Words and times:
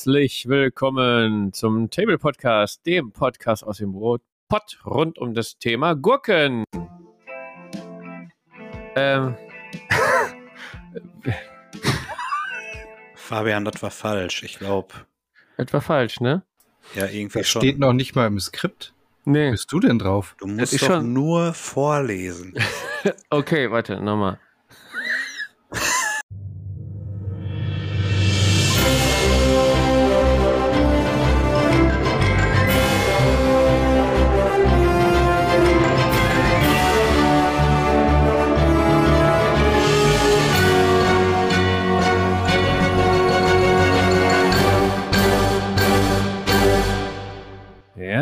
Herzlich 0.00 0.48
willkommen 0.48 1.52
zum 1.52 1.90
Table 1.90 2.16
Podcast, 2.16 2.86
dem 2.86 3.12
Podcast 3.12 3.62
aus 3.62 3.76
dem 3.76 3.90
Rotpott 3.94 4.78
rund 4.86 5.18
um 5.18 5.34
das 5.34 5.58
Thema 5.58 5.92
Gurken. 5.94 6.64
Ähm. 8.96 9.36
Fabian, 13.14 13.66
das 13.66 13.82
war 13.82 13.90
falsch, 13.90 14.42
ich 14.42 14.58
glaube. 14.58 14.94
Das 15.58 15.70
war 15.74 15.82
falsch, 15.82 16.20
ne? 16.20 16.44
Ja, 16.94 17.04
irgendwie 17.04 17.40
Das 17.40 17.48
schon. 17.48 17.60
steht 17.60 17.78
noch 17.78 17.92
nicht 17.92 18.14
mal 18.14 18.26
im 18.26 18.40
Skript. 18.40 18.94
Nee. 19.26 19.48
Wo 19.48 19.50
bist 19.50 19.70
du 19.70 19.80
denn 19.80 19.98
drauf? 19.98 20.34
du 20.38 20.46
musst 20.46 20.80
doch 20.80 20.86
schon- 20.86 21.12
nur 21.12 21.52
vorlesen. 21.52 22.54
Okay, 23.28 23.70
warte, 23.70 24.00
nochmal. 24.00 24.38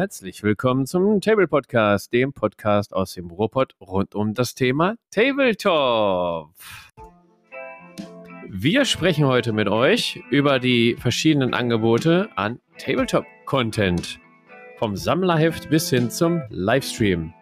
Herzlich 0.08 0.42
willkommen 0.42 0.86
zum 0.86 1.20
Table 1.20 1.46
Podcast, 1.46 2.14
dem 2.14 2.32
Podcast 2.32 2.94
aus 2.94 3.12
dem 3.12 3.30
Ruhrpott 3.30 3.74
rund 3.78 4.14
um 4.14 4.32
das 4.32 4.54
Thema 4.54 4.94
Tabletop. 5.10 6.48
Wir 8.48 8.86
sprechen 8.86 9.26
heute 9.26 9.52
mit 9.52 9.68
euch 9.68 10.18
über 10.30 10.60
die 10.60 10.96
verschiedenen 10.98 11.52
Angebote 11.52 12.30
an 12.36 12.58
Tabletop-Content. 12.78 14.18
Vom 14.78 14.96
Sammlerheft 14.96 15.68
bis 15.68 15.90
hin 15.90 16.10
zum 16.10 16.40
Livestream. 16.48 17.34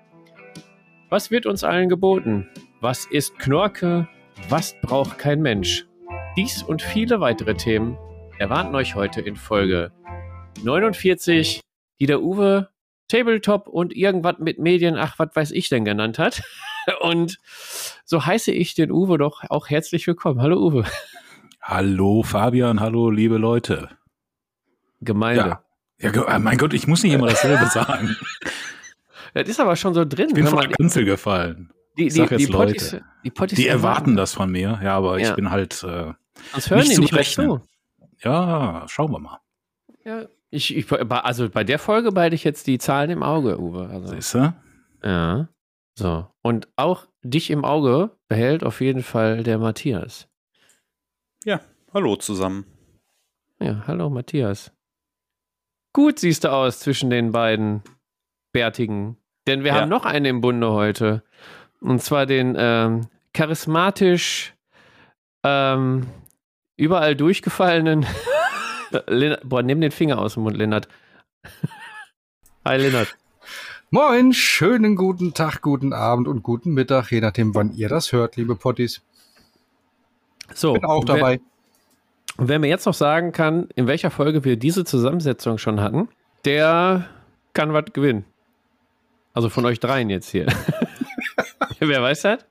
Was 1.08 1.30
wird 1.30 1.46
uns 1.46 1.62
allen 1.62 1.88
geboten? 1.88 2.48
Was 2.80 3.06
ist 3.06 3.38
Knorke? 3.38 4.08
Was 4.48 4.74
braucht 4.82 5.18
kein 5.18 5.40
Mensch? 5.40 5.86
Dies 6.36 6.64
und 6.64 6.82
viele 6.82 7.20
weitere 7.20 7.54
Themen 7.54 7.96
erwarten 8.40 8.74
euch 8.74 8.96
heute 8.96 9.20
in 9.20 9.36
Folge 9.36 9.92
49 10.64 11.60
die 11.60 11.65
der 12.04 12.20
Uwe 12.22 12.68
Tabletop 13.08 13.68
und 13.68 13.96
irgendwas 13.96 14.36
mit 14.38 14.58
Medien, 14.58 14.96
ach, 14.98 15.18
was 15.18 15.30
weiß 15.34 15.50
ich 15.52 15.70
denn 15.70 15.84
genannt 15.86 16.18
hat. 16.18 16.42
Und 17.00 17.38
so 18.04 18.26
heiße 18.26 18.52
ich 18.52 18.74
den 18.74 18.90
Uwe 18.92 19.16
doch 19.18 19.42
auch 19.48 19.68
herzlich 19.70 20.06
willkommen. 20.06 20.40
Hallo 20.42 20.58
Uwe. 20.58 20.84
Hallo 21.62 22.22
Fabian, 22.22 22.80
hallo 22.80 23.10
liebe 23.10 23.38
Leute. 23.38 23.90
Gemeinde. 25.00 25.58
Ja, 26.00 26.12
ja 26.12 26.24
äh, 26.36 26.38
mein 26.38 26.58
Gott, 26.58 26.74
ich 26.74 26.86
muss 26.86 27.02
nicht 27.02 27.12
immer 27.12 27.28
dasselbe 27.28 27.66
sagen. 27.72 28.16
Das 29.34 29.48
ist 29.48 29.60
aber 29.60 29.76
schon 29.76 29.94
so 29.94 30.04
drin. 30.04 30.28
Ich 30.28 30.34
bin 30.34 30.46
von 30.46 30.60
der 30.60 30.70
Kanzel 30.70 31.04
gefallen. 31.04 31.72
die, 31.98 32.06
ich 32.06 32.14
sag 32.14 32.28
die, 32.28 32.34
jetzt 32.36 32.48
die, 32.48 32.52
Potties, 32.52 32.92
Leute. 32.92 33.04
die, 33.24 33.30
Potties 33.30 33.56
Die 33.56 33.68
erwarten 33.68 34.16
das 34.16 34.32
von 34.34 34.50
mir, 34.50 34.80
ja, 34.82 34.96
aber 34.96 35.18
Ja. 35.18 35.30
ich 35.30 35.34
bin 35.34 35.50
halt, 35.50 35.82
äh, 35.82 36.12
nicht 36.54 36.70
die 36.70 36.94
zu 36.94 37.00
nicht 37.14 37.32
zu. 37.34 37.60
ja, 38.22 38.84
schauen 38.88 39.10
wir 39.12 39.18
mal. 39.18 39.40
Ja, 40.04 40.26
ich, 40.50 40.76
ich, 40.76 40.90
also 40.92 41.48
bei 41.50 41.64
der 41.64 41.78
Folge 41.78 42.12
behalte 42.12 42.34
ich 42.34 42.44
jetzt 42.44 42.66
die 42.66 42.78
Zahlen 42.78 43.10
im 43.10 43.22
Auge, 43.22 43.58
Uwe. 43.60 43.88
Also, 43.88 44.08
Siehst 44.14 44.34
du? 44.34 44.54
ja. 45.02 45.48
So. 45.98 46.26
Und 46.42 46.68
auch 46.76 47.06
dich 47.22 47.50
im 47.50 47.64
Auge 47.64 48.10
behält 48.28 48.64
auf 48.64 48.82
jeden 48.82 49.02
Fall 49.02 49.42
der 49.42 49.58
Matthias. 49.58 50.28
Ja, 51.44 51.60
hallo 51.94 52.16
zusammen. 52.16 52.66
Ja, 53.60 53.84
hallo 53.86 54.10
Matthias. 54.10 54.72
Gut 55.94 56.18
siehst 56.18 56.44
du 56.44 56.52
aus 56.52 56.80
zwischen 56.80 57.08
den 57.08 57.32
beiden 57.32 57.82
Bärtigen. 58.52 59.16
Denn 59.46 59.64
wir 59.64 59.72
Ja. 59.72 59.80
haben 59.80 59.88
noch 59.88 60.04
einen 60.04 60.26
im 60.26 60.40
Bunde 60.42 60.70
heute. 60.72 61.22
Und 61.80 62.02
zwar 62.02 62.26
den 62.26 62.54
ähm, 62.58 63.08
charismatisch 63.32 64.54
ähm, 65.44 66.06
überall 66.76 67.16
durchgefallenen. 67.16 68.04
Boah, 69.44 69.62
nimm 69.62 69.80
den 69.80 69.90
Finger 69.90 70.18
aus 70.18 70.34
dem 70.34 70.44
Mund, 70.44 70.56
Lennart. 70.56 70.88
Hi, 72.64 72.76
Lennart. 72.76 73.16
Moin, 73.90 74.32
schönen 74.32 74.96
guten 74.96 75.32
Tag, 75.32 75.62
guten 75.62 75.92
Abend 75.92 76.26
und 76.28 76.42
guten 76.42 76.72
Mittag, 76.72 77.10
je 77.12 77.20
nachdem, 77.20 77.54
wann 77.54 77.72
ihr 77.72 77.88
das 77.88 78.12
hört, 78.12 78.36
liebe 78.36 78.56
Potties. 78.56 79.00
So, 80.54 80.74
Bin 80.74 80.84
auch 80.84 81.04
dabei. 81.04 81.40
Und 82.36 82.48
wer 82.48 82.58
mir 82.58 82.68
jetzt 82.68 82.86
noch 82.86 82.94
sagen 82.94 83.32
kann, 83.32 83.68
in 83.76 83.86
welcher 83.86 84.10
Folge 84.10 84.44
wir 84.44 84.56
diese 84.56 84.84
Zusammensetzung 84.84 85.58
schon 85.58 85.80
hatten, 85.80 86.08
der 86.44 87.08
kann 87.54 87.72
was 87.72 87.86
gewinnen. 87.92 88.24
Also 89.32 89.48
von 89.48 89.64
euch 89.64 89.80
dreien 89.80 90.10
jetzt 90.10 90.30
hier. 90.30 90.46
wer 91.78 92.02
weiß 92.02 92.22
das? 92.22 92.44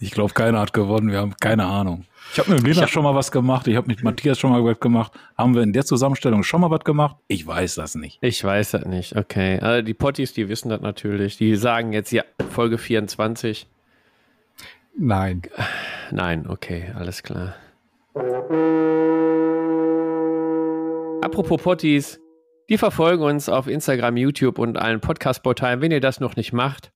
Ich 0.00 0.10
glaube, 0.10 0.34
keiner 0.34 0.60
hat 0.60 0.72
gewonnen, 0.72 1.10
wir 1.10 1.18
haben 1.18 1.36
keine 1.40 1.66
Ahnung. 1.66 2.04
Ich 2.32 2.38
habe 2.38 2.54
mit 2.54 2.62
Lena 2.62 2.86
schon 2.86 3.02
mal 3.02 3.14
was 3.14 3.30
gemacht, 3.30 3.68
ich 3.68 3.76
habe 3.76 3.88
mit 3.88 4.02
Matthias 4.02 4.38
schon 4.38 4.52
mal 4.52 4.64
was 4.64 4.80
gemacht. 4.80 5.12
Haben 5.36 5.54
wir 5.54 5.62
in 5.62 5.74
der 5.74 5.84
Zusammenstellung 5.84 6.42
schon 6.44 6.62
mal 6.62 6.70
was 6.70 6.82
gemacht? 6.82 7.16
Ich 7.28 7.46
weiß 7.46 7.74
das 7.74 7.94
nicht. 7.94 8.16
Ich 8.22 8.42
weiß 8.42 8.70
das 8.70 8.86
nicht. 8.86 9.14
Okay. 9.14 9.58
Also 9.60 9.82
die 9.82 9.92
Potties, 9.92 10.32
die 10.32 10.48
wissen 10.48 10.70
das 10.70 10.80
natürlich. 10.80 11.36
Die 11.36 11.54
sagen 11.56 11.92
jetzt 11.92 12.10
ja 12.10 12.24
Folge 12.48 12.78
24. 12.78 13.68
Nein. 14.96 15.42
Nein, 16.10 16.46
okay, 16.48 16.90
alles 16.96 17.22
klar. 17.22 17.54
Apropos 21.20 21.62
Potties, 21.62 22.18
die 22.70 22.78
verfolgen 22.78 23.24
uns 23.24 23.50
auf 23.50 23.66
Instagram, 23.66 24.16
YouTube 24.16 24.58
und 24.58 24.78
allen 24.78 25.00
Podcast-Portalen. 25.00 25.82
Wenn 25.82 25.92
ihr 25.92 26.00
das 26.00 26.18
noch 26.18 26.36
nicht 26.36 26.54
macht, 26.54 26.92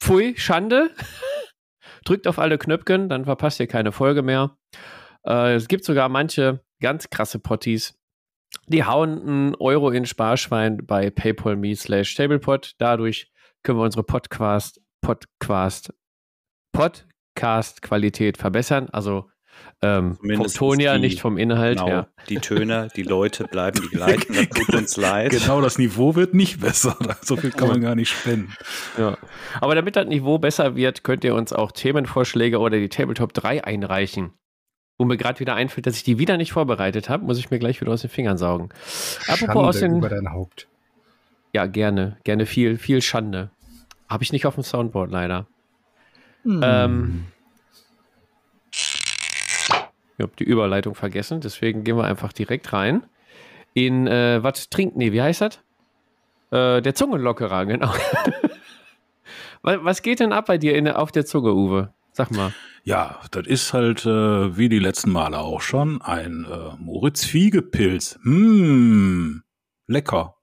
pfui, 0.00 0.34
Schande. 0.36 0.90
Drückt 2.06 2.28
auf 2.28 2.38
alle 2.38 2.56
Knöpfchen, 2.56 3.08
dann 3.08 3.24
verpasst 3.24 3.58
ihr 3.58 3.66
keine 3.66 3.90
Folge 3.90 4.22
mehr. 4.22 4.56
Äh, 5.26 5.54
es 5.54 5.66
gibt 5.66 5.84
sogar 5.84 6.08
manche 6.08 6.64
ganz 6.80 7.10
krasse 7.10 7.40
Potties, 7.40 7.98
die 8.68 8.84
hauen 8.84 9.20
einen 9.20 9.54
Euro 9.56 9.90
in 9.90 10.06
Sparschwein 10.06 10.86
bei 10.86 11.10
paypal.me 11.10 11.74
slash 11.74 12.14
tablepot. 12.14 12.74
Dadurch 12.78 13.32
können 13.62 13.78
wir 13.78 13.84
unsere 13.84 14.04
Podcast, 14.04 14.80
Podcast, 15.00 15.92
Podcast-Qualität 16.72 18.38
verbessern. 18.38 18.88
Also 18.90 19.28
ähm, 19.82 20.16
vom 20.16 20.46
Ton 20.46 20.78
die- 20.78 20.98
nicht 20.98 21.20
vom 21.20 21.36
Inhalt 21.38 21.78
Genau, 21.78 21.88
her. 21.88 22.08
die 22.28 22.36
Töne, 22.38 22.88
die 22.96 23.02
Leute 23.02 23.44
bleiben 23.44 23.80
die 23.82 23.88
gleichen. 23.96 24.34
Das 24.34 24.48
tut 24.48 24.74
uns 24.74 24.96
leid. 24.96 25.30
Genau, 25.30 25.60
das 25.60 25.78
Niveau 25.78 26.14
wird 26.14 26.34
nicht 26.34 26.60
besser. 26.60 26.96
So 27.22 27.36
viel 27.36 27.50
kann 27.50 27.68
man 27.68 27.80
gar 27.80 27.94
nicht 27.94 28.10
spenden. 28.10 28.52
Ja. 28.98 29.18
Aber 29.60 29.74
damit 29.74 29.96
das 29.96 30.06
Niveau 30.06 30.38
besser 30.38 30.76
wird, 30.76 31.04
könnt 31.04 31.24
ihr 31.24 31.34
uns 31.34 31.52
auch 31.52 31.72
Themenvorschläge 31.72 32.58
oder 32.58 32.78
die 32.78 32.88
Tabletop 32.88 33.32
3 33.34 33.64
einreichen. 33.64 34.32
Wo 34.98 35.04
mir 35.04 35.18
gerade 35.18 35.40
wieder 35.40 35.54
einfällt, 35.54 35.86
dass 35.86 35.96
ich 35.96 36.04
die 36.04 36.18
wieder 36.18 36.38
nicht 36.38 36.52
vorbereitet 36.52 37.10
habe, 37.10 37.24
muss 37.24 37.38
ich 37.38 37.50
mir 37.50 37.58
gleich 37.58 37.80
wieder 37.82 37.92
aus 37.92 38.00
den 38.00 38.08
Fingern 38.10 38.38
saugen. 38.38 38.70
Apropos 39.28 39.38
Schande 39.38 39.60
aus 39.68 39.78
den. 39.80 39.96
über 39.98 40.08
dein 40.08 40.32
Haupt. 40.32 40.68
Ja, 41.52 41.66
gerne. 41.66 42.16
Gerne 42.24 42.46
viel, 42.46 42.78
viel 42.78 43.02
Schande. 43.02 43.50
Habe 44.08 44.24
ich 44.24 44.32
nicht 44.32 44.46
auf 44.46 44.54
dem 44.54 44.62
Soundboard 44.64 45.10
leider. 45.10 45.46
Hm. 46.44 46.60
Ähm, 46.64 47.24
ich 50.18 50.22
habe 50.22 50.32
die 50.38 50.44
Überleitung 50.44 50.94
vergessen, 50.94 51.40
deswegen 51.40 51.84
gehen 51.84 51.96
wir 51.96 52.04
einfach 52.04 52.32
direkt 52.32 52.72
rein. 52.72 53.02
In, 53.74 54.06
äh, 54.06 54.42
was 54.42 54.70
trinkt, 54.70 54.96
nee, 54.96 55.12
wie 55.12 55.20
heißt 55.20 55.42
das? 55.42 55.60
Äh, 56.50 56.80
der 56.80 56.94
Zungenlockerer, 56.94 57.66
genau. 57.66 57.92
was, 59.62 60.00
geht 60.00 60.20
denn 60.20 60.32
ab 60.32 60.46
bei 60.46 60.56
dir 60.56 60.74
in, 60.74 60.88
auf 60.88 61.12
der 61.12 61.26
Zunge, 61.26 61.52
Uwe? 61.52 61.92
Sag 62.12 62.30
mal. 62.30 62.54
Ja, 62.84 63.20
das 63.30 63.46
ist 63.46 63.74
halt 63.74 64.06
äh, 64.06 64.56
wie 64.56 64.70
die 64.70 64.78
letzten 64.78 65.10
Male 65.10 65.38
auch 65.38 65.60
schon 65.60 66.00
ein 66.00 66.46
äh, 66.50 66.76
Moritz 66.78 67.24
Fiegepilz. 67.24 68.18
Hm, 68.22 69.42
lecker. 69.86 70.35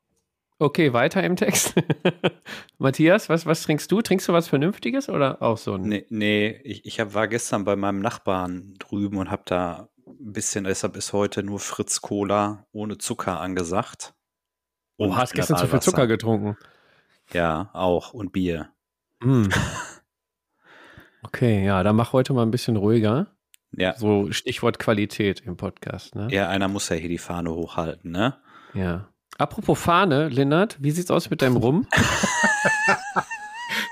Okay, 0.60 0.94
weiter 0.94 1.24
im 1.24 1.36
Text. 1.36 1.74
Matthias, 2.78 3.28
was, 3.30 3.46
was 3.46 3.64
trinkst 3.64 3.92
du? 3.92 4.02
Trinkst 4.02 4.28
du 4.28 4.34
was 4.34 4.48
Vernünftiges 4.48 5.10
oder 5.10 5.42
auch 5.42 5.58
so 5.58 5.74
ein? 5.74 5.82
Nee, 5.82 6.06
nee 6.10 6.62
ich, 6.64 6.86
ich 6.86 7.00
hab, 7.00 7.14
war 7.14 7.28
gestern 7.28 7.64
bei 7.64 7.76
meinem 7.76 8.00
Nachbarn 8.00 8.76
drüben 8.80 9.18
und 9.18 9.32
habe 9.32 9.44
da 9.46 9.90
ein 10.08 10.32
bisschen, 10.34 10.64
deshalb 10.64 10.96
ist 10.96 11.12
heute 11.12 11.44
nur 11.44 11.60
Fritz 11.60 12.02
Cola 12.02 12.66
ohne 12.72 12.98
Zucker 12.98 13.42
angesagt. 13.42 14.14
Oh, 14.98 15.06
Und 15.06 15.16
hast 15.16 15.34
gestern 15.34 15.58
zu 15.58 15.68
viel. 15.68 15.82
Zucker 15.82 16.08
getrunken. 16.08 16.56
Ja, 17.32 17.70
auch. 17.74 18.14
Und 18.14 18.32
Bier. 18.32 18.70
Hm. 19.22 19.50
Okay, 21.26 21.66
ja, 21.66 21.82
dann 21.84 21.96
mach 21.96 22.14
heute 22.14 22.34
mal 22.34 22.44
ein 22.44 22.52
bisschen 22.52 22.76
ruhiger. 22.76 23.28
Ja, 23.72 23.96
So 23.98 24.32
Stichwort 24.32 24.78
Qualität 24.78 25.42
im 25.46 25.58
Podcast, 25.58 26.16
ne? 26.16 26.28
ja, 26.30 26.50
einer 26.50 26.68
muss 26.68 26.90
ja 26.90 26.96
hier 26.96 27.10
die 27.10 27.18
Fahne 27.18 27.52
hochhalten, 27.52 28.12
ne? 28.12 28.36
Ja. 28.74 29.08
Apropos 29.38 29.80
Fahne, 29.80 30.30
Lennart, 30.30 30.77
wie 30.80 30.91
sieht's 30.91 31.12
aus 31.12 31.30
mit 31.30 31.41
deinem 31.41 31.57
Rum? 31.57 31.88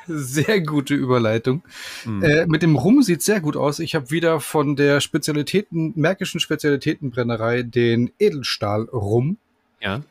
Sehr 0.07 0.61
gute 0.61 0.93
Überleitung. 0.93 1.63
Hm. 2.03 2.23
Äh, 2.23 2.45
mit 2.45 2.61
dem 2.63 2.75
Rum 2.75 3.01
sieht 3.01 3.21
sehr 3.21 3.39
gut 3.39 3.55
aus. 3.55 3.79
Ich 3.79 3.95
habe 3.95 4.11
wieder 4.11 4.39
von 4.39 4.75
der 4.75 4.99
Spezialitäten, 4.99 5.93
Märkischen 5.95 6.39
Spezialitätenbrennerei 6.39 7.63
den 7.63 8.11
Edelstahl 8.19 8.83
Rum. 8.91 9.38
Ja. 9.79 10.01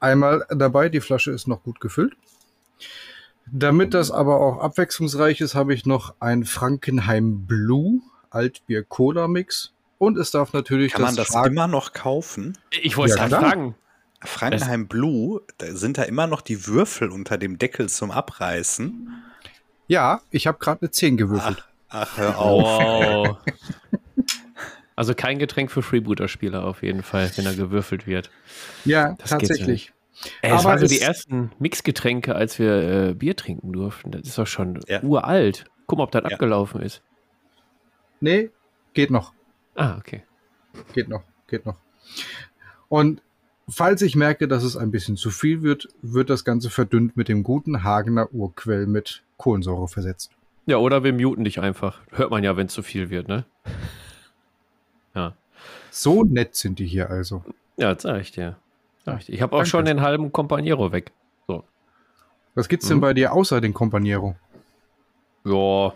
Einmal 0.00 0.46
dabei, 0.48 0.88
die 0.88 1.00
Flasche 1.00 1.32
ist 1.32 1.48
noch 1.48 1.62
gut 1.62 1.80
gefüllt. 1.80 2.14
Damit 3.46 3.94
das 3.94 4.10
aber 4.10 4.40
auch 4.40 4.58
abwechslungsreich 4.60 5.40
ist, 5.40 5.54
habe 5.54 5.74
ich 5.74 5.86
noch 5.86 6.14
ein 6.18 6.44
Frankenheim 6.44 7.46
Blue 7.46 8.00
Altbier 8.30 8.82
Cola 8.84 9.28
Mix. 9.28 9.72
Und 9.98 10.18
es 10.18 10.30
darf 10.30 10.52
natürlich 10.52 10.92
Kann 10.92 11.02
man 11.02 11.16
das 11.16 11.28
Schlag- 11.28 11.46
immer 11.46 11.66
noch 11.68 11.92
kaufen? 11.92 12.56
Ich 12.82 12.96
wollte 12.96 13.16
Ja, 13.16 13.28
gerade 13.28 13.52
klar. 13.52 13.74
Frankenheim 14.26 14.88
Blue, 14.88 15.40
da 15.58 15.66
sind 15.74 15.98
da 15.98 16.02
immer 16.02 16.26
noch 16.26 16.40
die 16.40 16.66
Würfel 16.66 17.10
unter 17.10 17.38
dem 17.38 17.58
Deckel 17.58 17.88
zum 17.88 18.10
Abreißen. 18.10 19.08
Ja, 19.88 20.20
ich 20.30 20.46
habe 20.46 20.58
gerade 20.58 20.82
eine 20.82 20.90
10 20.90 21.16
gewürfelt. 21.16 21.64
Ach, 21.88 22.02
ach 22.12 22.16
hör 22.18 22.38
auf. 22.38 22.62
Wow. 22.64 23.38
Also 24.96 25.14
kein 25.14 25.38
Getränk 25.38 25.70
für 25.70 25.82
Freebooter-Spieler 25.82 26.64
auf 26.64 26.82
jeden 26.82 27.02
Fall, 27.02 27.30
wenn 27.36 27.44
er 27.46 27.54
gewürfelt 27.54 28.06
wird. 28.06 28.30
ja, 28.84 29.14
das 29.18 29.30
tatsächlich. 29.30 29.92
Ey, 30.40 30.50
das 30.50 30.60
Aber 30.60 30.70
waren 30.70 30.78
so 30.78 30.86
es- 30.86 30.90
die 30.92 31.00
ersten 31.02 31.52
Mixgetränke, 31.58 32.34
als 32.34 32.58
wir 32.58 33.08
äh, 33.10 33.14
Bier 33.14 33.36
trinken 33.36 33.72
durften. 33.74 34.10
Das 34.12 34.22
ist 34.22 34.38
doch 34.38 34.46
schon 34.46 34.80
Ja. 34.88 35.02
uralt. 35.02 35.66
Guck 35.86 35.98
mal, 35.98 36.04
ob 36.04 36.10
das 36.12 36.22
Ja. 36.24 36.30
abgelaufen 36.30 36.80
ist. 36.80 37.02
Nee, 38.20 38.50
geht 38.94 39.10
noch. 39.10 39.34
Ah, 39.74 39.98
okay. 39.98 40.22
Geht 40.94 41.08
noch, 41.08 41.22
geht 41.48 41.66
noch. 41.66 41.76
Und 42.88 43.20
falls 43.68 44.02
ich 44.02 44.16
merke, 44.16 44.48
dass 44.48 44.62
es 44.62 44.76
ein 44.76 44.90
bisschen 44.90 45.16
zu 45.16 45.30
viel 45.30 45.62
wird, 45.62 45.88
wird 46.02 46.30
das 46.30 46.44
Ganze 46.44 46.70
verdünnt 46.70 47.16
mit 47.16 47.28
dem 47.28 47.42
guten 47.42 47.82
Hagener 47.82 48.32
Urquell 48.32 48.86
mit 48.86 49.22
Kohlensäure 49.36 49.88
versetzt. 49.88 50.30
Ja, 50.66 50.78
oder 50.78 51.04
wir 51.04 51.12
muten 51.12 51.44
dich 51.44 51.60
einfach. 51.60 52.00
Hört 52.10 52.30
man 52.30 52.42
ja, 52.42 52.56
wenn 52.56 52.66
es 52.66 52.72
zu 52.72 52.82
viel 52.82 53.08
wird, 53.10 53.28
ne? 53.28 53.44
Ja. 55.14 55.34
So 55.90 56.24
nett 56.24 56.54
sind 56.56 56.78
die 56.78 56.86
hier 56.86 57.08
also. 57.10 57.44
Ja, 57.76 57.94
das 57.94 58.02
sag 58.02 58.20
ich 58.20 58.32
dir. 58.32 58.56
Sag 59.04 59.20
ich 59.20 59.26
dir. 59.26 59.32
Ich 59.34 59.42
habe 59.42 59.54
auch 59.54 59.58
Danke. 59.60 59.70
schon 59.70 59.84
den 59.84 60.00
halben 60.00 60.32
Companiero 60.32 60.92
weg. 60.92 61.12
Was 62.58 62.68
gibt's 62.70 62.88
denn 62.88 62.96
Mhm. 62.96 63.02
bei 63.02 63.12
dir 63.12 63.34
außer 63.34 63.60
den 63.60 63.74
Companiero? 63.74 64.34
Ja. 65.44 65.92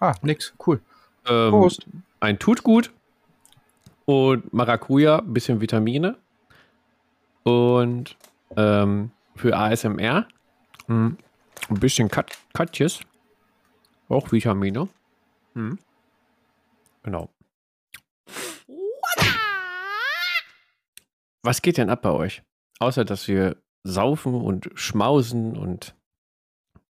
Ah, 0.00 0.14
nix, 0.22 0.52
cool. 0.66 0.80
Ähm, 1.24 1.50
Prost. 1.50 1.86
ein 2.18 2.38
tut 2.40 2.64
gut. 2.64 2.90
Und 4.04 4.52
Maracuja, 4.52 5.20
bisschen 5.20 5.60
Vitamine. 5.60 6.16
Und 7.44 8.16
ähm, 8.56 9.10
für 9.36 9.56
ASMR 9.56 10.26
mh, 10.86 11.16
ein 11.68 11.80
bisschen 11.80 12.08
Kat 12.08 12.32
Katjes. 12.52 13.00
Auch 14.08 14.32
Vitamine. 14.32 14.88
Mhm. 15.54 15.78
Genau. 17.02 17.28
Was 21.42 21.60
geht 21.60 21.76
denn 21.76 21.90
ab 21.90 22.02
bei 22.02 22.10
euch? 22.10 22.42
Außer, 22.78 23.04
dass 23.04 23.28
wir 23.28 23.62
saufen 23.82 24.34
und 24.34 24.70
schmausen 24.74 25.56
und 25.56 25.94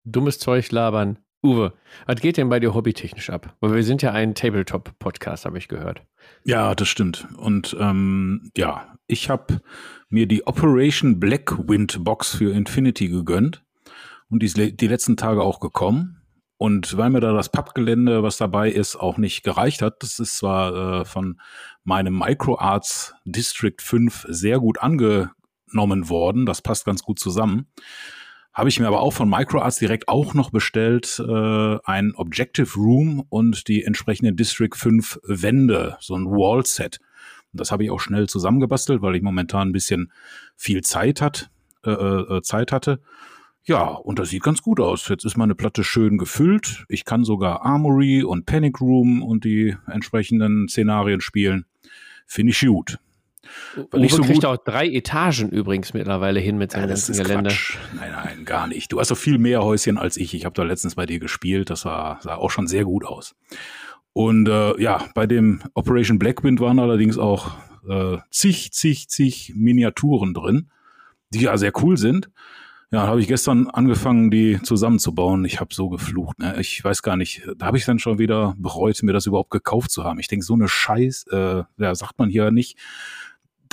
dummes 0.04 0.38
Zeug 0.38 0.72
labern. 0.72 1.18
Uwe, 1.44 1.74
was 2.06 2.22
geht 2.22 2.38
denn 2.38 2.48
bei 2.48 2.62
dir 2.62 2.74
hobbytechnisch 2.74 3.30
ab? 3.30 3.54
Weil 3.60 3.74
wir 3.74 3.84
sind 3.84 4.02
ja 4.02 4.12
ein 4.14 4.34
Tabletop-Podcast, 4.34 5.46
habe 5.46 5.58
ich 5.58 5.68
gehört. 5.68 6.02
Ja, 6.46 6.74
das 6.74 6.88
stimmt. 6.88 7.28
Und 7.36 7.76
ähm, 7.80 8.50
ja, 8.56 8.96
ich 9.08 9.30
habe 9.30 9.60
mir 10.10 10.26
die 10.26 10.48
Operation 10.48 11.20
Blackwind 11.20 12.02
Box 12.06 12.34
für 12.36 12.54
Infinity 12.54 13.10
gegönnt. 13.10 13.62
Und 14.30 14.42
die 14.42 14.46
ist 14.46 14.58
die 14.58 14.88
letzten 14.88 15.18
Tage 15.18 15.44
auch 15.44 15.60
gekommen. 15.60 16.22
Und 16.58 16.96
weil 16.96 17.10
mir 17.10 17.20
da 17.20 17.34
das 17.34 17.50
Pappgelände, 17.50 18.24
was 18.24 18.38
dabei 18.38 18.72
ist, 18.72 18.96
auch 18.96 19.18
nicht 19.18 19.44
gereicht 19.44 19.82
hat, 19.82 20.02
das 20.02 20.20
ist 20.20 20.38
zwar 20.38 21.02
äh, 21.02 21.06
von 21.06 21.42
meinem 21.84 22.18
MicroArts 22.18 23.16
District 23.26 23.82
5 23.82 24.28
sehr 24.30 24.60
gut 24.60 24.80
angenommen 24.80 26.08
worden, 26.08 26.46
das 26.46 26.62
passt 26.62 26.86
ganz 26.86 27.04
gut 27.04 27.20
zusammen, 27.20 27.68
habe 28.54 28.70
ich 28.70 28.80
mir 28.80 28.88
aber 28.88 29.02
auch 29.02 29.14
von 29.14 29.30
MicroArts 29.30 29.80
direkt 29.80 30.08
auch 30.08 30.34
noch 30.34 30.52
bestellt, 30.52 31.20
äh, 31.20 31.78
ein 31.84 32.14
Objective 32.16 32.76
Room 32.76 33.26
und 33.30 33.68
die 33.68 33.84
entsprechenden 33.84 34.36
District 34.36 34.76
5 34.76 35.20
Wände, 35.24 35.98
so 36.00 36.16
ein 36.16 36.26
Wall-Set. 36.26 37.00
Und 37.52 37.60
das 37.60 37.72
habe 37.72 37.84
ich 37.84 37.92
auch 37.92 38.00
schnell 38.00 38.28
zusammengebastelt, 38.28 39.02
weil 39.02 39.16
ich 39.16 39.24
momentan 39.24 39.70
ein 39.70 39.74
bisschen 39.74 40.12
viel 40.56 40.82
Zeit 40.84 41.20
hat, 41.22 41.50
äh, 41.84 41.92
äh, 41.92 42.42
Zeit 42.42 42.72
hatte. 42.72 43.00
Ja, 43.66 43.86
und 43.88 44.20
das 44.20 44.30
sieht 44.30 44.44
ganz 44.44 44.62
gut 44.62 44.80
aus. 44.80 45.08
Jetzt 45.08 45.26
ist 45.26 45.38
meine 45.38 45.56
Platte 45.56 45.84
schön 45.84 46.18
gefüllt. 46.18 46.86
Ich 46.90 47.06
kann 47.06 47.24
sogar 47.24 47.66
Armory 47.66 48.24
und 48.24 48.46
Panic 48.46 48.82
Room 48.82 49.24
und 49.24 49.46
die 49.46 49.78
entsprechenden 49.88 50.68
Szenarien 50.68 51.22
spielen. 51.22 51.66
Finde 52.28 52.52
ich 52.52 52.60
gut. 52.60 53.00
Weil 53.92 54.02
Uwe 54.02 54.10
so 54.10 54.22
kriegt 54.24 54.46
auch 54.46 54.58
drei 54.58 54.88
Etagen 54.88 55.50
übrigens 55.50 55.94
mittlerweile 55.94 56.40
hin 56.40 56.58
mit 56.58 56.72
seinem 56.72 56.90
ganzen 56.90 57.16
Gelände. 57.16 57.50
Quatsch. 57.50 57.78
Nein, 57.96 58.12
nein, 58.12 58.46
gar 58.46 58.68
nicht. 58.68 58.92
Du 58.92 59.00
hast 59.00 59.12
doch 59.12 59.18
viel 59.18 59.38
mehr 59.38 59.64
Häuschen 59.64 59.98
als 59.98 60.18
ich. 60.18 60.34
Ich 60.34 60.46
habe 60.46 60.56
da 60.56 60.64
letztens 60.64 60.96
bei 60.96 61.06
dir 61.06 61.20
gespielt. 61.20 61.70
Das 61.70 61.82
sah, 61.82 62.20
sah 62.22 62.36
auch 62.36 62.52
schon 62.52 62.68
sehr 62.68 62.86
gut 62.86 63.06
aus. 63.06 63.36
Und 64.14 64.48
äh, 64.48 64.80
ja, 64.82 65.06
bei 65.16 65.26
dem 65.26 65.62
Operation 65.74 66.20
Blackwind 66.20 66.60
waren 66.60 66.80
allerdings 66.80 67.18
auch 67.18 67.52
äh, 67.90 68.18
zig, 68.30 68.72
zig, 68.72 69.10
zig 69.10 69.54
Miniaturen 69.56 70.34
drin, 70.34 70.70
die 71.32 71.42
ja 71.42 71.58
sehr 71.58 71.74
cool 71.82 71.98
sind. 71.98 72.30
Ja, 72.92 73.08
habe 73.08 73.20
ich 73.20 73.28
gestern 73.28 73.68
angefangen, 73.72 74.30
die 74.30 74.62
zusammenzubauen. 74.62 75.46
Ich 75.46 75.60
habe 75.60 75.74
so 75.74 75.90
geflucht. 75.90 76.38
Ne? 76.38 76.58
Ich 76.60 76.84
weiß 76.84 77.02
gar 77.02 77.18
nicht, 77.18 77.42
da 77.58 77.66
habe 77.66 77.78
ich 77.80 77.86
dann 77.86 77.98
schon 77.98 78.20
wieder 78.20 78.54
bereut, 78.56 79.02
mir 79.02 79.14
das 79.14 79.26
überhaupt 79.26 79.50
gekauft 79.50 79.90
zu 79.90 80.04
haben. 80.04 80.20
Ich 80.20 80.28
denke, 80.28 80.46
so 80.46 80.54
eine 80.54 80.68
Scheiß, 80.68 81.26
äh, 81.32 81.64
ja, 81.78 81.96
sagt 81.96 82.20
man 82.20 82.30
hier 82.30 82.52
nicht. 82.52 82.78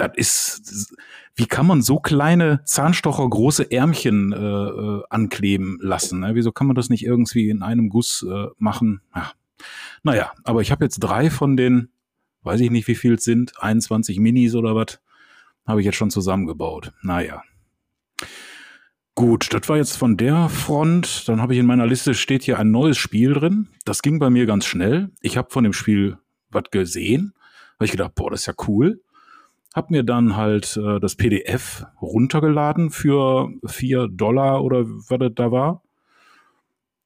Das 0.00 0.12
ist, 0.16 0.96
wie 1.34 1.44
kann 1.46 1.66
man 1.66 1.82
so 1.82 1.98
kleine 1.98 2.62
Zahnstocher 2.64 3.28
große 3.28 3.70
Ärmchen 3.70 4.32
äh, 4.32 4.36
äh, 4.36 5.02
ankleben 5.10 5.78
lassen? 5.82 6.20
Ne? 6.20 6.34
Wieso 6.34 6.52
kann 6.52 6.66
man 6.66 6.74
das 6.74 6.88
nicht 6.88 7.04
irgendwie 7.04 7.50
in 7.50 7.62
einem 7.62 7.90
Guss 7.90 8.26
äh, 8.28 8.46
machen? 8.56 9.02
Ja. 9.14 9.32
Naja, 10.02 10.32
aber 10.44 10.62
ich 10.62 10.70
habe 10.70 10.84
jetzt 10.84 11.00
drei 11.00 11.28
von 11.28 11.56
den, 11.56 11.90
weiß 12.44 12.60
ich 12.60 12.70
nicht, 12.70 12.88
wie 12.88 12.94
viel 12.94 13.14
es 13.14 13.24
sind, 13.24 13.62
21 13.62 14.18
Minis 14.18 14.54
oder 14.54 14.74
was, 14.74 15.00
habe 15.66 15.80
ich 15.80 15.84
jetzt 15.84 15.96
schon 15.96 16.10
zusammengebaut. 16.10 16.92
Naja. 17.02 17.42
Gut, 19.14 19.52
das 19.52 19.68
war 19.68 19.76
jetzt 19.76 19.98
von 19.98 20.16
der 20.16 20.48
Front. 20.48 21.28
Dann 21.28 21.42
habe 21.42 21.52
ich 21.52 21.60
in 21.60 21.66
meiner 21.66 21.86
Liste 21.86 22.14
steht 22.14 22.42
hier 22.42 22.58
ein 22.58 22.70
neues 22.70 22.96
Spiel 22.96 23.34
drin. 23.34 23.68
Das 23.84 24.00
ging 24.00 24.18
bei 24.18 24.30
mir 24.30 24.46
ganz 24.46 24.64
schnell. 24.64 25.10
Ich 25.20 25.36
habe 25.36 25.50
von 25.50 25.62
dem 25.62 25.74
Spiel 25.74 26.16
was 26.48 26.64
gesehen. 26.70 27.34
Habe 27.74 27.84
ich 27.84 27.90
gedacht, 27.90 28.14
boah, 28.14 28.30
das 28.30 28.40
ist 28.40 28.46
ja 28.46 28.54
cool. 28.66 29.02
Hab 29.74 29.90
mir 29.90 30.02
dann 30.02 30.36
halt 30.36 30.76
äh, 30.76 30.98
das 30.98 31.14
PDF 31.14 31.86
runtergeladen 32.00 32.90
für 32.90 33.50
vier 33.66 34.08
Dollar 34.08 34.64
oder 34.64 34.84
was 34.86 35.18
das 35.18 35.32
da 35.34 35.52
war. 35.52 35.82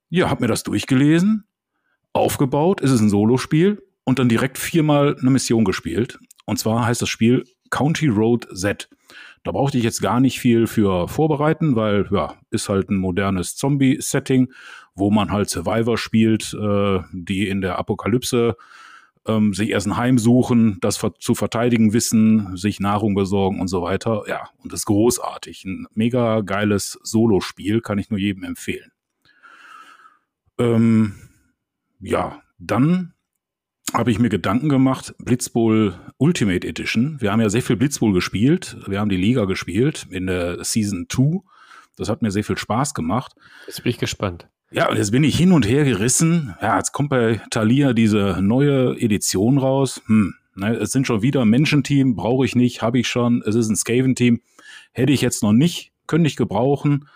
Ja, 0.09 0.31
hab 0.31 0.41
mir 0.41 0.47
das 0.47 0.63
durchgelesen, 0.63 1.45
aufgebaut. 2.13 2.81
Es 2.81 2.91
ist 2.91 3.01
ein 3.01 3.11
Solospiel 3.11 3.83
und 4.05 4.19
dann 4.19 4.29
direkt 4.29 4.59
viermal 4.59 5.17
eine 5.21 5.31
Mission 5.31 5.65
gespielt. 5.65 6.19
Und 6.47 6.59
zwar 6.59 6.87
heißt 6.87 7.03
das 7.03 7.09
Spiel 7.09 7.45
County 7.71 8.09
Road 8.09 8.47
Z. 8.55 8.89
Da 9.43 9.53
brauchte 9.53 9.77
ich 9.77 9.85
jetzt 9.85 10.01
gar 10.01 10.21
nicht 10.21 10.41
viel 10.41 10.67
für 10.67 11.07
vorbereiten, 11.09 11.77
weil 11.77 12.09
ja, 12.11 12.35
ist 12.51 12.69
halt 12.69 12.89
ein 12.89 12.97
modernes 12.97 13.57
Zombie-Setting, 13.57 14.53
wo 14.95 15.11
man 15.11 15.33
halt 15.33 15.51
Survivor 15.51 15.99
spielt, 15.99 16.55
äh, 16.55 17.01
die 17.13 17.49
in 17.49 17.61
der 17.61 17.79
Apokalypse 17.79 18.57
ähm, 19.27 19.55
sich 19.55 19.71
erst 19.71 19.87
ein 19.87 19.97
Heim 19.97 20.19
suchen, 20.19 20.79
das 20.81 20.97
ver 20.97 21.15
zu 21.19 21.35
verteidigen 21.35 21.93
wissen, 21.93 22.57
sich 22.57 22.81
Nahrung 22.81 23.15
besorgen 23.15 23.61
und 23.61 23.69
so 23.69 23.83
weiter. 23.83 24.25
Ja, 24.29 24.51
und 24.63 24.73
das 24.73 24.81
ist 24.81 24.87
großartig. 24.87 25.65
Ein 25.65 25.87
mega 25.95 26.41
geiles 26.43 26.99
Solospiel, 27.03 27.81
kann 27.81 27.99
ich 27.99 28.11
nur 28.11 28.19
jedem 28.19 28.45
empfehlen. 28.45 28.93
Ähm, 30.59 31.15
ja, 32.01 32.43
dann 32.59 33.15
habe 33.93 34.11
ich 34.11 34.19
mir 34.19 34.29
Gedanken 34.29 34.69
gemacht, 34.69 35.15
Blitzbowl 35.19 35.95
Ultimate 36.19 36.67
Edition. 36.67 37.21
Wir 37.21 37.33
haben 37.33 37.41
ja 37.41 37.49
sehr 37.49 37.63
viel 37.63 37.77
Blitzbowl 37.77 38.13
gespielt. 38.13 38.77
Wir 38.87 39.01
haben 39.01 39.09
die 39.09 39.17
Liga 39.17 39.45
gespielt 39.45 40.07
in 40.11 40.27
der 40.27 40.65
Season 40.65 41.07
2. 41.09 41.41
Das 41.97 42.09
hat 42.09 42.23
mir 42.23 42.31
sehr 42.31 42.45
viel 42.45 42.59
Spaß 42.59 42.95
gemacht. 42.95 43.35
Jetzt 43.67 43.83
bin 43.83 43.91
ich 43.91 43.99
gespannt. 43.99 44.49
Ja, 44.75 44.91
und 44.91 44.97
jetzt 44.97 45.13
bin 45.13 45.23
ich 45.23 45.37
hin 45.37 45.53
und 45.53 45.69
her 45.69 45.85
gerissen. 45.85 46.57
Ja, 46.61 46.79
jetzt 46.79 46.91
kommt 46.91 47.09
bei 47.09 47.41
Thalia 47.51 47.93
diese 47.93 48.39
neue 48.43 49.01
Edition 49.01 49.59
raus. 49.59 50.03
Hm, 50.07 50.35
ne, 50.57 50.75
es 50.75 50.91
sind 50.91 51.07
schon 51.07 51.23
wieder 51.23 51.45
Menschenteam, 51.45 52.17
brauche 52.17 52.45
ich 52.45 52.57
nicht, 52.57 52.83
habe 52.83 52.99
ich 52.99 53.07
schon. 53.07 53.41
Es 53.47 53.55
ist 53.55 53.69
ein 53.69 53.77
Skaven-Team, 53.77 54.41
hätte 54.91 55.13
ich 55.13 55.21
jetzt 55.21 55.45
noch 55.45 55.53
nicht, 55.53 55.93
könnte 56.09 56.27
ich 56.27 56.35
gebrauchen. 56.35 57.07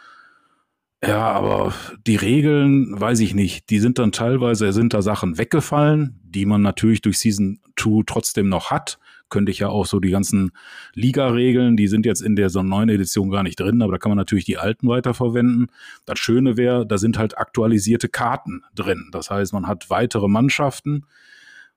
Ja, 1.04 1.32
aber 1.32 1.74
die 2.06 2.14
Regeln, 2.14 3.00
weiß 3.00 3.18
ich 3.18 3.34
nicht. 3.34 3.70
Die 3.70 3.80
sind 3.80 3.98
dann 3.98 4.12
teilweise, 4.12 4.72
sind 4.72 4.94
da 4.94 5.02
Sachen 5.02 5.36
weggefallen, 5.36 6.20
die 6.22 6.46
man 6.46 6.62
natürlich 6.62 7.02
durch 7.02 7.18
Season 7.18 7.58
2 7.76 8.04
trotzdem 8.06 8.48
noch 8.48 8.70
hat. 8.70 9.00
Könnte 9.30 9.50
ich 9.50 9.58
ja 9.58 9.68
auch 9.68 9.86
so 9.86 10.00
die 10.00 10.10
ganzen 10.10 10.52
Liga-Regeln, 10.94 11.76
die 11.76 11.88
sind 11.88 12.06
jetzt 12.06 12.20
in 12.20 12.36
der 12.36 12.50
so 12.50 12.62
neuen 12.62 12.88
Edition 12.88 13.30
gar 13.30 13.42
nicht 13.42 13.60
drin, 13.60 13.82
aber 13.82 13.92
da 13.92 13.98
kann 13.98 14.10
man 14.10 14.18
natürlich 14.18 14.44
die 14.44 14.58
alten 14.58 14.88
weiterverwenden. 14.88 15.68
Das 16.06 16.18
Schöne 16.18 16.56
wäre, 16.56 16.86
da 16.86 16.98
sind 16.98 17.18
halt 17.18 17.38
aktualisierte 17.38 18.08
Karten 18.08 18.62
drin. 18.74 19.08
Das 19.12 19.30
heißt, 19.30 19.52
man 19.52 19.66
hat 19.66 19.90
weitere 19.90 20.28
Mannschaften, 20.28 21.04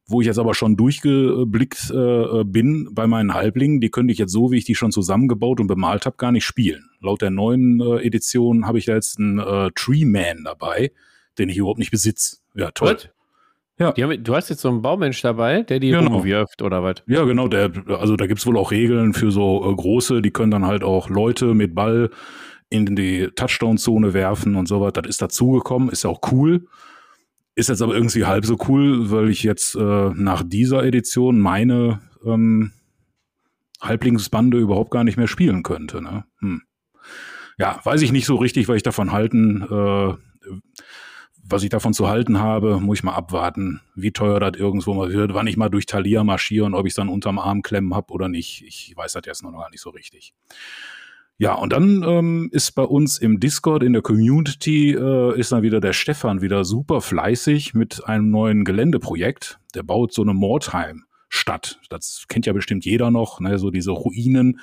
wo 0.08 0.22
ich 0.22 0.28
jetzt 0.28 0.40
aber 0.40 0.54
schon 0.54 0.76
durchgeblickt 0.76 1.92
äh, 1.92 2.44
bin 2.44 2.90
bei 2.92 3.08
meinen 3.08 3.34
Halblingen, 3.34 3.80
die 3.80 3.90
könnte 3.90 4.12
ich 4.12 4.20
jetzt 4.20 4.32
so, 4.32 4.52
wie 4.52 4.58
ich 4.58 4.66
die 4.66 4.76
schon 4.76 4.92
zusammengebaut 4.92 5.60
und 5.60 5.68
bemalt 5.68 6.06
habe, 6.06 6.18
gar 6.18 6.32
nicht 6.32 6.46
spielen. 6.46 6.90
Laut 7.00 7.22
der 7.22 7.30
neuen 7.30 7.80
äh, 7.80 8.06
Edition 8.06 8.66
habe 8.66 8.78
ich 8.78 8.86
da 8.86 8.94
jetzt 8.94 9.20
einen 9.20 9.40
äh, 9.40 9.70
Tree 9.76 10.06
Man 10.06 10.44
dabei, 10.44 10.92
den 11.38 11.50
ich 11.50 11.58
überhaupt 11.58 11.80
nicht 11.80 11.92
besitze. 11.92 12.38
Ja, 12.56 12.72
toll. 12.72 12.90
What? 12.90 13.14
Ja. 13.82 13.94
Haben, 13.98 14.24
du 14.24 14.36
hast 14.36 14.50
jetzt 14.50 14.62
so 14.62 14.70
einen 14.70 14.82
Baumensch 14.82 15.22
dabei, 15.22 15.64
der 15.64 15.80
die 15.80 15.90
genau. 15.90 16.24
wirft 16.24 16.62
oder 16.62 16.84
was? 16.84 16.98
Ja, 17.08 17.24
genau. 17.24 17.48
Der, 17.48 17.72
also 17.88 18.16
da 18.16 18.28
gibt's 18.28 18.46
wohl 18.46 18.58
auch 18.58 18.72
Regeln 18.72 19.14
für 19.14 19.32
so 19.32 19.70
äh, 19.70 19.76
große, 19.76 20.22
die 20.22 20.32
können 20.32 20.52
dann 20.52 20.68
halt 20.68 20.84
auch 20.84 21.10
Leute 21.10 21.54
mit 21.56 21.74
Ball 21.74 22.12
in 22.70 22.96
die 22.96 23.28
Touchdown-Zone 23.36 24.14
werfen 24.14 24.56
und 24.56 24.68
so 24.68 24.82
was. 24.82 24.94
Das 24.94 25.08
ist 25.08 25.22
dazugekommen, 25.22 25.90
ist 25.90 26.04
ja 26.04 26.12
auch 26.12 26.22
cool. 26.32 26.68
Ist 27.56 27.70
jetzt 27.70 27.82
aber 27.82 27.96
irgendwie 27.96 28.26
halb 28.26 28.46
so 28.46 28.56
cool, 28.68 29.12
weil 29.12 29.30
ich 29.30 29.44
jetzt 29.44 29.76
äh, 29.76 30.10
nach 30.14 30.44
dieser 30.46 30.84
Edition 30.84 31.40
meine 31.40 32.02
ähm, 32.24 32.72
Halblingsbande 33.82 34.58
überhaupt 34.60 34.92
gar 34.92 35.04
nicht 35.04 35.18
mehr 35.18 35.28
spielen 35.28 35.64
könnte. 35.64 36.02
Ne? 36.02 36.24
Hm. 36.40 36.62
Ja, 37.58 37.80
weiß 37.84 38.04
ich 38.04 38.12
nicht 38.12 38.26
so 38.26 38.36
richtig, 38.36 38.68
was 38.68 38.78
ich 38.78 38.84
davon 38.84 39.12
halten, 39.12 39.64
äh, 39.70 40.14
was 41.52 41.64
ich 41.64 41.70
davon 41.70 41.94
zu 41.94 42.08
halten 42.08 42.40
habe, 42.40 42.80
muss 42.80 43.00
ich 43.00 43.04
mal 43.04 43.14
abwarten, 43.14 43.82
wie 43.96 44.12
teuer 44.12 44.40
das 44.40 44.60
irgendwo 44.60 44.94
mal 44.94 45.12
wird, 45.12 45.34
wann 45.34 45.48
ich 45.48 45.58
mal 45.58 45.70
durch 45.70 45.86
Thalia 45.86 46.24
marschiere 46.24 46.66
und 46.66 46.74
ob 46.74 46.86
ich 46.86 46.92
es 46.92 46.96
dann 46.96 47.10
unterm 47.10 47.40
Arm 47.40 47.62
klemmen 47.62 47.94
habe 47.94 48.14
oder 48.14 48.28
nicht. 48.28 48.64
Ich 48.66 48.94
weiß 48.96 49.14
das 49.14 49.24
jetzt 49.26 49.44
noch 49.44 49.52
gar 49.52 49.70
nicht 49.70 49.82
so 49.82 49.90
richtig. 49.90 50.34
Ja, 51.38 51.56
und 51.56 51.74
dann 51.74 52.04
ähm, 52.04 52.50
ist 52.52 52.74
bei 52.76 52.84
uns 52.84 53.18
im 53.18 53.40
Discord, 53.40 53.82
in 53.82 53.94
der 53.94 54.04
Community, 54.04 54.92
äh, 54.92 55.40
ist 55.40 55.52
dann 55.52 55.64
wieder 55.64 55.82
der 55.82 55.94
Stefan 55.94 56.42
wieder 56.42 56.64
super 56.64 57.02
fleißig 57.02 57.74
mit 57.74 58.06
einem 58.06 58.30
neuen 58.30 58.64
Geländeprojekt. 58.64 59.60
Der 59.74 59.82
baut 59.82 60.14
so 60.14 60.22
eine 60.22 60.36
Mordheim-Stadt. 60.36 61.80
Das 61.90 62.26
kennt 62.28 62.46
ja 62.46 62.54
bestimmt 62.54 62.86
jeder 62.86 63.10
noch, 63.10 63.40
ne? 63.40 63.58
so 63.58 63.72
diese 63.72 63.90
Ruinen, 63.90 64.60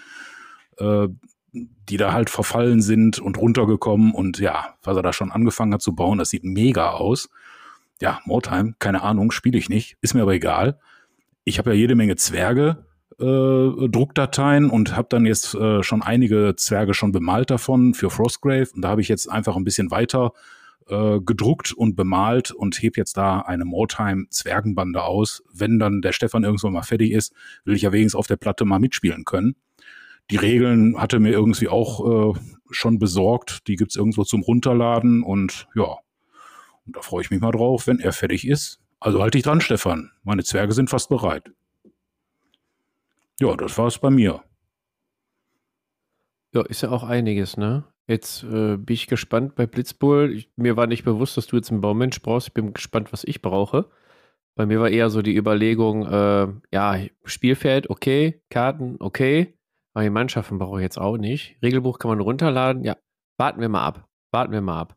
äh, 0.76 1.08
die 1.52 1.96
da 1.96 2.12
halt 2.12 2.30
verfallen 2.30 2.82
sind 2.82 3.18
und 3.18 3.38
runtergekommen. 3.38 4.12
Und 4.12 4.38
ja, 4.38 4.74
was 4.82 4.96
er 4.96 5.02
da 5.02 5.12
schon 5.12 5.32
angefangen 5.32 5.74
hat 5.74 5.82
zu 5.82 5.94
bauen, 5.94 6.18
das 6.18 6.30
sieht 6.30 6.44
mega 6.44 6.90
aus. 6.90 7.28
Ja, 8.00 8.20
Mordheim, 8.24 8.76
keine 8.78 9.02
Ahnung, 9.02 9.30
spiele 9.30 9.58
ich 9.58 9.68
nicht, 9.68 9.96
ist 10.00 10.14
mir 10.14 10.22
aber 10.22 10.34
egal. 10.34 10.78
Ich 11.44 11.58
habe 11.58 11.70
ja 11.70 11.76
jede 11.76 11.94
Menge 11.94 12.16
Zwerge, 12.16 12.86
äh, 13.18 13.88
Druckdateien 13.88 14.70
und 14.70 14.96
habe 14.96 15.08
dann 15.10 15.26
jetzt 15.26 15.54
äh, 15.54 15.82
schon 15.82 16.02
einige 16.02 16.54
Zwerge 16.56 16.94
schon 16.94 17.10
bemalt 17.10 17.50
davon 17.50 17.94
für 17.94 18.10
Frostgrave. 18.10 18.68
Und 18.74 18.82
da 18.82 18.88
habe 18.88 19.00
ich 19.00 19.08
jetzt 19.08 19.28
einfach 19.28 19.56
ein 19.56 19.64
bisschen 19.64 19.90
weiter 19.90 20.32
äh, 20.88 21.20
gedruckt 21.20 21.72
und 21.72 21.96
bemalt 21.96 22.50
und 22.50 22.80
heb 22.80 22.96
jetzt 22.96 23.16
da 23.16 23.40
eine 23.40 23.64
Moretime 23.64 24.26
Zwergenbande 24.30 25.02
aus. 25.02 25.42
Wenn 25.52 25.78
dann 25.78 26.02
der 26.02 26.12
Stefan 26.12 26.44
irgendwann 26.44 26.72
mal 26.72 26.82
fertig 26.82 27.12
ist, 27.12 27.34
will 27.64 27.74
ich 27.74 27.82
ja 27.82 27.92
wenigstens 27.92 28.18
auf 28.18 28.26
der 28.26 28.36
Platte 28.36 28.64
mal 28.64 28.78
mitspielen 28.78 29.24
können. 29.24 29.56
Die 30.30 30.36
Regeln 30.36 31.00
hatte 31.00 31.20
mir 31.20 31.32
irgendwie 31.32 31.68
auch 31.68 32.34
äh, 32.34 32.38
schon 32.70 32.98
besorgt. 32.98 33.66
Die 33.66 33.76
gibt's 33.76 33.96
irgendwo 33.96 34.24
zum 34.24 34.42
Runterladen 34.42 35.22
und 35.22 35.68
ja, 35.74 35.96
und 36.88 36.96
da 36.96 37.02
freue 37.02 37.20
ich 37.20 37.30
mich 37.30 37.40
mal 37.40 37.50
drauf, 37.50 37.86
wenn 37.86 38.00
er 38.00 38.12
fertig 38.12 38.48
ist. 38.48 38.80
Also 38.98 39.20
halt 39.20 39.34
dich 39.34 39.42
dran, 39.42 39.60
Stefan. 39.60 40.10
Meine 40.24 40.42
Zwerge 40.42 40.72
sind 40.72 40.88
fast 40.88 41.10
bereit. 41.10 41.52
Ja, 43.38 43.54
das 43.56 43.76
war 43.76 43.86
es 43.86 43.98
bei 43.98 44.08
mir. 44.08 44.42
Ja, 46.54 46.62
ist 46.62 46.80
ja 46.80 46.90
auch 46.90 47.04
einiges, 47.04 47.58
ne? 47.58 47.84
Jetzt 48.06 48.42
äh, 48.42 48.78
bin 48.78 48.94
ich 48.94 49.06
gespannt 49.06 49.54
bei 49.54 49.66
Blitzbull. 49.66 50.32
Ich, 50.32 50.48
mir 50.56 50.78
war 50.78 50.86
nicht 50.86 51.04
bewusst, 51.04 51.36
dass 51.36 51.46
du 51.46 51.56
jetzt 51.56 51.70
einen 51.70 51.82
Baumensch 51.82 52.22
brauchst. 52.22 52.48
Ich 52.48 52.54
bin 52.54 52.72
gespannt, 52.72 53.12
was 53.12 53.22
ich 53.24 53.42
brauche. 53.42 53.90
Bei 54.54 54.64
mir 54.64 54.80
war 54.80 54.88
eher 54.88 55.10
so 55.10 55.20
die 55.20 55.36
Überlegung, 55.36 56.06
äh, 56.06 56.48
ja, 56.72 56.98
Spielfeld, 57.24 57.90
okay, 57.90 58.40
Karten, 58.48 58.96
okay. 58.98 59.57
Die 60.02 60.10
Mannschaften 60.10 60.58
brauche 60.58 60.78
ich 60.78 60.82
jetzt 60.82 60.98
auch 60.98 61.16
nicht. 61.16 61.56
Regelbuch 61.62 61.98
kann 61.98 62.10
man 62.10 62.20
runterladen. 62.20 62.84
Ja, 62.84 62.96
warten 63.36 63.60
wir 63.60 63.68
mal 63.68 63.84
ab. 63.84 64.08
Warten 64.30 64.52
wir 64.52 64.60
mal 64.60 64.80
ab. 64.80 64.96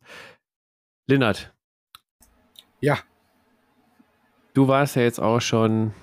Linnert. 1.06 1.54
Ja. 2.80 2.98
Du 4.54 4.68
warst 4.68 4.96
ja 4.96 5.02
jetzt 5.02 5.20
auch 5.20 5.40
schon 5.40 5.94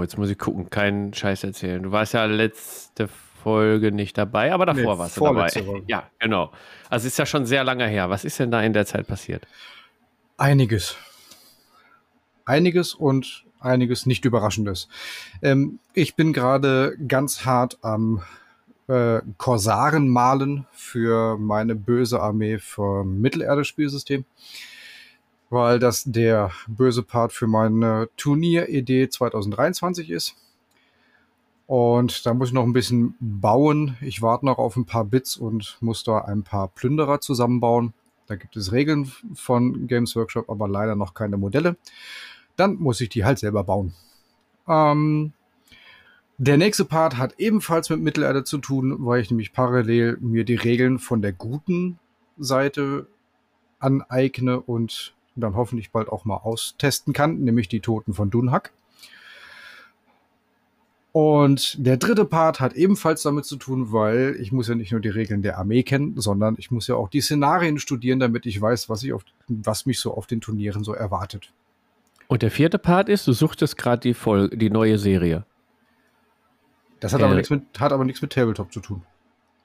Jetzt 0.00 0.18
muss 0.18 0.30
ich 0.30 0.38
gucken, 0.38 0.70
keinen 0.70 1.14
Scheiß 1.14 1.44
erzählen. 1.44 1.82
Du 1.82 1.92
warst 1.92 2.14
ja 2.14 2.24
letzte 2.24 3.08
Folge 3.08 3.92
nicht 3.92 4.18
dabei, 4.18 4.52
aber 4.52 4.66
davor 4.66 4.94
nee, 4.94 4.98
warst 4.98 5.16
du 5.16 5.24
dabei. 5.24 5.50
Woche. 5.66 5.82
Ja, 5.86 6.10
genau. 6.18 6.52
Also 6.90 7.06
ist 7.06 7.18
ja 7.18 7.26
schon 7.26 7.46
sehr 7.46 7.62
lange 7.62 7.86
her. 7.86 8.10
Was 8.10 8.24
ist 8.24 8.40
denn 8.40 8.50
da 8.50 8.60
in 8.62 8.72
der 8.72 8.86
Zeit 8.86 9.06
passiert? 9.06 9.46
Einiges. 10.36 10.96
Einiges 12.44 12.94
und 12.94 13.44
einiges 13.62 14.06
nicht 14.06 14.24
Überraschendes. 14.24 14.88
Ähm, 15.42 15.78
ich 15.94 16.16
bin 16.16 16.32
gerade 16.32 16.96
ganz 17.08 17.44
hart 17.44 17.78
am 17.82 18.22
äh, 18.88 19.20
Korsaren 19.38 20.08
malen 20.08 20.66
für 20.72 21.38
meine 21.38 21.74
böse 21.74 22.20
Armee 22.20 22.58
vom 22.58 23.20
Mittelerde-Spielsystem 23.20 24.24
weil 25.52 25.78
das 25.78 26.04
der 26.04 26.50
böse 26.66 27.02
Part 27.02 27.32
für 27.34 27.46
meine 27.46 28.08
Turnieridee 28.16 29.10
2023 29.10 30.08
ist. 30.08 30.34
Und 31.66 32.24
da 32.24 32.32
muss 32.32 32.48
ich 32.48 32.54
noch 32.54 32.64
ein 32.64 32.72
bisschen 32.72 33.14
bauen. 33.20 33.98
Ich 34.00 34.22
warte 34.22 34.46
noch 34.46 34.56
auf 34.56 34.76
ein 34.76 34.86
paar 34.86 35.04
Bits 35.04 35.36
und 35.36 35.76
muss 35.80 36.04
da 36.04 36.20
ein 36.20 36.42
paar 36.42 36.68
Plünderer 36.68 37.20
zusammenbauen. 37.20 37.92
Da 38.28 38.36
gibt 38.36 38.56
es 38.56 38.72
Regeln 38.72 39.12
von 39.34 39.86
Games 39.88 40.16
Workshop, 40.16 40.48
aber 40.48 40.68
leider 40.68 40.96
noch 40.96 41.12
keine 41.12 41.36
Modelle. 41.36 41.76
Dann 42.56 42.76
muss 42.76 43.00
ich 43.00 43.08
die 43.08 43.24
halt 43.24 43.38
selber 43.38 43.64
bauen. 43.64 43.92
Ähm, 44.68 45.32
der 46.38 46.56
nächste 46.56 46.84
Part 46.84 47.18
hat 47.18 47.34
ebenfalls 47.38 47.90
mit 47.90 48.00
Mittelerde 48.00 48.44
zu 48.44 48.58
tun, 48.58 48.96
weil 48.98 49.20
ich 49.20 49.30
nämlich 49.30 49.52
parallel 49.52 50.18
mir 50.20 50.44
die 50.44 50.56
Regeln 50.56 50.98
von 50.98 51.22
der 51.22 51.32
guten 51.32 51.98
Seite 52.38 53.06
aneigne 53.78 54.60
und 54.60 55.14
dann 55.34 55.54
hoffentlich 55.54 55.90
bald 55.90 56.08
auch 56.08 56.24
mal 56.24 56.36
austesten 56.36 57.12
kann, 57.12 57.40
nämlich 57.40 57.68
die 57.68 57.80
Toten 57.80 58.14
von 58.14 58.30
Dunhack. 58.30 58.72
Und 61.12 61.76
der 61.78 61.98
dritte 61.98 62.24
Part 62.24 62.58
hat 62.58 62.72
ebenfalls 62.72 63.22
damit 63.22 63.44
zu 63.44 63.56
tun, 63.56 63.92
weil 63.92 64.34
ich 64.40 64.50
muss 64.50 64.68
ja 64.68 64.74
nicht 64.74 64.92
nur 64.92 65.00
die 65.00 65.10
Regeln 65.10 65.42
der 65.42 65.58
Armee 65.58 65.82
kennen, 65.82 66.18
sondern 66.18 66.56
ich 66.58 66.70
muss 66.70 66.86
ja 66.86 66.94
auch 66.94 67.08
die 67.08 67.20
Szenarien 67.20 67.78
studieren, 67.78 68.18
damit 68.18 68.46
ich 68.46 68.60
weiß, 68.60 68.88
was, 68.88 69.02
ich 69.02 69.12
auf, 69.12 69.22
was 69.46 69.84
mich 69.84 70.00
so 70.00 70.14
auf 70.14 70.26
den 70.26 70.40
Turnieren 70.40 70.84
so 70.84 70.94
erwartet. 70.94 71.52
Und 72.28 72.42
der 72.42 72.50
vierte 72.50 72.78
Part 72.78 73.08
ist, 73.08 73.26
du 73.26 73.32
suchtest 73.32 73.76
gerade 73.76 74.00
die, 74.00 74.14
Folge, 74.14 74.56
die 74.56 74.70
neue 74.70 74.98
Serie. 74.98 75.44
Das 77.00 77.12
hat, 77.12 77.20
äh, 77.20 77.24
aber 77.24 77.34
nichts 77.34 77.50
mit, 77.50 77.62
hat 77.78 77.92
aber 77.92 78.04
nichts 78.04 78.22
mit 78.22 78.32
Tabletop 78.32 78.72
zu 78.72 78.80
tun. 78.80 79.02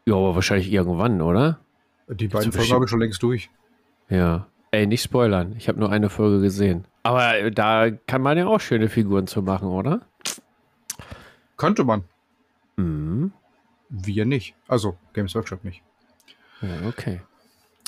Ja, 0.05 0.15
aber 0.15 0.35
wahrscheinlich 0.35 0.71
irgendwann, 0.71 1.21
oder? 1.21 1.59
Die 2.07 2.27
beiden 2.27 2.51
Folgen 2.51 2.71
habe 2.71 2.85
ich 2.85 2.89
schon 2.89 2.99
längst 2.99 3.21
durch. 3.21 3.49
Ja. 4.09 4.47
Ey, 4.71 4.85
nicht 4.85 5.03
spoilern. 5.03 5.55
Ich 5.57 5.67
habe 5.67 5.79
nur 5.79 5.91
eine 5.91 6.09
Folge 6.09 6.41
gesehen. 6.41 6.85
Aber 7.03 7.37
äh, 7.37 7.51
da 7.51 7.89
kann 7.89 8.21
man 8.21 8.37
ja 8.37 8.47
auch 8.47 8.59
schöne 8.59 8.89
Figuren 8.89 9.27
zu 9.27 9.41
machen, 9.41 9.67
oder? 9.69 10.01
Könnte 11.55 11.83
man. 11.83 12.03
Mhm. 12.75 13.31
Wir 13.89 14.25
nicht. 14.25 14.55
Also, 14.67 14.97
Games 15.13 15.33
Workshop 15.35 15.63
nicht. 15.63 15.81
Ja, 16.61 16.87
okay. 16.87 17.21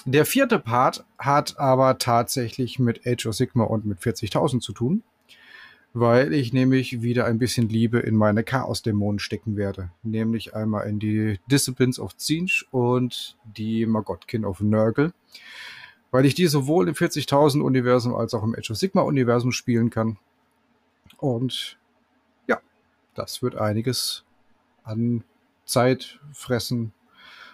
Der 0.06 0.26
vierte 0.26 0.60
Part 0.60 1.06
hat 1.18 1.60
aber 1.60 1.98
tatsächlich 1.98 2.80
mit 2.80 3.06
Age 3.06 3.28
of 3.28 3.36
Sigma 3.36 3.64
und 3.64 3.86
mit 3.86 4.00
40.000 4.00 4.60
zu 4.62 4.74
tun, 4.74 5.04
weil 5.94 6.34
ich 6.34 6.54
nämlich 6.54 7.02
wieder 7.02 7.26
ein 7.26 7.38
bisschen 7.38 7.70
Liebe 7.70 8.00
in 8.00 8.16
meine 8.16 8.44
Chaos-Dämonen 8.44 9.20
stecken 9.20 9.58
werde. 9.58 9.92
Nämlich 10.04 10.56
einmal 10.56 10.88
in 10.88 11.00
die 11.00 11.40
Disciplines 11.52 12.00
of 12.00 12.16
Zinch 12.18 12.66
und 12.72 13.38
die 13.44 13.86
Magotkin 13.86 14.46
of 14.46 14.62
Nurgle 14.62 15.14
weil 16.12 16.26
ich 16.26 16.34
die 16.34 16.48
sowohl 16.48 16.88
im 16.88 16.96
40.000 16.96 17.62
Universum 17.62 18.16
als 18.16 18.34
auch 18.34 18.44
im 18.44 18.56
Age 18.56 18.72
of 18.72 18.78
Sigma 18.78 19.02
Universum 19.02 19.52
spielen 19.52 19.90
kann. 19.90 20.18
Und 21.18 21.78
ja, 22.48 22.60
das 23.16 23.42
wird 23.42 23.56
einiges 23.56 24.24
an 24.84 25.24
Zeit 25.66 26.20
fressen 26.34 26.94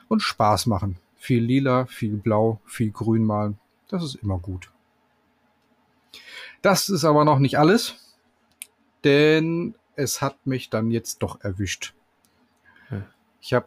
und 0.08 0.22
Spaß 0.22 0.68
machen. 0.68 0.98
Viel 1.25 1.44
lila, 1.44 1.88
viel 1.88 2.17
blau, 2.17 2.60
viel 2.65 2.91
grün 2.91 3.24
malen. 3.24 3.58
Das 3.88 4.03
ist 4.03 4.13
immer 4.13 4.38
gut. 4.38 4.70
Das 6.62 6.88
ist 6.88 7.03
aber 7.03 7.25
noch 7.25 7.39
nicht 7.39 7.58
alles, 7.58 8.15
denn 9.03 9.74
es 9.96 10.22
hat 10.22 10.46
mich 10.46 10.70
dann 10.70 10.91
jetzt 10.91 11.24
doch 11.24 11.41
erwischt. 11.41 11.96
Ich 13.41 13.55
habe 13.55 13.65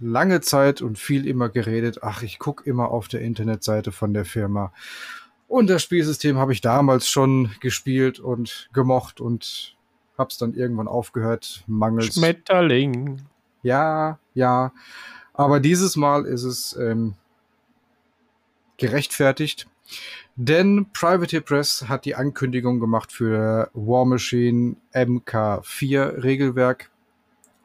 lange 0.00 0.40
Zeit 0.40 0.82
und 0.82 0.98
viel 0.98 1.28
immer 1.28 1.48
geredet, 1.48 2.02
ach, 2.02 2.24
ich 2.24 2.40
gucke 2.40 2.68
immer 2.68 2.88
auf 2.88 3.06
der 3.06 3.20
Internetseite 3.20 3.92
von 3.92 4.12
der 4.12 4.24
Firma. 4.24 4.72
Und 5.46 5.70
das 5.70 5.84
Spielsystem 5.84 6.38
habe 6.38 6.52
ich 6.52 6.60
damals 6.60 7.08
schon 7.08 7.52
gespielt 7.60 8.18
und 8.18 8.68
gemocht 8.72 9.20
und 9.20 9.76
hab's 10.16 10.38
dann 10.38 10.54
irgendwann 10.54 10.88
aufgehört, 10.88 11.62
mangels. 11.68 12.16
Schmetterling. 12.16 13.20
Ja, 13.62 14.18
ja. 14.34 14.72
Aber 15.38 15.60
dieses 15.60 15.94
Mal 15.94 16.26
ist 16.26 16.42
es 16.42 16.76
ähm, 16.76 17.14
gerechtfertigt. 18.76 19.68
Denn 20.34 20.86
Private 20.92 21.40
Press 21.40 21.88
hat 21.88 22.04
die 22.04 22.16
Ankündigung 22.16 22.80
gemacht 22.80 23.12
für 23.12 23.70
War 23.72 24.04
Machine 24.04 24.74
MK4 24.92 26.24
Regelwerk. 26.24 26.90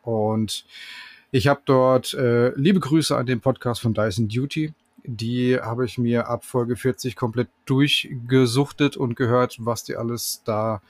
Und 0.03 0.65
ich 1.31 1.47
habe 1.47 1.61
dort 1.65 2.13
äh, 2.13 2.49
liebe 2.49 2.79
Grüße 2.79 3.17
an 3.17 3.25
den 3.25 3.41
Podcast 3.41 3.81
von 3.81 3.95
Dyson 3.95 4.27
Duty. 4.27 4.71
Die 5.03 5.59
habe 5.59 5.85
ich 5.85 5.97
mir 5.97 6.27
ab 6.27 6.45
Folge 6.45 6.75
40 6.75 7.15
komplett 7.15 7.49
durchgesuchtet 7.65 8.97
und 8.97 9.15
gehört, 9.15 9.57
was 9.59 9.83
die 9.83 9.95
alles 9.95 10.43
da 10.45 10.83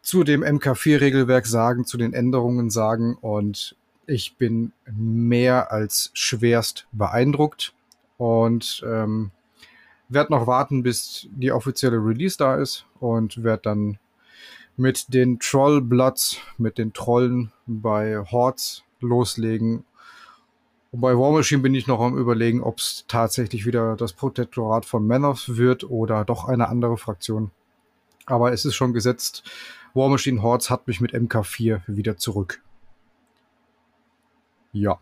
zu 0.00 0.22
dem 0.22 0.44
MK4-Regelwerk 0.44 1.46
sagen, 1.46 1.84
zu 1.84 1.96
den 1.96 2.12
Änderungen 2.12 2.70
sagen. 2.70 3.16
Und 3.20 3.74
ich 4.06 4.36
bin 4.36 4.72
mehr 4.90 5.72
als 5.72 6.10
schwerst 6.14 6.86
beeindruckt. 6.92 7.74
Und 8.16 8.84
ähm, 8.86 9.32
werde 10.08 10.32
noch 10.32 10.46
warten, 10.46 10.82
bis 10.82 11.28
die 11.32 11.52
offizielle 11.52 11.96
Release 11.96 12.36
da 12.38 12.56
ist 12.56 12.86
und 13.00 13.42
werde 13.42 13.62
dann 13.62 13.98
mit 14.76 15.12
den 15.14 15.38
Trollbloods, 15.38 16.38
mit 16.58 16.78
den 16.78 16.92
Trollen 16.92 17.52
bei 17.66 18.18
Hordes 18.18 18.82
loslegen. 19.00 19.84
Und 20.90 21.00
bei 21.00 21.16
War 21.16 21.32
Machine 21.32 21.62
bin 21.62 21.74
ich 21.74 21.86
noch 21.86 22.00
am 22.00 22.16
überlegen, 22.16 22.62
ob 22.62 22.78
es 22.78 23.04
tatsächlich 23.08 23.66
wieder 23.66 23.96
das 23.96 24.12
Protektorat 24.12 24.84
von 24.84 25.06
Manoth 25.06 25.56
wird 25.56 25.84
oder 25.84 26.24
doch 26.24 26.46
eine 26.46 26.68
andere 26.68 26.96
Fraktion. 26.96 27.50
Aber 28.26 28.52
es 28.52 28.64
ist 28.64 28.74
schon 28.74 28.92
gesetzt. 28.92 29.42
War 29.92 30.08
Machine 30.08 30.42
Hordes 30.42 30.70
hat 30.70 30.86
mich 30.86 31.00
mit 31.00 31.12
MK4 31.12 31.82
wieder 31.86 32.16
zurück. 32.16 32.60
Ja. 34.74 34.98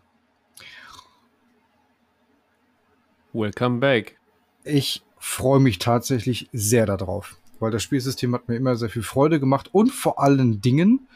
Welcome 3.33 3.79
back. 3.79 4.19
Ich 4.63 5.01
freue 5.17 5.59
mich 5.59 5.79
tatsächlich 5.79 6.47
sehr 6.53 6.85
darauf, 6.85 7.37
weil 7.59 7.71
das 7.71 7.81
Spielsystem 7.81 8.35
hat 8.35 8.47
mir 8.47 8.55
immer 8.55 8.75
sehr 8.75 8.89
viel 8.89 9.01
Freude 9.01 9.39
gemacht 9.39 9.71
und 9.73 9.89
vor 9.89 10.19
allen 10.21 10.61
Dingen, 10.61 11.07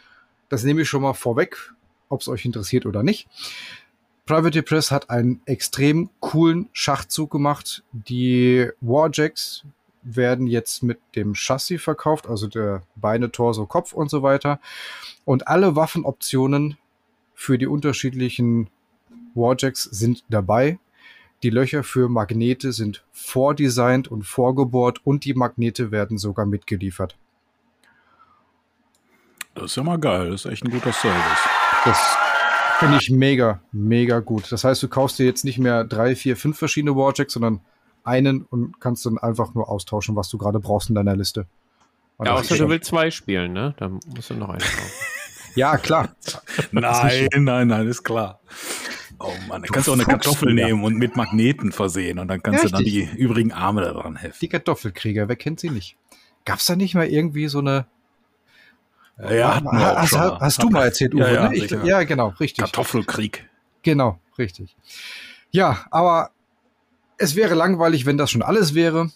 das 0.50 0.64
nehme 0.64 0.82
ich 0.82 0.90
schon 0.90 1.04
mal 1.04 1.14
vorweg, 1.14 1.72
ob 2.10 2.22
es 2.22 2.28
euch 2.28 2.46
interessiert 2.46 2.88
oder 2.88 3.04
nicht. 3.04 3.28
Private 4.26 4.64
Press 4.64 4.90
hat 4.90 5.12
einen 5.12 5.40
extrem 5.46 6.10
coolen 6.20 6.68
Schachzug 6.74 7.30
gemacht. 7.30 7.84
Die 7.92 8.72
Warjacks 8.82 9.66
werden 10.02 10.48
jetzt 10.48 10.82
mit 10.82 11.00
dem 11.16 11.36
Chassis 11.36 11.84
verkauft, 11.84 12.28
also 12.28 12.48
der 12.48 12.82
Beine, 12.96 13.32
Torso, 13.32 13.68
Kopf 13.68 13.94
und 13.94 14.10
so 14.10 14.24
weiter. 14.24 14.60
Und 15.26 15.48
alle 15.48 15.76
Waffenoptionen 15.76 16.78
für 17.40 17.60
die 17.60 17.68
unterschiedlichen 17.68 18.68
Warjacks 19.36 19.84
sind 19.84 20.24
dabei. 20.28 20.80
Die 21.44 21.52
Löcher 21.52 21.84
für 21.84 22.10
Magnete 22.10 22.72
sind 22.74 23.06
vordesignt 23.12 24.08
und 24.08 24.24
vorgebohrt 24.24 25.06
und 25.06 25.24
die 25.24 25.36
Magnete 25.36 25.92
werden 25.92 26.18
sogar 26.18 26.48
mitgeliefert. 26.48 27.16
Das 29.54 29.66
ist 29.66 29.76
ja 29.76 29.84
mal 29.84 30.00
geil. 30.00 30.32
Das 30.32 30.46
ist 30.46 30.52
echt 30.52 30.64
ein 30.66 30.72
guter 30.72 30.92
Service. 30.92 31.48
Das 31.86 32.18
finde 32.80 32.98
ich 33.00 33.12
mega, 33.12 33.62
mega 33.72 34.20
gut. 34.20 34.52
Das 34.52 34.64
heißt, 34.64 34.82
du 34.82 34.88
kaufst 34.88 35.20
dir 35.20 35.28
jetzt 35.28 35.46
nicht 35.46 35.60
mehr 35.60 35.84
drei, 35.84 36.16
vier, 36.16 36.38
fünf 36.38 36.58
verschiedene 36.58 36.96
Warjacks, 36.96 37.34
sondern 37.34 37.62
einen 38.04 38.42
und 38.46 38.80
kannst 38.82 39.06
dann 39.06 39.20
einfach 39.20 39.54
nur 39.54 39.70
austauschen, 39.70 40.16
was 40.16 40.30
du 40.30 40.40
gerade 40.40 40.60
brauchst 40.60 40.90
in 40.90 40.96
deiner 40.96 41.16
Liste. 41.16 41.46
Und 42.18 42.26
Ja, 42.26 42.34
außer 42.34 42.50
du 42.50 42.56
schon- 42.56 42.70
willst 42.70 42.90
zwei 42.90 43.12
spielen, 43.12 43.54
ne? 43.54 43.76
Da 43.78 43.90
musst 43.90 44.32
du 44.32 44.34
noch 44.34 44.50
einen 44.50 44.58
kaufen. 44.60 44.92
Ja, 45.58 45.78
klar. 45.78 46.16
Nein, 46.72 47.30
nein, 47.34 47.68
nein, 47.68 47.88
ist 47.88 48.04
klar. 48.04 48.40
Oh 49.20 49.34
Mann, 49.48 49.64
dann 49.64 49.72
kannst 49.72 49.88
du 49.88 49.92
auch 49.92 49.96
eine 49.96 50.06
Kartoffel 50.06 50.58
ja. 50.58 50.68
nehmen 50.68 50.84
und 50.84 50.96
mit 50.98 51.16
Magneten 51.16 51.72
versehen 51.72 52.20
und 52.20 52.28
dann 52.28 52.44
kannst 52.44 52.64
du 52.64 52.70
dann 52.70 52.84
die 52.84 53.10
übrigen 53.18 53.52
Arme 53.52 53.82
da 53.82 53.94
dran 53.94 54.16
heften. 54.18 54.38
Die 54.42 54.50
Kartoffelkrieger, 54.50 55.28
wer 55.28 55.36
kennt 55.36 55.60
sie 55.60 55.72
nicht? 55.72 55.98
Gab's 56.46 56.68
da 56.68 56.76
nicht 56.76 56.94
mal 56.94 57.08
irgendwie 57.08 57.48
so 57.48 57.58
eine. 57.58 57.88
Ja, 59.18 59.56
hatten 59.56 59.66
wir 59.66 59.96
hast, 59.96 60.10
schon 60.10 60.20
hast, 60.20 60.42
hast 60.42 60.62
du 60.62 60.70
mal 60.70 60.84
erzählt, 60.84 61.16
Uwe? 61.16 61.22
Ja, 61.22 61.34
ja, 61.34 61.50
ne? 61.50 61.56
ich, 61.56 61.72
ja 61.72 62.04
genau, 62.04 62.36
richtig. 62.40 62.64
Kartoffelkrieg. 62.64 63.50
Genau, 63.82 64.20
richtig. 64.38 64.78
Ja, 65.50 65.88
aber 65.90 66.30
es 67.18 67.36
wäre 67.36 67.56
langweilig, 67.56 68.06
wenn 68.06 68.18
das 68.20 68.30
schon 68.30 68.44
alles 68.44 68.76
wäre. 68.76 69.10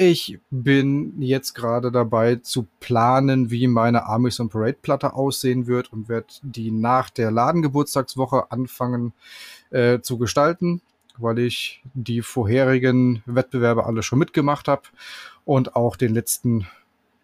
Ich 0.00 0.38
bin 0.50 1.20
jetzt 1.20 1.54
gerade 1.54 1.90
dabei 1.90 2.36
zu 2.36 2.68
planen, 2.78 3.50
wie 3.50 3.66
meine 3.66 4.06
Armies 4.06 4.38
on 4.38 4.48
Parade 4.48 4.78
Platte 4.80 5.14
aussehen 5.14 5.66
wird 5.66 5.92
und 5.92 6.08
werde 6.08 6.28
die 6.42 6.70
nach 6.70 7.10
der 7.10 7.32
Ladengeburtstagswoche 7.32 8.52
anfangen 8.52 9.12
äh, 9.70 9.98
zu 9.98 10.16
gestalten, 10.16 10.82
weil 11.16 11.40
ich 11.40 11.82
die 11.94 12.22
vorherigen 12.22 13.24
Wettbewerbe 13.26 13.86
alle 13.86 14.04
schon 14.04 14.20
mitgemacht 14.20 14.68
habe 14.68 14.82
und 15.44 15.74
auch 15.74 15.96
den 15.96 16.14
letzten 16.14 16.68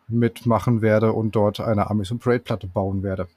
mitmachen 0.08 0.82
werde 0.82 1.12
und 1.12 1.36
dort 1.36 1.60
eine 1.60 1.88
Armies 1.88 2.10
on 2.10 2.18
Parade 2.18 2.42
Platte 2.42 2.66
bauen 2.66 3.04
werde. 3.04 3.28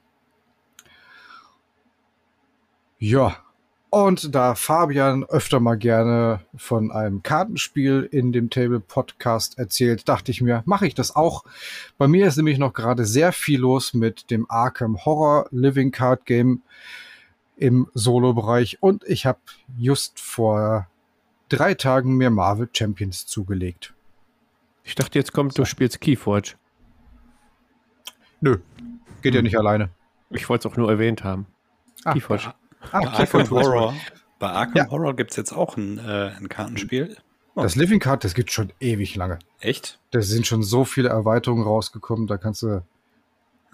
Ja, 2.98 3.36
und 3.90 4.34
da 4.34 4.54
Fabian 4.54 5.24
öfter 5.24 5.60
mal 5.60 5.76
gerne 5.76 6.40
von 6.56 6.90
einem 6.90 7.22
Kartenspiel 7.22 8.08
in 8.10 8.32
dem 8.32 8.50
Table 8.50 8.80
Podcast 8.80 9.58
erzählt, 9.58 10.08
dachte 10.08 10.30
ich 10.30 10.40
mir, 10.40 10.62
mache 10.66 10.86
ich 10.86 10.94
das 10.94 11.16
auch. 11.16 11.44
Bei 11.96 12.06
mir 12.06 12.26
ist 12.26 12.36
nämlich 12.36 12.58
noch 12.58 12.74
gerade 12.74 13.06
sehr 13.06 13.32
viel 13.32 13.60
los 13.60 13.94
mit 13.94 14.30
dem 14.30 14.46
Arkham 14.50 15.04
Horror 15.04 15.46
Living 15.50 15.90
Card 15.90 16.26
Game 16.26 16.62
im 17.56 17.88
Solo-Bereich 17.94 18.82
und 18.82 19.04
ich 19.04 19.26
habe 19.26 19.40
just 19.76 20.20
vor 20.20 20.86
drei 21.48 21.74
Tagen 21.74 22.16
mir 22.16 22.30
Marvel 22.30 22.68
Champions 22.72 23.26
zugelegt. 23.26 23.94
Ich 24.84 24.94
dachte, 24.94 25.18
jetzt 25.18 25.32
kommt, 25.32 25.58
du 25.58 25.64
spielst 25.64 26.00
Keyforge. 26.00 26.54
Nö, 28.40 28.58
geht 29.22 29.34
ja 29.34 29.42
nicht 29.42 29.58
alleine. 29.58 29.90
Ich 30.30 30.48
wollte 30.48 30.68
es 30.68 30.72
auch 30.72 30.76
nur 30.76 30.90
erwähnt 30.90 31.24
haben. 31.24 31.46
Ah, 32.04 32.12
Keyforge. 32.12 32.54
Ah, 32.92 33.00
Bei 33.00 33.08
Arkham. 33.08 33.50
Horror, 33.50 33.94
bei 34.38 34.48
Arkham 34.48 34.76
Ja. 34.76 34.90
Horror 34.90 35.16
gibt 35.16 35.30
es 35.32 35.36
jetzt 35.36 35.52
auch 35.52 35.76
ein, 35.76 35.98
äh, 35.98 36.30
ein 36.38 36.48
Kartenspiel. 36.48 37.16
Das 37.54 37.74
Living 37.74 37.98
Card, 37.98 38.22
das 38.22 38.34
gibt 38.34 38.52
schon 38.52 38.72
ewig 38.78 39.16
lange. 39.16 39.40
Echt? 39.60 39.98
Da 40.12 40.22
sind 40.22 40.46
schon 40.46 40.62
so 40.62 40.84
viele 40.84 41.08
Erweiterungen 41.08 41.64
rausgekommen, 41.64 42.28
da 42.28 42.36
kannst 42.38 42.62
du 42.62 42.82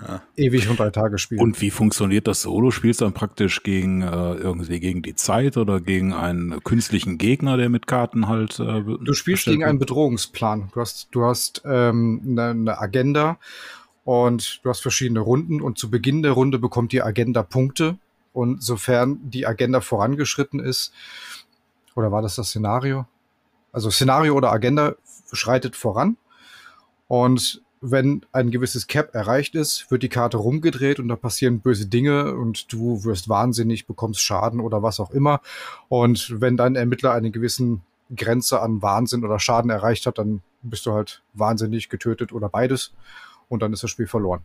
Ja. 0.01 0.23
ewig 0.37 0.69
und 0.71 0.79
drei 0.81 0.89
Tage 0.89 1.19
spielen. 1.19 1.41
Und 1.43 1.61
wie 1.61 1.71
funktioniert 1.71 2.27
das 2.27 2.41
Solo? 2.43 2.71
Spielst 2.71 3.03
du 3.03 3.05
dann 3.05 3.13
praktisch 3.13 3.63
gegen 3.63 4.01
äh, 4.01 4.07
irgendwie 4.35 4.81
gegen 4.81 5.03
die 5.03 5.15
Zeit 5.15 5.59
oder 5.59 5.81
gegen 5.81 6.15
einen 6.15 6.65
künstlichen 6.65 7.19
Gegner, 7.19 7.59
der 7.59 7.69
mit 7.69 7.87
Karten 7.87 8.27
halt. 8.27 8.59
Äh, 8.59 8.83
Du 8.83 9.13
spielst 9.13 9.45
gegen 9.45 9.63
einen 9.65 9.79
Bedrohungsplan. 9.79 10.71
Du 10.73 10.81
hast, 10.81 11.09
du 11.13 11.25
hast 11.25 11.63
ähm, 11.67 12.23
eine, 12.27 12.43
eine 12.51 12.81
Agenda 12.81 13.39
und 14.05 14.65
du 14.65 14.71
hast 14.71 14.81
verschiedene 14.81 15.21
Runden 15.21 15.61
und 15.61 15.77
zu 15.79 15.91
Beginn 15.91 16.23
der 16.23 16.33
Runde 16.33 16.59
bekommt 16.59 16.91
die 16.93 17.03
Agenda 17.03 17.43
Punkte 17.43 17.99
und 18.35 18.63
sofern 18.63 19.19
die 19.31 19.47
Agenda 19.47 19.81
vorangeschritten 19.81 20.61
ist, 20.61 20.93
oder 21.95 22.13
war 22.13 22.21
das 22.21 22.35
das 22.35 22.49
Szenario? 22.49 23.07
Also 23.73 23.91
Szenario 23.91 24.35
oder 24.35 24.53
Agenda 24.53 24.97
schreitet 25.33 25.77
voran 25.77 26.19
und 27.09 27.63
wenn 27.87 28.25
ein 28.33 28.51
gewisses 28.51 28.87
Cap 28.87 29.15
erreicht 29.15 29.55
ist, 29.55 29.91
wird 29.91 30.03
die 30.03 30.09
Karte 30.09 30.39
rumgedreht 30.39 30.99
und 30.99 31.09
da 31.09 31.17
passieren 31.17 31.61
böse 31.61 31.87
Dinge 31.87 32.35
und 32.35 32.73
du 32.73 33.05
wirst 33.05 33.29
wahnsinnig, 33.29 33.87
bekommst 33.87 34.23
Schaden 34.23 34.61
oder 34.61 34.83
was 34.83 35.01
auch 35.01 35.11
immer. 35.11 35.43
Und 35.89 36.41
wenn 36.41 36.57
dein 36.57 36.77
Ermittler 36.77 37.13
eine 37.13 37.31
gewissen 37.31 37.83
Grenze 38.17 38.63
an 38.63 38.81
Wahnsinn 38.81 39.23
oder 39.23 39.39
Schaden 39.39 39.71
erreicht 39.71 40.07
hat, 40.07 40.17
dann 40.17 40.41
bist 40.63 40.87
du 40.87 40.93
halt 40.93 41.23
wahnsinnig 41.35 41.91
getötet 41.91 42.33
oder 42.33 42.49
beides 42.49 42.95
und 43.49 43.63
dann 43.63 43.75
ist 43.75 43.83
das 43.83 43.91
Spiel 43.91 44.07
verloren. 44.07 44.41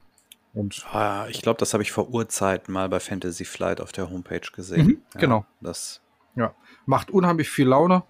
Und 0.53 0.85
Ah, 0.91 1.27
ich 1.29 1.41
glaube, 1.41 1.59
das 1.59 1.73
habe 1.73 1.83
ich 1.83 1.91
vor 1.91 2.09
Urzeiten 2.09 2.73
mal 2.73 2.89
bei 2.89 2.99
Fantasy 2.99 3.45
Flight 3.45 3.81
auf 3.81 3.91
der 3.91 4.09
Homepage 4.09 4.41
gesehen. 4.53 4.87
Mhm, 4.87 5.01
genau. 5.19 5.45
Das, 5.61 6.01
macht 6.85 7.11
unheimlich 7.11 7.49
viel 7.49 7.67
Laune. 7.67 8.03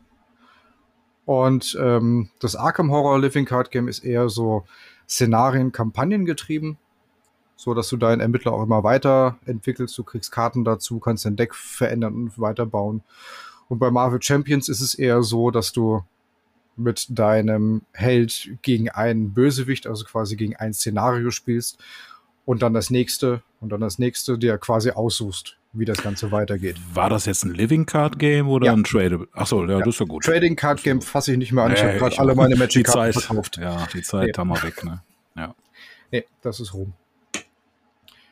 Und 1.26 1.78
ähm, 1.80 2.30
das 2.40 2.56
Arkham 2.56 2.92
Horror 2.92 3.20
Living 3.20 3.46
Card 3.46 3.72
Game 3.72 3.88
ist 3.88 4.00
eher 4.00 4.30
so 4.30 4.66
Szenarien, 5.08 5.72
Kampagnen 5.72 6.26
getrieben, 6.26 6.78
so 7.56 7.74
dass 7.74 7.90
du 7.90 7.98
deinen 7.98 8.22
Ermittler 8.22 8.54
auch 8.54 8.64
immer 8.64 8.84
weiter 8.84 9.38
entwickelst. 9.46 9.98
Du 9.98 10.04
kriegst 10.04 10.32
Karten 10.32 10.64
dazu, 10.64 11.00
kannst 11.00 11.26
dein 11.26 11.36
Deck 11.36 11.54
verändern 11.54 12.14
und 12.16 12.40
weiterbauen. 12.40 13.04
Und 13.68 13.78
bei 13.80 13.92
Marvel 13.92 14.22
Champions 14.22 14.70
ist 14.70 14.82
es 14.82 14.96
eher 14.96 15.22
so, 15.22 15.52
dass 15.52 15.72
du 15.72 16.04
mit 16.76 17.06
deinem 17.10 17.82
Held 17.92 18.50
gegen 18.62 18.90
einen 18.90 19.34
Bösewicht, 19.34 19.86
also 19.86 20.06
quasi 20.06 20.36
gegen 20.36 20.56
ein 20.56 20.74
Szenario 20.74 21.30
spielst 21.30 21.78
und 22.50 22.64
dann 22.64 22.74
das 22.74 22.90
nächste 22.90 23.44
und 23.62 23.70
dann 23.70 23.80
das 23.82 24.00
nächste, 24.00 24.40
der 24.40 24.58
quasi 24.58 24.90
aussuchst, 24.90 25.58
wie 25.72 25.86
das 25.86 26.02
Ganze 26.02 26.32
weitergeht. 26.32 26.78
War 26.96 27.08
das 27.08 27.28
jetzt 27.28 27.44
ein 27.46 27.54
Living 27.54 27.86
Card 27.86 28.18
Game 28.18 28.50
oder 28.50 28.66
Ja. 28.66 28.74
ein 28.74 28.84
Tradable? 28.84 29.28
Achso, 29.34 29.64
ja, 29.68 29.78
das 29.78 29.90
ist 29.90 30.00
ja 30.00 30.08
gut. 30.08 30.24
Trading 30.24 30.56
Card 30.56 30.82
Game 30.82 31.00
fasse 31.00 31.32
ich 31.34 31.38
nicht 31.38 31.52
mehr 31.52 31.66
an. 31.66 31.74
ich 31.74 31.80
Nee, 31.84 31.90
habe 31.90 32.00
gerade 32.00 32.14
ich 32.14 32.20
alle 32.20 32.34
meine 32.34 32.56
die 32.56 32.60
Magic-Karten 32.60 33.14
Zeit, 33.14 33.24
verkauft. 33.24 33.58
Ja, 33.58 33.86
die 33.94 34.02
Zeit 34.02 34.26
Nee. 34.30 34.34
haben 34.36 34.48
wir 34.48 34.64
weg, 34.64 34.84
ne? 34.84 35.04
Nee, 36.12 36.26
das 36.42 36.60
ist 36.60 36.74
rum. 36.74 36.94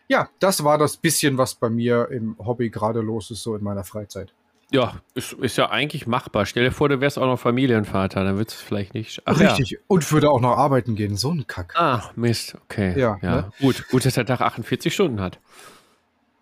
ja, 0.08 0.30
das 0.40 0.64
war 0.64 0.80
das 0.80 0.98
bisschen, 0.98 1.38
was 1.38 1.54
bei 1.54 1.70
mir 1.70 2.08
im 2.10 2.36
Hobby 2.40 2.72
gerade 2.72 3.02
los 3.02 3.30
ist, 3.30 3.44
so 3.44 3.56
in 3.56 3.64
meiner 3.64 3.84
Freizeit. 3.84 4.34
Ja, 4.72 5.02
ist, 5.14 5.34
ist 5.34 5.58
ja 5.58 5.70
eigentlich 5.70 6.08
machbar. 6.08 6.46
Stell 6.46 6.66
dir 6.66 6.72
vor, 6.72 6.90
du 6.90 7.00
wärst 7.00 7.18
auch 7.18 7.26
noch 7.26 7.40
Familienvater, 7.40 8.24
dann 8.24 8.38
würdest 8.38 8.58
du 8.58 8.62
es 8.62 8.68
vielleicht 8.68 8.94
nicht. 8.94 9.22
Ach, 9.26 9.40
Richtig. 9.40 9.72
Ja. 9.72 9.80
Und 9.88 10.12
würde 10.12 10.30
auch 10.30 10.42
noch 10.42 10.58
arbeiten 10.58 10.96
gehen. 10.96 11.16
So 11.16 11.32
ein 11.32 11.48
Kack. 11.48 11.74
Ach, 11.78 12.16
Mist, 12.18 12.56
okay. 12.66 13.00
Ja, 13.00 13.18
ja. 13.22 13.36
ne? 13.36 13.52
Gut, 13.60 13.88
gut, 13.90 14.06
dass 14.06 14.16
der 14.16 14.26
Tag 14.26 14.42
48 14.42 14.94
Stunden 14.94 15.22
hat. 15.22 15.40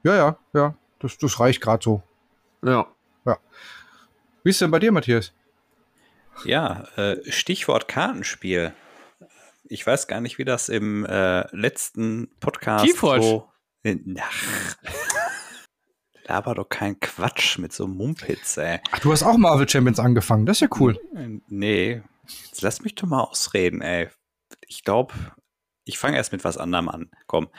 Ja, 0.04 0.16
ja, 0.16 0.38
ja. 0.54 0.76
Das, 1.00 1.18
das 1.18 1.40
reicht 1.40 1.62
gerade 1.62 1.84
so. 1.84 2.02
Ja. 2.64 2.88
Wie 4.46 4.52
ist 4.52 4.62
denn 4.62 4.70
bei 4.70 4.78
dir, 4.78 4.92
Matthias? 4.92 5.34
Ja, 6.44 6.84
äh, 6.98 7.32
Stichwort 7.32 7.88
Kartenspiel. 7.88 8.74
Ich 9.64 9.88
weiß 9.88 10.06
gar 10.06 10.22
nicht, 10.22 10.38
wie 10.38 10.46
das 10.46 10.70
im 10.70 11.04
äh, 11.04 11.48
letzten 11.56 12.30
Podcast 12.40 12.86
Keyforge. 12.86 13.24
so. 13.24 13.50
Ach. 14.20 15.15
Laber 16.28 16.56
doch 16.56 16.70
kein 16.70 17.00
Quatsch 17.00 17.60
mit 17.60 17.72
so 17.72 17.88
Mumpitz, 17.88 18.58
ey. 18.58 18.80
Ach, 18.92 19.00
du 19.00 19.12
hast 19.12 19.24
auch 19.24 19.38
Marvel 19.38 19.70
Champions 19.70 20.00
angefangen. 20.00 20.46
Das 20.46 20.58
ist 20.58 20.62
ja 20.62 20.68
cool. 20.80 21.00
Nee, 21.48 22.02
jetzt 22.46 22.62
lass 22.62 22.82
mich 22.82 22.96
doch 22.96 23.08
mal 23.08 23.22
ausreden, 23.22 23.82
ey. 23.82 24.10
Ich 24.68 24.84
glaube, 24.84 25.14
ich 25.84 26.00
fange 26.00 26.18
erst 26.18 26.32
mit 26.32 26.44
was 26.44 26.58
anderem 26.58 26.90
an. 26.90 27.12
Komm, 27.28 27.50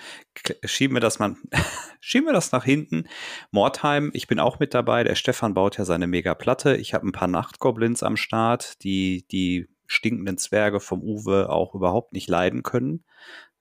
schieben 0.65 0.97
wir 0.97 1.01
das 1.01 1.21
mal, 1.21 1.37
schieben 2.01 2.27
wir 2.27 2.33
das 2.33 2.51
nach 2.51 2.65
hinten. 2.65 3.09
Mordheim, 3.53 4.11
ich 4.15 4.27
bin 4.27 4.41
auch 4.41 4.59
mit 4.59 4.75
dabei. 4.75 5.05
Der 5.05 5.15
Stefan 5.15 5.55
baut 5.55 5.79
ja 5.79 5.85
seine 5.85 6.09
Mega-Platte. 6.09 6.77
Ich 6.77 6.93
habe 6.93 7.07
ein 7.07 7.13
paar 7.13 7.29
Nachtgoblins 7.29 8.03
am 8.03 8.17
Start, 8.17 8.83
die 8.83 9.27
die 9.29 9.69
stinkenden 9.87 10.39
Zwerge 10.39 10.81
vom 10.81 11.03
Uwe 11.03 11.49
auch 11.51 11.77
überhaupt 11.77 12.13
nicht 12.13 12.29
leiden 12.29 12.65
können. 12.65 13.05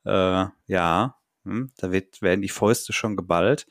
Äh, 0.04 0.46
ja, 0.66 1.16
hm, 1.44 1.72
da 1.78 1.92
wird, 1.92 2.24
werden 2.24 2.42
die 2.42 2.50
Fäuste 2.50 2.92
schon 2.92 3.16
geballt. 3.16 3.68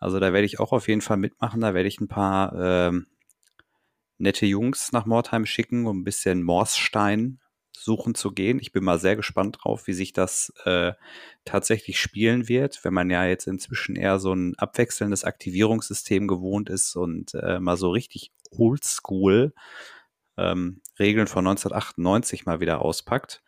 Also 0.00 0.18
da 0.18 0.32
werde 0.32 0.46
ich 0.46 0.58
auch 0.58 0.72
auf 0.72 0.88
jeden 0.88 1.02
Fall 1.02 1.18
mitmachen. 1.18 1.60
Da 1.60 1.74
werde 1.74 1.88
ich 1.88 2.00
ein 2.00 2.08
paar 2.08 2.52
ähm, 2.58 3.06
nette 4.18 4.46
Jungs 4.46 4.92
nach 4.92 5.06
Mordheim 5.06 5.46
schicken, 5.46 5.86
um 5.86 6.00
ein 6.00 6.04
bisschen 6.04 6.42
Morsstein 6.42 7.38
suchen 7.76 8.14
zu 8.14 8.32
gehen. 8.32 8.58
Ich 8.60 8.72
bin 8.72 8.84
mal 8.84 8.98
sehr 8.98 9.16
gespannt 9.16 9.58
drauf, 9.60 9.86
wie 9.86 9.92
sich 9.92 10.12
das 10.12 10.52
äh, 10.64 10.92
tatsächlich 11.44 11.98
spielen 11.98 12.48
wird, 12.48 12.84
wenn 12.84 12.92
man 12.92 13.10
ja 13.10 13.24
jetzt 13.24 13.46
inzwischen 13.46 13.96
eher 13.96 14.18
so 14.18 14.32
ein 14.32 14.54
abwechselndes 14.58 15.24
Aktivierungssystem 15.24 16.28
gewohnt 16.28 16.68
ist 16.68 16.96
und 16.96 17.34
äh, 17.34 17.58
mal 17.58 17.76
so 17.76 17.90
richtig 17.90 18.32
oldschool 18.50 19.54
ähm, 20.36 20.82
Regeln 20.98 21.26
von 21.26 21.46
1998 21.46 22.46
mal 22.46 22.60
wieder 22.60 22.82
auspackt. 22.82 23.42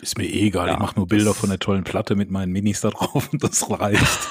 Ist 0.00 0.16
mir 0.18 0.24
eh 0.24 0.46
egal. 0.46 0.68
Ja, 0.68 0.74
ich 0.74 0.80
mache 0.80 0.96
nur 0.96 1.06
Bilder 1.06 1.34
von 1.34 1.50
der 1.50 1.58
tollen 1.58 1.84
Platte 1.84 2.16
mit 2.16 2.30
meinen 2.30 2.52
Minis 2.52 2.80
da 2.80 2.90
drauf 2.90 3.32
und 3.32 3.42
das 3.44 3.68
reicht. 3.70 4.28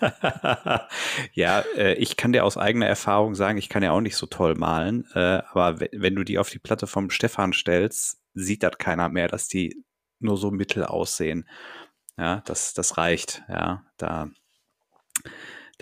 ja, 1.32 1.60
äh, 1.76 1.94
ich 1.94 2.16
kann 2.16 2.32
dir 2.32 2.44
aus 2.44 2.56
eigener 2.56 2.86
Erfahrung 2.86 3.34
sagen, 3.34 3.58
ich 3.58 3.68
kann 3.68 3.82
ja 3.82 3.92
auch 3.92 4.00
nicht 4.00 4.16
so 4.16 4.26
toll 4.26 4.54
malen, 4.54 5.06
äh, 5.14 5.42
aber 5.50 5.80
we- 5.80 5.90
wenn 5.92 6.14
du 6.16 6.24
die 6.24 6.38
auf 6.38 6.50
die 6.50 6.58
Platte 6.58 6.86
vom 6.86 7.10
Stefan 7.10 7.52
stellst, 7.52 8.18
sieht 8.34 8.62
das 8.62 8.78
keiner 8.78 9.08
mehr, 9.08 9.28
dass 9.28 9.48
die 9.48 9.84
nur 10.18 10.36
so 10.36 10.50
mittel 10.50 10.84
aussehen. 10.84 11.48
Ja, 12.18 12.42
das, 12.46 12.74
das 12.74 12.96
reicht. 12.98 13.42
Ja, 13.48 13.84
da, 13.96 14.28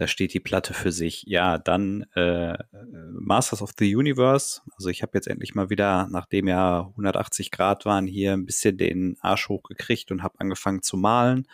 da 0.01 0.07
steht 0.07 0.33
die 0.33 0.41
Platte 0.41 0.73
für 0.73 0.93
sich. 0.93 1.25
Ja, 1.27 1.59
dann 1.59 2.07
äh, 2.15 2.57
Masters 3.13 3.61
of 3.61 3.73
the 3.79 3.95
Universe. 3.95 4.63
Also 4.75 4.89
ich 4.89 5.03
habe 5.03 5.13
jetzt 5.13 5.29
endlich 5.29 5.55
mal 5.55 5.69
wieder, 5.69 6.09
nachdem 6.11 6.49
ja 6.49 6.87
180 6.93 7.51
Grad 7.51 7.85
waren, 7.85 8.07
hier 8.07 8.33
ein 8.33 8.47
bisschen 8.47 8.79
den 8.79 9.19
Arsch 9.21 9.51
hochgekriegt 9.51 10.11
und 10.11 10.23
habe 10.23 10.41
angefangen 10.41 10.81
zu 10.81 10.97
malen. 10.97 11.47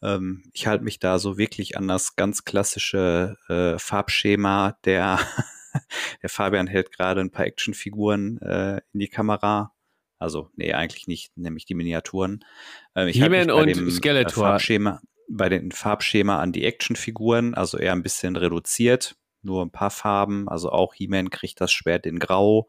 Ähm, 0.00 0.44
ich 0.54 0.66
halte 0.66 0.82
mich 0.82 0.98
da 0.98 1.18
so 1.18 1.36
wirklich 1.36 1.76
an 1.76 1.86
das 1.86 2.16
ganz 2.16 2.46
klassische 2.46 3.36
äh, 3.50 3.78
Farbschema. 3.78 4.78
Der, 4.86 5.18
der 6.22 6.30
Fabian 6.30 6.66
hält 6.66 6.90
gerade 6.90 7.20
ein 7.20 7.30
paar 7.30 7.44
Actionfiguren 7.44 8.40
äh, 8.40 8.80
in 8.94 9.00
die 9.00 9.08
Kamera. 9.08 9.74
Also, 10.18 10.48
nee, 10.56 10.72
eigentlich 10.72 11.06
nicht, 11.06 11.36
nämlich 11.36 11.66
die 11.66 11.74
Miniaturen. 11.74 12.46
Ähm, 12.94 13.08
ich 13.08 13.16
He-Man 13.16 13.30
mich 13.30 13.46
bei 13.48 13.52
und 13.52 13.66
dem, 13.66 13.88
äh, 13.88 13.90
Skeletor. 13.90 14.44
Farbschema, 14.44 15.02
bei 15.36 15.48
den 15.48 15.72
Farbschema 15.72 16.40
an 16.40 16.52
die 16.52 16.64
Actionfiguren, 16.64 17.54
also 17.54 17.78
eher 17.78 17.92
ein 17.92 18.02
bisschen 18.02 18.36
reduziert, 18.36 19.16
nur 19.42 19.62
ein 19.64 19.70
paar 19.70 19.90
Farben. 19.90 20.48
Also 20.48 20.70
auch 20.70 20.94
He-Man 20.94 21.30
kriegt 21.30 21.60
das 21.60 21.72
Schwert 21.72 22.06
in 22.06 22.18
Grau 22.18 22.68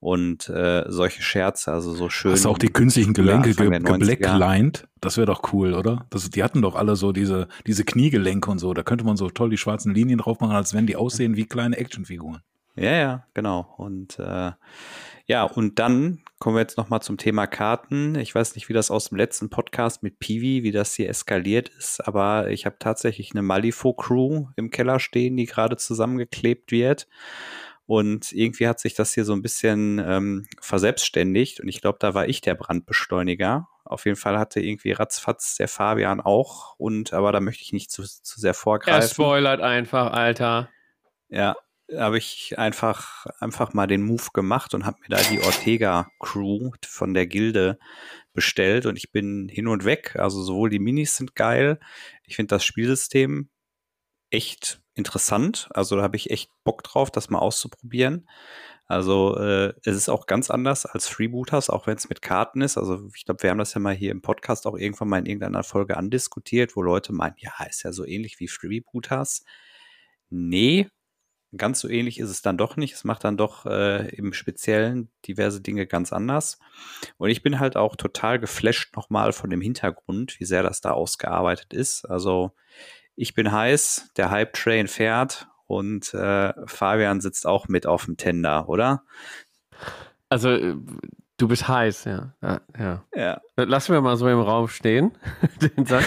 und 0.00 0.48
äh, 0.48 0.84
solche 0.86 1.22
Scherze, 1.22 1.72
also 1.72 1.92
so 1.92 2.08
schön. 2.08 2.32
Hast 2.32 2.44
du 2.44 2.50
auch 2.50 2.58
die 2.58 2.68
künstlichen 2.68 3.14
Gelenke 3.14 3.52
ge 3.54 3.68
der 3.68 3.80
90er. 3.80 4.16
geblacklined? 4.16 4.86
Das 5.00 5.16
wäre 5.16 5.26
doch 5.26 5.52
cool, 5.52 5.74
oder? 5.74 6.06
Das, 6.10 6.30
die 6.30 6.42
hatten 6.44 6.62
doch 6.62 6.76
alle 6.76 6.94
so 6.94 7.12
diese, 7.12 7.48
diese 7.66 7.84
Kniegelenke 7.84 8.50
und 8.50 8.58
so. 8.58 8.72
Da 8.74 8.82
könnte 8.82 9.04
man 9.04 9.16
so 9.16 9.28
toll 9.28 9.50
die 9.50 9.58
schwarzen 9.58 9.92
Linien 9.94 10.18
drauf 10.18 10.40
machen, 10.40 10.54
als 10.54 10.72
wenn 10.72 10.86
die 10.86 10.96
aussehen 10.96 11.36
wie 11.36 11.46
kleine 11.46 11.76
Actionfiguren. 11.76 12.42
Ja, 12.76 12.92
ja, 12.92 13.26
genau. 13.34 13.74
Und 13.76 14.20
äh, 14.20 14.52
ja, 15.28 15.44
und 15.44 15.78
dann 15.78 16.22
kommen 16.38 16.56
wir 16.56 16.60
jetzt 16.60 16.78
noch 16.78 16.88
mal 16.88 17.00
zum 17.00 17.18
Thema 17.18 17.46
Karten. 17.46 18.14
Ich 18.14 18.34
weiß 18.34 18.54
nicht, 18.54 18.68
wie 18.70 18.72
das 18.72 18.90
aus 18.90 19.10
dem 19.10 19.18
letzten 19.18 19.50
Podcast 19.50 20.02
mit 20.02 20.18
Piwi, 20.18 20.62
wie 20.62 20.72
das 20.72 20.94
hier 20.94 21.10
eskaliert 21.10 21.68
ist, 21.68 22.00
aber 22.08 22.48
ich 22.50 22.64
habe 22.64 22.76
tatsächlich 22.78 23.32
eine 23.32 23.42
Malifaux-Crew 23.42 24.46
im 24.56 24.70
Keller 24.70 25.00
stehen, 25.00 25.36
die 25.36 25.44
gerade 25.44 25.76
zusammengeklebt 25.76 26.72
wird. 26.72 27.08
Und 27.84 28.32
irgendwie 28.32 28.68
hat 28.68 28.80
sich 28.80 28.94
das 28.94 29.12
hier 29.12 29.24
so 29.24 29.34
ein 29.34 29.42
bisschen 29.42 29.98
ähm, 29.98 30.46
verselbstständigt. 30.60 31.60
Und 31.60 31.68
ich 31.68 31.80
glaube, 31.80 31.98
da 32.00 32.14
war 32.14 32.26
ich 32.26 32.40
der 32.40 32.54
Brandbeschleuniger. 32.54 33.68
Auf 33.84 34.04
jeden 34.04 34.16
Fall 34.16 34.38
hatte 34.38 34.60
irgendwie 34.60 34.92
ratzfatz 34.92 35.56
der 35.56 35.68
Fabian 35.68 36.20
auch. 36.20 36.74
Und 36.78 37.12
aber 37.12 37.32
da 37.32 37.40
möchte 37.40 37.64
ich 37.64 37.72
nicht 37.72 37.90
zu, 37.90 38.02
zu 38.02 38.40
sehr 38.40 38.50
Er 38.50 38.54
vorgreifen. 38.54 39.08
spoilert 39.10 39.60
einfach, 39.60 40.12
Alter. 40.12 40.68
Ja, 41.30 41.56
habe 41.96 42.18
ich 42.18 42.58
einfach, 42.58 43.26
einfach 43.40 43.72
mal 43.72 43.86
den 43.86 44.02
Move 44.02 44.28
gemacht 44.32 44.74
und 44.74 44.84
habe 44.84 44.98
mir 45.00 45.16
da 45.16 45.22
die 45.22 45.40
Ortega-Crew 45.40 46.72
von 46.86 47.14
der 47.14 47.26
Gilde 47.26 47.78
bestellt 48.34 48.86
und 48.86 48.96
ich 48.96 49.10
bin 49.10 49.48
hin 49.48 49.68
und 49.68 49.84
weg. 49.84 50.16
Also 50.16 50.42
sowohl 50.42 50.70
die 50.70 50.78
Minis 50.78 51.16
sind 51.16 51.34
geil. 51.34 51.78
Ich 52.24 52.36
finde 52.36 52.54
das 52.54 52.64
Spielsystem 52.64 53.48
echt 54.30 54.82
interessant. 54.94 55.68
Also 55.70 55.96
da 55.96 56.02
habe 56.02 56.16
ich 56.16 56.30
echt 56.30 56.50
Bock 56.64 56.82
drauf, 56.82 57.10
das 57.10 57.30
mal 57.30 57.38
auszuprobieren. 57.38 58.28
Also 58.86 59.36
äh, 59.38 59.74
es 59.84 59.96
ist 59.96 60.08
auch 60.08 60.26
ganz 60.26 60.50
anders 60.50 60.86
als 60.86 61.08
Freebooters, 61.08 61.68
auch 61.68 61.86
wenn 61.86 61.96
es 61.96 62.08
mit 62.08 62.22
Karten 62.22 62.62
ist. 62.62 62.78
Also 62.78 63.08
ich 63.14 63.24
glaube, 63.24 63.42
wir 63.42 63.50
haben 63.50 63.58
das 63.58 63.74
ja 63.74 63.80
mal 63.80 63.94
hier 63.94 64.10
im 64.10 64.22
Podcast 64.22 64.66
auch 64.66 64.76
irgendwann 64.76 65.08
mal 65.08 65.18
in 65.18 65.26
irgendeiner 65.26 65.62
Folge 65.62 65.96
andiskutiert, 65.96 66.74
wo 66.74 66.82
Leute 66.82 67.12
meinen, 67.12 67.34
ja, 67.38 67.52
ist 67.68 67.82
ja 67.82 67.92
so 67.92 68.04
ähnlich 68.06 68.40
wie 68.40 68.48
Freebooters. 68.48 69.44
Nee, 70.30 70.88
ganz 71.56 71.80
so 71.80 71.88
ähnlich 71.88 72.18
ist 72.18 72.30
es 72.30 72.42
dann 72.42 72.58
doch 72.58 72.76
nicht. 72.76 72.94
Es 72.94 73.04
macht 73.04 73.24
dann 73.24 73.36
doch 73.36 73.66
äh, 73.66 74.08
im 74.10 74.32
Speziellen 74.32 75.08
diverse 75.26 75.60
Dinge 75.60 75.86
ganz 75.86 76.12
anders. 76.12 76.58
Und 77.16 77.30
ich 77.30 77.42
bin 77.42 77.58
halt 77.58 77.76
auch 77.76 77.96
total 77.96 78.38
geflasht 78.38 78.96
nochmal 78.96 79.32
von 79.32 79.50
dem 79.50 79.60
Hintergrund, 79.60 80.38
wie 80.40 80.44
sehr 80.44 80.62
das 80.62 80.80
da 80.80 80.90
ausgearbeitet 80.90 81.72
ist. 81.72 82.04
Also 82.04 82.52
ich 83.16 83.34
bin 83.34 83.50
heiß, 83.50 84.10
der 84.16 84.30
Hype-Train 84.30 84.86
fährt 84.88 85.48
und 85.66 86.14
äh, 86.14 86.52
Fabian 86.66 87.20
sitzt 87.20 87.46
auch 87.46 87.68
mit 87.68 87.86
auf 87.86 88.04
dem 88.04 88.16
Tender, 88.16 88.68
oder? 88.68 89.02
Also, 90.28 90.50
äh, 90.50 90.76
du 91.36 91.48
bist 91.48 91.68
heiß, 91.68 92.04
ja. 92.04 92.34
ja, 92.42 92.60
ja. 92.78 93.04
Ja. 93.14 93.40
Lassen 93.56 93.92
wir 93.92 94.00
mal 94.00 94.16
so 94.16 94.28
im 94.28 94.40
Raum 94.40 94.68
stehen, 94.68 95.16
den 95.76 95.86
Satz. 95.86 96.06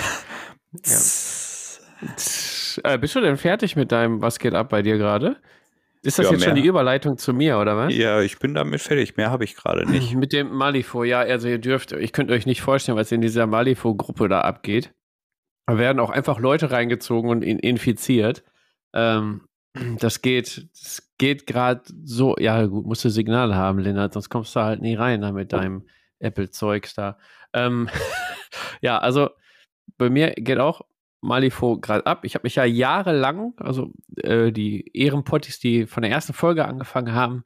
Äh, 2.79 2.97
bist 2.97 3.15
du 3.15 3.21
denn 3.21 3.37
fertig 3.37 3.75
mit 3.75 3.91
deinem 3.91 4.21
Was 4.21 4.39
geht 4.39 4.53
ab 4.53 4.69
bei 4.69 4.81
dir 4.81 4.97
gerade? 4.97 5.37
Ist 6.03 6.17
das 6.17 6.25
Ja, 6.25 6.31
jetzt 6.31 6.43
schon 6.43 6.53
mehr. 6.53 6.63
die 6.63 6.67
Überleitung 6.67 7.17
zu 7.17 7.31
mir, 7.33 7.59
oder 7.59 7.77
was? 7.77 7.95
Ja, 7.95 8.21
ich 8.21 8.39
bin 8.39 8.55
damit 8.55 8.81
fertig. 8.81 9.17
Mehr 9.17 9.29
habe 9.29 9.43
ich 9.43 9.55
gerade 9.55 9.89
nicht. 9.89 10.15
Mit 10.15 10.33
dem 10.33 10.51
Malifaux, 10.51 11.03
ja, 11.05 11.19
also 11.19 11.47
ihr 11.47 11.59
dürft, 11.59 11.91
ich 11.91 12.11
könnt 12.11 12.31
euch 12.31 12.47
nicht 12.47 12.61
vorstellen, 12.61 12.97
was 12.97 13.11
in 13.11 13.21
dieser 13.21 13.45
Malifaux-Gruppe 13.45 14.27
da 14.27 14.41
abgeht. 14.41 14.93
Da 15.67 15.77
werden 15.77 15.99
auch 15.99 16.09
einfach 16.09 16.39
Leute 16.39 16.71
reingezogen 16.71 17.29
und 17.29 17.43
in, 17.43 17.59
infiziert. 17.59 18.43
Ähm, 18.93 19.47
das 19.99 20.23
geht, 20.23 20.69
das 20.73 21.07
geht 21.19 21.45
gerade 21.45 21.81
so, 22.03 22.35
ja 22.39 22.65
gut, 22.65 22.85
musst 22.87 23.05
du 23.05 23.09
Signal 23.09 23.53
haben, 23.55 23.77
Lennart, 23.77 24.13
sonst 24.13 24.29
kommst 24.29 24.55
du 24.55 24.61
halt 24.61 24.81
nie 24.81 24.95
rein 24.95 25.21
da 25.21 25.31
mit 25.31 25.53
deinem 25.53 25.85
Apple-Zeugs 26.17 26.95
da. 26.95 27.19
Ähm, 27.53 27.89
ja, 28.81 28.97
also 28.97 29.29
bei 29.99 30.09
mir 30.09 30.31
geht 30.31 30.57
auch 30.57 30.81
Malifaux 31.21 31.79
gerade 31.79 32.05
ab. 32.05 32.25
Ich 32.25 32.35
habe 32.35 32.43
mich 32.43 32.55
ja 32.55 32.65
jahrelang, 32.65 33.53
also 33.57 33.91
äh, 34.17 34.51
die 34.51 34.89
Ehrenpottis, 34.97 35.59
die 35.59 35.85
von 35.85 36.01
der 36.03 36.11
ersten 36.11 36.33
Folge 36.33 36.65
angefangen 36.65 37.13
haben, 37.13 37.43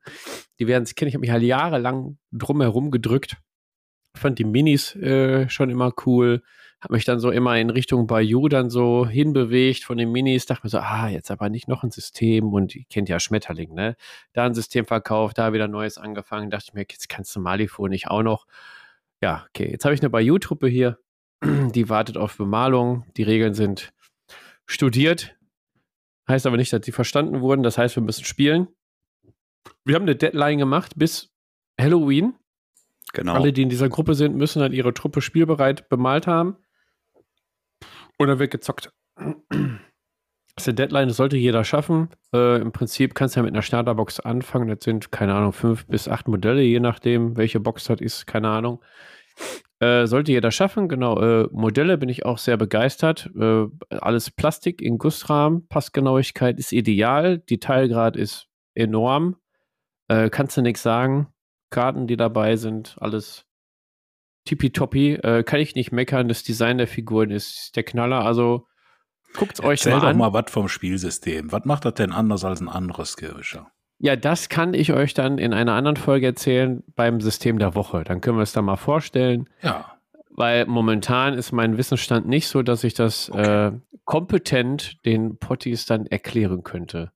die 0.60 0.68
werden 0.68 0.84
es 0.84 0.96
kennen. 0.96 1.10
Ich 1.10 1.16
habe 1.16 1.22
mich 1.22 1.32
halt 1.32 1.44
jahrelang 1.44 2.18
drumherum 2.32 2.90
gedrückt. 2.90 3.38
Fand 4.16 4.40
die 4.40 4.46
Minis 4.46 4.96
äh, 4.96 5.50
schon 5.50 5.70
immer 5.70 5.94
cool. 6.06 6.42
Habe 6.80 6.94
mich 6.94 7.06
dann 7.06 7.20
so 7.20 7.32
immer 7.32 7.58
in 7.58 7.70
Richtung 7.70 8.08
Bayou 8.08 8.48
dann 8.48 8.70
so 8.70 9.08
hinbewegt 9.08 9.84
von 9.84 9.98
den 9.98 10.12
Minis. 10.12 10.46
Dachte 10.46 10.66
mir 10.66 10.70
so, 10.70 10.80
ah, 10.80 11.10
jetzt 11.10 11.32
aber 11.32 11.50
nicht 11.50 11.68
noch 11.68 11.84
ein 11.84 11.92
System. 11.92 12.54
Und 12.54 12.76
ihr 12.76 12.84
kennt 12.90 13.10
ja 13.10 13.20
Schmetterling, 13.20 13.74
ne? 13.74 13.96
Da 14.34 14.46
ein 14.46 14.54
System 14.54 14.86
verkauft, 14.86 15.38
da 15.38 15.52
wieder 15.52 15.68
Neues 15.68 15.98
angefangen. 15.98 16.50
Dachte 16.50 16.66
ich 16.70 16.74
mir, 16.74 16.82
jetzt 16.82 17.10
kannst 17.10 17.36
du 17.36 17.42
Malifaux 17.42 17.90
nicht 17.90 18.08
auch 18.08 18.24
noch. 18.24 18.46
Ja, 19.22 19.46
okay. 19.50 19.70
Jetzt 19.72 19.84
habe 19.84 19.96
ich 19.96 20.02
eine 20.02 20.10
Bayou-Truppe 20.10 20.68
hier. 20.68 21.00
Die 21.44 21.90
wartet 21.90 22.18
auf 22.18 22.38
Bemalung. 22.38 23.06
Die 23.18 23.24
Regeln 23.24 23.54
sind 23.54 23.94
studiert. 24.66 25.36
Heißt 26.28 26.48
aber 26.48 26.58
nicht, 26.58 26.74
dass 26.74 26.82
die 26.82 26.92
verstanden 26.92 27.42
wurden. 27.42 27.62
Das 27.62 27.78
heißt, 27.78 27.96
wir 27.96 28.04
müssen 28.04 28.26
spielen. 28.26 28.68
Wir 29.84 29.96
haben 29.96 30.04
eine 30.04 30.16
Deadline 30.16 30.58
gemacht 30.58 30.94
bis 30.96 31.32
Halloween. 31.80 32.34
Genau. 33.14 33.34
Alle, 33.34 33.54
die 33.54 33.62
in 33.62 33.70
dieser 33.70 33.90
Gruppe 33.90 34.16
sind, 34.16 34.36
müssen 34.36 34.60
dann 34.60 34.74
ihre 34.74 34.94
Truppe 34.94 35.22
spielbereit 35.22 35.88
bemalt 35.88 36.26
haben. 36.28 36.58
Oder 38.18 38.40
wird 38.40 38.52
gezockt. 38.52 38.92
Das 39.18 40.64
ist 40.64 40.68
eine 40.70 40.76
Deadline, 40.76 41.08
das 41.10 41.18
sollte 41.18 41.38
jeder 41.38 41.64
schaffen. 41.64 42.10
Äh, 42.34 42.62
Im 42.62 42.72
Prinzip 42.72 43.14
kannst 43.14 43.36
du 43.36 43.40
ja 43.40 43.44
mit 43.44 43.54
einer 43.54 43.62
Starterbox 43.62 44.22
anfangen. 44.22 44.70
Das 44.70 44.80
sind, 44.84 45.12
keine 45.12 45.36
Ahnung, 45.36 45.54
fünf 45.54 45.86
bis 45.86 46.08
acht 46.08 46.28
Modelle, 46.28 46.62
je 46.62 46.80
nachdem, 46.80 47.38
welche 47.38 47.60
Box 47.60 47.86
das 47.86 48.02
ist, 48.02 48.26
keine 48.26 48.50
Ahnung. 48.50 48.82
Äh, 49.80 50.08
sollte 50.08 50.32
jeder 50.32 50.52
schaffen, 50.52 50.88
genau. 50.88 51.20
Äh, 51.20 51.50
Modelle 51.52 51.98
bin 51.98 52.10
ich 52.10 52.26
auch 52.26 52.38
sehr 52.38 52.58
begeistert. 52.58 53.30
Äh, 53.38 53.66
alles 53.90 54.32
Plastik 54.32 54.82
in 54.82 54.98
Gussrahmen, 54.98 55.68
Passgenauigkeit 55.68 56.58
ist 56.60 56.72
ideal, 56.72 57.40
Detailgrad 57.40 58.16
ist 58.16 58.48
enorm. 58.74 59.36
Äh, 60.08 60.30
kannst 60.30 60.56
du 60.56 60.62
nichts 60.62 60.82
sagen. 60.82 61.28
Karten, 61.72 62.08
die 62.08 62.16
dabei 62.16 62.56
sind, 62.56 62.96
alles 63.00 63.46
tippitoppi. 64.46 65.16
Äh, 65.16 65.44
kann 65.44 65.60
ich 65.60 65.76
nicht 65.76 65.92
meckern. 65.92 66.28
Das 66.30 66.44
Design 66.44 66.78
der 66.78 66.88
Figuren 66.88 67.32
ist 67.32 67.76
der 67.76 67.84
Knaller. 67.84 68.24
Also 68.24 68.68
guckt 69.34 69.60
euch 69.60 69.82
Erzähl 69.82 69.94
mal 69.94 70.00
doch 70.00 70.08
an. 70.08 70.18
mal 70.18 70.34
was 70.34 70.52
vom 70.52 70.70
Spielsystem. 70.70 71.52
Was 71.52 71.66
macht 71.66 71.84
das 71.86 71.96
denn 71.96 72.12
anders 72.12 72.46
als 72.46 72.62
ein 72.62 72.70
anderes 72.70 73.12
Skirmisher? 73.12 73.72
Ja, 73.98 74.16
das 74.16 74.50
kann 74.50 74.74
ich 74.74 74.92
euch 74.92 75.14
dann 75.14 75.38
in 75.38 75.54
einer 75.54 75.74
anderen 75.74 75.96
Folge 75.96 76.26
erzählen 76.28 76.84
beim 76.96 77.22
System 77.22 77.60
der 77.60 77.76
Woche. 77.76 78.04
Dann 78.04 78.22
können 78.22 78.38
wir 78.38 78.44
es 78.44 78.54
da 78.54 78.62
mal 78.62 78.76
vorstellen, 78.76 79.50
Ja, 79.62 79.96
weil 80.38 80.66
momentan 80.66 81.34
ist 81.34 81.54
mein 81.54 81.78
Wissensstand 81.78 82.28
nicht 82.28 82.48
so, 82.48 82.62
dass 82.62 82.84
ich 82.84 82.94
das 82.94 83.30
äh, 83.30 83.72
kompetent 84.04 85.04
den 85.06 85.38
Potties 85.38 85.86
dann 85.86 86.06
erklären 86.08 86.64
könnte. 86.64 87.12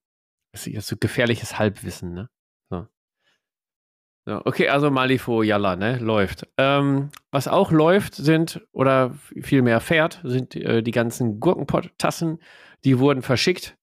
Das 0.52 0.66
ist 0.66 0.72
jetzt 0.72 0.86
so 0.86 0.96
gefährliches 0.98 1.58
Halbwissen, 1.58 2.14
ne? 2.14 2.30
So. 2.70 2.86
So, 4.26 4.42
okay, 4.44 4.68
also 4.68 4.90
Malifo, 4.90 5.42
Yalla, 5.42 5.76
ne? 5.76 5.98
Läuft. 5.98 6.46
Ähm, 6.56 7.10
was 7.30 7.46
auch 7.46 7.72
läuft, 7.72 8.14
sind, 8.14 8.66
oder 8.72 9.14
vielmehr 9.40 9.80
fährt, 9.80 10.20
sind 10.24 10.56
äh, 10.56 10.82
die 10.82 10.90
ganzen 10.90 11.40
Gurkenpott-Tassen. 11.40 12.38
Die 12.84 12.98
wurden 12.98 13.22
verschickt. 13.22 13.76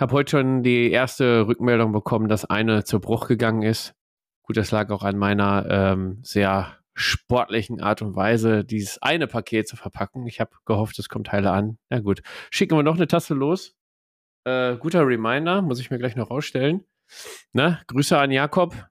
Habe 0.00 0.14
heute 0.14 0.30
schon 0.30 0.62
die 0.62 0.90
erste 0.90 1.46
Rückmeldung 1.46 1.92
bekommen, 1.92 2.28
dass 2.28 2.46
eine 2.46 2.84
zu 2.84 3.00
Bruch 3.00 3.28
gegangen 3.28 3.60
ist. 3.60 3.94
Gut, 4.42 4.56
das 4.56 4.70
lag 4.70 4.88
auch 4.88 5.02
an 5.02 5.18
meiner 5.18 5.66
ähm, 5.68 6.20
sehr 6.22 6.78
sportlichen 6.94 7.82
Art 7.82 8.00
und 8.00 8.16
Weise, 8.16 8.64
dieses 8.64 9.00
eine 9.02 9.26
Paket 9.26 9.68
zu 9.68 9.76
verpacken. 9.76 10.26
Ich 10.26 10.40
habe 10.40 10.52
gehofft, 10.64 10.98
es 10.98 11.10
kommt 11.10 11.30
heile 11.32 11.50
an. 11.50 11.76
Na 11.90 12.00
gut, 12.00 12.22
schicken 12.50 12.78
wir 12.78 12.82
noch 12.82 12.96
eine 12.96 13.08
Tasse 13.08 13.34
los. 13.34 13.76
Äh, 14.44 14.78
guter 14.78 15.06
Reminder, 15.06 15.60
muss 15.60 15.80
ich 15.80 15.90
mir 15.90 15.98
gleich 15.98 16.16
noch 16.16 16.30
rausstellen. 16.30 16.82
Na, 17.52 17.82
Grüße 17.86 18.18
an 18.18 18.30
Jakob. 18.30 18.88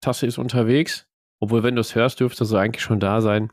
Tasse 0.00 0.26
ist 0.26 0.38
unterwegs. 0.38 1.06
Obwohl, 1.38 1.62
wenn 1.62 1.76
du 1.76 1.82
es 1.82 1.94
hörst, 1.94 2.18
dürfte 2.18 2.44
sie 2.44 2.58
eigentlich 2.58 2.82
schon 2.82 2.98
da 2.98 3.20
sein. 3.20 3.52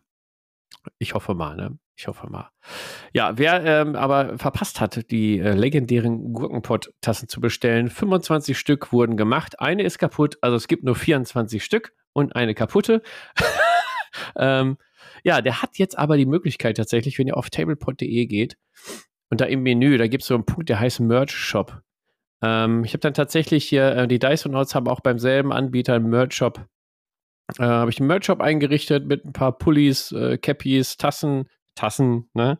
Ich 0.98 1.13
hoffe 1.13 1.36
mal, 1.36 1.56
ne? 1.56 1.78
Ich 1.97 2.08
hoffe 2.08 2.27
mal. 2.29 2.49
Ja, 3.13 3.38
wer 3.38 3.63
ähm, 3.63 3.95
aber 3.95 4.38
verpasst 4.38 4.81
hat, 4.81 5.10
die 5.12 5.39
äh, 5.39 5.53
legendären 5.53 6.34
Gurkenpott-Tassen 6.34 7.29
zu 7.29 7.39
bestellen, 7.39 7.89
25 7.89 8.58
Stück 8.58 8.91
wurden 8.91 9.15
gemacht. 9.15 9.60
Eine 9.62 9.84
ist 9.84 9.97
kaputt, 9.97 10.38
also 10.41 10.58
es 10.58 10.67
gibt 10.67 10.84
nur 10.84 10.95
24 10.95 11.63
Stück 11.63 11.93
und 12.12 12.36
eine 12.36 12.53
kaputte. 12.53 13.01
ähm, 14.38 14.77
ja, 15.23 15.41
der 15.41 15.62
hat 15.62 15.77
jetzt 15.77 15.97
aber 15.97 16.17
die 16.17 16.25
Möglichkeit 16.25 16.77
tatsächlich, 16.77 17.17
wenn 17.17 17.27
ihr 17.27 17.38
auf 17.38 17.49
tablepot.de 17.49 18.25
geht 18.25 18.58
und 19.29 19.39
da 19.39 19.45
im 19.45 19.63
Menü, 19.63 19.97
da 19.97 20.08
gibt 20.08 20.23
es 20.23 20.27
so 20.27 20.36
einen 20.36 20.45
Punkt, 20.45 20.67
der 20.67 20.79
heißt 20.79 20.99
Merch 20.99 21.31
Shop. 21.31 21.81
Ähm, 22.41 22.84
ich 22.84 22.91
habe 22.91 22.99
dann 22.99 23.13
tatsächlich 23.13 23.65
hier, 23.65 23.95
äh, 23.95 24.08
die 24.08 24.19
Notes 24.19 24.75
haben 24.75 24.88
auch 24.88 24.99
beim 24.99 25.17
selben 25.17 25.53
Anbieter 25.53 25.93
einen 25.93 26.10
Merch 26.10 26.34
Shop. 26.34 26.67
Äh, 27.58 27.63
habe 27.63 27.89
ich 27.89 27.99
einen 27.99 28.08
Merch 28.08 28.25
Shop 28.25 28.41
eingerichtet 28.41 29.05
mit 29.05 29.25
ein 29.25 29.34
paar 29.34 29.58
Pullis, 29.58 30.12
äh, 30.12 30.38
Cappies, 30.38 30.97
Tassen, 30.97 31.47
Tassen, 31.76 32.30
ne? 32.34 32.60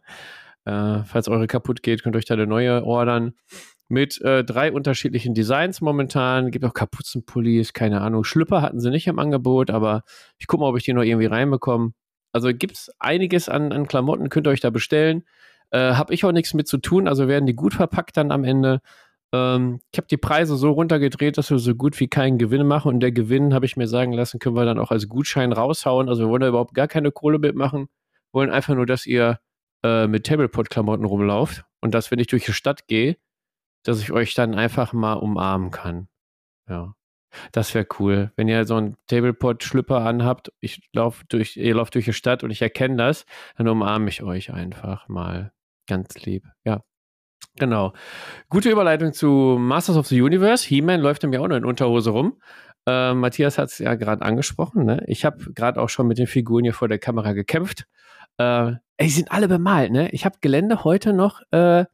Äh, 0.66 1.04
falls 1.04 1.28
eure 1.28 1.48
kaputt 1.48 1.84
geht, 1.84 2.04
könnt 2.04 2.16
ihr 2.16 2.18
euch 2.18 2.26
da 2.26 2.34
eine 2.34 2.48
neue 2.48 2.84
ordern. 2.84 3.34
Mit 3.88 4.20
äh, 4.22 4.44
drei 4.44 4.72
unterschiedlichen 4.72 5.36
Designs 5.36 5.80
momentan. 5.80 6.50
Gibt 6.50 6.66
auch 6.66 6.74
Kapuzenpullis, 6.74 7.74
keine 7.74 8.02
Ahnung. 8.02 8.24
Schlüpper 8.24 8.62
hatten 8.62 8.80
sie 8.80 8.90
nicht 8.90 9.08
im 9.08 9.20
Angebot, 9.20 9.70
aber 9.70 10.04
ich 10.40 10.48
gucke 10.48 10.62
mal, 10.62 10.70
ob 10.70 10.78
ich 10.78 10.84
die 10.84 10.94
noch 10.94 11.04
irgendwie 11.04 11.28
reinbekomme. 11.28 11.94
Also 12.32 12.50
gibt 12.50 12.78
es 12.78 12.92
einiges 13.00 13.48
an, 13.48 13.72
an 13.72 13.88
Klamotten, 13.88 14.30
könnt 14.30 14.48
ihr 14.48 14.52
euch 14.52 14.60
da 14.60 14.72
bestellen. 14.72 15.24
Äh, 15.70 15.94
habe 15.94 16.14
ich 16.14 16.26
auch 16.26 16.32
nichts 16.32 16.54
mit 16.54 16.68
zu 16.68 16.78
tun, 16.80 17.08
also 17.08 17.28
werden 17.28 17.46
die 17.46 17.56
gut 17.56 17.74
verpackt 17.76 18.18
dann 18.18 18.32
am 18.32 18.44
Ende. 18.44 18.82
Ähm, 19.32 19.80
ich 19.92 19.98
habe 20.00 20.08
die 20.08 20.18
Preise 20.18 20.56
so 20.56 20.72
runtergedreht, 20.72 21.38
dass 21.38 21.52
wir 21.52 21.60
so 21.60 21.76
gut 21.76 22.00
wie 22.00 22.08
keinen 22.08 22.38
Gewinn 22.38 22.66
machen. 22.68 22.90
Und 22.90 23.00
der 23.02 23.12
Gewinn, 23.12 23.54
habe 23.54 23.66
ich 23.66 23.78
mir 23.78 23.88
sagen 23.88 24.14
lassen, 24.14 24.40
können 24.40 24.56
wir 24.56 24.66
dann 24.66 24.80
auch 24.80 24.92
als 24.92 25.08
Gutschein 25.08 25.54
raushauen. 25.54 26.10
Also 26.10 26.24
wir 26.24 26.30
wollen 26.30 26.42
da 26.42 26.48
überhaupt 26.50 26.74
gar 26.74 26.88
keine 26.88 27.12
Kohle 27.12 27.40
mitmachen. 27.40 27.88
Wollen 28.36 28.52
einfach 28.52 28.76
nur, 28.76 28.86
dass 28.86 29.06
ihr 29.06 29.40
äh, 29.84 30.08
mit 30.08 30.26
Tablepot-Klamotten 30.26 31.06
rumlauft. 31.06 31.64
Und 31.80 31.96
dass, 31.96 32.12
wenn 32.12 32.20
ich 32.20 32.28
durch 32.28 32.46
die 32.46 32.54
Stadt 32.54 32.88
gehe, 32.88 33.18
dass 33.84 34.02
ich 34.02 34.12
euch 34.12 34.34
dann 34.34 34.56
einfach 34.56 34.92
mal 34.94 35.14
umarmen 35.14 35.72
kann. 35.72 36.10
Ja. 36.68 36.96
Das 37.52 37.74
wäre 37.74 37.88
cool. 38.00 38.32
Wenn 38.36 38.48
ihr 38.48 38.66
so 38.66 38.76
einen 38.76 38.98
Tablepot-Schlüpper 39.08 40.02
anhabt, 40.06 40.52
ich 40.60 40.82
lauf 40.94 41.24
durch, 41.30 41.58
ihr 41.58 41.76
lauft 41.76 41.96
durch 41.96 42.06
die 42.06 42.14
Stadt 42.14 42.44
und 42.44 42.52
ich 42.52 42.62
erkenne 42.62 42.98
das, 42.98 43.26
dann 43.58 43.68
umarme 43.68 44.10
ich 44.10 44.24
euch 44.24 44.52
einfach 44.52 45.08
mal. 45.08 45.54
Ganz 45.88 46.16
lieb. 46.26 46.44
Ja. 46.64 46.82
Genau. 47.58 47.94
Gute 48.50 48.70
Überleitung 48.70 49.14
zu 49.14 49.58
Masters 49.60 49.98
of 49.98 50.08
the 50.08 50.22
Universe. 50.22 50.68
He-Man 50.68 51.00
läuft 51.00 51.24
nämlich 51.24 51.40
auch 51.40 51.48
noch 51.48 51.56
in 51.56 51.66
Unterhose 51.66 52.10
rum. 52.10 52.42
Äh, 52.88 53.14
Matthias 53.14 53.58
hat 53.58 53.70
es 53.70 53.78
ja 53.78 53.96
gerade 53.96 54.24
angesprochen. 54.24 54.86
Ne? 54.86 55.04
Ich 55.08 55.26
habe 55.26 55.54
gerade 55.54 55.80
auch 55.80 55.90
schon 55.90 56.08
mit 56.08 56.18
den 56.18 56.28
Figuren 56.28 56.64
hier 56.64 56.74
vor 56.74 56.88
der 56.88 57.00
Kamera 57.00 57.34
gekämpft. 57.34 57.86
Äh, 58.38 58.68
ey, 58.98 59.08
die 59.08 59.10
sind 59.10 59.32
alle 59.32 59.48
bemalt. 59.48 59.92
Ne? 59.92 60.10
Ich 60.12 60.26
habe 60.26 60.38
Gelände 60.42 60.84
heute 60.84 61.14
noch 61.14 61.42
äh, 61.52 61.86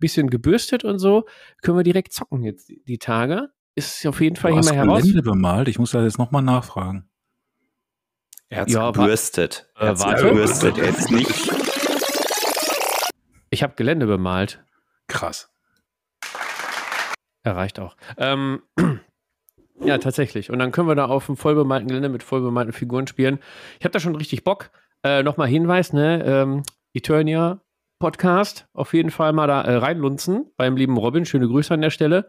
bisschen 0.00 0.28
gebürstet 0.30 0.84
und 0.84 0.98
so. 0.98 1.24
Können 1.62 1.76
wir 1.78 1.84
direkt 1.84 2.12
zocken 2.12 2.42
jetzt 2.42 2.68
die, 2.88 2.98
Tage. 2.98 3.50
Ist 3.74 4.06
auf 4.06 4.20
jeden 4.20 4.36
Fall 4.36 4.50
du 4.52 4.54
hier 4.56 4.58
hast 4.60 4.70
mal 4.70 4.76
heraus. 4.76 5.02
Gelände 5.02 5.22
bemalt. 5.22 5.68
Ich 5.68 5.78
muss 5.78 5.90
das 5.92 6.02
jetzt 6.04 6.18
nochmal 6.18 6.42
nachfragen. 6.42 7.08
Er 8.48 8.62
hat's 8.62 8.72
Ja, 8.72 8.82
wa- 8.88 8.90
gebürstet. 9.02 9.70
Äh, 9.76 9.86
Er 9.86 10.00
warte. 10.00 10.28
gebürstet. 10.28 10.78
Er 10.78 10.88
hat's 10.92 11.10
nicht. 11.10 11.50
Ich 13.50 13.62
habe 13.62 13.74
Gelände 13.76 14.06
bemalt. 14.06 14.64
Krass. 15.08 15.50
Erreicht 17.42 17.78
auch. 17.78 17.96
Ähm, 18.18 18.62
ja, 19.80 19.98
tatsächlich. 19.98 20.50
Und 20.50 20.58
dann 20.58 20.72
können 20.72 20.88
wir 20.88 20.94
da 20.96 21.06
auf 21.06 21.26
dem 21.26 21.36
vollbemalten 21.36 21.86
Gelände 21.88 22.08
mit 22.08 22.22
vollbemalten 22.22 22.72
Figuren 22.72 23.06
spielen. 23.06 23.38
Ich 23.78 23.84
habe 23.84 23.92
da 23.92 24.00
schon 24.00 24.16
richtig 24.16 24.42
Bock. 24.42 24.70
Äh, 25.06 25.22
Nochmal 25.22 25.46
Hinweis, 25.46 25.92
ne? 25.92 26.24
Ähm, 26.24 26.62
Eternia 26.92 27.60
Podcast. 28.00 28.66
Auf 28.72 28.92
jeden 28.92 29.10
Fall 29.12 29.32
mal 29.32 29.46
da 29.46 29.62
äh, 29.62 29.76
reinlunzen 29.76 30.50
beim 30.56 30.76
lieben 30.76 30.96
Robin. 30.96 31.24
Schöne 31.24 31.46
Grüße 31.46 31.72
an 31.72 31.80
der 31.80 31.90
Stelle. 31.90 32.28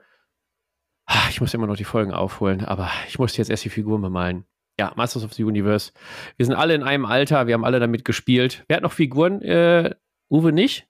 Ah, 1.08 1.28
Ich 1.32 1.42
muss 1.42 1.56
immer 1.56 1.66
noch 1.66 1.76
die 1.76 1.86
Folgen 1.86 2.12
aufholen, 2.13 2.63
aber 2.63 2.92
ich 3.08 3.18
muss 3.18 3.36
jetzt 3.36 3.50
erst 3.50 3.66
die 3.66 3.70
Figuren 3.70 4.02
bemalen. 4.04 4.46
Ja, 4.80 4.94
Masters 4.96 5.24
of 5.24 5.34
the 5.34 5.44
Universe. 5.44 5.92
Wir 6.36 6.46
sind 6.46 6.54
alle 6.54 6.76
in 6.76 6.84
einem 6.84 7.06
Alter, 7.06 7.48
wir 7.48 7.56
haben 7.56 7.66
alle 7.66 7.80
damit 7.80 8.06
gespielt. 8.06 8.63
Wer 8.68 8.78
hat 8.78 8.84
noch 8.84 8.92
Figuren? 8.94 9.42
Äh, 9.42 9.96
Uwe 10.30 10.52
nicht? 10.52 10.88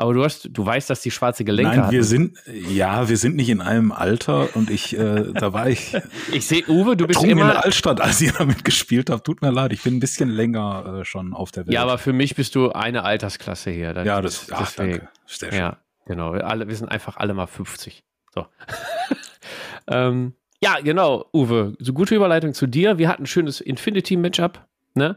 Aber 0.00 0.14
du 0.14 0.24
hast, 0.24 0.48
du 0.50 0.64
weißt, 0.64 0.88
dass 0.88 1.02
die 1.02 1.10
schwarze 1.10 1.44
Gelenke 1.44 1.72
Nein, 1.72 1.80
hatten. 1.82 1.92
wir 1.92 2.04
sind, 2.04 2.38
ja, 2.46 3.10
wir 3.10 3.18
sind 3.18 3.36
nicht 3.36 3.50
in 3.50 3.60
einem 3.60 3.92
Alter 3.92 4.48
und 4.56 4.70
ich, 4.70 4.96
äh, 4.96 5.30
da 5.34 5.52
war 5.52 5.68
ich 5.68 5.94
Ich 6.32 6.46
sehe, 6.46 6.64
Uwe, 6.68 6.96
du 6.96 7.06
bist 7.06 7.20
betrunken 7.20 7.32
in 7.32 7.44
immer. 7.44 7.52
der 7.52 7.64
Altstadt, 7.66 8.00
als 8.00 8.18
ihr 8.22 8.32
damit 8.32 8.64
gespielt 8.64 9.10
habt. 9.10 9.24
Tut 9.26 9.42
mir 9.42 9.50
leid, 9.50 9.74
ich 9.74 9.82
bin 9.82 9.98
ein 9.98 10.00
bisschen 10.00 10.30
länger 10.30 11.00
äh, 11.00 11.04
schon 11.04 11.34
auf 11.34 11.50
der 11.52 11.66
Welt. 11.66 11.74
Ja, 11.74 11.82
aber 11.82 11.98
für 11.98 12.14
mich 12.14 12.34
bist 12.34 12.54
du 12.54 12.72
eine 12.72 13.04
Altersklasse 13.04 13.70
hier. 13.72 13.92
Das- 13.92 14.06
ja, 14.06 14.22
das, 14.22 14.46
ach, 14.50 14.72
deswegen. 14.74 15.06
danke. 15.38 15.56
Ja, 15.58 15.76
genau. 16.06 16.32
Wir, 16.32 16.46
alle, 16.46 16.66
wir 16.66 16.76
sind 16.76 16.88
einfach 16.90 17.18
alle 17.18 17.34
mal 17.34 17.46
50. 17.46 18.02
So. 18.34 18.46
ähm, 19.86 20.32
ja, 20.62 20.78
genau, 20.82 21.26
Uwe. 21.34 21.74
So 21.78 21.92
gute 21.92 22.14
Überleitung 22.14 22.54
zu 22.54 22.66
dir. 22.66 22.96
Wir 22.96 23.10
hatten 23.10 23.24
ein 23.24 23.26
schönes 23.26 23.60
Infinity-Matchup. 23.60 24.64
Ne? 24.94 25.16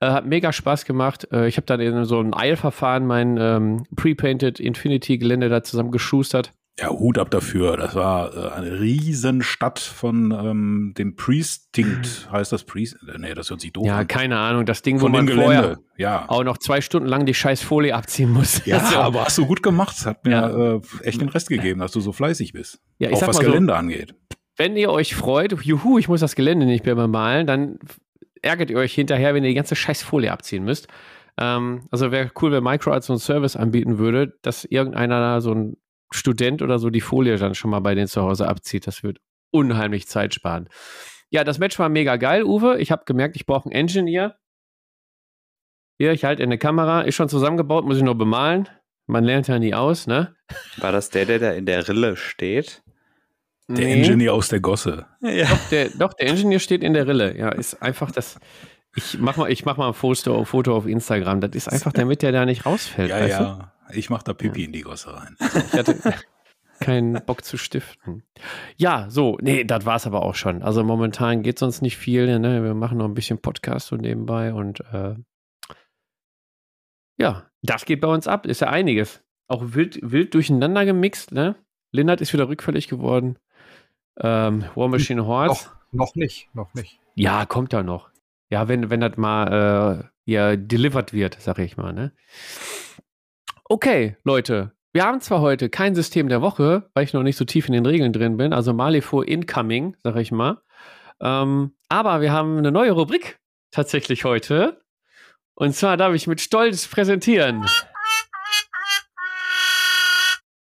Äh, 0.00 0.06
hat 0.10 0.26
mega 0.26 0.52
Spaß 0.52 0.84
gemacht. 0.84 1.26
Äh, 1.32 1.48
ich 1.48 1.56
habe 1.56 1.66
dann 1.66 1.80
in 1.80 2.04
so 2.04 2.18
einem 2.20 2.34
Eilverfahren 2.34 3.06
mein 3.06 3.36
ähm, 3.38 3.84
Pre-Painted 3.96 4.60
Infinity-Gelände 4.60 5.48
da 5.48 5.62
zusammen 5.62 5.90
geschustert. 5.92 6.52
Ja, 6.78 6.88
Hut 6.90 7.18
ab 7.18 7.30
dafür. 7.30 7.76
Das 7.76 7.94
war 7.94 8.36
äh, 8.36 8.50
eine 8.52 8.80
Riesenstadt 8.80 9.78
von 9.78 10.32
ähm, 10.32 10.92
dem 10.98 11.14
Priestinct. 11.16 12.28
Heißt 12.32 12.52
das 12.52 12.64
Priest? 12.64 12.96
Äh, 13.08 13.18
Nee, 13.18 13.32
das 13.34 13.48
hört 13.50 13.60
sich 13.60 13.72
doof 13.72 13.86
Ja, 13.86 13.98
an. 13.98 14.08
keine 14.08 14.38
Ahnung. 14.38 14.66
Das 14.66 14.82
Ding, 14.82 14.96
wo 14.96 15.02
Von 15.02 15.12
man 15.12 15.26
dem 15.26 15.36
vorher 15.40 15.60
Gelände. 15.62 15.80
Ja. 15.96 16.24
auch 16.28 16.42
noch 16.42 16.58
zwei 16.58 16.80
Stunden 16.80 17.08
lang 17.08 17.26
die 17.26 17.34
scheiß 17.34 17.62
Folie 17.62 17.94
abziehen 17.94 18.30
muss. 18.32 18.60
Ja, 18.66 18.80
So. 18.80 18.98
aber 18.98 19.24
hast 19.24 19.38
du 19.38 19.46
gut 19.46 19.62
gemacht. 19.62 20.04
Hat 20.04 20.24
mir 20.24 20.30
Ja. 20.32 20.74
äh, 20.74 20.80
echt 21.02 21.20
den 21.20 21.28
Rest 21.28 21.48
gegeben, 21.48 21.80
dass 21.80 21.92
du 21.92 22.00
so 22.00 22.12
fleißig 22.12 22.52
bist. 22.52 22.80
Ja, 22.98 23.08
ich 23.10 23.16
Auch 23.16 23.28
was 23.28 23.36
mal 23.38 23.44
so, 23.44 23.50
Gelände 23.52 23.76
angeht. 23.76 24.14
wenn 24.56 24.76
ihr 24.76 24.90
euch 24.90 25.14
freut, 25.14 25.52
juhu, 25.62 25.98
ich 25.98 26.08
muss 26.08 26.20
das 26.20 26.34
Gelände 26.34 26.66
nicht 26.66 26.84
mehr 26.84 26.96
bemalen, 26.96 27.46
dann 27.46 27.78
ärgert 28.44 28.70
ihr 28.70 28.78
euch 28.78 28.94
hinterher, 28.94 29.34
wenn 29.34 29.44
ihr 29.44 29.50
die 29.50 29.54
ganze 29.54 29.76
scheiß 29.76 30.02
Folie 30.02 30.32
abziehen 30.32 30.64
müsst. 30.64 30.88
Ähm, 31.38 31.88
also 31.90 32.12
wäre 32.12 32.30
cool, 32.40 32.52
wenn 32.52 32.62
Micro 32.62 32.92
als 32.92 33.06
so 33.06 33.12
einen 33.12 33.20
Service 33.20 33.56
anbieten 33.56 33.98
würde, 33.98 34.38
dass 34.42 34.64
irgendeiner, 34.64 35.40
so 35.40 35.52
ein 35.52 35.76
Student 36.12 36.62
oder 36.62 36.78
so, 36.78 36.90
die 36.90 37.00
Folie 37.00 37.36
dann 37.36 37.54
schon 37.54 37.70
mal 37.70 37.80
bei 37.80 37.94
denen 37.94 38.06
zu 38.06 38.22
Hause 38.22 38.48
abzieht. 38.48 38.86
Das 38.86 39.02
wird 39.02 39.18
unheimlich 39.50 40.06
Zeit 40.06 40.34
sparen. 40.34 40.68
Ja, 41.30 41.42
das 41.42 41.58
Match 41.58 41.78
war 41.78 41.88
mega 41.88 42.16
geil, 42.16 42.44
Uwe. 42.44 42.78
Ich 42.78 42.92
habe 42.92 43.04
gemerkt, 43.04 43.34
ich 43.34 43.46
brauche 43.46 43.64
einen 43.64 43.72
Engineer. 43.72 44.38
Hier, 45.98 46.12
ich 46.12 46.24
halte 46.24 46.42
in 46.42 46.50
der 46.50 46.58
Kamera. 46.58 47.02
Ist 47.02 47.16
schon 47.16 47.28
zusammengebaut, 47.28 47.84
muss 47.84 47.96
ich 47.96 48.02
nur 48.04 48.16
bemalen. 48.16 48.68
Man 49.06 49.24
lernt 49.24 49.48
ja 49.48 49.58
nie 49.58 49.74
aus, 49.74 50.06
ne? 50.06 50.36
War 50.76 50.92
das 50.92 51.10
der, 51.10 51.26
der 51.26 51.38
da 51.40 51.50
in 51.50 51.66
der 51.66 51.88
Rille 51.88 52.16
steht? 52.16 52.83
Der 53.68 53.86
nee. 53.86 53.94
Engineer 53.94 54.34
aus 54.34 54.48
der 54.48 54.60
Gosse. 54.60 55.06
Ja. 55.20 55.46
Doch, 55.46 55.68
der, 55.70 55.88
doch, 55.90 56.12
der 56.12 56.28
Engineer 56.28 56.58
steht 56.58 56.82
in 56.82 56.92
der 56.92 57.06
Rille. 57.06 57.36
Ja, 57.36 57.48
ist 57.48 57.80
einfach 57.82 58.10
das. 58.10 58.38
Ich 58.94 59.18
mach 59.18 59.36
mal, 59.36 59.50
ich 59.50 59.64
mach 59.64 59.76
mal 59.76 59.88
ein 59.88 59.94
Foto, 59.94 60.44
Foto 60.44 60.76
auf 60.76 60.86
Instagram. 60.86 61.40
Das 61.40 61.52
ist 61.52 61.68
einfach, 61.68 61.92
damit 61.92 62.22
der 62.22 62.32
da 62.32 62.44
nicht 62.44 62.66
rausfällt. 62.66 63.10
Ja, 63.10 63.26
ja. 63.26 63.72
Du? 63.90 63.98
Ich 63.98 64.10
mach 64.10 64.22
da 64.22 64.34
Pipi 64.34 64.60
ja. 64.60 64.66
in 64.66 64.72
die 64.72 64.82
Gosse 64.82 65.14
rein. 65.14 65.36
Ich 65.40 65.72
hatte 65.78 65.96
keinen 66.80 67.24
Bock 67.24 67.44
zu 67.44 67.56
stiften. 67.56 68.22
Ja, 68.76 69.06
so, 69.08 69.38
nee, 69.40 69.64
das 69.64 69.86
war's 69.86 70.06
aber 70.06 70.22
auch 70.22 70.34
schon. 70.34 70.62
Also 70.62 70.84
momentan 70.84 71.42
geht 71.42 71.58
sonst 71.58 71.80
nicht 71.80 71.96
viel. 71.96 72.38
Ne? 72.38 72.62
Wir 72.62 72.74
machen 72.74 72.98
noch 72.98 73.06
ein 73.06 73.14
bisschen 73.14 73.38
Podcast 73.38 73.88
so 73.88 73.96
nebenbei 73.96 74.52
und 74.52 74.80
äh, 74.92 75.14
ja, 77.16 77.48
das 77.62 77.84
geht 77.84 78.00
bei 78.00 78.08
uns 78.08 78.26
ab. 78.26 78.46
Ist 78.46 78.60
ja 78.60 78.68
einiges. 78.68 79.22
Auch 79.48 79.74
wild, 79.74 79.98
wild 80.02 80.34
durcheinander 80.34 80.84
gemixt, 80.84 81.32
ne? 81.32 81.56
Lindert 81.92 82.20
ist 82.20 82.32
wieder 82.32 82.48
rückfällig 82.48 82.88
geworden. 82.88 83.38
Ähm, 84.20 84.64
War 84.74 84.88
Machine 84.88 85.26
Horse. 85.26 85.68
Noch, 85.92 86.08
noch 86.08 86.14
nicht, 86.14 86.48
noch 86.54 86.72
nicht. 86.74 87.00
Ja, 87.14 87.46
kommt 87.46 87.72
ja 87.72 87.82
noch. 87.82 88.10
Ja, 88.50 88.68
wenn, 88.68 88.90
wenn 88.90 89.00
das 89.00 89.16
mal 89.16 90.04
äh, 90.26 90.30
ja, 90.30 90.56
delivered 90.56 91.12
wird, 91.12 91.36
sag 91.40 91.58
ich 91.58 91.76
mal, 91.76 91.92
ne? 91.92 92.12
Okay, 93.64 94.16
Leute. 94.24 94.72
Wir 94.92 95.04
haben 95.04 95.20
zwar 95.20 95.40
heute 95.40 95.68
kein 95.70 95.96
System 95.96 96.28
der 96.28 96.40
Woche, 96.40 96.88
weil 96.94 97.02
ich 97.02 97.12
noch 97.12 97.24
nicht 97.24 97.36
so 97.36 97.44
tief 97.44 97.66
in 97.66 97.72
den 97.72 97.84
Regeln 97.84 98.12
drin 98.12 98.36
bin, 98.36 98.52
also 98.52 98.72
Malifo 98.72 99.22
Incoming, 99.22 99.96
sag 100.04 100.16
ich 100.16 100.30
mal. 100.30 100.62
Ähm, 101.20 101.74
aber 101.88 102.20
wir 102.20 102.32
haben 102.32 102.58
eine 102.58 102.70
neue 102.70 102.92
Rubrik 102.92 103.40
tatsächlich 103.72 104.24
heute. 104.24 104.80
Und 105.56 105.74
zwar 105.74 105.96
darf 105.96 106.14
ich 106.14 106.26
mit 106.26 106.40
Stolz 106.40 106.86
präsentieren. 106.86 107.64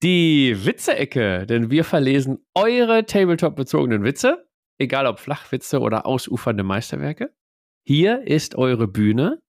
Die 0.06 0.64
Witze-Ecke, 0.64 1.48
denn 1.48 1.72
wir 1.72 1.84
verlesen 1.84 2.38
eure 2.54 3.08
Tabletop-bezogenen 3.08 4.04
Witze, 4.04 4.48
egal 4.78 5.08
ob 5.08 5.18
Flachwitze 5.18 5.80
oder 5.80 6.06
ausufernde 6.06 6.62
Meisterwerke. 6.62 7.34
Hier 7.88 8.22
ist 8.22 8.54
eure 8.54 8.88
Bühne. 8.88 9.42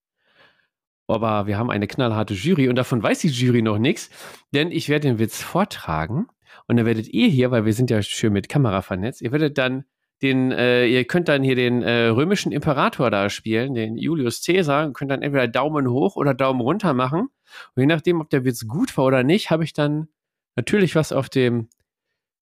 Aber 1.09 1.47
wir 1.47 1.59
haben 1.59 1.69
eine 1.69 1.87
knallharte 1.87 2.33
Jury 2.33 2.71
und 2.71 2.77
davon 2.77 3.03
weiß 3.03 3.19
die 3.19 3.29
Jury 3.29 3.61
noch 3.61 3.77
nichts, 3.77 4.09
denn 4.55 4.71
ich 4.71 4.89
werde 4.89 5.09
den 5.09 5.19
Witz 5.19 5.43
vortragen 5.43 6.27
und 6.69 6.79
dann 6.79 6.87
werdet 6.87 7.09
ihr 7.09 7.29
hier, 7.29 7.51
weil 7.51 7.67
wir 7.67 7.75
sind 7.75 7.91
ja 7.91 8.01
schön 8.01 8.33
mit 8.33 8.49
Kamera 8.49 8.81
vernetzt, 8.81 9.21
ihr 9.21 9.33
werdet 9.33 9.59
dann 9.59 9.85
den, 10.23 10.53
äh, 10.53 10.87
ihr 10.87 11.05
könnt 11.05 11.29
dann 11.29 11.43
hier 11.43 11.55
den 11.55 11.83
äh, 11.83 12.07
römischen 12.07 12.51
Imperator 12.51 13.11
da 13.11 13.29
spielen, 13.29 13.75
den 13.75 13.99
Julius 13.99 14.43
Caesar, 14.43 14.87
und 14.87 14.95
könnt 14.95 15.11
dann 15.11 15.21
entweder 15.21 15.49
Daumen 15.49 15.91
hoch 15.91 16.17
oder 16.17 16.33
Daumen 16.33 16.63
runter 16.63 16.95
machen. 16.95 17.29
Und 17.75 17.83
je 17.83 17.87
nachdem, 17.87 18.23
ob 18.23 18.31
der 18.31 18.47
Witz 18.47 18.67
gut 18.67 18.97
war 18.97 19.05
oder 19.05 19.23
nicht, 19.23 19.51
habe 19.51 19.63
ich 19.63 19.75
dann 19.75 20.09
natürlich 20.57 20.95
was 20.95 21.13
auf 21.13 21.29
dem, 21.29 21.69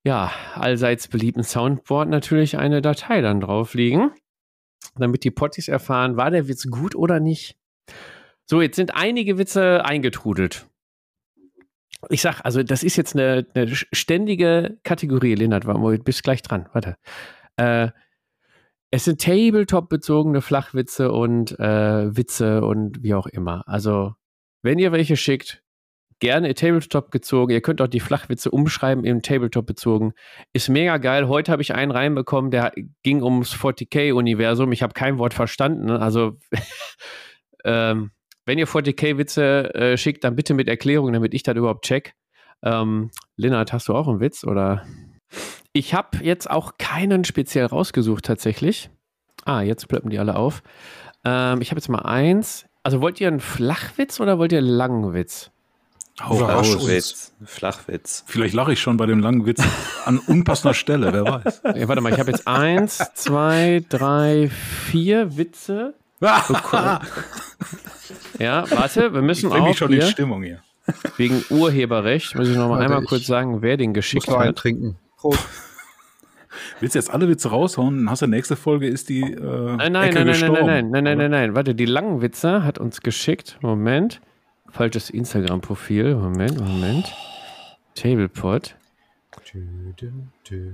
ja, 0.05 0.33
allseits 0.55 1.09
beliebten 1.09 1.43
Soundboard 1.43 2.09
natürlich 2.09 2.57
eine 2.57 2.81
Datei 2.81 3.21
dann 3.21 3.41
drauf 3.41 3.75
liegen, 3.75 4.13
damit 4.97 5.25
die 5.25 5.31
Potties 5.31 5.69
erfahren, 5.69 6.17
war 6.17 6.31
der 6.31 6.49
Witz 6.49 6.69
gut 6.71 6.95
oder 6.95 7.21
nicht. 7.21 7.59
So, 8.47 8.61
jetzt 8.61 8.77
sind 8.77 8.95
einige 8.95 9.39
Witze 9.39 9.85
eingetrudelt. 9.85 10.67
Ich 12.11 12.21
sag, 12.21 12.43
also 12.45 12.63
das 12.63 12.83
ist 12.83 12.97
jetzt 12.97 13.15
eine, 13.15 13.47
eine 13.55 13.75
ständige 13.75 14.79
Kategorie, 14.85 15.35
Lennart, 15.35 15.65
du 15.65 15.99
bist 15.99 16.23
gleich 16.23 16.43
dran. 16.43 16.69
Warte. 16.73 16.97
Äh, 17.57 17.89
es 18.91 19.07
sind 19.07 19.21
Tabletop-bezogene 19.21 20.41
Flachwitze 20.41 21.11
und 21.11 21.59
äh, 21.59 22.17
Witze 22.17 22.65
und 22.65 23.03
wie 23.03 23.15
auch 23.15 23.27
immer. 23.27 23.67
Also, 23.67 24.15
wenn 24.63 24.79
ihr 24.79 24.93
welche 24.93 25.17
schickt, 25.17 25.64
gerne 26.21 26.55
Tabletop 26.55 27.11
gezogen. 27.11 27.53
Ihr 27.53 27.61
könnt 27.61 27.81
auch 27.81 27.89
die 27.89 28.01
Flachwitze 28.01 28.51
umschreiben 28.51 29.05
im 29.05 29.23
Tabletop 29.23 29.67
bezogen. 29.67 30.13
Ist 30.53 30.69
mega 30.69 30.99
geil. 30.99 31.29
Heute 31.29 31.53
habe 31.53 31.63
ich 31.63 31.75
einen 31.75 31.91
reinbekommen, 31.91 32.51
der 32.51 32.73
ging 33.03 33.23
ums 33.23 33.55
40k-Universum. 33.55 34.73
Ich 34.73 34.83
habe 34.83 34.95
kein 34.95 35.19
Wort 35.19 35.35
verstanden. 35.35 35.91
Also, 35.91 36.39
ähm, 37.65 38.11
wenn 38.47 38.59
ihr 38.59 38.69
40k-Witze 38.69 39.75
äh, 39.75 39.97
schickt, 39.97 40.25
dann 40.25 40.37
bitte 40.37 40.55
mit 40.55 40.69
Erklärung, 40.69 41.13
damit 41.13 41.35
ich 41.35 41.43
das 41.43 41.57
überhaupt 41.57 41.85
check. 41.85 42.15
Ähm, 42.63 43.11
Lennart, 43.37 43.73
hast 43.73 43.89
du 43.89 43.95
auch 43.95 44.09
einen 44.09 44.21
Witz 44.21 44.45
oder? 44.45 44.87
Ich 45.73 45.95
habe 45.95 46.19
jetzt 46.23 46.51
auch 46.51 46.79
keinen 46.79 47.25
speziell 47.25 47.67
rausgesucht 47.67 48.25
tatsächlich. 48.25 48.91
Ah, 49.45 49.63
jetzt 49.63 49.89
plöppen 49.89 50.11
die 50.11 50.19
alle 50.19 50.37
auf. 50.37 50.63
Ähm, 51.25 51.61
ich 51.61 51.71
habe 51.71 51.79
jetzt 51.79 51.89
mal 51.89 52.03
eins. 52.03 52.67
Also 52.83 53.01
wollt 53.01 53.21
ihr 53.21 53.29
einen 53.29 53.41
Flachwitz 53.41 54.21
oder 54.21 54.39
wollt 54.39 54.53
ihr 54.53 54.59
einen 54.59 54.69
langen 54.69 55.13
Witz? 56.17 56.23
Hau 56.23 56.35
Flachwitz. 56.37 57.33
Flachwitz. 57.45 58.25
Vielleicht 58.27 58.55
lache 58.55 58.73
ich 58.73 58.81
schon 58.81 58.97
bei 58.97 59.07
dem 59.07 59.19
langen 59.21 59.47
Witz 59.47 59.63
an 60.05 60.19
unpassender 60.19 60.75
Stelle, 60.75 61.13
wer 61.13 61.25
weiß. 61.25 61.63
Ja, 61.77 61.89
warte 61.89 62.03
mal, 62.03 62.13
ich 62.13 62.21
habe 62.21 62.31
jetzt 62.31 62.47
eins, 62.47 62.99
zwei, 63.15 63.85
drei, 63.89 64.49
vier 64.49 65.37
Witze. 65.37 65.95
ja, 68.39 68.65
warte, 68.71 69.13
wir 69.13 69.23
müssen 69.23 69.51
ich 69.51 69.57
auch 69.57 69.75
schon 69.77 69.89
hier, 69.91 70.05
die 70.05 70.11
Stimmung 70.11 70.43
hier. 70.43 70.63
Wegen 71.17 71.45
Urheberrecht 71.51 72.35
muss 72.37 72.49
ich 72.49 72.57
noch 72.57 72.69
mal 72.69 72.79
warte, 72.79 72.85
einmal 72.85 73.03
kurz 73.05 73.27
sagen, 73.27 73.63
wer 73.63 73.77
den 73.77 73.93
geschickt 73.93 74.29
muss 74.29 74.39
hat. 74.39 74.57
Trinken. 74.57 74.97
Prost. 75.17 75.41
Willst 76.79 76.95
du 76.95 76.99
jetzt 76.99 77.11
alle 77.11 77.29
Witze 77.29 77.49
raushauen? 77.49 77.97
Dann 77.97 78.11
hast 78.11 78.23
du 78.23 78.29
nächste 78.29 78.55
Folge 78.55 78.87
ist 78.87 79.09
die 79.09 79.23
äh, 79.23 79.77
nein, 79.77 79.93
nein, 79.93 80.11
Ecke 80.11 80.25
nein, 80.25 80.41
nein, 80.41 80.53
nein, 80.53 80.67
nein, 80.67 80.91
nein, 80.91 81.05
nein, 81.05 81.19
nein, 81.19 81.31
nein. 81.31 81.55
Warte, 81.57 81.75
die 81.75 81.87
langen 81.87 82.23
Witze 82.23 82.63
hat 82.65 82.79
uns 82.79 83.01
geschickt. 83.01 83.59
Moment. 83.61 84.21
Falsches 84.75 85.09
Instagram-Profil. 85.09 86.17
Moment, 86.17 86.59
Moment. 86.59 87.15
Tablepot. 87.95 88.75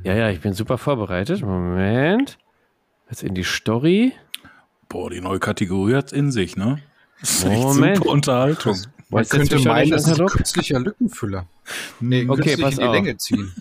Ja, 0.04 0.14
ja, 0.14 0.30
ich 0.30 0.40
bin 0.40 0.54
super 0.54 0.78
vorbereitet. 0.78 1.42
Moment. 1.42 2.38
Jetzt 3.10 3.22
in 3.22 3.34
die 3.34 3.44
Story. 3.44 4.14
Boah, 4.88 5.10
die 5.10 5.20
neue 5.20 5.38
Kategorie 5.38 5.96
hat's 5.96 6.12
in 6.12 6.32
sich, 6.32 6.56
ne? 6.56 6.80
Das 7.20 7.44
ist 7.44 7.46
Moment. 7.46 7.98
super 7.98 8.08
Unterhaltung. 8.08 8.78
Man 9.10 9.28
könnte 9.28 9.58
meinen, 9.58 9.90
das 9.90 10.06
ist 10.06 10.18
ein 10.18 10.26
künstlicher 10.28 10.80
Lückenfüller. 10.80 11.46
Nee, 12.00 12.24
okay, 12.26 12.56
pass 12.56 12.74
in 12.74 12.80
die 12.80 12.86
auf. 12.86 12.94
Länge 12.94 13.16
ziehen. 13.18 13.52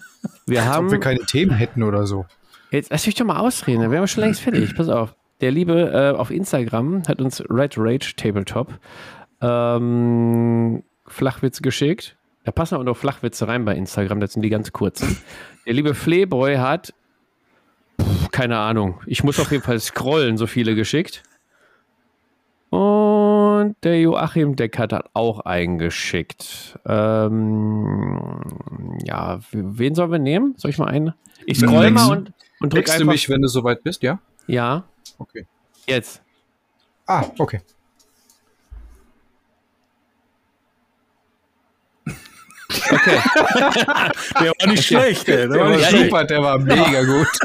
Wir 0.46 0.62
Als 0.62 0.70
haben, 0.70 0.86
ob 0.86 0.94
wir 0.94 1.00
keine 1.02 1.26
Themen 1.26 1.52
hätten 1.52 1.84
oder 1.84 2.08
so. 2.08 2.26
Jetzt 2.72 2.92
lass 2.92 3.06
mich 3.06 3.16
doch 3.16 3.26
mal 3.26 3.40
ausreden, 3.40 3.82
dann 3.82 3.92
wären 3.92 4.04
wir 4.04 4.08
schon 4.08 4.24
längst 4.24 4.40
fertig. 4.40 4.74
Pass 4.74 4.88
auf. 4.88 5.16
Der 5.42 5.52
Liebe 5.52 5.92
äh, 5.92 6.18
auf 6.18 6.32
Instagram 6.32 7.04
hat 7.08 7.22
uns 7.22 7.44
Red 7.50 7.76
Rage 7.78 8.14
Tabletop 8.16 8.80
ähm, 9.42 10.84
Flachwitze 11.08 11.62
geschickt. 11.62 12.18
Da 12.44 12.52
passen 12.52 12.76
auch 12.76 12.84
noch 12.84 12.98
Flachwitze 12.98 13.48
rein 13.48 13.66
bei 13.66 13.76
Instagram, 13.76 14.20
das 14.20 14.34
sind 14.34 14.42
die 14.42 14.50
ganz 14.50 14.72
kurzen. 14.72 15.18
Der 15.66 15.74
liebe 15.74 15.94
Fleeboy 15.94 16.58
hat, 16.58 16.94
pff, 18.02 18.32
keine 18.32 18.58
Ahnung, 18.58 19.02
ich 19.06 19.24
muss 19.24 19.40
auf 19.40 19.52
jeden 19.52 19.64
Fall 19.64 19.80
scrollen, 19.80 20.38
so 20.38 20.48
viele 20.48 20.76
geschickt. 20.76 21.24
Und 22.70 23.76
der 23.84 24.00
Joachim 24.00 24.56
Deckert 24.56 24.94
hat 24.94 25.10
auch 25.14 25.40
eingeschickt. 25.42 26.80
Ähm, 26.86 28.42
ja, 29.04 29.40
wen 29.52 29.96
sollen 29.96 30.12
wir 30.12 30.20
nehmen? 30.20 30.54
Soll 30.58 30.70
ich 30.72 30.78
mal 30.78 30.88
einen? 30.88 31.14
Ich 31.46 31.60
scroll 31.60 31.90
mal 31.92 32.12
und, 32.12 32.34
und 32.60 32.74
drück 32.74 32.88
einfach. 32.88 33.00
du 33.00 33.06
mich, 33.06 33.28
wenn 33.30 33.42
du 33.42 33.48
soweit 33.48 33.84
bist, 33.84 34.04
ja? 34.04 34.20
Ja. 34.48 34.84
Okay. 35.18 35.48
Jetzt. 35.88 36.22
Ah, 37.08 37.26
okay. 37.40 37.62
Okay. 42.84 43.20
der 44.40 44.50
war 44.50 44.68
nicht 44.68 44.68
okay. 44.68 44.82
schlecht, 44.82 45.30
ey. 45.30 45.38
Der, 45.38 45.48
der 45.48 45.60
war, 45.60 45.72
war 45.72 45.80
super, 45.80 46.24
der 46.24 46.42
war 46.42 46.60
mega 46.60 47.04
gut. 47.04 47.28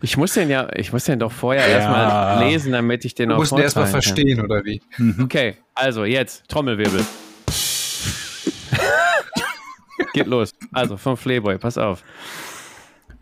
Ich 0.00 0.16
muss 0.16 0.34
den 0.34 0.48
ja, 0.48 0.68
ich 0.76 0.92
muss 0.92 1.04
den 1.04 1.18
doch 1.18 1.32
vorher 1.32 1.68
ja. 1.68 1.78
erstmal 1.78 2.44
lesen, 2.44 2.72
damit 2.72 3.04
ich 3.04 3.14
den 3.14 3.30
du 3.30 3.34
auch 3.34 3.38
musst 3.38 3.50
den 3.52 3.58
erstmal 3.58 3.88
verstehen, 3.88 4.40
oder 4.40 4.64
wie? 4.64 4.80
Mhm. 4.96 5.24
Okay, 5.24 5.56
also 5.74 6.04
jetzt, 6.04 6.48
Trommelwirbel. 6.48 7.00
Geht 10.12 10.28
los. 10.28 10.52
Also 10.72 10.96
vom 10.96 11.16
Playboy, 11.16 11.58
pass 11.58 11.78
auf. 11.78 12.04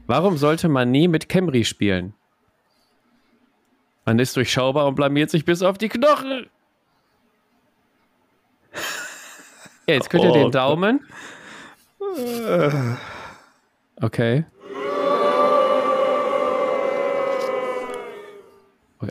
Warum 0.06 0.36
sollte 0.36 0.68
man 0.68 0.90
nie 0.90 1.08
mit 1.08 1.28
Camry 1.28 1.64
spielen? 1.64 2.14
Man 4.04 4.18
ist 4.18 4.36
durchschaubar 4.36 4.86
und 4.86 4.94
blamiert 4.94 5.30
sich 5.30 5.44
bis 5.44 5.62
auf 5.62 5.78
die 5.78 5.88
Knochen. 5.88 6.46
Ja, 9.88 9.94
jetzt 9.94 10.10
könnt 10.10 10.24
ihr 10.24 10.30
oh, 10.30 10.34
den 10.34 10.50
Daumen. 10.50 11.00
Okay. 14.00 14.44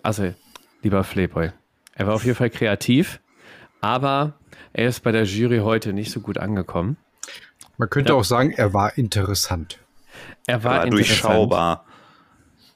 Also, 0.04 0.34
lieber 0.82 1.04
Playboy, 1.04 1.52
Er 1.94 2.08
war 2.08 2.16
auf 2.16 2.26
jeden 2.26 2.36
Fall 2.36 2.50
kreativ, 2.50 3.20
aber 3.80 4.34
er 4.74 4.90
ist 4.90 5.02
bei 5.04 5.12
der 5.12 5.24
Jury 5.24 5.60
heute 5.60 5.94
nicht 5.94 6.12
so 6.12 6.20
gut 6.20 6.38
angekommen. 6.38 6.98
Man 7.78 7.90
könnte 7.90 8.12
Ja. 8.14 8.20
auch 8.20 8.24
sagen, 8.24 8.52
er 8.52 8.74
war 8.74 8.98
interessant. 8.98 9.80
Er 10.48 10.64
war, 10.64 10.78
War 10.78 10.86
interessant. 10.86 10.94
durchschaubar. 11.24 11.86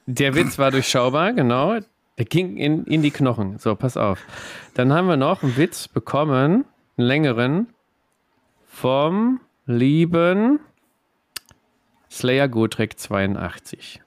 Der 0.06 0.36
Witz 0.36 0.58
war 0.58 0.72
durchschaubar, 0.72 1.34
genau. 1.34 1.80
Der 2.18 2.26
ging 2.26 2.58
in, 2.58 2.86
in 2.86 3.02
die 3.02 3.12
Knochen. 3.12 3.60
So, 3.60 3.76
pass 3.76 3.95
auf. 3.97 4.20
Dann 4.74 4.91
haben 4.93 5.08
wir 5.08 5.18
noch 5.18 5.43
einen 5.43 5.56
Witz 5.58 5.88
bekommen, 5.88 6.66
einen 6.97 7.08
längeren, 7.08 7.68
vom 8.70 9.41
lieben 9.65 10.59
Slayer 12.09 12.47
Gotrek 12.47 12.97
82. 12.97 14.01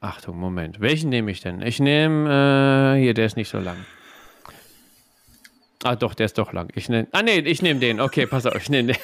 Achtung, 0.00 0.38
Moment. 0.38 0.80
Welchen 0.80 1.08
nehme 1.08 1.30
ich 1.30 1.40
denn? 1.40 1.62
Ich 1.62 1.80
nehme, 1.80 2.94
äh, 2.96 3.00
hier, 3.00 3.14
der 3.14 3.26
ist 3.26 3.36
nicht 3.36 3.48
so 3.48 3.58
lang. 3.58 3.78
Ah, 5.82 5.96
doch, 5.96 6.14
der 6.14 6.26
ist 6.26 6.36
doch 6.36 6.52
lang. 6.52 6.70
Ich 6.74 6.88
nehme, 6.88 7.08
ah, 7.12 7.22
nee, 7.22 7.38
ich 7.38 7.62
nehme 7.62 7.80
den. 7.80 8.00
Okay, 8.00 8.26
pass 8.26 8.44
auf, 8.44 8.56
ich 8.56 8.68
nehme 8.68 8.92
den. 8.92 9.02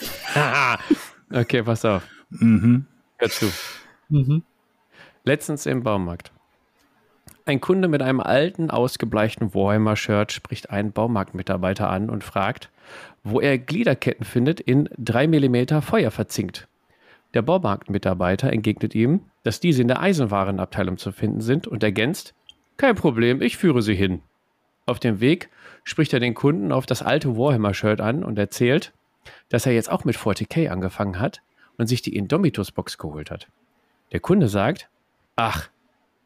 okay, 1.32 1.62
pass 1.62 1.84
auf. 1.84 2.02
Mhm. 2.30 2.86
Hör 3.16 3.30
zu. 3.30 3.50
Letztens 5.24 5.66
im 5.66 5.82
Baumarkt. 5.82 6.32
Ein 7.44 7.60
Kunde 7.60 7.88
mit 7.88 8.02
einem 8.02 8.20
alten, 8.20 8.70
ausgebleichten 8.70 9.52
Warhammer-Shirt 9.52 10.30
spricht 10.30 10.70
einen 10.70 10.92
Baumarktmitarbeiter 10.92 11.90
an 11.90 12.08
und 12.08 12.22
fragt, 12.22 12.70
wo 13.24 13.40
er 13.40 13.58
Gliederketten 13.58 14.24
findet, 14.24 14.60
in 14.60 14.88
3 14.98 15.26
mm 15.26 15.80
Feuer 15.80 16.12
verzinkt. 16.12 16.68
Der 17.34 17.42
Baumarktmitarbeiter 17.42 18.52
entgegnet 18.52 18.94
ihm, 18.94 19.22
dass 19.42 19.58
diese 19.58 19.82
in 19.82 19.88
der 19.88 20.00
Eisenwarenabteilung 20.00 20.98
zu 20.98 21.10
finden 21.10 21.40
sind 21.40 21.66
und 21.66 21.82
ergänzt, 21.82 22.34
kein 22.76 22.94
Problem, 22.94 23.42
ich 23.42 23.56
führe 23.56 23.82
sie 23.82 23.94
hin. 23.94 24.22
Auf 24.86 25.00
dem 25.00 25.20
Weg 25.20 25.48
spricht 25.82 26.12
er 26.12 26.20
den 26.20 26.34
Kunden 26.34 26.70
auf 26.70 26.86
das 26.86 27.02
alte 27.02 27.36
Warhammer-Shirt 27.36 28.00
an 28.00 28.22
und 28.22 28.38
erzählt, 28.38 28.92
dass 29.48 29.66
er 29.66 29.72
jetzt 29.72 29.90
auch 29.90 30.04
mit 30.04 30.16
40k 30.16 30.68
angefangen 30.68 31.18
hat 31.18 31.42
und 31.76 31.88
sich 31.88 32.02
die 32.02 32.14
Indomitus-Box 32.14 32.98
geholt 32.98 33.32
hat. 33.32 33.48
Der 34.12 34.20
Kunde 34.20 34.48
sagt, 34.48 34.88
ach, 35.34 35.70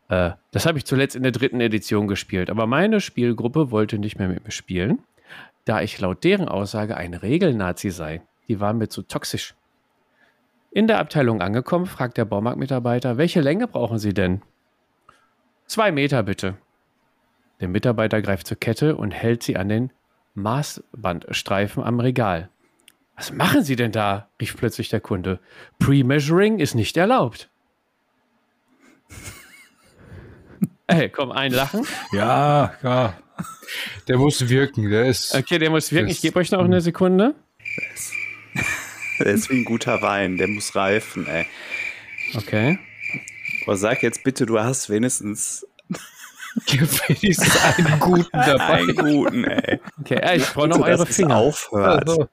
äh, 0.09 0.33
das 0.51 0.67
habe 0.67 0.79
ich 0.79 0.85
zuletzt 0.85 1.17
in 1.17 1.23
der 1.23 1.33
dritten 1.33 1.61
Edition 1.61 2.09
gespielt, 2.09 2.51
aber 2.51 2.67
meine 2.67 3.01
Spielgruppe 3.01 3.71
wollte 3.71 3.99
nicht 3.99 4.19
mehr 4.19 4.29
mit 4.29 4.45
mir 4.45 4.51
spielen, 4.51 5.01
da 5.65 5.81
ich 5.83 6.01
laut 6.01 6.25
deren 6.25 6.49
Aussage 6.49 6.97
ein 6.97 7.15
Regelnazi 7.15 7.91
sei. 7.91 8.23
Die 8.49 8.61
waren 8.61 8.79
mir 8.79 8.89
zu 8.89 9.03
toxisch. 9.03 9.55
In 10.71 10.87
der 10.87 10.99
Abteilung 10.99 11.41
angekommen, 11.41 11.87
fragt 11.87 12.17
der 12.19 12.25
Baumarktmitarbeiter, 12.25 13.17
welche 13.17 13.41
Länge 13.41 13.67
brauchen 13.67 13.99
Sie 13.99 14.15
denn? 14.15 14.43
Zwei 15.67 15.91
Meter 15.91 16.23
bitte. 16.23 16.57
Der 17.61 17.69
Mitarbeiter 17.69 18.21
greift 18.23 18.47
zur 18.47 18.59
Kette 18.59 18.97
und 18.97 19.13
hält 19.13 19.43
sie 19.43 19.57
an 19.57 19.69
den 19.69 19.91
Maßbandstreifen 20.35 21.83
am 21.83 21.99
Regal. 21.99 22.51
Was 23.17 23.33
machen 23.33 23.63
Sie 23.65 23.77
denn 23.77 23.93
da? 23.93 24.29
rief 24.41 24.57
plötzlich 24.57 24.91
der 24.91 25.01
Kunde. 25.01 25.41
Pre-Measuring 25.79 26.59
ist 26.59 26.75
nicht 26.75 26.97
erlaubt. 26.99 27.49
Ey, 30.89 31.09
komm, 31.09 31.33
ein 31.33 31.53
Lachen. 31.53 31.87
Ja, 32.13 32.75
ja. 32.83 33.15
Der 34.09 34.19
muss 34.19 34.49
wirken, 34.49 34.89
der 34.91 35.07
ist. 35.07 35.35
Okay, 35.35 35.59
der 35.59 35.71
muss 35.71 35.91
wirken. 35.93 36.09
Ich 36.09 36.21
gebe 36.21 36.39
euch 36.39 36.51
noch 36.53 36.65
eine 36.65 36.81
Sekunde. 36.81 37.35
Der 39.19 39.27
ist 39.33 39.51
wie 39.51 39.61
ein 39.61 39.65
guter 39.65 40.01
Wein, 40.03 40.37
der 40.37 40.47
muss 40.49 40.75
reifen, 40.77 41.27
ey. 41.27 41.47
Okay. 42.37 42.79
Aber 43.65 43.77
sag 43.77 44.03
jetzt 44.03 44.23
bitte, 44.25 44.47
du 44.47 44.59
hast 44.61 44.89
wenigstens 44.91 45.67
wenigstens 46.67 47.57
einen 47.65 47.99
guten 47.99 48.29
dabei. 48.33 48.65
einen 48.75 48.95
guten, 48.95 49.45
ey. 49.45 49.81
Okay, 50.01 50.17
äh, 50.23 50.37
ich 50.37 50.47
brauche 50.53 50.69
noch 50.69 50.81
eure 50.81 51.03
es 51.09 51.17
Finger. 51.17 51.37
aufhört. 51.37 52.09
Also, 52.09 52.29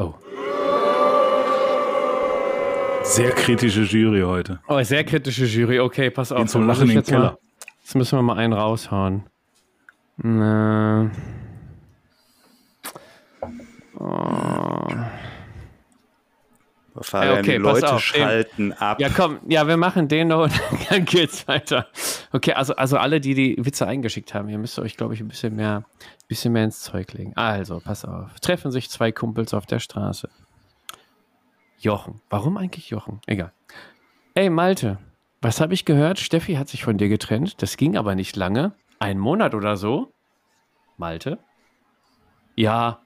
Oh. 0.00 0.14
Sehr 3.08 3.30
kritische 3.32 3.82
Jury 3.82 4.20
heute. 4.22 4.60
oh, 4.68 4.82
sehr 4.82 5.02
kritische 5.04 5.46
Jury. 5.46 5.80
Okay, 5.80 6.10
pass 6.10 6.30
auf. 6.30 6.38
Gehen 6.38 6.48
zum 6.48 6.66
Lachen 6.66 6.82
ich 6.82 6.82
in 6.82 6.88
den 6.88 6.96
jetzt 6.98 7.10
mal- 7.10 7.16
Keller. 7.18 7.38
Jetzt 7.82 7.94
müssen 7.94 8.18
wir 8.18 8.22
mal 8.22 8.36
einen 8.36 8.52
raushauen. 8.52 9.24
Na. 10.18 11.10
Oh. 13.98 14.86
Fabian, 17.00 17.32
Ja, 17.34 17.40
okay, 17.40 17.58
die 17.58 17.62
pass 17.64 17.80
Leute 17.80 17.92
auf, 17.94 18.00
schalten 18.02 18.72
ab. 18.72 19.00
Ja, 19.00 19.08
komm, 19.08 19.38
ja, 19.48 19.66
wir 19.68 19.76
machen 19.76 20.08
den 20.08 20.28
noch 20.28 20.42
und 20.44 20.52
dann 20.90 21.04
geht's 21.04 21.46
weiter. 21.46 21.86
Okay, 22.32 22.52
also, 22.54 22.74
also 22.76 22.96
alle, 22.98 23.20
die 23.20 23.34
die 23.34 23.56
Witze 23.64 23.86
eingeschickt 23.86 24.34
haben, 24.34 24.48
ihr 24.48 24.58
müsst 24.58 24.78
euch, 24.80 24.96
glaube 24.96 25.14
ich, 25.14 25.20
ein 25.20 25.28
bisschen 25.28 25.54
mehr, 25.54 25.84
bisschen 26.26 26.52
mehr 26.52 26.64
ins 26.64 26.80
Zeug 26.80 27.12
legen. 27.12 27.32
Also, 27.36 27.80
pass 27.80 28.04
auf. 28.04 28.38
Treffen 28.40 28.70
sich 28.72 28.90
zwei 28.90 29.12
Kumpels 29.12 29.54
auf 29.54 29.64
der 29.66 29.78
Straße. 29.78 30.28
Jochen. 31.78 32.20
Warum 32.30 32.56
eigentlich 32.56 32.90
Jochen? 32.90 33.20
Egal. 33.26 33.52
Ey, 34.34 34.50
Malte, 34.50 34.98
was 35.40 35.60
habe 35.60 35.74
ich 35.74 35.84
gehört? 35.84 36.18
Steffi 36.18 36.54
hat 36.54 36.68
sich 36.68 36.84
von 36.84 36.98
dir 36.98 37.08
getrennt. 37.08 37.62
Das 37.62 37.76
ging 37.76 37.96
aber 37.96 38.14
nicht 38.14 38.36
lange. 38.36 38.72
Ein 38.98 39.18
Monat 39.18 39.54
oder 39.54 39.76
so. 39.76 40.12
Malte? 40.96 41.38
Ja, 42.56 43.00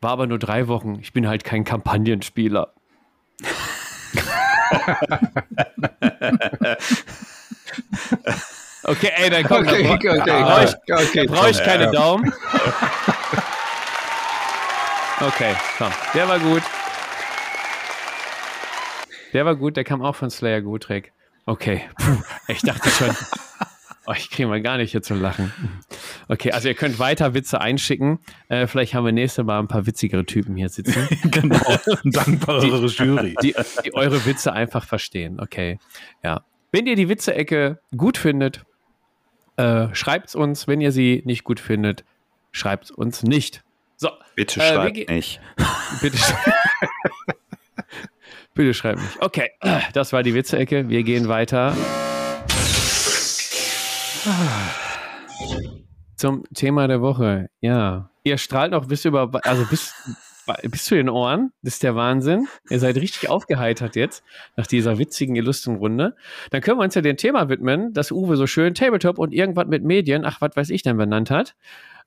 war 0.00 0.10
aber 0.10 0.26
nur 0.26 0.38
drei 0.38 0.68
Wochen. 0.68 0.98
Ich 1.00 1.12
bin 1.12 1.26
halt 1.26 1.44
kein 1.44 1.64
Kampagnenspieler. 1.64 2.72
Okay, 8.84 9.10
ey, 9.14 9.30
dann 9.30 9.44
komm, 9.44 9.58
Okay, 9.58 9.88
okay, 9.88 10.20
okay, 10.20 10.42
brauche 10.42 10.64
ich, 10.64 11.08
okay, 11.08 11.26
brauch 11.26 11.48
ich 11.48 11.62
keine. 11.62 11.90
Daumen. 11.90 12.32
Okay, 15.20 15.54
komm, 15.78 15.92
der 16.14 16.26
war 16.26 16.40
gut. 16.40 16.62
Der 19.32 19.44
war 19.44 19.56
gut, 19.56 19.76
der 19.76 19.84
kam 19.84 20.02
auch 20.02 20.14
von 20.16 20.30
Slayer 20.30 20.60
Gutrek. 20.60 21.12
Okay, 21.46 21.82
Puh, 21.98 22.22
ich 22.48 22.60
dachte 22.62 22.88
schon, 22.90 23.10
oh, 24.06 24.12
ich 24.16 24.30
kriege 24.30 24.48
mal 24.48 24.62
gar 24.62 24.76
nicht 24.76 24.92
hier 24.92 25.02
zum 25.02 25.20
Lachen. 25.20 25.52
Okay, 26.28 26.52
also 26.52 26.68
ihr 26.68 26.74
könnt 26.74 26.98
weiter 26.98 27.34
Witze 27.34 27.60
einschicken. 27.60 28.20
Äh, 28.48 28.66
vielleicht 28.66 28.94
haben 28.94 29.04
wir 29.04 29.12
nächstes 29.12 29.44
Mal 29.44 29.58
ein 29.58 29.68
paar 29.68 29.86
witzigere 29.86 30.24
Typen 30.24 30.54
hier 30.56 30.68
sitzen. 30.68 31.08
genau. 31.30 31.58
Dankbarere 32.04 32.86
Jury. 32.86 33.34
die, 33.42 33.54
die 33.84 33.94
eure 33.94 34.24
Witze 34.24 34.52
einfach 34.52 34.84
verstehen. 34.84 35.40
Okay, 35.40 35.78
ja. 36.22 36.44
Wenn 36.70 36.86
ihr 36.86 36.96
die 36.96 37.08
Witze-Ecke 37.08 37.80
gut 37.96 38.16
findet, 38.16 38.64
äh, 39.56 39.88
schreibt's 39.94 40.34
uns. 40.34 40.68
Wenn 40.68 40.80
ihr 40.80 40.92
sie 40.92 41.22
nicht 41.26 41.44
gut 41.44 41.60
findet, 41.60 42.04
schreibt's 42.52 42.90
uns 42.90 43.22
nicht. 43.24 43.62
So, 43.96 44.10
Bitte 44.36 44.60
Äh, 44.60 44.72
schreibt 44.74 45.08
nicht. 45.10 45.40
bitte. 46.00 46.18
bitte 48.54 48.74
schreibt 48.74 49.00
nicht. 49.00 49.20
Okay, 49.20 49.50
das 49.92 50.12
war 50.12 50.22
die 50.22 50.34
Witze-Ecke. 50.34 50.88
Wir 50.88 51.02
gehen 51.02 51.28
weiter. 51.28 51.74
Zum 56.16 56.44
Thema 56.54 56.86
der 56.86 57.00
Woche. 57.00 57.48
Ja. 57.60 58.10
Ihr 58.24 58.38
strahlt 58.38 58.70
noch 58.70 58.86
bis 58.86 59.04
über, 59.04 59.30
also 59.42 59.64
bis, 59.66 59.92
bis 60.70 60.84
zu 60.84 60.94
den 60.94 61.08
Ohren. 61.08 61.50
Das 61.62 61.74
ist 61.74 61.82
der 61.82 61.96
Wahnsinn. 61.96 62.46
Ihr 62.70 62.78
seid 62.78 62.96
richtig 62.96 63.28
aufgeheitert 63.28 63.96
jetzt 63.96 64.22
nach 64.56 64.68
dieser 64.68 64.98
witzigen, 64.98 65.34
illustren 65.34 65.76
Runde. 65.76 66.14
Dann 66.50 66.60
können 66.60 66.78
wir 66.78 66.84
uns 66.84 66.94
ja 66.94 67.00
dem 67.00 67.16
Thema 67.16 67.48
widmen, 67.48 67.92
das 67.92 68.12
Uwe 68.12 68.36
so 68.36 68.46
schön 68.46 68.74
Tabletop 68.74 69.18
und 69.18 69.32
irgendwas 69.32 69.66
mit 69.66 69.82
Medien, 69.82 70.24
ach, 70.24 70.40
was 70.40 70.54
weiß 70.54 70.70
ich 70.70 70.82
denn 70.82 70.96
benannt 70.96 71.30
hat. 71.32 71.56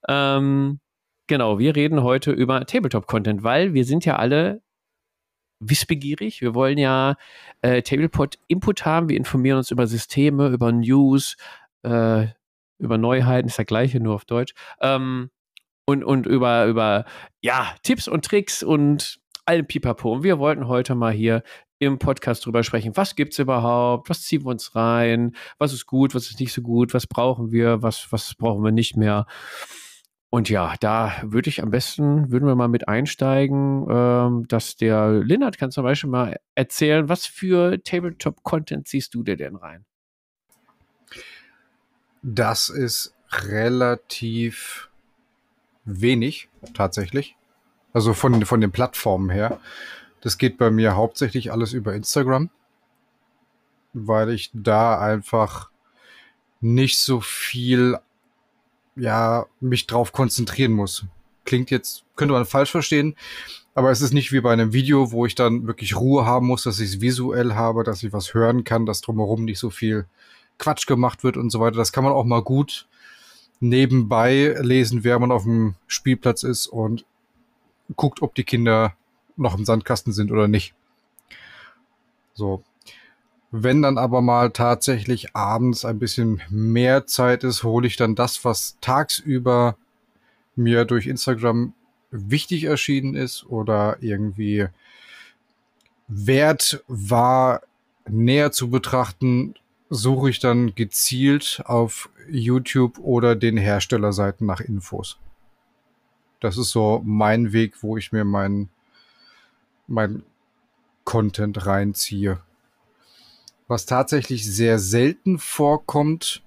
Ähm, 0.07 0.79
genau, 1.27 1.59
wir 1.59 1.75
reden 1.75 2.01
heute 2.01 2.31
über 2.31 2.65
Tabletop-Content, 2.65 3.43
weil 3.43 3.73
wir 3.73 3.83
sind 3.83 4.05
ja 4.05 4.15
alle 4.15 4.61
wissbegierig. 5.59 6.41
Wir 6.41 6.53
wollen 6.53 6.77
ja 6.77 7.15
äh, 7.61 7.81
Tabletop-Input 7.81 8.85
haben. 8.85 9.09
Wir 9.09 9.17
informieren 9.17 9.57
uns 9.57 9.71
über 9.71 9.87
Systeme, 9.87 10.49
über 10.49 10.71
News, 10.71 11.37
äh, 11.83 12.27
über 12.77 12.97
Neuheiten, 12.97 13.47
ist 13.47 13.59
das 13.59 13.65
gleiche, 13.65 13.99
nur 13.99 14.15
auf 14.15 14.25
Deutsch. 14.25 14.53
Ähm, 14.81 15.29
und, 15.85 16.03
und 16.03 16.25
über, 16.25 16.65
über 16.65 17.05
ja, 17.41 17.75
Tipps 17.83 18.07
und 18.07 18.25
Tricks 18.25 18.63
und 18.63 19.19
allem 19.45 19.67
Pipapo. 19.67 20.13
Und 20.13 20.23
wir 20.23 20.39
wollten 20.39 20.67
heute 20.67 20.95
mal 20.95 21.13
hier 21.13 21.43
im 21.79 21.99
Podcast 21.99 22.45
drüber 22.45 22.63
sprechen. 22.63 22.95
Was 22.95 23.15
gibt's 23.15 23.39
überhaupt? 23.39 24.09
Was 24.09 24.23
ziehen 24.23 24.43
wir 24.43 24.49
uns 24.49 24.75
rein? 24.75 25.35
Was 25.57 25.73
ist 25.73 25.85
gut? 25.85 26.15
Was 26.15 26.29
ist 26.29 26.39
nicht 26.39 26.53
so 26.53 26.61
gut? 26.61 26.93
Was 26.93 27.05
brauchen 27.05 27.51
wir? 27.51 27.81
Was, 27.81 28.11
was 28.11 28.33
brauchen 28.35 28.63
wir 28.63 28.71
nicht 28.71 28.97
mehr? 28.97 29.25
Und 30.35 30.49
ja, 30.49 30.75
da 30.81 31.13
würde 31.21 31.47
ich 31.47 31.63
am 31.63 31.71
besten, 31.71 32.29
würden 32.29 32.45
wir 32.45 32.55
mal 32.55 32.67
mit 32.67 32.89
einsteigen, 32.89 33.87
ähm, 33.89 34.45
dass 34.49 34.75
der 34.75 35.11
Linnert 35.11 35.57
kann 35.57 35.71
zum 35.71 35.85
Beispiel 35.85 36.09
mal 36.09 36.41
erzählen, 36.55 37.07
was 37.07 37.25
für 37.25 37.81
Tabletop-Content 37.81 38.85
ziehst 38.85 39.13
du 39.13 39.23
dir 39.23 39.37
denn 39.37 39.55
rein? 39.55 39.85
Das 42.21 42.67
ist 42.67 43.15
relativ 43.31 44.89
wenig, 45.85 46.49
tatsächlich. 46.73 47.37
Also 47.93 48.13
von, 48.13 48.45
von 48.45 48.59
den 48.59 48.73
Plattformen 48.73 49.29
her. 49.29 49.61
Das 50.19 50.37
geht 50.37 50.57
bei 50.57 50.69
mir 50.69 50.97
hauptsächlich 50.97 51.53
alles 51.53 51.71
über 51.71 51.95
Instagram, 51.95 52.49
weil 53.93 54.31
ich 54.31 54.51
da 54.53 54.99
einfach 54.99 55.71
nicht 56.59 56.99
so 56.99 57.21
viel 57.21 57.97
ja, 58.95 59.45
mich 59.59 59.87
drauf 59.87 60.11
konzentrieren 60.11 60.71
muss. 60.71 61.05
Klingt 61.43 61.71
jetzt, 61.71 62.03
könnte 62.15 62.33
man 62.33 62.45
falsch 62.45 62.71
verstehen, 62.71 63.15
aber 63.75 63.91
es 63.91 64.01
ist 64.01 64.13
nicht 64.13 64.31
wie 64.31 64.41
bei 64.41 64.53
einem 64.53 64.73
Video, 64.73 65.11
wo 65.11 65.25
ich 65.25 65.35
dann 65.35 65.67
wirklich 65.67 65.95
Ruhe 65.95 66.25
haben 66.25 66.47
muss, 66.47 66.63
dass 66.63 66.79
ich 66.79 66.89
es 66.89 67.01
visuell 67.01 67.53
habe, 67.53 67.83
dass 67.83 68.03
ich 68.03 68.13
was 68.13 68.33
hören 68.33 68.63
kann, 68.63 68.85
dass 68.85 69.01
drumherum 69.01 69.43
nicht 69.43 69.59
so 69.59 69.69
viel 69.69 70.05
Quatsch 70.57 70.87
gemacht 70.87 71.23
wird 71.23 71.37
und 71.37 71.49
so 71.49 71.59
weiter. 71.59 71.77
Das 71.77 71.91
kann 71.91 72.03
man 72.03 72.13
auch 72.13 72.23
mal 72.23 72.41
gut 72.41 72.87
nebenbei 73.59 74.55
lesen, 74.61 75.03
während 75.03 75.21
man 75.21 75.31
auf 75.31 75.43
dem 75.43 75.75
Spielplatz 75.87 76.43
ist 76.43 76.67
und 76.67 77.05
guckt, 77.95 78.21
ob 78.21 78.35
die 78.35 78.43
Kinder 78.43 78.95
noch 79.37 79.57
im 79.57 79.65
Sandkasten 79.65 80.13
sind 80.13 80.31
oder 80.31 80.47
nicht. 80.47 80.73
So. 82.33 82.63
Wenn 83.57 83.81
dann 83.81 83.97
aber 83.97 84.21
mal 84.21 84.51
tatsächlich 84.51 85.33
abends 85.33 85.85
ein 85.85 85.97
bisschen 85.97 86.41
mehr 86.49 87.07
Zeit 87.07 87.45
ist, 87.45 87.63
hole 87.63 87.87
ich 87.87 87.95
dann 87.95 88.13
das, 88.13 88.43
was 88.43 88.75
tagsüber 88.81 89.77
mir 90.57 90.83
durch 90.83 91.07
Instagram 91.07 91.71
wichtig 92.11 92.65
erschienen 92.65 93.15
ist 93.15 93.45
oder 93.45 93.95
irgendwie 94.01 94.67
wert 96.09 96.83
war, 96.89 97.61
näher 98.09 98.51
zu 98.51 98.69
betrachten, 98.69 99.55
suche 99.89 100.31
ich 100.31 100.39
dann 100.39 100.75
gezielt 100.75 101.63
auf 101.63 102.09
YouTube 102.29 102.99
oder 102.99 103.37
den 103.37 103.55
Herstellerseiten 103.55 104.45
nach 104.45 104.59
Infos. 104.59 105.17
Das 106.41 106.57
ist 106.57 106.71
so 106.71 107.01
mein 107.05 107.53
Weg, 107.53 107.81
wo 107.81 107.95
ich 107.95 108.11
mir 108.11 108.25
mein, 108.25 108.67
mein 109.87 110.23
Content 111.05 111.65
reinziehe. 111.65 112.41
Was 113.67 113.85
tatsächlich 113.85 114.45
sehr 114.45 114.79
selten 114.79 115.39
vorkommt, 115.39 116.43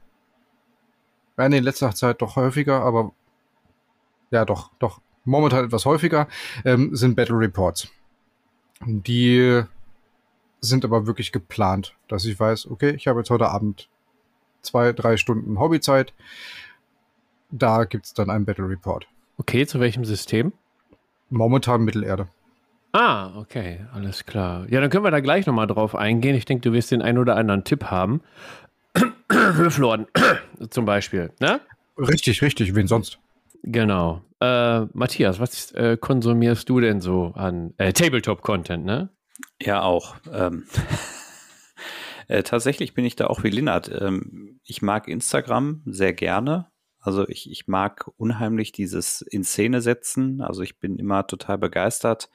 in 1.37 1.53
letzter 1.53 1.95
Zeit 1.95 2.21
doch 2.23 2.37
häufiger, 2.37 2.83
aber 2.83 3.13
ja, 4.31 4.45
doch, 4.45 4.71
doch, 4.79 5.01
momentan 5.25 5.65
etwas 5.65 5.85
häufiger, 5.85 6.29
ähm, 6.65 6.95
sind 6.95 7.17
Battle 7.17 7.39
Reports. 7.39 7.89
Die 8.85 9.63
sind 10.61 10.85
aber 10.85 11.07
wirklich 11.07 11.33
geplant, 11.33 11.97
dass 12.09 12.25
ich 12.25 12.39
weiß, 12.39 12.71
okay, 12.71 12.91
ich 12.91 13.07
habe 13.07 13.21
jetzt 13.21 13.31
heute 13.31 13.49
Abend 13.49 13.89
zwei, 14.63 14.93
drei 14.93 15.17
Stunden 15.17 15.59
Hobbyzeit. 15.59 16.13
Da 17.51 17.85
gibt's 17.85 18.15
dann 18.15 18.31
einen 18.31 18.45
Battle 18.45 18.69
Report. 18.69 19.07
Okay, 19.39 19.67
zu 19.67 19.81
welchem 19.81 20.05
System? 20.05 20.53
Momentan 21.31 21.83
Mittelerde. 21.83 22.29
Ah, 22.93 23.37
okay, 23.37 23.87
alles 23.93 24.25
klar. 24.25 24.67
Ja, 24.71 24.81
dann 24.81 24.91
können 24.91 25.05
wir 25.05 25.11
da 25.11 25.21
gleich 25.21 25.47
nochmal 25.47 25.67
drauf 25.67 25.95
eingehen. 25.95 26.35
Ich 26.35 26.47
denke, 26.47 26.63
du 26.63 26.73
wirst 26.73 26.91
den 26.91 27.03
einen 27.03 27.19
oder 27.19 27.37
anderen 27.37 27.65
Tipp 27.65 27.85
haben. 27.85 28.23
Höflorden 29.31 30.07
zum 30.71 30.85
Beispiel, 30.85 31.31
ne? 31.41 31.61
Richtig, 31.99 32.43
richtig, 32.43 32.75
wen 32.75 32.87
sonst? 32.87 33.19
Genau. 33.63 34.23
Äh, 34.41 34.87
Matthias, 34.93 35.41
was 35.41 35.73
äh, 35.73 35.97
konsumierst 36.01 36.69
du 36.69 36.81
denn 36.81 37.01
so 37.01 37.33
an 37.35 37.75
äh, 37.77 37.93
Tabletop-Content, 37.93 38.85
ne? 38.85 39.11
Ja, 39.61 39.83
auch. 39.83 40.17
Ähm, 40.33 40.65
äh, 42.29 42.43
tatsächlich 42.43 42.95
bin 42.95 43.05
ich 43.05 43.17
da 43.17 43.27
auch 43.27 43.43
wie 43.43 43.51
Linnert. 43.51 43.91
Ähm, 44.01 44.61
ich 44.65 44.81
mag 44.81 45.09
Instagram 45.09 45.83
sehr 45.87 46.13
gerne. 46.13 46.69
Also 47.01 47.29
ich, 47.29 47.51
ich 47.51 47.67
mag 47.69 48.11
unheimlich 48.17 48.73
dieses 48.73 49.23
in 49.23 49.45
Szene 49.45 49.81
setzen. 49.81 50.41
Also 50.41 50.63
ich 50.63 50.79
bin 50.79 50.99
immer 50.99 51.27
total 51.27 51.59
begeistert, 51.59 52.31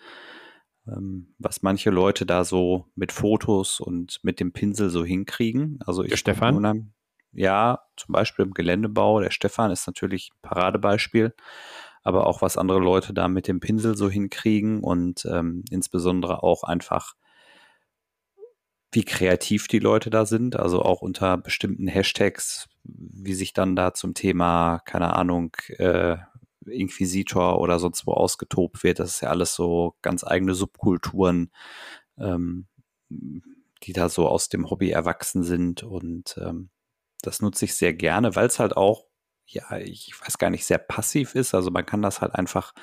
was 0.86 1.61
manche 1.61 1.89
Leute 1.89 2.25
da 2.25 2.43
so 2.43 2.88
mit 2.95 3.11
Fotos 3.11 3.79
und 3.79 4.19
mit 4.23 4.39
dem 4.39 4.51
Pinsel 4.51 4.89
so 4.89 5.05
hinkriegen. 5.05 5.79
Also 5.86 6.03
ich 6.03 6.09
Der 6.09 6.17
Stefan? 6.17 6.93
Ja, 7.31 7.79
zum 7.95 8.13
Beispiel 8.13 8.45
im 8.45 8.53
Geländebau. 8.53 9.19
Der 9.19 9.31
Stefan 9.31 9.71
ist 9.71 9.88
natürlich 9.88 10.31
ein 10.34 10.41
Paradebeispiel 10.41 11.34
aber 12.03 12.27
auch 12.27 12.41
was 12.41 12.57
andere 12.57 12.79
Leute 12.79 13.13
da 13.13 13.27
mit 13.27 13.47
dem 13.47 13.59
Pinsel 13.59 13.95
so 13.95 14.09
hinkriegen 14.09 14.84
und 14.84 15.25
ähm, 15.25 15.63
insbesondere 15.71 16.43
auch 16.43 16.63
einfach, 16.63 17.15
wie 18.91 19.05
kreativ 19.05 19.67
die 19.67 19.79
Leute 19.79 20.09
da 20.09 20.25
sind, 20.25 20.57
also 20.57 20.81
auch 20.81 21.01
unter 21.01 21.38
bestimmten 21.38 21.88
Hashtags, 21.88 22.67
wie 22.84 23.34
sich 23.34 23.53
dann 23.53 23.75
da 23.75 23.93
zum 23.93 24.13
Thema, 24.13 24.79
keine 24.86 25.15
Ahnung, 25.15 25.55
äh, 25.77 26.17
Inquisitor 26.68 27.59
oder 27.59 27.80
sonst 27.80 28.07
wo 28.07 28.14
ausgetobt 28.14 28.84
wird. 28.84 28.99
Das 28.99 29.16
ist 29.16 29.22
ja 29.22 29.30
alles 29.30 29.55
so 29.55 29.95
ganz 30.01 30.24
eigene 30.24 30.55
Subkulturen, 30.55 31.51
ähm, 32.18 32.68
die 33.09 33.93
da 33.93 34.09
so 34.09 34.28
aus 34.28 34.49
dem 34.49 34.70
Hobby 34.70 34.91
erwachsen 34.91 35.43
sind 35.43 35.84
und 35.84 36.38
ähm, 36.38 36.70
das 37.22 37.41
nutze 37.41 37.66
ich 37.66 37.76
sehr 37.76 37.93
gerne, 37.93 38.36
weil 38.36 38.47
es 38.47 38.59
halt 38.59 38.76
auch 38.76 39.05
ja, 39.45 39.78
ich 39.78 40.14
weiß 40.22 40.38
gar 40.38 40.49
nicht, 40.49 40.66
sehr 40.66 40.78
passiv 40.78 41.36
ist. 41.36 41.53
Also 41.53 41.72
man 41.72 41.86
kann 41.86 42.01
das 42.01 42.22
halt 42.22 42.34
einfach 42.34 42.74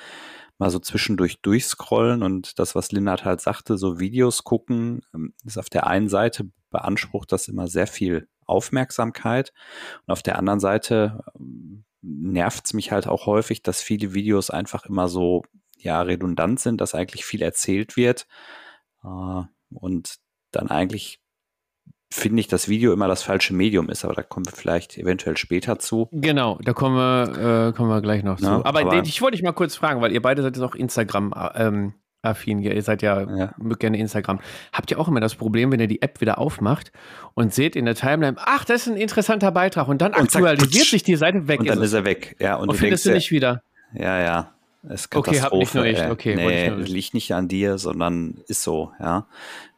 mal 0.59 0.71
so 0.71 0.79
zwischendurch 0.79 1.41
durchscrollen 1.41 2.23
und 2.23 2.59
das, 2.59 2.75
was 2.75 2.93
Lindert 2.93 3.25
halt 3.25 3.41
sagte, 3.41 3.79
so 3.79 3.99
Videos 3.99 4.45
gucken, 4.45 5.03
ähm, 5.15 5.35
ist 5.45 5.59
auf 5.59 5.71
der 5.71 5.87
einen 5.87 6.09
Seite 6.09 6.51
beansprucht 6.71 7.33
das 7.33 7.49
immer 7.49 7.67
sehr 7.67 7.87
viel 7.87 8.29
Aufmerksamkeit 8.47 9.53
und 10.07 10.13
auf 10.13 10.23
der 10.23 10.39
anderen 10.39 10.61
Seite 10.61 11.25
ähm, 11.39 11.85
nervt 12.03 12.67
es 12.67 12.73
mich 12.73 12.93
halt 12.93 13.07
auch 13.07 13.27
häufig, 13.27 13.63
dass 13.63 13.83
viele 13.83 14.15
Videos 14.15 14.51
einfach 14.51 14.87
immer 14.87 15.09
so 15.09 15.45
ja 15.77 16.01
redundant 16.03 16.61
sind, 16.61 16.81
dass 16.81 16.95
eigentlich 16.95 17.25
viel 17.25 17.43
erzählt 17.43 17.97
wird 17.97 18.27
äh, 19.05 19.43
und 19.71 20.17
dann 20.53 20.69
eigentlich 20.69 21.21
finde 22.13 22.41
ich, 22.41 22.49
das 22.49 22.69
Video 22.69 22.93
immer 22.93 23.07
das 23.07 23.23
falsche 23.23 23.55
Medium 23.55 23.89
ist, 23.89 24.05
aber 24.05 24.15
da 24.15 24.23
kommen 24.23 24.45
wir 24.47 24.53
vielleicht 24.53 24.99
eventuell 24.99 25.37
später 25.37 25.79
zu. 25.79 26.09
Genau, 26.11 26.59
da 26.63 26.73
kommen 26.73 26.97
wir, 26.97 27.69
äh, 27.69 27.73
kommen 27.73 27.89
wir 27.89 28.01
gleich 28.01 28.25
noch 28.25 28.39
Na, 28.41 28.59
zu. 28.59 28.65
Aber, 28.65 28.81
aber 28.81 29.03
ich 29.03 29.23
wollte 29.23 29.37
dich 29.37 29.45
mal 29.45 29.53
kurz 29.53 29.77
fragen, 29.77 30.01
weil 30.01 30.13
ihr 30.13 30.21
beide 30.21 30.43
seid 30.43 30.57
jetzt 30.57 30.65
auch 30.65 30.75
Instagram 30.75 31.33
ähm, 31.55 31.95
affin, 32.23 32.61
ihr 32.61 32.83
seid 32.83 33.03
ja, 33.03 33.23
ja, 33.37 33.55
gerne 33.79 33.99
Instagram. 33.99 34.41
Habt 34.73 34.91
ihr 34.91 34.99
auch 34.99 35.09
immer 35.09 35.21
das 35.21 35.35
Problem, 35.35 35.73
wenn 35.73 35.81
ihr 35.81 35.87
die 35.87 36.03
App 36.03 36.21
wieder 36.21 36.39
aufmacht 36.39 36.93
und 37.35 37.55
seht 37.55 37.77
in 37.77 37.85
der 37.85 37.95
Timeline, 37.95 38.37
ach, 38.39 38.65
das 38.65 38.83
ist 38.83 38.93
ein 38.93 38.97
interessanter 38.97 39.51
Beitrag 39.53 39.89
und 39.89 40.01
dann 40.03 40.13
und 40.13 40.21
aktualisiert 40.21 40.85
zack, 40.85 40.91
sich 40.91 41.03
die 41.03 41.17
Seite 41.17 41.49
weg. 41.49 41.61
Und 41.61 41.69
dann 41.69 41.83
ist 41.83 41.93
er 41.93 42.05
weg, 42.05 42.37
ja. 42.39 42.57
Und, 42.57 42.69
und 42.69 42.73
du 42.73 42.79
findest 42.79 43.07
du 43.07 43.13
nicht 43.13 43.31
wieder. 43.31 43.63
Ja, 43.95 44.21
ja. 44.21 44.55
okay, 45.15 45.41
hab 45.41 45.53
nicht 45.53 45.75
nur 45.75 45.85
ich. 45.85 46.01
Okay, 46.03 46.37
nee, 46.37 46.69
liegt 46.69 47.15
nicht 47.15 47.33
an 47.35 47.49
dir, 47.49 47.79
sondern 47.79 48.39
ist 48.47 48.63
so, 48.63 48.93
ja. 49.01 49.27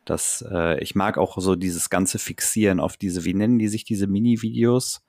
Das, 0.04 0.44
äh, 0.50 0.82
ich 0.82 0.96
mag 0.96 1.16
auch 1.16 1.38
so 1.38 1.54
dieses 1.54 1.88
ganze 1.88 2.18
Fixieren 2.18 2.80
auf 2.80 2.96
diese, 2.96 3.24
wie 3.24 3.34
nennen 3.34 3.60
die 3.60 3.68
sich 3.68 3.84
diese 3.84 4.08
Mini-Videos? 4.08 5.04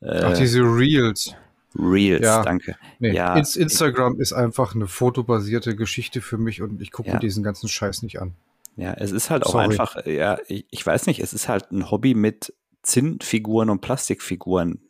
Äh, 0.00 0.20
Ach, 0.24 0.36
diese 0.36 0.62
Reels. 0.62 1.34
Reels, 1.78 2.24
ja. 2.24 2.42
danke. 2.42 2.76
Nee, 2.98 3.12
ja, 3.12 3.36
Instagram 3.36 4.20
ist 4.20 4.32
einfach 4.32 4.74
eine 4.74 4.86
fotobasierte 4.86 5.76
Geschichte 5.76 6.20
für 6.20 6.38
mich 6.38 6.60
und 6.62 6.82
ich 6.82 6.90
gucke 6.90 7.08
ja. 7.08 7.14
mir 7.14 7.20
diesen 7.20 7.42
ganzen 7.42 7.68
Scheiß 7.68 8.02
nicht 8.02 8.20
an. 8.20 8.34
Ja, 8.76 8.94
es 8.94 9.10
ist 9.12 9.30
halt 9.30 9.44
auch 9.44 9.52
Sorry. 9.52 9.64
einfach, 9.64 10.06
ja, 10.06 10.38
ich, 10.46 10.66
ich, 10.70 10.86
weiß 10.86 11.06
nicht, 11.06 11.20
es 11.20 11.32
ist 11.32 11.48
halt 11.48 11.72
ein 11.72 11.90
Hobby 11.90 12.14
mit 12.14 12.54
Zinnfiguren 12.82 13.70
und 13.70 13.80
Plastikfiguren. 13.80 14.80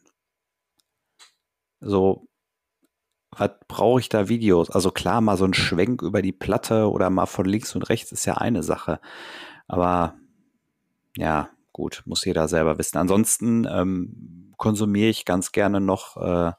So, 1.81 2.29
was 3.31 3.51
brauche 3.67 4.01
ich 4.01 4.09
da 4.09 4.29
Videos? 4.29 4.71
Also 4.71 4.91
klar, 4.91 5.21
mal 5.21 5.37
so 5.37 5.45
ein 5.45 5.55
Schwenk 5.55 6.03
über 6.03 6.23
die 6.23 6.33
Platte 6.33 6.91
oder 6.91 7.09
mal 7.11 7.27
von 7.27 7.47
links 7.47 7.75
und 7.75 7.89
rechts 7.89 8.13
ist 8.13 8.25
ja 8.25 8.35
eine 8.35 8.63
Sache. 8.63 9.01
Aber 9.67 10.17
ja, 11.17 11.51
gut, 11.73 12.03
muss 12.05 12.25
jeder 12.25 12.49
selber 12.49 12.79
wissen. 12.79 12.99
Ansonsten 12.99 13.67
ähm, 13.71 14.53
konsumiere 14.57 15.09
ich 15.09 15.25
ganz 15.25 15.53
gerne 15.53 15.81
noch, 15.81 16.17
äh, 16.17 16.53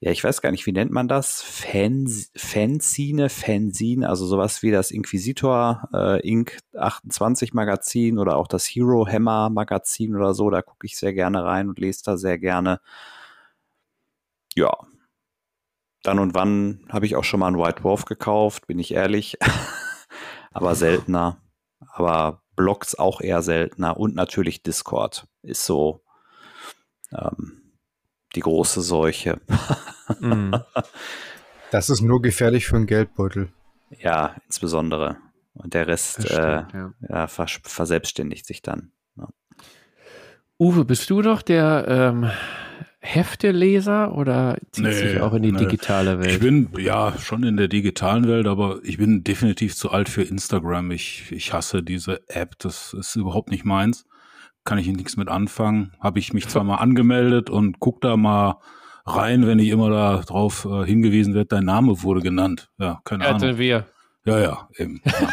ja, 0.00 0.10
ich 0.10 0.24
weiß 0.24 0.40
gar 0.40 0.50
nicht, 0.50 0.64
wie 0.64 0.72
nennt 0.72 0.90
man 0.90 1.08
das? 1.08 1.42
Fans, 1.42 2.32
Fanzine, 2.34 3.28
Fanzine, 3.28 4.08
also 4.08 4.26
sowas 4.26 4.62
wie 4.62 4.70
das 4.70 4.90
Inquisitor 4.90 5.88
äh, 5.92 6.26
Inc. 6.26 6.58
28 6.74 7.52
Magazin 7.52 8.18
oder 8.18 8.36
auch 8.36 8.48
das 8.48 8.64
Hero 8.66 9.06
Hammer 9.06 9.50
Magazin 9.50 10.16
oder 10.16 10.32
so. 10.32 10.48
Da 10.48 10.62
gucke 10.62 10.86
ich 10.86 10.96
sehr 10.96 11.12
gerne 11.12 11.44
rein 11.44 11.68
und 11.68 11.78
lese 11.78 12.02
da 12.04 12.16
sehr 12.16 12.38
gerne. 12.38 12.80
Ja, 14.54 14.72
dann 16.02 16.18
und 16.18 16.34
wann 16.34 16.86
habe 16.88 17.06
ich 17.06 17.16
auch 17.16 17.24
schon 17.24 17.40
mal 17.40 17.48
einen 17.48 17.58
White 17.58 17.82
Dwarf 17.82 18.04
gekauft, 18.06 18.66
bin 18.66 18.78
ich 18.78 18.94
ehrlich. 18.94 19.36
Aber 20.50 20.74
seltener. 20.74 21.42
Aber 21.92 22.42
Blogs 22.56 22.94
auch 22.94 23.20
eher 23.20 23.42
seltener. 23.42 23.98
Und 23.98 24.14
natürlich 24.14 24.62
Discord 24.62 25.26
ist 25.42 25.64
so 25.64 26.02
ähm, 27.12 27.59
die 28.34 28.40
große 28.40 28.80
Seuche. 28.80 29.40
mm. 30.20 30.54
Das 31.70 31.88
ist 31.88 32.00
nur 32.00 32.20
gefährlich 32.20 32.66
für 32.66 32.74
einen 32.74 32.86
Geldbeutel. 32.86 33.48
Ja, 33.96 34.34
insbesondere. 34.46 35.18
Und 35.54 35.74
der 35.74 35.86
Rest 35.86 36.22
stimmt, 36.22 36.32
äh, 36.32 36.76
ja. 36.76 36.92
Ja, 37.08 37.26
vers 37.28 37.60
verselbstständigt 37.62 38.46
sich 38.46 38.62
dann. 38.62 38.90
Ja. 39.16 39.28
Uwe, 40.58 40.84
bist 40.84 41.08
du 41.10 41.22
doch 41.22 41.42
der 41.42 41.86
ähm, 41.88 42.30
Hefteleser 43.00 44.14
oder 44.14 44.58
zieht 44.72 44.84
nee, 44.84 44.92
sich 44.92 45.20
auch 45.20 45.32
in 45.32 45.42
die 45.42 45.52
nee. 45.52 45.58
digitale 45.58 46.18
Welt? 46.18 46.32
Ich 46.32 46.40
bin 46.40 46.68
ja 46.78 47.14
schon 47.18 47.44
in 47.44 47.56
der 47.56 47.68
digitalen 47.68 48.28
Welt, 48.28 48.46
aber 48.46 48.80
ich 48.82 48.98
bin 48.98 49.24
definitiv 49.24 49.74
zu 49.74 49.90
alt 49.90 50.08
für 50.08 50.22
Instagram. 50.22 50.90
Ich, 50.90 51.30
ich 51.32 51.52
hasse 51.52 51.82
diese 51.82 52.28
App, 52.28 52.58
das 52.58 52.94
ist 52.94 53.16
überhaupt 53.16 53.50
nicht 53.50 53.64
meins. 53.64 54.06
Kann 54.64 54.78
ich 54.78 54.86
nichts 54.88 55.16
mit 55.16 55.28
anfangen. 55.28 55.92
Habe 56.00 56.18
ich 56.18 56.32
mich 56.32 56.48
zwar 56.48 56.64
mal 56.64 56.76
angemeldet 56.76 57.50
und 57.50 57.80
guck 57.80 58.00
da 58.00 58.16
mal 58.16 58.56
rein, 59.06 59.46
wenn 59.46 59.58
ich 59.58 59.68
immer 59.68 59.90
da 59.90 60.18
drauf 60.18 60.66
äh, 60.70 60.84
hingewiesen 60.84 61.34
wird, 61.34 61.52
dein 61.52 61.64
Name 61.64 62.02
wurde 62.02 62.20
genannt. 62.20 62.70
Ja, 62.78 63.00
keine 63.04 63.24
Ja, 63.24 63.30
Ahnung. 63.34 63.58
wir. 63.58 63.86
Ja, 64.24 64.38
ja, 64.38 64.68
eben. 64.76 65.00
Ja. 65.04 65.12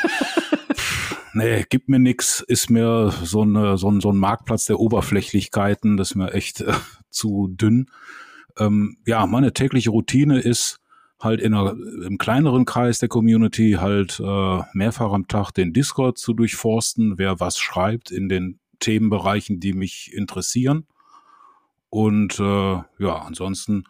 Nee, 1.34 1.66
gibt 1.70 1.88
mir 1.88 2.00
nix, 2.00 2.40
ist 2.42 2.72
mir 2.72 3.12
so, 3.12 3.44
eine, 3.44 3.78
so, 3.78 3.92
ein, 3.92 4.02
so 4.02 4.12
ein 4.12 4.18
Marktplatz 4.18 4.66
der 4.66 4.80
Oberflächlichkeiten, 4.80 5.96
das 5.96 6.12
ist 6.12 6.16
mir 6.16 6.34
echt 6.34 6.62
äh, 6.62 6.74
zu 7.12 7.48
dünn. 7.50 7.92
Ähm, 8.58 8.98
ja, 9.06 9.28
meine 9.28 9.54
tägliche 9.54 9.92
Routine 9.92 10.40
ist 10.40 10.80
halt 11.22 11.40
in 11.40 11.54
einer, 11.54 11.76
im 12.08 12.18
kleineren 12.18 12.66
Kreis 12.66 12.98
der 12.98 13.10
Community 13.10 13.74
halt 13.80 14.20
äh, 14.20 14.60
mehrfach 14.74 15.12
am 15.12 15.28
Tag 15.28 15.52
den 15.52 15.74
Discord 15.74 16.18
zu 16.18 16.34
durchforsten, 16.34 17.20
wer 17.20 17.40
was 17.40 17.60
schreibt 17.60 18.10
in 18.10 18.30
den 18.30 18.60
Themenbereichen, 18.80 19.60
die 19.60 19.74
mich 19.74 20.14
interessieren. 20.14 20.86
Und 21.90 22.40
äh, 22.40 22.44
ja, 22.44 23.16
ansonsten 23.26 23.86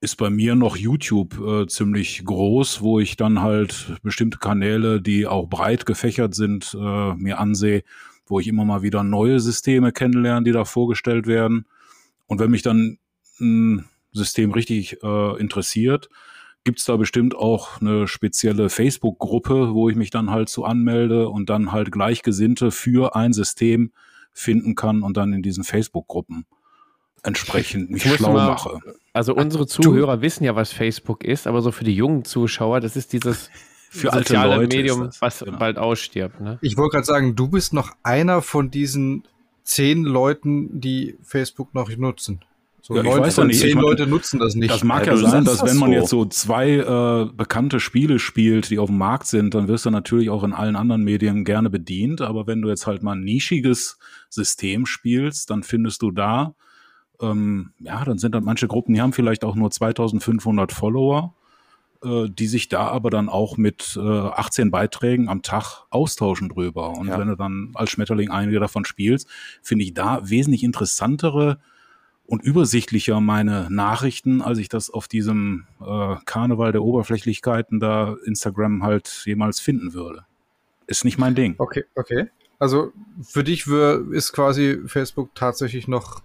ist 0.00 0.16
bei 0.16 0.30
mir 0.30 0.56
noch 0.56 0.76
YouTube 0.76 1.38
äh, 1.38 1.66
ziemlich 1.68 2.24
groß, 2.24 2.80
wo 2.82 2.98
ich 2.98 3.16
dann 3.16 3.40
halt 3.40 3.94
bestimmte 4.02 4.38
Kanäle, 4.38 5.00
die 5.00 5.28
auch 5.28 5.46
breit 5.46 5.86
gefächert 5.86 6.34
sind, 6.34 6.74
äh, 6.74 7.14
mir 7.14 7.38
ansehe, 7.38 7.84
wo 8.26 8.40
ich 8.40 8.48
immer 8.48 8.64
mal 8.64 8.82
wieder 8.82 9.04
neue 9.04 9.38
Systeme 9.38 9.92
kennenlerne, 9.92 10.44
die 10.44 10.52
da 10.52 10.64
vorgestellt 10.64 11.28
werden. 11.28 11.66
Und 12.26 12.40
wenn 12.40 12.50
mich 12.50 12.62
dann 12.62 12.98
ein 13.40 13.84
System 14.12 14.50
richtig 14.50 15.02
äh, 15.02 15.40
interessiert, 15.40 16.08
gibt's 16.64 16.84
da 16.84 16.96
bestimmt 16.96 17.34
auch 17.34 17.80
eine 17.80 18.06
spezielle 18.06 18.68
Facebook-Gruppe, 18.68 19.74
wo 19.74 19.88
ich 19.88 19.96
mich 19.96 20.10
dann 20.10 20.30
halt 20.30 20.48
so 20.48 20.64
anmelde 20.64 21.28
und 21.28 21.50
dann 21.50 21.72
halt 21.72 21.90
Gleichgesinnte 21.90 22.70
für 22.70 23.16
ein 23.16 23.32
System 23.32 23.92
finden 24.32 24.74
kann 24.74 25.02
und 25.02 25.16
dann 25.16 25.32
in 25.32 25.42
diesen 25.42 25.64
Facebook-Gruppen 25.64 26.46
entsprechend 27.22 27.90
mich 27.90 28.02
schlau 28.02 28.32
mal- 28.32 28.48
mache. 28.48 28.80
Also 29.12 29.34
unsere 29.34 29.66
Zuhörer 29.66 30.22
wissen 30.22 30.44
ja, 30.44 30.56
was 30.56 30.72
Facebook 30.72 31.24
ist, 31.24 31.46
aber 31.46 31.62
so 31.62 31.70
für 31.70 31.84
die 31.84 31.94
jungen 31.94 32.24
Zuschauer, 32.24 32.80
das 32.80 32.96
ist 32.96 33.12
dieses 33.12 33.50
Für 33.92 34.10
alte 34.10 34.28
soziale 34.28 34.56
Leute 34.56 34.74
Medium, 34.74 35.04
das, 35.04 35.20
was 35.20 35.40
genau. 35.40 35.58
bald 35.58 35.76
ausstirbt. 35.76 36.40
Ne? 36.40 36.58
Ich 36.62 36.78
wollte 36.78 36.92
gerade 36.94 37.04
sagen, 37.04 37.36
du 37.36 37.48
bist 37.48 37.74
noch 37.74 37.94
einer 38.02 38.40
von 38.40 38.70
diesen 38.70 39.24
zehn 39.64 40.02
Leuten, 40.04 40.80
die 40.80 41.18
Facebook 41.22 41.74
noch 41.74 41.94
nutzen. 41.94 42.40
So 42.84 42.96
Ja, 42.96 43.02
ich 43.02 43.08
weiß 43.16 43.36
ja 43.36 43.44
nicht. 43.44 43.60
zehn 43.60 43.68
Ich 43.68 43.74
mein, 43.76 43.84
Leute 43.84 44.08
nutzen 44.08 44.40
das 44.40 44.56
nicht. 44.56 44.70
Das 44.72 44.82
mag 44.82 45.06
Ja, 45.06 45.12
ja 45.14 45.18
du 45.20 45.26
sein, 45.28 45.44
dass 45.44 45.58
das 45.60 45.70
wenn 45.70 45.78
man 45.78 45.90
so. 45.90 45.94
jetzt 45.94 46.10
so 46.10 46.24
zwei 46.26 46.70
äh, 46.78 47.32
bekannte 47.32 47.78
Spiele 47.78 48.18
spielt, 48.18 48.70
die 48.70 48.80
auf 48.80 48.88
dem 48.88 48.98
Markt 48.98 49.28
sind, 49.28 49.54
dann 49.54 49.68
wirst 49.68 49.86
du 49.86 49.90
natürlich 49.90 50.30
auch 50.30 50.42
in 50.42 50.52
allen 50.52 50.74
anderen 50.74 51.04
Medien 51.04 51.44
gerne 51.44 51.70
bedient. 51.70 52.20
Aber 52.20 52.48
wenn 52.48 52.60
du 52.60 52.68
jetzt 52.68 52.88
halt 52.88 53.04
mal 53.04 53.12
ein 53.12 53.22
nischiges 53.22 53.98
System 54.28 54.84
spielst, 54.84 55.48
dann 55.50 55.62
findest 55.62 56.02
du 56.02 56.10
da, 56.10 56.54
ähm, 57.20 57.70
ja, 57.78 58.04
dann 58.04 58.18
sind 58.18 58.34
dann 58.34 58.42
manche 58.42 58.66
Gruppen, 58.66 58.94
die 58.94 59.00
haben 59.00 59.12
vielleicht 59.12 59.44
auch 59.44 59.54
nur 59.54 59.70
2500 59.70 60.72
Follower, 60.72 61.34
äh, 62.02 62.28
die 62.28 62.48
sich 62.48 62.68
da 62.68 62.88
aber 62.88 63.10
dann 63.10 63.28
auch 63.28 63.56
mit 63.56 63.96
äh, 63.96 64.00
18 64.00 64.72
Beiträgen 64.72 65.28
am 65.28 65.42
Tag 65.42 65.84
austauschen 65.90 66.48
drüber. 66.48 66.98
Und 66.98 67.06
Ja. 67.06 67.18
wenn 67.20 67.28
du 67.28 67.36
dann 67.36 67.70
als 67.74 67.90
Schmetterling 67.90 68.32
einige 68.32 68.58
davon 68.58 68.84
spielst, 68.84 69.28
finde 69.62 69.84
ich 69.84 69.94
da 69.94 70.28
wesentlich 70.28 70.64
interessantere 70.64 71.58
und 72.26 72.42
übersichtlicher 72.42 73.20
meine 73.20 73.68
Nachrichten, 73.70 74.42
als 74.42 74.58
ich 74.58 74.68
das 74.68 74.90
auf 74.90 75.08
diesem 75.08 75.66
äh, 75.80 76.16
Karneval 76.24 76.72
der 76.72 76.82
Oberflächlichkeiten 76.82 77.80
da 77.80 78.16
Instagram 78.24 78.82
halt 78.82 79.22
jemals 79.26 79.60
finden 79.60 79.92
würde. 79.92 80.24
Ist 80.86 81.04
nicht 81.04 81.18
mein 81.18 81.34
Ding. 81.34 81.54
Okay, 81.58 81.84
okay. 81.94 82.28
Also 82.58 82.92
für 83.22 83.44
dich 83.44 83.68
wär, 83.68 84.02
ist 84.12 84.32
quasi 84.32 84.78
Facebook 84.86 85.34
tatsächlich 85.34 85.88
noch 85.88 86.22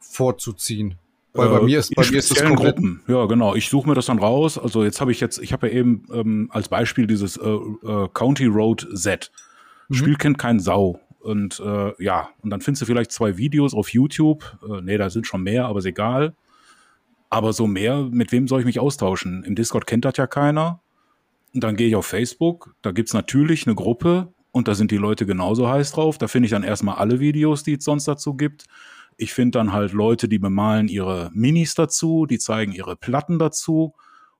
vorzuziehen. 0.00 0.96
Weil 1.34 1.50
bei 1.50 1.60
Äh, 1.60 1.62
mir 1.64 1.78
ist, 1.78 1.94
bei 1.94 2.04
mir 2.10 2.18
ist 2.18 2.30
das 2.30 2.42
komplett. 2.42 2.76
Gruppen. 2.76 3.02
Ja, 3.06 3.26
genau. 3.26 3.54
Ich 3.54 3.68
suche 3.68 3.88
mir 3.88 3.94
das 3.94 4.06
dann 4.06 4.18
raus. 4.18 4.58
Also 4.58 4.82
jetzt 4.82 5.00
habe 5.00 5.12
ich 5.12 5.20
jetzt, 5.20 5.38
ich 5.38 5.52
habe 5.52 5.68
ja 5.68 5.74
eben 5.74 6.04
ähm, 6.12 6.48
als 6.52 6.68
Beispiel 6.68 7.06
dieses 7.06 7.36
äh, 7.36 7.48
äh, 7.48 8.08
County 8.12 8.46
Road 8.46 8.88
Z. 8.94 9.30
Mhm. 9.88 9.94
Spiel 9.94 10.16
kennt 10.16 10.38
kein 10.38 10.58
Sau. 10.58 11.00
Und 11.28 11.60
äh, 11.60 12.02
ja, 12.02 12.30
und 12.40 12.50
dann 12.50 12.62
findest 12.62 12.82
du 12.82 12.86
vielleicht 12.86 13.12
zwei 13.12 13.36
Videos 13.36 13.74
auf 13.74 13.92
YouTube. 13.92 14.58
Äh, 14.66 14.80
nee, 14.80 14.96
da 14.96 15.10
sind 15.10 15.26
schon 15.26 15.42
mehr, 15.42 15.66
aber 15.66 15.80
ist 15.80 15.84
egal. 15.84 16.34
Aber 17.28 17.52
so 17.52 17.66
mehr, 17.66 18.02
mit 18.10 18.32
wem 18.32 18.48
soll 18.48 18.60
ich 18.60 18.66
mich 18.66 18.80
austauschen? 18.80 19.44
Im 19.44 19.54
Discord 19.54 19.86
kennt 19.86 20.06
das 20.06 20.16
ja 20.16 20.26
keiner. 20.26 20.80
Und 21.54 21.62
dann 21.64 21.76
gehe 21.76 21.88
ich 21.88 21.96
auf 21.96 22.06
Facebook, 22.06 22.74
da 22.82 22.92
gibt's 22.92 23.12
natürlich 23.12 23.66
eine 23.66 23.74
Gruppe 23.74 24.32
und 24.52 24.68
da 24.68 24.74
sind 24.74 24.90
die 24.90 24.96
Leute 24.96 25.26
genauso 25.26 25.68
heiß 25.68 25.92
drauf. 25.92 26.16
Da 26.16 26.28
finde 26.28 26.46
ich 26.46 26.50
dann 26.50 26.62
erstmal 26.62 26.96
alle 26.96 27.20
Videos, 27.20 27.62
die 27.62 27.74
es 27.74 27.84
sonst 27.84 28.08
dazu 28.08 28.34
gibt. 28.34 28.64
Ich 29.16 29.32
finde 29.32 29.58
dann 29.58 29.72
halt 29.72 29.92
Leute, 29.92 30.28
die 30.28 30.38
bemalen 30.38 30.88
ihre 30.88 31.30
Minis 31.34 31.74
dazu, 31.74 32.26
die 32.26 32.38
zeigen 32.38 32.72
ihre 32.72 32.96
Platten 32.96 33.38
dazu 33.38 33.94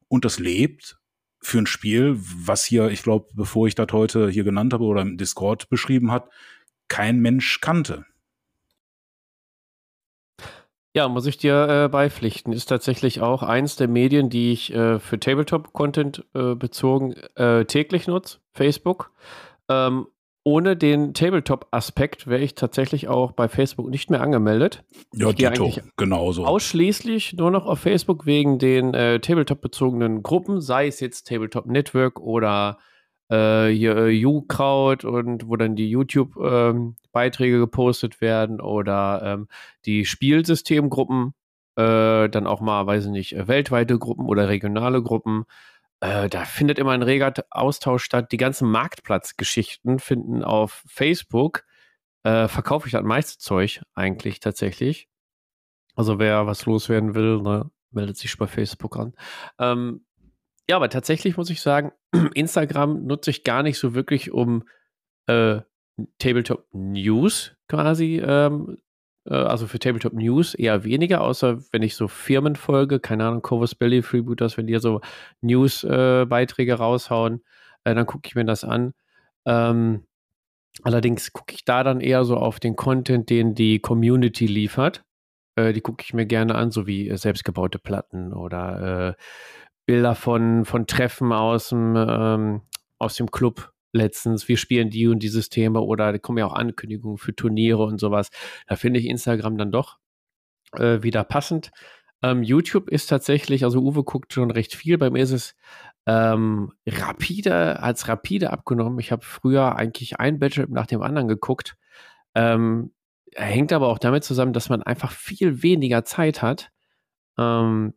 und 0.09 0.25
das 0.25 0.39
lebt 0.39 0.99
für 1.41 1.59
ein 1.59 1.67
Spiel, 1.67 2.17
was 2.19 2.65
hier, 2.65 2.89
ich 2.91 3.03
glaube, 3.03 3.29
bevor 3.35 3.67
ich 3.67 3.75
das 3.75 3.93
heute 3.93 4.29
hier 4.29 4.45
genannt 4.45 4.73
habe 4.73 4.85
oder 4.85 5.03
im 5.03 5.19
Discord 5.19 5.69
beschrieben 5.69 6.11
hat, 6.11 6.29
kein 6.89 7.21
Mensch 7.21 7.61
kannte. 7.61 8.05
Ja, 10.95 11.09
muss 11.09 11.27
ich 11.27 11.37
dir 11.37 11.69
äh, 11.69 11.89
beipflichten. 11.89 12.53
Ist 12.53 12.67
tatsächlich 12.67 13.21
auch 13.21 13.43
eins 13.43 13.77
der 13.77 13.89
Medien, 13.89 14.31
die 14.31 14.53
ich 14.53 14.75
äh, 14.75 14.99
für 14.99 15.21
Tabletop-Content 15.21 16.25
äh, 16.35 16.55
bezogen 16.55 17.13
äh, 17.37 17.67
täglich 17.67 18.09
nutze, 18.09 18.39
Facebook. 18.53 19.13
Ähm, 19.69 20.07
ohne 20.45 20.77
den 20.77 21.13
Tabletop-Aspekt 21.13 22.27
wäre 22.27 22.41
ich 22.41 22.55
tatsächlich 22.55 23.07
auch 23.07 23.33
bei 23.33 23.49
Facebook 23.49 23.91
nicht 23.91 24.09
mehr 24.09 24.23
angemeldet. 24.23 24.83
Ja, 25.13 25.33
Dito, 25.33 25.73
genauso. 25.99 26.47
Ausschließlich 26.47 27.35
nur 27.35 27.51
noch 27.51 27.67
auf 27.67 27.81
Facebook 27.81 28.25
wegen 28.25 28.59
den 28.59 28.95
äh, 28.95 29.21
Tabletop-bezogenen 29.21 30.23
Gruppen, 30.23 30.63
sei 30.63 30.87
es 30.87 31.01
jetzt 31.01 31.29
Tabletop 31.29 31.67
Network 31.67 32.19
oder 32.19 32.79
äh, 33.31 33.69
hier 33.69 33.97
äh, 33.97 34.25
U-Kraut 34.25 35.05
und 35.05 35.49
wo 35.49 35.57
dann 35.57 35.77
die 35.77 35.91
YouTube-Beiträge 35.91 37.59
gepostet 37.59 38.21
werden 38.21 38.61
oder 38.61 39.21
ähm, 39.25 39.49
die 39.85 40.05
Spielsystemgruppen, 40.05 41.35
äh, 41.77 42.29
dann 42.29 42.47
auch 42.47 42.61
mal, 42.61 42.87
weiß 42.87 43.07
ich 43.07 43.11
nicht, 43.11 43.33
äh, 43.35 43.49
weltweite 43.49 43.99
Gruppen 43.99 44.27
oder 44.27 44.49
regionale 44.49 45.03
Gruppen. 45.03 45.45
Äh, 46.01 46.29
da 46.29 46.45
findet 46.45 46.79
immer 46.79 46.93
ein 46.93 47.03
reger 47.03 47.33
Austausch 47.51 48.05
statt. 48.05 48.33
Die 48.33 48.37
ganzen 48.37 48.71
Marktplatzgeschichten 48.71 49.99
finden 49.99 50.45
auf 50.45 50.85
Facebook. 50.87 51.65
Äh, 52.25 52.49
verkaufe 52.49 52.89
ich 52.89 52.93
das 52.93 53.05
meiste 53.05 53.39
Zeug 53.39 53.83
eigentlich 53.95 54.41
tatsächlich. 54.41 55.09
Also 55.95 56.19
wer 56.19 56.47
was 56.47 56.67
loswerden 56.67 57.15
will, 57.15 57.43
ne, 57.43 57.71
meldet 57.91 58.17
sich 58.17 58.37
bei 58.39 58.47
Facebook 58.47 58.97
an. 58.97 59.15
Ähm, 59.59 60.05
ja, 60.69 60.77
aber 60.77 60.89
tatsächlich 60.91 61.37
muss 61.37 61.51
ich 61.51 61.61
sagen, 61.61 61.93
Instagram 62.35 63.07
nutze 63.07 63.31
ich 63.31 63.45
gar 63.45 63.63
nicht 63.63 63.79
so 63.79 63.95
wirklich, 63.95 64.33
um 64.33 64.65
äh, 65.27 65.61
Tabletop 66.19 66.67
News 66.73 67.57
quasi, 67.69 68.23
ähm, 68.25 68.79
äh, 69.25 69.35
also 69.35 69.67
für 69.67 69.79
Tabletop 69.79 70.13
News 70.13 70.55
eher 70.55 70.85
weniger, 70.85 71.23
außer 71.23 71.59
wenn 71.73 71.83
ich 71.83 71.97
so 71.97 72.09
Firmen 72.09 72.57
folge, 72.57 73.01
keine 73.01 73.27
Ahnung, 73.27 73.43
Covers 73.43 73.75
Belly, 73.75 74.03
Freebooters, 74.03 74.57
wenn 74.57 74.67
die 74.67 74.79
so 74.79 75.01
News-Beiträge 75.41 76.75
raushauen, 76.75 77.43
äh, 77.85 77.95
dann 77.95 78.07
gucke 78.07 78.27
ich 78.27 78.35
mir 78.35 78.45
das 78.45 78.65
an. 78.65 78.93
Ähm, 79.47 80.05
allerdings 80.83 81.33
gucke 81.33 81.55
ich 81.55 81.65
da 81.65 81.83
dann 81.83 82.01
eher 82.01 82.25
so 82.25 82.37
auf 82.37 82.61
den 82.61 82.77
Content, 82.77 83.31
den 83.31 83.55
die 83.55 83.81
Community 83.81 84.47
liefert. 84.47 85.05
Äh, 85.57 85.73
die 85.73 85.81
gucke 85.81 86.05
ich 86.05 86.15
mir 86.15 86.27
gerne 86.27 86.55
an, 86.55 86.71
so 86.71 86.87
wie 86.87 87.09
äh, 87.09 87.17
selbstgebaute 87.17 87.79
Platten 87.79 88.33
oder 88.33 89.17
äh, 89.17 89.23
Bilder 89.89 90.15
von, 90.15 90.67
von 90.67 90.87
Treffen 90.87 91.33
aus 91.33 91.71
dem, 91.71 91.97
ähm, 91.97 92.61
aus 92.99 93.15
dem 93.15 93.31
Club 93.31 93.73
letztens. 93.95 94.47
Wir 94.47 94.59
spielen 94.59 94.91
die 94.91 95.09
und 95.09 95.21
die 95.21 95.29
Systeme 95.29 95.81
oder 95.81 96.13
da 96.13 96.19
kommen 96.19 96.37
ja 96.37 96.45
auch 96.45 96.53
Ankündigungen 96.53 97.17
für 97.17 97.35
Turniere 97.35 97.83
und 97.85 97.99
sowas. 97.99 98.29
Da 98.67 98.77
finde 98.77 99.01
ich 99.01 99.07
Instagram 99.07 99.57
dann 99.57 99.73
doch 99.73 99.97
äh, 100.75 101.03
wieder 101.03 101.25
passend. 101.25 101.71
Ähm, 102.23 102.43
YouTube 102.43 102.91
ist 102.91 103.07
tatsächlich, 103.07 103.65
also 103.65 103.81
Uwe 103.81 104.05
guckt 104.05 104.35
schon 104.35 104.51
recht 104.51 104.75
viel. 104.75 104.99
Bei 104.99 105.09
mir 105.09 105.23
ist 105.23 105.33
es 105.33 105.57
ähm, 106.05 106.71
rapide, 106.87 107.83
als 107.83 108.09
rapide 108.09 108.51
abgenommen. 108.51 108.99
Ich 108.99 109.11
habe 109.11 109.25
früher 109.25 109.75
eigentlich 109.77 110.21
ein 110.21 110.39
Bachelor 110.39 110.67
nach 110.69 110.87
dem 110.87 111.01
anderen 111.01 111.29
geguckt. 111.29 111.79
Ähm, 112.35 112.93
hängt 113.35 113.73
aber 113.73 113.89
auch 113.89 113.99
damit 113.99 114.23
zusammen, 114.23 114.53
dass 114.53 114.69
man 114.69 114.83
einfach 114.83 115.13
viel 115.13 115.63
weniger 115.63 116.05
Zeit 116.05 116.43
hat. 116.43 116.73
Ähm, 117.39 117.95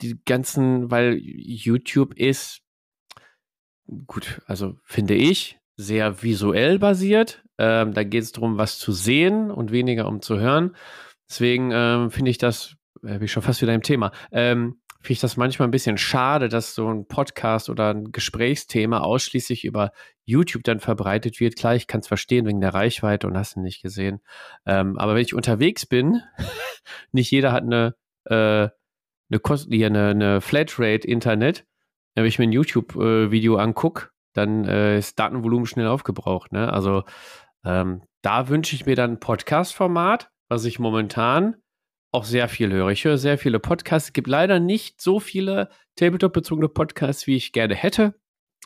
die 0.00 0.18
ganzen, 0.24 0.90
weil 0.90 1.18
YouTube 1.18 2.14
ist, 2.14 2.62
gut, 4.06 4.40
also 4.46 4.76
finde 4.84 5.14
ich, 5.14 5.58
sehr 5.76 6.22
visuell 6.22 6.78
basiert. 6.78 7.44
Ähm, 7.58 7.92
da 7.92 8.04
geht 8.04 8.22
es 8.22 8.32
darum, 8.32 8.58
was 8.58 8.78
zu 8.78 8.92
sehen 8.92 9.50
und 9.50 9.72
weniger 9.72 10.06
um 10.06 10.22
zu 10.22 10.38
hören. 10.38 10.76
Deswegen 11.28 11.70
ähm, 11.72 12.10
finde 12.10 12.30
ich 12.30 12.38
das, 12.38 12.76
äh, 13.02 13.14
bin 13.14 13.24
ich 13.24 13.32
schon 13.32 13.42
fast 13.42 13.62
wieder 13.62 13.74
im 13.74 13.82
Thema, 13.82 14.12
ähm, 14.32 14.80
finde 15.04 15.12
ich 15.12 15.20
das 15.20 15.36
manchmal 15.36 15.68
ein 15.68 15.72
bisschen 15.72 15.98
schade, 15.98 16.48
dass 16.48 16.74
so 16.74 16.88
ein 16.88 17.06
Podcast 17.06 17.68
oder 17.68 17.92
ein 17.92 18.10
Gesprächsthema 18.10 19.00
ausschließlich 19.00 19.64
über 19.64 19.92
YouTube 20.24 20.64
dann 20.64 20.80
verbreitet 20.80 21.40
wird. 21.40 21.56
Klar, 21.56 21.74
ich 21.74 21.86
kann 21.86 22.00
es 22.00 22.08
verstehen 22.08 22.46
wegen 22.46 22.62
der 22.62 22.72
Reichweite 22.72 23.26
und 23.26 23.36
hast 23.36 23.56
du 23.56 23.60
nicht 23.60 23.82
gesehen. 23.82 24.20
Ähm, 24.64 24.98
aber 24.98 25.14
wenn 25.14 25.22
ich 25.22 25.34
unterwegs 25.34 25.84
bin, 25.84 26.22
nicht 27.12 27.30
jeder 27.30 27.52
hat 27.52 27.64
eine, 27.64 27.94
äh, 28.24 28.70
eine, 29.30 29.40
Kost 29.40 29.70
eine, 29.72 30.08
eine 30.08 30.40
Flatrate-Internet. 30.40 31.64
Wenn 32.14 32.24
ich 32.26 32.38
mir 32.38 32.44
ein 32.44 32.52
YouTube-Video 32.52 33.56
angucke, 33.56 34.10
dann 34.34 34.64
äh, 34.64 34.98
ist 34.98 35.18
Datenvolumen 35.18 35.66
schnell 35.66 35.86
aufgebraucht. 35.86 36.52
Ne? 36.52 36.72
Also 36.72 37.04
ähm, 37.64 38.02
da 38.22 38.48
wünsche 38.48 38.74
ich 38.74 38.86
mir 38.86 38.96
dann 38.96 39.12
ein 39.12 39.20
Podcast-Format, 39.20 40.30
was 40.48 40.64
ich 40.64 40.78
momentan 40.78 41.56
auch 42.12 42.24
sehr 42.24 42.48
viel 42.48 42.72
höre. 42.72 42.90
Ich 42.90 43.04
höre 43.04 43.18
sehr 43.18 43.38
viele 43.38 43.58
Podcasts. 43.58 44.08
Es 44.08 44.12
gibt 44.12 44.28
leider 44.28 44.60
nicht 44.60 45.00
so 45.00 45.18
viele 45.18 45.68
Tabletop-bezogene 45.96 46.68
Podcasts, 46.68 47.26
wie 47.26 47.36
ich 47.36 47.52
gerne 47.52 47.74
hätte. 47.74 48.14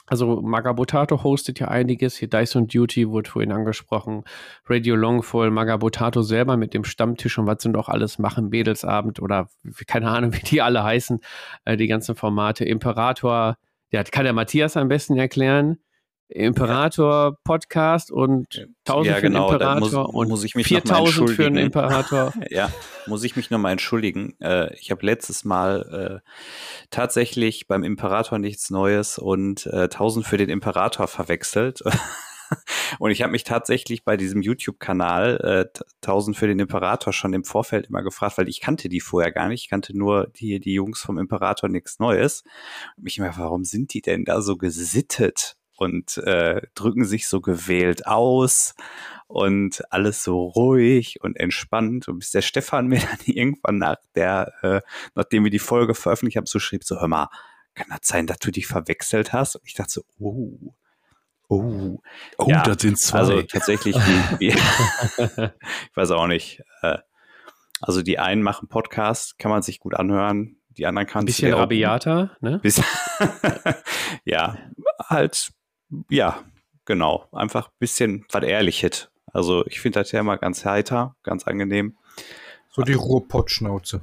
Also 0.09 0.41
Magabotato 0.41 1.23
hostet 1.23 1.61
ja 1.61 1.69
einiges. 1.69 2.17
Hier 2.17 2.29
Dyson 2.29 2.67
Duty 2.67 3.09
wurde 3.11 3.29
vorhin 3.29 3.53
angesprochen. 3.53 4.25
Radio 4.67 4.97
Longfall, 4.97 5.51
Magabotato 5.51 6.23
selber 6.23 6.57
mit 6.57 6.75
dem 6.75 6.85
Stammtisch 6.85 7.39
und 7.39 7.47
was 7.47 7.63
sind 7.63 7.77
auch 7.77 7.89
alles 7.89 8.19
machen, 8.19 8.49
Mädelsabend 8.49 9.21
oder 9.21 9.49
keine 9.87 10.09
Ahnung, 10.11 10.33
wie 10.35 10.45
die 10.45 10.63
alle 10.63 10.83
heißen. 10.83 11.21
Äh, 11.65 11.77
die 11.77 11.87
ganzen 11.87 12.15
Formate. 12.15 12.65
Imperator, 12.65 13.57
ja, 13.91 14.03
kann 14.05 14.25
der 14.25 14.33
Matthias 14.33 14.77
am 14.77 14.89
besten 14.89 15.17
erklären. 15.17 15.79
Imperator 16.29 17.39
Podcast 17.43 18.11
und 18.11 18.69
1000 18.87 19.07
ja, 19.07 19.21
genau, 19.21 19.49
für 19.51 19.59
den 19.59 19.69
Imperator 19.69 20.03
muss, 20.03 20.15
und 20.15 20.29
muss 20.29 20.45
ich 20.45 20.55
mich 20.55 20.67
4000 20.67 21.31
für 21.31 21.45
den 21.45 21.57
Imperator. 21.57 22.33
ja, 22.51 22.71
muss 23.07 23.25
ich 23.25 23.35
mich 23.35 23.51
nochmal 23.51 23.73
entschuldigen. 23.73 24.35
Äh, 24.41 24.75
ich 24.75 24.91
habe 24.91 25.05
letztes 25.07 25.45
Mal 25.45 26.23
äh, 26.23 26.29
tatsächlich 26.91 27.67
beim 27.67 27.83
Imperator 27.83 28.39
nichts 28.39 28.69
Neues 28.71 29.19
und 29.19 29.67
äh, 29.67 29.85
1000 29.85 30.27
für 30.27 30.37
den 30.37 30.51
Imperator 30.51 31.09
verwechselt. 31.09 31.83
und 32.99 33.11
ich 33.11 33.23
habe 33.23 33.33
mich 33.33 33.45
tatsächlich 33.45 34.05
bei 34.05 34.19
diesem 34.19 34.43
YouTube-Kanal 34.43 35.71
äh, 35.75 35.81
1000 36.05 36.37
für 36.37 36.47
den 36.47 36.59
Imperator 36.59 37.15
schon 37.15 37.33
im 37.33 37.45
Vorfeld 37.45 37.87
immer 37.87 38.03
gefragt, 38.03 38.37
weil 38.37 38.49
ich 38.49 38.61
kannte 38.61 38.91
die 38.91 39.01
vorher 39.01 39.33
gar 39.33 39.49
nicht. 39.49 39.65
Ich 39.65 39.71
kannte 39.71 39.97
nur 39.97 40.29
die, 40.39 40.61
die 40.61 40.75
Jungs 40.75 41.01
vom 41.01 41.19
Imperator 41.19 41.71
nichts 41.71 41.99
Neues. 41.99 42.43
Und 42.97 43.05
mich 43.05 43.17
immer, 43.19 43.37
warum 43.39 43.65
sind 43.65 43.95
die 43.95 44.03
denn 44.03 44.25
da 44.25 44.43
so 44.43 44.57
gesittet? 44.57 45.58
Und 45.79 46.19
äh, 46.19 46.63
drücken 46.75 47.05
sich 47.05 47.29
so 47.29 47.41
gewählt 47.41 48.07
aus 48.07 48.75
und 49.29 49.83
alles 49.93 50.25
so 50.25 50.47
ruhig 50.47 51.21
und 51.23 51.37
entspannt. 51.37 52.09
Und 52.09 52.19
bis 52.19 52.33
der 52.33 52.43
Stefan 52.43 52.89
mir 52.89 53.01
dann 53.01 53.19
irgendwann 53.27 53.79
nach 53.79 53.97
der, 54.15 54.53
äh, 54.63 54.81
nachdem 55.15 55.45
wir 55.45 55.51
die 55.51 55.59
Folge 55.59 55.95
veröffentlicht 55.95 56.37
haben, 56.37 56.47
so 56.47 56.59
schrieb, 56.59 56.83
so 56.85 57.01
hör 57.01 57.09
mal, 57.09 57.29
kann 57.75 57.87
das 57.91 58.01
sein, 58.03 58.27
dass 58.27 58.39
du 58.39 58.51
dich 58.51 58.67
verwechselt 58.67 59.33
hast? 59.33 59.57
Und 59.57 59.63
ich 59.67 59.75
dachte 59.75 59.93
so, 59.93 60.03
oh, 60.19 60.75
oh. 61.49 62.01
Oh, 62.39 62.47
Ja, 62.49 62.63
das 62.63 62.83
sind 62.83 62.99
zwei. 62.99 63.19
Also 63.19 63.43
tatsächlich, 63.43 63.95
wie, 63.95 64.41
wie, 64.41 64.49
ich 65.89 65.97
weiß 65.97 66.11
auch 66.11 66.27
nicht. 66.27 66.63
Äh, 66.83 66.99
also 67.81 68.03
die 68.03 68.19
einen 68.19 68.43
machen 68.43 68.69
Podcast, 68.69 69.39
kann 69.39 69.51
man 69.53 69.63
sich 69.63 69.79
gut 69.79 69.95
anhören. 69.95 70.57
Die 70.71 70.87
anderen 70.87 71.07
kann 71.07 71.23
Ein 71.23 71.27
bisschen 71.27 71.53
rabiater, 71.53 72.37
ne? 72.41 72.59
Bis, 72.61 72.83
ja, 74.25 74.57
halt, 75.09 75.53
ja, 76.09 76.43
genau. 76.85 77.27
Einfach 77.33 77.69
ein 77.69 77.77
bisschen 77.79 78.25
was 78.31 78.43
Ehrliches. 78.43 79.11
Also 79.33 79.67
ich 79.67 79.81
finde 79.81 80.01
das 80.01 80.13
ja 80.13 80.21
immer 80.21 80.39
ganz 80.39 80.65
heiter, 80.65 81.17
ganz 81.23 81.45
angenehm. 81.45 81.97
So 82.71 82.83
die 82.83 82.95
Ruhrpott-Schnauze. 82.95 84.03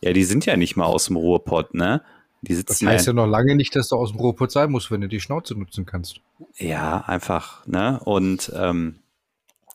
Ja, 0.00 0.12
die 0.12 0.24
sind 0.24 0.46
ja 0.46 0.56
nicht 0.56 0.76
mal 0.76 0.86
aus 0.86 1.06
dem 1.06 1.16
Ruhrpott, 1.16 1.74
ne? 1.74 2.02
Die 2.42 2.54
Das 2.54 2.58
sitzen 2.58 2.88
heißt 2.88 3.06
ja, 3.06 3.12
ja 3.12 3.16
noch 3.16 3.26
lange 3.26 3.56
nicht, 3.56 3.74
dass 3.74 3.88
du 3.88 3.96
aus 3.96 4.12
dem 4.12 4.20
Ruhrpott 4.20 4.52
sein 4.52 4.70
musst, 4.70 4.90
wenn 4.90 5.00
du 5.00 5.08
die 5.08 5.20
Schnauze 5.20 5.54
nutzen 5.58 5.86
kannst. 5.86 6.20
ja 6.56 7.00
einfach, 7.06 7.66
ne? 7.66 8.00
Und 8.04 8.52
ähm, 8.54 9.00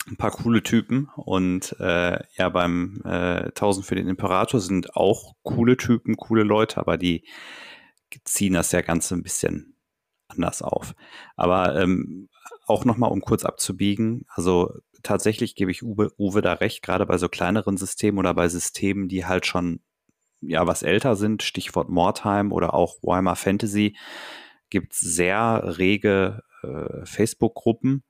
ein 0.08 0.18
paar 0.18 0.32
coole 0.32 0.64
Typen. 0.64 1.10
Und 1.16 1.76
äh, 1.80 2.20
ja, 2.36 2.50
beim 2.50 3.02
äh, 3.06 3.46
1000 3.48 3.86
für 3.86 3.96
den 3.96 4.08
Imperator 4.08 4.60
sind 4.60 4.96
auch 4.96 5.36
coole 5.44 5.78
Typen, 5.78 6.16
coole 6.18 6.44
Leute, 6.44 6.78
aber 6.78 6.98
die 6.98 7.24
ziehen 8.24 8.54
das 8.54 8.72
ja 8.72 8.82
Ganze 8.82 9.16
ein 9.16 9.24
bisschen 9.24 9.73
anders 10.34 10.62
auf. 10.62 10.96
Aber 11.36 11.76
ähm, 11.76 12.30
auch 12.66 12.86
nochmal, 12.86 13.12
um 13.12 13.22
kurz 13.22 13.46
abzubiegen, 13.46 14.26
also 14.28 14.74
tatsächlich 15.04 15.56
gebe 15.56 15.72
ich 15.72 15.84
Uwe, 15.84 16.12
Uwe 16.18 16.42
da 16.42 16.54
recht, 16.54 16.82
gerade 16.82 17.06
bei 17.06 17.18
so 17.18 17.30
kleineren 17.30 17.78
Systemen 17.78 18.20
oder 18.20 18.34
bei 18.34 18.48
Systemen, 18.48 19.08
die 19.08 19.26
halt 19.26 19.46
schon 19.46 19.82
ja 20.42 20.68
was 20.68 20.84
älter 20.84 21.16
sind, 21.16 21.44
Stichwort 21.44 21.90
Mordheim 21.90 22.52
oder 22.52 22.74
auch 22.74 22.96
Weimar 23.02 23.36
Fantasy, 23.36 23.96
gibt 24.70 24.94
es 24.94 25.00
sehr 25.00 25.78
rege 25.78 26.42
äh, 26.64 27.06
Facebook-Gruppen. 27.06 28.04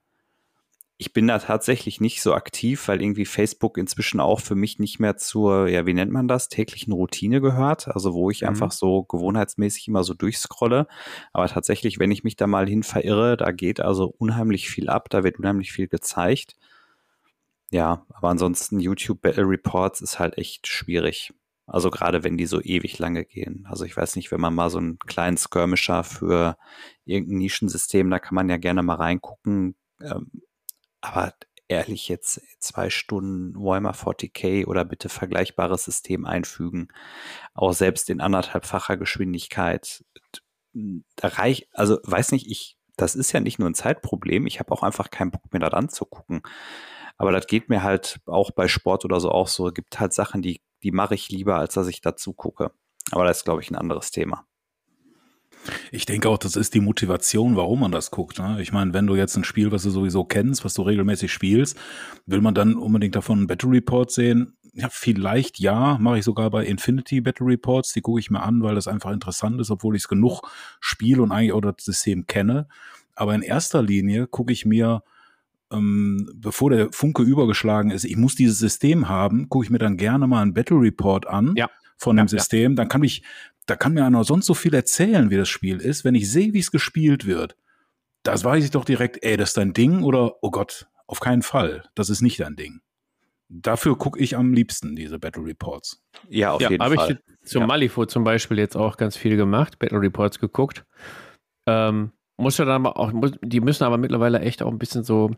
Ich 1.06 1.12
bin 1.12 1.28
da 1.28 1.38
tatsächlich 1.38 2.00
nicht 2.00 2.22
so 2.22 2.34
aktiv, 2.34 2.88
weil 2.88 3.02
irgendwie 3.02 3.26
Facebook 3.26 3.78
inzwischen 3.78 4.22
auch 4.22 4.40
für 4.40 4.56
mich 4.56 4.80
nicht 4.80 5.00
mehr 5.02 5.18
zur, 5.18 5.68
ja, 5.68 5.86
wie 5.86 5.94
nennt 5.94 6.14
man 6.14 6.30
das, 6.30 6.48
täglichen 6.48 6.94
Routine 6.94 7.42
gehört. 7.42 7.90
Also 7.90 8.14
wo 8.14 8.30
ich 8.32 8.44
Mhm. 8.44 8.48
einfach 8.48 8.72
so 8.72 9.04
gewohnheitsmäßig 9.04 9.90
immer 9.90 10.06
so 10.06 10.14
durchscrolle. 10.14 10.88
Aber 11.34 11.50
tatsächlich, 11.50 12.00
wenn 12.00 12.10
ich 12.10 12.24
mich 12.24 12.38
da 12.38 12.48
mal 12.48 12.70
hin 12.70 12.84
verirre, 12.84 13.36
da 13.36 13.52
geht 13.52 13.82
also 13.82 14.16
unheimlich 14.18 14.70
viel 14.70 14.88
ab, 14.88 15.10
da 15.10 15.26
wird 15.26 15.40
unheimlich 15.40 15.74
viel 15.74 15.90
gezeigt. 15.90 16.56
Ja, 17.70 18.06
aber 18.14 18.30
ansonsten 18.30 18.80
YouTube 18.80 19.20
Battle 19.22 19.44
Reports 19.50 20.00
ist 20.00 20.20
halt 20.20 20.38
echt 20.38 20.68
schwierig. 20.68 21.34
Also 21.66 21.90
gerade 21.90 22.24
wenn 22.24 22.38
die 22.38 22.46
so 22.46 22.62
ewig 22.62 22.98
lange 22.98 23.26
gehen. 23.26 23.66
Also 23.70 23.84
ich 23.84 23.98
weiß 23.98 24.16
nicht, 24.16 24.32
wenn 24.32 24.40
man 24.40 24.56
mal 24.56 24.70
so 24.70 24.78
einen 24.78 25.00
kleinen 25.00 25.36
Skirmisher 25.36 26.06
für 26.06 26.56
irgendein 27.04 27.40
Nischensystem, 27.40 28.10
da 28.10 28.20
kann 28.20 28.36
man 28.36 28.48
ja 28.48 28.56
gerne 28.56 28.84
mal 28.84 28.96
reingucken. 28.96 29.76
Ähm, 30.02 30.32
aber 31.04 31.34
ehrlich 31.68 32.08
jetzt 32.08 32.42
zwei 32.60 32.90
Stunden 32.90 33.56
Weimar 33.56 33.94
40k 33.94 34.66
oder 34.66 34.86
bitte 34.86 35.10
vergleichbares 35.10 35.84
System 35.84 36.26
einfügen, 36.26 36.88
auch 37.54 37.74
selbst 37.74 38.10
in 38.10 38.22
anderthalbfacher 38.22 38.98
Geschwindigkeit. 38.98 40.06
Da 40.74 41.28
reicht, 41.28 41.68
also 41.74 42.00
weiß 42.04 42.32
nicht, 42.32 42.50
ich, 42.50 42.78
das 42.96 43.16
ist 43.16 43.32
ja 43.34 43.40
nicht 43.40 43.60
nur 43.60 43.70
ein 43.70 43.76
Zeitproblem, 43.76 44.48
ich 44.48 44.60
habe 44.60 44.72
auch 44.72 44.84
einfach 44.84 45.12
keinen 45.12 45.32
Bock 45.32 45.52
mehr 45.52 45.60
daran 45.60 45.90
zu 45.90 46.06
gucken. 46.06 46.42
Aber 47.18 47.32
das 47.32 47.48
geht 47.48 47.70
mir 47.70 47.84
halt 47.84 48.22
auch 48.26 48.52
bei 48.52 48.68
Sport 48.68 49.06
oder 49.06 49.20
so 49.20 49.30
auch 49.30 49.48
so. 49.48 49.68
Es 49.68 49.74
gibt 49.74 50.00
halt 50.00 50.14
Sachen, 50.14 50.42
die, 50.42 50.62
die 50.82 50.92
mache 50.92 51.16
ich 51.16 51.30
lieber, 51.30 51.58
als 51.58 51.76
dass 51.76 51.88
ich 51.88 52.02
dazu 52.02 52.34
gucke. 52.34 52.72
Aber 53.12 53.26
das 53.26 53.38
ist, 53.38 53.44
glaube 53.44 53.62
ich, 53.62 53.70
ein 53.70 53.76
anderes 53.76 54.10
Thema. 54.12 54.48
Ich 55.92 56.06
denke 56.06 56.30
auch, 56.30 56.38
das 56.38 56.56
ist 56.56 56.74
die 56.74 56.80
Motivation, 56.82 57.56
warum 57.56 57.80
man 57.82 57.92
das 57.92 58.12
guckt. 58.12 58.40
Ne? 58.40 58.62
Ich 58.62 58.72
meine, 58.72 58.94
wenn 58.94 59.08
du 59.08 59.16
jetzt 59.16 59.36
ein 59.38 59.44
Spiel, 59.44 59.72
was 59.72 59.84
du 59.84 59.90
sowieso 59.90 60.24
kennst, 60.26 60.66
was 60.66 60.74
du 60.74 60.82
regelmäßig 60.82 61.32
spielst, 61.32 61.78
will 62.26 62.42
man 62.42 62.54
dann 62.54 62.76
unbedingt 62.76 63.16
davon 63.16 63.40
einen 63.40 63.48
Battle 63.48 63.72
Report 63.72 64.12
sehen? 64.12 64.56
Ja, 64.74 64.90
vielleicht 64.90 65.60
ja, 65.60 65.98
mache 66.00 66.18
ich 66.20 66.26
sogar 66.26 66.50
bei 66.50 66.66
Infinity 66.66 67.22
Battle 67.22 67.46
Reports, 67.46 67.94
die 67.94 68.02
gucke 68.02 68.20
ich 68.20 68.32
mir 68.32 68.42
an, 68.42 68.64
weil 68.64 68.76
das 68.76 68.88
einfach 68.88 69.12
interessant 69.12 69.62
ist, 69.62 69.70
obwohl 69.70 69.96
ich 69.96 70.04
es 70.04 70.08
genug 70.08 70.42
spiele 70.80 71.22
und 71.22 71.32
eigentlich 71.32 71.54
auch 71.54 71.62
das 71.62 71.76
System 71.86 72.26
kenne. 72.26 72.68
Aber 73.16 73.36
in 73.36 73.44
erster 73.44 73.84
Linie 73.84 74.26
gucke 74.26 74.52
ich 74.52 74.66
mir, 74.66 75.04
ähm, 75.72 76.30
bevor 76.36 76.72
der 76.72 76.90
Funke 76.92 77.22
übergeschlagen 77.24 77.92
ist, 77.92 78.04
ich 78.04 78.18
muss 78.18 78.36
dieses 78.36 78.58
System 78.60 79.10
haben, 79.10 79.48
gucke 79.50 79.66
ich 79.66 79.70
mir 79.70 79.78
dann 79.80 79.98
gerne 79.98 80.28
mal 80.28 80.42
einen 80.42 80.54
Battle 80.54 80.80
Report 80.80 81.28
an 81.28 81.54
Ja. 81.56 81.70
von 81.98 82.16
dem 82.16 82.26
Ja. 82.26 82.30
System. 82.30 82.76
Dann 82.76 82.90
kann 82.90 83.04
ich, 83.04 83.22
da 83.66 83.76
kann 83.76 83.94
mir 83.94 84.06
einer 84.06 84.24
sonst 84.24 84.46
so 84.46 84.54
viel 84.54 84.74
erzählen, 84.74 85.30
wie 85.30 85.38
das 85.38 85.50
Spiel 85.50 85.78
ist. 85.78 86.04
Wenn 86.04 86.16
ich 86.16 86.30
sehe, 86.30 86.54
wie 86.54 86.60
es 86.60 86.72
gespielt 86.72 87.26
wird, 87.26 87.56
das 88.24 88.44
weiß 88.44 88.64
ich 88.64 88.72
doch 88.72 88.86
direkt, 88.86 89.24
ey, 89.24 89.38
das 89.38 89.50
ist 89.50 89.58
dein 89.58 89.74
Ding 89.74 90.04
oder, 90.04 90.36
oh 90.42 90.52
Gott, 90.52 90.88
auf 91.08 91.20
keinen 91.20 91.42
Fall, 91.42 91.84
das 91.96 92.10
ist 92.10 92.22
nicht 92.22 92.40
dein 92.40 92.56
Ding. 92.56 92.82
Dafür 93.50 93.98
gucke 93.98 94.20
ich 94.20 94.36
am 94.36 94.54
liebsten 94.54 94.96
diese 94.96 95.20
Battle 95.20 95.46
Reports. 95.46 96.02
Ja, 96.30 96.54
auf 96.54 96.62
ja, 96.62 96.72
jeden 96.72 96.84
habe 96.84 96.96
Fall. 96.96 97.20
ich 97.42 97.48
zum 97.48 97.62
Ja. 97.62 97.68
Malifo 97.68 98.06
zum 98.06 98.24
Beispiel 98.24 98.58
jetzt 98.58 98.76
auch 98.76 98.98
ganz 98.98 99.16
viel 99.18 99.38
gemacht, 99.38 99.78
Battle 99.80 100.02
Reports 100.02 100.40
geguckt. 100.40 100.86
Ähm, 101.68 102.12
muss 102.38 102.58
ja 102.58 102.66
dann 102.66 102.86
aber 102.86 102.98
auch, 102.98 103.12
muss, 103.12 103.32
die 103.42 103.60
müssen 103.60 103.84
aber 103.84 103.98
mittlerweile 103.98 104.40
echt 104.40 104.64
auch 104.64 104.72
ein 104.72 104.80
bisschen 104.80 105.04
so 105.04 105.32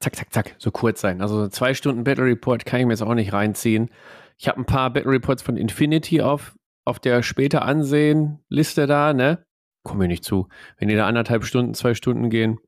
zack, 0.00 0.16
zack, 0.16 0.32
zack, 0.32 0.54
so 0.58 0.70
kurz 0.70 1.00
sein. 1.00 1.20
Also 1.20 1.42
so 1.42 1.48
zwei 1.48 1.74
Stunden 1.74 2.04
Battle 2.04 2.24
Report 2.24 2.64
kann 2.64 2.80
ich 2.80 2.86
mir 2.86 2.92
jetzt 2.92 3.02
auch 3.02 3.14
nicht 3.14 3.32
reinziehen. 3.32 3.90
Ich 4.38 4.48
habe 4.48 4.60
ein 4.60 4.64
paar 4.66 4.92
Battle 4.92 5.10
Reports 5.10 5.42
von 5.42 5.56
Infinity 5.56 6.22
auf, 6.22 6.56
auf 6.88 6.98
der 6.98 7.22
später 7.22 7.62
ansehen 7.62 8.40
Liste 8.48 8.86
da, 8.86 9.12
ne? 9.12 9.44
Komme 9.84 10.00
mir 10.00 10.08
nicht 10.08 10.24
zu. 10.24 10.48
Wenn 10.78 10.88
die 10.88 10.96
da 10.96 11.06
anderthalb 11.06 11.44
Stunden, 11.44 11.74
zwei 11.74 11.94
Stunden 11.94 12.30
gehen, 12.30 12.58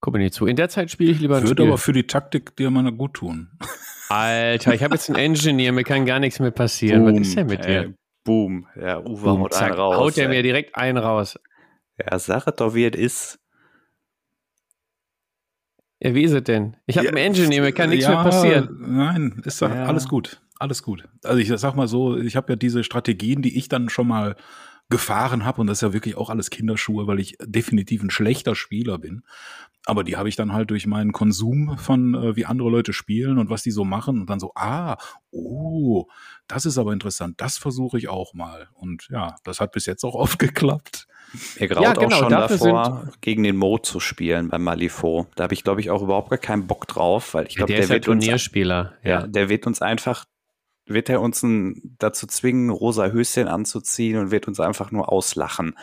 komme 0.00 0.18
mir 0.18 0.24
nicht 0.24 0.34
zu. 0.34 0.46
In 0.46 0.56
der 0.56 0.68
Zeit 0.68 0.90
spiele 0.90 1.12
ich 1.12 1.20
lieber 1.20 1.36
ein 1.36 1.42
Würde 1.42 1.62
Spiel. 1.62 1.66
aber 1.68 1.78
für 1.78 1.92
die 1.92 2.06
Taktik 2.06 2.56
dir 2.56 2.70
mal 2.70 2.90
gut 2.92 3.14
tun. 3.14 3.50
Alter, 4.08 4.74
ich 4.74 4.82
habe 4.82 4.94
jetzt 4.94 5.08
einen 5.08 5.18
Engineer, 5.18 5.72
mir 5.72 5.84
kann 5.84 6.04
gar 6.06 6.18
nichts 6.18 6.38
mehr 6.40 6.50
passieren. 6.50 7.04
Was 7.06 7.20
ist 7.28 7.36
denn 7.36 7.46
mit 7.46 7.64
dir? 7.64 7.80
Ey, 7.82 7.94
Boom. 8.24 8.66
Ja, 8.76 9.00
Uwe 9.00 9.22
Boom, 9.22 9.40
haut 9.42 9.54
zack, 9.54 9.70
einen 9.70 9.80
raus. 9.80 9.96
haut 9.96 10.16
der 10.16 10.24
ey. 10.28 10.30
mir 10.36 10.42
direkt 10.42 10.76
einen 10.76 10.98
raus. 10.98 11.38
Ja, 11.98 12.18
sag 12.18 12.46
es 12.46 12.56
doch, 12.56 12.74
wie 12.74 12.84
es 12.86 12.96
ist. 12.96 13.38
Ja, 16.00 16.14
wie 16.14 16.22
ist 16.24 16.32
es 16.32 16.42
denn? 16.44 16.76
Ich 16.86 16.96
habe 16.98 17.06
Ja, 17.06 17.12
einen 17.12 17.18
Engineer, 17.34 17.62
mir 17.62 17.72
kann 17.72 17.90
nichts 17.90 18.06
ja, 18.06 18.14
mehr 18.14 18.24
passieren. 18.24 18.76
Nein, 18.80 19.42
ist 19.44 19.62
doch 19.62 19.70
Ja. 19.70 19.84
alles 19.84 20.08
gut. 20.08 20.40
Alles 20.62 20.82
gut. 20.82 21.08
Also 21.24 21.38
ich 21.38 21.48
sag 21.48 21.74
mal 21.74 21.88
so, 21.88 22.16
ich 22.16 22.36
habe 22.36 22.52
ja 22.52 22.56
diese 22.56 22.84
Strategien, 22.84 23.42
die 23.42 23.58
ich 23.58 23.68
dann 23.68 23.88
schon 23.88 24.08
mal 24.08 24.36
gefahren 24.88 25.44
habe 25.44 25.60
und 25.60 25.66
das 25.66 25.78
ist 25.78 25.82
ja 25.82 25.92
wirklich 25.92 26.16
auch 26.16 26.30
alles 26.30 26.50
Kinderschuhe, 26.50 27.06
weil 27.06 27.18
ich 27.18 27.36
definitiv 27.40 28.02
ein 28.02 28.10
schlechter 28.10 28.54
Spieler 28.54 28.98
bin. 28.98 29.22
Aber 29.84 30.04
die 30.04 30.16
habe 30.16 30.28
ich 30.28 30.36
dann 30.36 30.52
halt 30.52 30.70
durch 30.70 30.86
meinen 30.86 31.12
Konsum 31.12 31.76
von, 31.76 32.14
äh, 32.14 32.36
wie 32.36 32.46
andere 32.46 32.70
Leute 32.70 32.92
spielen 32.92 33.38
und 33.38 33.50
was 33.50 33.62
die 33.62 33.72
so 33.72 33.84
machen 33.84 34.20
und 34.20 34.30
dann 34.30 34.38
so, 34.38 34.52
ah, 34.54 34.96
oh, 35.32 36.06
das 36.46 36.66
ist 36.66 36.78
aber 36.78 36.92
interessant, 36.92 37.40
das 37.40 37.58
versuche 37.58 37.98
ich 37.98 38.08
auch 38.08 38.32
mal. 38.34 38.68
Und 38.74 39.08
ja, 39.10 39.34
das 39.42 39.60
hat 39.60 39.72
bis 39.72 39.86
jetzt 39.86 40.04
auch 40.04 40.14
oft 40.14 40.38
geklappt. 40.38 41.08
Mir 41.58 41.68
graut 41.68 41.82
Ja, 41.82 41.92
genau, 41.94 42.16
auch 42.16 42.18
schon 42.20 42.30
davor, 42.30 43.08
gegen 43.22 43.42
den 43.42 43.56
Mo 43.56 43.78
zu 43.78 43.98
spielen 43.98 44.50
beim 44.50 44.62
Malifaux. 44.62 45.26
Da 45.34 45.44
habe 45.44 45.54
ich, 45.54 45.64
glaube 45.64 45.80
ich, 45.80 45.90
auch 45.90 46.02
überhaupt 46.02 46.30
gar 46.30 46.38
keinen 46.38 46.66
Bock 46.66 46.86
drauf, 46.86 47.34
weil 47.34 47.46
ich 47.46 47.56
glaube, 47.56 47.72
der, 47.72 47.76
der, 47.78 47.84
ist 47.84 47.88
ja 47.88 47.94
wird 47.94 48.08
uns, 48.08 48.24
Turnierspieler. 48.24 48.92
ja, 49.02 49.26
der 49.26 49.48
wird 49.48 49.66
uns 49.66 49.80
einfach, 49.80 50.26
wird 50.86 51.08
er 51.08 51.20
uns 51.20 51.42
ein, 51.42 51.96
dazu 51.98 52.26
zwingen, 52.26 52.70
rosa 52.70 53.06
Höschen 53.08 53.48
anzuziehen 53.48 54.18
und 54.18 54.30
wird 54.30 54.48
uns 54.48 54.60
einfach 54.60 54.90
nur 54.90 55.10
auslachen. 55.12 55.76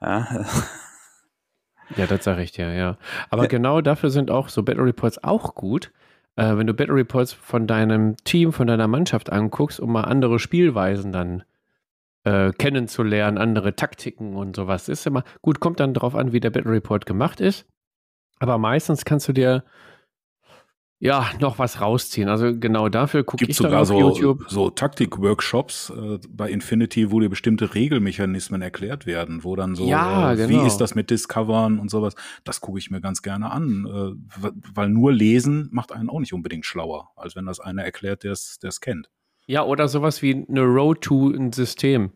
Ja, 0.00 0.44
Ja, 1.96 2.06
das 2.06 2.24
sage 2.24 2.42
ich 2.42 2.52
dir, 2.52 2.72
ja. 2.72 2.96
Aber 3.28 3.42
Ja. 3.42 3.48
genau 3.48 3.80
dafür 3.82 4.10
sind 4.10 4.30
auch 4.30 4.48
so 4.48 4.62
Battle 4.62 4.84
Reports 4.84 5.22
auch 5.22 5.54
gut. 5.54 5.92
Äh, 6.36 6.56
wenn 6.56 6.66
du 6.66 6.72
Battle 6.72 6.94
Reports 6.94 7.34
von 7.34 7.66
deinem 7.66 8.16
Team, 8.24 8.52
von 8.52 8.66
deiner 8.66 8.88
Mannschaft 8.88 9.30
anguckst, 9.30 9.78
um 9.78 9.92
mal 9.92 10.04
andere 10.04 10.38
Spielweisen 10.38 11.12
dann 11.12 11.42
äh, 12.24 12.52
kennenzulernen, 12.52 13.36
andere 13.36 13.76
Taktiken 13.76 14.36
und 14.36 14.56
sowas. 14.56 14.88
Ist 14.88 15.06
immer 15.06 15.24
gut, 15.42 15.60
kommt 15.60 15.80
dann 15.80 15.92
drauf 15.92 16.14
an, 16.14 16.32
wie 16.32 16.40
der 16.40 16.50
Battle 16.50 16.72
Report 16.72 17.04
gemacht 17.04 17.40
ist. 17.40 17.66
Aber 18.38 18.56
meistens 18.58 19.04
kannst 19.04 19.28
du 19.28 19.32
dir 19.34 19.64
ja 21.02 21.28
noch 21.40 21.58
was 21.58 21.80
rausziehen. 21.80 22.28
Also 22.28 22.56
genau 22.56 22.88
dafür 22.88 23.24
gucke 23.24 23.44
ich 23.44 23.56
dann 23.56 23.66
sogar 23.66 23.82
auf 23.82 23.88
so, 23.88 23.98
YouTube. 23.98 24.44
so 24.48 24.70
Taktik-Workshops 24.70 25.90
äh, 25.90 26.18
bei 26.28 26.48
Infinity, 26.48 27.10
wo 27.10 27.18
dir 27.18 27.28
bestimmte 27.28 27.74
Regelmechanismen 27.74 28.62
erklärt 28.62 29.04
werden, 29.04 29.42
wo 29.42 29.56
dann 29.56 29.74
so, 29.74 29.84
Ja, 29.86 30.32
äh, 30.32 30.36
genau. 30.36 30.62
wie 30.62 30.66
ist 30.66 30.78
das 30.78 30.94
mit 30.94 31.10
Discovern 31.10 31.80
und 31.80 31.90
sowas. 31.90 32.14
Das 32.44 32.60
gucke 32.60 32.78
ich 32.78 32.92
mir 32.92 33.00
ganz 33.00 33.22
gerne 33.22 33.50
an, 33.50 33.84
äh, 33.84 34.50
weil 34.74 34.90
nur 34.90 35.12
lesen 35.12 35.68
macht 35.72 35.90
einen 35.90 36.08
auch 36.08 36.20
nicht 36.20 36.32
unbedingt 36.32 36.66
schlauer, 36.66 37.10
als 37.16 37.34
wenn 37.34 37.46
das 37.46 37.58
einer 37.58 37.82
erklärt, 37.82 38.22
der 38.22 38.32
es 38.32 38.80
kennt. 38.80 39.10
Ja, 39.48 39.64
oder 39.64 39.88
sowas 39.88 40.22
wie 40.22 40.46
eine 40.48 40.62
Road 40.62 41.00
to 41.00 41.30
ein 41.30 41.52
System. 41.52 42.12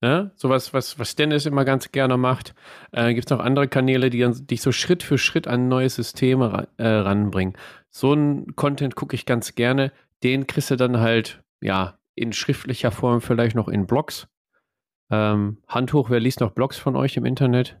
Ne? 0.00 0.30
Sowas, 0.34 0.72
was, 0.72 0.98
was 0.98 1.14
Dennis 1.14 1.44
immer 1.44 1.64
ganz 1.64 1.92
gerne 1.92 2.16
macht. 2.16 2.54
Äh, 2.92 3.12
Gibt 3.12 3.26
es 3.26 3.36
noch 3.36 3.44
andere 3.44 3.68
Kanäle, 3.68 4.08
die 4.08 4.26
dich 4.46 4.62
so 4.62 4.72
Schritt 4.72 5.02
für 5.02 5.18
Schritt 5.18 5.46
an 5.46 5.68
neue 5.68 5.90
Systeme 5.90 6.52
ra 6.52 6.66
äh, 6.78 6.88
ranbringen. 6.88 7.54
So 7.90 8.12
einen 8.12 8.56
Content 8.56 8.96
gucke 8.96 9.14
ich 9.14 9.26
ganz 9.26 9.54
gerne. 9.54 9.92
Den 10.22 10.46
kriegst 10.46 10.70
du 10.70 10.76
dann 10.76 11.00
halt, 11.00 11.42
ja, 11.60 11.98
in 12.14 12.32
schriftlicher 12.32 12.90
Form 12.90 13.20
vielleicht 13.20 13.56
noch 13.56 13.68
in 13.68 13.86
Blogs. 13.86 14.28
Ähm, 15.10 15.58
Hand 15.68 15.92
hoch, 15.92 16.08
wer 16.08 16.20
liest 16.20 16.40
noch 16.40 16.52
Blogs 16.52 16.78
von 16.78 16.96
euch 16.96 17.16
im 17.16 17.24
Internet? 17.24 17.78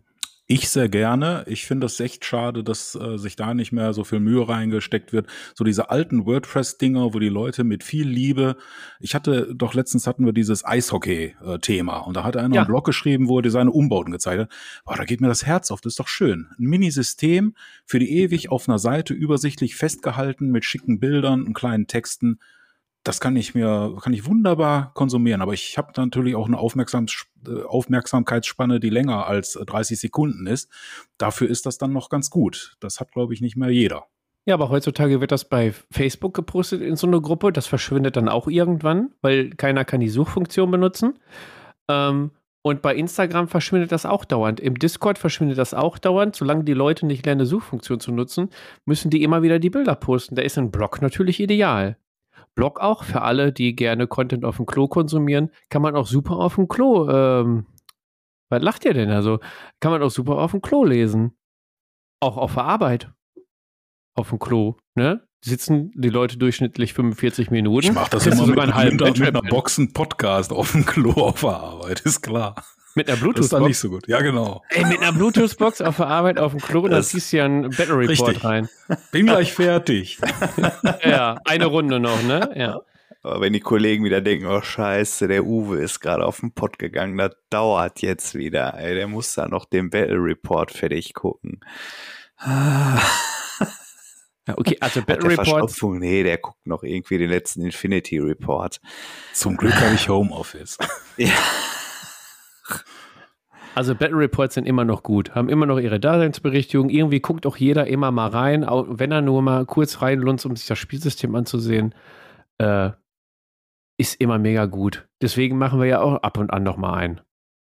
Ich 0.52 0.68
sehr 0.68 0.88
gerne. 0.88 1.44
Ich 1.46 1.64
finde 1.64 1.86
es 1.86 2.00
echt 2.00 2.24
schade, 2.24 2.64
dass 2.64 2.96
äh, 2.96 3.18
sich 3.18 3.36
da 3.36 3.54
nicht 3.54 3.70
mehr 3.70 3.92
so 3.92 4.02
viel 4.02 4.18
Mühe 4.18 4.48
reingesteckt 4.48 5.12
wird. 5.12 5.28
So 5.54 5.62
diese 5.62 5.90
alten 5.90 6.26
WordPress-Dinger, 6.26 7.14
wo 7.14 7.20
die 7.20 7.28
Leute 7.28 7.62
mit 7.62 7.84
viel 7.84 8.08
Liebe. 8.08 8.56
Ich 8.98 9.14
hatte 9.14 9.54
doch 9.54 9.74
letztens 9.74 10.08
hatten 10.08 10.26
wir 10.26 10.32
dieses 10.32 10.64
Eishockey-Thema 10.64 11.98
und 11.98 12.16
da 12.16 12.24
hat 12.24 12.36
einer 12.36 12.52
Ja. 12.52 12.62
einen 12.62 12.66
Blog 12.66 12.84
geschrieben, 12.84 13.28
wo 13.28 13.38
er 13.38 13.42
dir 13.42 13.52
seine 13.52 13.70
Umbauten 13.70 14.10
gezeigt 14.10 14.40
hat. 14.40 14.50
Boah, 14.84 14.96
da 14.96 15.04
geht 15.04 15.20
mir 15.20 15.28
das 15.28 15.46
Herz 15.46 15.70
auf. 15.70 15.80
Das 15.82 15.92
ist 15.92 16.00
doch 16.00 16.08
schön. 16.08 16.48
Ein 16.58 16.64
Minisystem 16.64 17.54
für 17.86 18.00
die 18.00 18.10
ewig 18.18 18.50
auf 18.50 18.68
einer 18.68 18.80
Seite 18.80 19.14
übersichtlich 19.14 19.76
festgehalten 19.76 20.50
mit 20.50 20.64
schicken 20.64 20.98
Bildern 20.98 21.44
und 21.44 21.54
kleinen 21.54 21.86
Texten 21.86 22.40
das 23.02 23.20
kann 23.20 23.36
ich 23.36 23.54
mir, 23.54 23.96
kann 24.02 24.12
ich 24.12 24.26
wunderbar 24.26 24.92
konsumieren, 24.94 25.40
aber 25.40 25.54
ich 25.54 25.78
habe 25.78 25.92
natürlich 25.96 26.34
auch 26.34 26.46
eine 26.46 26.58
Aufmerksams 26.58 27.26
äh, 27.46 27.62
Aufmerksamkeitsspanne, 27.62 28.80
die 28.80 28.90
länger 28.90 29.26
als 29.26 29.56
äh, 29.56 29.64
30 29.64 29.98
Sekunden 29.98 30.46
ist. 30.46 30.70
Dafür 31.16 31.48
ist 31.48 31.66
das 31.66 31.78
dann 31.78 31.92
noch 31.92 32.10
ganz 32.10 32.30
gut. 32.30 32.76
Das 32.80 33.00
hat, 33.00 33.12
glaube 33.12 33.32
ich, 33.32 33.40
nicht 33.40 33.56
mehr 33.56 33.70
jeder. 33.70 34.06
Ja, 34.46 34.54
aber 34.54 34.68
heutzutage 34.68 35.20
wird 35.20 35.32
das 35.32 35.48
bei 35.48 35.72
Facebook 35.90 36.34
gepostet 36.34 36.82
in 36.82 36.96
so 36.96 37.06
eine 37.06 37.20
Gruppe. 37.20 37.52
Das 37.52 37.66
verschwindet 37.66 38.16
dann 38.16 38.28
auch 38.28 38.48
irgendwann, 38.48 39.12
weil 39.22 39.50
keiner 39.50 39.84
kann 39.84 40.00
die 40.00 40.08
Suchfunktion 40.08 40.70
benutzen. 40.70 41.18
Ähm, 41.88 42.32
und 42.62 42.82
bei 42.82 42.94
Instagram 42.94 43.48
verschwindet 43.48 43.90
das 43.92 44.04
auch 44.04 44.26
dauernd. 44.26 44.60
Im 44.60 44.78
Discord 44.78 45.18
verschwindet 45.18 45.56
das 45.56 45.72
auch 45.72 45.98
dauernd. 45.98 46.36
Solange 46.36 46.64
die 46.64 46.74
Leute 46.74 47.06
nicht 47.06 47.24
lernen, 47.24 47.40
eine 47.40 47.46
Suchfunktion 47.46 48.00
zu 48.00 48.12
nutzen, 48.12 48.50
müssen 48.84 49.10
die 49.10 49.22
immer 49.22 49.42
wieder 49.42 49.58
die 49.58 49.70
Bilder 49.70 49.94
posten. 49.94 50.34
Da 50.34 50.42
ist 50.42 50.58
ein 50.58 50.70
Blog 50.70 51.00
natürlich 51.00 51.40
ideal. 51.40 51.96
Blog 52.54 52.80
auch 52.80 53.04
für 53.04 53.22
alle, 53.22 53.52
die 53.52 53.74
gerne 53.74 54.06
Content 54.06 54.44
auf 54.44 54.56
dem 54.56 54.66
Klo 54.66 54.88
konsumieren, 54.88 55.50
kann 55.68 55.82
man 55.82 55.96
auch 55.96 56.06
super 56.06 56.36
auf 56.36 56.56
dem 56.56 56.68
Klo. 56.68 57.08
Ähm, 57.08 57.66
was 58.50 58.62
lacht 58.62 58.84
ihr 58.84 58.94
denn? 58.94 59.10
Also 59.10 59.38
kann 59.80 59.92
man 59.92 60.02
auch 60.02 60.10
super 60.10 60.38
auf 60.38 60.50
dem 60.50 60.60
Klo 60.60 60.84
lesen. 60.84 61.36
Auch 62.20 62.36
auf 62.36 62.54
der 62.54 62.64
Arbeit 62.64 63.12
auf 64.14 64.30
dem 64.30 64.38
Klo, 64.38 64.76
ne? 64.94 65.26
Sitzen 65.42 65.90
die 65.94 66.10
Leute 66.10 66.36
durchschnittlich 66.36 66.92
45 66.92 67.50
Minuten. 67.50 67.86
Ich 67.86 67.92
mache 67.94 68.10
das 68.10 68.26
immer 68.26 68.36
mit, 68.36 68.46
sogar 68.46 68.64
einen 68.64 68.74
halben 68.74 68.96
mit, 68.96 69.18
mit 69.18 69.28
einer. 69.28 69.40
Boxen-Podcast 69.40 70.52
auf 70.52 70.72
dem 70.72 70.84
Klo 70.84 71.12
auf 71.12 71.40
der 71.40 71.50
Arbeit, 71.50 72.00
ist 72.00 72.20
klar. 72.20 72.56
Mit 72.94 73.08
einer 73.08 73.18
Das 73.32 73.44
ist 73.44 73.52
dann 73.52 73.62
nicht 73.64 73.80
Bluetooth-Box. 73.80 73.80
so 73.80 73.88
gut. 73.90 74.08
Ja, 74.08 74.20
genau. 74.20 74.62
Ey, 74.70 74.84
mit 74.84 75.00
einer 75.00 75.12
Bluetooth-Box 75.12 75.80
auf 75.80 75.96
der 75.98 76.08
Arbeit 76.08 76.38
auf 76.38 76.52
dem 76.52 76.60
Klo, 76.60 76.82
dann 76.82 76.92
Das- 76.92 77.08
ziehst 77.10 77.32
du 77.32 77.36
ja 77.38 77.44
einen 77.44 77.70
Battle 77.70 77.96
Report 77.98 78.08
Richtig. 78.28 78.44
rein. 78.44 78.68
Bin 79.12 79.26
gleich 79.26 79.52
fertig. 79.52 80.18
Ja, 81.04 81.38
eine 81.44 81.66
Runde 81.66 82.00
noch, 82.00 82.22
ne? 82.22 82.50
Ja. 82.56 82.80
Aber 83.22 83.40
wenn 83.42 83.52
die 83.52 83.60
Kollegen 83.60 84.02
wieder 84.04 84.20
denken, 84.22 84.46
oh 84.46 84.62
scheiße, 84.62 85.28
der 85.28 85.44
Uwe 85.44 85.78
ist 85.78 86.00
gerade 86.00 86.24
auf 86.24 86.40
den 86.40 86.52
Pott 86.52 86.78
gegangen, 86.78 87.16
das 87.18 87.32
dauert 87.50 88.00
jetzt 88.00 88.34
wieder. 88.34 88.74
Ey, 88.78 88.94
der 88.94 89.08
muss 89.08 89.34
da 89.34 89.46
noch 89.46 89.66
den 89.66 89.90
Battle 89.90 90.16
Report 90.16 90.70
fertig 90.72 91.12
gucken. 91.14 91.60
Ah, 92.38 92.98
ja 94.48 94.54
okay, 94.56 94.78
also 94.80 95.02
Battle. 95.02 95.30
Verstopfung? 95.32 95.98
Nee, 95.98 96.22
der 96.22 96.38
guckt 96.38 96.66
noch 96.66 96.82
irgendwie 96.82 97.18
den 97.18 97.28
letzten 97.30 97.62
Infinity 97.62 98.18
Report. 98.18 98.80
Zum 99.34 99.56
Glück 99.58 99.74
habe 99.74 99.94
ich 99.94 100.08
Homeoffice. 100.08 100.78
Ja. 101.18 101.28
Also 103.74 103.94
Battle 103.94 104.18
Reports 104.18 104.54
sind 104.54 104.66
immer 104.66 104.84
noch 104.84 105.02
gut, 105.02 105.34
haben 105.34 105.48
immer 105.48 105.64
noch 105.64 105.78
ihre 105.78 106.00
Daseinsberechtigung. 106.00 106.90
Irgendwie 106.90 107.20
guckt 107.20 107.46
auch 107.46 107.56
jeder 107.56 107.86
immer 107.86 108.10
mal 108.10 108.28
rein, 108.28 108.64
auch 108.64 108.86
wenn 108.88 109.12
er 109.12 109.20
nur 109.22 109.42
mal 109.42 109.64
kurz 109.64 110.02
reinlunzt, 110.02 110.44
um 110.44 110.56
sich 110.56 110.66
das 110.66 110.78
Spielsystem 110.78 111.34
anzusehen. 111.34 111.94
Äh, 112.58 112.90
ist 113.96 114.20
immer 114.20 114.38
mega 114.38 114.66
gut. 114.66 115.08
Deswegen 115.22 115.56
machen 115.56 115.78
wir 115.78 115.86
ja 115.86 116.00
auch 116.00 116.16
ab 116.22 116.38
und 116.38 116.50
an 116.50 116.62
noch 116.62 116.78
mal 116.78 116.94
einen. 116.94 117.20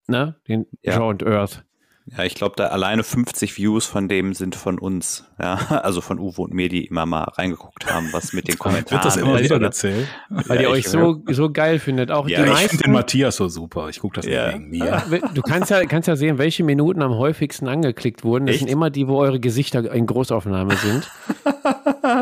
Ne? 0.08 0.36
Den 0.48 0.68
Ja. 0.84 0.98
Joe 0.98 1.10
and 1.12 1.24
Earth. 1.24 1.65
Ja, 2.08 2.24
ich 2.24 2.36
glaube, 2.36 2.54
da 2.56 2.68
alleine 2.68 3.04
50 3.04 3.58
Views 3.58 3.88
von 3.88 4.08
dem 4.08 4.36
sind 4.36 4.56
von 4.56 4.78
uns. 4.78 5.26
Ja, 5.42 5.56
also 5.84 6.02
von 6.02 6.20
Uwe 6.20 6.44
und 6.44 6.54
mir, 6.54 6.70
die 6.70 6.86
immer 6.86 7.08
mal 7.08 7.24
reingeguckt 7.24 7.92
haben, 7.92 8.10
was 8.14 8.32
mit 8.32 8.48
den 8.48 8.60
Kommentaren. 8.60 8.92
Wird 9.04 9.06
das 9.06 9.18
immer 9.18 9.40
wieder 9.40 9.56
oder? 9.56 9.70
gezählt? 9.70 10.08
Weil 10.30 10.58
Ja, 10.58 10.62
ihr 10.64 10.70
euch 10.70 10.80
ich- 10.82 10.90
so, 10.90 11.24
so 11.32 11.52
geil 11.52 11.80
findet. 11.80 12.12
Auch 12.12 12.28
Ja, 12.28 12.44
die 12.44 12.52
ich 12.52 12.62
Ich 12.62 12.68
finde 12.70 12.84
den 12.84 12.94
Matthias 12.94 13.38
so 13.38 13.48
super. 13.48 13.90
Ich 13.90 14.00
gucke 14.02 14.18
das 14.18 14.26
Ja. 14.28 14.56
nicht 14.56 14.84
wegen 14.84 15.10
mir. 15.10 15.22
Du 15.34 15.42
kannst 15.42 15.72
ja, 15.72 15.84
kannst 15.86 16.08
ja 16.08 16.16
sehen, 16.16 16.38
welche 16.38 16.64
Minuten 16.64 17.02
am 17.02 17.16
häufigsten 17.16 17.68
angeklickt 17.68 18.24
wurden. 18.24 18.46
Das 18.46 18.54
Echt? 18.56 18.60
sind 18.66 18.72
immer 18.72 18.92
die, 18.92 19.08
wo 19.08 19.18
eure 19.18 19.40
Gesichter 19.40 19.92
in 19.92 20.06
Großaufnahme 20.06 20.76
sind. 20.76 21.10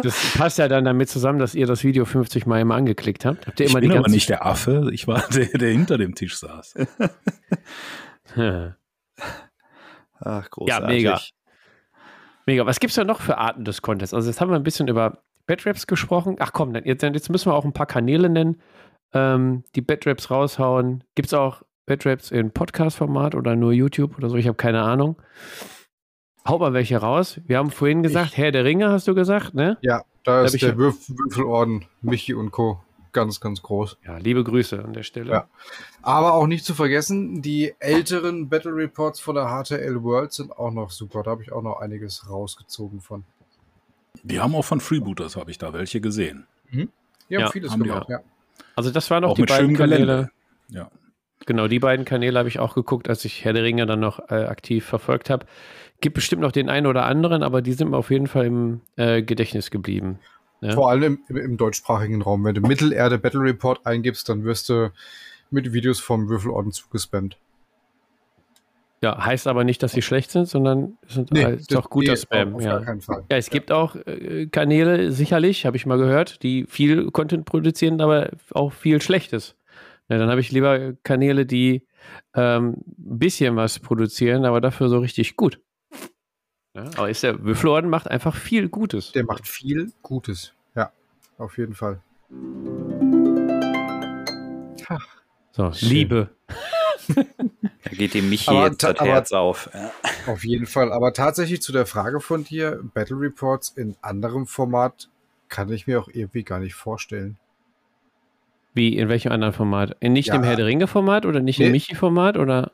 Das 0.02 0.16
passt 0.38 0.58
ja 0.60 0.70
dann 0.70 0.86
damit 0.86 1.10
zusammen, 1.10 1.40
dass 1.40 1.56
ihr 1.56 1.68
das 1.68 1.84
Video 1.84 2.06
50 2.06 2.46
Mal 2.46 2.62
immer 2.62 2.76
angeklickt 2.76 3.26
habt. 3.26 3.46
Habt 3.48 3.60
ihr 3.60 3.66
Ich 3.66 3.72
immer 3.74 3.82
bin 3.82 3.90
die 3.90 3.96
aber 3.98 4.04
ganzen 4.04 4.16
nicht 4.16 4.30
der 4.30 4.46
Affe. 4.46 4.90
Ich 4.94 5.08
war 5.08 5.24
der, 5.34 5.46
der 5.48 5.70
hinter 5.72 5.98
dem 5.98 6.16
Tisch 6.16 6.38
saß. 6.38 6.76
Ja, 8.38 8.76
Ach, 10.26 10.50
großartig. 10.50 10.88
mega. 10.88 11.20
Mega. 12.46 12.66
Was 12.66 12.80
gibt's 12.80 12.96
da 12.96 13.04
noch 13.04 13.22
für 13.22 13.38
Arten 13.38 13.64
des 13.66 13.82
Contents? 13.82 14.14
Also 14.14 14.30
jetzt 14.30 14.42
haben 14.42 14.50
wir 14.52 14.56
ein 14.56 14.64
bisschen 14.64 14.88
über 14.88 15.20
Batraps 15.48 15.88
gesprochen. 15.88 16.36
Ach 16.40 16.52
komm, 16.54 16.74
dann, 16.74 16.84
jetzt, 16.86 17.02
jetzt 17.04 17.30
müssen 17.30 17.50
wir 17.52 17.56
auch 17.56 17.66
ein 17.66 17.74
paar 17.74 17.86
Kanäle 17.86 18.30
nennen, 18.30 18.62
ähm, 19.14 19.64
die 19.76 19.82
Batraps 19.82 20.30
raushauen. 20.32 21.04
Gibt's 21.16 21.34
auch 21.34 21.64
Batraps 21.86 22.32
in 22.32 22.52
Podcast-Format 22.52 23.36
oder 23.36 23.56
nur 23.56 23.72
YouTube 23.74 24.18
oder 24.18 24.30
so? 24.30 24.36
Ich 24.38 24.48
habe 24.48 24.56
keine 24.56 24.82
Ahnung. 24.82 25.22
Haut 26.48 26.60
mal 26.60 26.74
welche 26.74 26.98
raus. 26.98 27.40
Wir 27.46 27.58
haben 27.58 27.72
vorhin 27.72 28.04
gesagt, 28.04 28.36
Herr 28.38 28.52
der 28.52 28.66
Ringe, 28.66 28.90
hast 28.90 29.08
du 29.08 29.16
gesagt, 29.16 29.54
ne? 29.54 29.78
Ja, 29.82 30.02
da 30.26 30.40
hab 30.40 30.46
ist 30.46 30.56
ich 30.56 30.62
der 30.62 30.72
ja- 30.72 30.78
Würf 30.78 30.98
Würfelorden, 31.10 31.86
Michi 32.02 32.34
und 32.34 32.52
Co. 32.52 32.82
ganz, 33.14 33.40
ganz 33.40 33.62
groß. 33.62 33.98
Ja, 34.06 34.18
liebe 34.18 34.44
Grüße 34.44 34.84
an 34.84 34.94
der 34.94 35.04
Stelle. 35.04 35.32
Ja. 35.32 35.48
Aber 36.02 36.34
auch 36.34 36.48
nicht 36.48 36.66
zu 36.66 36.74
vergessen, 36.74 37.42
die 37.42 37.74
älteren 37.80 38.50
Battle 38.50 38.76
Reports 38.76 39.20
von 39.20 39.36
der 39.36 39.46
HTL 39.46 40.04
World 40.04 40.34
sind 40.34 40.52
auch 40.52 40.72
noch 40.72 40.92
super. 40.92 41.24
Da 41.24 41.32
habe 41.32 41.44
ich 41.44 41.52
auch 41.52 41.62
noch 41.62 41.80
einiges 41.80 42.30
rausgezogen 42.30 43.00
von. 43.00 43.24
Die 44.24 44.40
haben 44.40 44.56
auch 44.56 44.66
von 44.66 44.80
Freebooters, 44.80 45.36
habe 45.36 45.52
ich 45.52 45.58
da 45.58 45.74
welche 45.74 46.02
gesehen. 46.02 46.46
Die 47.30 47.38
haben 47.38 47.46
Ja, 47.46 47.50
vieles 47.50 47.72
haben 47.72 47.84
die 47.84 47.90
gemacht, 47.90 48.10
ja. 48.10 48.20
Also 48.76 48.92
das 48.92 49.10
waren 49.10 49.22
noch 49.22 49.32
Auch 49.32 49.36
die 49.36 49.44
beiden 49.44 49.76
Kanäle. 49.76 50.06
Gelände. 50.06 50.32
Ja. 50.70 50.92
Genau, 51.46 51.68
die 51.68 51.80
beiden 51.80 52.06
Kanäle 52.06 52.40
habe 52.40 52.50
ich 52.50 52.60
auch 52.60 52.74
geguckt, 52.74 53.10
als 53.10 53.26
ich 53.26 53.44
Herr 53.44 53.54
der 53.54 53.64
Ringe 53.64 53.86
dann 53.86 54.00
noch 54.00 54.20
äh, 54.30 54.46
aktiv 54.46 54.86
verfolgt 54.86 55.30
habe. 55.30 55.46
Gibt 56.00 56.16
bestimmt 56.16 56.42
noch 56.42 56.52
den 56.52 56.70
einen 56.70 56.88
oder 56.88 57.06
anderen, 57.06 57.44
aber 57.44 57.62
die 57.62 57.74
sind 57.74 57.90
mir 57.90 57.98
auf 57.98 58.12
jeden 58.12 58.28
Fall 58.28 58.46
im 58.46 58.82
äh, 58.96 59.22
Gedächtnis 59.22 59.72
geblieben. 59.72 60.20
Ne? 60.64 60.74
Vor 60.74 60.90
allem 60.90 61.20
im, 61.28 61.38
im, 61.38 61.58
deutschsprachigen 61.58 62.22
Raum. 62.22 62.46
Wenn 62.46 62.56
du 62.56 62.62
Mittelerde 62.62 63.18
Battle 63.18 63.42
Report 63.42 63.86
eingibst, 63.86 64.30
dann 64.30 64.46
wirst 64.46 64.70
du 64.70 64.92
mit 65.52 65.74
Videos 65.74 66.00
vom 66.00 66.30
Würfelorden 66.30 66.72
zugespammt. 66.72 67.38
Ja, 69.02 69.26
heißt 69.26 69.48
aber 69.48 69.66
nicht, 69.66 69.84
dass 69.84 69.92
sie 69.92 70.02
schlecht 70.02 70.32
sind, 70.32 70.48
sondern 70.48 70.98
es 71.06 71.16
sind, 71.16 71.32
Nee, 71.34 71.44
äh, 71.44 71.56
ist 71.56 71.76
auch 71.76 71.90
guter 71.90 72.14
nee, 72.14 72.18
Spam. 72.18 72.56
Auf 72.56 72.64
Ja. 72.64 72.80
keinen 72.80 73.02
Fall. 73.02 73.26
ja, 73.30 73.36
es 73.36 73.50
gibt 73.50 73.70
auch 73.70 73.98
äh, 73.98 74.48
Kanäle, 74.48 75.12
sicherlich, 75.12 75.66
habe 75.66 75.76
ich 75.76 75.86
mal 75.86 75.98
gehört, 75.98 76.42
die 76.42 76.66
viel 76.70 77.12
Content 77.12 77.44
produzieren, 77.44 78.00
aber 78.00 78.30
auch 78.52 78.72
viel 78.72 79.02
Schlechtes. 79.02 79.58
Ja, 80.08 80.18
dann 80.18 80.30
habe 80.30 80.40
ich 80.40 80.54
lieber 80.54 80.94
Kanäle, 81.04 81.46
die 81.46 81.86
ähm, 82.34 82.78
ein 82.98 83.20
bisschen 83.20 83.58
was 83.58 83.80
produzieren, 83.80 84.46
aber 84.46 84.62
dafür 84.62 84.88
so 84.88 85.00
richtig 85.00 85.36
gut. 85.36 85.60
Ja, 86.76 86.86
aber 86.98 87.10
ist 87.10 87.22
der 87.24 87.44
Würfelorden 87.44 87.90
macht 87.90 88.08
einfach 88.10 88.36
viel 88.36 88.68
Gutes. 88.70 89.12
Der 89.12 89.24
macht 89.26 89.48
viel 89.48 89.92
Gutes. 90.02 90.54
Ja, 90.76 90.92
auf 91.38 91.58
jeden 91.58 91.76
Fall. 91.76 92.02
so, 95.52 95.72
Schön. 95.74 95.90
Liebe. 95.90 96.30
Da 97.16 97.90
geht 97.92 98.14
dem 98.14 98.30
Michi 98.30 98.50
Aber 98.50 98.68
jetzt 98.68 98.82
das 98.84 98.98
aber- 98.98 99.10
Herz 99.10 99.32
auf. 99.34 99.70
Ja. 99.74 99.92
Auf 100.32 100.44
jeden 100.44 100.66
Fall. 100.66 100.92
Aber 100.92 101.14
tatsächlich 101.14 101.62
zu 101.62 101.72
der 101.72 101.86
Frage 101.86 102.20
von 102.22 102.44
dir, 102.44 102.80
Battle 102.94 103.20
Reports 103.20 103.70
in 103.70 103.96
anderem 104.02 104.48
Format, 104.48 105.10
kann 105.50 105.72
ich 105.72 105.86
mir 105.86 106.00
auch 106.00 106.08
irgendwie 106.12 106.44
gar 106.44 106.60
nicht 106.60 106.74
vorstellen. 106.76 107.38
Wie, 108.74 108.98
in 108.98 109.10
welchem 109.10 109.32
anderen 109.32 109.54
Format? 109.54 109.96
In 110.00 110.14
nicht 110.14 110.30
Ja. 110.30 110.36
im 110.36 110.44
Herr 110.44 110.56
der 110.56 110.66
Ringe-Format 110.66 111.26
oder 111.28 111.42
nicht 111.42 111.60
Nee. 111.60 111.68
im 111.68 111.72
Michi-Format 111.74 112.38
oder? 112.38 112.72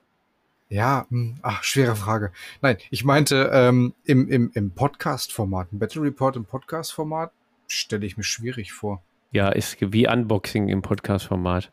Ja, 0.70 1.08
hm, 1.10 1.36
ach, 1.42 1.64
schwere 1.64 1.96
Frage. 1.96 2.32
Nein, 2.62 2.78
ich 2.92 3.04
meinte 3.04 3.50
ähm, 3.52 3.94
im, 4.06 4.28
im, 4.28 4.52
im 4.54 4.72
Podcast-Format, 4.72 5.72
ein 5.74 5.80
Battle 5.80 6.04
Report 6.04 6.36
im 6.36 6.46
Podcast-Format, 6.46 7.32
stelle 7.68 8.06
ich 8.06 8.18
mir 8.18 8.24
schwierig 8.24 8.72
vor. 8.72 9.02
Ja, 9.32 9.50
ist 9.50 9.78
wie 9.80 10.08
Unboxing 10.08 10.70
im 10.70 10.82
Podcast-Format. 10.84 11.72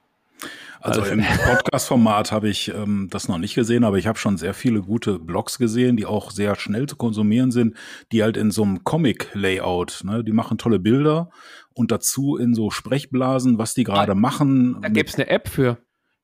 Also 0.81 1.01
Also- 1.03 1.13
im 1.13 1.23
Podcast-Format 1.47 2.33
habe 2.33 2.49
ich 2.49 2.69
ähm, 2.75 3.09
das 3.11 3.29
noch 3.29 3.37
nicht 3.39 3.55
gesehen, 3.55 3.85
aber 3.85 3.99
ich 3.99 4.07
habe 4.07 4.19
schon 4.19 4.39
sehr 4.39 4.55
viele 4.55 4.81
gute 4.81 5.19
Blogs 5.19 5.59
gesehen, 5.59 5.97
die 5.99 6.07
auch 6.07 6.31
sehr 6.31 6.55
schnell 6.57 6.87
zu 6.87 6.97
konsumieren 6.97 7.51
sind, 7.51 7.77
die 8.13 8.23
halt 8.23 8.37
in 8.39 8.51
so 8.51 8.63
einem 8.63 8.83
Comic-Layout, 8.85 10.03
ne, 10.05 10.25
die 10.25 10.33
machen 10.33 10.57
tolle 10.57 10.79
Bilder 10.79 11.31
und 11.75 11.91
dazu 11.91 12.37
in 12.39 12.55
so 12.55 12.71
Sprechblasen, 12.71 13.59
was 13.59 13.75
die 13.75 13.85
gerade 13.85 14.15
machen. 14.15 14.75
Da 14.81 14.89
mit- 14.89 14.95
gibt 14.95 15.11
es 15.11 15.15
eine 15.17 15.29
App 15.29 15.49
für. 15.49 15.77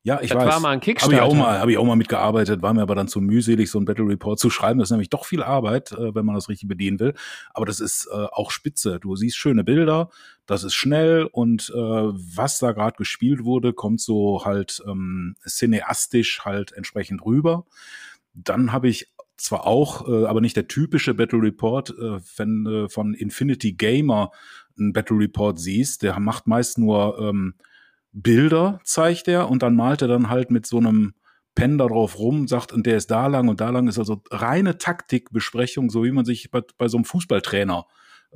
Ja, 0.04 0.20
ich 0.20 0.30
das 0.30 0.38
weiß. 0.38 0.54
war 0.54 0.60
mal 0.60 0.68
ein 0.70 0.80
Habe 0.80 0.80
ich 0.80 0.84
Kickstarter. 0.84 1.22
auch 1.22 1.34
mal, 1.34 1.60
habe 1.60 1.70
ich 1.70 1.78
auch 1.78 1.84
mal 1.84 1.94
mitgearbeitet, 1.94 2.60
war 2.60 2.74
mir 2.74 2.82
aber 2.82 2.96
dann 2.96 3.06
zu 3.06 3.20
mühselig, 3.20 3.70
so 3.70 3.78
ein 3.78 3.84
Battle 3.84 4.06
Report 4.06 4.38
zu 4.38 4.50
schreiben. 4.50 4.80
Das 4.80 4.88
ist 4.88 4.90
nämlich 4.90 5.10
doch 5.10 5.24
viel 5.24 5.42
Arbeit, 5.42 5.92
äh, 5.92 6.14
wenn 6.14 6.26
man 6.26 6.34
das 6.34 6.48
richtig 6.48 6.68
bedienen 6.68 6.98
will. 6.98 7.14
Aber 7.54 7.66
das 7.66 7.78
ist 7.78 8.08
äh, 8.12 8.26
auch 8.32 8.50
spitze. 8.50 8.98
Du 8.98 9.14
siehst 9.14 9.36
schöne 9.36 9.62
Bilder, 9.62 10.10
das 10.46 10.64
ist 10.64 10.74
schnell 10.74 11.28
und 11.30 11.70
äh, 11.70 11.78
was 11.78 12.58
da 12.58 12.72
gerade 12.72 12.96
gespielt 12.96 13.44
wurde, 13.44 13.72
kommt 13.72 14.00
so 14.00 14.44
halt 14.44 14.82
ähm, 14.88 15.36
cineastisch 15.46 16.40
halt 16.44 16.72
entsprechend 16.72 17.24
rüber. 17.24 17.64
Dann 18.34 18.72
habe 18.72 18.88
ich 18.88 19.12
zwar 19.36 19.66
auch, 19.66 20.08
äh, 20.08 20.26
aber 20.26 20.40
nicht 20.40 20.56
der 20.56 20.68
typische 20.68 21.14
Battle 21.14 21.42
Report, 21.42 21.90
äh, 21.90 22.20
wenn 22.36 22.66
äh, 22.66 22.88
von 22.88 23.14
Infinity 23.14 23.72
Gamer 23.72 24.32
ein 24.78 24.92
Battle 24.92 25.18
Report 25.18 25.58
siehst, 25.58 26.02
der 26.02 26.18
macht 26.18 26.46
meist 26.46 26.78
nur 26.78 27.18
ähm, 27.20 27.54
Bilder, 28.12 28.80
zeigt 28.84 29.28
er, 29.28 29.50
und 29.50 29.62
dann 29.62 29.74
malt 29.74 30.02
er 30.02 30.08
dann 30.08 30.28
halt 30.28 30.50
mit 30.50 30.66
so 30.66 30.78
einem 30.78 31.14
Pen 31.54 31.78
da 31.78 31.86
drauf 31.86 32.18
rum, 32.18 32.48
sagt, 32.48 32.72
und 32.72 32.86
der 32.86 32.96
ist 32.96 33.10
da 33.10 33.26
lang 33.26 33.48
und 33.48 33.60
da 33.60 33.70
lang, 33.70 33.88
ist 33.88 33.98
also 33.98 34.22
reine 34.30 34.78
Taktikbesprechung, 34.78 35.90
so 35.90 36.04
wie 36.04 36.12
man 36.12 36.24
sich 36.24 36.50
bei, 36.50 36.62
bei 36.78 36.88
so 36.88 36.96
einem 36.96 37.04
Fußballtrainer 37.04 37.86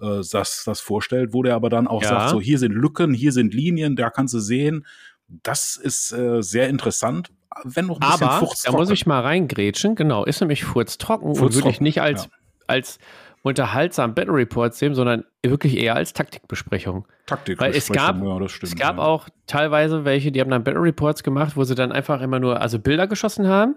äh, 0.00 0.20
das, 0.30 0.64
das 0.64 0.80
vorstellt, 0.80 1.32
wo 1.32 1.42
der 1.42 1.54
aber 1.54 1.70
dann 1.70 1.86
auch 1.88 2.02
Ja. 2.02 2.08
sagt, 2.08 2.30
so 2.30 2.40
hier 2.40 2.58
sind 2.58 2.72
Lücken, 2.72 3.14
hier 3.14 3.32
sind 3.32 3.54
Linien, 3.54 3.96
da 3.96 4.10
kannst 4.10 4.34
du 4.34 4.40
sehen. 4.40 4.86
Das 5.28 5.76
ist 5.76 6.12
äh, 6.12 6.42
sehr 6.42 6.68
interessant, 6.68 7.32
wenn 7.64 7.86
noch 7.86 8.00
ein 8.00 8.08
bisschen 8.10 8.28
Aber 8.28 8.54
da 8.64 8.72
muss 8.72 8.90
ich 8.90 9.06
mal 9.06 9.20
reingrätschen. 9.20 9.94
Genau, 9.94 10.24
ist 10.24 10.40
nämlich 10.40 10.64
furztrocken 10.64 11.28
und 11.28 11.40
würde 11.40 11.54
ich 11.54 11.60
Furztrocken, 11.62 11.84
nicht 11.84 12.00
als, 12.00 12.24
ja. 12.24 12.30
als 12.66 12.98
unterhaltsam 13.47 14.12
Battle 14.14 14.34
Report 14.34 14.74
sehen, 14.74 14.94
sondern 14.94 15.24
wirklich 15.44 15.76
eher 15.76 15.94
als 15.94 16.12
Taktikbesprechung. 16.12 17.07
Taktik. 17.26 17.61
Weil 17.61 17.74
es 17.74 17.88
gab- 17.88 18.20
ja, 18.20 18.38
das 18.40 18.51
stimmt, 18.51 18.72
es 18.72 18.78
gab 18.78 18.97
ja. 18.97 19.03
auch 19.05 19.28
teilweise 19.47 20.05
welche, 20.05 20.32
die 20.32 20.40
haben 20.40 20.51
dann 20.51 20.64
Battle 20.64 20.82
Reports 20.82 21.22
gemacht, 21.22 21.57
wo 21.57 21.62
sie 21.62 21.76
dann 21.76 21.92
einfach 21.92 22.20
immer 22.20 22.40
nur 22.40 22.61
also 22.61 22.80
Bilder 22.80 23.07
geschossen 23.07 23.47
haben 23.47 23.76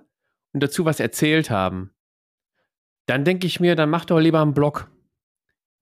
und 0.54 0.64
dazu 0.64 0.86
was 0.86 1.00
erzählt 1.00 1.52
haben. 1.52 1.92
Dann 3.06 3.24
denke 3.26 3.46
ich 3.46 3.60
mir, 3.60 3.76
dann 3.76 3.92
mach 3.92 4.06
doch 4.06 4.20
lieber 4.20 4.42
einen 4.42 4.56
Blog. 4.56 4.90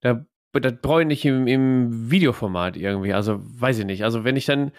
Da, 0.02 0.26
das 0.52 0.74
brauche 0.82 1.02
ich 1.02 1.08
nicht 1.08 1.26
im, 1.26 1.48
im 1.48 2.12
Videoformat 2.12 2.76
irgendwie. 2.76 3.14
Also 3.14 3.40
weiß 3.40 3.80
ich 3.80 3.86
nicht. 3.86 4.04
Also 4.04 4.26
wenn 4.26 4.36
ich 4.36 4.46
dann, 4.46 4.72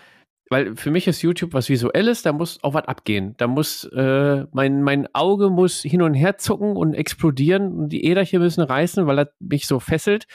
weil 0.51 0.77
für 0.77 0.91
mich 0.91 1.07
ist 1.07 1.23
YouTube 1.23 1.53
was 1.53 1.69
Visuelles, 1.69 2.23
da 2.23 2.33
muss 2.33 2.63
auch 2.63 2.75
was 2.75 2.87
abgehen. 2.87 3.35
Da 3.37 3.47
muss 3.47 3.85
äh, 3.85 4.47
mein, 4.53 4.83
mein 4.83 5.13
Auge 5.15 5.51
muss 5.51 5.83
hin 5.83 6.03
und 6.03 6.15
her 6.15 6.39
zucken 6.39 6.77
und 6.77 6.95
explodieren 6.95 7.73
und 7.73 7.89
die 7.91 8.05
Äderchen 8.05 8.41
müssen 8.41 8.63
reißen, 8.63 9.07
weil 9.07 9.17
das 9.17 9.29
mich 9.41 9.67
so 9.67 9.79
fesselt 9.79 10.27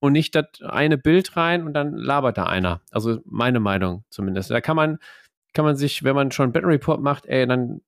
und 0.00 0.12
nicht 0.12 0.34
das 0.34 0.46
eine 0.62 0.98
Bild 0.98 1.36
rein 1.36 1.66
und 1.66 1.72
dann 1.72 1.94
labert 1.94 2.36
da 2.36 2.44
einer. 2.44 2.80
Also 2.90 3.20
meine 3.24 3.60
Meinung 3.60 4.04
zumindest. 4.10 4.50
Da 4.50 4.60
kann 4.60 4.76
man, 4.76 4.98
kann 5.52 5.64
man 5.64 5.76
sich, 5.76 6.02
wenn 6.02 6.16
man 6.16 6.32
schon 6.32 6.52
Battle 6.52 6.70
Report 6.70 7.00
macht, 7.00 7.26
ey, 7.26 7.46
dann 7.46 7.80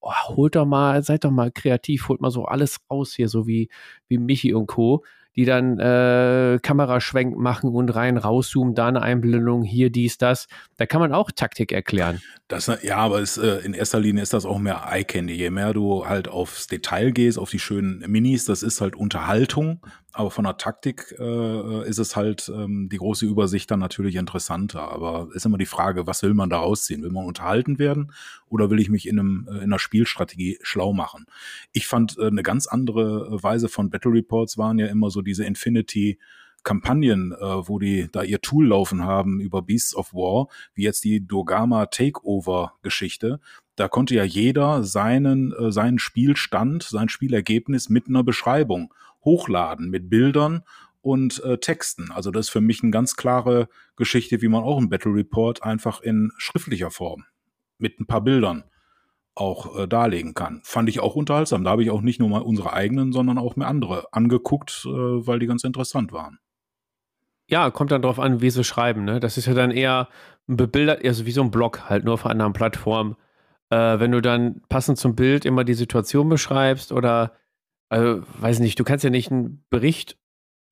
oh, 0.00 0.12
holt 0.28 0.54
doch 0.54 0.66
mal, 0.66 1.02
seid 1.02 1.24
doch 1.24 1.30
mal 1.30 1.50
kreativ, 1.50 2.08
holt 2.08 2.20
mal 2.20 2.30
so 2.30 2.44
alles 2.44 2.78
raus 2.90 3.14
hier, 3.14 3.28
so 3.28 3.46
wie, 3.46 3.68
wie 4.06 4.18
Michi 4.18 4.54
und 4.54 4.68
Co., 4.68 5.04
die 5.38 5.44
dann 5.44 5.78
äh, 5.78 6.58
Kameraschwenk 6.60 7.36
machen 7.36 7.70
und 7.70 7.90
rein 7.90 8.16
rauszoomen, 8.16 8.74
da 8.74 8.88
eine 8.88 9.02
Einblendung, 9.02 9.62
hier 9.62 9.88
dies, 9.88 10.18
das. 10.18 10.48
Da 10.78 10.86
kann 10.86 11.00
man 11.00 11.12
auch 11.12 11.30
Taktik 11.30 11.70
erklären. 11.70 12.20
Das, 12.48 12.68
ja, 12.82 12.96
aber 12.96 13.20
es, 13.20 13.38
äh, 13.38 13.58
in 13.58 13.72
erster 13.72 14.00
Linie 14.00 14.24
ist 14.24 14.34
das 14.34 14.44
auch 14.44 14.58
mehr 14.58 14.88
Eye-Candy. 14.90 15.34
Je 15.34 15.50
mehr 15.50 15.72
du 15.74 16.08
halt 16.08 16.26
aufs 16.26 16.66
Detail 16.66 17.12
gehst, 17.12 17.38
auf 17.38 17.50
die 17.50 17.60
schönen 17.60 18.00
Minis, 18.10 18.46
das 18.46 18.64
ist 18.64 18.80
halt 18.80 18.96
Unterhaltung. 18.96 19.80
Aber 20.14 20.30
von 20.30 20.44
der 20.44 20.56
Taktik 20.56 21.14
äh, 21.18 21.88
ist 21.88 21.98
es 21.98 22.16
halt 22.16 22.50
ähm, 22.52 22.88
die 22.90 22.96
große 22.96 23.26
Übersicht 23.26 23.70
dann 23.70 23.78
natürlich 23.78 24.16
interessanter. 24.16 24.90
Aber 24.90 25.28
ist 25.34 25.44
immer 25.44 25.58
die 25.58 25.66
Frage, 25.66 26.06
was 26.06 26.22
will 26.22 26.34
man 26.34 26.48
da 26.48 26.58
rausziehen? 26.58 27.02
Will 27.02 27.10
man 27.10 27.26
unterhalten 27.26 27.78
werden 27.78 28.12
oder 28.48 28.70
will 28.70 28.80
ich 28.80 28.88
mich 28.88 29.06
in, 29.06 29.18
einem, 29.18 29.48
äh, 29.50 29.56
in 29.56 29.64
einer 29.64 29.78
Spielstrategie 29.78 30.58
schlau 30.62 30.94
machen? 30.94 31.26
Ich 31.72 31.86
fand 31.86 32.16
äh, 32.18 32.28
eine 32.28 32.42
ganz 32.42 32.66
andere 32.66 33.42
Weise 33.42 33.68
von 33.68 33.90
Battle 33.90 34.12
Reports 34.12 34.56
waren 34.56 34.78
ja 34.78 34.86
immer 34.86 35.10
so 35.10 35.20
diese 35.20 35.44
Infinity 35.44 36.18
Kampagnen, 36.64 37.32
äh, 37.32 37.68
wo 37.68 37.78
die 37.78 38.08
da 38.10 38.22
ihr 38.22 38.40
Tool 38.40 38.68
laufen 38.68 39.04
haben 39.04 39.40
über 39.40 39.62
Beasts 39.62 39.94
of 39.94 40.12
War, 40.12 40.48
wie 40.74 40.82
jetzt 40.82 41.04
die 41.04 41.26
Dogama 41.26 41.86
Takeover 41.86 42.74
Geschichte. 42.82 43.40
Da 43.76 43.88
konnte 43.88 44.14
ja 44.14 44.24
jeder 44.24 44.82
seinen, 44.82 45.52
äh, 45.52 45.70
seinen 45.70 45.98
Spielstand, 45.98 46.82
sein 46.82 47.08
Spielergebnis 47.08 47.88
mit 47.88 48.08
einer 48.08 48.24
Beschreibung 48.24 48.92
hochladen, 49.28 49.90
mit 49.90 50.08
Bildern 50.08 50.62
und 51.02 51.42
äh, 51.44 51.58
Texten. 51.58 52.10
Also 52.10 52.30
das 52.30 52.46
ist 52.46 52.50
für 52.50 52.62
mich 52.62 52.82
eine 52.82 52.90
ganz 52.90 53.14
klare 53.14 53.68
Geschichte, 53.96 54.40
wie 54.40 54.48
man 54.48 54.64
auch 54.64 54.78
einen 54.78 54.88
Battle 54.88 55.14
Report 55.14 55.62
einfach 55.62 56.00
in 56.00 56.32
schriftlicher 56.38 56.90
Form 56.90 57.24
mit 57.78 58.00
ein 58.00 58.06
paar 58.06 58.22
Bildern 58.22 58.64
auch 59.34 59.78
äh, 59.78 59.86
darlegen 59.86 60.34
kann. 60.34 60.62
Fand 60.64 60.88
ich 60.88 61.00
auch 61.00 61.14
unterhaltsam. 61.14 61.62
Da 61.62 61.70
habe 61.70 61.82
ich 61.82 61.90
auch 61.90 62.00
nicht 62.00 62.18
nur 62.18 62.28
mal 62.28 62.42
unsere 62.42 62.72
eigenen, 62.72 63.12
sondern 63.12 63.38
auch 63.38 63.54
mir 63.54 63.66
andere 63.66 64.12
angeguckt, 64.12 64.84
äh, 64.86 64.88
weil 64.88 65.38
die 65.38 65.46
ganz 65.46 65.62
interessant 65.62 66.10
waren. 66.12 66.38
Ja, 67.46 67.70
kommt 67.70 67.92
dann 67.92 68.02
drauf 68.02 68.18
an, 68.18 68.40
wie 68.40 68.50
sie 68.50 68.64
schreiben. 68.64 69.04
Ne? 69.04 69.20
Das 69.20 69.36
ist 69.36 69.46
ja 69.46 69.54
dann 69.54 69.70
eher 69.70 70.08
bebildert, 70.46 71.04
also 71.04 71.26
wie 71.26 71.32
so 71.32 71.42
ein 71.42 71.50
Blog, 71.50 71.88
halt 71.88 72.04
nur 72.04 72.14
auf 72.14 72.24
einer 72.24 72.32
anderen 72.32 72.52
Plattform. 72.54 73.16
Äh, 73.70 74.00
wenn 74.00 74.12
du 74.12 74.20
dann 74.20 74.62
passend 74.68 74.98
zum 74.98 75.14
Bild 75.14 75.44
immer 75.44 75.64
die 75.64 75.74
Situation 75.74 76.28
beschreibst 76.28 76.90
oder, 76.90 77.32
äh, 77.90 78.16
weiß 78.40 78.58
nicht, 78.60 78.78
du 78.78 78.84
kannst 78.84 79.04
ja 79.04 79.10
nicht 79.10 79.30
einen 79.30 79.64
Bericht 79.70 80.18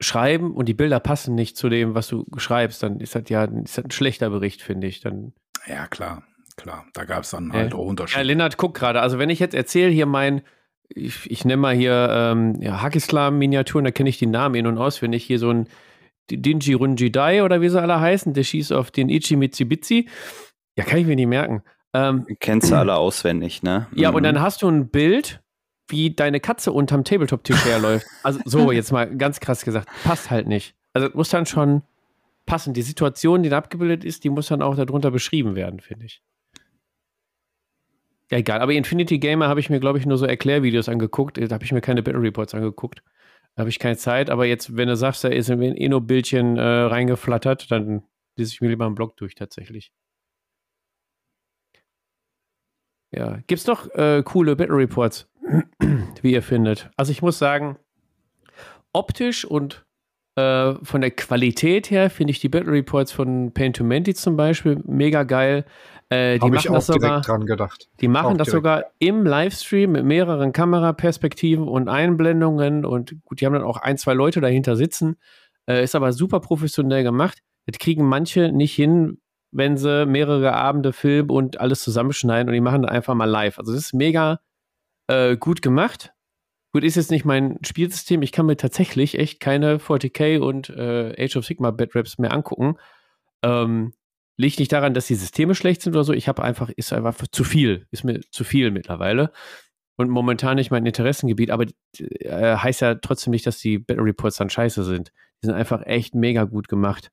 schreiben 0.00 0.54
und 0.54 0.66
die 0.66 0.74
Bilder 0.74 1.00
passen 1.00 1.34
nicht 1.34 1.56
zu 1.56 1.68
dem, 1.68 1.94
was 1.94 2.08
du 2.08 2.26
schreibst, 2.36 2.82
dann 2.82 3.00
ist 3.00 3.14
das 3.14 3.24
ja 3.28 3.44
ist 3.44 3.78
das 3.78 3.84
ein 3.86 3.90
schlechter 3.90 4.28
Bericht, 4.30 4.60
finde 4.62 4.86
ich. 4.86 5.00
Dann 5.00 5.32
Ja, 5.66 5.86
klar, 5.86 6.22
klar. 6.56 6.84
Da 6.92 7.04
gab 7.04 7.22
es 7.22 7.30
dann 7.30 7.48
Ja. 7.48 7.54
halt 7.54 7.74
auch 7.74 7.78
Ja, 7.82 7.84
Unterschiede. 7.88 8.22
Lennart 8.22 8.58
guckt 8.58 8.76
gerade. 8.78 9.00
Also, 9.00 9.18
wenn 9.18 9.30
ich 9.30 9.38
jetzt 9.38 9.54
erzähle, 9.54 9.90
hier 9.90 10.04
mein, 10.06 10.42
ich, 10.90 11.30
ich 11.30 11.44
nenne 11.46 11.56
mal 11.56 11.74
hier 11.74 12.08
ähm, 12.10 12.60
ja, 12.60 12.82
Hakislam-Miniaturen, 12.82 13.84
da 13.86 13.90
kenne 13.90 14.10
ich 14.10 14.18
die 14.18 14.26
Namen 14.26 14.54
in- 14.56 14.66
und 14.66 14.76
auswendig. 14.78 15.24
Hier 15.24 15.38
so 15.38 15.50
ein 15.50 15.68
Dinji 16.30 16.74
Runji 16.74 17.10
Dai 17.10 17.42
oder 17.42 17.60
wie 17.62 17.68
sie 17.70 17.80
alle 17.80 17.98
heißen, 18.00 18.34
der 18.34 18.42
schießt 18.44 18.72
auf 18.72 18.90
den 18.90 19.08
Ichi 19.08 19.36
Mitsubishi. 19.36 20.08
Ja, 20.76 20.84
kann 20.84 20.98
ich 20.98 21.06
mir 21.06 21.16
nicht 21.16 21.26
merken. 21.28 21.62
Ähm, 21.94 22.26
Kennst 22.40 22.70
du 22.70 22.74
alle 22.76 22.96
auswendig, 22.96 23.62
ne? 23.62 23.86
ja, 23.94 24.10
Mhm. 24.10 24.16
und 24.16 24.22
dann 24.24 24.40
hast 24.42 24.60
du 24.62 24.68
ein 24.68 24.90
Bild, 24.90 25.40
wie 25.88 26.10
deine 26.10 26.40
Katze 26.40 26.72
unterm 26.72 27.04
Tabletop-Tisch 27.04 27.64
herläuft. 27.64 28.06
Also, 28.22 28.40
so, 28.44 28.72
jetzt 28.72 28.92
mal 28.92 29.14
ganz 29.16 29.40
krass 29.40 29.64
gesagt. 29.64 29.88
Passt 30.04 30.30
halt 30.30 30.46
nicht. 30.46 30.74
Also, 30.92 31.08
muss 31.14 31.28
dann 31.28 31.46
schon 31.46 31.82
passen. 32.46 32.74
Die 32.74 32.82
Situation, 32.82 33.42
die 33.42 33.48
da 33.48 33.58
abgebildet 33.58 34.04
ist, 34.04 34.24
die 34.24 34.30
muss 34.30 34.48
dann 34.48 34.62
auch 34.62 34.76
darunter 34.76 35.10
beschrieben 35.10 35.54
werden, 35.54 35.80
finde 35.80 36.06
ich. 36.06 36.22
Ja, 38.30 38.38
egal. 38.38 38.60
Aber 38.60 38.72
Infinity 38.72 39.18
Gamer 39.18 39.48
habe 39.48 39.60
ich 39.60 39.70
mir, 39.70 39.78
glaube 39.78 39.98
ich, 39.98 40.06
nur 40.06 40.18
so 40.18 40.26
Erklärvideos 40.26 40.88
angeguckt. 40.88 41.38
Da 41.38 41.54
habe 41.54 41.64
ich 41.64 41.72
mir 41.72 41.80
keine 41.80 42.02
Battle 42.02 42.22
Reports 42.22 42.54
angeguckt. 42.54 43.02
habe 43.56 43.68
ich 43.68 43.78
keine 43.78 43.96
Zeit. 43.96 44.30
Aber 44.30 44.46
jetzt, 44.46 44.76
wenn 44.76 44.88
du 44.88 44.96
sagst, 44.96 45.22
da 45.24 45.28
ist 45.28 45.50
ein 45.50 45.62
Eno-Bildchen 45.62 46.56
äh, 46.56 46.62
reingeflattert, 46.62 47.70
dann 47.70 48.02
lese 48.36 48.52
ich 48.52 48.60
mir 48.60 48.68
lieber 48.68 48.86
einen 48.86 48.94
Blog 48.94 49.16
durch 49.16 49.34
tatsächlich. 49.34 49.92
Ja, 53.12 53.36
gibt 53.46 53.60
es 53.60 53.66
noch 53.66 53.88
äh, 53.94 54.22
coole 54.24 54.56
Battle 54.56 54.76
Reports, 54.76 55.28
wie 56.22 56.32
ihr 56.32 56.42
findet? 56.42 56.90
Also 56.96 57.12
ich 57.12 57.22
muss 57.22 57.38
sagen, 57.38 57.76
optisch 58.92 59.44
und 59.44 59.84
äh, 60.36 60.74
von 60.82 61.00
der 61.00 61.10
Qualität 61.12 61.90
her 61.90 62.10
finde 62.10 62.32
ich 62.32 62.40
die 62.40 62.48
Battle 62.48 62.72
Reports 62.72 63.12
von 63.12 63.52
Pain 63.52 63.72
to 63.72 63.84
Menti 63.84 64.14
zum 64.14 64.36
Beispiel 64.36 64.82
mega 64.84 65.22
geil. 65.22 65.64
Äh, 66.08 66.38
die 66.38 66.50
machen 66.50 66.56
ich 66.56 66.68
auch 66.68 66.74
das 66.74 66.86
sogar, 66.86 67.10
direkt 67.10 67.28
dran 67.28 67.46
gedacht. 67.46 67.88
die 68.00 68.08
machen 68.08 68.34
auch 68.34 68.36
das 68.36 68.46
direkt. 68.46 68.58
sogar 68.58 68.84
im 68.98 69.24
Livestream 69.24 69.92
mit 69.92 70.04
mehreren 70.04 70.52
Kameraperspektiven 70.52 71.66
und 71.66 71.88
Einblendungen 71.88 72.84
und 72.84 73.16
gut, 73.24 73.40
die 73.40 73.46
haben 73.46 73.54
dann 73.54 73.64
auch 73.64 73.78
ein, 73.78 73.98
zwei 73.98 74.14
Leute 74.14 74.40
dahinter 74.40 74.76
sitzen. 74.76 75.16
Äh, 75.68 75.82
ist 75.82 75.94
aber 75.94 76.12
super 76.12 76.40
professionell 76.40 77.02
gemacht. 77.02 77.38
Das 77.66 77.78
kriegen 77.78 78.04
manche 78.04 78.52
nicht 78.52 78.74
hin, 78.74 79.18
wenn 79.50 79.76
sie 79.76 80.06
mehrere 80.06 80.52
Abende 80.52 80.92
filmen 80.92 81.30
und 81.30 81.60
alles 81.60 81.82
zusammenschneiden 81.82 82.48
und 82.48 82.54
die 82.54 82.60
machen 82.60 82.82
das 82.82 82.92
einfach 82.92 83.14
mal 83.14 83.24
live. 83.24 83.58
Also 83.58 83.72
das 83.72 83.86
ist 83.86 83.94
mega 83.94 84.38
äh, 85.08 85.36
gut 85.36 85.62
gemacht. 85.62 86.12
Gut, 86.72 86.84
ist 86.84 86.96
jetzt 86.96 87.10
nicht 87.10 87.24
mein 87.24 87.58
Spielsystem. 87.64 88.22
Ich 88.22 88.32
kann 88.32 88.46
mir 88.46 88.56
tatsächlich 88.56 89.18
echt 89.18 89.40
keine 89.40 89.78
40k 89.78 90.40
und 90.40 90.68
äh, 90.70 91.14
Age 91.18 91.36
of 91.36 91.46
Sigma 91.46 91.70
Batraps 91.70 92.18
mehr 92.18 92.32
angucken. 92.32 92.76
Ähm, 93.42 93.94
liegt 94.36 94.58
nicht 94.58 94.72
daran, 94.72 94.94
dass 94.94 95.06
die 95.06 95.14
Systeme 95.14 95.54
schlecht 95.54 95.82
sind 95.82 95.94
oder 95.94 96.04
so. 96.04 96.12
Ich 96.12 96.28
habe 96.28 96.42
einfach, 96.42 96.68
ist 96.68 96.92
einfach 96.92 97.16
zu 97.30 97.44
viel, 97.44 97.86
ist 97.90 98.04
mir 98.04 98.20
zu 98.30 98.44
viel 98.44 98.70
mittlerweile. 98.70 99.32
Und 99.96 100.10
momentan 100.10 100.56
nicht 100.56 100.70
mein 100.70 100.84
Interessengebiet, 100.84 101.50
aber 101.50 101.64
äh, 101.98 102.56
heißt 102.56 102.82
ja 102.82 102.96
trotzdem 102.96 103.30
nicht, 103.30 103.46
dass 103.46 103.58
die 103.58 103.78
Battle 103.78 104.04
Reports 104.04 104.36
dann 104.36 104.50
scheiße 104.50 104.84
sind. 104.84 105.12
Die 105.42 105.46
sind 105.46 105.54
einfach 105.54 105.82
echt 105.86 106.14
mega 106.14 106.44
gut 106.44 106.68
gemacht. 106.68 107.10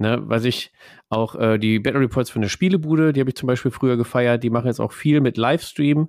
Ne, 0.00 0.22
was 0.22 0.44
ich 0.44 0.72
auch 1.08 1.34
äh, 1.34 1.58
die 1.58 1.80
Battle 1.80 2.00
Reports 2.00 2.30
von 2.30 2.40
der 2.40 2.48
Spielebude, 2.48 3.12
die 3.12 3.20
habe 3.20 3.30
ich 3.30 3.36
zum 3.36 3.48
Beispiel 3.48 3.72
früher 3.72 3.96
gefeiert, 3.96 4.44
die 4.44 4.50
machen 4.50 4.68
jetzt 4.68 4.80
auch 4.80 4.92
viel 4.92 5.20
mit 5.20 5.36
Livestream. 5.36 6.08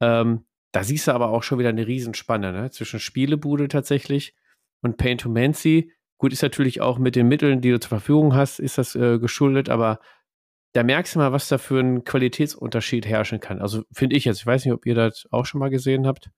Ähm, 0.00 0.44
da 0.72 0.84
siehst 0.84 1.06
du 1.06 1.12
aber 1.12 1.30
auch 1.30 1.42
schon 1.42 1.58
wieder 1.58 1.70
eine 1.70 1.86
Riesenspanne 1.86 2.52
ne? 2.52 2.70
zwischen 2.70 3.00
Spielebude 3.00 3.68
tatsächlich 3.68 4.34
und 4.82 4.96
Paint 4.98 5.22
to 5.22 5.28
Mancy. 5.28 5.92
Gut, 6.18 6.32
ist 6.32 6.42
natürlich 6.42 6.80
auch 6.80 6.98
mit 6.98 7.16
den 7.16 7.28
Mitteln, 7.28 7.60
die 7.60 7.70
du 7.70 7.80
zur 7.80 7.90
Verfügung 7.90 8.34
hast, 8.34 8.58
ist 8.58 8.78
das 8.78 8.94
äh, 8.94 9.18
geschuldet, 9.18 9.68
aber 9.68 10.00
da 10.72 10.82
merkst 10.82 11.14
du 11.14 11.20
mal, 11.20 11.32
was 11.32 11.48
da 11.48 11.56
für 11.56 11.80
ein 11.80 12.04
Qualitätsunterschied 12.04 13.06
herrschen 13.06 13.40
kann. 13.40 13.60
Also 13.60 13.84
finde 13.92 14.16
ich 14.16 14.26
jetzt. 14.26 14.40
Ich 14.40 14.46
weiß 14.46 14.64
nicht, 14.64 14.74
ob 14.74 14.84
ihr 14.84 14.94
das 14.94 15.26
auch 15.30 15.46
schon 15.46 15.58
mal 15.58 15.70
gesehen 15.70 16.06
habt. 16.06 16.30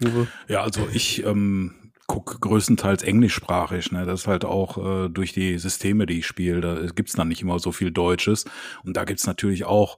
Uwe? 0.00 0.28
Ja, 0.46 0.62
also 0.62 0.86
ich 0.92 1.24
ähm, 1.24 1.92
gucke 2.06 2.38
größtenteils 2.38 3.02
englischsprachig. 3.02 3.90
Ne? 3.90 4.06
Das 4.06 4.20
ist 4.20 4.26
halt 4.28 4.44
auch 4.44 4.78
äh, 4.78 5.08
durch 5.08 5.32
die 5.32 5.58
Systeme, 5.58 6.06
die 6.06 6.20
ich 6.20 6.26
spiele. 6.26 6.60
Da 6.60 6.86
gibt's 6.94 7.14
dann 7.14 7.28
nicht 7.28 7.42
immer 7.42 7.58
so 7.58 7.72
viel 7.72 7.90
Deutsches. 7.90 8.44
Und 8.84 8.96
da 8.96 9.04
gibt's 9.04 9.26
natürlich 9.26 9.64
auch 9.64 9.96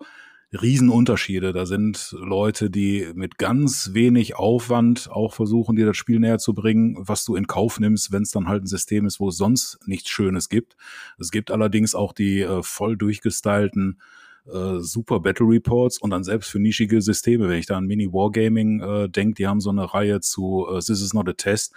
Riesenunterschiede. 0.52 1.52
Da 1.52 1.66
sind 1.66 2.14
Leute, 2.18 2.70
die 2.70 3.08
mit 3.14 3.36
ganz 3.38 3.90
wenig 3.92 4.36
Aufwand 4.36 5.10
auch 5.10 5.34
versuchen, 5.34 5.76
dir 5.76 5.86
das 5.86 5.96
Spiel 5.96 6.20
näher 6.20 6.38
zu 6.38 6.54
bringen, 6.54 6.96
was 6.98 7.24
du 7.24 7.36
in 7.36 7.46
Kauf 7.46 7.80
nimmst, 7.80 8.12
wenn 8.12 8.22
es 8.22 8.30
dann 8.30 8.48
halt 8.48 8.64
ein 8.64 8.66
System 8.66 9.06
ist, 9.06 9.20
wo 9.20 9.28
es 9.28 9.36
sonst 9.36 9.78
nichts 9.86 10.08
Schönes 10.08 10.48
gibt. 10.48 10.76
Es 11.18 11.30
gibt 11.30 11.50
allerdings 11.50 11.94
auch 11.94 12.12
die 12.12 12.40
äh, 12.40 12.62
voll 12.62 12.96
durchgestylten 12.96 13.98
äh, 14.52 14.78
super 14.80 15.20
Battle 15.20 15.46
Reports 15.46 15.98
und 15.98 16.10
dann 16.10 16.24
selbst 16.24 16.50
für 16.50 16.58
nischige 16.58 17.02
Systeme, 17.02 17.48
wenn 17.48 17.58
ich 17.58 17.66
da 17.66 17.76
an 17.76 17.86
Mini 17.86 18.12
Wargaming 18.12 18.80
äh, 18.80 19.08
denke, 19.08 19.34
die 19.34 19.46
haben 19.46 19.60
so 19.60 19.70
eine 19.70 19.92
Reihe 19.92 20.20
zu 20.20 20.66
äh, 20.70 20.78
This 20.78 21.02
is 21.02 21.12
not 21.12 21.28
a 21.28 21.34
test. 21.34 21.74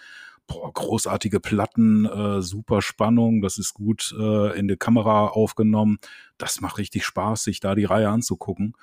Boah, 0.51 0.73
großartige 0.73 1.39
Platten, 1.39 2.05
äh, 2.05 2.41
super 2.41 2.81
Spannung, 2.81 3.41
das 3.41 3.57
ist 3.57 3.73
gut 3.73 4.13
äh, 4.19 4.57
in 4.57 4.67
der 4.67 4.77
Kamera 4.77 5.27
aufgenommen. 5.27 5.99
Das 6.37 6.61
macht 6.61 6.77
richtig 6.77 7.05
Spaß, 7.05 7.43
sich 7.43 7.59
da 7.59 7.75
die 7.75 7.85
Reihe 7.85 8.09
anzugucken. 8.09 8.73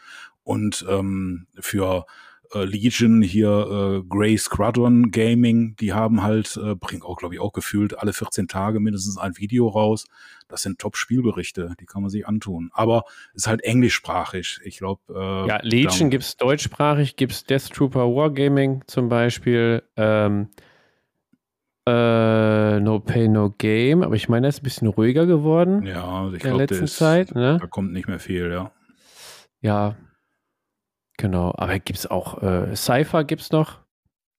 Und 0.44 0.84
ähm, 0.88 1.46
für 1.58 2.06
äh, 2.54 2.64
Legion 2.64 3.22
hier 3.22 4.00
äh, 4.00 4.08
Grey 4.08 4.38
Squadron 4.38 5.10
Gaming, 5.10 5.76
die 5.76 5.92
haben 5.92 6.22
halt, 6.22 6.56
äh, 6.56 6.74
bringen 6.74 7.02
auch, 7.02 7.16
glaube 7.16 7.34
ich, 7.34 7.40
auch 7.40 7.52
gefühlt 7.52 7.98
alle 7.98 8.12
14 8.12 8.48
Tage 8.48 8.80
mindestens 8.80 9.18
ein 9.18 9.36
Video 9.36 9.68
raus. 9.68 10.06
Das 10.48 10.62
sind 10.62 10.78
Top-Spielberichte, 10.78 11.74
die 11.78 11.84
kann 11.84 12.00
man 12.02 12.10
sich 12.10 12.26
antun. 12.26 12.70
Aber 12.72 13.04
ist 13.34 13.46
halt 13.46 13.62
englischsprachig. 13.62 14.60
Ich 14.64 14.78
glaube. 14.78 15.00
Äh, 15.10 15.48
Ja, 15.48 15.60
Legion 15.62 16.10
gibt 16.10 16.24
es 16.24 16.36
deutschsprachig, 16.36 17.16
gibt 17.16 17.32
es 17.32 17.44
Death 17.44 17.70
Trooper 17.70 18.06
Wargaming 18.06 18.82
zum 18.86 19.08
Beispiel. 19.08 19.82
Ähm, 19.96 20.48
äh, 21.88 22.80
no 22.80 23.00
Pay, 23.00 23.28
No 23.28 23.50
Game, 23.56 24.02
aber 24.02 24.14
ich 24.14 24.28
meine, 24.28 24.46
er 24.46 24.50
ist 24.50 24.60
ein 24.60 24.64
bisschen 24.64 24.88
ruhiger 24.88 25.26
geworden 25.26 25.84
Ja, 25.86 26.26
ich 26.28 26.32
in 26.34 26.38
der 26.38 26.38
glaube, 26.40 26.58
letzten 26.62 26.86
Zeit. 26.86 27.34
Ne? 27.34 27.58
da 27.60 27.66
kommt 27.66 27.92
nicht 27.92 28.08
mehr 28.08 28.18
viel, 28.18 28.50
ja. 28.50 28.70
Ja, 29.60 29.96
genau. 31.16 31.52
Aber 31.56 31.78
gibt 31.78 31.98
es 31.98 32.06
auch 32.06 32.42
äh, 32.42 32.74
Cypher 32.76 33.24
gibt 33.24 33.42
es 33.42 33.50
noch. 33.50 33.80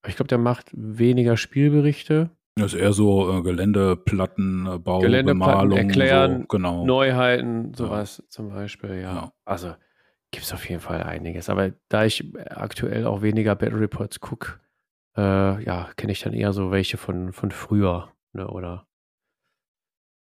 Ich 0.08 0.16
glaube, 0.16 0.30
der 0.30 0.38
macht 0.38 0.70
weniger 0.74 1.36
Spielberichte. 1.36 2.30
Das 2.56 2.74
ist 2.74 2.80
eher 2.80 2.94
so 2.94 3.38
äh, 3.38 3.42
Geländeplattenbau, 3.42 5.00
Geländeplatten 5.00 5.70
Bemalung, 5.70 5.78
erklären, 5.78 6.42
so, 6.42 6.48
genau. 6.48 6.86
Neuheiten, 6.86 7.74
sowas 7.74 8.24
zum 8.30 8.50
Beispiel, 8.50 8.96
ja. 9.02 9.14
Ja. 9.14 9.34
Also 9.46 9.74
gibt 10.32 10.46
es 10.46 10.54
auf 10.54 10.68
jeden 10.70 10.82
Fall 10.82 11.04
einiges. 11.04 11.50
Aber 11.50 11.72
da 11.90 12.06
ich 12.06 12.24
aktuell 12.50 13.06
auch 13.06 13.22
weniger 13.22 13.56
Battle 13.56 13.80
Reports 13.80 14.20
gucke, 14.20 14.60
äh, 15.18 15.64
ja, 15.64 15.90
kenne 15.96 16.12
ich 16.12 16.22
dann 16.22 16.34
eher 16.34 16.54
so 16.54 16.72
welche 16.72 16.98
von, 16.98 17.34
von 17.34 17.52
früher, 17.52 18.12
ne, 18.34 18.48
oder 18.48 18.90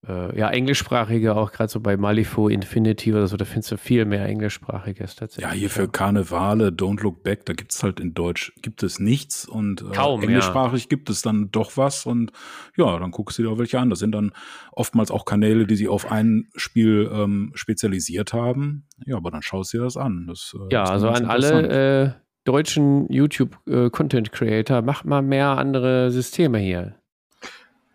äh, 0.07 0.37
ja, 0.37 0.51
englischsprachige, 0.51 1.37
auch 1.37 1.53
gerade 1.53 1.70
so 1.70 1.78
bei 1.78 1.97
Malifaux 1.97 2.51
Infinity 2.51 3.12
oder 3.12 3.28
so, 3.28 3.37
da 3.37 3.45
findest 3.45 3.70
du 3.70 3.76
viel 3.76 4.05
mehr 4.05 4.24
englischsprachiges 4.26 5.14
tatsächlich. 5.14 5.45
Ja, 5.45 5.57
hier 5.57 5.70
für 5.70 5.89
Karnevale, 5.89 6.70
Don't 6.70 7.01
Look 7.03 7.22
Back, 7.22 7.47
da 7.47 7.53
gibt's 7.53 7.83
halt 7.85 8.01
in 8.01 8.12
Deutsch, 8.12 8.53
gibt 8.62 8.83
es 8.83 8.99
nichts 8.99 9.47
und 9.47 9.83
äh, 9.83 9.93
Kaum, 9.93 10.22
ja. 10.22 10.28
englischsprachig 10.28 10.89
gibt 10.89 11.09
es 11.09 11.22
dann 11.22 11.53
doch 11.53 11.76
was 11.76 12.05
und 12.05 12.33
ja, 12.76 12.99
dann 12.99 13.12
guckst 13.12 13.39
du 13.39 13.45
dir 13.45 13.51
auch 13.51 13.59
welche 13.59 13.78
an. 13.78 13.91
Das 13.91 14.01
sind 14.01 14.12
dann 14.12 14.33
oftmals 14.72 15.12
auch 15.12 15.24
Kanäle, 15.24 15.66
die 15.66 15.76
sich 15.76 15.89
auf 15.89 16.11
ein 16.11 16.49
Spiel 16.57 17.09
ähm, 17.12 17.53
spezialisiert 17.55 18.33
haben. 18.33 18.89
Ja, 19.07 19.16
aber 19.16 19.30
dann 19.30 19.43
schaust 19.43 19.72
du 19.72 19.78
dir 19.78 19.85
das 19.85 19.97
an. 19.97 20.26
Das, 20.26 20.57
äh, 20.59 20.74
Ja, 20.74 20.83
also 20.83 21.11
an 21.11 21.26
alle 21.26 22.22
deutschen 22.45 23.07
YouTube-Content-Creator, 23.12 24.82
macht 24.82 25.05
mal 25.05 25.22
mehr 25.22 25.59
andere 25.59 26.11
Systeme 26.11 26.59
hier. 26.59 26.95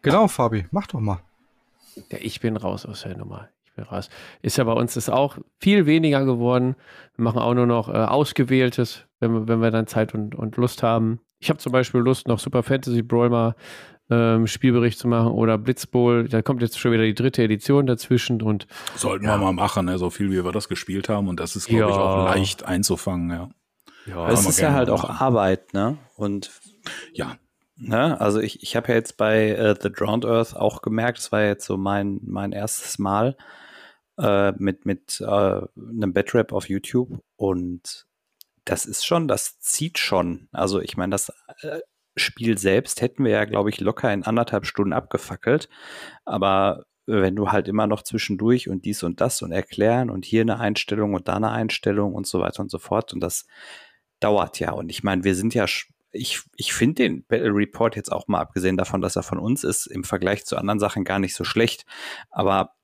Genau, 0.02 0.28
Fabi, 0.28 0.66
mach 0.72 0.88
doch 0.88 1.00
mal. 1.00 1.20
Ja, 2.12 2.18
ich 2.22 2.40
bin 2.40 2.56
raus 2.58 2.86
aus 2.86 3.02
der 3.02 3.18
Nummer. 3.18 3.50
Ich 3.66 3.74
bin 3.74 3.84
raus. 3.84 4.10
Ist 4.42 4.58
ja 4.58 4.64
bei 4.64 4.74
uns 4.74 4.96
ist 4.96 5.10
auch 5.10 5.38
viel 5.60 5.86
weniger 5.86 6.24
geworden. 6.26 6.76
Wir 7.16 7.24
machen 7.24 7.40
auch 7.40 7.54
nur 7.54 7.66
noch 7.66 7.90
äh, 7.90 7.94
Ausgewähltes, 7.94 9.06
wenn 9.20 9.34
wir, 9.34 9.48
wenn 9.48 9.62
wir 9.62 9.72
dann 9.72 9.88
Zeit 9.88 10.14
und, 10.14 10.36
und 10.36 10.56
Lust 10.58 10.84
haben. 10.84 11.20
Ich 11.40 11.50
habe 11.50 11.60
zum 11.60 11.72
Beispiel 11.72 12.00
Lust, 12.02 12.28
noch 12.28 12.40
Super 12.40 12.64
Fantasy 12.64 13.02
Brawl 13.02 13.30
mal 13.30 13.56
ähm, 14.10 14.48
Spielbericht 14.48 14.98
zu 14.98 15.08
machen 15.08 15.32
oder 15.32 15.58
Blitzbowl. 15.58 16.30
Da 16.30 16.42
kommt 16.42 16.62
jetzt 16.62 16.80
schon 16.80 16.92
wieder 16.94 17.04
die 17.04 17.14
dritte 17.14 17.44
Edition 17.44 17.86
dazwischen 17.86 18.42
und 18.42 18.68
Sollten 18.96 19.26
ja. 19.26 19.32
wir 19.38 19.38
mal 19.38 19.52
machen, 19.54 19.86
ne? 19.88 19.98
so 19.98 20.10
viel 20.10 20.32
wie 20.32 20.44
wir 20.46 20.52
das 20.52 20.70
gespielt 20.70 21.10
haben 21.10 21.28
und 21.28 21.40
das 21.40 21.56
ist, 21.56 21.68
glaube 21.68 21.92
ich, 21.92 21.98
Ja. 21.98 22.02
auch 22.02 22.26
leicht 22.34 22.64
einzufangen, 22.64 23.30
ja. 23.32 23.50
Ja, 24.08 24.30
es 24.30 24.46
ist 24.48 24.60
ja 24.60 24.74
halt 24.74 24.90
auch. 24.90 25.10
Arbeit, 25.10 25.74
ne? 25.74 25.98
Und 26.16 26.52
Ja, 27.14 27.38
Ne? 27.80 28.20
Also 28.20 28.40
ich, 28.40 28.64
ich 28.64 28.76
habe 28.76 28.90
ja 28.90 28.96
jetzt 28.96 29.18
bei 29.18 29.50
äh, 29.50 29.76
The 29.80 29.92
Drowned 29.92 30.26
Earth 30.26 30.56
auch 30.56 30.82
gemerkt, 30.82 31.20
das 31.20 31.32
war 31.32 31.44
jetzt 31.44 31.66
so 31.66 31.78
mein, 31.78 32.20
mein 32.24 32.52
erstes 32.52 32.98
Mal 32.98 33.38
äh, 34.18 34.52
mit, 34.54 34.86
mit 34.86 35.22
äh, 35.22 35.26
einem 35.26 36.12
Badrap 36.12 36.54
auf 36.54 36.70
YouTube 36.70 37.20
und 37.36 38.08
das 38.66 38.86
ist 38.86 39.06
schon, 39.06 39.28
das 39.28 39.60
zieht 39.60 40.00
schon. 40.00 40.50
Also 40.52 40.82
ich 40.82 40.98
meine, 40.98 41.12
das 41.12 41.32
äh, 41.62 41.80
Spiel 42.16 42.58
selbst 42.58 43.02
hätten 43.02 43.24
wir 43.24 43.32
ja, 43.32 43.46
glaube 43.46 43.70
ich, 43.70 43.80
locker 43.80 44.12
in 44.12 44.24
anderthalb 44.24 44.66
Stunden 44.66 44.94
abgefackelt, 44.94 45.70
aber 46.26 46.86
wenn 47.06 47.36
du 47.36 47.52
halt 47.52 47.68
immer 47.68 47.88
noch 47.88 48.02
zwischendurch 48.02 48.68
und 48.70 48.86
dies 48.86 49.04
und 49.04 49.22
das 49.22 49.42
und 49.44 49.52
erklären 49.52 50.10
und 50.10 50.26
hier 50.26 50.42
eine 50.42 50.60
Einstellung 50.60 51.14
und 51.14 51.28
da 51.28 51.36
eine 51.36 51.52
Einstellung 51.52 52.16
und 52.16 52.26
so 52.26 52.40
weiter 52.40 52.62
und 52.62 52.72
so 52.72 52.80
fort 52.80 53.14
und 53.14 53.22
das 53.22 53.46
dauert 54.20 54.60
ja. 54.60 54.72
Und 54.72 54.90
ich 54.90 55.04
meine, 55.04 55.24
wir 55.24 55.36
sind 55.36 55.54
ja, 55.54 55.66
ich, 56.12 56.42
ich 56.56 56.74
finde 56.74 57.04
den 57.04 57.24
Battle 57.26 57.54
Report 57.54 57.96
jetzt 57.96 58.12
auch 58.12 58.28
mal 58.28 58.40
abgesehen 58.40 58.78
davon, 58.78 59.02
dass 59.02 59.16
er 59.16 59.24
von 59.24 59.40
uns 59.40 59.64
ist, 59.64 59.88
im 59.88 60.04
Vergleich 60.04 60.46
zu 60.46 60.58
anderen 60.58 60.80
Sachen 60.80 61.04
gar 61.04 61.20
nicht 61.20 61.36
so 61.36 61.44
schlecht. 61.44 61.86
Aber 62.30 62.77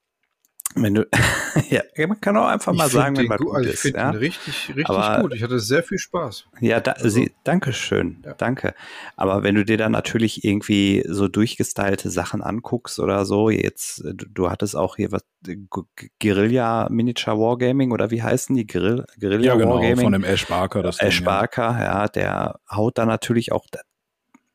wenn 0.75 0.93
du, 0.95 1.07
ja, 1.69 1.81
man 2.07 2.19
kann 2.21 2.35
auch 2.37 2.47
einfach 2.47 2.73
mal 2.73 2.87
Ich 2.87 2.93
sagen, 2.93 3.15
wenn 3.17 3.27
man 3.27 3.37
gu- 3.37 3.45
gut 3.45 3.55
also 3.55 3.67
ich 3.69 3.73
ist. 3.75 3.81
finde 3.81 3.99
Ja? 3.99 4.09
richtig, 4.11 4.69
richtig 4.69 4.89
Aber- 4.89 5.21
gut. 5.21 5.33
Ich 5.35 5.43
hatte 5.43 5.59
sehr 5.59 5.83
viel 5.83 5.97
Spaß. 5.97 6.45
Ja, 6.59 6.79
da, 6.79 6.93
Also- 6.93 7.09
sie, 7.09 7.31
danke 7.43 7.73
schön, 7.73 8.21
Ja. 8.25 8.33
danke. 8.33 8.73
Aber 9.15 9.43
wenn 9.43 9.55
du 9.55 9.63
dir 9.65 9.77
dann 9.77 9.91
natürlich 9.91 10.43
irgendwie 10.43 11.03
so 11.07 11.27
durchgestylte 11.27 12.09
Sachen 12.09 12.41
anguckst 12.41 12.99
oder 12.99 13.25
so, 13.25 13.49
jetzt, 13.49 13.99
äh, 14.05 14.13
du, 14.13 14.25
du 14.27 14.49
hattest 14.49 14.75
auch 14.75 14.95
hier 14.95 15.11
was, 15.11 15.23
äh, 15.47 15.55
Gu- 15.69 15.83
Guerilla 16.21 16.87
Miniature 16.89 17.37
Wargaming 17.39 17.91
oder 17.91 18.11
wie 18.11 18.23
heißen 18.23 18.55
die? 18.55 18.65
Guerilla, 18.67 19.05
Guerilla 19.19 19.45
ja 19.45 19.55
genau, 19.55 19.75
Wargaming. 19.75 19.99
von 20.01 20.13
dem 20.13 20.23
Ash 20.23 20.45
Barker. 20.47 20.81
Das 20.83 20.99
Ash 20.99 21.17
Ding, 21.17 21.25
ja. 21.25 21.31
Barker, 21.31 21.77
ja, 21.81 22.07
der 22.07 22.59
haut 22.71 22.97
da 22.97 23.05
natürlich 23.05 23.51
auch, 23.51 23.67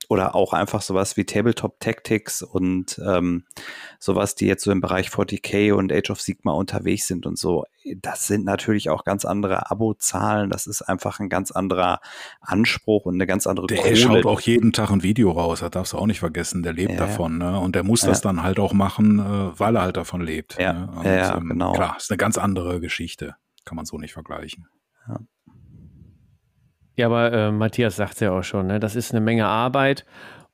oder 0.09 0.35
auch 0.35 0.55
einfach 0.55 0.81
sowas 0.81 1.19
wie 1.19 1.25
Tabletop 1.25 1.81
Tactics 1.81 2.43
und 2.43 3.01
ähm, 3.07 3.45
sowas, 3.99 4.35
die 4.35 4.47
jetzt 4.47 4.65
so 4.65 4.73
im 4.73 4.81
Bereich 4.81 5.09
40k 5.09 5.75
und 5.75 5.93
Age 5.93 6.11
of 6.11 6.21
Sigma 6.21 6.53
unterwegs 6.53 7.07
sind 7.07 7.27
und 7.27 7.39
so. 7.39 7.67
Das 7.97 8.27
sind 8.27 8.45
natürlich 8.45 8.89
auch 8.89 9.05
ganz 9.05 9.27
andere 9.27 9.71
Abozahlen. 9.71 10.49
Das 10.49 10.67
ist 10.67 10.83
einfach 10.83 11.21
ein 11.21 11.29
ganz 11.29 11.51
anderer 11.51 12.01
Anspruch 12.41 13.05
und 13.05 13.15
eine 13.15 13.27
ganz 13.27 13.47
andere 13.47 13.67
Der 13.67 13.79
Kohle. 13.79 13.97
schaut 13.97 14.27
auch 14.27 14.41
jeden 14.41 14.73
Tag 14.73 14.91
ein 14.91 15.03
Video 15.03 15.31
raus. 15.31 15.61
Das 15.61 15.71
darfst 15.71 15.93
du 15.93 15.99
auch 15.99 16.07
nicht 16.07 16.21
vergessen. 16.21 16.63
Der 16.63 16.73
lebt 16.73 16.93
ja, 16.93 16.99
davon. 16.99 17.37
Ne? 17.37 17.61
Und 17.61 17.75
der 17.75 17.85
muss 17.85 18.03
ja. 18.03 18.09
das 18.09 18.23
dann 18.23 18.43
halt 18.43 18.59
auch 18.59 18.73
machen, 18.73 19.19
äh, 19.19 19.59
weil 19.59 19.77
er 19.77 19.83
halt 19.83 19.99
davon 19.99 20.23
lebt. 20.23 20.59
Ja, 20.59 20.73
ne? 20.73 20.91
und, 20.97 21.05
ja 21.05 21.37
ähm, 21.37 21.51
genau. 21.51 21.73
Klar, 21.73 21.97
ist 21.99 22.11
eine 22.11 22.19
ganz 22.19 22.39
andere 22.39 22.81
Geschichte. 22.81 23.37
Kann 23.67 23.77
man 23.77 23.85
so 23.85 23.99
nicht 23.99 24.15
vergleichen. 24.15 24.69
Ja. 25.07 25.19
Ja, 26.99 27.07
aber 27.07 27.33
äh, 27.33 27.53
Matthias 27.53 27.95
sagt 27.95 28.15
es 28.15 28.21
ja 28.21 28.33
auch 28.33 28.43
schon, 28.43 28.67
ne? 28.67 28.81
das 28.81 28.97
ist 28.97 29.13
eine 29.13 29.21
Menge 29.21 29.47
Arbeit 29.47 30.05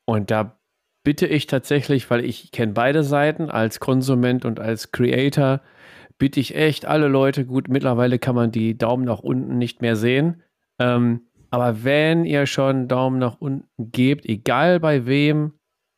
und 0.05 0.31
da 0.31 0.59
bitte 1.03 1.27
ich 1.27 1.47
tatsächlich, 1.47 2.11
weil 2.11 2.23
ich 2.23 2.53
kenne 2.53 2.75
beide 2.75 3.03
Seiten, 3.03 3.49
als 3.49 3.81
Konsument 3.81 4.45
und 4.45 4.61
als 4.61 4.93
Creator, 4.93 5.63
bitte 6.19 6.41
ich 6.41 6.55
echt 6.55 6.85
alle 6.85 7.09
Leute, 7.09 7.47
gut, 7.47 7.69
mittlerweile 7.69 8.19
kann 8.19 8.35
man 8.35 8.53
die 8.53 8.77
Daumen 8.77 9.07
nach 9.07 9.21
unten 9.21 9.57
nicht 9.57 9.81
mehr 9.81 9.97
sehen, 9.97 10.43
ähm, 10.79 11.23
aber 11.51 11.83
wenn 11.83 12.27
ihr 12.27 12.45
schon 12.45 12.89
Daumen 12.89 13.19
nach 13.19 13.41
unten 13.41 13.67
gebt, 13.79 14.27
egal 14.27 14.81
bei 14.81 15.07
wem, 15.07 15.55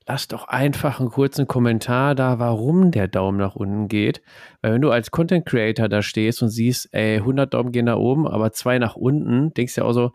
lasst 0.07 0.33
doch 0.33 0.47
einfach 0.47 1.01
einen 1.01 1.09
kurzen 1.09 1.49
Kommentar 1.49 2.15
da, 2.15 2.39
warum 2.39 2.93
der 2.93 3.09
Daumen 3.09 3.39
nach 3.39 3.57
unten 3.57 3.89
geht. 3.89 4.23
Weil 4.63 4.75
wenn 4.75 4.83
du 4.83 4.93
als 4.93 5.11
Content 5.11 5.45
Creator 5.45 5.89
da 5.89 6.03
stehst 6.03 6.43
und 6.43 6.51
siehst, 6.51 6.91
ey, 6.93 7.17
100 7.17 7.53
Daumen 7.53 7.73
gehen 7.73 7.87
nach 7.87 7.97
oben, 7.97 8.29
aber 8.29 8.53
zwei 8.53 8.79
nach 8.79 8.95
unten, 8.95 9.53
denkst 9.55 9.75
du 9.75 9.81
ja 9.81 9.87
auch 9.87 9.93
so, 9.93 10.13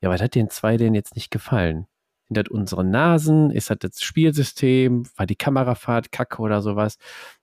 ja, 0.00 0.10
was 0.10 0.20
hat 0.20 0.34
den 0.34 0.50
zwei 0.50 0.76
denn 0.76 0.94
jetzt 0.94 1.16
nicht 1.16 1.30
gefallen? 1.30 1.86
Sind 2.28 2.36
das 2.38 2.48
unsere 2.48 2.84
Nasen? 2.84 3.50
Ist 3.50 3.70
das 3.70 3.78
das 3.80 4.02
Spielsystem? 4.02 5.04
War 5.16 5.26
die 5.26 5.36
Kamerafahrt 5.36 6.10
kacke 6.12 6.42
oder 6.42 6.60
sowas? 6.60 6.98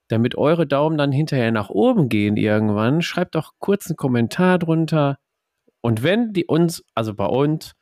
Damit 0.08 0.36
eure 0.36 0.66
Daumen 0.66 0.98
dann 0.98 1.12
hinterher 1.12 1.52
nach 1.52 1.70
oben 1.70 2.08
gehen 2.08 2.36
irgendwann, 2.36 3.00
schreibt 3.00 3.34
doch 3.34 3.52
kurz 3.58 3.86
einen 3.88 3.96
Kommentar 3.96 4.58
drunter. 4.58 5.18
Und 5.80 6.02
wenn 6.02 6.32
die 6.32 6.44
uns, 6.44 6.84
also 6.94 7.14
bei 7.14 7.26
uns, 7.26 7.74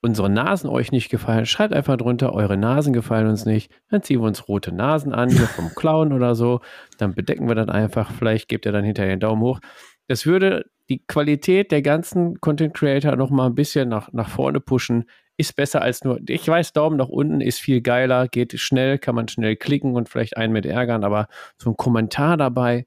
unsere 0.00 0.30
Nasen 0.30 0.68
euch 0.70 0.92
nicht 0.92 1.08
gefallen, 1.08 1.46
schreibt 1.46 1.74
einfach 1.74 1.96
drunter, 1.96 2.32
eure 2.32 2.56
Nasen 2.56 2.92
gefallen 2.92 3.28
uns 3.28 3.44
nicht. 3.44 3.72
Dann 3.88 4.02
ziehen 4.02 4.20
wir 4.20 4.26
uns 4.26 4.48
rote 4.48 4.72
Nasen 4.72 5.12
an, 5.12 5.28
hier 5.28 5.46
vom 5.46 5.74
Clown 5.74 6.12
oder 6.12 6.34
so. 6.34 6.60
Dann 6.98 7.14
bedecken 7.14 7.48
wir 7.48 7.54
das 7.54 7.68
einfach. 7.68 8.12
Vielleicht 8.12 8.48
gebt 8.48 8.66
ihr 8.66 8.72
dann 8.72 8.84
hinterher 8.84 9.14
den 9.14 9.20
Daumen 9.20 9.42
hoch. 9.42 9.60
Das 10.08 10.26
würde 10.26 10.66
die 10.88 11.04
Qualität 11.06 11.70
der 11.70 11.82
ganzen 11.82 12.40
Content 12.40 12.74
Creator 12.74 13.16
noch 13.16 13.30
mal 13.30 13.46
ein 13.46 13.54
bisschen 13.54 13.88
nach, 13.88 14.12
nach 14.12 14.28
vorne 14.28 14.60
pushen, 14.60 15.04
ist 15.36 15.54
besser 15.54 15.82
als 15.82 16.02
nur, 16.02 16.18
ich 16.28 16.48
weiß, 16.48 16.72
Daumen 16.72 16.96
nach 16.96 17.08
unten 17.08 17.40
ist 17.40 17.60
viel 17.60 17.80
geiler, 17.80 18.26
geht 18.26 18.58
schnell, 18.58 18.98
kann 18.98 19.14
man 19.14 19.28
schnell 19.28 19.56
klicken 19.56 19.94
und 19.94 20.08
vielleicht 20.08 20.36
einen 20.36 20.52
mit 20.52 20.66
ärgern, 20.66 21.04
aber 21.04 21.28
so 21.58 21.70
ein 21.70 21.76
Kommentar 21.76 22.36
dabei 22.36 22.86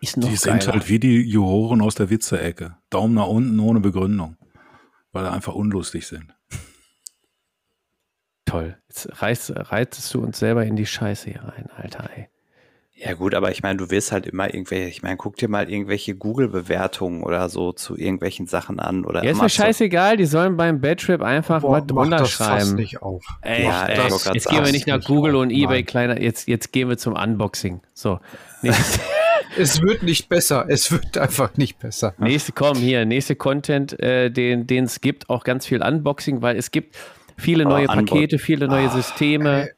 ist 0.00 0.16
noch 0.16 0.28
Die 0.28 0.36
geiler. 0.36 0.60
sind 0.60 0.72
halt 0.72 0.88
wie 0.88 0.98
die 0.98 1.22
Juroren 1.22 1.80
aus 1.80 1.94
der 1.94 2.10
Witze-Ecke. 2.10 2.76
Daumen 2.90 3.14
nach 3.14 3.28
unten 3.28 3.58
ohne 3.58 3.80
Begründung, 3.80 4.36
weil 5.12 5.24
sie 5.24 5.32
einfach 5.32 5.54
unlustig 5.54 6.06
sind. 6.06 6.34
Toll. 8.44 8.76
Jetzt 8.88 9.22
reizt, 9.22 9.52
reizest 9.54 10.12
du 10.12 10.22
uns 10.22 10.38
selber 10.38 10.64
in 10.64 10.76
die 10.76 10.86
Scheiße 10.86 11.30
hier 11.30 11.42
rein, 11.42 11.68
Alter, 11.74 12.10
ey. 12.14 12.28
Ja 12.98 13.12
gut, 13.12 13.34
aber 13.34 13.50
ich 13.50 13.62
meine, 13.62 13.76
du 13.76 13.90
wirst 13.90 14.10
halt 14.10 14.26
immer 14.26 14.52
irgendwelche, 14.52 14.88
ich 14.88 15.02
meine, 15.02 15.18
guck 15.18 15.36
dir 15.36 15.48
mal 15.48 15.70
irgendwelche 15.70 16.14
Google-Bewertungen 16.14 17.22
oder 17.22 17.50
so 17.50 17.72
zu 17.72 17.94
irgendwelchen 17.94 18.46
Sachen 18.46 18.80
an 18.80 19.04
oder. 19.04 19.22
Ja, 19.22 19.32
ist 19.32 19.42
mir 19.42 19.50
scheißegal, 19.50 20.16
die 20.16 20.24
sollen 20.24 20.56
beim 20.56 20.80
Badtrip 20.80 21.20
einfach 21.20 21.60
Boah, 21.60 21.72
was 21.72 21.86
drunter 21.86 22.16
das 22.18 22.30
schreiben. 22.30 22.74
nicht 22.74 23.02
auf. 23.02 23.22
Ey, 23.42 23.64
ja, 23.64 23.84
ey, 23.84 24.00
jetzt 24.08 24.32
jetzt 24.32 24.48
gehen 24.48 24.64
wir 24.64 24.72
nicht 24.72 24.86
nach 24.86 25.04
Google 25.04 25.36
und 25.36 25.50
Ebay, 25.50 25.82
kleiner, 25.82 26.20
jetzt, 26.22 26.48
jetzt 26.48 26.72
gehen 26.72 26.88
wir 26.88 26.96
zum 26.96 27.14
Unboxing. 27.14 27.82
So. 27.92 28.18
es 29.58 29.82
wird 29.82 30.02
nicht 30.02 30.30
besser, 30.30 30.64
es 30.68 30.90
wird 30.90 31.18
einfach 31.18 31.54
nicht 31.58 31.78
besser. 31.78 32.14
Nächste, 32.18 32.52
komm 32.52 32.78
hier, 32.78 33.04
nächste 33.04 33.36
Content, 33.36 33.98
äh, 34.00 34.30
den 34.30 34.84
es 34.84 35.02
gibt, 35.02 35.28
auch 35.28 35.44
ganz 35.44 35.66
viel 35.66 35.82
Unboxing, 35.82 36.40
weil 36.40 36.56
es 36.56 36.70
gibt 36.70 36.96
viele 37.36 37.64
neue 37.64 37.88
oh, 37.88 37.92
Pakete, 37.92 38.38
viele 38.38 38.68
neue 38.68 38.88
Systeme. 38.88 39.70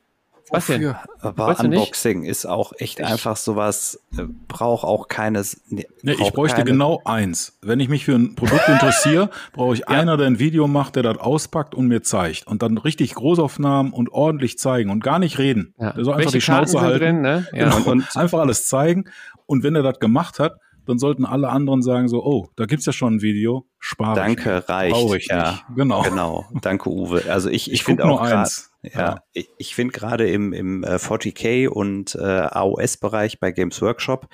Was 0.50 0.66
denn? 0.66 0.94
Aber 1.20 1.58
Unboxing 1.58 2.24
ist 2.24 2.46
auch 2.46 2.72
echt 2.78 3.00
ich 3.00 3.06
einfach 3.06 3.36
sowas, 3.36 4.00
äh, 4.16 4.22
braucht 4.48 4.84
auch 4.84 5.08
keines. 5.08 5.60
Nee, 5.68 5.86
nee, 6.02 6.12
ich 6.12 6.32
bräuchte 6.32 6.58
keine. 6.58 6.70
genau 6.70 7.02
eins. 7.04 7.58
Wenn 7.62 7.80
ich 7.80 7.88
mich 7.88 8.04
für 8.04 8.14
ein 8.14 8.34
Produkt 8.34 8.68
interessiere, 8.68 9.30
brauche 9.52 9.74
ich 9.74 9.80
ja. 9.80 9.86
einer, 9.88 10.16
der 10.16 10.26
ein 10.26 10.38
Video 10.38 10.66
macht, 10.68 10.96
der 10.96 11.02
das 11.02 11.18
auspackt 11.18 11.74
und 11.74 11.88
mir 11.88 12.02
zeigt. 12.02 12.46
Und 12.46 12.62
dann 12.62 12.78
richtig 12.78 13.14
Großaufnahmen 13.14 13.92
und 13.92 14.10
ordentlich 14.10 14.58
zeigen 14.58 14.90
und 14.90 15.02
gar 15.02 15.18
nicht 15.18 15.38
reden. 15.38 15.74
Ja. 15.78 15.92
Der 15.92 16.04
soll 16.04 16.14
einfach 16.14 16.26
Welche 16.26 16.38
die 16.38 16.42
Schnauze 16.42 16.80
halten. 16.80 16.98
Drin, 16.98 17.20
ne? 17.22 17.46
ja. 17.52 17.64
genau, 17.64 17.90
und 17.90 18.04
einfach 18.16 18.40
alles 18.40 18.66
zeigen. 18.66 19.04
Und 19.46 19.62
wenn 19.62 19.74
er 19.74 19.82
das 19.82 19.98
gemacht 19.98 20.38
hat, 20.38 20.60
dann 20.89 20.98
sollten 20.98 21.27
alle 21.27 21.51
anderen 21.51 21.82
sagen 21.82 22.09
so, 22.09 22.24
oh, 22.24 22.48
da 22.56 22.65
gibt's 22.65 22.86
ja 22.86 22.93
schon 22.93 23.16
ein 23.16 23.23
Video, 23.23 23.66
spare 23.78 24.15
Danke, 24.15 24.62
ich. 24.62 24.69
reicht. 24.70 24.94
Brauche 24.94 25.19
ich 25.19 25.27
ja, 25.27 25.51
nicht. 25.51 25.65
Genau. 25.77 26.02
Genau. 26.02 26.47
Danke, 26.62 26.89
Uwe. 26.89 27.24
Also 27.28 27.51
ich, 27.51 27.66
ich, 27.66 27.74
ich 27.74 27.85
finde 27.85 28.06
auch 28.06 28.23
grad, 28.23 28.70
ja, 28.82 28.90
ja, 28.90 29.23
ich, 29.35 29.51
ich 29.59 29.74
finde 29.74 29.93
gerade 29.93 30.31
im, 30.31 30.55
im 30.55 30.85
40k 30.85 31.44
äh, 31.47 31.66
und 31.66 32.15
äh, 32.15 32.23
AOS-Bereich 32.23 33.39
bei 33.39 33.52
Games 33.52 33.82
Workshop, 33.82 34.28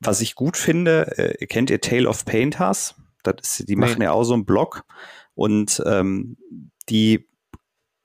was 0.00 0.20
ich 0.20 0.34
gut 0.34 0.56
finde, 0.56 1.16
äh, 1.16 1.46
kennt 1.46 1.70
ihr 1.70 1.80
Tale 1.80 2.08
of 2.08 2.24
Painters? 2.24 2.96
Das 3.22 3.34
ist, 3.42 3.68
die 3.68 3.76
machen 3.76 4.02
ja 4.02 4.10
auch 4.10 4.24
so 4.24 4.34
einen 4.34 4.46
Blog 4.46 4.82
und 5.34 5.80
ähm, 5.86 6.38
die 6.88 7.28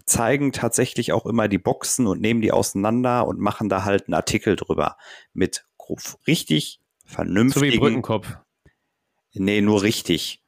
zeigen 0.06 0.52
tatsächlich 0.52 1.12
auch 1.12 1.26
immer 1.26 1.48
die 1.48 1.58
Boxen 1.58 2.06
und 2.06 2.22
nehmen 2.22 2.42
die 2.42 2.52
auseinander 2.52 3.26
und 3.26 3.40
machen 3.40 3.70
da 3.70 3.84
halt 3.84 4.08
einen 4.08 4.14
Artikel 4.14 4.56
drüber 4.56 4.98
mit 5.34 5.66
richtig 6.28 6.82
vernünftigen. 7.06 7.66
So 7.68 7.74
wie 7.74 7.80
Brückenkopf. 7.80 8.38
Nee, 9.34 9.62
nur 9.62 9.84
richtig. 9.84 10.42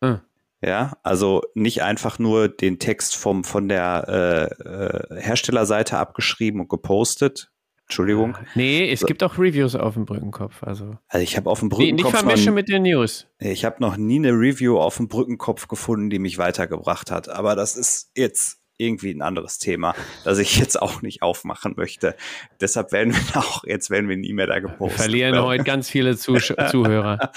Äh. 0.00 0.16
Ja, 0.62 0.98
also 1.02 1.42
nicht 1.54 1.82
einfach 1.82 2.18
nur 2.18 2.48
den 2.48 2.78
Text 2.78 3.16
vom, 3.16 3.44
von 3.44 3.68
der 3.68 4.52
äh, 4.62 5.16
äh, 5.16 5.20
Herstellerseite 5.20 5.96
abgeschrieben 5.96 6.60
und 6.60 6.68
gepostet. 6.68 7.50
Entschuldigung. 7.84 8.36
Nee, 8.54 8.88
es 8.88 9.04
gibt 9.04 9.22
auch 9.24 9.36
Reviews 9.36 9.74
auf 9.74 9.94
dem 9.94 10.04
Brückenkopf. 10.04 10.62
Also, 10.62 10.96
also 11.08 11.24
ich 11.24 11.36
habe 11.36 11.50
auf 11.50 11.58
dem 11.58 11.70
Brückenkopf. 11.70 12.12
Nicht 12.12 12.20
vermischen 12.20 12.54
mit 12.54 12.68
den 12.68 12.82
News. 12.82 13.26
Ich 13.40 13.64
habe 13.64 13.76
noch 13.80 13.96
nie 13.96 14.18
eine 14.18 14.30
Review 14.30 14.78
auf 14.78 14.98
dem 14.98 15.08
Brückenkopf 15.08 15.66
gefunden, 15.66 16.08
die 16.08 16.20
mich 16.20 16.38
weitergebracht 16.38 17.10
hat. 17.10 17.28
Aber 17.28 17.56
das 17.56 17.76
ist 17.76 18.12
jetzt 18.14 18.59
irgendwie 18.80 19.12
ein 19.12 19.22
anderes 19.22 19.58
Thema, 19.58 19.94
das 20.24 20.38
ich 20.38 20.58
jetzt 20.58 20.80
auch 20.80 21.02
nicht 21.02 21.22
aufmachen 21.22 21.74
möchte. 21.76 22.16
Deshalb 22.60 22.92
werden 22.92 23.14
wir 23.14 23.20
auch, 23.36 23.64
jetzt 23.64 23.90
werden 23.90 24.08
wir 24.08 24.16
nie 24.16 24.32
mehr 24.32 24.46
da 24.46 24.58
gepostet. 24.58 24.98
Wir 24.98 25.04
verlieren 25.04 25.38
heute 25.40 25.64
ganz 25.64 25.88
viele 25.88 26.16
Zuh 26.16 26.38
Zuhörer. 26.70 27.32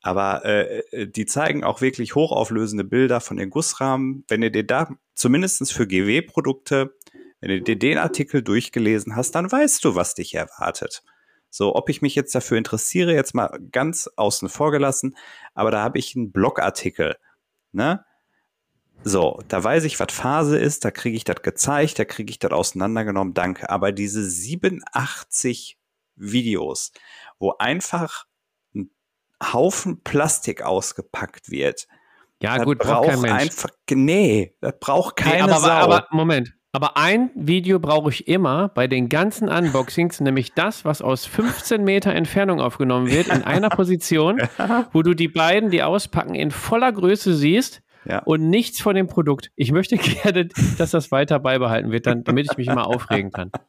Aber 0.00 0.44
äh, 0.44 1.08
die 1.08 1.26
zeigen 1.26 1.64
auch 1.64 1.80
wirklich 1.80 2.14
hochauflösende 2.14 2.84
Bilder 2.84 3.20
von 3.20 3.36
den 3.36 3.50
Gussrahmen. 3.50 4.24
Wenn 4.28 4.42
ihr 4.42 4.50
dir 4.50 4.64
da, 4.64 4.88
zumindestens 5.14 5.72
für 5.72 5.86
GW-Produkte, 5.86 6.94
wenn 7.40 7.50
du 7.50 7.62
dir 7.62 7.78
den 7.78 7.98
Artikel 7.98 8.42
durchgelesen 8.42 9.16
hast, 9.16 9.32
dann 9.32 9.50
weißt 9.50 9.84
du, 9.84 9.94
was 9.94 10.14
dich 10.14 10.34
erwartet. 10.34 11.02
So, 11.50 11.74
ob 11.74 11.88
ich 11.88 12.02
mich 12.02 12.14
jetzt 12.14 12.34
dafür 12.34 12.58
interessiere, 12.58 13.14
jetzt 13.14 13.34
mal 13.34 13.58
ganz 13.72 14.08
außen 14.16 14.48
vor 14.48 14.70
gelassen, 14.70 15.16
aber 15.54 15.70
da 15.70 15.82
habe 15.82 15.98
ich 15.98 16.14
einen 16.14 16.30
Blogartikel. 16.30 17.16
Ne? 17.72 18.04
So, 19.04 19.40
da 19.48 19.62
weiß 19.62 19.84
ich, 19.84 19.98
was 20.00 20.12
Phase 20.12 20.58
ist, 20.58 20.84
da 20.84 20.90
kriege 20.90 21.16
ich 21.16 21.24
das 21.24 21.42
gezeigt, 21.42 21.98
da 21.98 22.04
kriege 22.04 22.30
ich 22.30 22.38
das 22.38 22.52
auseinandergenommen, 22.52 23.34
danke. 23.34 23.70
Aber 23.70 23.92
diese 23.92 24.22
87 24.22 25.78
Videos, 26.16 26.92
wo 27.38 27.54
einfach 27.58 28.24
ein 28.74 28.90
Haufen 29.42 30.02
Plastik 30.02 30.62
ausgepackt 30.62 31.50
wird. 31.50 31.86
Ja, 32.42 32.62
gut, 32.62 32.78
braucht 32.78 33.08
kein 33.08 33.20
Mensch. 33.20 33.42
einfach, 33.42 33.70
nee, 33.90 34.54
das 34.60 34.74
braucht 34.78 35.16
keine 35.16 35.46
nee, 35.46 35.52
aber, 35.52 35.60
Sau. 35.60 35.68
Aber, 35.68 36.06
Moment, 36.10 36.54
aber 36.72 36.96
ein 36.96 37.30
Video 37.34 37.80
brauche 37.80 38.10
ich 38.10 38.28
immer 38.28 38.68
bei 38.68 38.86
den 38.86 39.08
ganzen 39.08 39.48
Unboxings, 39.48 40.20
nämlich 40.20 40.52
das, 40.54 40.84
was 40.84 41.02
aus 41.02 41.24
15 41.24 41.82
Meter 41.82 42.12
Entfernung 42.12 42.60
aufgenommen 42.60 43.10
wird, 43.10 43.28
in 43.28 43.42
einer 43.42 43.68
Position, 43.70 44.40
wo 44.92 45.02
du 45.02 45.14
die 45.14 45.28
beiden, 45.28 45.70
die 45.70 45.82
auspacken, 45.82 46.34
in 46.34 46.50
voller 46.50 46.92
Größe 46.92 47.34
siehst 47.34 47.82
ja. 48.08 48.20
und 48.20 48.48
nichts 48.48 48.80
von 48.80 48.94
dem 48.94 49.06
Produkt. 49.06 49.50
Ich 49.54 49.72
möchte 49.72 49.96
gerne, 50.22 50.48
dass 50.78 50.90
das 50.90 51.10
weiter 51.10 51.38
beibehalten 51.38 51.90
wird, 51.90 52.06
dann, 52.06 52.24
damit 52.24 52.48
ich 52.50 52.56
mich 52.56 52.68
immer 52.68 52.86
aufregen 52.86 53.30
kann. 53.30 53.50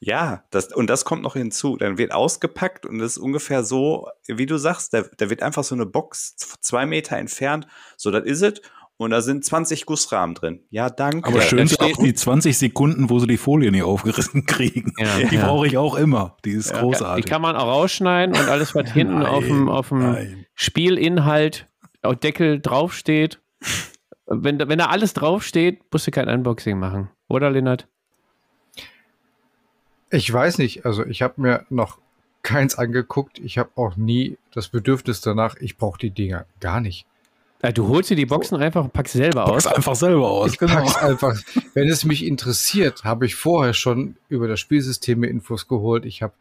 Ja, 0.00 0.44
das, 0.50 0.72
und 0.72 0.90
das 0.90 1.04
kommt 1.04 1.22
noch 1.22 1.34
hinzu. 1.34 1.76
Dann 1.76 1.96
wird 1.96 2.12
ausgepackt 2.12 2.84
und 2.84 2.98
das 2.98 3.12
ist 3.12 3.18
ungefähr 3.18 3.64
so, 3.64 4.08
wie 4.26 4.44
du 4.44 4.58
sagst, 4.58 4.92
da, 4.92 5.04
da 5.16 5.30
wird 5.30 5.42
einfach 5.42 5.64
so 5.64 5.74
eine 5.74 5.86
Box 5.86 6.36
zwei 6.60 6.84
Meter 6.84 7.16
entfernt. 7.16 7.66
So, 7.96 8.10
das 8.10 8.24
ist 8.24 8.42
es. 8.42 8.60
Und 8.96 9.10
da 9.10 9.20
sind 9.22 9.44
20 9.44 9.86
Gussrahmen 9.86 10.34
drin. 10.34 10.60
Ja, 10.70 10.88
danke. 10.88 11.28
Aber 11.28 11.40
schön 11.40 11.66
sind 11.66 11.80
auch 11.80 11.96
die 11.96 12.14
20 12.14 12.56
Sekunden, 12.56 13.10
wo 13.10 13.18
sie 13.18 13.26
die 13.26 13.38
Folie 13.38 13.72
nicht 13.72 13.82
aufgerissen 13.82 14.46
kriegen. 14.46 14.92
Ja, 14.98 15.28
die 15.28 15.34
ja. 15.34 15.46
brauche 15.46 15.66
ich 15.66 15.76
auch 15.76 15.96
immer. 15.96 16.36
Die 16.44 16.52
ist 16.52 16.70
ja, 16.70 16.80
großartig. 16.80 17.24
Die 17.24 17.30
kann 17.30 17.42
man 17.42 17.56
auch 17.56 17.66
rausschneiden 17.66 18.36
und 18.36 18.48
alles, 18.48 18.74
was 18.74 18.92
hinten 18.92 19.20
nein, 19.20 19.26
auf 19.26 19.44
dem, 19.44 19.68
auf 19.68 19.88
dem 19.88 20.44
Spielinhalt, 20.54 21.66
auf 22.02 22.16
Deckel 22.16 22.60
draufsteht, 22.60 23.40
wenn, 24.26 24.58
da- 24.58 24.68
wenn 24.68 24.78
da 24.78 24.86
alles 24.86 25.12
draufsteht, 25.14 25.80
musst 25.92 26.06
du 26.06 26.10
kein 26.10 26.28
Unboxing 26.28 26.78
machen. 26.78 27.10
Oder, 27.28 27.50
Lennart? 27.50 27.86
Ich 30.10 30.32
weiß 30.32 30.58
nicht, 30.58 30.84
also 30.86 31.04
ich 31.04 31.22
habe 31.22 31.40
mir 31.40 31.66
noch 31.70 31.98
keins 32.42 32.76
angeguckt. 32.76 33.38
Ich 33.40 33.58
habe 33.58 33.70
auch 33.74 33.96
nie 33.96 34.36
das 34.52 34.68
Bedürfnis 34.68 35.20
danach, 35.20 35.56
ich 35.60 35.76
brauche 35.76 35.98
die 35.98 36.10
Dinger 36.10 36.46
gar 36.60 36.80
nicht. 36.80 37.06
Du 37.74 37.88
holst 37.88 38.10
dir 38.10 38.16
die 38.16 38.26
Boxen 38.26 38.58
einfach 38.58 38.84
und 38.84 38.92
packst 38.92 39.14
sie 39.14 39.20
selber 39.20 39.46
Pack's 39.46 39.66
aus. 39.66 39.74
einfach 39.74 39.94
selber 39.94 40.30
aus. 40.30 40.52
Ich 40.52 40.58
pack's 40.58 40.96
einfach. 40.96 41.34
Wenn 41.72 41.88
es 41.88 42.04
mich 42.04 42.22
interessiert, 42.26 43.04
habe 43.04 43.24
ich 43.24 43.36
vorher 43.36 43.72
schon 43.72 44.16
über 44.28 44.46
das 44.48 44.60
Spielsysteme 44.60 45.26
Infos 45.28 45.66
geholt. 45.66 46.04
Ich 46.04 46.20
habe 46.22 46.34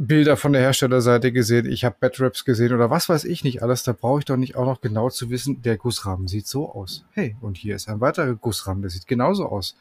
Bilder 0.00 0.36
von 0.36 0.52
der 0.52 0.62
Herstellerseite 0.62 1.32
gesehen, 1.32 1.66
ich 1.66 1.84
habe 1.84 1.96
Batraps 1.98 2.44
gesehen 2.44 2.72
oder 2.72 2.88
was 2.88 3.08
weiß 3.08 3.24
ich 3.24 3.42
nicht 3.42 3.62
alles. 3.62 3.82
Da 3.82 3.92
brauche 3.92 4.20
ich 4.20 4.24
doch 4.24 4.36
nicht 4.36 4.54
auch 4.54 4.64
noch 4.64 4.80
genau 4.80 5.10
zu 5.10 5.28
wissen, 5.28 5.60
der 5.62 5.76
Gussrahmen 5.76 6.28
sieht 6.28 6.46
so 6.46 6.70
aus. 6.72 7.04
Hey, 7.12 7.36
und 7.40 7.56
hier 7.58 7.74
ist 7.74 7.88
ein 7.88 8.00
weiterer 8.00 8.34
Gussrahmen, 8.34 8.80
der 8.82 8.90
sieht 8.90 9.08
genauso 9.08 9.46
aus. 9.46 9.76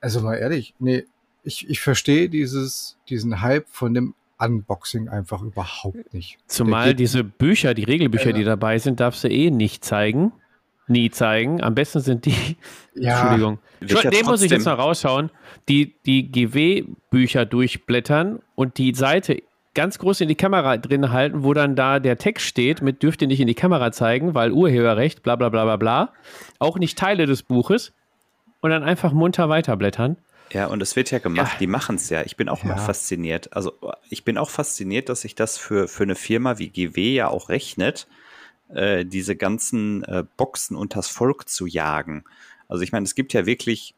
Also 0.00 0.22
mal 0.22 0.36
ehrlich, 0.36 0.74
nee, 0.78 1.04
ich, 1.44 1.68
ich 1.68 1.80
verstehe 1.80 2.30
dieses, 2.30 2.96
diesen 3.10 3.42
Hype 3.42 3.66
von 3.68 3.92
dem 3.92 4.14
Unboxing 4.38 5.10
einfach 5.10 5.42
überhaupt 5.42 6.14
nicht. 6.14 6.38
Zumal 6.46 6.94
diese 6.94 7.22
Bücher, 7.22 7.74
die 7.74 7.84
Regelbücher, 7.84 8.30
Ja. 8.30 8.36
die 8.36 8.44
dabei 8.44 8.78
sind, 8.78 8.98
darfst 9.00 9.22
du 9.24 9.28
eh 9.28 9.50
nicht 9.50 9.84
zeigen. 9.84 10.32
Nie 10.88 11.10
zeigen. 11.10 11.62
Am 11.62 11.74
besten 11.74 12.00
sind 12.00 12.24
die, 12.24 12.34
Ja, 12.94 13.20
Entschuldigung. 13.20 13.58
Ja 13.86 14.10
Den 14.10 14.24
muss 14.24 14.40
ich 14.42 14.50
jetzt 14.50 14.64
noch 14.64 14.78
rausschauen. 14.78 15.30
Die, 15.68 15.94
die 16.06 16.32
GW-Bücher 16.32 17.44
durchblättern 17.44 18.40
und 18.54 18.78
die 18.78 18.94
Seite 18.94 19.42
ganz 19.80 19.98
groß 19.98 20.20
in 20.20 20.28
die 20.28 20.34
Kamera 20.34 20.76
drin 20.76 21.10
halten, 21.10 21.42
wo 21.42 21.54
dann 21.54 21.74
da 21.74 21.98
der 22.00 22.18
Text 22.18 22.44
steht, 22.46 22.82
mit 22.82 23.02
dürft 23.02 23.22
ihr 23.22 23.28
nicht 23.28 23.40
in 23.40 23.46
die 23.46 23.54
Kamera 23.54 23.92
zeigen, 23.92 24.34
weil 24.34 24.52
Urheberrecht, 24.52 25.22
bla 25.22 25.36
bla 25.36 25.48
bla 25.48 25.64
bla 25.64 25.76
bla. 25.76 26.12
Auch 26.58 26.76
nicht 26.78 26.98
Teile 26.98 27.24
des 27.24 27.42
Buches. 27.42 27.92
Und 28.60 28.68
dann 28.70 28.82
einfach 28.82 29.12
munter 29.12 29.48
weiterblättern. 29.48 30.18
Ja, 30.52 30.66
und 30.66 30.82
es 30.82 30.94
wird 30.96 31.10
ja 31.10 31.18
gemacht, 31.18 31.52
Ja. 31.54 31.58
die 31.60 31.66
machen 31.66 31.96
es 31.96 32.10
ja. 32.10 32.20
Ich 32.26 32.36
bin 32.36 32.50
auch 32.50 32.62
mal 32.62 32.76
Ja. 32.76 32.82
fasziniert. 32.82 33.54
Also 33.56 33.72
ich 34.10 34.22
bin 34.24 34.36
auch 34.36 34.50
fasziniert, 34.50 35.08
dass 35.08 35.22
sich 35.22 35.34
das 35.34 35.56
für, 35.56 35.88
für 35.88 36.02
eine 36.02 36.14
Firma 36.14 36.58
wie 36.58 36.68
GW 36.68 37.14
ja 37.14 37.28
auch 37.28 37.48
rechnet, 37.48 38.06
äh, 38.74 39.06
diese 39.06 39.34
ganzen 39.34 40.04
äh, 40.04 40.24
Boxen 40.36 40.76
unters 40.76 41.08
Volk 41.08 41.48
zu 41.48 41.66
jagen. 41.66 42.24
Also 42.68 42.82
ich 42.82 42.92
meine, 42.92 43.04
es 43.04 43.14
gibt 43.14 43.32
ja 43.32 43.46
wirklich 43.46 43.94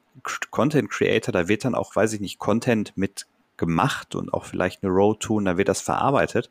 Content 0.51 0.91
Creator, 0.91 1.33
da 1.33 1.49
wird 1.49 1.65
dann 1.65 1.75
auch, 1.75 1.97
weiß 1.97 2.13
ich 2.13 2.21
nicht, 2.21 2.39
Content 2.39 2.93
mit 2.97 3.27
gemacht 3.63 4.15
und 4.17 4.35
auch 4.35 4.45
vielleicht 4.45 4.83
eine 4.83 4.93
Road 4.93 5.21
tun, 5.21 5.45
da 5.47 5.57
wird 5.57 5.69
das 5.69 5.81
verarbeitet. 5.81 6.51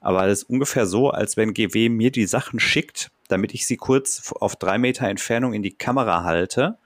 Aber 0.00 0.26
das 0.26 0.42
ist 0.42 0.50
ungefähr 0.50 0.86
so, 0.86 1.10
als 1.10 1.36
wenn 1.36 1.54
GW 1.54 1.88
mir 1.88 2.10
die 2.10 2.26
Sachen 2.26 2.58
schickt, 2.58 3.10
damit 3.28 3.54
ich 3.54 3.66
sie 3.66 3.76
kurz 3.76 4.32
auf 4.40 4.56
drei 4.56 4.76
Meter 4.78 5.06
Entfernung 5.08 5.52
in 5.54 5.62
die 5.62 5.72
Kamera 5.72 6.24
halte. 6.24 6.76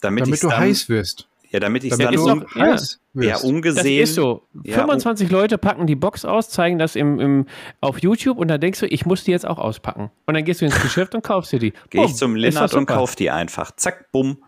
Damit, 0.00 0.26
damit 0.26 0.42
du 0.42 0.48
dann, 0.48 0.58
heiß 0.58 0.88
wirst. 0.90 1.28
ja, 1.50 1.60
damit 1.60 1.82
ich 1.82 1.90
Damit 1.96 2.14
dann 2.18 2.44
ja. 2.54 2.72
heiß 2.72 3.00
ja, 3.14 3.20
wirst. 3.22 3.44
ungesehen. 3.44 4.00
Das 4.02 4.10
ist 4.10 4.14
so. 4.16 4.42
Ja, 4.62 4.74
25 4.76 5.30
Leute 5.30 5.56
packen 5.56 5.86
die 5.86 5.94
Box 5.96 6.24
aus, 6.26 6.50
zeigen 6.50 6.78
das 6.78 6.94
im, 6.94 7.18
im, 7.20 7.46
auf 7.80 8.00
YouTube 8.00 8.36
und 8.38 8.48
dann 8.48 8.60
denkst 8.60 8.80
du, 8.80 8.86
ich 8.86 9.06
muss 9.06 9.24
die 9.24 9.30
jetzt 9.30 9.46
auch 9.46 9.58
auspacken. 9.58 10.10
Und 10.26 10.34
dann 10.34 10.44
gehst 10.44 10.60
du 10.60 10.66
ins 10.66 10.80
Geschäft 10.80 11.14
und 11.14 11.22
kaufst 11.24 11.52
dir 11.52 11.58
die. 11.58 11.72
Gehe 11.90 12.04
ich 12.04 12.14
zum 12.16 12.36
Lennart 12.36 12.74
und 12.74 12.86
kauf 12.86 13.16
die 13.16 13.30
einfach. 13.30 13.70
Zack, 13.76 14.12
bumm. 14.12 14.38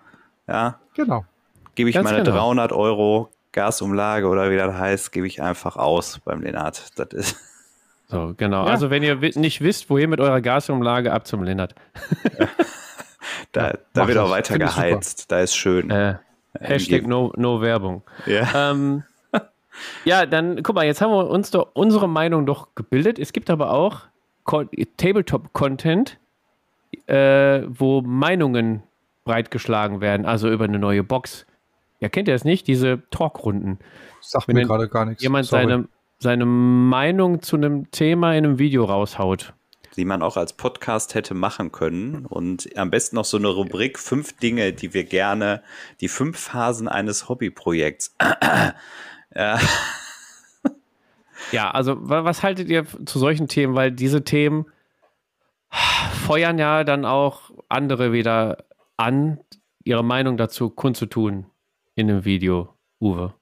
Ja, 0.46 0.78
Genau. 0.94 1.24
gebe 1.74 1.88
ich 1.88 1.94
Ganz 1.94 2.04
meine 2.04 2.22
genau. 2.22 2.36
300 2.36 2.72
Euro 2.72 3.30
Gasumlage 3.56 4.28
oder 4.28 4.50
wie 4.52 4.56
das 4.56 4.72
heißt, 4.74 5.10
gebe 5.10 5.26
ich 5.26 5.42
einfach 5.42 5.76
aus 5.76 6.20
beim 6.24 6.42
Lennart. 6.42 6.92
Das 6.96 7.08
ist, 7.12 7.36
So, 8.08 8.34
genau. 8.36 8.64
Ja. 8.66 8.70
Also, 8.70 8.88
wenn 8.90 9.02
ihr 9.02 9.16
nicht 9.16 9.60
wisst, 9.62 9.90
wohin 9.90 10.10
mit 10.10 10.20
eurer 10.20 10.40
Gasumlage, 10.40 11.12
ab 11.12 11.26
zum 11.26 11.42
Lennart. 11.42 11.74
da, 13.52 13.70
Ja, 13.70 13.72
da 13.92 14.00
mach 14.02 14.06
wird 14.08 14.18
auch 14.18 14.30
weiter 14.30 14.58
geheizt. 14.58 15.32
Da 15.32 15.40
ist 15.40 15.56
schön. 15.56 15.90
Äh, 15.90 16.14
Hashtag 16.60 17.06
no, 17.06 17.32
no 17.36 17.60
Werbung. 17.60 18.02
ja. 18.26 18.70
ähm, 18.70 19.02
ja, 20.04 20.24
dann 20.24 20.62
guck 20.62 20.74
mal, 20.76 20.86
jetzt 20.86 21.00
haben 21.00 21.10
wir 21.10 21.28
uns 21.28 21.50
doch 21.50 21.70
unsere 21.74 22.08
Meinung 22.08 22.46
doch 22.46 22.68
gebildet. 22.76 23.18
Es 23.18 23.32
gibt 23.32 23.50
aber 23.50 23.70
auch 23.72 24.02
Co- 24.44 24.64
Tabletop-Content, 24.96 26.18
äh, 27.08 27.62
wo 27.66 28.00
Meinungen 28.02 28.82
breitgeschlagen 29.24 30.00
werden, 30.00 30.24
also 30.24 30.48
über 30.48 30.64
eine 30.64 30.78
neue 30.78 31.02
Box. 31.02 31.44
Ja, 32.00 32.08
kennt 32.08 32.28
ihr 32.28 32.34
das 32.34 32.44
nicht? 32.44 32.66
Diese 32.66 33.02
Talkrunden. 33.10 33.78
Sagt 34.20 34.48
Wenn 34.48 34.56
mir 34.56 34.64
gerade 34.66 34.88
gar 34.88 35.04
nichts. 35.06 35.22
Jemand 35.22 35.46
Sorry. 35.46 35.62
seine, 35.62 35.88
seine 36.18 36.44
Meinung 36.46 37.40
zu 37.42 37.56
einem 37.56 37.90
Thema 37.90 38.32
in 38.34 38.44
einem 38.44 38.58
Video 38.58 38.84
raushaut. 38.84 39.54
Die 39.96 40.04
man 40.04 40.20
auch 40.22 40.36
als 40.36 40.52
Podcast 40.52 41.14
hätte 41.14 41.32
machen 41.32 41.72
können. 41.72 42.26
Und 42.26 42.68
am 42.76 42.90
besten 42.90 43.16
noch 43.16 43.24
so 43.24 43.38
eine 43.38 43.48
Rubrik: 43.48 43.98
fünf 43.98 44.36
Dinge, 44.36 44.72
die 44.74 44.92
wir 44.92 45.04
gerne, 45.04 45.62
die 46.02 46.08
fünf 46.08 46.38
Phasen 46.38 46.86
eines 46.86 47.30
Hobbyprojekts. 47.30 48.14
ja. 49.34 49.58
Ja, 51.52 51.70
also 51.70 51.96
wa- 52.08 52.24
was 52.24 52.42
haltet 52.42 52.68
ihr 52.68 52.84
zu 53.04 53.18
solchen 53.18 53.46
Themen? 53.48 53.74
Weil 53.74 53.92
diese 53.92 54.24
Themen 54.24 54.66
feuern 56.26 56.58
ja 56.58 56.84
dann 56.84 57.04
auch 57.04 57.50
andere 57.68 58.12
wieder 58.12 58.64
an, 58.96 59.38
ihre 59.84 60.02
Meinung 60.04 60.36
dazu 60.36 60.70
kundzutun 60.70 61.46
in 61.96 62.10
einem 62.10 62.24
Video. 62.24 62.78
Uwe. 63.00 63.34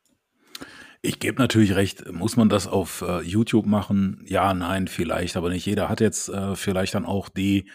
Ich 1.02 1.18
gebe 1.18 1.42
natürlich 1.42 1.74
recht, 1.74 2.10
muss 2.10 2.36
man 2.36 2.48
das 2.48 2.66
auf 2.66 3.02
äh, 3.02 3.20
YouTube 3.20 3.66
machen? 3.66 4.24
Ja, 4.26 4.54
nein, 4.54 4.88
vielleicht, 4.88 5.36
aber 5.36 5.50
nicht 5.50 5.66
jeder 5.66 5.90
hat 5.90 6.00
jetzt 6.00 6.30
äh, 6.30 6.56
vielleicht 6.56 6.94
dann 6.94 7.04
auch 7.04 7.28
die 7.28 7.68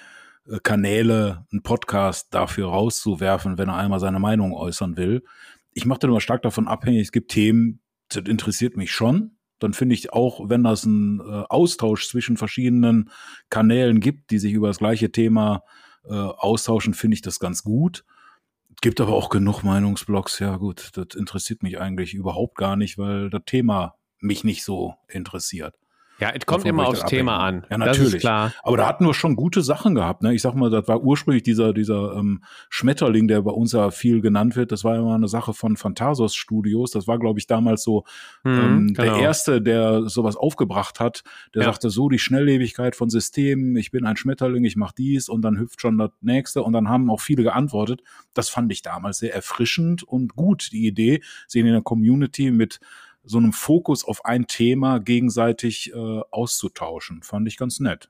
äh, 0.47 0.57
Kanäle, 0.63 1.45
einen 1.51 1.61
Podcast 1.61 2.33
dafür 2.33 2.69
rauszuwerfen, 2.69 3.57
wenn 3.59 3.69
er 3.69 3.75
einmal 3.75 3.99
seine 3.99 4.19
Meinung 4.19 4.53
äußern 4.53 4.97
will. 4.97 5.23
Ich 5.73 5.85
mache 5.85 5.99
dann 5.99 6.09
immer 6.09 6.21
stark 6.21 6.41
davon 6.41 6.67
abhängig, 6.67 7.01
es 7.01 7.11
gibt 7.11 7.29
Themen, 7.31 7.81
das 8.07 8.23
interessiert 8.23 8.75
mich 8.75 8.91
schon. 8.91 9.37
Dann 9.59 9.73
finde 9.73 9.93
ich 9.93 10.13
auch, 10.13 10.49
wenn 10.49 10.63
das 10.63 10.85
einen 10.85 11.19
äh, 11.19 11.43
Austausch 11.49 12.07
zwischen 12.07 12.37
verschiedenen 12.37 13.11
Kanälen 13.49 13.99
gibt, 13.99 14.31
die 14.31 14.39
sich 14.39 14.53
über 14.53 14.67
das 14.67 14.79
gleiche 14.79 15.11
Thema 15.11 15.63
äh, 16.05 16.13
austauschen, 16.13 16.93
finde 16.93 17.15
ich 17.15 17.21
das 17.21 17.39
ganz 17.39 17.63
gut. 17.63 18.05
Gibt 18.81 19.01
aber 19.01 19.13
auch 19.13 19.29
genug 19.29 19.63
Meinungsblogs. 19.63 20.39
Ja, 20.39 20.55
gut, 20.55 20.91
das 20.93 21.07
interessiert 21.15 21.63
mich 21.63 21.79
eigentlich 21.79 22.13
überhaupt 22.13 22.55
gar 22.55 22.75
nicht, 22.75 22.97
weil 22.97 23.29
das 23.29 23.41
Thema 23.45 23.95
mich 24.21 24.43
nicht 24.43 24.63
so 24.63 24.95
interessiert. 25.07 25.75
Ja, 26.19 26.29
es 26.31 26.45
kommt 26.45 26.65
immer 26.65 26.87
aufs 26.87 27.05
Thema 27.05 27.37
abhängen. 27.39 27.63
an. 27.63 27.67
Ja, 27.69 27.77
natürlich. 27.77 28.19
klar. 28.19 28.53
Aber 28.63 28.77
da 28.77 28.87
hatten 28.87 29.05
wir 29.05 29.13
schon 29.13 29.35
gute 29.35 29.61
Sachen 29.61 29.95
gehabt. 29.95 30.21
Ne? 30.23 30.33
Ich 30.33 30.41
sag 30.41 30.53
mal, 30.53 30.69
das 30.69 30.87
war 30.87 31.01
ursprünglich 31.01 31.43
dieser, 31.43 31.73
dieser 31.73 32.13
ähm, 32.15 32.43
Schmetterling, 32.69 33.27
der 33.27 33.41
bei 33.41 33.51
uns 33.51 33.71
ja 33.71 33.89
viel 33.91 34.21
genannt 34.21 34.55
wird. 34.55 34.71
Das 34.71 34.83
war 34.83 34.95
immer 34.97 35.15
eine 35.15 35.27
Sache 35.27 35.53
von 35.53 35.77
Phantasos 35.77 36.35
Studios. 36.35 36.91
Das 36.91 37.07
war, 37.07 37.19
glaube 37.19 37.39
ich, 37.39 37.47
damals 37.47 37.83
so 37.83 38.03
Mhm, 38.43 38.51
ähm, 38.59 38.93
genau. 38.93 39.13
der 39.15 39.23
Erste, 39.23 39.61
der 39.61 40.09
sowas 40.09 40.35
aufgebracht 40.35 40.99
hat. 40.99 41.23
Der 41.53 41.63
Ja. 41.63 41.69
sagte 41.69 41.89
so, 41.89 42.09
die 42.09 42.19
Schnelllebigkeit 42.19 42.95
von 42.95 43.09
Systemen, 43.09 43.75
ich 43.75 43.91
bin 43.91 44.05
ein 44.05 44.17
Schmetterling, 44.17 44.63
ich 44.65 44.75
mache 44.75 44.93
dies 44.97 45.29
und 45.29 45.41
dann 45.41 45.57
hüpft 45.57 45.81
schon 45.81 45.97
das 45.97 46.11
Nächste. 46.21 46.63
Und 46.63 46.73
dann 46.73 46.89
haben 46.89 47.09
auch 47.09 47.21
viele 47.21 47.43
geantwortet. 47.43 48.01
Das 48.33 48.49
fand 48.49 48.71
ich 48.71 48.81
damals 48.81 49.19
sehr 49.19 49.33
erfrischend 49.33 50.03
und 50.03 50.35
gut, 50.35 50.69
die 50.71 50.85
Idee, 50.87 51.21
sie 51.47 51.59
in 51.59 51.65
der 51.67 51.81
Community 51.81 52.51
mit 52.51 52.79
so 53.29 53.37
einem 53.37 53.53
Fokus 53.53 54.03
auf 54.03 54.25
ein 54.25 54.47
Thema 54.47 54.99
gegenseitig 54.99 55.93
äh, 55.93 56.21
auszutauschen. 56.31 57.21
Fand 57.21 57.47
ich 57.47 57.57
ganz 57.57 57.79
nett. 57.79 58.09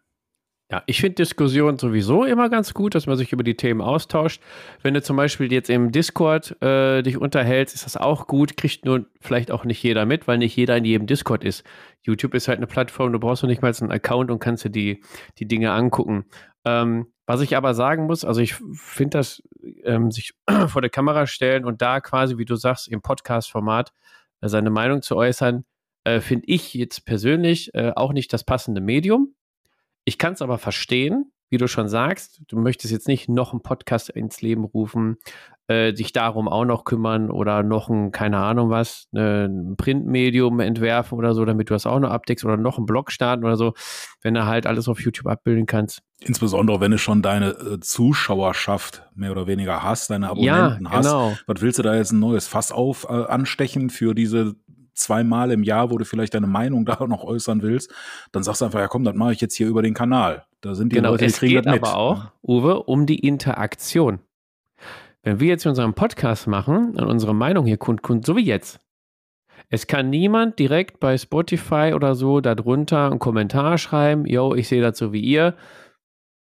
Ja, 0.71 0.83
ich 0.85 1.01
finde 1.01 1.15
Diskussion 1.15 1.79
sowieso 1.79 2.25
immer 2.25 2.47
ganz 2.47 2.75
gut, 2.75 2.93
dass 2.93 3.07
man 3.07 3.17
sich 3.17 3.33
über 3.33 3.43
die 3.43 3.57
Themen 3.57 3.81
austauscht. 3.81 4.39
Wenn 4.83 4.93
du 4.93 5.01
zum 5.01 5.17
Beispiel 5.17 5.51
jetzt 5.51 5.69
im 5.69 5.91
Discord 5.91 6.61
äh, 6.61 7.01
dich 7.01 7.17
unterhältst, 7.17 7.73
ist 7.73 7.85
das 7.85 7.97
auch 7.97 8.27
gut, 8.27 8.55
kriegt 8.55 8.85
nur 8.85 9.07
vielleicht 9.19 9.49
auch 9.49 9.65
nicht 9.65 9.81
jeder 9.81 10.05
mit, 10.05 10.27
weil 10.27 10.37
nicht 10.37 10.55
jeder 10.55 10.77
in 10.77 10.85
jedem 10.85 11.07
Discord 11.07 11.43
ist. 11.43 11.63
YouTube 12.03 12.35
ist 12.35 12.47
halt 12.47 12.59
eine 12.59 12.67
Plattform, 12.67 13.11
du 13.11 13.19
brauchst 13.19 13.41
noch 13.41 13.49
nicht 13.49 13.63
mal 13.63 13.73
einen 13.81 13.91
Account 13.91 14.29
und 14.29 14.39
kannst 14.39 14.63
dir 14.63 14.69
die, 14.69 15.03
die 15.39 15.47
Dinge 15.47 15.71
angucken. 15.71 16.25
Ähm, 16.65 17.07
was 17.25 17.41
ich 17.41 17.57
aber 17.57 17.73
sagen 17.73 18.05
muss, 18.05 18.23
also 18.23 18.39
ich 18.39 18.53
finde 18.73 19.17
das, 19.17 19.41
ähm, 19.83 20.11
sich 20.11 20.33
vor 20.67 20.81
der 20.81 20.91
Kamera 20.91 21.25
stellen 21.25 21.65
und 21.65 21.81
da 21.81 21.99
quasi, 21.99 22.37
wie 22.37 22.45
du 22.45 22.55
sagst, 22.55 22.87
im 22.87 23.01
Podcast-Format 23.01 23.91
seine 24.41 24.70
Meinung 24.70 25.02
zu 25.02 25.16
äußern, 25.16 25.66
äh, 26.03 26.22
finde 26.22 26.45
ich 26.48 26.74
jetzt 26.74 27.06
persönlich 27.06 27.74
äh, 27.74 27.91
auch 27.95 28.14
nicht 28.14 28.32
das 28.34 28.44
passende 28.44 28.82
Medium. 28.82 29.36
Ich 30.06 30.18
kann 30.18 30.34
es 30.34 30.41
aber 30.41 30.57
verstehen, 30.57 31.32
wie 31.49 31.57
du 31.57 31.68
schon 31.68 31.90
sagst. 31.90 32.41
Du 32.48 32.57
möchtest 32.57 32.91
jetzt 32.91 33.07
nicht 33.07 33.28
noch 33.28 33.52
einen 33.52 33.61
Podcast 33.61 34.10
ins 34.10 34.41
Leben 34.41 34.64
rufen, 34.64 35.18
äh, 35.69 35.93
dich 35.93 36.11
darum 36.13 36.47
auch 36.47 36.65
noch 36.65 36.83
kümmern 36.83 37.29
oder 37.29 37.61
noch 37.61 37.89
ein, 37.89 38.11
keine 38.11 38.37
Ahnung 38.39 38.71
was, 38.71 39.07
ne, 39.11 39.45
ein 39.47 39.75
Printmedium 39.77 40.59
entwerfen 40.59 41.17
oder 41.17 41.35
so, 41.35 41.45
damit 41.45 41.69
du 41.69 41.75
das 41.75 41.85
auch 41.85 41.99
noch 41.99 42.09
abdeckst 42.09 42.43
oder 42.43 42.57
noch 42.57 42.77
einen 42.77 42.87
Blog 42.87 43.11
starten 43.11 43.45
oder 43.45 43.55
so, 43.55 43.73
wenn 44.21 44.33
du 44.33 44.45
halt 44.45 44.65
alles 44.65 44.87
auf 44.87 44.99
YouTube 44.99 45.27
abbilden 45.27 45.67
kannst. 45.67 46.01
Insbesondere, 46.21 46.81
wenn 46.81 46.91
du 46.91 46.97
schon 46.97 47.21
deine 47.21 47.49
äh, 47.51 47.79
Zuschauerschaft 47.79 49.03
mehr 49.15 49.31
oder 49.31 49.47
weniger 49.47 49.83
hast, 49.83 50.09
deine 50.09 50.25
Ja, 50.37 50.55
Abonnenten 50.65 50.89
hast. 50.91 51.05
genau. 51.05 51.37
Was 51.47 51.61
willst 51.61 51.79
du 51.79 51.83
da 51.83 51.95
jetzt 51.95 52.11
ein 52.11 52.19
neues 52.19 52.47
Fass 52.47 52.71
auf 52.71 53.05
äh, 53.09 53.13
anstechen 53.13 53.89
für 53.89 54.13
diese 54.15 54.55
zweimal 54.95 55.51
im 55.51 55.63
Jahr, 55.63 55.91
wo 55.91 55.97
du 55.97 56.03
vielleicht 56.03 56.33
deine 56.33 56.47
Meinung 56.47 56.83
da 56.85 57.05
noch 57.07 57.23
äußern 57.23 57.61
willst, 57.61 57.91
dann 58.31 58.43
sagst 58.43 58.61
du 58.61 58.65
einfach, 58.65 58.79
ja 58.79 58.87
komm, 58.87 59.03
das 59.03 59.15
mache 59.15 59.33
ich 59.33 59.41
jetzt 59.41 59.55
hier 59.55 59.67
über 59.67 59.81
den 59.81 59.93
Kanal. 59.93 60.45
Da 60.61 60.75
sind 60.75 60.91
die 60.91 60.95
genau, 60.97 61.11
Leute, 61.11 61.25
die 61.25 61.31
es 61.31 61.37
kriegen 61.37 61.53
geht 61.55 61.65
das 61.67 61.73
mit. 61.75 61.83
aber 61.83 61.95
auch, 61.95 62.25
Uwe, 62.41 62.83
um 62.83 63.05
die 63.05 63.19
Interaktion. 63.19 64.19
Wenn 65.23 65.39
wir 65.39 65.47
jetzt 65.47 65.65
unseren 65.65 65.93
Podcast 65.93 66.47
machen 66.47 66.97
und 66.97 67.07
unsere 67.07 67.35
Meinung 67.35 67.65
hier 67.65 67.77
kundtun, 67.77 68.23
so 68.23 68.37
wie 68.37 68.45
jetzt, 68.45 68.79
es 69.69 69.85
kann 69.85 70.09
niemand 70.09 70.57
direkt 70.59 70.99
bei 70.99 71.17
Spotify 71.17 71.91
oder 71.93 72.15
so 72.15 72.41
darunter 72.41 73.11
einen 73.11 73.19
Kommentar 73.19 73.77
schreiben, 73.77 74.25
yo, 74.25 74.55
ich 74.55 74.67
sehe 74.67 74.81
das 74.81 74.97
so 74.97 75.11
wie 75.11 75.19
ihr. 75.19 75.55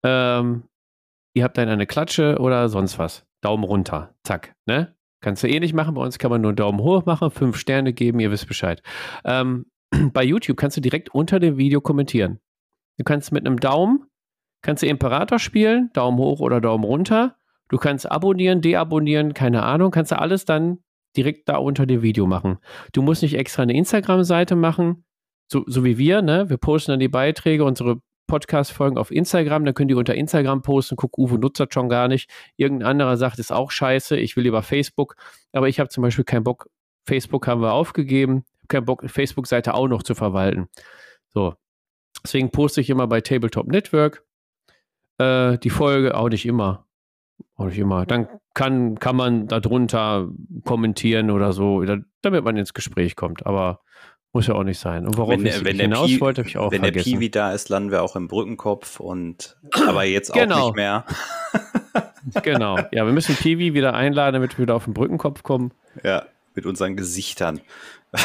Ähm, 0.04 0.64
ihr 1.34 1.44
habt 1.44 1.58
dann 1.58 1.68
eine 1.68 1.86
Klatsche 1.86 2.38
oder 2.38 2.68
sonst 2.68 2.98
was. 2.98 3.26
Daumen 3.42 3.64
runter. 3.64 4.14
Zack. 4.24 4.54
Ne? 4.66 4.94
Kannst 5.20 5.42
du 5.42 5.48
eh 5.48 5.60
nicht 5.60 5.74
machen. 5.74 5.94
Bei 5.94 6.02
uns 6.02 6.18
kann 6.18 6.30
man 6.30 6.40
nur 6.40 6.52
Daumen 6.52 6.80
hoch 6.80 7.04
machen, 7.04 7.30
fünf 7.30 7.56
Sterne 7.56 7.92
geben, 7.92 8.20
ihr 8.20 8.30
wisst 8.30 8.48
Bescheid. 8.48 8.82
Ähm, 9.24 9.66
bei 10.12 10.24
YouTube 10.24 10.56
kannst 10.56 10.76
du 10.76 10.80
direkt 10.80 11.10
unter 11.14 11.38
dem 11.38 11.58
Video 11.58 11.80
kommentieren. 11.80 12.40
Du 12.98 13.04
kannst 13.04 13.32
mit 13.32 13.46
einem 13.46 13.60
Daumen, 13.60 14.06
kannst 14.62 14.82
du 14.82 14.86
Imperator 14.86 15.38
spielen, 15.38 15.90
Daumen 15.92 16.18
hoch 16.18 16.40
oder 16.40 16.60
Daumen 16.60 16.84
runter. 16.84 17.36
Du 17.72 17.78
kannst 17.78 18.10
abonnieren, 18.10 18.60
deabonnieren, 18.60 19.32
keine 19.32 19.62
Ahnung, 19.62 19.90
kannst 19.90 20.12
du 20.12 20.18
alles 20.18 20.44
dann 20.44 20.80
direkt 21.16 21.48
da 21.48 21.56
unter 21.56 21.86
dem 21.86 22.02
Video 22.02 22.26
machen. 22.26 22.58
Du 22.92 23.00
musst 23.00 23.22
nicht 23.22 23.34
extra 23.34 23.62
eine 23.62 23.74
Instagram-Seite 23.74 24.56
machen, 24.56 25.06
so, 25.50 25.64
so 25.66 25.82
wie 25.82 25.96
wir, 25.96 26.20
ne? 26.20 26.50
Wir 26.50 26.58
posten 26.58 26.92
dann 26.92 27.00
die 27.00 27.08
Beiträge, 27.08 27.64
unsere 27.64 28.02
Podcast-Folgen 28.26 28.98
auf 28.98 29.10
Instagram, 29.10 29.64
dann 29.64 29.72
könnt 29.72 29.90
ihr 29.90 29.96
unter 29.96 30.14
Instagram 30.14 30.60
posten, 30.60 30.96
guck, 30.96 31.16
Uwe 31.16 31.38
nutzt 31.38 31.60
das 31.60 31.68
schon 31.72 31.88
gar 31.88 32.08
nicht. 32.08 32.28
Irgendein 32.58 32.88
anderer 32.88 33.16
sagt, 33.16 33.38
ist 33.38 33.52
auch 33.52 33.70
scheiße, 33.70 34.18
ich 34.18 34.36
will 34.36 34.44
lieber 34.44 34.62
Facebook, 34.62 35.16
aber 35.52 35.70
ich 35.70 35.80
habe 35.80 35.88
zum 35.88 36.02
Beispiel 36.02 36.26
keinen 36.26 36.44
Bock, 36.44 36.68
Facebook 37.06 37.46
haben 37.46 37.62
wir 37.62 37.72
aufgegeben, 37.72 38.44
keinen 38.68 38.84
Bock, 38.84 39.02
Facebook-Seite 39.08 39.72
auch 39.72 39.88
noch 39.88 40.02
zu 40.02 40.14
verwalten. 40.14 40.68
So. 41.30 41.54
Deswegen 42.22 42.50
poste 42.50 42.82
ich 42.82 42.90
immer 42.90 43.06
bei 43.06 43.22
Tabletop 43.22 43.66
Network 43.66 44.26
äh, 45.16 45.56
die 45.56 45.70
Folge, 45.70 46.14
auch 46.14 46.28
nicht 46.28 46.44
immer. 46.44 46.86
Auch 47.56 47.66
nicht 47.66 47.78
immer. 47.78 48.06
Dann 48.06 48.28
kann, 48.54 48.98
kann 48.98 49.16
man 49.16 49.46
darunter 49.48 50.28
kommentieren 50.64 51.30
oder 51.30 51.52
so, 51.52 51.82
da- 51.84 51.98
damit 52.22 52.44
man 52.44 52.56
ins 52.56 52.74
Gespräch 52.74 53.16
kommt. 53.16 53.46
Aber 53.46 53.80
muss 54.32 54.46
ja 54.46 54.54
auch 54.54 54.64
nicht 54.64 54.78
sein. 54.78 55.06
Und 55.06 55.16
worauf 55.18 55.30
Wenn 55.30 55.44
ich 55.46 55.54
der, 55.56 55.64
wenn, 55.64 55.78
hinaus 55.78 56.08
der 56.08 56.14
Pi, 56.16 56.20
wollte, 56.20 56.40
habe 56.42 56.48
ich 56.48 56.56
auch 56.58 56.70
wenn 56.72 56.82
der 56.82 56.92
vergessen. 56.92 57.12
Piwi 57.18 57.30
da 57.30 57.52
ist, 57.52 57.68
landen 57.68 57.90
wir 57.90 58.02
auch 58.02 58.16
im 58.16 58.28
Brückenkopf 58.28 58.98
und 59.00 59.56
aber 59.86 60.04
jetzt 60.04 60.32
Genau. 60.32 60.56
auch 60.56 60.66
nicht 60.68 60.76
mehr. 60.76 61.04
Genau. 62.44 62.78
Ja, 62.92 63.04
wir 63.04 63.12
müssen 63.12 63.34
Piwi 63.34 63.74
wieder 63.74 63.94
einladen, 63.94 64.34
damit 64.34 64.56
wir 64.56 64.62
wieder 64.62 64.76
auf 64.76 64.84
den 64.84 64.94
Brückenkopf 64.94 65.42
kommen. 65.42 65.72
Ja, 66.04 66.24
mit 66.54 66.66
unseren 66.66 66.96
Gesichtern. 66.96 67.60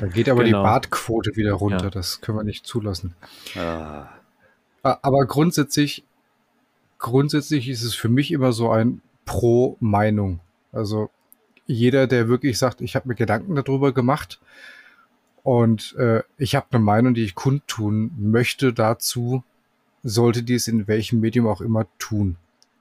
Da 0.00 0.06
geht 0.06 0.28
aber 0.28 0.44
Genau. 0.44 0.58
die 0.58 0.62
Bartquote 0.62 1.34
wieder 1.34 1.54
runter. 1.54 1.84
Ja. 1.86 1.90
Das 1.90 2.20
können 2.20 2.38
wir 2.38 2.44
nicht 2.44 2.64
zulassen. 2.64 3.16
Ah, 3.58 4.06
Aber 4.82 5.26
grundsätzlich, 5.26 6.04
grundsätzlich 7.00 7.68
ist 7.68 7.82
es 7.82 7.94
für 7.94 8.08
mich 8.08 8.30
immer 8.30 8.52
so 8.52 8.70
ein 8.70 9.02
Pro-Meinung. 9.24 10.38
Also 10.70 11.10
jeder, 11.66 12.06
der 12.06 12.28
wirklich 12.28 12.58
sagt, 12.58 12.80
ich 12.80 12.94
habe 12.94 13.08
mir 13.08 13.14
Gedanken 13.16 13.56
darüber 13.56 13.92
gemacht 13.92 14.40
und 15.42 15.96
äh, 15.98 16.22
ich 16.36 16.54
habe 16.54 16.66
eine 16.70 16.84
Meinung, 16.84 17.14
die 17.14 17.24
ich 17.24 17.34
kundtun 17.34 18.12
möchte 18.18 18.72
dazu, 18.72 19.42
sollte 20.02 20.42
dies 20.42 20.68
in 20.68 20.86
welchem 20.86 21.20
Medium 21.20 21.46
auch 21.46 21.60
immer 21.60 21.86
tun. 21.98 22.36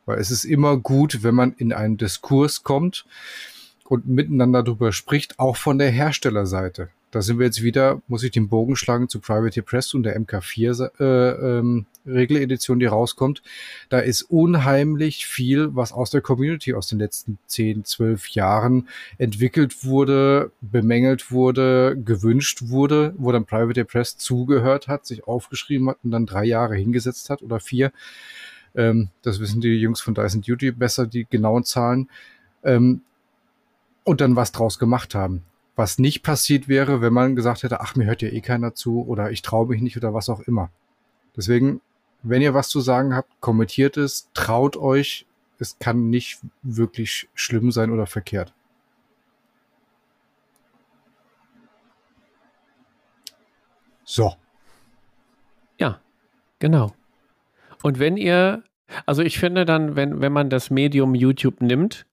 Weil 0.05 0.19
es 0.19 0.31
ist 0.31 0.43
immer 0.43 0.77
gut, 0.77 1.23
wenn 1.23 1.35
man 1.35 1.53
in 1.53 1.73
einen 1.73 1.97
Diskurs 1.97 2.63
kommt 2.63 3.05
und 3.85 4.07
miteinander 4.07 4.63
darüber 4.63 4.91
spricht, 4.91 5.39
auch 5.39 5.55
von 5.55 5.77
der 5.77 5.91
Herstellerseite. 5.91 6.89
Da 7.11 7.21
sind 7.21 7.39
wir 7.39 7.45
jetzt 7.45 7.63
wieder, 7.63 8.01
muss 8.07 8.23
ich 8.23 8.31
den 8.31 8.49
Bogen 8.49 8.75
schlagen 8.75 9.09
zu 9.09 9.19
Private 9.19 9.63
Press 9.63 9.93
und 9.93 10.03
der 10.03 10.19
MK4 10.19 10.91
äh, 10.99 11.59
ähm, 11.59 11.85
Regeledition, 12.09 12.79
die 12.79 12.85
rauskommt. 12.85 13.41
Da 13.89 13.99
ist 13.99 14.23
unheimlich 14.23 15.25
viel, 15.25 15.75
was 15.75 15.91
aus 15.91 16.09
der 16.09 16.21
Community 16.21 16.73
aus 16.73 16.87
den 16.87 16.99
letzten 16.99 17.37
10, 17.47 17.85
12 17.85 18.29
Jahren 18.29 18.87
entwickelt 19.17 19.85
wurde, 19.85 20.51
bemängelt 20.61 21.31
wurde, 21.31 21.97
gewünscht 22.03 22.63
wurde, 22.63 23.13
wo 23.17 23.31
dann 23.31 23.45
Private 23.45 23.85
Press 23.85 24.17
zugehört 24.17 24.87
hat, 24.87 25.05
sich 25.05 25.27
aufgeschrieben 25.27 25.89
hat 25.89 25.97
und 26.03 26.11
dann 26.11 26.25
drei 26.25 26.45
Jahre 26.45 26.75
hingesetzt 26.75 27.29
hat 27.29 27.41
oder 27.41 27.59
vier. 27.59 27.91
Ähm, 28.75 29.09
das 29.21 29.39
wissen 29.39 29.61
die 29.61 29.75
Jungs 29.75 30.01
von 30.01 30.13
Dyson 30.13 30.41
Duty 30.41 30.71
besser, 30.71 31.07
die 31.07 31.25
genauen 31.29 31.63
Zahlen. 31.63 32.09
Ähm, 32.63 33.01
und 34.03 34.21
dann 34.21 34.35
was 34.35 34.51
draus 34.51 34.79
gemacht 34.79 35.13
haben. 35.13 35.43
Was 35.75 35.99
nicht 35.99 36.23
passiert 36.23 36.67
wäre, 36.67 37.01
wenn 37.01 37.13
man 37.13 37.35
gesagt 37.35 37.63
hätte, 37.63 37.79
ach, 37.79 37.95
mir 37.95 38.05
hört 38.05 38.21
ja 38.21 38.29
eh 38.29 38.41
keiner 38.41 38.73
zu 38.73 39.05
oder 39.05 39.31
ich 39.31 39.41
traue 39.41 39.67
mich 39.67 39.81
nicht 39.81 39.97
oder 39.97 40.13
was 40.13 40.29
auch 40.29 40.41
immer. 40.41 40.71
Deswegen, 41.37 41.79
wenn 42.21 42.41
ihr 42.41 42.53
was 42.53 42.69
zu 42.69 42.81
sagen 42.81 43.15
habt, 43.15 43.29
kommentiert 43.39 43.97
es, 43.97 44.29
traut 44.33 44.77
euch. 44.77 45.25
Es 45.57 45.77
kann 45.79 46.09
nicht 46.09 46.39
wirklich 46.61 47.27
schlimm 47.33 47.71
sein 47.71 47.91
oder 47.91 48.05
verkehrt. 48.05 48.53
So. 54.05 54.33
Ja, 55.77 55.99
genau. 56.59 56.93
Und 57.83 57.99
wenn 57.99 58.17
ihr, 58.17 58.63
also 59.05 59.21
ich 59.21 59.37
finde 59.37 59.65
dann, 59.65 59.95
wenn, 59.95 60.19
wenn 60.21 60.33
man 60.33 60.49
das 60.49 60.69
Medium 60.69 61.13
YouTube 61.13 61.61
nimmt, 61.61 62.05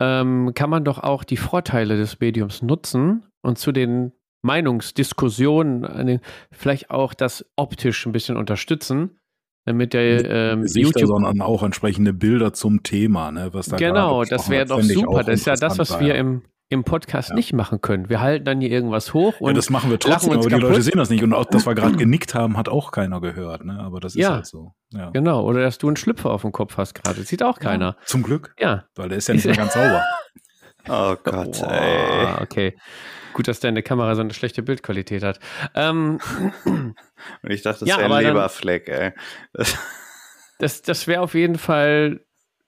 ähm, 0.00 0.52
kann 0.54 0.70
man 0.70 0.84
doch 0.84 0.98
auch 0.98 1.24
die 1.24 1.36
Vorteile 1.36 1.96
des 1.96 2.20
Mediums 2.20 2.62
nutzen 2.62 3.26
und 3.42 3.58
zu 3.58 3.72
den 3.72 4.12
Meinungsdiskussionen 4.42 5.84
eine, 5.84 6.20
vielleicht 6.50 6.90
auch 6.90 7.14
das 7.14 7.44
optisch 7.56 8.06
ein 8.06 8.12
bisschen 8.12 8.36
unterstützen, 8.36 9.18
damit 9.66 9.92
der 9.92 10.24
ähm, 10.52 10.62
Gesichter, 10.62 11.00
YouTube 11.00 11.08
sondern 11.08 11.42
auch 11.42 11.62
entsprechende 11.62 12.12
Bilder 12.14 12.52
zum 12.54 12.82
Thema, 12.82 13.30
ne, 13.30 13.50
was 13.52 13.66
da 13.66 13.76
Genau, 13.76 14.24
das 14.24 14.48
wäre 14.48 14.64
doch 14.64 14.80
super. 14.80 15.22
Das 15.24 15.40
ist 15.40 15.46
ja 15.46 15.56
das, 15.56 15.78
was 15.78 16.00
wir 16.00 16.14
im, 16.14 16.42
im 16.68 16.82
Podcast 16.84 17.28
Ja. 17.30 17.34
nicht 17.34 17.52
machen 17.52 17.80
können. 17.80 18.08
Wir 18.08 18.20
halten 18.20 18.44
dann 18.44 18.60
hier 18.60 18.70
irgendwas 18.70 19.12
hoch 19.12 19.34
Ja, 19.40 19.48
und 19.48 19.56
das 19.56 19.68
machen 19.70 19.90
wir 19.90 19.98
trotzdem, 19.98 20.32
aber 20.32 20.42
die 20.42 20.48
kaputt. 20.48 20.68
Leute 20.70 20.82
sehen 20.82 20.96
das 20.98 21.10
nicht. 21.10 21.22
Und 21.22 21.32
auch, 21.34 21.44
dass 21.44 21.66
wir 21.66 21.74
gerade 21.74 21.96
genickt 21.98 22.34
haben, 22.34 22.56
hat 22.56 22.68
auch 22.68 22.90
keiner 22.92 23.20
gehört. 23.20 23.64
Ne? 23.64 23.78
Aber 23.80 24.00
das 24.00 24.14
ist 24.14 24.22
Ja. 24.22 24.34
halt 24.36 24.46
so. 24.46 24.72
Ja. 24.92 25.10
Genau, 25.10 25.44
oder 25.44 25.60
dass 25.62 25.78
du 25.78 25.88
einen 25.88 25.96
Schlüpfer 25.96 26.30
auf 26.30 26.42
dem 26.42 26.52
Kopf 26.52 26.76
hast 26.76 26.94
gerade. 26.94 27.18
Das 27.20 27.28
sieht 27.28 27.42
auch 27.42 27.58
keiner. 27.58 27.96
Zum 28.04 28.22
Glück, 28.22 28.54
Ja. 28.58 28.84
weil 28.94 29.08
der 29.10 29.18
ist 29.18 29.28
ja 29.28 29.34
nicht 29.34 29.46
mehr 29.46 29.54
ganz 29.56 29.74
sauber. 29.74 30.02
oh 30.88 31.16
Gott, 31.24 31.60
Boah, 31.60 31.72
ey. 31.72 32.42
okay. 32.42 32.76
Gut, 33.32 33.48
dass 33.48 33.60
deine 33.60 33.82
Kamera 33.82 34.14
so 34.14 34.22
eine 34.22 34.32
schlechte 34.32 34.62
Bildqualität 34.62 35.22
hat. 35.22 35.40
Ähm, 35.74 36.18
Und 36.64 37.50
ich 37.50 37.62
dachte, 37.62 37.80
das 37.80 37.88
Ja, 37.88 37.98
wäre 37.98 38.06
ein 38.14 38.24
dann- 38.24 38.34
Leberfleck, 38.34 38.88
ey. 38.88 39.12
das 40.58 40.82
das 40.82 41.06
wäre 41.06 41.20
auf 41.20 41.34
jeden 41.34 41.58
Fall 41.58 42.24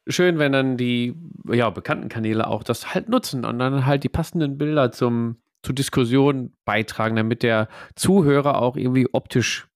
schön, 0.06 0.38
wenn 0.38 0.52
dann 0.52 0.76
die 0.76 1.14
ja, 1.50 1.70
bekannten 1.70 2.08
Kanäle 2.08 2.46
auch 2.46 2.62
das 2.62 2.94
halt 2.94 3.08
nutzen 3.08 3.44
und 3.44 3.58
dann 3.58 3.86
halt 3.86 4.04
die 4.04 4.08
passenden 4.08 4.58
Bilder 4.58 4.92
zum, 4.92 5.36
zur 5.62 5.74
Diskussion 5.74 6.52
beitragen, 6.64 7.16
damit 7.16 7.42
der 7.42 7.68
Zuhörer 7.94 8.60
auch 8.60 8.76
irgendwie 8.76 9.06
optisch 9.12 9.68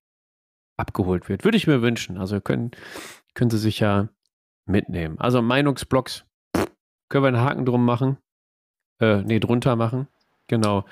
abgeholt 0.76 1.28
wird. 1.28 1.44
Würde 1.44 1.56
ich 1.56 1.66
mir 1.66 1.80
wünschen. 1.82 2.18
Also 2.18 2.40
können, 2.40 2.70
können 3.34 3.50
sie 3.50 3.58
sich 3.58 3.80
ja 3.80 4.08
mitnehmen. 4.66 5.18
Also 5.18 5.40
Meinungsblocks 5.42 6.24
können 7.08 7.24
wir 7.24 7.28
einen 7.28 7.40
Haken 7.40 7.66
drum 7.66 7.84
machen. 7.84 8.16
Äh, 9.02 9.22
nee, 9.22 9.40
drunter 9.40 9.74
machen. 9.76 10.06
Genau. 10.48 10.84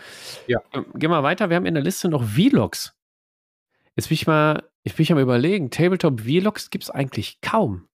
Ja. 0.46 0.58
Ähm, 0.72 0.86
Gehen 0.94 1.10
wir 1.10 1.22
weiter. 1.22 1.48
Wir 1.48 1.56
haben 1.56 1.66
in 1.66 1.74
der 1.74 1.82
Liste 1.82 2.08
noch 2.08 2.24
Vlogs. 2.24 2.94
Jetzt 3.96 4.08
bin 4.08 4.14
ich 4.14 4.26
mal, 4.26 4.62
ich 4.82 4.94
bin 4.94 5.06
am 5.12 5.18
überlegen, 5.18 5.70
Tabletop 5.70 6.20
Vlogs 6.22 6.70
gibt 6.70 6.84
es 6.84 6.90
eigentlich 6.90 7.40
kaum. 7.40 7.86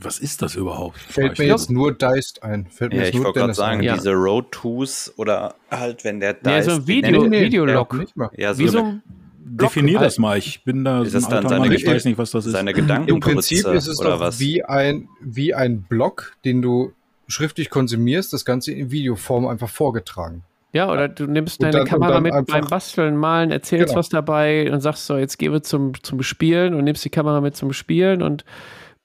Was 0.00 0.20
ist 0.20 0.42
das 0.42 0.54
überhaupt? 0.54 0.98
Fällt 0.98 1.38
mir 1.40 1.46
Ja. 1.46 1.54
jetzt 1.54 1.70
nur 1.70 1.92
Diced 1.92 2.42
ein. 2.44 2.66
Fällt 2.70 2.92
mir 2.92 2.98
Ja, 2.98 3.04
jetzt 3.06 3.14
ich 3.16 3.22
wollte 3.22 3.40
gerade 3.40 3.54
sagen. 3.54 3.82
Ja. 3.82 3.94
diese 3.94 4.12
Road 4.12 4.52
To's 4.52 5.12
oder 5.16 5.56
halt, 5.72 6.04
wenn 6.04 6.20
der 6.20 6.34
da 6.34 6.50
Nee, 6.56 6.62
so 6.62 6.70
ein 6.72 6.86
Video- 6.86 7.22
nennt- 7.26 7.46
Videolog. 7.46 7.92
Ja, 7.94 7.98
nicht 7.98 8.16
mal. 8.16 8.30
Ja, 8.36 8.54
so 8.54 8.62
Wie 8.62 8.68
so 8.68 8.78
ein 8.78 9.02
Blog 9.38 9.70
Definier 9.70 9.98
das 9.98 10.18
mal. 10.18 10.38
Ich 10.38 10.62
bin 10.62 10.84
da 10.84 11.02
Ist 11.02 11.12
so 11.12 11.18
ein 11.18 11.22
das 11.22 11.28
dann 11.30 11.36
alter 11.38 11.48
seine 11.48 11.60
Mann, 11.62 11.72
ich 11.72 11.78
Gedanken- 11.80 11.96
weiß 11.96 12.04
nicht, 12.04 12.18
was 12.18 12.30
das 12.30 12.46
ist. 12.46 12.52
seine 12.52 12.70
Im 12.70 12.76
Gedankengrütze 12.76 13.54
Prinzip 13.54 13.66
ist 13.74 13.86
es 13.88 13.98
oder 13.98 14.10
doch 14.10 14.20
was? 14.20 14.38
wie 14.38 14.62
ein, 14.64 15.08
wie 15.20 15.52
ein 15.54 15.82
Blog, 15.82 16.36
den 16.44 16.62
du 16.62 16.92
schriftlich 17.28 17.70
konsumierst, 17.70 18.32
das 18.32 18.44
Ganze 18.44 18.72
in 18.72 18.90
Videoform 18.90 19.46
einfach 19.46 19.68
vorgetragen. 19.68 20.42
Ja, 20.72 20.90
oder 20.90 21.08
du 21.08 21.26
nimmst 21.26 21.62
deine 21.62 21.78
dann- 21.78 21.86
Kamera 21.86 22.20
mit 22.20 22.32
einfach- 22.32 22.52
beim 22.54 22.66
Basteln, 22.66 23.16
Malen, 23.16 23.50
erzählst 23.50 23.88
Genau. 23.88 23.98
was 24.00 24.08
dabei 24.08 24.70
und 24.72 24.80
sagst 24.80 25.06
so, 25.06 25.16
jetzt 25.16 25.38
gehen 25.38 25.52
wir 25.52 25.62
zum, 25.62 25.92
zum 26.02 26.22
Spielen 26.22 26.74
und 26.74 26.84
nimmst 26.84 27.04
die 27.04 27.10
Kamera 27.10 27.40
mit 27.40 27.56
zum 27.56 27.72
Spielen 27.72 28.20
und 28.22 28.44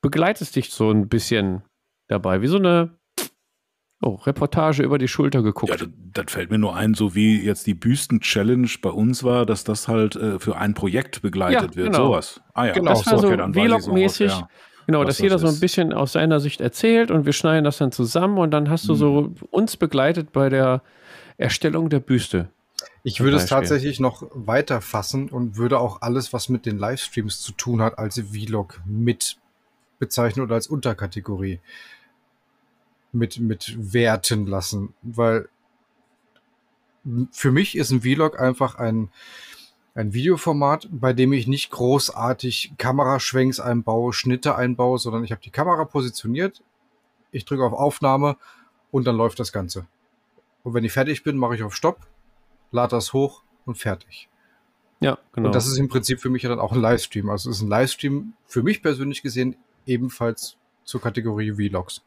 begleitest 0.01 0.55
dich 0.55 0.71
so 0.71 0.91
ein 0.91 1.07
bisschen 1.07 1.61
dabei. 2.09 2.41
Wie 2.41 2.47
so 2.47 2.57
eine 2.57 2.97
oh, 4.01 4.15
Reportage 4.25 4.83
über 4.83 4.97
die 4.97 5.07
Schulter 5.07 5.41
geguckt. 5.41 5.71
Ja, 5.71 5.77
das, 5.77 5.87
das 6.13 6.25
fällt 6.33 6.51
mir 6.51 6.57
nur 6.57 6.75
ein, 6.75 6.93
so 6.93 7.15
wie 7.15 7.41
jetzt 7.41 7.65
die 7.67 7.73
Büsten-Challenge 7.73 8.67
bei 8.81 8.89
uns 8.89 9.23
war, 9.23 9.45
dass 9.45 9.63
das 9.63 9.87
halt 9.87 10.17
äh, 10.17 10.39
für 10.39 10.57
ein 10.57 10.73
Projekt 10.73 11.21
begleitet 11.21 11.71
Ja, 11.71 11.75
wird. 11.75 11.93
genau. 11.93 12.07
Sowas. 12.07 12.41
Ah 12.53 12.65
ja, 12.65 12.73
Genau, 12.73 12.91
das 12.91 13.05
war 13.07 13.19
so 13.19 13.27
okay, 13.29 13.37
Vlog-mäßig. 13.53 14.29
sofort, 14.31 14.49
Genau, 14.85 15.03
dass 15.03 15.19
jeder 15.19 15.35
das 15.35 15.41
so 15.41 15.47
ein 15.47 15.53
ist. 15.53 15.59
bisschen 15.59 15.93
aus 15.93 16.13
seiner 16.13 16.39
Sicht 16.39 16.61
erzählt 16.61 17.11
und 17.11 17.25
wir 17.25 17.33
schneiden 17.33 17.63
das 17.63 17.77
dann 17.77 17.91
zusammen 17.91 18.37
und 18.37 18.51
dann 18.51 18.69
hast 18.69 18.87
du 18.87 18.93
Mhm. 18.93 18.97
so 18.97 19.33
uns 19.51 19.77
begleitet 19.77 20.31
bei 20.33 20.49
der 20.49 20.81
Erstellung 21.37 21.89
der 21.89 21.99
Büste. 21.99 22.49
Ich 23.03 23.19
würde 23.19 23.37
es 23.37 23.47
tatsächlich 23.47 23.99
noch 23.99 24.23
weiter 24.33 24.81
fassen 24.81 25.29
und 25.29 25.57
würde 25.57 25.79
auch 25.79 26.01
alles, 26.01 26.31
was 26.33 26.49
mit 26.49 26.65
den 26.65 26.77
Livestreams 26.77 27.41
zu 27.41 27.51
tun 27.51 27.81
hat, 27.81 27.97
als 27.97 28.19
Vlog 28.19 28.81
mit 28.85 29.37
bezeichnen 29.99 30.43
oder 30.43 30.55
als 30.55 30.67
Unterkategorie 30.67 31.59
mit, 33.11 33.39
mit 33.39 33.75
werten 33.77 34.47
lassen. 34.47 34.93
Weil 35.01 35.47
für 37.31 37.51
mich 37.51 37.77
ist 37.77 37.91
ein 37.91 38.01
Vlog 38.01 38.39
einfach 38.39 38.75
ein, 38.75 39.09
ein 39.95 40.13
Videoformat, 40.13 40.87
bei 40.91 41.13
dem 41.13 41.33
ich 41.33 41.47
nicht 41.47 41.69
großartig 41.69 42.73
Kameraschwenks 42.77 43.59
einbaue, 43.59 44.13
Schnitte 44.13 44.55
einbaue, 44.55 44.97
sondern 44.97 45.23
ich 45.23 45.31
habe 45.31 45.41
die 45.41 45.51
Kamera 45.51 45.85
positioniert, 45.85 46.63
ich 47.31 47.45
drücke 47.45 47.63
auf 47.63 47.73
Aufnahme 47.73 48.37
und 48.91 49.05
dann 49.05 49.15
läuft 49.15 49.39
das 49.39 49.51
Ganze. 49.51 49.85
Und 50.63 50.73
wenn 50.73 50.83
ich 50.83 50.93
fertig 50.93 51.23
bin, 51.23 51.37
mache 51.37 51.55
ich 51.55 51.63
auf 51.63 51.75
Stopp, 51.75 52.07
lade 52.71 52.91
das 52.91 53.13
hoch 53.13 53.43
und 53.65 53.77
fertig. 53.77 54.29
Ja, 54.99 55.17
genau. 55.33 55.47
Und 55.47 55.55
das 55.55 55.67
ist 55.67 55.77
im 55.77 55.89
Prinzip 55.89 56.21
für 56.21 56.29
mich 56.29 56.43
ja 56.43 56.49
dann 56.49 56.59
auch 56.59 56.71
ein 56.71 56.79
Livestream. 56.79 57.29
Also 57.29 57.49
es 57.49 57.57
ist 57.57 57.63
ein 57.63 57.69
Livestream 57.69 58.33
für 58.45 58.63
mich 58.63 58.81
persönlich 58.81 59.21
gesehen 59.21 59.57
ebenfalls 59.85 60.57
zur 60.85 61.01
Kategorie 61.01 61.51
Vlogs. 61.51 62.01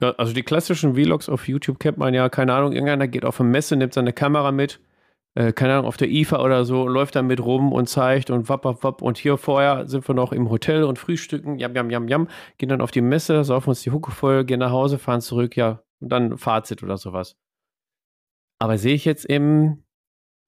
Ja, 0.00 0.12
also 0.12 0.32
die 0.32 0.42
klassischen 0.42 0.94
Vlogs 0.94 1.28
auf 1.28 1.46
YouTube 1.46 1.78
kennt 1.78 1.98
man 1.98 2.14
ja, 2.14 2.28
keine 2.28 2.54
Ahnung, 2.54 2.72
irgendeiner 2.72 3.08
geht 3.08 3.24
auf 3.24 3.40
eine 3.40 3.50
Messe, 3.50 3.76
nimmt 3.76 3.92
seine 3.92 4.12
Kamera 4.12 4.52
mit, 4.52 4.80
äh, 5.34 5.52
keine 5.52 5.74
Ahnung, 5.74 5.86
auf 5.86 5.96
der 5.96 6.08
IFA 6.08 6.42
oder 6.42 6.64
so, 6.64 6.88
läuft 6.88 7.16
dann 7.16 7.26
mit 7.26 7.40
rum 7.40 7.72
und 7.72 7.88
zeigt 7.88 8.30
und 8.30 8.48
wapp, 8.48 8.64
wapp, 8.64 8.82
wapp. 8.82 9.02
Und 9.02 9.18
hier 9.18 9.36
vorher 9.36 9.86
sind 9.86 10.06
wir 10.08 10.14
noch 10.14 10.32
im 10.32 10.50
Hotel 10.50 10.84
und 10.84 10.98
frühstücken, 10.98 11.58
jam, 11.58 11.74
jam, 11.74 11.90
jam, 11.90 12.08
jam, 12.08 12.28
gehen 12.58 12.68
dann 12.68 12.80
auf 12.80 12.90
die 12.90 13.00
Messe, 13.00 13.44
saufen 13.44 13.70
uns 13.70 13.82
die 13.82 13.90
Hucke 13.90 14.10
voll, 14.10 14.44
gehen 14.44 14.60
nach 14.60 14.72
Hause, 14.72 14.98
fahren 14.98 15.20
zurück, 15.20 15.56
ja, 15.56 15.82
und 16.00 16.10
dann 16.10 16.38
Fazit 16.38 16.82
oder 16.82 16.96
sowas. 16.96 17.36
Aber 18.60 18.78
sehe 18.78 18.94
ich 18.94 19.04
jetzt 19.04 19.24
im 19.24 19.84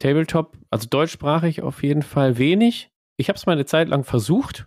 Tabletop, 0.01 0.57
also 0.71 0.89
deutschsprachig 0.89 1.63
auf 1.63 1.83
jeden 1.83 2.03
Fall 2.03 2.39
wenig. 2.39 2.91
Ich 3.17 3.29
habe 3.29 3.37
es 3.37 3.47
mal 3.47 3.53
eine 3.53 3.67
Zeit 3.67 3.89
lang 3.89 4.03
versucht. 4.03 4.67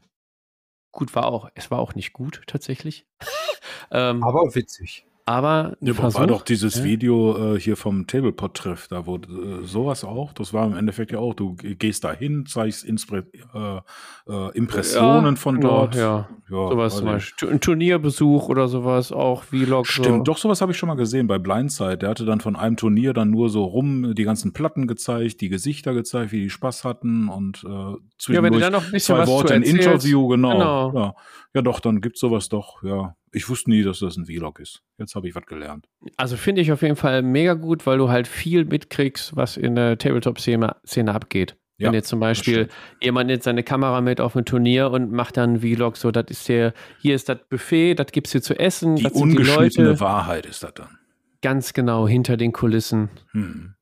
Gut, 0.94 1.16
war 1.16 1.26
auch, 1.26 1.50
es 1.56 1.72
war 1.72 1.80
auch 1.80 1.96
nicht 1.96 2.14
gut 2.14 2.44
tatsächlich. 2.46 3.08
ähm, 3.92 4.24
Aber 4.24 4.56
witzig. 4.56 5.06
Aber 5.26 5.76
Ja, 5.82 5.94
Versuch, 5.94 6.20
war 6.20 6.28
doch 6.28 6.42
dieses 6.42 6.76
ja. 6.80 6.84
Video 6.84 7.56
äh, 7.56 7.60
hier 7.60 7.78
vom 7.78 8.08
Tablepot-Treff, 8.08 8.88
da 8.90 9.06
wurde 9.06 9.30
äh, 9.64 9.66
sowas 9.66 10.04
auch, 10.04 10.34
das 10.34 10.54
war 10.54 10.66
im 10.66 10.76
Endeffekt 10.76 11.12
ja 11.12 11.20
auch, 11.20 11.34
du 11.34 11.56
gehst 11.56 12.04
da 12.04 12.14
hin, 12.14 12.46
zeigst 12.46 12.84
Inspre 12.84 13.26
äh, 13.54 14.32
äh, 14.32 14.52
Impressionen 14.58 15.36
Ja, 15.36 15.40
von 15.40 15.62
dort. 15.62 15.96
ja. 15.96 16.28
ja 16.50 16.70
sowas 16.70 16.98
zum. 16.98 17.06
Beispiel. 17.06 17.50
Ein 17.50 17.60
Turnierbesuch 17.62 18.50
oder 18.50 18.68
sowas, 18.68 19.12
auch 19.12 19.44
Vlog. 19.44 19.88
Stimmt, 19.88 20.06
so. 20.08 20.24
doch, 20.24 20.38
sowas 20.38 20.62
habe 20.62 20.72
ich 20.72 20.78
schon 20.78 20.88
mal 20.88 20.96
gesehen 20.96 21.28
bei 21.28 21.38
Blindside. 21.40 21.98
Der 21.98 22.10
hatte 22.10 22.26
dann 22.26 22.42
von 22.42 22.56
einem 22.56 22.78
Turnier 22.78 23.14
dann 23.14 23.30
nur 23.32 23.50
so 23.50 23.64
rum 23.64 24.14
die 24.16 24.24
ganzen 24.24 24.54
Platten 24.54 24.88
gezeigt, 24.88 25.42
die 25.42 25.50
Gesichter 25.50 25.94
gezeigt, 25.94 26.32
wie 26.32 26.42
die 26.42 26.50
Spaß 26.50 26.84
hatten 26.84 27.30
und 27.30 27.64
äh, 27.64 27.68
Ja, 27.70 28.44
wenn 28.44 28.54
du 28.54 28.60
zwischendurch 28.60 28.62
dann 28.62 28.74
noch 28.74 28.86
ein 28.86 28.92
bisschen 28.92 29.16
zwei 29.16 29.22
was 29.22 29.30
Worte 29.30 29.48
zu 29.48 29.54
in 29.56 29.64
erzählst. 29.64 29.88
Interview, 29.88 30.28
genau. 30.28 30.52
Genau. 30.52 30.94
Ja. 30.94 31.16
ja, 31.56 31.62
doch, 31.62 31.80
dann 31.80 32.02
gibt's 32.02 32.20
sowas 32.20 32.50
doch, 32.50 32.84
ja. 32.84 33.16
Ich 33.36 33.50
wusste 33.50 33.72
nie, 33.72 33.82
dass 33.84 34.00
das 34.00 34.16
ein 34.16 34.26
Vlog 34.26 34.60
ist. 34.60 34.84
Jetzt 34.98 35.16
habe 35.16 35.28
ich 35.28 35.36
was 35.36 35.46
gelernt. 35.46 35.88
Also 36.18 36.38
finde 36.38 36.62
ich 36.62 36.72
auf 36.72 36.82
jeden 36.84 36.96
Fall 36.96 37.24
mega 37.24 37.56
gut, 37.56 37.86
weil 37.86 37.98
du 37.98 38.10
halt 38.10 38.28
viel 38.28 38.64
mitkriegst, 38.66 39.36
was 39.36 39.58
in 39.58 39.76
der 39.76 39.98
Tabletop-Szene 39.98 40.76
Szene 40.86 41.14
abgeht. 41.14 41.58
Ja, 41.78 41.88
Wenn 41.88 41.96
jetzt 41.96 42.10
zum 42.10 42.20
Beispiel 42.20 42.70
jemand 43.02 43.28
nimmt 43.28 43.42
seine 43.42 43.64
Kamera 43.64 44.00
mit 44.02 44.22
auf 44.22 44.36
ein 44.36 44.46
Turnier 44.46 44.92
und 44.92 45.12
macht 45.12 45.38
dann 45.38 45.62
einen 45.62 45.76
Vlog, 45.76 45.98
so, 45.98 46.12
das 46.12 46.26
ist 46.30 46.48
der, 46.48 46.74
hier 47.00 47.16
ist 47.16 47.28
das 47.28 47.40
Buffet, 47.50 47.96
das 47.96 48.08
gibt's 48.12 48.32
hier 48.32 48.44
zu 48.44 48.58
essen, 48.60 48.96
Die 48.96 49.04
die 49.04 49.10
ungeschnittene 49.10 49.90
Leute. 49.90 50.00
Wahrheit 50.00 50.46
ist 50.46 50.62
das 50.62 50.76
dann. 50.76 51.00
Ganz 51.42 51.74
genau, 51.74 52.08
hinter 52.08 52.38
den 52.38 52.54
Kulissen. 52.54 53.10
Hm. 53.32 53.74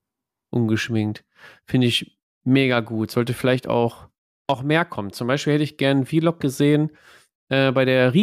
ungeschminkt. 0.50 1.24
Finde 1.66 1.88
ich 1.88 2.18
mega 2.44 2.80
gut. 2.80 3.12
Sollte 3.12 3.34
vielleicht 3.34 3.68
auch, 3.68 4.08
auch 4.48 4.64
mehr 4.64 4.86
kommen. 4.86 5.12
Zum 5.12 5.28
Beispiel 5.28 5.54
hätte 5.54 5.64
ich 5.64 5.78
gern 5.78 5.98
einen 5.98 6.06
Vlog 6.06 6.40
gesehen 6.40 6.92
äh, 7.52 7.72
bei 7.72 7.86
der 7.86 8.14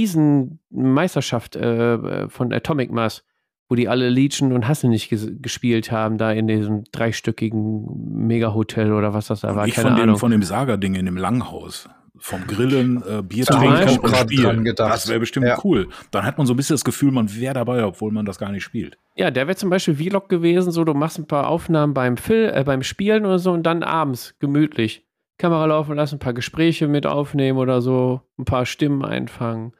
Riesenmeisterschaft 0.70 1.56
äh, 1.56 2.28
von 2.28 2.52
Atomic 2.52 2.90
Mass, 2.90 3.24
wo 3.68 3.74
die 3.74 3.88
alle 3.88 4.08
Legion 4.08 4.52
und 4.52 4.66
Hasse 4.66 4.88
nicht 4.88 5.10
ges 5.10 5.28
gespielt 5.42 5.92
haben, 5.92 6.16
da 6.18 6.32
in 6.32 6.46
diesem 6.46 6.84
dreistöckigen 6.90 8.26
Mega-Hotel 8.26 8.92
oder 8.92 9.12
was 9.14 9.26
das 9.26 9.40
da 9.42 9.54
war. 9.54 9.66
ich 9.66 9.74
Keine 9.74 9.88
von 9.88 9.96
dem, 9.96 10.02
Ahnung. 10.04 10.16
von 10.16 10.30
dem 10.30 10.42
Saga-Ding 10.42 10.94
in 10.94 11.06
dem 11.06 11.16
Langhaus. 11.16 11.88
Vom 12.20 12.44
Grillen, 12.48 13.00
äh, 13.08 13.22
Bier 13.22 13.44
trinken 13.44 14.00
und 14.00 14.16
spielen. 14.16 14.64
gedacht. 14.64 14.92
Das 14.92 15.08
wäre 15.08 15.20
bestimmt 15.20 15.46
Ja. 15.46 15.56
cool. 15.62 15.86
Dann 16.10 16.24
hat 16.24 16.36
man 16.36 16.48
so 16.48 16.54
ein 16.54 16.56
bisschen 16.56 16.74
das 16.74 16.82
Gefühl, 16.84 17.12
man 17.12 17.32
wäre 17.32 17.54
dabei, 17.54 17.84
obwohl 17.84 18.10
man 18.10 18.24
das 18.26 18.38
gar 18.38 18.50
nicht 18.50 18.64
spielt. 18.64 18.98
Ja, 19.14 19.30
der 19.30 19.46
wäre 19.46 19.56
zum 19.56 19.70
Beispiel 19.70 19.94
Vlog 19.94 20.28
gewesen, 20.28 20.72
so 20.72 20.82
du 20.82 20.94
machst 20.94 21.18
ein 21.20 21.28
paar 21.28 21.46
Aufnahmen 21.46 21.94
beim 21.94 22.16
Fil 22.16 22.50
äh, 22.52 22.64
beim 22.64 22.82
Spielen 22.82 23.24
oder 23.24 23.38
so 23.38 23.52
und 23.52 23.62
dann 23.64 23.84
abends 23.84 24.34
gemütlich 24.40 25.04
Kamera 25.38 25.64
laufen 25.66 25.94
lassen, 25.96 26.16
ein 26.16 26.20
paar 26.20 26.34
Gespräche 26.34 26.88
mit 26.88 27.06
aufnehmen 27.06 27.58
oder 27.58 27.80
so, 27.80 28.20
ein 28.38 28.44
paar 28.44 28.66
Stimmen 28.66 29.04
einfangen. 29.04 29.72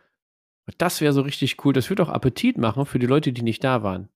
Das 0.78 1.00
wäre 1.00 1.12
so 1.12 1.22
richtig 1.22 1.64
cool. 1.64 1.72
Das 1.72 1.88
würde 1.90 2.02
auch 2.02 2.08
Appetit 2.10 2.58
machen 2.58 2.86
für 2.86 2.98
die 2.98 3.06
Leute, 3.06 3.32
die 3.32 3.42
nicht 3.42 3.64
da 3.64 3.82
waren. 3.82 4.08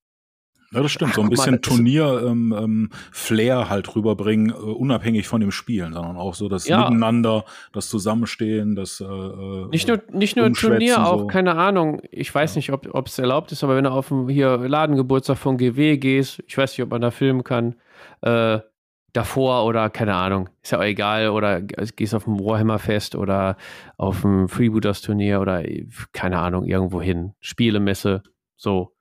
Ja, 0.71 0.81
das 0.81 0.91
stimmt. 0.91 1.11
Ach, 1.11 1.15
so 1.17 1.21
ein 1.21 1.29
bisschen 1.29 1.59
das 1.61 1.69
ist- 1.71 1.75
Turnier 1.75 2.23
ähm, 2.25 2.55
ähm, 2.57 2.89
Flair 3.11 3.69
halt 3.69 3.95
rüberbringen, 3.95 4.49
äh, 4.49 4.53
unabhängig 4.53 5.27
von 5.27 5.39
dem 5.41 5.51
Spielen, 5.51 5.93
sondern 5.93 6.17
auch 6.17 6.33
so 6.33 6.49
das 6.49 6.67
Ja. 6.67 6.79
Miteinander, 6.79 7.45
das 7.73 7.89
Zusammenstehen, 7.89 8.75
das 8.75 8.99
äh, 8.99 9.03
äh, 9.05 9.67
Nicht 9.67 9.87
nur, 9.87 10.01
nicht 10.11 10.35
nur 10.35 10.51
Turnier, 10.53 11.05
auch 11.05 11.19
so. 11.21 11.27
keine 11.27 11.55
Ahnung. 11.55 12.01
Ich 12.09 12.33
weiß 12.33 12.55
Ja. 12.55 12.57
nicht, 12.59 12.71
ob 12.71 13.07
es 13.07 13.19
erlaubt 13.19 13.51
ist, 13.51 13.63
aber 13.63 13.75
wenn 13.75 13.83
du 13.83 13.91
auf 13.91 14.07
den 14.07 14.27
hier 14.29 14.57
Ladengeburtstag 14.57 15.37
von 15.37 15.57
GW 15.57 15.97
gehst, 15.97 16.41
ich 16.47 16.57
weiß 16.57 16.71
nicht, 16.71 16.81
ob 16.83 16.89
man 16.89 17.01
da 17.01 17.11
filmen 17.11 17.43
kann, 17.43 17.75
äh, 18.21 18.59
davor 19.13 19.65
oder 19.65 19.89
keine 19.89 20.15
Ahnung, 20.15 20.49
ist 20.61 20.71
ja 20.71 20.79
auch 20.79 20.83
egal, 20.83 21.29
oder 21.29 21.61
g- 21.61 21.75
gehst 21.95 22.13
auf 22.15 22.27
ein 22.27 22.39
Warhammer-Fest 22.39 23.15
oder 23.15 23.57
auf 23.97 24.23
ein 24.23 24.47
Freebooters-Turnier 24.47 25.39
oder 25.39 25.63
äh, 25.67 25.87
keine 26.11 26.39
Ahnung, 26.39 26.65
irgendwo 26.65 27.01
hin, 27.01 27.33
Spielemesse, 27.39 28.23
so. 28.57 28.91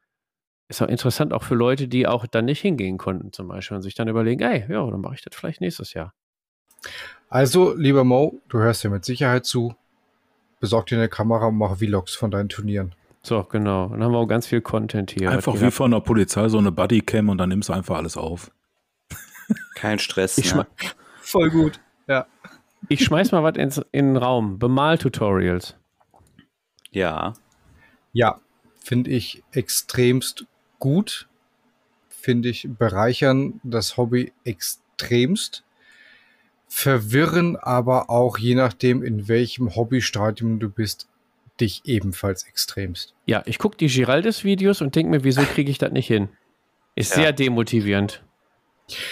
Ist 0.69 0.81
auch 0.81 0.89
interessant 0.89 1.35
auch 1.35 1.43
für 1.43 1.55
Leute, 1.55 1.87
die 1.87 2.07
auch 2.07 2.27
dann 2.27 2.47
nicht 2.47 2.61
hingehen 2.61 2.97
konnten, 2.97 3.33
zum 3.33 3.49
Beispiel, 3.49 3.77
und 3.77 3.83
sich 3.83 3.95
dann 3.95 4.09
überlegen, 4.09 4.41
ey, 4.43 4.65
ja, 4.71 4.91
dann 4.91 5.01
mache 5.03 5.15
ich 5.17 5.23
das 5.23 5.35
vielleicht 5.37 5.61
nächstes 5.61 5.93
Jahr. 5.93 6.15
Also, 7.29 7.75
lieber 7.75 8.05
Mo, 8.05 8.41
du 8.49 8.59
hörst 8.59 8.85
dir 8.85 8.91
mit 8.91 9.05
Sicherheit 9.05 9.45
zu. 9.45 9.75
Besorg 10.61 10.87
dir 10.87 10.97
eine 10.97 11.09
Kamera 11.09 11.47
und 11.47 11.59
mach 11.59 11.77
Vlogs 11.77 12.15
von 12.15 12.31
deinen 12.31 12.49
Turnieren. 12.49 12.95
So, 13.23 13.43
genau. 13.43 13.89
Dann 13.89 14.03
haben 14.03 14.13
wir 14.13 14.19
auch 14.19 14.27
ganz 14.27 14.47
viel 14.47 14.61
Content 14.61 15.11
hier. 15.11 15.31
einfach 15.31 15.61
wie 15.61 15.71
von 15.71 15.91
der 15.91 16.01
Polizei 16.01 16.49
so 16.49 16.59
eine 16.59 16.73
Bodycam 16.73 17.29
und 17.29 17.39
dann 17.39 17.49
nimmst 17.49 17.69
du 17.69 17.73
einfach 17.73 17.97
alles 17.97 18.17
auf. 18.17 18.51
Kein 19.75 19.99
Stress. 19.99 20.39
Ich 20.39 20.55
ne? 20.55 20.67
Voll 21.21 21.51
gut. 21.51 21.81
Ich 22.89 23.05
schmeiß 23.05 23.31
mal 23.31 23.45
was 23.45 23.57
ins, 23.57 23.81
in 23.93 24.09
den 24.09 24.17
Raum. 24.17 24.59
Bemal-Tutorials. 24.59 25.77
Ja. 26.91 27.35
Ja, 28.13 28.41
finde 28.81 29.11
ich 29.11 29.43
extremst 29.53 30.47
gut. 30.81 31.29
Finde 32.09 32.49
ich 32.49 32.69
bereichern 32.69 33.61
das 33.63 33.97
Hobby 33.97 34.33
extremst. 34.45 35.63
Verwirren 36.69 37.57
aber 37.57 38.11
auch, 38.11 38.39
je 38.39 38.55
nachdem, 38.55 39.03
in 39.03 39.29
welchem 39.29 39.75
Hobbystadium 39.77 40.59
du 40.59 40.69
bist, 40.69 41.09
dich 41.61 41.83
ebenfalls 41.85 42.45
extremst. 42.45 43.15
Ja, 43.27 43.43
ich 43.47 43.59
gucke 43.59 43.77
die 43.77 43.87
Giraldes-Videos 43.87 44.81
und 44.83 44.97
denke 44.97 45.11
mir, 45.11 45.23
wieso 45.25 45.43
kriege 45.43 45.71
ich 45.71 45.79
das 45.79 45.93
nicht 45.93 46.09
hin? 46.09 46.31
Ist 46.95 47.11
Ja. 47.11 47.17
sehr 47.23 47.33
demotivierend. 47.33 48.25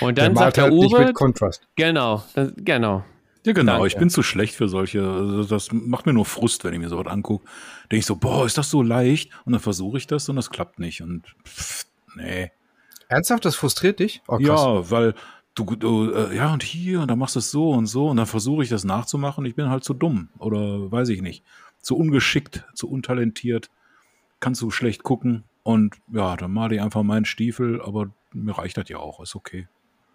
Und 0.00 0.18
dann 0.18 0.36
sagt 0.36 0.56
der 0.56 0.64
halt 0.64 0.74
nicht 0.74 0.92
Uwe, 0.92 1.06
mit 1.06 1.14
Contrast. 1.14 1.66
genau, 1.76 2.22
das, 2.34 2.52
genau. 2.56 3.04
Ja, 3.46 3.52
genau. 3.54 3.72
Danke. 3.72 3.86
Ich 3.88 3.96
bin 3.96 4.10
zu 4.10 4.22
schlecht 4.22 4.54
für 4.54 4.68
solche. 4.68 5.02
Also 5.02 5.44
das 5.44 5.72
macht 5.72 6.04
mir 6.06 6.12
nur 6.12 6.26
Frust, 6.26 6.64
wenn 6.64 6.74
ich 6.74 6.78
mir 6.78 6.88
sowas 6.90 7.06
angucke. 7.06 7.46
Denke 7.84 8.00
ich 8.00 8.06
so, 8.06 8.16
boah, 8.16 8.44
ist 8.44 8.58
das 8.58 8.68
so 8.68 8.82
leicht? 8.82 9.30
Und 9.44 9.52
dann 9.52 9.60
versuche 9.60 9.96
ich 9.96 10.06
das 10.06 10.28
und 10.28 10.36
das 10.36 10.50
klappt 10.50 10.78
nicht. 10.78 11.00
Und 11.00 11.26
pff, 11.46 11.86
nee. 12.16 12.50
Ernsthaft, 13.08 13.44
das 13.44 13.56
frustriert 13.56 13.98
dich? 13.98 14.22
Oh, 14.28 14.36
krass. 14.36 14.46
Ja, 14.46 14.90
weil 14.90 15.14
du, 15.54 15.64
du 15.76 16.12
äh, 16.12 16.36
ja, 16.36 16.52
und 16.52 16.62
hier, 16.62 17.00
und 17.00 17.08
dann 17.08 17.18
machst 17.18 17.34
du 17.34 17.40
es 17.40 17.50
so 17.50 17.70
und 17.70 17.86
so, 17.86 18.08
und 18.08 18.18
dann 18.18 18.26
versuche 18.26 18.62
ich 18.62 18.68
das 18.68 18.84
nachzumachen. 18.84 19.44
Ich 19.46 19.54
bin 19.54 19.70
halt 19.70 19.84
zu 19.84 19.94
dumm 19.94 20.28
oder 20.38 20.92
weiß 20.92 21.08
ich 21.08 21.22
nicht. 21.22 21.42
Zu 21.80 21.96
ungeschickt, 21.96 22.64
zu 22.74 22.90
untalentiert, 22.90 23.70
kann 24.40 24.54
zu 24.54 24.70
schlecht 24.70 25.02
gucken. 25.02 25.44
Und 25.62 25.96
ja, 26.12 26.36
dann 26.36 26.52
male 26.52 26.74
ich 26.74 26.82
einfach 26.82 27.02
meinen 27.02 27.24
Stiefel, 27.24 27.80
aber 27.80 28.10
mir 28.32 28.56
reicht 28.56 28.76
das 28.76 28.88
ja 28.88 28.98
auch, 28.98 29.20
ist 29.20 29.34
okay. 29.34 29.68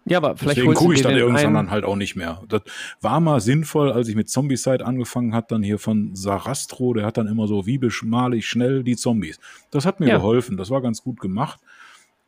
Ja, 0.08 0.18
aber 0.18 0.36
vielleicht 0.36 0.58
Deswegen 0.58 0.74
gucke 0.74 0.94
ich 0.94 1.02
dann 1.02 1.16
irgendwann 1.16 1.54
dann 1.54 1.70
halt 1.72 1.84
auch 1.84 1.96
nicht 1.96 2.14
mehr. 2.14 2.40
Das 2.48 2.62
war 3.00 3.18
mal 3.18 3.40
sinnvoll, 3.40 3.90
als 3.90 4.06
ich 4.06 4.14
mit 4.14 4.28
Zombicide 4.30 4.86
angefangen 4.86 5.34
hat, 5.34 5.50
dann 5.50 5.64
hier 5.64 5.80
von 5.80 6.14
Sarastro, 6.14 6.94
der 6.94 7.04
hat 7.04 7.16
dann 7.16 7.26
immer 7.26 7.48
so, 7.48 7.66
wie 7.66 7.76
beschmale 7.78 8.36
ich 8.36 8.46
schnell 8.46 8.84
die 8.84 8.94
Zombies. 8.94 9.40
Das 9.72 9.84
hat 9.84 9.98
mir 9.98 10.06
Ja. 10.06 10.16
geholfen, 10.18 10.56
das 10.56 10.70
war 10.70 10.80
ganz 10.80 11.02
gut 11.02 11.18
gemacht. 11.18 11.58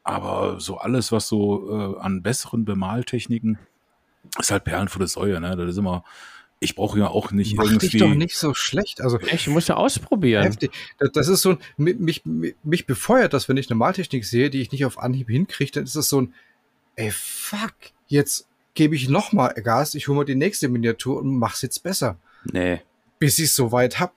Aber 0.03 0.59
so 0.59 0.79
alles, 0.79 1.13
was 1.13 1.29
so 1.29 1.95
äh, 1.97 2.01
an 2.01 2.23
besseren 2.23 2.65
Bemaltechniken, 2.65 3.59
ist 4.41 4.51
halt 4.51 4.65
Perlen 4.65 4.89
vor 4.89 4.99
der 4.99 5.09
Säue, 5.09 5.41
ne? 5.41 5.55
Das 5.57 5.71
ist 5.71 5.79
immer, 5.79 6.03
ich 6.61 6.75
brauche 6.75 6.99
ja 6.99 7.09
auch 7.09 7.31
nicht 7.31 7.57
Mach 7.57 7.65
irgendwie. 7.67 7.89
dich 7.89 8.01
doch 8.01 8.15
nicht 8.15 8.37
so 8.37 8.53
schlecht. 8.55 9.01
Also 9.01 9.19
Echt, 9.21 9.47
du 9.47 9.51
musst 9.53 9.69
ja 9.69 9.77
ausprobieren. 9.77 10.43
heftig. 10.43 10.73
Das, 10.99 11.29
ist 11.29 11.43
so 11.43 11.51
ein, 11.51 11.59
mich, 11.77 12.25
mich, 12.25 12.57
mich 12.65 12.87
befeuert 12.87 13.33
das, 13.33 13.49
wenn 13.49 13.57
ich 13.57 13.71
eine 13.71 13.77
Maltechnik 13.79 14.25
sehe, 14.25 14.51
die 14.51 14.61
ich 14.61 14.73
nicht 14.73 14.85
auf 14.85 14.99
Anhieb 14.99 15.29
hinkriege, 15.29 15.71
dann 15.73 15.85
ist 15.85 15.95
das 15.97 16.09
so 16.09 16.23
ein, 16.23 16.35
ey, 16.97 17.11
fuck, 17.13 17.75
jetzt 18.09 18.49
gebe 18.75 18.97
ich 18.97 19.09
noch 19.09 19.33
mal 19.33 19.49
Gas, 19.55 19.95
ich 19.95 20.09
hole 20.09 20.17
mal 20.19 20.25
die 20.25 20.35
nächste 20.35 20.69
Miniatur 20.69 21.19
und 21.21 21.37
mach's 21.37 21.63
jetzt 21.63 21.83
besser. 21.83 22.17
Nee. 22.53 22.81
Bis 23.19 23.39
ich 23.39 23.53
soweit 23.53 24.01
hab. 24.01 24.13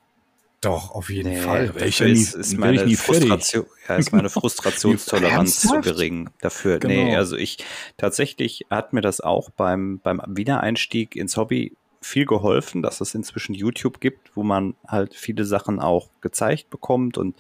Doch, 0.61 0.91
auf 0.91 1.09
jeden 1.09 1.29
Nee, 1.33 1.41
Fall. 1.41 1.73
ich 1.83 1.97
ja 1.97 2.05
nie- 2.05 2.11
ist, 2.13 2.55
meine 2.57 2.83
ich. 2.83 2.97
Frustration, 2.99 3.65
ja, 3.89 3.95
ist 3.95 4.11
meine 4.11 4.29
Frustrationstoleranz 4.81 5.61
zu 5.61 5.81
gering 5.81 6.29
dafür. 6.39 6.77
Genau. 6.77 6.93
Nee, 6.93 7.15
also 7.15 7.35
ich 7.35 7.57
tatsächlich 7.97 8.65
hat 8.69 8.93
mir 8.93 9.01
das 9.01 9.21
auch 9.21 9.49
beim, 9.49 9.99
beim 10.03 10.21
Wiedereinstieg 10.27 11.15
ins 11.15 11.35
Hobby 11.37 11.75
viel 12.01 12.25
geholfen, 12.25 12.81
dass 12.81 12.99
es 12.99 13.15
inzwischen 13.15 13.53
YouTube 13.53 14.01
gibt, 14.01 14.35
wo 14.35 14.43
man 14.43 14.75
halt 14.87 15.13
viele 15.15 15.45
Sachen 15.45 15.79
auch 15.79 16.09
gezeigt 16.21 16.69
bekommt 16.69 17.17
und 17.17 17.35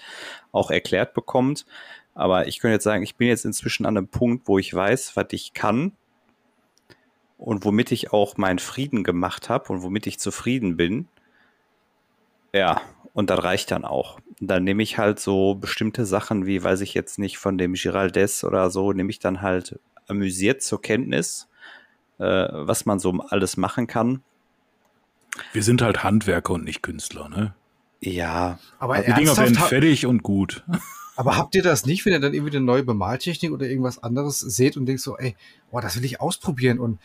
auch 0.51 0.69
erklärt 0.69 1.13
bekommt. 1.13 1.65
Aber 2.13 2.47
ich 2.47 2.59
könnte 2.59 2.73
jetzt 2.73 2.83
sagen, 2.83 3.03
ich 3.03 3.15
bin 3.15 3.27
jetzt 3.27 3.45
inzwischen 3.45 3.85
an 3.85 3.97
einem 3.97 4.07
Punkt, 4.07 4.47
wo 4.47 4.59
ich 4.59 4.73
weiß, 4.73 5.15
was 5.15 5.27
ich 5.31 5.53
kann 5.53 5.93
und 7.37 7.65
womit 7.65 7.91
ich 7.91 8.13
auch 8.13 8.37
meinen 8.37 8.59
Frieden 8.59 9.03
gemacht 9.03 9.49
habe 9.49 9.73
und 9.73 9.81
womit 9.81 10.05
ich 10.07 10.19
zufrieden 10.19 10.77
bin. 10.77 11.07
Ja, 12.53 12.81
und 13.13 13.29
das 13.29 13.43
reicht 13.43 13.71
dann 13.71 13.83
auch. 13.83 14.19
Dann 14.39 14.63
nehme 14.63 14.83
ich 14.83 14.97
halt 14.97 15.19
so 15.19 15.55
bestimmte 15.55 16.05
Sachen 16.05 16.45
wie, 16.45 16.63
weiß 16.63 16.81
ich 16.81 16.93
jetzt 16.93 17.17
nicht, 17.17 17.37
von 17.37 17.57
dem 17.57 17.73
Giraldes 17.73 18.43
oder 18.43 18.69
so, 18.69 18.93
nehme 18.93 19.09
ich 19.09 19.19
dann 19.19 19.41
halt 19.41 19.79
amüsiert 20.07 20.61
zur 20.61 20.81
Kenntnis, 20.81 21.47
äh, 22.19 22.47
was 22.51 22.85
man 22.85 22.99
so 22.99 23.11
alles 23.29 23.57
machen 23.57 23.87
kann. 23.87 24.21
Wir 25.53 25.63
sind 25.63 25.81
halt 25.81 26.03
Handwerker 26.03 26.53
und 26.53 26.63
nicht 26.63 26.81
Künstler, 26.81 27.29
ne? 27.29 27.53
Ja, 28.01 28.59
Aber, 28.79 28.97
die 28.97 29.13
Dinger 29.13 29.37
werden 29.37 29.55
fertig 29.55 30.05
und 30.05 30.23
gut. 30.23 30.63
aber 31.15 31.37
habt 31.37 31.53
ihr 31.55 31.61
das 31.61 31.85
nicht, 31.85 32.05
wenn 32.05 32.13
ihr 32.13 32.19
dann 32.19 32.33
irgendwie 32.33 32.55
eine 32.55 32.65
neue 32.65 32.83
Bemaltechnik 32.83 33.51
oder 33.51 33.67
irgendwas 33.67 34.01
anderes 34.01 34.39
seht 34.39 34.75
und 34.75 34.87
denkt 34.87 35.01
so, 35.01 35.17
ey, 35.17 35.35
boah, 35.69 35.81
das 35.81 35.95
will 35.97 36.05
ich 36.05 36.19
ausprobieren 36.19 36.79
und 36.79 36.99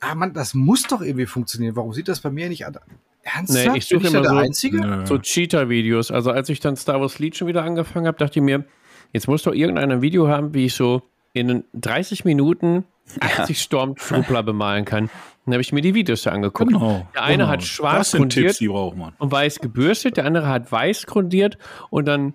ah 0.00 0.14
Mann, 0.14 0.34
das 0.34 0.52
muss 0.54 0.82
doch 0.82 1.00
irgendwie 1.00 1.26
funktionieren. 1.26 1.76
Warum 1.76 1.94
sieht 1.94 2.08
das 2.08 2.20
bei 2.20 2.30
mir 2.30 2.48
nicht 2.48 2.66
an? 2.66 2.78
Ernsthaft? 3.22 3.68
Nee, 3.72 3.78
ich 3.78 3.86
suche 3.86 4.08
immer 4.08 4.20
der 4.20 4.30
so- 4.30 4.36
Einzige? 4.36 5.04
So 5.06 5.18
Cheater-Videos. 5.18 6.10
Also 6.10 6.30
als 6.30 6.50
ich 6.50 6.60
dann 6.60 6.76
Star 6.76 7.00
Wars 7.00 7.18
Legion 7.18 7.48
wieder 7.48 7.64
angefangen 7.64 8.06
habe, 8.06 8.18
dachte 8.18 8.38
ich 8.38 8.44
mir, 8.44 8.64
jetzt 9.14 9.28
muss 9.28 9.42
doch 9.44 9.54
irgendeiner 9.54 9.94
ein 9.94 10.02
Video 10.02 10.28
haben, 10.28 10.52
wie 10.52 10.66
ich 10.66 10.74
so 10.74 11.02
in 11.32 11.64
30 11.72 12.26
Minuten 12.26 12.84
80 13.20 13.60
Stormtrooper 13.60 14.42
bemalen 14.42 14.84
kann. 14.84 15.10
Dann 15.44 15.54
habe 15.54 15.62
ich 15.62 15.72
mir 15.72 15.82
die 15.82 15.94
Videos 15.94 16.22
da 16.22 16.32
angeguckt. 16.32 16.72
Genau. 16.72 17.06
Der 17.14 17.22
eine 17.22 17.38
genau. 17.38 17.48
hat 17.48 17.62
schwarz 17.62 18.12
grundiert. 18.12 18.56
Tipps, 18.56 19.14
und 19.18 19.32
weiß 19.32 19.60
gebürstet, 19.60 20.16
der 20.16 20.24
andere 20.24 20.48
hat 20.48 20.72
weiß 20.72 21.06
grundiert 21.06 21.58
und 21.90 22.06
dann 22.06 22.34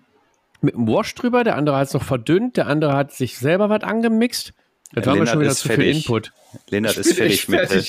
mit 0.61 0.75
dem 0.75 0.87
Wash 0.87 1.15
drüber, 1.15 1.43
der 1.43 1.55
andere 1.55 1.77
hat 1.77 1.87
es 1.87 1.93
noch 1.93 2.03
verdünnt, 2.03 2.57
der 2.57 2.67
andere 2.67 2.93
hat 2.93 3.11
sich 3.11 3.37
selber 3.37 3.69
was 3.69 3.83
angemixt. 3.83 4.53
Das 4.93 5.05
war 5.05 5.13
mir 5.13 5.19
Lennart 5.19 5.33
schon 5.33 5.41
wieder 5.41 5.51
zu 5.55 5.67
viel 5.67 5.75
fertig. 5.75 5.97
Input. 5.97 6.31
Lennart 6.69 6.97
ist 6.97 7.13
fertig 7.13 7.47
mit. 7.47 7.69
der- 7.69 7.83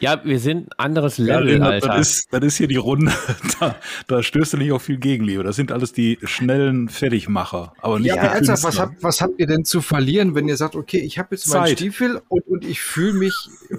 Ja, 0.00 0.22
wir 0.24 0.38
sind 0.38 0.68
ein 0.68 0.78
anderes 0.78 1.16
Ja, 1.18 1.38
Level, 1.38 1.58
das, 1.58 1.68
Alter. 1.68 1.96
ist, 1.98 2.28
das 2.32 2.44
ist 2.44 2.56
hier 2.56 2.68
die 2.68 2.76
Runde. 2.76 3.12
Da, 3.60 3.76
da 4.06 4.22
stößt 4.22 4.52
du 4.52 4.56
nicht 4.58 4.72
auf 4.72 4.82
viel 4.82 4.98
Gegenliebe. 4.98 5.42
Das 5.42 5.56
sind 5.56 5.72
alles 5.72 5.92
die 5.94 6.18
schnellen 6.24 6.90
Fertigmacher. 6.90 7.72
Aber 7.80 7.98
nicht 7.98 8.08
Ja, 8.08 8.16
aber 8.20 8.32
ernsthaft, 8.34 8.64
was 8.64 8.78
habt, 8.78 9.02
was 9.02 9.20
habt 9.22 9.38
ihr 9.40 9.46
denn 9.46 9.64
zu 9.64 9.80
verlieren, 9.80 10.34
wenn 10.34 10.46
ihr 10.48 10.56
sagt, 10.58 10.74
okay, 10.76 10.98
ich 10.98 11.18
habe 11.18 11.34
jetzt 11.34 11.46
meinen 11.48 11.66
Zeit. 11.66 11.78
Stiefel 11.78 12.20
und, 12.28 12.46
und 12.46 12.64
ich 12.66 12.82
fühle 12.82 13.14
mich 13.14 13.34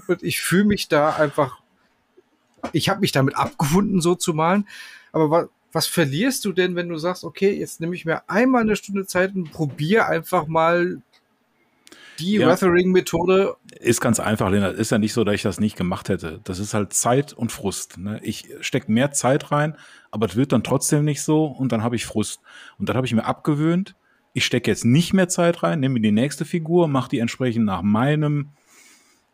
und 0.08 0.24
ich 0.24 0.42
fühle 0.42 0.66
mich 0.66 0.88
da 0.88 1.16
einfach, 1.16 1.60
ich 2.74 2.90
habe 2.90 3.02
mich 3.02 3.12
damit 3.12 3.36
abgefunden, 3.36 4.02
so 4.02 4.16
zu 4.16 4.34
malen. 4.34 4.68
Aber 5.12 5.30
was, 5.30 5.48
was 5.72 5.88
verlierst 5.88 6.44
du 6.46 6.54
denn, 6.54 6.76
wenn 6.76 6.90
du 6.90 6.98
sagst, 6.98 7.24
okay, 7.24 7.52
jetzt 7.52 7.80
nehme 7.80 7.96
ich 7.96 8.06
mir 8.06 8.28
einmal 8.28 8.62
eine 8.62 8.76
Stunde 8.76 9.06
Zeit 9.06 9.36
und 9.36 9.52
probiere 9.52 10.06
einfach 10.08 10.48
mal 10.48 11.02
die 12.20 12.36
Ja. 12.36 12.48
Weathering-Methode. 12.48 13.56
Ist 13.80 14.02
ganz 14.02 14.20
einfach, 14.20 14.50
Lena. 14.50 14.70
Ist 14.70 14.92
ja 14.92 14.98
nicht 14.98 15.14
so, 15.14 15.24
dass 15.24 15.36
ich 15.36 15.44
das 15.44 15.60
nicht 15.60 15.78
gemacht 15.78 16.10
hätte. 16.10 16.42
Das 16.44 16.60
ist 16.60 16.74
halt 16.74 16.94
Zeit 16.94 17.34
und 17.34 17.52
Frust. 17.52 17.98
Ne? 17.98 18.20
Ich 18.24 18.50
stecke 18.62 18.92
mehr 18.92 19.12
Zeit 19.12 19.52
rein, 19.52 19.76
aber 20.12 20.26
es 20.28 20.36
wird 20.36 20.52
dann 20.52 20.64
trotzdem 20.64 21.06
nicht 21.06 21.22
so 21.22 21.46
und 21.46 21.72
dann 21.72 21.84
habe 21.84 21.96
ich 21.96 22.06
Frust. 22.06 22.42
Und 22.78 22.90
dann 22.90 22.96
habe 22.96 23.08
ich 23.08 23.14
mir 23.14 23.26
abgewöhnt, 23.26 23.96
ich 24.34 24.46
stecke 24.46 24.70
jetzt 24.70 24.86
nicht 24.86 25.14
mehr 25.14 25.28
Zeit 25.30 25.64
rein, 25.64 25.80
nehme 25.80 25.96
mir 25.96 26.02
die 26.02 26.12
nächste 26.12 26.46
Figur, 26.46 26.88
mache 26.88 27.10
die 27.10 27.20
entsprechend 27.20 27.66
nach 27.66 27.82
meinem 27.82 28.50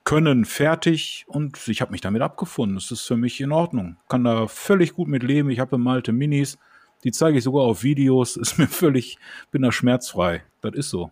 Können 0.05 0.45
fertig 0.45 1.25
und 1.27 1.67
ich 1.67 1.81
habe 1.81 1.91
mich 1.91 2.01
damit 2.01 2.21
abgefunden. 2.21 2.75
Das 2.75 2.91
ist 2.91 3.05
für 3.07 3.17
mich 3.17 3.39
in 3.41 3.51
Ordnung. 3.51 3.97
Kann 4.09 4.23
da 4.23 4.47
völlig 4.47 4.93
gut 4.93 5.07
mit 5.07 5.23
leben. 5.23 5.49
Ich 5.49 5.59
habe 5.59 5.71
bemalte 5.71 6.11
Minis, 6.11 6.57
die 7.03 7.11
zeige 7.11 7.37
ich 7.37 7.43
sogar 7.43 7.63
auf 7.63 7.83
Videos. 7.83 8.35
Ist 8.37 8.57
mir 8.57 8.67
völlig, 8.67 9.17
bin 9.51 9.61
da 9.61 9.71
schmerzfrei. 9.71 10.43
Das 10.61 10.73
ist 10.73 10.89
so. 10.89 11.11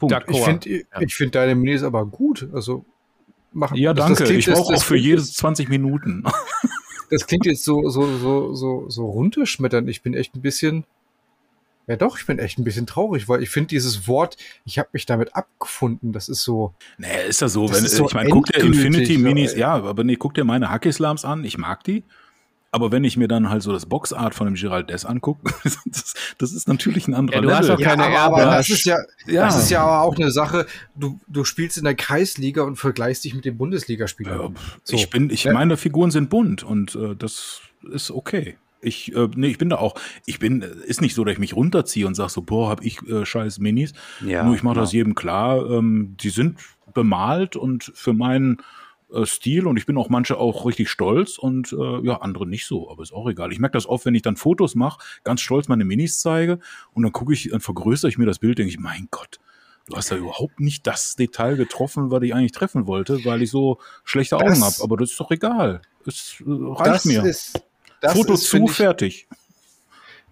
Punkt. 0.00 0.24
Ich 0.28 0.42
finde 0.42 0.68
Ja. 0.70 1.00
ich 1.00 1.14
find 1.14 1.34
deine 1.36 1.54
Minis 1.54 1.84
aber 1.84 2.04
gut. 2.06 2.48
Also 2.52 2.84
machen. 3.52 3.76
Ja, 3.76 3.94
das- 3.94 4.08
das 4.08 4.18
danke. 4.18 4.32
klingt 4.32 4.48
ich 4.48 4.52
brauche 4.54 4.72
das 4.72 4.82
auch 4.82 4.86
für 4.86 4.96
jedes 4.96 5.28
jetzt- 5.28 5.36
20 5.38 5.68
Minuten. 5.68 6.24
Das 7.12 7.26
klingt 7.26 7.44
jetzt 7.44 7.64
so, 7.64 7.88
so, 7.88 8.18
so, 8.18 8.54
so, 8.54 8.84
so 8.88 9.06
runterschmetternd. 9.06 9.88
Ich 9.90 10.00
bin 10.00 10.14
echt 10.14 10.36
ein 10.36 10.42
bisschen, 10.42 10.84
ja 11.88 11.96
doch, 11.96 12.16
ich 12.20 12.24
bin 12.24 12.38
echt 12.38 12.56
ein 12.60 12.62
bisschen 12.62 12.86
traurig, 12.86 13.28
weil 13.28 13.42
ich 13.42 13.50
finde 13.50 13.66
dieses 13.66 14.06
Wort, 14.06 14.36
ich 14.64 14.78
habe 14.78 14.90
mich 14.92 15.06
damit 15.06 15.34
abgefunden, 15.34 16.12
das 16.12 16.28
ist 16.28 16.44
so, 16.44 16.72
Nee, 16.98 17.08
ist 17.28 17.40
ja 17.40 17.48
so, 17.48 17.66
Das 17.66 17.78
wenn, 17.78 17.84
ist 17.84 17.96
so 17.96 18.06
ich 18.06 18.14
meine, 18.14 18.30
guck 18.30 18.46
dir 18.46 18.60
Infinity 18.62 19.18
Minis, 19.18 19.56
ja, 19.56 19.72
aber 19.74 20.04
nee, 20.04 20.14
guck 20.14 20.34
dir 20.34 20.44
meine 20.44 20.70
Hackislams 20.70 21.24
an, 21.24 21.42
ich 21.44 21.58
mag 21.58 21.82
die. 21.82 22.04
Aber 22.72 22.92
wenn 22.92 23.02
ich 23.02 23.16
mir 23.16 23.26
dann 23.26 23.50
halt 23.50 23.62
so 23.62 23.72
das 23.72 23.86
Boxart 23.86 24.32
von 24.34 24.46
dem 24.46 24.54
Gerald 24.54 24.90
Dess 24.90 25.04
angucke, 25.04 25.52
das, 25.86 26.14
das 26.38 26.52
ist 26.52 26.68
natürlich 26.68 27.08
ein 27.08 27.14
anderer 27.14 27.36
Ja, 27.36 27.42
du 27.42 27.50
hast 27.50 27.68
Level. 27.68 27.76
auch 27.84 27.88
keine 27.88 28.04
aber, 28.04 28.18
aber 28.42 28.44
das 28.56 28.70
ist 28.70 28.84
ja, 28.84 28.96
Ja. 29.26 29.46
das 29.46 29.58
ist 29.64 29.70
ja 29.70 30.00
auch 30.00 30.14
eine 30.16 30.30
Sache, 30.30 30.66
du, 30.94 31.18
du 31.26 31.44
spielst 31.44 31.78
in 31.78 31.84
der 31.84 31.96
Kreisliga 31.96 32.62
und 32.62 32.76
vergleichst 32.76 33.24
dich 33.24 33.34
mit 33.34 33.44
den 33.44 33.56
Bundesligaspielern. 33.58 34.40
Ja, 34.40 34.48
pf, 34.50 34.78
So. 34.84 34.96
Ich 34.96 35.10
bin, 35.10 35.30
ich 35.30 35.44
Ja. 35.44 35.52
meine 35.52 35.76
Figuren 35.76 36.10
sind 36.12 36.30
bunt 36.30 36.62
und 36.62 36.94
äh, 36.94 37.16
das 37.16 37.60
ist 37.90 38.10
okay. 38.12 38.56
Ich, 38.82 39.14
äh, 39.14 39.28
nee, 39.34 39.48
ich 39.48 39.58
bin 39.58 39.68
da 39.68 39.76
auch, 39.76 39.94
ich 40.24 40.38
bin, 40.38 40.62
ist 40.62 41.00
nicht 41.02 41.14
so, 41.14 41.24
dass 41.24 41.32
ich 41.32 41.38
mich 41.40 41.54
runterziehe 41.56 42.06
und 42.06 42.14
sage 42.14 42.30
so, 42.30 42.40
boah, 42.40 42.70
hab 42.70 42.82
ich 42.84 43.02
äh, 43.08 43.26
scheiß 43.26 43.58
Minis. 43.58 43.92
Ja, 44.24 44.44
Nur 44.44 44.54
ich 44.54 44.62
mache 44.62 44.74
genau. 44.74 44.84
das 44.84 44.92
jedem 44.92 45.14
klar. 45.16 45.68
Ähm, 45.70 46.16
die 46.20 46.30
sind 46.30 46.58
bemalt 46.94 47.56
und 47.56 47.90
für 47.94 48.12
meinen 48.14 48.58
äh, 49.14 49.26
Stil 49.26 49.66
und 49.66 49.76
ich 49.76 49.86
bin 49.86 49.96
auch 49.96 50.08
manche 50.08 50.36
auch 50.38 50.66
richtig 50.66 50.88
stolz 50.90 51.38
und 51.38 51.72
äh, 51.72 52.00
ja, 52.06 52.20
andere 52.20 52.46
nicht 52.46 52.66
so, 52.66 52.90
aber 52.90 53.02
ist 53.02 53.12
auch 53.12 53.28
egal. 53.28 53.52
Ich 53.52 53.58
merke 53.58 53.76
das 53.76 53.86
oft, 53.86 54.04
wenn 54.06 54.14
ich 54.14 54.22
dann 54.22 54.36
Fotos 54.36 54.74
mache, 54.74 55.00
ganz 55.24 55.40
stolz 55.40 55.68
meine 55.68 55.84
Minis 55.84 56.20
zeige 56.20 56.58
und 56.92 57.02
dann 57.02 57.12
gucke 57.12 57.32
ich, 57.32 57.48
dann 57.50 57.60
vergrößere 57.60 58.08
ich 58.08 58.18
mir 58.18 58.26
das 58.26 58.38
Bild, 58.38 58.58
denke 58.58 58.70
ich, 58.70 58.78
mein 58.78 59.08
Gott, 59.10 59.38
du 59.86 59.96
hast 59.96 60.10
da 60.10 60.16
überhaupt 60.16 60.60
nicht 60.60 60.86
das 60.86 61.16
Detail 61.16 61.56
getroffen, 61.56 62.10
was 62.10 62.22
ich 62.22 62.34
eigentlich 62.34 62.52
treffen 62.52 62.86
wollte, 62.86 63.24
weil 63.24 63.42
ich 63.42 63.50
so 63.50 63.78
schlechte 64.04 64.36
Das- 64.36 64.44
Augen 64.44 64.64
habe. 64.64 64.76
Aber 64.82 64.96
das 64.96 65.10
ist 65.10 65.20
doch 65.20 65.30
egal. 65.30 65.82
Es 66.06 66.36
äh, 66.40 66.44
reicht 66.46 66.86
das 66.94 67.04
mir. 67.04 67.24
ist, 67.24 67.60
das 68.00 68.12
Foto 68.14 68.34
ist, 68.34 68.44
zu, 68.44 68.56
ich, 68.64 68.70
fertig. 68.72 69.28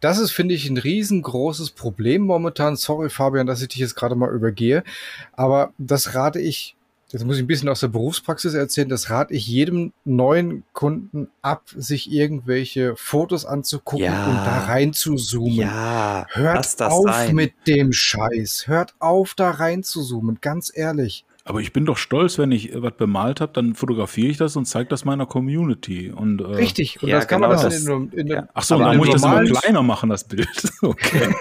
Das 0.01 0.19
ist, 0.19 0.31
finde 0.31 0.55
ich, 0.55 0.69
ein 0.71 0.79
riesengroßes 0.79 1.71
Problem 1.73 2.23
momentan. 2.23 2.77
Sorry, 2.77 3.11
Fabian, 3.11 3.47
dass 3.49 3.63
ich 3.63 3.69
dich 3.69 3.79
jetzt 3.79 3.97
gerade 3.97 4.15
mal 4.15 4.33
übergehe. 4.33 4.85
Aber 5.33 5.73
das 5.77 6.15
rate 6.15 6.39
ich, 6.41 6.77
das 7.11 7.25
muss 7.25 7.37
ich 7.37 7.43
ein 7.43 7.47
bisschen 7.47 7.69
aus 7.69 7.81
der 7.81 7.89
Berufspraxis 7.89 8.55
erzählen, 8.55 8.89
das 8.89 9.09
rate 9.11 9.33
ich 9.35 9.47
jedem 9.47 9.93
neuen 10.05 10.65
Kunden 10.75 11.29
ab, 11.43 11.63
sich 11.75 12.13
irgendwelche 12.13 12.97
Fotos 12.97 13.47
anzugucken 13.47 14.05
Ja. 14.07 14.27
und 14.27 14.37
da 14.37 14.65
rein 14.67 14.93
zu 14.93 15.17
zoomen. 15.17 15.55
Ja, 15.55 16.27
lass 16.35 16.37
Hört 16.37 16.81
das 16.81 16.93
auf 16.93 17.05
sein. 17.11 17.35
mit 17.35 17.55
dem 17.67 17.93
Scheiß. 17.93 18.67
Hört 18.69 18.95
auf, 18.99 19.35
da 19.35 19.51
rein 19.53 19.83
zu 19.83 20.03
zoomen. 20.03 20.39
Ganz 20.43 20.71
ehrlich. 20.75 21.25
Aber 21.45 21.61
ich 21.63 21.73
bin 21.73 21.87
doch 21.87 21.97
stolz, 21.97 22.37
wenn 22.37 22.53
ich 22.53 22.73
was 22.75 22.93
bemalt 22.99 23.41
habe, 23.41 23.55
dann 23.55 23.75
fotografiere 23.75 24.29
ich 24.29 24.37
das 24.37 24.55
und 24.57 24.67
zeige 24.67 24.91
das 24.91 25.07
meiner 25.07 25.25
Community. 25.25 26.11
Und, 26.11 26.43
äh, 26.43 26.45
Richtig. 26.45 27.03
Und 27.03 27.09
ja, 27.09 27.17
das 27.17 27.27
kann 27.27 27.41
genau 27.41 27.55
man 27.55 27.63
dann 27.63 27.71
das- 27.71 27.83
in, 27.87 27.91
einem- 27.91 28.11
in, 28.13 28.21
einem- 28.21 28.29
ja. 28.45 28.49
Ach 28.53 28.63
so, 28.63 28.75
Aber 28.75 28.85
dann 28.85 28.93
an 28.93 28.97
muss 28.99 29.07
ich 29.07 29.13
das 29.15 29.23
immer 29.25 29.45
kleiner 29.45 29.83
machen, 29.83 30.11
das 30.11 30.25
Bild. 30.25 30.47
Okay. 30.83 31.35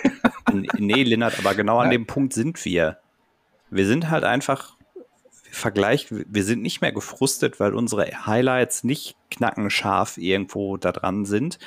Nee, 0.77 1.03
Lennart, 1.03 1.37
aber 1.39 1.53
genau 1.55 1.79
an 1.79 1.87
Ja. 1.87 1.91
dem 1.97 2.05
Punkt 2.07 2.31
sind 2.31 2.63
wir. 2.63 2.99
Wir 3.69 3.85
sind 3.85 4.09
halt 4.09 4.23
einfach, 4.23 4.76
Vergleich, 5.51 6.07
wir 6.09 6.43
sind 6.43 6.61
nicht 6.61 6.81
mehr 6.81 6.91
gefrustet, 6.91 7.59
weil 7.59 7.73
unsere 7.73 8.25
Highlights 8.25 8.83
nicht 8.83 9.15
knackenscharf 9.31 10.17
irgendwo 10.17 10.77
da 10.77 10.91
dran 10.91 11.25
sind. 11.25 11.59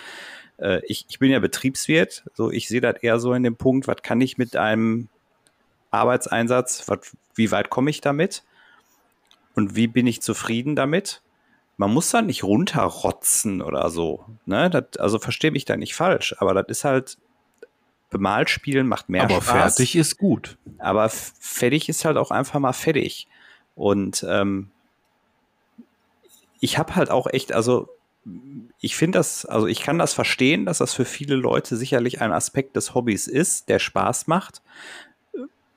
Äh, 0.59 0.81
Ich, 0.87 1.07
ich 1.09 1.19
bin 1.19 1.31
ja 1.31 1.39
Betriebswirt, 1.39 2.25
so 2.35 2.51
ich 2.51 2.69
sehe 2.69 2.81
das 2.81 2.97
eher 3.03 3.19
so 3.21 3.33
in 3.33 3.43
dem 3.43 3.57
Punkt, 3.57 3.87
was 3.89 4.03
kann 4.03 4.21
ich 4.21 4.39
mit 4.39 4.57
einem 4.57 5.09
Arbeitseinsatz, 5.91 6.85
was, 6.89 7.17
wie 7.35 7.51
weit 7.51 7.71
komme 7.71 7.91
ich 7.91 8.01
damit 8.01 8.43
und 9.55 9.75
wie 9.75 9.87
bin 9.87 10.07
ich 10.07 10.23
zufrieden 10.23 10.77
damit? 10.77 11.23
Man 11.77 11.93
muss 11.93 12.11
da 12.11 12.21
nicht 12.23 12.45
runterrotzen 12.45 13.63
oder 13.63 13.89
so. 13.91 14.25
Ne? 14.45 14.69
Das, 14.71 14.99
also 14.99 15.19
verstehe 15.19 15.51
mich 15.51 15.65
da 15.65 15.77
nicht 15.77 15.95
falsch, 15.95 16.35
aber 16.39 16.55
das 16.55 16.67
ist 16.69 16.85
halt 16.85 17.17
Bemalspielen 18.11 18.89
macht 18.89 19.09
mehr 19.09 19.23
Aber 19.23 19.37
Spaß. 19.41 19.77
fertig 19.77 19.95
ist 19.97 20.19
gut. 20.19 20.59
Aber 20.79 21.09
fertig 21.09 21.89
ist 21.89 22.05
halt 22.05 22.17
auch 22.17 22.33
einfach 22.33 22.59
mal 22.59 22.73
fertig. 22.73 23.29
Und 23.81 24.27
ähm, 24.29 24.69
ich 26.61 26.77
habe 26.77 26.97
halt 26.97 27.11
auch 27.11 27.27
echt, 27.27 27.53
also 27.53 27.89
ich 28.79 28.95
finde 28.95 29.19
das, 29.19 29.47
also 29.47 29.67
ich 29.67 29.81
kann 29.81 29.99
das 29.99 30.13
verstehen, 30.13 30.67
dass 30.67 30.79
das 30.79 30.93
für 30.93 31.07
viele 31.07 31.35
Leute 31.35 31.79
sicherlich 31.79 32.21
ein 32.21 32.31
Aspekt 32.31 32.77
des 32.77 32.95
Hobbys 32.95 33.27
ist, 33.27 33.71
der 33.71 33.79
Spaß 33.79 34.27
macht. 34.27 34.61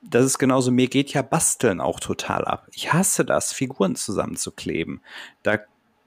das 0.01 0.25
ist 0.25 0.37
genauso, 0.37 0.69
mir 0.69 0.89
geht 0.89 1.13
ja 1.13 1.21
Basteln 1.21 1.79
auch 1.79 2.01
total 2.01 2.43
ab. 2.43 2.67
Ich 2.73 2.91
hasse 2.91 3.23
das, 3.23 3.53
Figuren 3.53 3.95
zusammenzukleben. 3.95 4.99
Da 5.41 5.59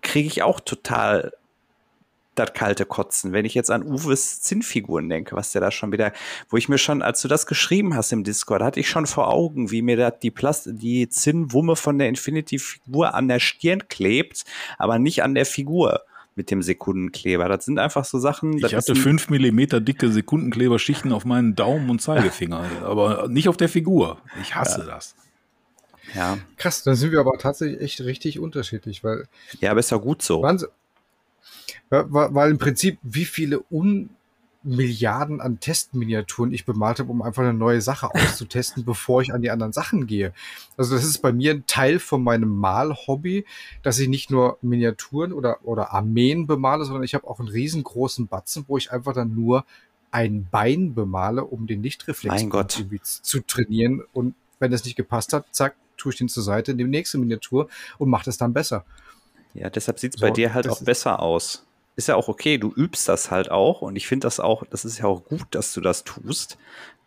kriege 0.02 0.28
ich 0.28 0.42
auch 0.42 0.60
total 0.60 1.32
das 2.38 2.52
kalte 2.52 2.86
Kotzen. 2.86 3.32
Wenn 3.32 3.44
ich 3.44 3.54
jetzt 3.54 3.70
an 3.70 3.82
Uwes 3.82 4.40
Zinnfiguren 4.40 5.08
denke, 5.08 5.36
was 5.36 5.52
der 5.52 5.60
da 5.60 5.70
schon 5.70 5.92
wieder, 5.92 6.12
wo 6.48 6.56
ich 6.56 6.68
mir 6.68 6.78
schon, 6.78 7.02
als 7.02 7.22
du 7.22 7.28
das 7.28 7.46
geschrieben 7.46 7.94
hast 7.94 8.12
im 8.12 8.24
Discord, 8.24 8.62
hatte 8.62 8.80
ich 8.80 8.88
schon 8.88 9.06
vor 9.06 9.28
Augen, 9.28 9.70
wie 9.70 9.82
mir 9.82 9.96
da 9.96 10.10
die 10.10 10.30
Plast 10.30 10.68
die 10.72 11.08
Zinnwumme 11.08 11.76
von 11.76 11.98
der 11.98 12.08
Infinity-Figur 12.08 13.14
an 13.14 13.28
der 13.28 13.40
Stirn 13.40 13.88
klebt, 13.88 14.44
aber 14.78 14.98
nicht 14.98 15.22
an 15.22 15.34
der 15.34 15.46
Figur 15.46 16.02
mit 16.36 16.50
dem 16.50 16.62
Sekundenkleber. 16.62 17.48
Das 17.48 17.64
sind 17.64 17.78
einfach 17.78 18.04
so 18.04 18.18
Sachen. 18.18 18.58
Ich 18.58 18.74
hatte 18.74 18.94
fünf 18.94 19.30
Millimeter 19.30 19.80
dicke 19.80 20.12
Sekundenkleberschichten 20.12 21.12
auf 21.12 21.24
meinen 21.24 21.54
Daumen 21.54 21.88
und 21.90 22.02
Zeigefinger, 22.02 22.64
aber 22.84 23.26
nicht 23.28 23.48
auf 23.48 23.56
der 23.56 23.70
Figur. 23.70 24.18
Ich 24.42 24.54
hasse 24.54 24.82
ja. 24.82 24.86
das. 24.86 25.14
Ja. 26.14 26.38
Krass, 26.56 26.82
dann 26.82 26.94
sind 26.94 27.10
wir 27.10 27.20
aber 27.20 27.36
tatsächlich 27.38 27.80
echt 27.80 28.00
richtig 28.02 28.38
unterschiedlich, 28.38 29.02
weil. 29.02 29.26
Ja, 29.60 29.70
aber 29.70 29.80
ist 29.80 29.90
ja 29.90 29.96
gut 29.96 30.22
so. 30.22 30.42
Wahnsinn. 30.42 30.68
Weil 31.90 32.50
im 32.50 32.58
Prinzip, 32.58 32.98
wie 33.02 33.24
viele 33.24 33.60
Unmilliarden 33.60 35.40
an 35.40 35.60
Testminiaturen 35.60 36.52
ich 36.52 36.64
bemalt 36.64 36.98
habe, 36.98 37.10
um 37.10 37.22
einfach 37.22 37.42
eine 37.42 37.54
neue 37.54 37.80
Sache 37.80 38.12
auszutesten, 38.12 38.84
bevor 38.86 39.22
ich 39.22 39.32
an 39.32 39.42
die 39.42 39.50
anderen 39.50 39.72
Sachen 39.72 40.06
gehe. 40.06 40.32
Also 40.76 40.96
das 40.96 41.04
ist 41.04 41.18
bei 41.18 41.32
mir 41.32 41.52
ein 41.52 41.64
Teil 41.66 41.98
von 42.00 42.22
meinem 42.24 42.48
Malhobby, 42.48 43.44
dass 43.82 43.98
ich 43.98 44.08
nicht 44.08 44.30
nur 44.30 44.58
Miniaturen 44.62 45.32
oder, 45.32 45.58
oder 45.64 45.92
Armeen 45.92 46.46
bemale, 46.46 46.84
sondern 46.84 47.04
ich 47.04 47.14
habe 47.14 47.26
auch 47.26 47.38
einen 47.38 47.48
riesengroßen 47.48 48.26
Batzen, 48.26 48.64
wo 48.66 48.76
ich 48.76 48.90
einfach 48.90 49.12
dann 49.12 49.34
nur 49.34 49.64
ein 50.10 50.48
Bein 50.50 50.94
bemale, 50.94 51.44
um 51.44 51.66
den 51.66 51.82
Lichtreflex 51.82 52.42
zu 53.22 53.40
trainieren. 53.40 54.02
Und 54.12 54.34
wenn 54.58 54.70
das 54.72 54.84
nicht 54.84 54.96
gepasst 54.96 55.32
hat, 55.32 55.46
zack, 55.52 55.76
tue 55.96 56.12
ich 56.12 56.18
den 56.18 56.28
zur 56.28 56.42
Seite, 56.42 56.74
nehme 56.74 56.90
nächste 56.90 57.18
Miniatur 57.18 57.68
und 57.98 58.10
mache 58.10 58.24
das 58.24 58.38
dann 58.38 58.52
besser. 58.52 58.84
Ja, 59.54 59.70
deshalb 59.70 59.98
sieht 59.98 60.14
es 60.14 60.20
so, 60.20 60.26
bei 60.26 60.30
dir 60.30 60.52
halt 60.52 60.68
auch 60.68 60.82
besser 60.82 61.20
aus 61.20 61.66
ist 61.96 62.08
ja 62.08 62.14
auch 62.14 62.28
okay, 62.28 62.58
du 62.58 62.72
übst 62.72 63.08
das 63.08 63.30
halt 63.30 63.50
auch 63.50 63.82
und 63.82 63.96
ich 63.96 64.06
finde 64.06 64.26
das 64.26 64.38
auch, 64.38 64.64
das 64.70 64.84
ist 64.84 64.98
ja 64.98 65.06
auch 65.06 65.24
gut, 65.24 65.46
dass 65.50 65.72
du 65.72 65.80
das 65.80 66.04
tust. 66.04 66.58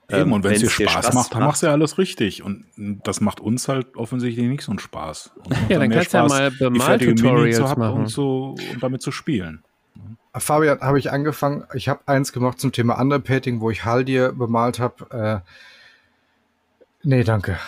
Eben, 0.10 0.22
ähm, 0.22 0.34
und 0.34 0.44
wenn 0.44 0.54
es 0.54 0.62
dir 0.62 0.70
Spaß, 0.70 0.92
Spaß 0.92 1.14
macht, 1.14 1.36
dann 1.36 1.44
machst 1.44 1.62
du 1.62 1.68
ja 1.68 1.72
alles 1.72 2.00
richtig. 2.00 2.42
Und 2.42 2.66
das 2.76 3.22
macht 3.22 3.40
uns 3.40 3.68
halt 3.68 3.96
offensichtlich 3.96 4.48
nicht 4.48 4.64
so 4.64 4.72
einen 4.72 4.80
Spaß. 4.80 5.32
Ja, 5.70 5.78
dann, 5.78 5.82
dann 5.82 5.92
kannst 5.92 6.14
du 6.14 6.18
ja 6.18 6.28
mal 6.28 6.52
Bemal-Tutorials 6.52 7.78
machen. 7.78 8.02
Und, 8.02 8.08
so, 8.08 8.56
und 8.74 8.82
damit 8.82 9.04
zu 9.04 9.12
spielen. 9.12 9.64
Fabian, 10.36 10.80
habe 10.80 10.98
ich 10.98 11.12
angefangen, 11.12 11.66
ich 11.74 11.90
habe 11.90 12.02
eins 12.08 12.34
gemacht 12.34 12.60
zum 12.60 12.72
Thema 12.72 13.00
Underpainting, 13.00 13.62
wo 13.62 13.70
ich 13.70 13.86
Haldir 13.86 14.32
bemalt 14.32 14.80
habe. 14.80 15.44
Äh, 15.44 17.08
nee, 17.08 17.24
danke. 17.24 17.60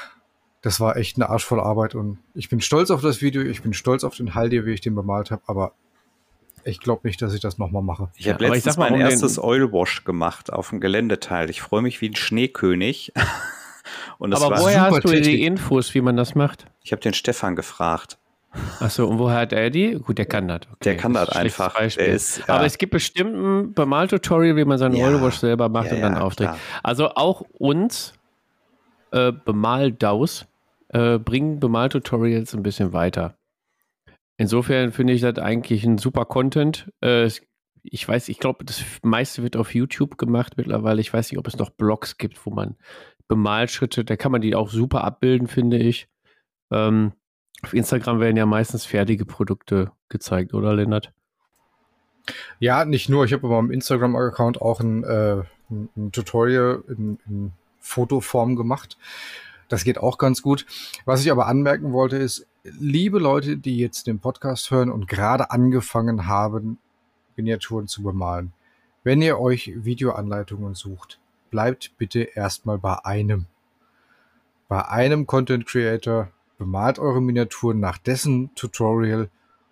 Das 0.61 0.79
war 0.79 0.95
echt 0.95 1.17
eine 1.17 1.29
arschvoll 1.29 1.59
Arbeit 1.59 1.95
und 1.95 2.19
ich 2.33 2.49
bin 2.49 2.61
stolz 2.61 2.91
auf 2.91 3.01
das 3.01 3.21
Video, 3.21 3.41
ich 3.41 3.63
bin 3.63 3.73
stolz 3.73 4.03
auf 4.03 4.15
den 4.15 4.35
Haldir, 4.35 4.65
wie 4.65 4.71
ich 4.71 4.81
den 4.81 4.93
bemalt 4.93 5.31
habe, 5.31 5.41
aber 5.47 5.73
ich 6.63 6.79
glaube 6.79 7.07
nicht, 7.07 7.21
dass 7.21 7.33
ich 7.33 7.39
das 7.39 7.57
nochmal 7.57 7.81
mache. 7.81 8.09
Ich 8.15 8.29
habe 8.29 8.43
ja, 8.43 8.51
letztens 8.51 8.77
mal, 8.77 8.89
mein 8.89 9.01
um 9.01 9.07
erstes 9.07 9.41
Oilwash 9.41 10.03
gemacht 10.03 10.51
auf 10.51 10.69
dem 10.69 10.79
Geländeteil. 10.79 11.49
Ich 11.49 11.61
freue 11.61 11.81
mich 11.81 12.01
wie 12.01 12.09
ein 12.09 12.15
Schneekönig. 12.15 13.13
Und 14.17 14.33
aber 14.33 14.59
woher 14.59 14.81
hast 14.81 15.03
du 15.03 15.09
Technik. 15.09 15.23
die 15.23 15.45
Infos, 15.45 15.93
wie 15.93 16.01
man 16.01 16.15
das 16.15 16.35
macht? 16.35 16.65
Ich 16.83 16.91
habe 16.91 17.01
den 17.01 17.13
Stefan 17.13 17.55
gefragt. 17.55 18.17
Achso, 18.79 19.07
und 19.07 19.17
woher 19.17 19.39
hat 19.39 19.53
er 19.53 19.69
die? 19.69 19.93
Gut, 19.93 20.17
der 20.17 20.25
kann 20.25 20.47
das. 20.47 20.61
Okay. 20.67 20.75
Der 20.83 20.97
kann 20.97 21.13
das, 21.13 21.27
das 21.27 21.37
einfach. 21.37 21.79
Ist, 21.79 22.39
ja. 22.39 22.49
Aber 22.49 22.65
es 22.65 22.77
gibt 22.77 22.91
bestimmt 22.91 23.33
ein 23.33 23.73
Bemaltutorial, 23.73 24.57
wie 24.57 24.65
man 24.65 24.77
seinen 24.77 24.95
ja. 24.95 25.07
Oilwash 25.07 25.37
selber 25.37 25.69
macht 25.69 25.87
ja, 25.87 25.95
und 25.95 26.01
dann 26.01 26.17
aufträgt. 26.17 26.55
Also 26.83 27.09
auch 27.15 27.41
uns, 27.53 28.13
äh, 29.11 29.31
Bemaldaus, 29.31 30.45
äh, 30.89 31.17
bringen 31.17 31.59
Bemaltutorials 31.59 32.53
ein 32.53 32.61
bisschen 32.61 32.91
weiter. 32.91 33.35
Insofern 34.41 34.91
finde 34.91 35.13
ich 35.13 35.21
das 35.21 35.37
eigentlich 35.37 35.83
ein 35.83 35.99
super 35.99 36.25
Content. 36.25 36.91
Äh, 36.99 37.29
ich 37.83 38.07
weiß, 38.07 38.27
ich 38.27 38.39
glaube, 38.39 38.65
das 38.65 38.83
meiste 39.03 39.43
wird 39.43 39.55
auf 39.55 39.75
YouTube 39.75 40.17
gemacht 40.17 40.53
mittlerweile. 40.57 40.99
Ich 40.99 41.13
weiß 41.13 41.29
nicht, 41.29 41.37
ob 41.37 41.45
es 41.47 41.59
noch 41.59 41.69
Blogs 41.69 42.17
gibt, 42.17 42.43
wo 42.43 42.49
man 42.49 42.75
Bemalschritte, 43.27 44.03
da 44.03 44.15
kann 44.15 44.31
man 44.31 44.41
die 44.41 44.55
auch 44.55 44.71
super 44.71 45.03
abbilden, 45.03 45.47
finde 45.47 45.77
ich. 45.77 46.09
Ähm, 46.71 47.13
auf 47.61 47.75
Instagram 47.75 48.19
werden 48.19 48.35
ja 48.35 48.47
meistens 48.47 48.83
fertige 48.83 49.25
Produkte 49.25 49.91
gezeigt, 50.09 50.55
oder 50.55 50.73
Lennart? 50.73 51.13
Ja, 52.57 52.83
nicht 52.83 53.09
nur. 53.09 53.25
Ich 53.25 53.33
habe 53.33 53.45
aber 53.45 53.59
im 53.59 53.69
Instagram-Account 53.69 54.59
auch 54.59 54.79
ein, 54.79 55.03
äh, 55.03 55.43
ein 55.69 56.11
Tutorial 56.11 56.83
in, 56.87 57.19
in 57.27 57.51
Fotoform 57.79 58.55
gemacht. 58.55 58.97
Das 59.69 59.83
geht 59.83 59.99
auch 59.99 60.17
ganz 60.17 60.41
gut. 60.41 60.65
Was 61.05 61.23
ich 61.23 61.31
aber 61.31 61.45
anmerken 61.45 61.93
wollte, 61.93 62.17
ist, 62.17 62.47
liebe 62.63 63.19
Leute, 63.19 63.57
die 63.57 63.77
jetzt 63.77 64.07
den 64.07 64.19
Podcast 64.19 64.71
hören 64.71 64.89
und 64.89 65.07
gerade 65.07 65.51
angefangen 65.51 66.27
haben, 66.27 66.77
Miniaturen 67.35 67.87
zu 67.87 68.03
bemalen, 68.03 68.53
wenn 69.03 69.21
ihr 69.21 69.39
euch 69.39 69.71
Videoanleitungen 69.75 70.75
sucht, 70.75 71.19
bleibt 71.49 71.97
bitte 71.97 72.21
erstmal 72.21 72.77
bei 72.77 73.03
einem. 73.03 73.47
Bei 74.67 74.87
einem 74.87 75.25
Content 75.25 75.65
Creator 75.65 76.29
bemalt 76.57 76.99
eure 76.99 77.21
Miniaturen 77.21 77.79
nach 77.79 77.97
dessen 77.97 78.53
Tutorial 78.55 79.29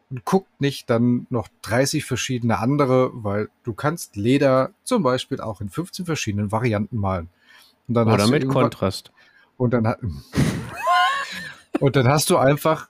und 0.09 0.25
guckt 0.25 0.59
nicht 0.59 0.89
dann 0.89 1.27
noch 1.29 1.47
30 1.61 2.03
verschiedene 2.03 2.57
andere, 2.57 3.11
weil 3.13 3.49
du 3.63 3.73
kannst 3.73 4.15
Leder 4.15 4.71
zum 4.83 5.03
Beispiel 5.03 5.39
auch 5.39 5.61
in 5.61 5.69
15 5.69 6.05
verschiedenen 6.05 6.51
Varianten 6.51 6.97
malen. 6.97 7.29
Oder 7.87 8.27
mit 8.27 8.47
Kontrast. 8.47 9.11
Und 9.57 9.73
dann 9.73 9.87
hat, 9.87 9.99
und 11.80 11.95
dann 11.95 12.07
hast 12.07 12.30
du 12.30 12.38
einfach 12.38 12.89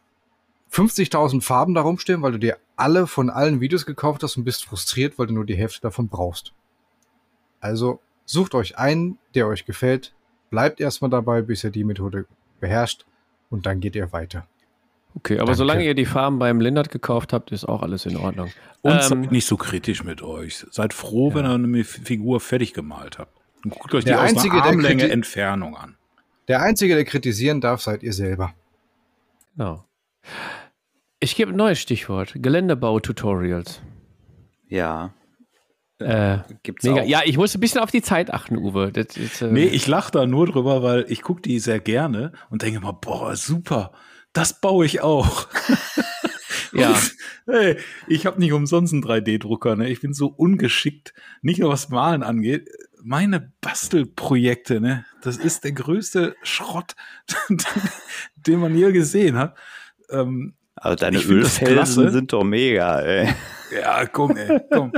50.000 0.72 1.42
Farben 1.42 1.74
da 1.74 1.82
rumstehen, 1.82 2.22
weil 2.22 2.32
du 2.32 2.40
dir 2.40 2.58
alle 2.76 3.08
von 3.08 3.30
allen 3.30 3.60
Videos 3.60 3.86
gekauft 3.86 4.24
hast 4.24 4.38
und 4.38 4.44
bist 4.44 4.66
frustriert, 4.66 5.18
weil 5.18 5.28
du 5.28 5.34
nur 5.34 5.46
die 5.46 5.56
Hälfte 5.56 5.82
davon 5.82 6.08
brauchst. 6.08 6.54
Also 7.60 8.00
sucht 8.26 8.56
euch 8.56 8.78
einen, 8.78 9.18
der 9.36 9.48
euch 9.48 9.66
gefällt, 9.66 10.14
bleibt 10.50 10.80
erstmal 10.80 11.10
dabei, 11.10 11.42
bis 11.42 11.64
ihr 11.64 11.72
die 11.72 11.84
Methode 11.84 12.26
beherrscht 12.60 13.06
und 13.50 13.66
dann 13.66 13.80
geht 13.80 13.96
ihr 13.96 14.12
weiter. 14.12 14.48
Okay, 15.16 15.36
aber 15.36 15.46
Danke. 15.46 15.58
solange 15.58 15.86
ihr 15.86 15.96
die 15.96 16.06
Farben 16.06 16.38
beim 16.38 16.62
Lindert 16.62 16.92
gekauft 16.92 17.34
habt, 17.34 17.52
ist 17.52 17.66
auch 17.66 17.82
alles 17.82 18.06
in 18.06 18.16
Ordnung. 18.16 18.52
Und 18.82 18.94
ähm, 18.94 19.02
seid 19.02 19.32
nicht 19.32 19.48
so 19.48 19.58
kritisch 19.58 20.04
mit 20.04 20.22
euch. 20.22 20.66
Seid 20.70 20.94
froh, 20.94 21.30
ja. 21.30 21.36
wenn 21.36 21.46
ihr 21.46 21.54
eine 21.54 21.84
Figur 21.84 22.40
fertig 22.40 22.74
gemalt 22.74 23.18
habt. 23.18 23.36
Und 23.66 23.72
guckt 23.72 23.94
euch 23.96 24.04
die 24.04 24.12
der 24.12 24.22
aus 24.22 24.30
einzige, 24.30 24.56
einer 24.56 24.66
Armlänge 24.66 25.10
Entfernung 25.10 25.76
an. 25.76 25.98
Der 26.48 26.62
Einzige, 26.62 26.96
der 26.96 27.06
kritisieren 27.06 27.60
darf, 27.60 27.82
seid 27.82 28.04
ihr 28.04 28.14
selber. 28.14 28.54
Genau. 29.56 29.86
Ich 31.20 31.36
gebe 31.36 31.52
ein 31.52 31.58
neues 31.58 31.80
Stichwort: 31.80 32.34
Geländebau-Tutorials. 32.36 33.82
Ja. 34.68 35.14
Äh, 36.00 36.40
Gibt's 36.64 36.86
mega. 36.86 37.02
Auch. 37.02 37.06
Ja, 37.06 37.22
ich 37.26 37.38
muss 37.38 37.54
ein 37.54 37.60
bisschen 37.60 37.82
auf 37.82 37.92
die 37.92 38.02
Zeit 38.02 38.34
achten, 38.34 38.58
Uwe. 38.58 38.92
Das 38.92 39.18
ist, 39.18 39.42
äh 39.42 39.52
nee, 39.52 39.66
ich 39.66 39.86
lache 39.88 40.12
da 40.12 40.26
nur 40.26 40.46
drüber, 40.46 40.82
weil 40.82 41.06
ich 41.10 41.22
gucke 41.22 41.42
die 41.42 41.60
sehr 41.60 41.80
gerne 41.80 42.32
und 42.50 42.62
denke 42.62 42.80
mal, 42.80 42.94
boah, 42.94 43.36
super, 43.36 43.92
das 44.32 44.62
baue 44.62 44.86
ich 44.86 45.02
auch. 45.02 45.48
ja. 46.74 46.92
Und, 46.92 47.16
hey, 47.48 47.78
ich 48.08 48.26
habe 48.26 48.40
nicht 48.40 48.54
umsonst 48.54 48.94
einen 48.94 49.04
3D-Drucker. 49.04 49.76
Ne? 49.76 49.90
Ich 49.90 50.00
bin 50.00 50.14
so 50.14 50.28
ungeschickt, 50.28 51.14
nicht 51.42 51.60
nur 51.60 51.70
was 51.70 51.90
Malen 51.90 52.24
angeht. 52.24 52.70
Meine 53.02 53.54
Bastelprojekte, 53.62 54.82
ne, 54.82 55.06
das 55.22 55.38
ist 55.38 55.64
der 55.64 55.72
größte 55.72 56.36
Schrott, 56.44 56.96
den 58.36 58.60
man 58.60 58.76
je 58.76 58.92
gesehen 58.92 59.38
hat. 59.38 59.58
Ähm, 60.10 60.56
also 60.76 60.96
deine 60.96 61.20
Ölfelsen 61.20 62.12
sind 62.12 62.34
doch 62.34 62.44
mega, 62.44 63.02
ey. 63.02 63.34
Ja, 63.72 64.06
komm, 64.08 64.36
ey, 64.36 64.62
komm. 64.72 64.92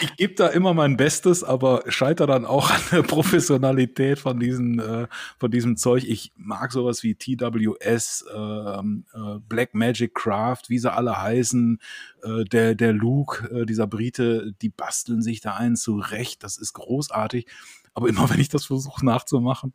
Ich 0.00 0.16
gebe 0.16 0.34
da 0.34 0.48
immer 0.48 0.74
mein 0.74 0.96
Bestes, 0.96 1.42
aber 1.42 1.82
scheitere 1.88 2.28
dann 2.28 2.44
auch 2.44 2.70
an 2.70 2.80
der 2.92 3.02
Professionalität 3.02 4.18
von, 4.18 4.38
diesen, 4.38 4.78
äh, 4.78 5.08
von 5.38 5.50
diesem 5.50 5.76
Zeug. 5.76 6.04
Ich 6.04 6.32
mag 6.36 6.72
sowas 6.72 7.02
wie 7.02 7.14
TWS, 7.14 8.24
äh, 8.32 8.38
äh, 8.38 9.38
Black 9.48 9.74
Magic 9.74 10.14
Craft, 10.14 10.64
wie 10.68 10.78
sie 10.78 10.92
alle 10.92 11.20
heißen. 11.20 11.78
Äh, 12.22 12.44
der, 12.44 12.74
der 12.74 12.92
Luke, 12.92 13.48
äh, 13.50 13.66
dieser 13.66 13.86
Brite, 13.86 14.52
die 14.62 14.68
basteln 14.68 15.22
sich 15.22 15.40
da 15.40 15.56
einen 15.56 15.76
zurecht. 15.76 16.44
Das 16.44 16.58
ist 16.58 16.74
großartig. 16.74 17.46
Aber 17.94 18.08
immer 18.08 18.30
wenn 18.30 18.40
ich 18.40 18.48
das 18.50 18.66
versuche 18.66 19.04
nachzumachen, 19.04 19.72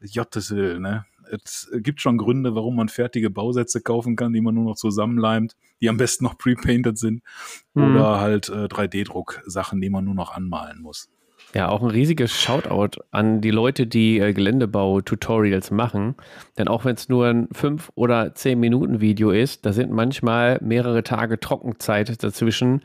Jottes 0.00 0.54
Willen, 0.54 0.82
ne? 0.82 1.04
Es 1.30 1.70
gibt 1.72 2.00
schon 2.00 2.18
Gründe, 2.18 2.54
warum 2.54 2.76
man 2.76 2.88
fertige 2.88 3.30
Bausätze 3.30 3.80
kaufen 3.80 4.16
kann, 4.16 4.32
die 4.32 4.40
man 4.40 4.54
nur 4.54 4.64
noch 4.64 4.76
zusammenleimt, 4.76 5.56
die 5.80 5.88
am 5.88 5.96
besten 5.96 6.24
noch 6.24 6.38
pre-painted 6.38 6.98
sind. 6.98 7.22
Mhm. 7.74 7.96
Oder 7.96 8.20
halt 8.20 8.48
äh, 8.48 8.66
3D-Druck-Sachen, 8.66 9.80
die 9.80 9.90
man 9.90 10.04
nur 10.04 10.14
noch 10.14 10.32
anmalen 10.32 10.80
muss. 10.82 11.08
Ja, 11.54 11.68
auch 11.68 11.82
ein 11.82 11.90
riesiges 11.90 12.40
Shoutout 12.40 13.02
an 13.10 13.40
die 13.40 13.50
Leute, 13.50 13.86
die 13.86 14.20
äh, 14.20 14.32
Geländebau-Tutorials 14.32 15.72
machen. 15.72 16.14
Denn 16.58 16.68
auch 16.68 16.84
wenn 16.84 16.94
es 16.94 17.08
nur 17.08 17.26
ein 17.26 17.48
5- 17.48 17.90
oder 17.96 18.22
10-Minuten-Video 18.34 19.30
ist, 19.30 19.66
da 19.66 19.72
sind 19.72 19.90
manchmal 19.90 20.58
mehrere 20.62 21.02
Tage 21.02 21.40
Trockenzeit 21.40 22.22
dazwischen. 22.22 22.82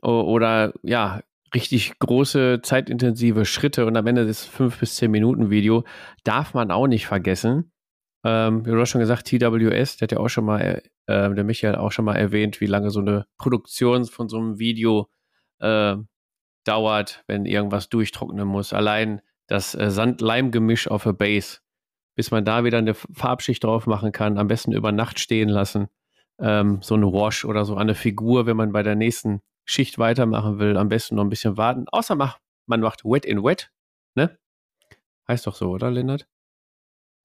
Oder 0.00 0.72
ja, 0.82 1.20
richtig 1.54 1.98
große, 1.98 2.60
zeitintensive 2.62 3.44
Schritte 3.44 3.86
und 3.86 3.96
am 3.96 4.06
Ende 4.06 4.26
des 4.26 4.44
5 4.44 4.78
bis 4.78 4.96
10 4.96 5.10
Minuten 5.10 5.50
Video 5.50 5.84
darf 6.24 6.54
man 6.54 6.70
auch 6.70 6.86
nicht 6.86 7.06
vergessen. 7.06 7.72
Ähm, 8.24 8.62
du 8.64 8.78
hast 8.80 8.90
schon 8.90 9.00
gesagt, 9.00 9.26
TWS, 9.26 9.96
der 9.96 10.06
hat 10.06 10.12
ja 10.12 10.18
auch 10.18 10.28
schon 10.28 10.44
mal, 10.44 10.82
äh, 11.06 11.34
der 11.34 11.44
Michael 11.44 11.76
auch 11.76 11.92
schon 11.92 12.04
mal 12.04 12.16
erwähnt, 12.16 12.60
wie 12.60 12.66
lange 12.66 12.90
so 12.90 13.00
eine 13.00 13.26
Produktion 13.36 14.04
von 14.06 14.28
so 14.28 14.38
einem 14.38 14.58
Video 14.58 15.10
äh, 15.58 15.96
dauert, 16.64 17.24
wenn 17.26 17.44
irgendwas 17.44 17.88
durchtrocknen 17.88 18.46
muss. 18.46 18.72
Allein 18.72 19.20
das 19.48 19.74
äh, 19.74 19.90
Sand-Leim-Gemisch 19.90 20.88
auf 20.88 21.02
der 21.02 21.12
Base, 21.12 21.58
bis 22.14 22.30
man 22.30 22.44
da 22.44 22.64
wieder 22.64 22.78
eine 22.78 22.94
Farbschicht 22.94 23.64
drauf 23.64 23.86
machen 23.86 24.12
kann, 24.12 24.38
am 24.38 24.48
besten 24.48 24.72
über 24.72 24.92
Nacht 24.92 25.18
stehen 25.18 25.48
lassen. 25.48 25.88
Ähm, 26.38 26.78
so 26.80 26.94
eine 26.94 27.12
Wash 27.12 27.44
oder 27.44 27.64
so 27.64 27.76
eine 27.76 27.94
Figur, 27.94 28.46
wenn 28.46 28.56
man 28.56 28.72
bei 28.72 28.82
der 28.82 28.94
nächsten 28.94 29.40
Schicht 29.64 29.98
weitermachen 29.98 30.58
will, 30.58 30.76
am 30.76 30.88
besten 30.88 31.16
noch 31.16 31.24
ein 31.24 31.30
bisschen 31.30 31.56
warten. 31.56 31.86
Außer 31.88 32.14
mach, 32.14 32.38
man 32.66 32.80
macht 32.80 33.04
Wet 33.04 33.24
in 33.24 33.42
Wet, 33.44 33.70
ne? 34.14 34.38
Heißt 35.28 35.46
doch 35.46 35.54
so, 35.54 35.70
oder, 35.70 35.90
Lennart? 35.90 36.26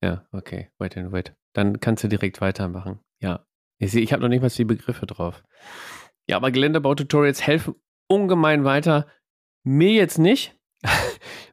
Ja, 0.04 0.28
okay, 0.32 0.70
Wet 0.78 0.96
in 0.96 1.12
Wet. 1.12 1.36
Dann 1.54 1.80
kannst 1.80 2.04
du 2.04 2.08
direkt 2.08 2.42
weitermachen. 2.42 3.00
Ja. 3.20 3.46
Ich 3.80 3.96
ich 3.96 4.14
habe 4.14 4.22
noch 4.22 4.30
nicht 4.30 4.42
mal 4.42 4.50
die 4.50 4.66
Begriffe 4.66 5.06
drauf. 5.06 5.44
Ja, 6.28 6.38
aber 6.38 6.52
Geländebaututorials 6.52 7.46
helfen 7.46 7.76
ungemein 8.08 8.64
weiter. 8.64 9.08
Mir 9.64 9.94
jetzt 9.94 10.18
nicht, 10.18 10.58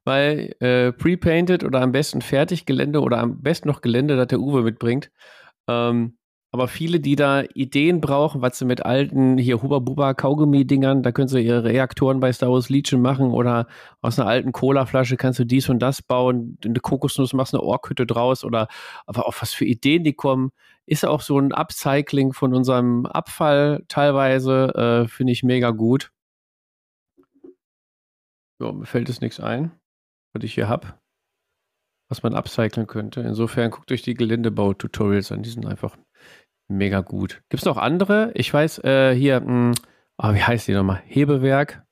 weil 0.05 0.55
äh, 0.61 0.93
pre-painted 0.93 1.65
oder 1.65 1.81
am 1.81 1.93
besten 1.93 2.23
fertig 2.23 2.66
Gelände 2.66 3.01
oder 3.01 3.19
am 3.19 3.43
besten 3.43 3.69
noch 3.69 3.81
Gelände, 3.81 4.16
das 4.16 4.28
der 4.28 4.40
Uwe 4.40 4.62
mitbringt, 4.62 5.11
ähm, 5.69 6.19
aber 6.55 6.68
viele, 6.68 7.01
die 7.01 7.16
da 7.16 7.43
Ideen 7.55 8.01
brauchen, 8.01 8.40
was 8.40 8.60
sie 8.60 8.64
mit 8.64 8.86
alten 8.86 9.39
hier 9.39 9.60
Huba-Buba 9.60 10.14
Kaugummi-Dingern, 10.14 11.02
da 11.02 11.10
können 11.10 11.26
sie 11.26 11.40
ihre 11.40 11.64
Reaktoren 11.64 12.20
bei 12.20 12.32
Star 12.32 12.48
Wars 12.48 12.68
Legion 12.68 13.02
machen 13.02 13.32
oder 13.32 13.66
aus 14.02 14.20
einer 14.20 14.28
alten 14.28 14.52
Cola-Flasche 14.52 15.16
kannst 15.16 15.40
du 15.40 15.44
dies 15.44 15.68
und 15.68 15.81
das 15.81 16.01
bauen, 16.01 16.56
eine 16.64 16.78
Kokosnuss 16.78 17.32
machst 17.32 17.55
eine 17.55 17.64
Ohrkütte 17.64 18.06
draus 18.06 18.44
oder 18.44 18.68
aber 19.05 19.26
auch 19.26 19.35
was 19.40 19.52
für 19.52 19.64
Ideen 19.64 20.05
die 20.05 20.12
kommen. 20.12 20.52
Ist 20.86 21.05
auch 21.05 21.22
so 21.22 21.40
ein 21.40 21.51
Upcycling 21.51 22.32
von 22.32 22.55
unserem 22.55 23.05
Abfall 23.06 23.85
teilweise, 23.89 25.06
äh, 25.06 25.09
finde 25.09 25.32
ich 25.32 25.43
mega 25.43 25.72
gut. 25.72 26.12
Ja, 28.60 28.70
mir 28.70 28.86
fällt 28.86 29.09
es 29.09 29.20
nichts 29.20 29.40
ein, 29.40 29.72
was 30.32 30.44
ich 30.44 30.55
hier 30.55 30.68
habe, 30.68 30.94
was 32.09 32.22
man 32.22 32.32
upcyclen 32.32 32.86
könnte. 32.86 33.22
Insofern 33.22 33.72
guckt 33.72 33.90
euch 33.90 34.02
die 34.02 34.14
Geländebau-Tutorials 34.14 35.32
an, 35.32 35.43
die 35.43 35.51
sind 35.51 35.66
einfach 35.66 35.97
Mega 36.74 37.01
gut. 37.01 37.42
Gibt 37.48 37.62
es 37.62 37.66
noch 37.66 37.76
andere? 37.76 38.32
Ich 38.34 38.52
weiß, 38.52 38.78
äh, 38.84 39.14
hier, 39.14 39.40
mh, 39.40 39.46
hm, 39.46 39.72
oh, 40.18 40.34
wie 40.34 40.42
heißt 40.42 40.68
die 40.68 40.72
nochmal? 40.72 41.02
Hebewerk. 41.06 41.82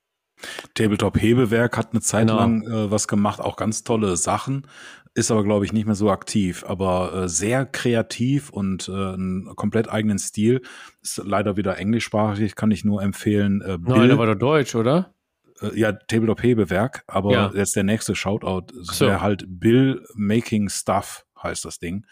Tabletop 0.74 1.20
Hebewerk 1.20 1.76
hat 1.76 1.92
eine 1.92 2.00
Zeit 2.00 2.26
genau. 2.26 2.38
lang 2.38 2.62
äh, 2.62 2.90
was 2.90 3.06
gemacht, 3.06 3.40
auch 3.40 3.56
ganz 3.56 3.84
tolle 3.84 4.16
Sachen, 4.16 4.66
ist 5.14 5.30
aber, 5.30 5.44
glaube 5.44 5.64
ich, 5.64 5.72
nicht 5.72 5.86
mehr 5.86 5.94
so 5.94 6.10
aktiv, 6.10 6.64
aber 6.66 7.12
äh, 7.14 7.28
sehr 7.28 7.66
kreativ 7.66 8.50
und 8.50 8.88
äh, 8.88 8.92
einen 8.92 9.54
komplett 9.56 9.88
eigenen 9.88 10.18
Stil. 10.18 10.62
Ist 11.02 11.22
leider 11.24 11.56
wieder 11.56 11.78
englischsprachig, 11.78 12.56
kann 12.56 12.70
ich 12.70 12.84
nur 12.84 13.02
empfehlen. 13.02 13.60
Äh, 13.60 13.78
Bill, 13.78 14.08
Nein, 14.08 14.18
war 14.18 14.26
doch 14.26 14.38
deutsch, 14.38 14.74
oder? 14.74 15.14
Äh, 15.60 15.78
ja, 15.78 15.92
Tabletop 15.92 16.42
Hebewerk, 16.42 17.04
aber 17.06 17.32
ja. 17.32 17.52
jetzt 17.54 17.76
der 17.76 17.84
nächste 17.84 18.14
Shoutout, 18.14 18.72
so. 18.80 19.06
wäre 19.06 19.20
halt 19.20 19.44
Bill 19.46 20.02
Making 20.14 20.70
Stuff, 20.70 21.26
heißt 21.42 21.64
das 21.64 21.78
Ding. 21.78 22.06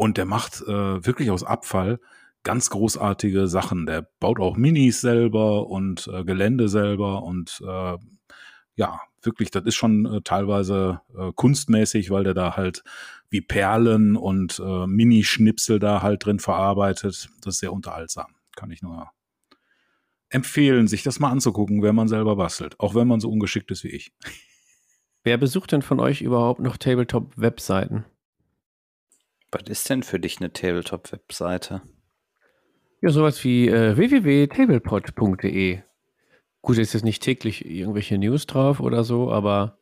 Und 0.00 0.16
der 0.16 0.24
macht 0.24 0.62
äh, 0.62 1.04
wirklich 1.04 1.30
aus 1.30 1.44
Abfall 1.44 2.00
ganz 2.42 2.70
großartige 2.70 3.48
Sachen. 3.48 3.84
Der 3.84 4.08
baut 4.18 4.40
auch 4.40 4.56
Minis 4.56 5.02
selber 5.02 5.66
und 5.66 6.08
äh, 6.10 6.24
Gelände 6.24 6.70
selber 6.70 7.22
und 7.22 7.60
äh, 7.62 7.98
ja, 8.76 9.00
wirklich, 9.20 9.50
das 9.50 9.66
ist 9.66 9.74
schon 9.74 10.06
äh, 10.06 10.22
teilweise 10.22 11.02
äh, 11.14 11.32
kunstmäßig, 11.34 12.10
weil 12.10 12.24
der 12.24 12.32
da 12.32 12.56
halt 12.56 12.82
wie 13.28 13.42
Perlen 13.42 14.16
und 14.16 14.58
äh, 14.64 14.86
Minischnipsel 14.86 15.78
da 15.78 16.00
halt 16.00 16.24
drin 16.24 16.38
verarbeitet. 16.38 17.28
Das 17.42 17.56
ist 17.56 17.60
sehr 17.60 17.74
unterhaltsam. 17.74 18.34
Kann 18.56 18.70
ich 18.70 18.80
nur 18.80 19.10
empfehlen, 20.30 20.88
sich 20.88 21.02
das 21.02 21.20
mal 21.20 21.28
anzugucken, 21.28 21.82
wenn 21.82 21.94
man 21.94 22.08
selber 22.08 22.36
bastelt. 22.36 22.80
Auch 22.80 22.94
wenn 22.94 23.06
man 23.06 23.20
so 23.20 23.28
ungeschickt 23.30 23.70
ist 23.70 23.84
wie 23.84 23.88
ich. 23.88 24.14
Wer 25.24 25.36
besucht 25.36 25.72
denn 25.72 25.82
von 25.82 26.00
euch 26.00 26.22
überhaupt 26.22 26.60
noch 26.60 26.78
Tabletop-Webseiten? 26.78 28.06
Was 29.52 29.62
ist 29.68 29.90
denn 29.90 30.02
für 30.02 30.20
dich 30.20 30.38
eine 30.38 30.52
Tabletop-Webseite? 30.52 31.82
Ja, 33.00 33.10
sowas 33.10 33.42
wie 33.44 33.68
äh, 33.68 33.96
www.tablepod.de. 33.96 35.80
Gut, 36.62 36.78
ist 36.78 36.92
jetzt 36.92 37.04
nicht 37.04 37.22
täglich 37.22 37.64
irgendwelche 37.64 38.18
News 38.18 38.46
drauf 38.46 38.80
oder 38.80 39.04
so, 39.04 39.32
aber. 39.32 39.78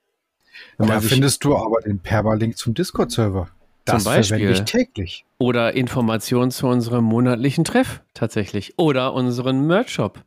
Da 0.78 1.00
findest 1.00 1.44
du 1.44 1.56
aber 1.56 1.80
den 1.80 2.00
Permalink 2.00 2.56
zum 2.56 2.74
Discord-Server. 2.74 3.48
Das 3.84 4.04
zum 4.04 4.12
Beispiel. 4.12 4.38
verwende 4.38 4.60
ich 4.60 4.64
täglich. 4.64 5.24
Oder 5.38 5.74
Informationen 5.74 6.50
zu 6.50 6.66
unserem 6.66 7.04
monatlichen 7.04 7.64
Treff 7.64 8.02
tatsächlich. 8.14 8.78
Oder 8.78 9.14
unseren 9.14 9.66
Merch-Shop. 9.66 10.24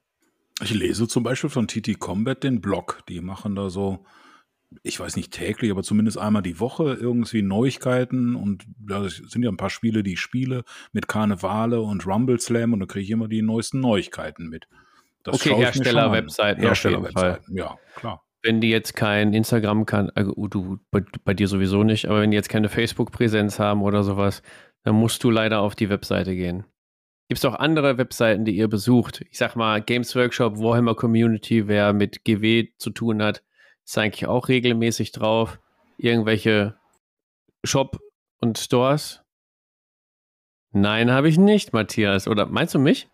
Ich 0.62 0.74
lese 0.74 1.08
zum 1.08 1.24
Beispiel 1.24 1.50
von 1.50 1.68
TT 1.68 2.00
Combat 2.00 2.44
den 2.44 2.62
Blog. 2.62 3.04
Die 3.08 3.22
machen 3.22 3.56
da 3.56 3.70
so 3.70 4.06
ich 4.84 5.00
weiß 5.00 5.16
nicht 5.16 5.32
täglich, 5.32 5.72
aber 5.72 5.84
zumindest 5.84 6.18
einmal 6.18 6.42
die 6.42 6.60
Woche 6.60 6.94
irgendwie 6.94 7.42
Neuigkeiten 7.42 8.36
und 8.36 8.66
da 8.80 9.08
sind 9.10 9.44
ja 9.44 9.50
ein 9.50 9.58
paar 9.58 9.70
Spiele, 9.70 10.04
die 10.04 10.14
ich 10.14 10.20
spiele 10.20 10.64
mit 10.94 11.08
Karnevale 11.08 11.82
und 11.82 12.06
Rumble 12.06 12.40
Slam 12.40 12.74
und 12.74 12.80
da 12.80 12.86
kriege 12.86 13.04
ich 13.04 13.12
immer 13.12 13.28
die 13.28 13.42
neuesten 13.42 13.80
Neuigkeiten 13.80 14.48
mit. 14.48 14.68
Das 15.24 15.36
okay, 15.36 15.56
Hersteller-Webseiten. 15.56 16.62
Hersteller-Webseiten, 16.62 17.56
ja, 17.56 17.78
klar. 17.96 18.24
Wenn 18.44 18.60
die 18.60 18.70
jetzt 18.70 18.96
kein 18.96 19.34
Instagram 19.34 19.86
kann, 19.86 20.10
also 20.16 20.34
du, 20.48 20.80
bei, 20.90 21.04
bei 21.24 21.36
dir 21.36 21.48
sowieso 21.48 21.84
nicht, 21.84 22.08
aber 22.08 22.22
wenn 22.22 22.32
die 22.32 22.38
jetzt 22.38 22.50
keine 22.50 22.70
Facebook-Präsenz 22.70 23.60
haben 23.60 23.84
oder 23.84 24.02
sowas, 24.04 24.42
dann 24.84 24.96
musst 24.96 25.24
du 25.24 25.30
leider 25.30 25.62
auf 25.62 25.76
die 25.76 25.90
Webseite 25.90 26.36
gehen. 26.36 26.66
Gibt 27.28 27.38
es 27.38 27.46
auch 27.46 27.56
andere 27.56 27.98
Webseiten, 28.00 28.44
die 28.44 28.58
ihr 28.58 28.68
besucht? 28.68 29.24
Ich 29.30 29.38
sag 29.38 29.56
mal, 29.56 29.82
Games 29.82 30.16
Workshop, 30.16 30.58
Warhammer 30.58 30.96
Community, 30.96 31.68
wer 31.68 31.94
mit 31.94 32.26
GW 32.26 32.70
zu 32.78 32.90
tun 32.90 33.22
hat, 33.22 33.44
ist 33.92 33.98
eigentlich 33.98 34.28
auch 34.28 34.48
regelmäßig 34.48 35.12
drauf. 35.12 35.60
Irgendwelche 35.98 36.76
Shop 37.66 38.00
und 38.40 38.58
Stores. 38.58 39.22
Nein, 40.72 41.12
habe 41.12 41.28
ich 41.28 41.38
nicht, 41.38 41.74
Matthias. 41.74 42.28
Oder 42.30 42.46
meinst 42.46 42.74
du 42.74 42.80
mich? 42.80 43.10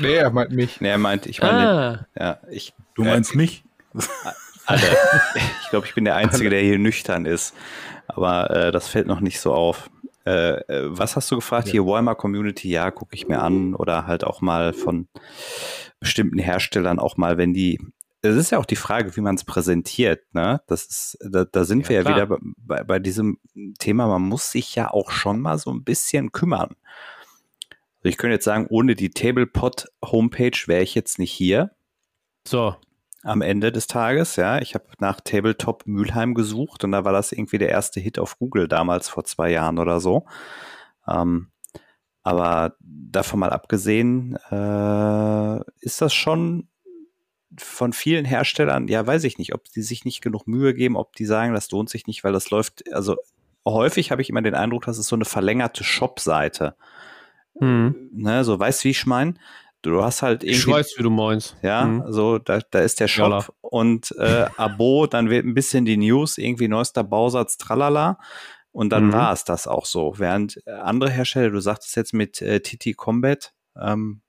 Nee, 0.00 0.14
er 0.14 0.30
meint 0.30 0.50
mich. 0.50 0.80
Nee, 0.80 0.88
er 0.88 0.98
meint, 0.98 1.24
ich 1.24 1.40
meine, 1.40 2.06
ah. 2.16 2.20
ja, 2.20 2.40
ich. 2.50 2.74
Du 2.94 3.04
meinst 3.04 3.32
äh, 3.34 3.36
mich? 3.38 3.64
Alle. 4.66 4.82
ich 5.62 5.70
glaube, 5.70 5.86
ich 5.86 5.94
bin 5.94 6.04
der 6.04 6.16
Einzige, 6.16 6.50
der 6.50 6.60
hier 6.60 6.78
nüchtern 6.78 7.24
ist. 7.24 7.54
Aber 8.08 8.50
äh, 8.50 8.72
das 8.72 8.88
fällt 8.88 9.06
noch 9.06 9.20
nicht 9.20 9.40
so 9.40 9.54
auf. 9.54 9.88
Äh, 10.26 10.56
äh 10.66 10.98
was 10.98 11.16
hast 11.16 11.30
du 11.30 11.36
gefragt? 11.36 11.68
Ja. 11.68 11.72
Hier 11.72 11.86
Walmart 11.86 12.18
Community, 12.18 12.68
ja, 12.68 12.90
gucke 12.90 13.14
ich 13.14 13.26
mir 13.26 13.40
an. 13.40 13.74
Oder 13.74 14.06
halt 14.06 14.24
auch 14.24 14.42
mal 14.42 14.74
von 14.74 15.08
bestimmten 15.98 16.38
Herstellern 16.38 16.98
auch 16.98 17.16
mal, 17.16 17.38
wenn 17.38 17.54
die 17.54 17.78
es 18.24 18.36
ist 18.36 18.50
ja 18.50 18.58
auch 18.58 18.64
die 18.64 18.76
Frage, 18.76 19.14
wie 19.16 19.20
man 19.20 19.34
es 19.34 19.44
präsentiert. 19.44 20.34
Ne? 20.34 20.62
Das 20.66 20.84
ist, 20.86 21.18
da, 21.20 21.44
da 21.44 21.64
sind 21.64 21.82
ja, 21.84 21.88
wir 21.90 21.96
ja 21.96 22.02
klar. 22.02 22.16
wieder 22.16 22.38
bei, 22.56 22.82
bei, 22.82 22.98
diesem 22.98 23.38
Thema. 23.78 24.06
Man 24.06 24.22
muss 24.22 24.50
sich 24.50 24.74
ja 24.74 24.90
auch 24.90 25.10
schon 25.10 25.40
mal 25.40 25.58
so 25.58 25.70
ein 25.70 25.84
bisschen 25.84 26.32
kümmern. 26.32 26.74
Also 27.98 28.08
ich 28.08 28.16
könnte 28.16 28.34
jetzt 28.34 28.44
sagen, 28.44 28.66
ohne 28.70 28.94
die 28.94 29.10
Tablepot 29.10 29.86
Homepage 30.04 30.58
wäre 30.66 30.82
ich 30.82 30.94
jetzt 30.94 31.18
nicht 31.18 31.32
hier. 31.32 31.72
So. 32.46 32.76
Am 33.22 33.40
Ende 33.40 33.72
des 33.72 33.86
Tages, 33.86 34.36
ja. 34.36 34.58
Ich 34.58 34.74
habe 34.74 34.84
nach 34.98 35.20
Tabletop 35.20 35.86
Mülheim 35.86 36.34
gesucht 36.34 36.84
und 36.84 36.92
da 36.92 37.04
war 37.04 37.12
das 37.12 37.32
irgendwie 37.32 37.58
der 37.58 37.70
erste 37.70 38.00
Hit 38.00 38.18
auf 38.18 38.38
Google 38.38 38.68
damals 38.68 39.08
vor 39.08 39.24
zwei 39.24 39.50
Jahren 39.50 39.78
oder 39.78 40.00
so. 40.00 40.26
Ähm, 41.06 41.50
aber 42.22 42.76
davon 42.80 43.40
mal 43.40 43.50
abgesehen, 43.50 44.36
äh, 44.50 45.60
ist 45.80 46.00
das 46.00 46.14
schon 46.14 46.68
von 47.58 47.92
vielen 47.92 48.24
Herstellern, 48.24 48.88
ja, 48.88 49.06
weiß 49.06 49.24
ich 49.24 49.38
nicht, 49.38 49.54
ob 49.54 49.64
die 49.64 49.82
sich 49.82 50.04
nicht 50.04 50.20
genug 50.20 50.46
Mühe 50.46 50.74
geben, 50.74 50.96
ob 50.96 51.14
die 51.16 51.26
sagen, 51.26 51.54
das 51.54 51.70
lohnt 51.70 51.90
sich 51.90 52.06
nicht, 52.06 52.24
weil 52.24 52.32
das 52.32 52.50
läuft, 52.50 52.92
also 52.92 53.16
häufig 53.66 54.10
habe 54.10 54.22
ich 54.22 54.30
immer 54.30 54.42
den 54.42 54.54
Eindruck, 54.54 54.84
das 54.86 54.98
ist 54.98 55.08
so 55.08 55.16
eine 55.16 55.24
verlängerte 55.24 55.84
Shop-Seite. 55.84 56.76
Mhm. 57.58 58.10
Ne, 58.12 58.44
so 58.44 58.58
weißt 58.58 58.82
du, 58.82 58.84
wie 58.84 58.90
ich 58.90 59.06
meine? 59.06 59.34
Du 59.82 60.02
hast 60.02 60.22
halt 60.22 60.42
irgendwie. 60.42 60.58
Ich 60.58 60.66
weiß, 60.66 60.94
wie 60.96 61.02
du 61.02 61.10
meinst. 61.10 61.56
Ja, 61.62 61.84
mhm. 61.84 62.10
so, 62.10 62.38
da, 62.38 62.60
da 62.70 62.80
ist 62.80 63.00
der 63.00 63.08
Shop 63.08 63.30
Jalla. 63.30 63.46
und 63.60 64.14
äh, 64.18 64.46
Abo, 64.56 65.06
dann 65.06 65.28
wird 65.28 65.44
ein 65.44 65.54
bisschen 65.54 65.84
die 65.84 65.98
News, 65.98 66.38
irgendwie 66.38 66.68
neuester 66.68 67.04
Bausatz, 67.04 67.58
tralala. 67.58 68.18
Und 68.72 68.90
dann 68.90 69.08
mhm. 69.08 69.12
war 69.12 69.32
es 69.32 69.44
das 69.44 69.68
auch 69.68 69.84
so. 69.84 70.14
Während 70.16 70.66
andere 70.66 71.10
Hersteller, 71.10 71.50
du 71.50 71.60
sagtest 71.60 71.96
jetzt 71.96 72.12
mit 72.12 72.42
äh, 72.42 72.60
TT 72.60 72.96
Combat, 72.96 73.52
ähm, 73.80 74.22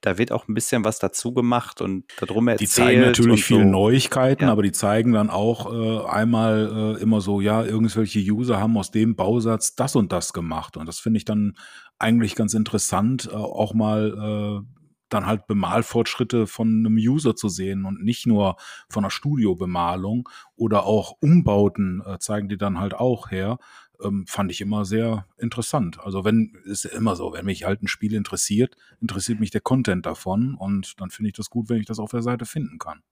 da 0.00 0.18
wird 0.18 0.32
auch 0.32 0.48
ein 0.48 0.54
bisschen 0.54 0.84
was 0.84 0.98
dazu 0.98 1.32
gemacht 1.32 1.80
und 1.80 2.04
darum 2.18 2.48
erzählt. 2.48 2.70
Die 2.70 2.72
zeigen 2.72 3.00
natürlich 3.00 3.44
viele 3.44 3.62
so. 3.62 3.68
Neuigkeiten, 3.68 4.44
ja. 4.44 4.52
aber 4.52 4.62
die 4.62 4.72
zeigen 4.72 5.12
dann 5.12 5.30
auch 5.30 5.72
äh, 5.72 6.06
einmal 6.08 6.96
äh, 6.98 7.02
immer 7.02 7.20
so, 7.20 7.40
ja, 7.40 7.64
irgendwelche 7.64 8.20
User 8.20 8.60
haben 8.60 8.76
aus 8.76 8.90
dem 8.90 9.16
Bausatz 9.16 9.74
das 9.74 9.96
und 9.96 10.12
das 10.12 10.32
gemacht. 10.32 10.76
Und 10.76 10.86
das 10.86 10.98
finde 10.98 11.18
ich 11.18 11.24
dann 11.24 11.56
eigentlich 11.98 12.34
ganz 12.34 12.54
interessant, 12.54 13.28
äh, 13.30 13.34
auch 13.34 13.74
mal 13.74 14.64
dann 15.10 15.26
halt 15.26 15.46
Bemalfortschritte 15.46 16.46
von 16.46 16.68
einem 16.68 16.96
User 16.96 17.36
zu 17.36 17.48
sehen 17.48 17.84
und 17.84 18.02
nicht 18.02 18.26
nur 18.26 18.56
von 18.88 19.04
einer 19.04 19.10
Studiobemalung 19.10 20.28
oder 20.56 20.84
auch 20.84 21.16
Umbauten 21.20 22.02
äh, 22.06 22.18
zeigen 22.18 22.48
die 22.48 22.56
dann 22.56 22.78
halt 22.78 22.94
auch 22.94 23.30
her, 23.30 23.58
ähm, 24.02 24.24
fand 24.26 24.50
ich 24.50 24.60
immer 24.60 24.84
sehr 24.84 25.26
interessant. 25.38 25.98
Also 26.00 26.24
wenn, 26.24 26.56
ist 26.64 26.84
ja 26.84 26.90
immer 26.90 27.16
so, 27.16 27.32
wenn 27.32 27.46
mich 27.46 27.64
halt 27.64 27.82
ein 27.82 27.88
Spiel 27.88 28.14
interessiert, 28.14 28.76
interessiert 29.00 29.40
mich 29.40 29.50
der 29.50 29.60
Content 29.60 30.06
davon 30.06 30.54
und 30.54 31.00
dann 31.00 31.10
finde 31.10 31.30
ich 31.30 31.36
das 31.36 31.50
gut, 31.50 31.68
wenn 31.68 31.80
ich 31.80 31.86
das 31.86 31.98
auf 31.98 32.10
der 32.10 32.22
Seite 32.22 32.46
finden 32.46 32.78
kann. 32.78 33.02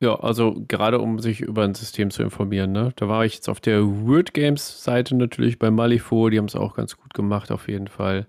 Ja, 0.00 0.14
also 0.20 0.64
gerade 0.68 1.00
um 1.00 1.18
sich 1.18 1.40
über 1.40 1.64
ein 1.64 1.74
System 1.74 2.10
zu 2.10 2.22
informieren, 2.22 2.70
ne? 2.70 2.92
Da 2.94 3.08
war 3.08 3.24
ich 3.24 3.34
jetzt 3.34 3.48
auf 3.48 3.60
der 3.60 3.84
Word 3.84 4.32
Games 4.32 4.84
Seite 4.84 5.16
natürlich 5.16 5.58
bei 5.58 5.72
Malifo, 5.72 6.28
die 6.28 6.38
haben 6.38 6.44
es 6.44 6.54
auch 6.54 6.74
ganz 6.76 6.96
gut 6.96 7.14
gemacht 7.14 7.50
auf 7.50 7.66
jeden 7.66 7.88
Fall. 7.88 8.28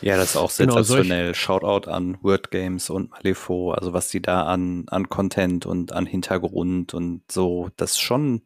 Ja, 0.00 0.16
das 0.16 0.30
ist 0.30 0.36
auch 0.36 0.50
Genau, 0.56 0.76
sensationell. 0.76 1.34
Shoutout 1.34 1.90
an 1.90 2.16
Word 2.22 2.50
Games 2.50 2.88
und 2.88 3.10
Malifo, 3.10 3.72
also 3.72 3.92
was 3.92 4.08
die 4.08 4.22
da 4.22 4.44
an, 4.44 4.84
an 4.88 5.10
Content 5.10 5.66
und 5.66 5.92
an 5.92 6.06
Hintergrund 6.06 6.94
und 6.94 7.30
so, 7.30 7.68
das 7.76 7.92
ist 7.92 8.00
schon, 8.00 8.42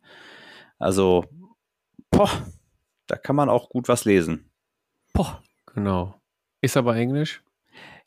also, 0.78 1.24
boah, 2.10 2.30
da 3.06 3.16
kann 3.16 3.36
man 3.36 3.48
auch 3.48 3.68
gut 3.68 3.88
was 3.88 4.04
lesen. 4.04 4.50
Boah, 5.12 5.42
genau. 5.74 6.20
Ist 6.60 6.76
aber 6.76 6.96
Englisch? 6.96 7.42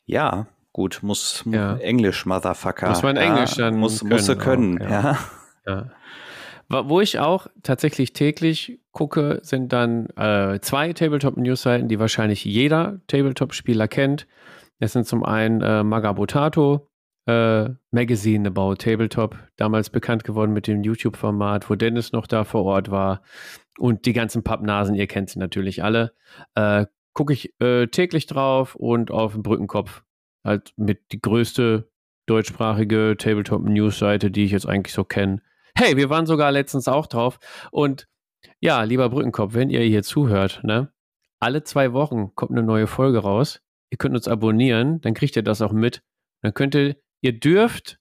Ja, 0.04 0.46
gut, 0.72 1.00
muss 1.02 1.44
mu- 1.46 1.54
Ja. 1.54 1.76
Englisch, 1.76 2.26
Motherfucker. 2.26 2.88
Muss 2.88 3.02
man 3.02 3.16
Englisch 3.16 3.56
ja, 3.56 3.64
dann 3.66 3.76
muss, 3.78 4.02
muss 4.02 4.26
sie 4.26 4.36
können 4.36 4.78
können, 4.78 4.82
auch, 4.86 4.90
ja. 4.90 5.18
ja. 5.66 5.90
Wo 6.84 7.00
ich 7.00 7.18
auch 7.18 7.48
tatsächlich 7.64 8.12
täglich 8.12 8.80
gucke, 8.92 9.40
sind 9.42 9.72
dann 9.72 10.06
äh, 10.16 10.60
zwei 10.60 10.92
Tabletop-News-Seiten, 10.92 11.88
die 11.88 11.98
wahrscheinlich 11.98 12.44
jeder 12.44 13.00
Tabletop-Spieler 13.08 13.88
kennt. 13.88 14.28
Das 14.78 14.92
sind 14.92 15.04
zum 15.04 15.24
einen 15.24 15.62
äh, 15.62 15.82
Magabotato, 15.82 16.88
äh, 17.26 17.70
Magazine 17.90 18.48
About 18.48 18.76
Tabletop, 18.76 19.36
damals 19.56 19.90
bekannt 19.90 20.22
geworden 20.22 20.52
mit 20.52 20.68
dem 20.68 20.84
YouTube-Format, 20.84 21.68
wo 21.68 21.74
Dennis 21.74 22.12
noch 22.12 22.28
da 22.28 22.44
vor 22.44 22.64
Ort 22.64 22.90
war. 22.90 23.22
Und 23.80 24.04
die 24.04 24.12
ganzen 24.12 24.42
Pappnasen, 24.44 24.94
ihr 24.94 25.06
kennt 25.06 25.30
sie 25.30 25.38
natürlich 25.38 25.82
alle. 25.82 26.12
Äh, 26.54 26.86
Gucke 27.12 27.32
ich 27.32 27.60
äh, 27.60 27.88
täglich 27.88 28.26
drauf 28.26 28.76
und 28.76 29.10
auf 29.10 29.32
dem 29.32 29.42
Brückenkopf 29.42 30.04
halt 30.44 30.72
mit 30.76 31.12
die 31.12 31.20
größte 31.20 31.90
deutschsprachige 32.26 33.16
Tabletop-News-Seite, 33.18 34.30
die 34.30 34.44
ich 34.44 34.52
jetzt 34.52 34.66
eigentlich 34.66 34.94
so 34.94 35.02
kenne. 35.02 35.42
Hey, 35.74 35.96
wir 35.96 36.08
waren 36.10 36.26
sogar 36.26 36.52
letztens 36.52 36.86
auch 36.88 37.06
drauf. 37.06 37.38
Und 37.72 38.06
ja, 38.60 38.82
lieber 38.84 39.08
Brückenkopf, 39.08 39.54
wenn 39.54 39.70
ihr 39.70 39.80
hier 39.80 40.02
zuhört, 40.02 40.60
ne? 40.62 40.92
Alle 41.40 41.64
zwei 41.64 41.92
Wochen 41.92 42.34
kommt 42.34 42.52
eine 42.52 42.62
neue 42.62 42.86
Folge 42.86 43.18
raus. 43.18 43.60
Ihr 43.90 43.98
könnt 43.98 44.14
uns 44.14 44.28
abonnieren, 44.28 45.00
dann 45.00 45.14
kriegt 45.14 45.36
ihr 45.36 45.42
das 45.42 45.62
auch 45.62 45.72
mit. 45.72 46.02
Dann 46.42 46.54
könnt 46.54 46.74
ihr, 46.74 46.96
ihr 47.22 47.38
dürft, 47.40 47.98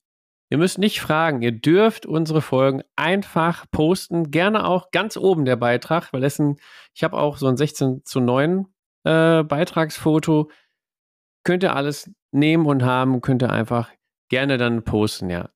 ihr 0.50 0.58
müsst 0.58 0.78
nicht 0.78 1.02
fragen, 1.02 1.42
ihr 1.42 1.52
dürft 1.52 2.06
unsere 2.06 2.42
Folgen 2.42 2.82
einfach 2.96 3.66
posten. 3.72 4.32
Gerne 4.32 4.66
auch 4.66 4.92
ganz 4.92 5.18
oben 5.18 5.46
der 5.46 5.56
Beitrag, 5.56 6.12
weil 6.14 6.24
es 6.24 6.40
ein, 6.40 6.58
ich 6.94 7.04
habe 7.04 7.18
auch 7.18 7.38
so 7.38 7.48
ein 7.48 7.58
16 7.58 8.04
zu 8.04 8.20
9 8.20 8.66
äh, 9.04 9.44
Beitragsfoto. 9.44 10.50
Könnt 11.44 11.64
ihr 11.64 11.76
alles 11.76 12.12
nehmen 12.32 12.66
und 12.66 12.84
haben, 12.84 13.22
könnt 13.22 13.42
ihr 13.44 13.52
einfach 13.52 13.90
gerne 14.30 14.58
dann 14.58 14.84
posten, 14.84 15.30
ja. 15.30 15.50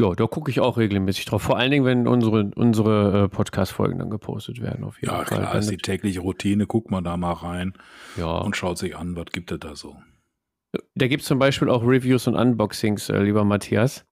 Ja, 0.00 0.14
da 0.14 0.26
gucke 0.26 0.50
ich 0.50 0.60
auch 0.60 0.78
regelmäßig 0.78 1.26
drauf. 1.26 1.42
Vor 1.42 1.58
allen 1.58 1.70
Dingen, 1.70 1.84
wenn 1.84 2.08
unsere, 2.08 2.50
unsere 2.56 3.24
äh, 3.24 3.28
Podcast-Folgen 3.28 3.98
dann 3.98 4.08
gepostet 4.08 4.62
werden, 4.62 4.82
auf 4.84 4.96
jeden 4.96 5.12
Ja, 5.12 5.24
Fall. 5.24 5.40
klar, 5.40 5.54
ist 5.56 5.70
die 5.70 5.76
tägliche 5.76 6.20
Routine, 6.20 6.66
guckt 6.66 6.90
man 6.90 7.04
da 7.04 7.18
mal 7.18 7.32
rein 7.32 7.74
ja. 8.16 8.38
und 8.38 8.56
schaut 8.56 8.78
sich 8.78 8.96
an, 8.96 9.14
was 9.14 9.26
gibt 9.26 9.52
es 9.52 9.58
da 9.60 9.76
so. 9.76 9.96
Da 10.94 11.08
gibt 11.08 11.22
es 11.22 11.28
zum 11.28 11.38
Beispiel 11.38 11.68
auch 11.68 11.82
Reviews 11.82 12.26
und 12.26 12.36
Unboxings, 12.36 13.08
äh, 13.08 13.18
lieber 13.18 13.44
Matthias. 13.44 14.04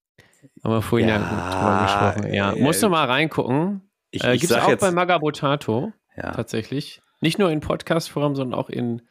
Haben 0.65 0.73
wir 0.75 0.83
vorhin 0.83 1.09
ja, 1.09 1.17
Ja, 1.21 1.51
drüber 1.51 1.83
gesprochen. 1.83 2.35
Ja, 2.35 2.53
äh, 2.53 2.61
musst 2.63 2.83
du 2.83 2.89
mal 2.89 3.05
reingucken. 3.07 3.83
Ich, 4.11 4.25
Äh, 4.25 4.39
Gibt 4.39 4.51
es 4.51 4.57
auch 4.57 4.69
jetzt, 4.69 4.81
bei 4.81 4.91
Magabotato 4.91 5.93
ja, 6.17 6.33
tatsächlich. 6.33 7.01
Nicht 7.21 7.39
nur 7.39 7.51
in 7.51 7.61
Podcast-Form, 7.61 8.35
sondern 8.35 8.59
auch 8.59 8.71
in 8.71 9.03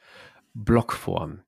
Blogform. 0.54 1.42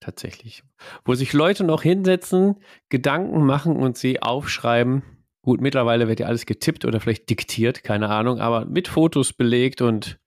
Tatsächlich. 0.00 0.64
Wo 1.04 1.14
sich 1.14 1.32
Leute 1.32 1.64
noch 1.64 1.82
hinsetzen, 1.82 2.56
Gedanken 2.88 3.44
machen 3.44 3.76
und 3.76 3.96
sie 3.96 4.20
aufschreiben. 4.22 5.02
Gut, 5.42 5.60
mittlerweile 5.60 6.08
wird 6.08 6.20
ja 6.20 6.26
alles 6.26 6.46
getippt 6.46 6.84
oder 6.84 7.00
vielleicht 7.00 7.28
diktiert, 7.30 7.84
keine 7.84 8.08
Ahnung, 8.10 8.40
aber 8.40 8.64
mit 8.64 8.88
Fotos 8.88 9.32
belegt 9.32 9.82
und 9.82 10.18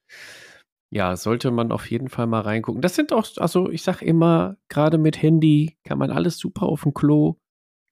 ja, 0.89 1.15
sollte 1.15 1.51
man 1.51 1.71
auf 1.71 1.89
jeden 1.89 2.09
Fall 2.09 2.27
mal 2.27 2.41
reingucken. 2.41 2.81
Das 2.81 2.95
sind 2.95 3.11
auch, 3.13 3.25
also 3.37 3.69
ich 3.69 3.83
sag 3.83 4.01
immer, 4.01 4.57
gerade 4.69 4.97
mit 4.97 5.21
Handy 5.21 5.77
kann 5.83 5.97
man 5.97 6.11
alles 6.11 6.37
super 6.37 6.63
auf 6.63 6.83
dem 6.83 6.93
Klo, 6.93 7.35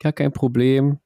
gar 0.02 0.14
kein 0.14 0.32
Problem, 0.32 1.00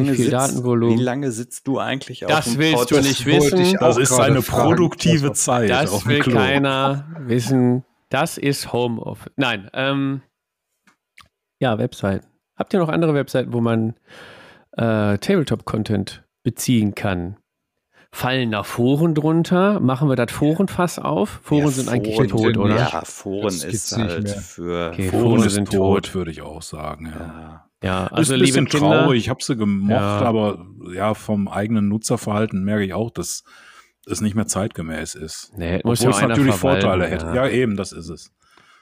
nicht 0.00 0.16
viel 0.16 0.16
sitzt, 0.16 0.32
Datenvolumen. 0.32 0.98
wie 0.98 1.02
lange 1.02 1.30
sitzt 1.30 1.66
du 1.68 1.78
eigentlich 1.78 2.24
auf 2.26 2.30
Das 2.30 2.44
dem 2.46 2.58
willst 2.58 2.90
du 2.90 2.96
Couch? 2.96 3.04
nicht 3.04 3.26
wollte 3.26 3.58
wissen. 3.58 3.76
Das 3.80 3.96
ist 3.98 4.08
seine 4.10 4.42
fragen. 4.42 4.64
produktive 4.74 5.32
Zeit 5.32 5.70
auf 5.70 5.78
Das 5.90 6.00
dem 6.02 6.08
will 6.08 6.20
Klo. 6.20 6.34
keiner 6.34 7.06
wissen. 7.20 7.84
Das 8.08 8.36
ist 8.38 8.72
Homeoffice. 8.72 9.32
Nein, 9.36 9.70
ähm, 9.72 10.22
ja, 11.60 11.78
Webseiten. 11.78 12.26
Habt 12.56 12.72
ihr 12.74 12.80
noch 12.80 12.88
andere 12.88 13.14
Webseiten, 13.14 13.52
wo 13.52 13.60
man 13.60 13.94
äh, 14.72 15.16
Tabletop-Content 15.18 16.24
beziehen 16.42 16.94
kann? 16.94 17.36
Fallen 18.12 18.50
da 18.50 18.64
Foren 18.64 19.14
drunter? 19.14 19.78
Machen 19.78 20.08
wir 20.08 20.16
das 20.16 20.32
Forenfass 20.32 20.98
auf? 20.98 21.40
Foren 21.44 21.60
Ja, 21.66 21.68
sind 21.70 21.88
eigentlich 21.88 22.16
Foren 22.16 22.28
tot, 22.28 22.40
sind 22.40 22.56
oder? 22.58 22.76
Ja, 22.76 23.02
Foren 23.04 23.42
Das 23.44 23.62
ist 23.64 23.96
halt 23.96 24.24
mehr. 24.24 24.34
für. 24.36 24.90
Okay, 24.92 25.08
Foren 25.08 25.22
Foren 25.22 25.44
ist 25.46 25.52
sind 25.54 25.70
tot, 25.70 26.04
tot. 26.06 26.14
würde 26.14 26.30
ich 26.32 26.42
auch 26.42 26.60
sagen. 26.62 27.06
Ja. 27.06 27.20
Ja. 27.20 27.66
Ja, 27.82 28.06
Also 28.08 28.20
ist 28.22 28.30
ein 28.32 28.34
liebe 28.40 28.46
bisschen 28.46 28.68
Kinder, 28.68 29.02
traurig, 29.04 29.20
ich 29.22 29.30
habe 29.30 29.42
sie 29.42 29.56
gemocht, 29.56 29.90
Ja. 29.92 30.20
aber 30.20 30.66
ja, 30.92 31.14
vom 31.14 31.48
eigenen 31.48 31.88
Nutzerverhalten 31.88 32.62
merke 32.62 32.84
ich 32.84 32.92
auch, 32.92 33.10
dass 33.10 33.42
es 34.06 34.20
nicht 34.20 34.34
mehr 34.34 34.46
zeitgemäß 34.46 35.14
ist. 35.14 35.52
Nee, 35.56 35.80
muss 35.84 36.00
Obwohl 36.00 36.12
ja 36.12 36.16
es 36.24 36.28
natürlich 36.28 36.54
verwalten, 36.56 36.82
Vorteile 36.82 37.06
hätte. 37.06 37.26
ja. 37.26 37.34
Ja, 37.36 37.48
eben, 37.48 37.76
das 37.76 37.92
ist 37.92 38.08
es. 38.10 38.32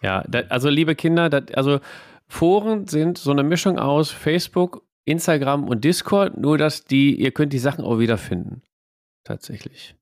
Ja, 0.03 0.25
da, 0.27 0.41
also 0.49 0.69
liebe 0.69 0.97
Kinder, 0.97 1.29
dat, 1.31 1.57
also 1.57 1.79
Foren 2.27 2.89
sind 2.89 3.19
so 3.19 3.31
eine 3.31 3.43
Mischung 3.45 3.79
aus 3.79 4.11
Facebook, 4.11 4.83
Instagram 5.05 5.69
und 5.69 5.85
Discord, 5.85 6.37
nur 6.37 6.59
dass 6.59 6.85
die, 6.85 7.15
ihr 7.21 7.31
könnt 7.31 7.53
die 7.53 7.59
Sachen 7.61 7.85
auch 7.85 7.99
wiederfinden. 8.01 8.63
Tatsächlich. 9.29 9.95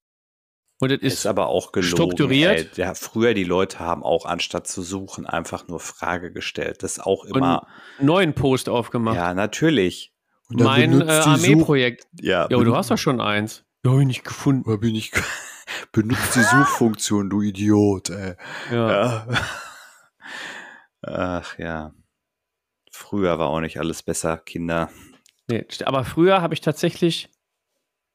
Und 0.79 0.93
es 0.93 1.01
Ist, 1.03 1.13
ist, 1.15 1.27
aber 1.27 1.49
auch 1.49 1.73
gelogen. 1.73 1.91
strukturiert. 1.91 2.79
Ey. 2.79 2.85
Ja, 2.85 2.95
früher 2.95 3.35
die 3.35 3.43
Leute 3.43 3.81
haben 3.81 4.05
auch 4.05 4.25
anstatt 4.25 4.69
zu 4.69 4.83
suchen 4.83 5.27
einfach 5.27 5.67
nur 5.67 5.81
Frage 5.81 6.31
gestellt. 6.33 6.85
Das 6.85 7.01
auch 7.01 7.25
immer. 7.25 7.67
einen 7.99 8.07
neuen 8.07 8.35
Post 8.35 8.69
aufgemacht. 8.69 9.17
Ja, 9.17 9.35
natürlich. 9.35 10.15
Und 10.49 10.61
mein 10.61 11.01
äh, 11.01 11.11
Armeeprojekt. 11.11 12.07
Ja, 12.21 12.47
Ja, 12.49 12.59
du 12.59 12.77
hast 12.77 12.93
doch 12.93 12.99
schon 12.99 13.21
eins. 13.21 13.65
Ja, 13.85 13.93
hab 13.93 13.99
ich 14.01 14.07
nicht 14.07 14.25
gefunden. 14.25 14.69
Oder 14.69 14.79
bin 14.79 14.95
ich 14.95 15.11
benutzt 15.93 16.37
die 16.37 16.43
Suchfunktion, 16.43 17.31
du 17.31 17.43
Idiot, 17.43 18.11
ey. 18.11 18.35
Ja. 18.71 18.91
Ja. 18.91 19.27
Ach 21.03 21.59
ja. 21.59 21.93
Früher 22.93 23.41
war 23.41 23.49
auch 23.49 23.61
nicht 23.61 23.81
alles 23.81 24.05
besser, 24.05 24.39
Kinder. 24.39 24.89
Nee, 25.49 25.67
aber 25.85 26.05
früher 26.05 26.43
habe 26.43 26.55
ich 26.55 26.61
tatsächlich, 26.61 27.29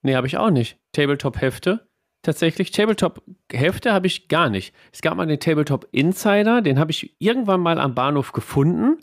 nee, 0.02 0.16
habe 0.16 0.28
ich 0.28 0.38
auch 0.38 0.50
nicht. 0.52 0.80
Tabletop-Hefte. 0.94 1.88
Tatsächlich, 2.24 2.72
Tabletop-Hefte 2.72 3.92
habe 3.92 4.08
ich 4.08 4.28
gar 4.28 4.50
nicht. 4.50 4.76
Es 4.92 5.02
gab 5.02 5.16
mal 5.18 5.26
den 5.26 5.40
Tabletop 5.40 5.88
Insider, 5.92 6.62
den 6.62 6.78
habe 6.78 6.92
ich 6.92 7.16
irgendwann 7.20 7.62
mal 7.62 7.80
am 7.80 7.96
Bahnhof 7.96 8.32
gefunden. 8.32 9.00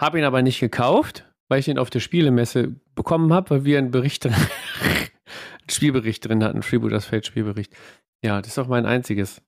Habe 0.00 0.18
ihn 0.18 0.24
aber 0.24 0.42
nicht 0.42 0.60
gekauft, 0.60 1.24
weil 1.48 1.58
ich 1.58 1.66
ihn 1.68 1.78
auf 1.78 1.90
der 1.90 2.00
Spielemesse 2.00 2.76
bekommen 2.94 3.32
habe, 3.32 3.50
weil 3.50 3.64
wir 3.64 3.78
einen 3.78 3.90
Bericht 3.90 4.24
drin, 4.24 4.34
einen 4.82 5.70
Spielbericht 5.70 6.28
drin 6.28 6.44
hatten, 6.44 6.62
Freebooters 6.62 7.06
Feld 7.06 7.26
Spielbericht. 7.26 7.74
Ja, 8.22 8.40
das 8.40 8.52
ist 8.52 8.58
auch 8.58 8.68
mein 8.68 8.86
einziges 8.86 9.42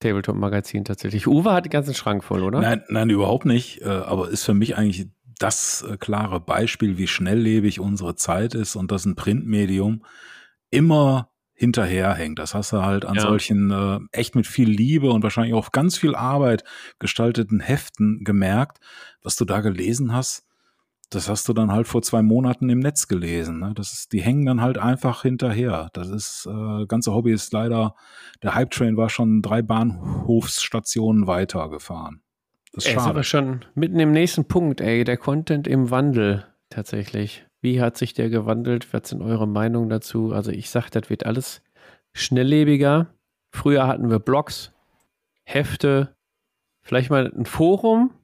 Tabletop-Magazin 0.00 0.84
tatsächlich. 0.84 1.26
Uwe 1.26 1.52
hat 1.52 1.64
den 1.64 1.70
ganzen 1.70 1.94
Schrank 1.94 2.22
voll, 2.22 2.42
oder? 2.42 2.60
Nein, 2.60 2.84
nein, 2.88 3.10
überhaupt 3.10 3.46
nicht. 3.46 3.80
äh, 3.82 3.86
Aber 3.88 4.28
ist 4.28 4.44
für 4.44 4.54
mich 4.54 4.76
eigentlich 4.76 5.08
das 5.38 5.82
äh, 5.82 5.96
klare 5.96 6.40
Beispiel, 6.40 6.98
wie 6.98 7.06
schnelllebig 7.06 7.80
unsere 7.80 8.14
Zeit 8.16 8.54
ist 8.54 8.76
und 8.76 8.90
dass 8.92 9.04
ein 9.06 9.14
Printmedium 9.16 10.04
immer 10.70 11.30
hinterherhängt. 11.54 12.38
Das 12.38 12.54
hast 12.54 12.72
du 12.72 12.82
halt 12.82 13.04
an 13.04 13.16
Ja. 13.16 13.22
solchen 13.22 13.70
äh, 13.70 13.98
echt 14.12 14.34
mit 14.36 14.46
viel 14.46 14.68
Liebe 14.70 15.10
und 15.10 15.22
wahrscheinlich 15.22 15.54
auch 15.54 15.72
ganz 15.72 15.96
viel 15.96 16.14
Arbeit 16.14 16.62
gestalteten 17.00 17.58
Heften 17.60 18.22
gemerkt, 18.22 18.78
was 19.22 19.34
du 19.36 19.44
da 19.44 19.60
gelesen 19.60 20.12
hast. 20.12 20.44
Das 21.10 21.28
hast 21.28 21.48
du 21.48 21.54
dann 21.54 21.72
halt 21.72 21.88
vor 21.88 22.02
zwei 22.02 22.20
Monaten 22.22 22.68
im 22.68 22.80
Netz 22.80 23.08
gelesen. 23.08 23.60
Ne? 23.60 23.72
Das 23.74 23.92
ist, 23.94 24.12
die 24.12 24.20
hängen 24.20 24.44
dann 24.44 24.60
halt 24.60 24.76
einfach 24.76 25.22
hinterher. 25.22 25.88
Das 25.94 26.10
ist, 26.10 26.46
äh, 26.46 26.86
ganze 26.86 27.12
Hobby 27.14 27.32
ist 27.32 27.50
leider, 27.52 27.94
der 28.42 28.54
Hype 28.54 28.70
Train 28.70 28.96
war 28.98 29.08
schon 29.08 29.40
drei 29.40 29.62
Bahnhofsstationen 29.62 31.26
weitergefahren. 31.26 32.22
Das 32.72 32.84
ist 32.84 32.92
Ey, 32.92 33.00
sind 33.00 33.14
wir 33.14 33.22
schon 33.22 33.64
mitten 33.74 33.98
im 33.98 34.12
nächsten 34.12 34.46
Punkt, 34.46 34.80
ey. 34.80 35.04
Der 35.04 35.16
Content 35.16 35.66
im 35.66 35.90
Wandel 35.90 36.46
tatsächlich. 36.70 37.46
Wie 37.60 37.80
hat 37.80 37.96
sich 37.96 38.14
der 38.14 38.30
gewandelt? 38.30 38.92
Was 38.92 39.08
sind 39.08 39.22
eure 39.22 39.48
Meinungen 39.48 39.88
dazu? 39.88 40.32
Also 40.32 40.50
ich 40.50 40.70
sag, 40.70 40.90
das 40.90 41.10
wird 41.10 41.26
alles 41.26 41.62
schnelllebiger. 42.12 43.14
Früher 43.50 43.86
hatten 43.86 44.10
wir 44.10 44.18
Blogs, 44.18 44.72
Hefte, 45.44 46.14
Vielleicht 46.88 47.10
mal 47.10 47.30
ein 47.36 47.44
Forum. 47.44 48.14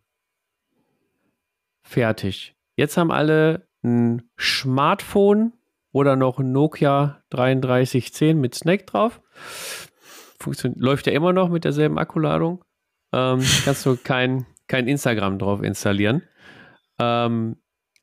Fertig. 1.83 2.57
Jetzt 2.77 2.97
haben 2.97 3.13
alle 3.13 3.69
ein 3.83 4.23
Smartphone 4.41 5.53
oder 5.93 6.17
noch 6.17 6.39
ein 6.39 6.51
Nokia 6.51 7.23
3310 7.29 8.41
mit 8.41 8.55
Snack 8.55 8.87
drauf. 8.87 9.21
Funktion 10.41 10.73
läuft 10.77 11.07
ja 11.07 11.13
immer 11.13 11.35
noch 11.35 11.51
mit 11.51 11.65
derselben 11.65 11.99
Akkuladung. 11.99 12.65
Ähm, 13.15 13.41
kannst 13.65 13.87
du 13.87 13.97
kein, 13.97 14.47
kein 14.67 14.89
Instagram 14.89 15.39
drauf 15.39 15.63
installieren. 15.63 16.23
Ähm, 16.99 17.57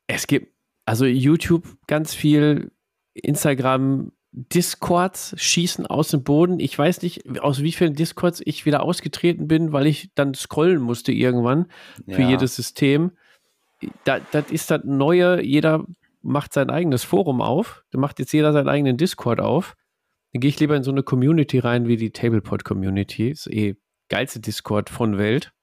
es 0.06 0.26
gibt 0.26 0.52
also 0.86 1.04
YouTube 1.04 1.64
ganz 1.86 2.14
viel, 2.14 2.72
Instagram 3.14 4.12
Discords 4.32 5.34
schießen 5.36 5.86
aus 5.86 6.08
dem 6.08 6.22
Boden. 6.24 6.58
Ich 6.58 6.78
weiß 6.78 7.02
nicht, 7.02 7.40
aus 7.40 7.62
wie 7.62 7.72
vielen 7.72 7.94
Discords 7.94 8.40
ich 8.44 8.64
wieder 8.64 8.82
ausgetreten 8.82 9.46
bin, 9.46 9.72
weil 9.72 9.86
ich 9.86 10.10
dann 10.14 10.32
scrollen 10.32 10.80
musste 10.80 11.12
irgendwann 11.12 11.66
für 12.08 12.22
Ja. 12.22 12.30
jedes 12.30 12.56
System. 12.56 13.12
Da, 14.04 14.20
das 14.30 14.50
ist 14.50 14.70
das 14.70 14.82
Neue, 14.84 15.42
jeder 15.42 15.84
macht 16.22 16.54
sein 16.54 16.70
eigenes 16.70 17.04
Forum 17.04 17.42
auf. 17.42 17.84
Da 17.90 17.98
macht 17.98 18.18
jetzt 18.20 18.32
jeder 18.32 18.52
seinen 18.54 18.68
eigenen 18.68 18.96
Discord 18.96 19.40
auf. 19.40 19.74
Dann 20.32 20.40
gehe 20.40 20.48
ich 20.48 20.58
lieber 20.60 20.76
in 20.76 20.82
so 20.84 20.90
eine 20.92 21.02
Community 21.02 21.58
rein 21.58 21.86
wie 21.86 21.96
die 21.96 22.12
Tablepod 22.12 22.64
Community. 22.64 23.28
Ist 23.30 23.48
eh 23.48 23.76
geilste 24.12 24.40
Discord 24.40 24.90
von 24.90 25.16
Welt. 25.16 25.54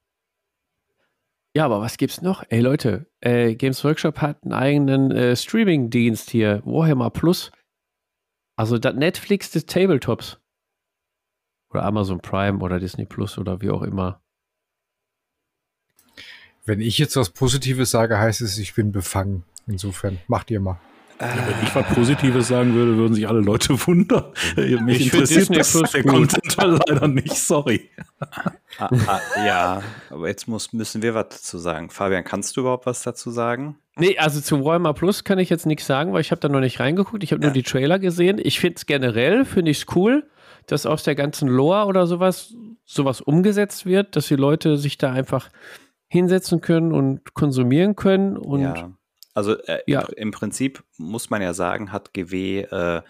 Ja, 1.55 1.65
aber 1.65 1.81
was 1.81 1.97
gibt's 1.97 2.23
noch? 2.23 2.43
Ey 2.49 2.61
Leute, 2.61 3.05
äh, 3.21 3.53
Games 3.53 3.83
Workshop 3.83 4.21
hat 4.21 4.41
einen 4.43 4.53
eigenen 4.53 5.11
äh, 5.11 5.35
Streaming-Dienst 5.35 6.31
hier, 6.31 6.63
Warhammer 6.65 7.11
Plus. 7.11 7.51
Also 8.55 8.79
das 8.79 8.95
Netflix 8.95 9.51
des 9.51 9.67
Tabletops. 9.67 10.39
Oder 11.69 11.83
Amazon 11.83 12.21
Prime 12.21 12.57
oder 12.59 12.79
Disney 12.79 13.05
Plus 13.05 13.37
oder 13.37 13.61
wie 13.61 13.69
auch 13.69 13.83
immer. 13.83 14.23
Wenn 16.65 16.81
ich 16.81 16.97
jetzt 16.97 17.15
was 17.17 17.29
Positives 17.29 17.91
sage, 17.91 18.17
heißt 18.17 18.41
es, 18.41 18.57
ich 18.57 18.73
bin 18.73 18.91
befangen. 18.91 19.43
Insofern, 19.67 20.17
macht 20.27 20.49
ihr 20.49 20.59
mal. 20.59 20.81
Ja, 21.21 21.35
wenn 21.35 21.63
ich 21.63 21.75
was 21.75 21.85
Positives 21.87 22.47
sagen 22.47 22.73
würde, 22.73 22.95
würden 22.97 23.13
sich 23.13 23.27
alle 23.27 23.41
Leute 23.41 23.73
wundern. 23.87 24.25
Mich 24.55 25.01
Ich 25.01 25.13
interessiert 25.13 25.55
das, 25.55 25.71
Plus 25.73 25.91
der 25.91 26.03
gut. 26.03 26.11
Content 26.13 26.55
leider 26.87 27.07
nicht, 27.07 27.35
sorry. 27.35 27.89
Ah, 28.77 28.89
ah, 29.07 29.19
ja, 29.45 29.83
aber 30.09 30.27
jetzt 30.29 30.47
muss, 30.47 30.71
müssen 30.73 31.01
wir 31.01 31.13
was 31.13 31.27
dazu 31.29 31.57
sagen. 31.57 31.89
Fabian, 31.89 32.23
kannst 32.23 32.55
du 32.55 32.61
überhaupt 32.61 32.85
was 32.85 33.03
dazu 33.03 33.31
sagen? 33.31 33.77
Nee, 33.97 34.17
also 34.17 34.39
zu 34.39 34.63
Warhammer 34.63 34.93
Plus 34.93 35.23
kann 35.25 35.39
ich 35.39 35.49
jetzt 35.49 35.65
nichts 35.65 35.85
sagen, 35.85 36.13
weil 36.13 36.21
ich 36.21 36.31
habe 36.31 36.39
da 36.39 36.47
noch 36.47 36.61
nicht 36.61 36.79
reingeguckt. 36.79 37.23
Ich 37.23 37.31
habe 37.31 37.41
nur 37.41 37.49
Ja. 37.49 37.53
die 37.53 37.63
Trailer 37.63 37.99
gesehen. 37.99 38.39
Ich 38.41 38.59
finde 38.59 38.75
es 38.77 38.85
generell, 38.85 39.43
finde 39.43 39.71
ich 39.71 39.79
es 39.79 39.95
cool, 39.95 40.29
dass 40.67 40.85
aus 40.85 41.03
der 41.03 41.15
ganzen 41.15 41.49
Lore 41.49 41.85
oder 41.87 42.07
sowas 42.07 42.53
sowas 42.85 43.21
umgesetzt 43.21 43.85
wird, 43.85 44.15
dass 44.15 44.27
die 44.27 44.35
Leute 44.35 44.77
sich 44.77 44.97
da 44.97 45.11
einfach 45.11 45.49
hinsetzen 46.07 46.61
können 46.61 46.91
und 46.93 47.33
konsumieren 47.33 47.95
können 47.95 48.35
und 48.37 48.61
ja. 48.61 48.91
Also 49.33 49.57
äh, 49.57 49.79
Ja. 49.87 50.01
im, 50.15 50.31
Prinzip 50.31 50.83
muss 50.97 51.29
man 51.29 51.41
ja 51.41 51.53
sagen, 51.53 51.91
hat 51.91 52.13
GW, 52.13 52.61
äh, 52.61 53.01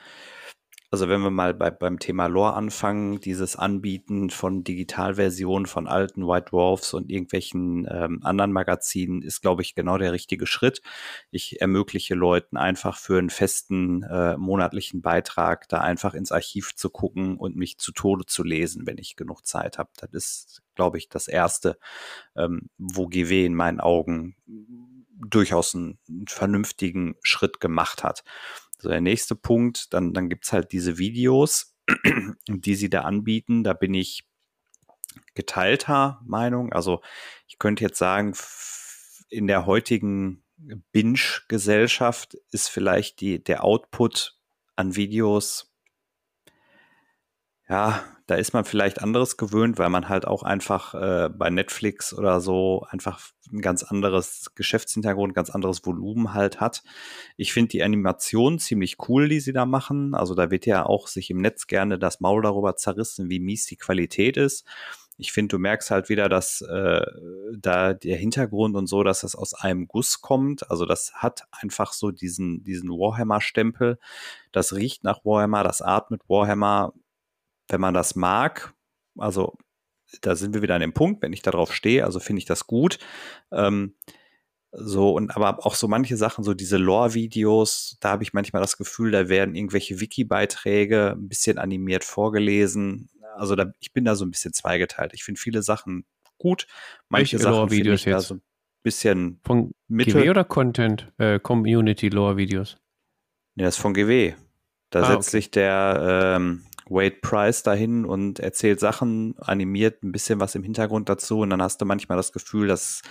also 0.92 1.08
wenn 1.08 1.22
wir 1.22 1.30
mal 1.30 1.54
bei, 1.54 1.70
beim 1.70 2.00
Thema 2.00 2.26
Lore 2.26 2.56
anfangen, 2.56 3.20
dieses 3.20 3.56
Anbieten 3.56 4.32
von 4.32 4.64
Digitalversionen 4.64 5.68
von 5.68 5.88
alten 5.88 6.28
White 6.28 6.48
Dwarfs 6.50 6.96
und 6.96 7.12
irgendwelchen 7.12 7.88
ähm, 7.92 8.22
anderen 8.24 8.52
Magazinen 8.52 9.22
ist, 9.22 9.42
glaube 9.42 9.62
ich, 9.62 9.76
genau 9.76 10.00
der 10.00 10.14
richtige 10.14 10.48
Schritt. 10.48 10.82
Ich 11.30 11.62
ermögliche 11.62 12.16
Leuten 12.16 12.58
einfach 12.58 12.98
für 12.98 13.20
einen 13.20 13.30
festen 13.30 14.02
äh, 14.02 14.36
monatlichen 14.38 15.02
Beitrag 15.04 15.70
da 15.70 15.80
einfach 15.82 16.16
ins 16.16 16.32
Archiv 16.32 16.74
zu 16.76 16.90
gucken 16.90 17.38
und 17.38 17.56
mich 17.56 17.78
zu 17.78 17.92
Tode 17.92 18.26
zu 18.26 18.44
lesen, 18.44 18.88
wenn 18.88 18.98
ich 18.98 19.16
genug 19.16 19.46
Zeit 19.46 19.78
habe. 19.78 19.92
Das 20.00 20.10
ist, 20.12 20.64
glaube 20.74 20.98
ich, 20.98 21.08
das 21.08 21.28
Erste, 21.28 21.78
ähm, 22.36 22.70
wo 22.80 23.06
GW 23.08 23.46
in 23.46 23.54
meinen 23.54 23.80
Augen 23.80 24.36
durchaus 25.20 25.76
einen, 25.76 26.00
vernünftigen 26.28 27.16
Schritt 27.24 27.60
gemacht 27.60 28.04
hat. 28.04 28.24
So 28.78 28.90
der 28.90 29.02
nächste 29.02 29.36
Punkt, 29.36 29.94
dann, 29.94 30.14
dann 30.14 30.30
gibt's 30.30 30.54
halt 30.54 30.72
diese 30.72 30.98
Videos, 30.98 31.76
die 32.48 32.76
sie 32.76 32.90
da 32.90 33.02
anbieten. 33.02 33.64
Da 33.64 33.74
bin 33.74 33.94
ich 33.94 34.26
geteilter 35.36 36.22
Meinung. 36.26 36.72
Also 36.72 37.02
ich 37.48 37.60
könnte 37.60 37.84
jetzt 37.84 37.98
sagen, 37.98 38.34
in 39.30 39.48
der 39.48 39.66
heutigen 39.66 40.44
Binge-Gesellschaft 40.92 42.36
ist 42.52 42.70
vielleicht 42.70 43.22
die, 43.22 43.44
der 43.44 43.64
Output 43.64 44.38
an 44.76 44.96
Videos 44.96 45.70
ja, 47.70 48.04
da 48.30 48.36
ist 48.36 48.54
man 48.54 48.64
vielleicht 48.64 49.02
anderes 49.02 49.38
gewöhnt, 49.38 49.80
weil 49.80 49.90
man 49.90 50.08
halt 50.08 50.28
auch 50.28 50.44
einfach 50.44 50.94
äh, 50.94 51.30
bei 51.30 51.50
Netflix 51.50 52.14
oder 52.14 52.42
so 52.42 52.86
einfach 52.88 53.20
ein 53.52 53.62
ganz 53.62 53.82
anderes 53.82 54.52
Geschäftshintergrund, 54.54 55.34
ganz 55.34 55.50
anderes 55.50 55.84
Volumen 55.84 56.36
halt 56.36 56.62
hat. 56.62 56.84
Ich 57.38 57.54
finde 57.54 57.70
die 57.70 57.82
Animation 57.82 58.60
ziemlich 58.60 58.98
cool, 59.08 59.30
die 59.30 59.40
sie 59.40 59.52
da 59.52 59.66
machen. 59.66 60.14
Also 60.14 60.36
da 60.36 60.52
wird 60.52 60.68
ja 60.68 60.86
auch 60.86 61.08
sich 61.08 61.32
im 61.32 61.42
Netz 61.42 61.66
gerne 61.66 61.98
das 61.98 62.20
Maul 62.20 62.44
darüber 62.44 62.76
zerrissen, 62.76 63.32
wie 63.32 63.40
mies 63.40 63.66
die 63.66 63.78
Qualität 63.78 64.38
ist. 64.38 64.64
Ich 65.18 65.32
finde, 65.32 65.56
du 65.56 65.60
merkst 65.60 65.90
halt 65.90 66.08
wieder, 66.10 66.30
dass 66.30 66.62
äh, 66.62 67.02
da 67.58 67.96
der 67.96 68.16
Hintergrund 68.16 68.76
und 68.76 68.86
so, 68.86 69.02
dass 69.02 69.22
das 69.22 69.36
aus 69.36 69.56
einem 69.56 69.88
Guss 69.88 70.22
kommt. 70.22 70.70
Also 70.70 70.86
das 70.86 71.14
hat 71.16 71.48
einfach 71.50 71.94
so 71.94 72.12
diesen, 72.12 72.64
diesen 72.64 72.92
Warhammer-Stempel. 72.92 73.98
Das 74.52 74.76
riecht 74.76 75.04
nach 75.04 75.26
Warhammer, 75.26 75.64
das 75.64 75.82
atmet 75.82 76.22
Warhammer 76.30 76.94
wenn 77.70 77.82
man 77.82 77.94
das 77.94 78.16
mag, 78.16 78.74
also 79.18 79.58
da 80.22 80.36
sind 80.36 80.54
wir 80.54 80.62
wieder 80.62 80.76
an 80.76 80.82
dem 80.82 80.94
Punkt, 80.94 81.22
wenn 81.22 81.34
ich 81.34 81.42
darauf 81.42 81.74
stehe, 81.74 82.04
also 82.04 82.20
finde 82.20 82.40
ich 82.40 82.46
das 82.46 82.68
gut. 82.68 82.98
Ähm, 83.52 83.96
so, 84.72 85.12
und 85.14 85.36
aber 85.36 85.66
auch 85.66 85.74
so 85.76 85.88
manche 85.88 86.16
Sachen, 86.18 86.44
so 86.44 86.54
diese 86.54 86.78
Lore-Videos, 86.78 87.98
da 88.02 88.10
habe 88.12 88.24
ich 88.24 88.34
manchmal 88.34 88.62
das 88.62 88.78
Gefühl, 88.78 89.12
da 89.12 89.28
werden 89.30 89.56
irgendwelche 89.56 90.00
Wiki-Beiträge 90.00 91.16
ein 91.18 91.28
bisschen 91.28 91.58
animiert 91.58 92.04
vorgelesen. 92.04 93.10
Also 93.36 93.56
da, 93.56 93.72
ich 93.80 93.94
bin 93.94 94.06
da 94.06 94.16
so 94.16 94.26
ein 94.26 94.32
bisschen 94.32 94.54
zweigeteilt. 94.54 95.14
Ich 95.14 95.24
finde 95.24 95.40
viele 95.40 95.64
Sachen 95.64 96.06
gut, 96.38 96.68
manche 97.10 97.34
Welche 97.34 97.44
Sachen 97.44 97.70
finde 97.70 97.90
Lore-Videos 97.90 98.00
ich 98.02 98.06
da 98.06 98.12
jetzt? 98.18 98.28
so 98.28 98.36
ein 98.36 98.42
bisschen 98.84 99.40
von 99.44 99.72
Mitte. 99.88 100.12
GW 100.20 100.30
oder 100.30 100.44
Content, 100.44 101.12
äh, 101.18 101.40
Community 101.40 102.10
Lore 102.10 102.38
Videos. 102.38 102.78
Nee, 103.56 103.64
das 103.64 103.76
ist 103.76 103.82
von 103.82 103.94
GW. 103.94 104.34
Da 104.92 105.02
Ah, 105.02 105.06
setzt 105.06 105.30
okay. 105.30 105.38
sich 105.38 105.52
der 105.52 106.36
ähm, 106.38 106.64
Wade 106.90 107.18
Price 107.22 107.64
dahin 107.64 108.06
und 108.06 108.40
erzählt 108.40 108.80
Sachen, 108.80 109.36
animiert 109.40 110.04
ein 110.04 110.12
bisschen 110.12 110.40
was 110.40 110.56
im 110.56 110.64
Hintergrund 110.64 111.10
dazu 111.10 111.40
und 111.40 111.50
dann 111.50 111.62
hast 111.62 111.82
du 111.82 111.86
manchmal 111.86 112.18
das 112.18 112.32
Gefühl, 112.32 112.68
das 112.68 113.02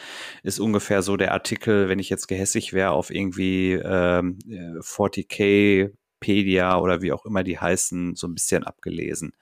ist 0.42 0.60
ungefähr 0.60 1.02
so 1.02 1.16
der 1.16 1.32
Artikel, 1.32 1.88
wenn 1.88 1.98
ich 1.98 2.10
jetzt 2.10 2.26
gehässig 2.28 2.72
wäre, 2.72 2.90
auf 2.90 3.10
irgendwie 3.10 3.72
ähm, 3.72 4.38
äh, 4.48 4.78
40k 4.80 5.92
Pedia 6.20 6.78
oder 6.78 7.02
wie 7.02 7.12
auch 7.12 7.24
immer 7.24 7.44
die 7.44 7.58
heißen, 7.58 8.16
so 8.16 8.26
ein 8.26 8.34
bisschen 8.34 8.64
abgelesen. 8.64 9.32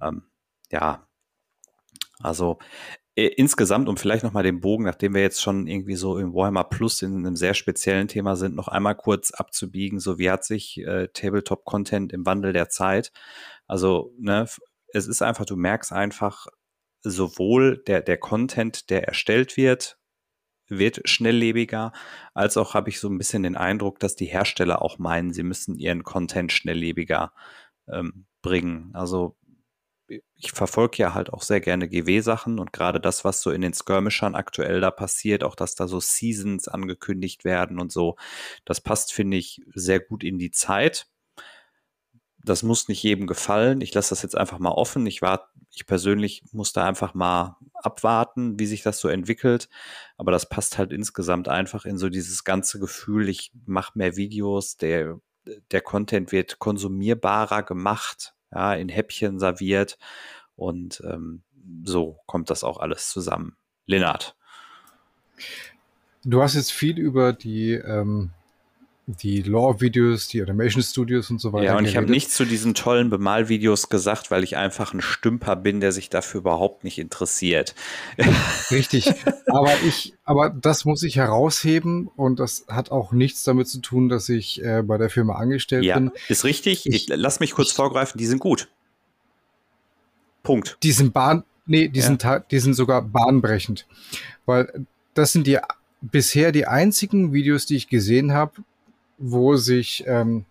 Ähm, 0.00 0.22
ja, 0.70 1.06
also 2.20 2.58
äh, 2.60 3.07
insgesamt, 3.26 3.88
um 3.88 3.96
vielleicht 3.96 4.24
nochmal 4.24 4.44
den 4.44 4.60
Bogen, 4.60 4.84
nachdem 4.84 5.14
wir 5.14 5.22
jetzt 5.22 5.42
schon 5.42 5.66
irgendwie 5.66 5.96
so 5.96 6.18
im 6.18 6.34
Warhammer 6.34 6.64
Plus 6.64 7.02
in 7.02 7.16
einem 7.16 7.36
sehr 7.36 7.54
speziellen 7.54 8.08
Thema 8.08 8.36
sind, 8.36 8.54
noch 8.54 8.68
einmal 8.68 8.94
kurz 8.94 9.32
abzubiegen, 9.32 9.98
so 9.98 10.18
wie 10.18 10.30
hat 10.30 10.44
sich 10.44 10.78
äh, 10.78 11.08
Tabletop-Content 11.08 12.12
im 12.12 12.26
Wandel 12.26 12.52
der 12.52 12.68
Zeit. 12.68 13.12
Also, 13.66 14.12
ne, 14.18 14.46
es 14.92 15.06
ist 15.08 15.22
einfach, 15.22 15.46
du 15.46 15.56
merkst 15.56 15.92
einfach, 15.92 16.46
sowohl 17.02 17.78
der, 17.86 18.02
der 18.02 18.18
Content, 18.18 18.90
der 18.90 19.04
erstellt 19.04 19.56
wird, 19.56 19.98
wird 20.68 21.00
schnelllebiger, 21.08 21.92
als 22.34 22.56
auch 22.56 22.74
habe 22.74 22.90
ich 22.90 23.00
so 23.00 23.08
ein 23.08 23.18
bisschen 23.18 23.42
den 23.42 23.56
Eindruck, 23.56 24.00
dass 24.00 24.16
die 24.16 24.26
Hersteller 24.26 24.82
auch 24.82 24.98
meinen, 24.98 25.32
sie 25.32 25.42
müssen 25.42 25.78
ihren 25.78 26.04
Content 26.04 26.52
schnelllebiger 26.52 27.32
ähm, 27.90 28.26
bringen. 28.42 28.90
Also 28.92 29.37
ich 30.08 30.52
verfolge 30.52 30.98
ja 30.98 31.14
halt 31.14 31.32
auch 31.32 31.42
sehr 31.42 31.60
gerne 31.60 31.88
GW-Sachen 31.88 32.58
und 32.58 32.72
gerade 32.72 33.00
das, 33.00 33.24
was 33.24 33.42
so 33.42 33.50
in 33.50 33.60
den 33.60 33.74
Skirmishern 33.74 34.34
aktuell 34.34 34.80
da 34.80 34.90
passiert, 34.90 35.44
auch 35.44 35.54
dass 35.54 35.74
da 35.74 35.86
so 35.86 36.00
Seasons 36.00 36.68
angekündigt 36.68 37.44
werden 37.44 37.78
und 37.78 37.92
so, 37.92 38.16
das 38.64 38.80
passt, 38.80 39.12
finde 39.12 39.36
ich, 39.36 39.62
sehr 39.74 40.00
gut 40.00 40.24
in 40.24 40.38
die 40.38 40.50
Zeit. 40.50 41.06
Das 42.42 42.62
muss 42.62 42.88
nicht 42.88 43.02
jedem 43.02 43.26
gefallen. 43.26 43.80
Ich 43.80 43.92
lasse 43.92 44.10
das 44.10 44.22
jetzt 44.22 44.36
einfach 44.36 44.58
mal 44.58 44.70
offen. 44.70 45.06
Ich 45.06 45.20
war, 45.20 45.50
ich 45.70 45.86
persönlich 45.86 46.44
muss 46.52 46.72
da 46.72 46.86
einfach 46.86 47.12
mal 47.12 47.56
abwarten, 47.74 48.58
wie 48.58 48.66
sich 48.66 48.82
das 48.82 49.00
so 49.00 49.08
entwickelt. 49.08 49.68
Aber 50.16 50.32
das 50.32 50.48
passt 50.48 50.78
halt 50.78 50.92
insgesamt 50.92 51.48
einfach 51.48 51.84
in 51.84 51.98
so 51.98 52.08
dieses 52.08 52.44
ganze 52.44 52.78
Gefühl, 52.78 53.28
ich 53.28 53.52
mache 53.66 53.98
mehr 53.98 54.16
Videos, 54.16 54.76
der, 54.76 55.20
der 55.70 55.82
Content 55.82 56.32
wird 56.32 56.58
konsumierbarer 56.58 57.64
gemacht, 57.64 58.34
ja, 58.52 58.74
in 58.74 58.88
Häppchen 58.88 59.38
serviert 59.38 59.98
und 60.56 61.02
ähm, 61.04 61.42
so 61.84 62.18
kommt 62.26 62.50
das 62.50 62.64
auch 62.64 62.78
alles 62.78 63.10
zusammen. 63.10 63.56
Lennart. 63.86 64.36
Du 66.24 66.42
hast 66.42 66.54
jetzt 66.54 66.72
viel 66.72 66.98
über 66.98 67.32
die 67.32 67.72
ähm, 67.72 68.30
die 69.10 69.40
Lore-Videos, 69.40 70.28
die 70.28 70.42
Animation-Studios 70.42 71.30
und 71.30 71.40
so 71.40 71.54
weiter. 71.54 71.64
Ja, 71.64 71.78
und 71.78 71.86
ich 71.86 71.96
habe 71.96 72.10
nichts 72.10 72.34
zu 72.34 72.44
diesen 72.44 72.74
tollen 72.74 73.08
Bemalvideos 73.08 73.88
gesagt, 73.88 74.30
weil 74.30 74.44
ich 74.44 74.58
einfach 74.58 74.92
ein 74.92 75.00
Stümper 75.00 75.56
bin, 75.56 75.80
der 75.80 75.92
sich 75.92 76.10
dafür 76.10 76.40
überhaupt 76.42 76.84
nicht 76.84 76.98
interessiert. 76.98 77.74
Richtig. 78.70 79.10
Aber 79.46 79.72
ich, 79.86 80.12
aber 80.24 80.50
das 80.50 80.84
muss 80.84 81.02
ich 81.02 81.16
herausheben 81.16 82.08
und 82.16 82.38
das 82.38 82.66
hat 82.68 82.90
auch 82.90 83.12
nichts 83.12 83.44
damit 83.44 83.66
zu 83.66 83.80
tun, 83.80 84.10
dass 84.10 84.28
ich 84.28 84.62
äh, 84.62 84.82
bei 84.82 84.98
der 84.98 85.08
Firma 85.08 85.36
angestellt 85.36 85.84
Ja, 85.84 85.94
bin. 85.98 86.10
ist 86.28 86.44
richtig. 86.44 86.84
Ich, 86.86 87.08
Ich- 87.08 87.16
lass 87.16 87.40
mich 87.40 87.52
kurz 87.52 87.72
vorgreifen, 87.72 88.18
die 88.18 88.26
sind 88.26 88.38
gut. 88.40 88.68
Punkt. 90.42 90.76
Die 90.82 90.92
sind 90.92 91.14
Bahn, 91.14 91.44
nee, 91.66 91.88
die 91.88 92.00
Ja. 92.00 92.06
sind, 92.06 92.26
die 92.50 92.58
sind 92.58 92.74
sogar 92.74 93.00
bahnbrechend. 93.02 93.86
Weil 94.44 94.86
das 95.14 95.32
sind 95.32 95.46
die 95.46 95.58
bisher 96.02 96.52
die 96.52 96.66
einzigen 96.66 97.32
Videos, 97.32 97.64
die 97.66 97.76
ich 97.76 97.88
gesehen 97.88 98.32
habe, 98.32 98.52
wo 99.18 99.56
sich 99.56 100.04
ähm, 100.06 100.44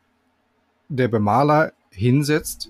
der 0.90 1.08
Bemaler 1.08 1.74
hinsetzt 1.90 2.70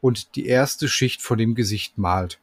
und 0.00 0.36
die 0.36 0.46
erste 0.46 0.88
Schicht 0.88 1.22
von 1.22 1.38
dem 1.38 1.54
Gesicht 1.54 1.98
malt. 1.98 2.40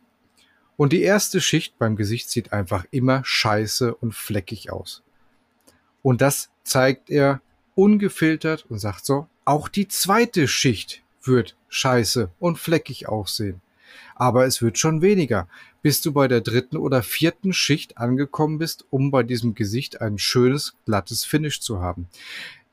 Und 0.78 0.92
die 0.92 1.02
erste 1.02 1.40
Schicht 1.40 1.78
beim 1.80 1.96
Gesicht 1.96 2.30
sieht 2.30 2.52
einfach 2.52 2.86
immer 2.92 3.22
scheiße 3.24 3.96
und 3.96 4.14
fleckig 4.14 4.72
aus. 4.72 5.04
Und 6.02 6.22
das 6.22 6.50
zeigt 6.64 7.10
er 7.10 7.42
ungefiltert 7.76 8.66
und 8.70 8.80
sagt 8.80 9.06
so, 9.06 9.28
auch 9.46 9.70
die 9.70 9.88
zweite 9.88 10.48
Schicht 10.48 11.04
wird 11.24 11.56
scheiße 11.70 12.30
und 12.40 12.60
fleckig 12.60 13.08
aussehen. 13.08 13.62
Aber 14.16 14.46
es 14.46 14.62
wird 14.62 14.78
schon 14.78 15.02
weniger, 15.02 15.48
bis 15.82 16.02
du 16.02 16.12
bei 16.12 16.28
der 16.28 16.42
dritten 16.42 16.78
oder 16.78 17.04
vierten 17.04 17.54
Schicht 17.54 17.98
angekommen 17.98 18.58
bist, 18.58 18.86
um 18.90 19.12
bei 19.12 19.24
diesem 19.24 19.56
Gesicht 19.56 20.02
ein 20.02 20.18
schönes, 20.18 20.76
glattes 20.86 21.24
Finish 21.24 21.62
zu 21.62 21.80
haben. 21.80 22.08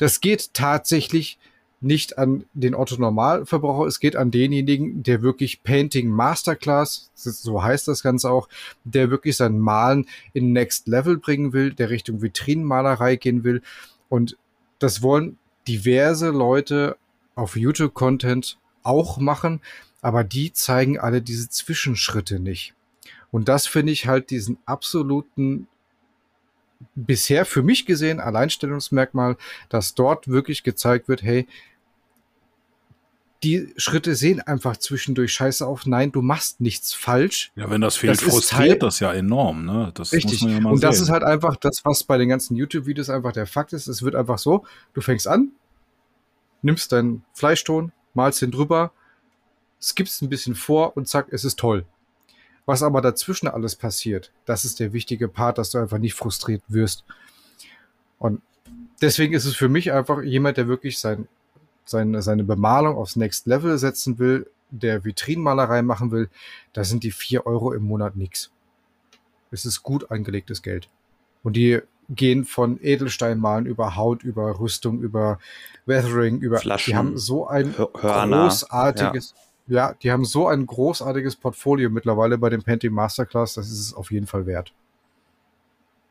Das 0.03 0.21
geht 0.21 0.53
tatsächlich 0.53 1.39
nicht 1.81 2.19
an 2.19 2.45
den 2.55 2.75
Otto 2.75 2.97
Normalverbraucher, 2.97 3.87
es 3.87 4.01
geht 4.01 4.17
an 4.17 4.33
denjenigen, 4.33 5.05
der 5.05 5.23
wirklich 5.23 5.63
Painting 5.63 6.09
Masterclass, 6.09 7.13
so 7.15 7.63
heißt 7.63 7.87
das 7.87 8.03
Ganze 8.03 8.29
auch, 8.29 8.49
der 8.83 9.11
wirklich 9.11 9.37
sein 9.37 9.61
Malen 9.61 10.07
in 10.33 10.53
Next 10.53 10.89
Level 10.89 11.19
bringen 11.19 11.53
will, 11.53 11.73
der 11.73 11.91
Richtung 11.91 12.21
Vitrinenmalerei 12.21 13.15
gehen 13.15 13.45
will. 13.45 13.63
Und 14.09 14.37
das 14.81 15.03
wollen 15.03 15.39
diverse 15.69 16.31
Leute 16.31 16.97
auf 17.37 17.55
YouTube-Content 17.55 18.59
auch 18.83 19.19
machen, 19.19 19.61
aber 20.01 20.25
die 20.25 20.53
zeigen 20.53 20.99
alle 20.99 21.23
diese 21.23 21.49
Zwischenschritte 21.49 22.41
nicht. 22.41 22.75
Und 23.31 23.49
das 23.49 23.69
finde 23.69 23.93
ich 23.93 24.09
halt 24.09 24.31
diesen 24.31 24.59
absoluten 24.67 25.69
bisher 26.95 27.45
für 27.45 27.63
mich 27.63 27.87
gesehen 27.87 28.21
Alleinstellungsmerkmal, 28.21 29.37
dass 29.69 29.95
dort 29.95 30.29
wirklich 30.29 30.63
gezeigt 30.63 31.09
wird, 31.09 31.23
hey, 31.23 31.47
die 33.43 33.73
Schritte 33.77 34.15
sehen 34.15 34.41
einfach 34.41 34.77
zwischendurch 34.77 35.33
scheiße 35.33 35.67
auf. 35.67 35.85
Nein, 35.85 36.13
du 36.13 36.23
machst 36.23 36.61
nichts 36.61 36.95
falsch. 36.95 37.51
Ja, 37.57 37.69
wenn 37.71 37.81
das 37.81 37.97
fehlt, 37.97 38.13
Das 38.13 38.23
frustriert 38.23 38.71
Teil- 38.71 38.79
das 38.79 39.01
ja 39.01 39.13
enorm, 39.13 39.65
ne? 39.65 39.91
Das 39.95 40.13
Richtig. 40.13 40.43
ja 40.43 40.59
und 40.59 40.83
das 40.85 40.97
sehen. 40.97 41.05
ist 41.05 41.11
halt 41.11 41.25
einfach 41.25 41.57
das, 41.57 41.85
was 41.85 42.05
bei 42.05 42.19
den 42.19 42.29
ganzen 42.29 42.55
YouTube-Videos 42.55 43.11
einfach 43.11 43.33
der 43.33 43.47
Fakt 43.49 43.73
ist. 43.73 43.89
Es 43.89 44.03
wird 44.03 44.15
einfach 44.15 44.39
so, 44.39 44.65
du 44.95 45.01
fängst 45.01 45.27
an, 45.27 45.51
nimmst 46.63 46.93
deinen 46.93 47.25
Fleischton, 47.35 47.91
malst 48.15 48.43
den 48.43 48.53
drüber, 48.53 48.93
skippst 49.81 50.23
ein 50.23 50.29
bisschen 50.29 50.55
vor 50.55 50.97
und 50.97 51.09
zack, 51.09 51.27
es 51.33 51.45
ist 51.45 51.59
toll. 51.59 51.85
Was 52.65 52.83
aber 52.83 53.01
dazwischen 53.01 53.49
alles 53.49 53.75
passiert, 53.77 54.33
das 54.45 54.65
ist 54.65 54.79
der 54.81 54.93
wichtige 54.93 55.29
Part, 55.29 55.59
dass 55.59 55.71
du 55.71 55.79
einfach 55.79 55.99
nicht 55.99 56.15
frustriert 56.15 56.63
wirst. 56.69 57.05
Und 58.19 58.41
deswegen 59.01 59.35
ist 59.35 59.47
es 59.47 59.57
für 59.57 59.69
mich 59.69 59.93
einfach 59.93 60.23
jemand, 60.23 60.57
der 60.57 60.69
wirklich 60.69 60.99
sein, 60.99 61.27
seine, 61.85 62.23
seine 62.23 62.45
Bemalung 62.45 62.97
aufs 62.97 63.17
Next 63.17 63.47
Level 63.47 63.77
setzen 63.79 64.19
will, 64.19 64.49
der 64.71 65.05
Vitrinenmalerei 65.05 65.83
machen 65.83 66.13
will, 66.13 66.31
da 66.73 66.85
sind 66.85 67.03
die 67.03 67.11
vier 67.11 67.47
Euro 67.47 67.73
im 67.73 67.83
Monat 67.83 68.17
nix. 68.17 68.51
Es 69.51 69.67
ist 69.67 69.83
gut 69.83 70.11
angelegtes 70.11 70.63
Geld. 70.63 70.89
Und 71.43 71.57
die 71.57 71.81
gehen 72.09 72.45
von 72.45 72.79
Edelsteinmalen 72.81 73.67
über 73.67 73.97
Haut, 73.97 74.23
über 74.23 74.59
Rüstung, 74.61 75.01
über 75.01 75.39
Weathering, 75.85 76.39
über 76.41 76.59
Flaschen, 76.59 76.93
die 76.93 76.97
haben 76.97 77.19
so 77.19 77.47
ein 77.49 77.77
Hör- 77.77 77.91
Hörner, 78.01 78.43
großartiges, 78.45 79.35
ja. 79.37 79.43
Die 79.67 80.11
haben 80.11 80.25
so 80.25 80.49
ein 80.49 80.67
großartiges 80.67 81.37
Portfolio 81.37 81.89
mittlerweile 81.91 82.39
bei 82.39 82.51
dem 82.51 82.63
Painting 82.63 82.93
Masterclass, 82.93 83.55
das 83.55 83.69
ist 83.69 83.79
es 83.81 83.95
auf 83.95 84.11
jeden 84.11 84.27
Fall 84.27 84.47
wert. 84.47 84.73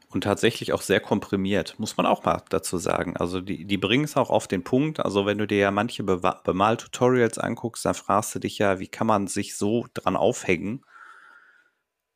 Und 0.09 0.25
tatsächlich 0.25 0.73
auch 0.73 0.81
sehr 0.81 0.99
komprimiert, 0.99 1.75
muss 1.77 1.95
man 1.95 2.05
auch 2.05 2.25
mal 2.25 2.43
dazu 2.49 2.77
sagen. 2.77 3.15
Also 3.15 3.39
die, 3.39 3.63
die 3.63 3.77
bringen 3.77 4.03
es 4.03 4.17
auch 4.17 4.29
auf 4.29 4.47
den 4.47 4.61
Punkt. 4.63 4.99
Also 4.99 5.25
wenn 5.25 5.37
du 5.37 5.47
dir 5.47 5.57
ja 5.59 5.71
manche 5.71 6.03
Bewa- 6.03 6.43
Bemal-Tutorials 6.43 7.37
anguckst, 7.37 7.85
dann 7.85 7.93
fragst 7.93 8.35
du 8.35 8.39
dich 8.39 8.57
ja, 8.57 8.79
wie 8.79 8.89
kann 8.89 9.07
man 9.07 9.27
sich 9.27 9.55
so 9.55 9.85
dran 9.93 10.17
aufhängen 10.17 10.83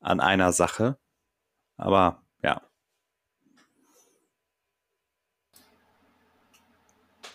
an 0.01 0.19
einer 0.19 0.51
Sache. 0.51 0.97
Aber 1.77 2.21
ja, 2.43 2.61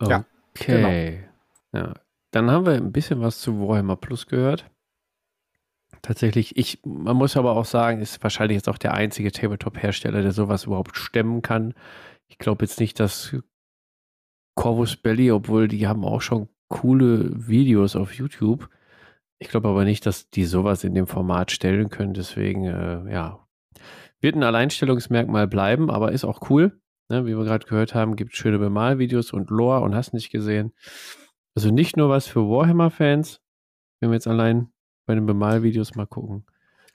Ja, 0.01 0.25
Okay. 0.55 1.25
Ja. 1.73 1.95
Dann 2.31 2.51
haben 2.51 2.67
wir 2.67 2.75
ein 2.75 2.93
bisschen 2.93 3.21
was 3.21 3.41
zu 3.41 3.61
Warhammer 3.61 3.97
Plus 3.97 4.27
gehört. 4.27 4.71
Tatsächlich, 6.03 6.57
ich, 6.57 6.81
man 6.85 7.17
muss 7.17 7.37
aber 7.37 7.53
auch 7.53 7.65
sagen, 7.65 8.01
ist 8.01 8.23
wahrscheinlich 8.23 8.57
jetzt 8.57 8.69
auch 8.69 8.79
der 8.79 8.95
einzige 8.95 9.33
Tabletop-Hersteller, 9.33 10.23
der 10.23 10.33
sowas 10.33 10.65
überhaupt 10.65 10.97
stemmen 10.97 11.43
kann. 11.43 11.75
Ich 12.29 12.39
glaube 12.39 12.65
jetzt 12.65 12.81
nicht, 12.81 13.01
dass 13.01 13.37
Corvus 14.55 14.97
Belly, 14.97 15.31
obwohl 15.31 15.69
die 15.69 15.87
haben 15.87 16.05
auch 16.05 16.23
schon 16.23 16.49
coole 16.69 17.49
Videos 17.49 17.97
auf 17.97 18.15
YouTube. 18.15 18.71
Ich 19.39 19.49
glaube 19.49 19.69
aber 19.69 19.85
nicht, 19.85 20.07
dass 20.07 20.31
die 20.31 20.45
sowas 20.45 20.85
in 20.85 20.95
dem 20.95 21.07
Format 21.07 21.51
stellen 21.51 21.91
können. 21.91 22.15
Deswegen, 22.15 22.65
äh, 22.65 23.13
ja, 23.13 23.47
wird 24.21 24.37
ein 24.37 24.43
Alleinstellungsmerkmal 24.43 25.49
bleiben, 25.49 25.91
aber 25.91 26.13
ist 26.13 26.25
auch 26.25 26.51
cool. 26.51 26.81
Ne, 27.09 27.27
wie 27.27 27.37
wir 27.37 27.45
gerade 27.45 27.67
gehört 27.67 27.95
haben, 27.95 28.15
gibt 28.15 28.37
schöne 28.37 28.59
Bemalvideos 28.59 29.33
und 29.33 29.51
Lore 29.51 29.81
und 29.81 29.97
hast 29.97 30.15
nicht 30.15 30.31
gesehen. 30.31 30.73
Also 31.55 31.71
nicht 31.71 31.97
nur 31.97 32.09
was 32.09 32.27
für 32.27 32.41
Warhammer-Fans, 32.49 33.41
wenn 34.01 34.11
wir 34.11 34.15
jetzt 34.15 34.27
allein 34.29 34.69
bei 35.07 35.15
den 35.15 35.27
Bemalvideos 35.27 35.95
mal 35.95 36.07
gucken. 36.07 36.45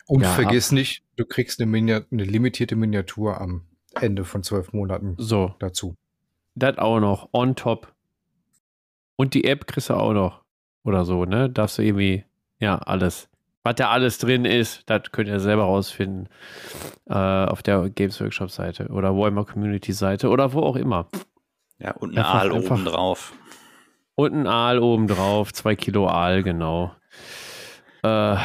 Und 0.07 0.21
Ja, 0.21 0.29
vergiss 0.29 0.71
nicht, 0.71 1.03
du 1.17 1.25
kriegst 1.25 1.59
eine, 1.59 1.69
Minia 1.69 2.01
eine 2.11 2.23
limitierte 2.23 2.75
Miniatur 2.75 3.39
am 3.41 3.65
Ende 3.99 4.23
von 4.23 4.43
zwölf 4.43 4.71
Monaten 4.73 5.15
So, 5.17 5.55
dazu. 5.59 5.95
das 6.55 6.77
auch 6.77 6.99
noch, 6.99 7.29
on 7.33 7.55
top. 7.55 7.93
Und 9.15 9.33
die 9.33 9.45
App 9.45 9.67
kriegst 9.67 9.89
du 9.89 9.93
auch 9.95 10.13
noch. 10.13 10.43
Oder 10.83 11.03
so, 11.05 11.25
ne? 11.25 11.49
Darfst 11.49 11.77
du 11.77 11.81
irgendwie, 11.81 12.25
ja, 12.59 12.77
alles. 12.77 13.29
Was 13.63 13.75
da 13.75 13.89
alles 13.89 14.19
drin 14.19 14.45
ist, 14.45 14.83
das 14.87 15.11
könnt 15.11 15.27
ihr 15.27 15.39
selber 15.39 15.63
rausfinden. 15.63 16.29
Äh, 17.07 17.13
auf 17.15 17.63
der 17.63 17.89
Games 17.89 18.21
Workshop 18.21 18.51
Seite 18.51 18.89
oder 18.89 19.15
Warhammer 19.15 19.45
Community 19.45 19.93
Seite 19.93 20.29
oder 20.29 20.53
wo 20.53 20.59
auch 20.59 20.75
immer. 20.75 21.07
ja, 21.79 21.91
und 21.95 22.15
ein 22.15 22.23
Aal 22.23 22.51
oben 22.51 22.85
drauf. 22.85 23.33
Und 24.15 24.33
ein 24.33 24.47
Aal 24.47 24.79
oben 24.79 25.07
drauf, 25.07 25.51
zwei 25.53 25.75
Kilo 25.75 26.07
Aal, 26.07 26.41
genau. 26.43 26.93
Äh, 28.03 28.37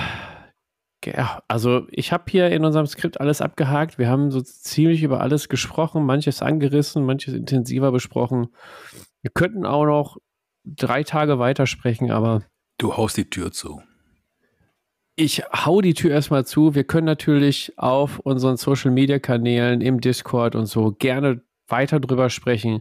ja, 1.04 1.42
also 1.48 1.86
ich 1.90 2.12
habe 2.12 2.24
hier 2.28 2.50
in 2.50 2.64
unserem 2.64 2.86
Skript 2.86 3.20
alles 3.20 3.40
abgehakt. 3.40 3.98
Wir 3.98 4.08
haben 4.08 4.30
so 4.30 4.40
ziemlich 4.40 5.02
über 5.02 5.20
alles 5.20 5.48
gesprochen, 5.48 6.04
manches 6.04 6.42
angerissen, 6.42 7.04
manches 7.04 7.34
intensiver 7.34 7.92
besprochen. 7.92 8.48
Wir 9.22 9.30
könnten 9.30 9.64
auch 9.64 9.84
noch 9.86 10.16
drei 10.64 11.04
Tage 11.04 11.38
weitersprechen, 11.38 12.10
aber 12.10 12.42
Du 12.78 12.96
haust 12.96 13.16
die 13.16 13.28
Tür 13.30 13.52
zu. 13.52 13.80
ich 15.16 15.42
hau 15.52 15.80
die 15.82 15.94
Tür 15.94 16.10
erstmal 16.12 16.46
zu. 16.46 16.74
Wir 16.74 16.84
können 16.84 17.06
natürlich 17.06 17.72
auf 17.78 18.18
unseren 18.20 18.56
Social 18.56 18.90
Media 18.90 19.18
Kanälen, 19.18 19.80
im 19.82 20.00
Discord 20.00 20.54
und 20.54 20.66
so 20.66 20.92
gerne 20.92 21.42
weiter 21.68 22.00
drüber 22.00 22.30
sprechen. 22.30 22.80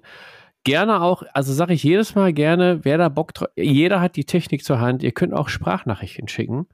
Gerne 0.70 1.02
auch, 1.02 1.24
also 1.34 1.52
sage 1.54 1.74
ich 1.74 1.84
jedes 1.84 2.16
Mal 2.16 2.32
gerne, 2.34 2.80
wer 2.84 2.98
da 2.98 3.10
Bock 3.10 3.34
drauf, 3.34 3.50
jeder 3.56 4.02
hat 4.02 4.16
die 4.16 4.26
Technik 4.26 4.64
zur 4.64 4.80
Hand. 4.80 5.04
Ihr 5.04 5.12
könnt 5.12 5.34
auch 5.34 5.50
Sprachnachrichten 5.50 6.28
schicken. 6.28 6.68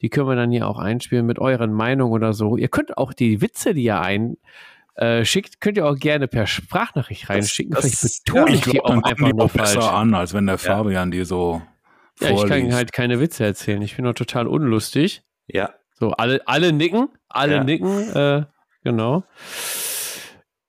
Die 0.00 0.10
können 0.10 0.28
wir 0.28 0.36
dann 0.36 0.50
hier 0.52 0.68
auch 0.68 0.78
einspielen 0.78 1.26
mit 1.26 1.38
euren 1.38 1.72
Meinungen 1.72 2.12
oder 2.12 2.32
so. 2.32 2.56
Ihr 2.56 2.68
könnt 2.68 2.96
auch 2.98 3.12
die 3.12 3.40
Witze, 3.40 3.74
die 3.74 3.84
ihr 3.84 4.00
ein 4.00 4.36
äh, 4.94 5.24
schickt, 5.24 5.60
könnt 5.60 5.76
ihr 5.76 5.86
auch 5.86 5.94
gerne 5.96 6.26
per 6.28 6.46
Sprachnachricht 6.48 7.28
reinschicken. 7.30 7.72
das- 7.72 7.84
Vielleicht 8.00 8.24
betone 8.24 8.40
ja, 8.42 8.48
ich, 8.48 8.54
Ich 8.54 8.64
die 8.64 8.70
glaube, 8.72 8.88
auch 8.88 9.02
einfach 9.04 9.26
die 9.28 9.32
nur 9.34 9.44
auch 9.44 9.50
besser 9.50 9.80
falsch. 9.82 9.92
an, 9.94 10.14
als 10.14 10.34
wenn 10.34 10.46
der 10.46 10.58
Fabian 10.58 11.10
dir 11.12 11.24
so 11.24 11.62
Ja, 12.20 12.30
ich 12.30 12.36
kann 12.38 12.48
vorliest. 12.48 12.76
halt 12.76 12.92
keine 12.92 13.20
Witze 13.20 13.44
erzählen. 13.44 13.80
Ich 13.82 13.94
bin 13.96 14.04
doch 14.04 14.14
total 14.14 14.46
unlustig. 14.48 15.22
Ja, 15.46 15.70
So, 16.00 16.10
alle, 16.12 16.40
alle 16.46 16.72
nicken, 16.72 17.08
alle 17.28 17.54
Ja. 17.56 17.64
nicken, 17.64 18.10
äh, 18.14 18.44
genau. 18.84 19.22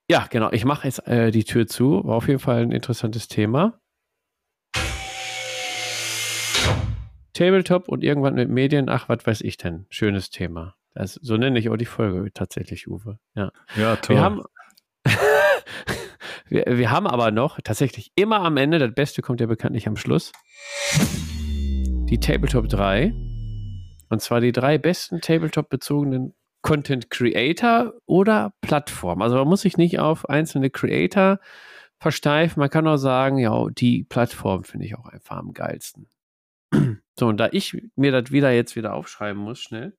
Ja, 0.09 0.27
genau. 0.29 0.51
Ich 0.51 0.65
mache 0.65 0.87
jetzt 0.87 1.07
äh, 1.07 1.31
die 1.31 1.43
Tür 1.43 1.67
zu. 1.67 2.03
War 2.03 2.15
auf 2.15 2.27
jeden 2.27 2.39
Fall 2.39 2.63
ein 2.63 2.71
interessantes 2.71 3.27
Thema. 3.27 3.79
Tabletop 7.33 7.87
und 7.87 8.03
irgendwann 8.03 8.33
mit 8.35 8.49
Medien. 8.49 8.89
Ach, 8.89 9.07
was 9.07 9.25
weiß 9.25 9.41
ich 9.41 9.57
denn? 9.57 9.85
Schönes 9.89 10.29
Thema. 10.29 10.75
Das, 10.95 11.13
so 11.13 11.37
nenne 11.37 11.59
ich 11.59 11.69
auch 11.69 11.77
die 11.77 11.85
Folge 11.85 12.33
tatsächlich, 12.33 12.87
Uwe. 12.87 13.19
Ja. 13.35 13.51
Ja, 13.75 13.95
toll. 13.97 14.15
Wir 14.15 14.23
haben, 14.23 14.43
Wir, 16.49 16.65
wir 16.67 16.89
haben 16.89 17.05
aber 17.05 17.29
noch 17.29 17.59
tatsächlich 17.61 18.11
immer 18.15 18.41
am 18.41 18.57
Ende, 18.57 18.79
das 18.79 18.93
Beste 18.93 19.21
kommt 19.21 19.39
ja 19.39 19.45
bekanntlich 19.45 19.87
am 19.87 19.95
Schluss, 19.95 20.31
die 22.09 22.19
Tabletop 22.19 22.67
3. 22.67 23.13
Und 24.09 24.21
zwar 24.21 24.41
die 24.41 24.51
drei 24.51 24.79
besten 24.79 25.21
Tabletop-bezogenen 25.21 26.33
Content 26.61 27.09
Creator 27.09 27.93
oder 28.05 28.53
Plattform. 28.61 29.21
Also 29.21 29.37
man 29.37 29.47
muss 29.47 29.61
sich 29.61 29.77
nicht 29.77 29.99
auf 29.99 30.27
einzelne 30.29 30.69
Creator 30.69 31.39
versteifen. 31.99 32.59
Man 32.59 32.69
kann 32.69 32.87
auch 32.87 32.97
sagen, 32.97 33.37
ja, 33.37 33.67
die 33.69 34.03
Plattform 34.03 34.63
finde 34.63 34.85
ich 34.85 34.97
auch 34.97 35.07
einfach 35.07 35.37
am 35.37 35.53
geilsten. 35.53 36.07
So, 37.19 37.27
und 37.27 37.35
da 37.35 37.49
ich 37.51 37.75
mir 37.97 38.13
das 38.13 38.31
wieder 38.31 38.49
jetzt 38.51 38.77
wieder 38.77 38.93
aufschreiben 38.93 39.41
muss, 39.41 39.59
schnell. 39.59 39.91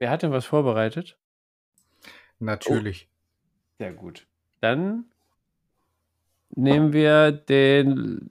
Wer 0.00 0.10
hat 0.10 0.24
denn 0.24 0.32
was 0.32 0.44
vorbereitet? 0.44 1.16
Natürlich. 2.40 3.06
Oh, 3.08 3.14
sehr 3.78 3.92
gut. 3.92 4.26
Dann 4.60 5.04
nehmen 6.50 6.92
wir 6.92 7.30
den. 7.30 8.30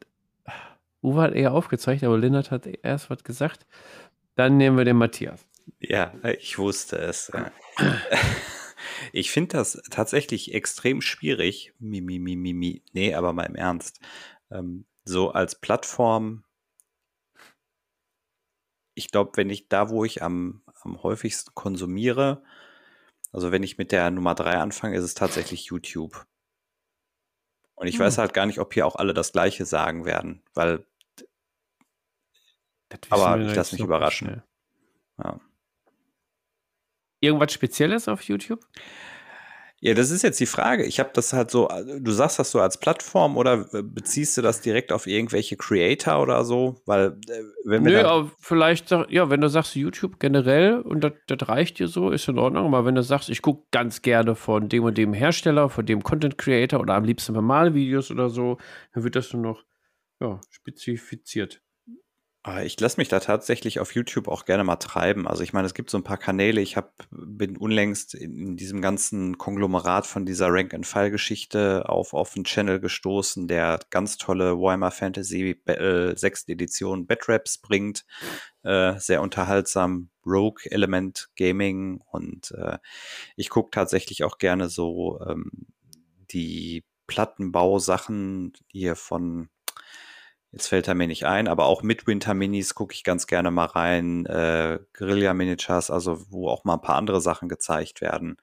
Uwe 1.02 1.22
hat 1.22 1.34
eher 1.34 1.54
aufgezeigt, 1.54 2.04
aber 2.04 2.18
Lennart 2.18 2.52
hat 2.52 2.68
erst 2.68 3.10
was 3.10 3.24
gesagt. 3.24 3.66
Dann 4.36 4.58
nehmen 4.58 4.78
wir 4.78 4.84
den 4.84 4.98
Matthias. 4.98 5.48
Ja, 5.80 6.14
ich 6.40 6.58
wusste 6.58 6.98
es. 6.98 7.32
Ich 9.12 9.32
finde 9.32 9.58
das 9.58 9.82
tatsächlich 9.90 10.54
extrem 10.54 11.02
schwierig. 11.02 11.74
Mi, 11.80 12.02
mi, 12.02 12.20
mi, 12.20 12.36
mi, 12.36 12.54
mi. 12.54 12.84
Nee, 12.94 13.14
aber 13.14 13.34
mal 13.34 13.46
im 13.46 13.56
Ernst. 13.56 14.00
Ähm, 14.52 14.86
so 15.04 15.32
als 15.32 15.60
Plattform, 15.60 16.44
ich 18.94 19.12
glaube, 19.12 19.32
wenn 19.36 19.50
ich 19.50 19.68
da, 19.68 19.90
wo 19.90 20.06
ich 20.06 20.22
am, 20.22 20.62
am 20.82 21.02
häufigsten 21.02 21.54
konsumiere, 21.56 22.44
also 23.32 23.52
wenn 23.52 23.64
ich 23.64 23.78
mit 23.78 23.92
der 23.92 24.12
Nummer 24.12 24.36
3 24.36 24.58
anfange, 24.58 24.98
ist 24.98 25.04
es 25.04 25.14
tatsächlich 25.14 25.66
YouTube. 25.66 26.26
Und 27.76 27.88
ich 27.88 27.96
hm. 27.96 28.06
weiß 28.06 28.18
halt 28.18 28.34
gar 28.34 28.46
nicht, 28.46 28.60
ob 28.60 28.74
hier 28.74 28.86
auch 28.86 28.96
alle 28.96 29.14
das 29.14 29.32
Gleiche 29.32 29.66
sagen 29.66 30.06
werden, 30.06 30.44
weil. 30.54 30.86
Aber 33.10 33.40
ich 33.40 33.56
lasse 33.56 33.76
mich 33.76 33.84
überraschen. 33.84 34.42
Ja. 35.24 35.40
Irgendwas 37.20 37.54
Spezielles 37.54 38.08
auf 38.08 38.22
YouTube? 38.24 38.62
Ja, 39.82 39.94
das 39.94 40.12
ist 40.12 40.24
jetzt 40.24 40.40
die 40.42 40.46
Frage. 40.46 40.84
Ich 40.84 41.00
habe 41.00 41.12
das 41.14 41.32
halt 41.32 41.52
so, 41.52 41.70
du 42.00 42.12
sagst 42.12 42.38
das 42.38 42.52
so 42.52 42.60
als 42.60 42.80
Plattform 42.80 43.38
oder 43.38 43.66
beziehst 43.82 44.38
du 44.38 44.42
das 44.42 44.60
direkt 44.60 44.92
auf 44.92 45.08
irgendwelche 45.08 45.56
Creator 45.56 46.22
oder 46.22 46.44
so? 46.44 46.82
Weil, 46.86 47.18
äh, 47.30 47.44
wenn 47.64 47.86
wir. 47.86 47.92
Nö, 48.04 48.08
aber 48.08 48.32
vielleicht, 48.40 48.92
ja, 48.92 49.30
wenn 49.30 49.40
du 49.40 49.48
sagst 49.48 49.76
YouTube 49.76 50.20
generell 50.20 50.82
und 50.82 51.02
das, 51.02 51.14
das 51.28 51.48
reicht 51.48 51.80
dir 51.80 51.88
so, 51.88 52.10
ist 52.10 52.28
in 52.28 52.38
Ordnung. 52.38 52.66
Aber 52.66 52.86
wenn 52.86 52.96
du 52.96 53.04
sagst, 53.04 53.30
ich 53.30 53.42
gucke 53.42 53.68
ganz 53.72 54.02
gerne 54.02 54.36
von 54.36 54.68
dem 54.68 54.84
und 54.84 54.98
dem 54.98 55.14
Hersteller, 55.14 55.70
von 55.70 55.86
dem 55.86 56.04
Content 56.04 56.38
Creator 56.38 56.82
oder 56.82 56.96
am 56.96 57.06
liebsten 57.06 57.32
normale 57.32 57.74
Videos 57.74 58.12
oder 58.12 58.30
so, 58.30 58.58
dann 58.94 59.06
wird 59.06 59.16
das 59.16 59.32
nur 59.32 59.42
noch 59.42 59.64
ja, 60.20 60.42
spezifiziert. 60.50 61.62
Ah, 62.42 62.64
ich 62.64 62.80
lasse 62.80 63.02
mich 63.02 63.10
da 63.10 63.20
tatsächlich 63.20 63.82
auf 63.82 63.94
YouTube 63.94 64.30
auch 64.30 64.46
gerne 64.46 64.64
mal 64.64 64.78
treiben. 64.78 65.28
Also 65.28 65.44
ich 65.44 65.52
meine, 65.52 65.66
es 65.66 65.74
gibt 65.74 65.90
so 65.90 65.98
ein 65.98 66.06
paar 66.06 66.18
Kanäle. 66.18 66.62
Ich 66.62 66.78
hab, 66.78 66.94
bin 67.12 67.58
unlängst 67.58 68.14
in, 68.16 68.38
in 68.38 68.56
diesem 68.56 68.82
ganzen 68.82 69.38
Konglomerat 69.38 70.08
von 70.08 70.26
dieser 70.26 70.48
Rank-and-File-Geschichte 70.50 71.90
auf, 71.90 72.14
auf 72.14 72.38
einen 72.38 72.46
Channel 72.46 72.80
gestoßen, 72.80 73.50
der 73.50 73.82
ganz 73.90 74.18
tolle 74.18 74.58
Warhammer 74.58 74.92
Fantasy 74.92 75.62
äh, 75.66 76.16
6. 76.16 76.48
Edition 76.48 77.08
Batraps 77.08 77.58
bringt. 77.58 78.06
Äh, 78.64 78.98
sehr 79.00 79.22
unterhaltsam. 79.22 80.10
Rogue 80.26 80.64
Element 80.72 81.30
Gaming. 81.36 82.00
Und 82.10 82.52
äh, 82.52 82.78
ich 83.36 83.50
gucke 83.50 83.72
tatsächlich 83.72 84.24
auch 84.24 84.38
gerne 84.38 84.70
so 84.70 85.20
ähm, 85.28 85.68
die 86.32 86.86
Plattenbausachen 87.06 88.54
hier 88.72 88.96
von 88.96 89.50
Jetzt 90.52 90.68
fällt 90.68 90.88
er 90.88 90.96
mir 90.96 91.08
nicht 91.08 91.26
ein, 91.26 91.48
aber 91.48 91.66
auch 91.66 91.84
mit 91.84 92.08
Winter 92.08 92.34
Minis 92.34 92.74
gucke 92.74 92.94
ich 92.94 93.04
ganz 93.04 93.28
gerne 93.28 93.52
mal 93.52 93.66
rein. 93.66 94.26
Äh, 94.26 94.80
Guerilla 94.94 95.34
Miniatures, 95.34 95.92
also 95.92 96.32
wo 96.32 96.50
auch 96.50 96.64
mal 96.64 96.76
ein 96.76 96.82
paar 96.82 96.96
andere 96.96 97.22
Sachen 97.22 97.50
gezeigt 97.50 98.02
werden. 98.02 98.38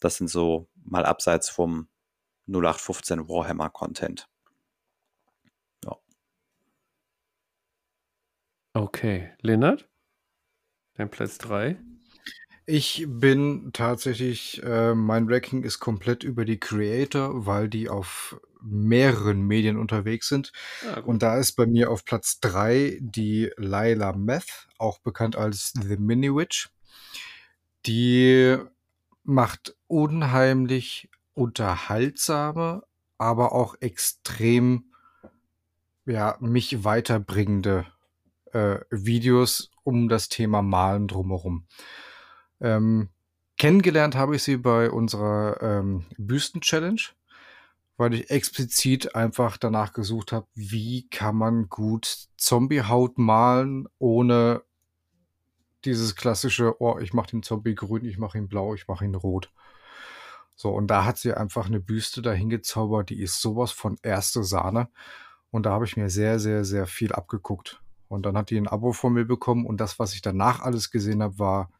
Das 0.00 0.16
sind 0.16 0.28
so 0.28 0.68
mal 0.84 1.06
abseits 1.06 1.48
vom 1.48 1.88
0815 2.48 3.28
Warhammer 3.28 3.70
Content. 3.70 4.28
Ja. 5.84 5.96
Okay, 8.74 9.32
Lennart? 9.40 9.88
Dein 10.94 11.10
Platz 11.10 11.38
3? 11.38 11.78
Ich 12.66 13.06
bin 13.08 13.70
tatsächlich, 13.72 14.62
äh, 14.62 14.94
mein 14.94 15.26
Ranking 15.26 15.62
ist 15.62 15.80
komplett 15.80 16.22
über 16.22 16.44
die 16.44 16.60
Creator, 16.60 17.46
weil 17.46 17.68
die 17.68 17.88
auf 17.88 18.38
mehreren 18.62 19.42
Medien 19.42 19.78
unterwegs 19.78 20.28
sind. 20.28 20.52
Ja, 20.84 21.00
und 21.02 21.22
da 21.22 21.36
ist 21.38 21.52
bei 21.52 21.66
mir 21.66 21.90
auf 21.90 22.04
Platz 22.04 22.40
3 22.40 22.98
die 23.00 23.50
Lila 23.56 24.12
Meth, 24.12 24.68
auch 24.78 24.98
bekannt 24.98 25.36
als 25.36 25.72
The 25.80 25.96
Mini 25.96 26.34
Witch. 26.34 26.70
Die 27.86 28.56
macht 29.24 29.76
unheimlich 29.86 31.10
unterhaltsame, 31.34 32.82
aber 33.18 33.52
auch 33.52 33.76
extrem 33.80 34.84
ja, 36.06 36.36
mich 36.40 36.84
weiterbringende 36.84 37.86
äh, 38.52 38.78
Videos 38.90 39.70
um 39.84 40.08
das 40.08 40.28
Thema 40.28 40.62
Malen 40.62 41.06
drumherum. 41.06 41.66
Ähm, 42.60 43.10
kennengelernt 43.58 44.16
habe 44.16 44.36
ich 44.36 44.42
sie 44.42 44.56
bei 44.56 44.90
unserer 44.90 45.62
ähm, 45.62 46.06
Büsten-Challenge, 46.16 47.00
weil 47.98 48.14
ich 48.14 48.30
explizit 48.30 49.16
einfach 49.16 49.56
danach 49.56 49.92
gesucht 49.92 50.32
habe, 50.32 50.46
wie 50.54 51.08
kann 51.10 51.36
man 51.36 51.68
gut 51.68 52.28
Zombie-Haut 52.36 53.18
malen, 53.18 53.88
ohne 53.98 54.62
dieses 55.84 56.14
klassische, 56.14 56.80
oh, 56.80 56.98
ich 57.00 57.12
mache 57.12 57.30
den 57.30 57.42
Zombie 57.42 57.74
grün, 57.74 58.04
ich 58.04 58.16
mache 58.16 58.38
ihn 58.38 58.48
blau, 58.48 58.72
ich 58.74 58.86
mache 58.86 59.04
ihn 59.04 59.16
rot. 59.16 59.52
So, 60.54 60.70
und 60.70 60.86
da 60.86 61.04
hat 61.04 61.18
sie 61.18 61.34
einfach 61.34 61.66
eine 61.66 61.80
Büste 61.80 62.22
dahin 62.22 62.48
gezaubert, 62.50 63.10
die 63.10 63.20
ist 63.20 63.40
sowas 63.40 63.72
von 63.72 63.98
erste 64.02 64.44
Sahne. 64.44 64.88
Und 65.50 65.66
da 65.66 65.72
habe 65.72 65.84
ich 65.84 65.96
mir 65.96 66.08
sehr, 66.08 66.38
sehr, 66.38 66.64
sehr 66.64 66.86
viel 66.86 67.12
abgeguckt. 67.12 67.82
Und 68.06 68.26
dann 68.26 68.36
hat 68.36 68.50
die 68.50 68.58
ein 68.58 68.68
Abo 68.68 68.92
von 68.92 69.12
mir 69.12 69.24
bekommen 69.24 69.66
und 69.66 69.80
das, 69.80 69.98
was 69.98 70.14
ich 70.14 70.22
danach 70.22 70.60
alles 70.60 70.92
gesehen 70.92 71.22
habe, 71.22 71.38
war 71.40 71.72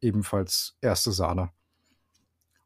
ebenfalls 0.00 0.76
erste 0.80 1.12
Sahne. 1.12 1.50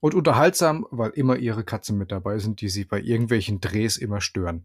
Und 0.06 0.14
unterhaltsam, 0.14 0.86
weil 0.92 1.10
immer 1.10 1.34
ihre 1.34 1.64
Katzen 1.64 1.98
mit 1.98 2.12
dabei 2.12 2.38
sind, 2.38 2.60
die 2.60 2.68
sie 2.68 2.84
bei 2.84 3.00
irgendwelchen 3.00 3.60
Drehs 3.60 3.96
immer 3.96 4.20
stören. 4.20 4.64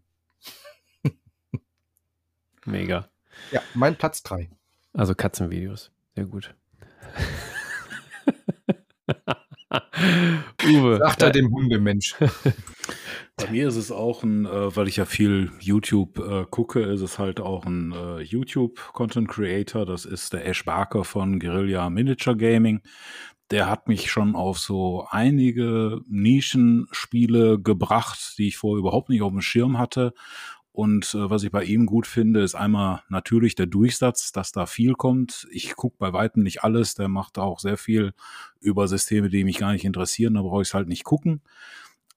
Mega. 2.64 3.10
Ja, 3.52 3.64
mein 3.74 3.96
Platz 3.96 4.22
3. 4.22 4.52
Also 4.94 5.16
Katzenvideos. 5.16 5.90
Sehr 6.16 6.26
gut. 6.26 6.54
Uwe. 10.64 11.00
Sagt 11.00 11.24
er 11.24 11.32
dem 11.32 11.50
Hundemensch. 11.52 12.16
Bei 13.38 13.50
mir 13.50 13.68
ist 13.68 13.78
es 13.78 13.92
auch 13.92 14.22
ein, 14.24 14.46
äh, 14.46 14.76
weil 14.76 14.88
ich 14.88 14.98
ja 14.98 15.06
viel 15.06 15.52
YouTube 15.60 16.20
äh, 16.20 16.46
gucke, 16.50 16.82
ist 16.82 17.02
es 17.02 17.18
halt 17.18 17.40
auch 17.40 17.66
ein 17.66 17.92
äh, 17.92 18.20
YouTube-Content 18.20 19.28
Creator. 19.28 19.86
Das 19.86 20.06
ist 20.06 20.34
der 20.34 20.46
Ash 20.46 20.64
Barker 20.64 21.04
von 21.04 21.40
Guerilla 21.40 21.90
Miniature 21.90 22.38
Gaming. 22.38 22.82
Der 23.52 23.70
hat 23.70 23.88
mich 23.88 24.10
schon 24.10 24.36
auf 24.36 24.58
so 24.60 25.06
einige 25.10 26.02
Nischenspiele 26.08 27.60
gebracht, 27.60 28.36
die 28.38 28.48
ich 28.48 28.58
vorher 28.58 28.80
überhaupt 28.80 29.10
nicht 29.10 29.22
auf 29.22 29.32
dem 29.32 29.42
Schirm 29.42 29.78
hatte. 29.78 30.14
Und 30.74 31.14
äh, 31.14 31.30
was 31.30 31.44
ich 31.44 31.52
bei 31.52 31.66
ihm 31.66 31.86
gut 31.86 32.08
finde, 32.08 32.42
ist 32.42 32.56
einmal 32.56 33.04
natürlich 33.10 33.56
der 33.56 33.66
Durchsatz, 33.66 34.32
dass 34.32 34.54
da 34.54 34.66
viel 34.66 34.94
kommt. 34.94 35.48
Ich 35.52 35.76
gucke 35.76 35.98
bei 36.00 36.14
weitem 36.14 36.44
nicht 36.44 36.64
alles. 36.64 36.96
Der 36.96 37.10
macht 37.10 37.38
auch 37.38 37.60
sehr 37.60 37.78
viel 37.78 38.14
über 38.62 38.88
Systeme, 38.88 39.30
die 39.30 39.44
mich 39.44 39.58
gar 39.58 39.74
nicht 39.74 39.84
interessieren. 39.84 40.36
Da 40.36 40.42
brauche 40.42 40.62
ich 40.62 40.70
es 40.70 40.74
halt 40.74 40.88
nicht 40.88 41.04
gucken. 41.04 41.42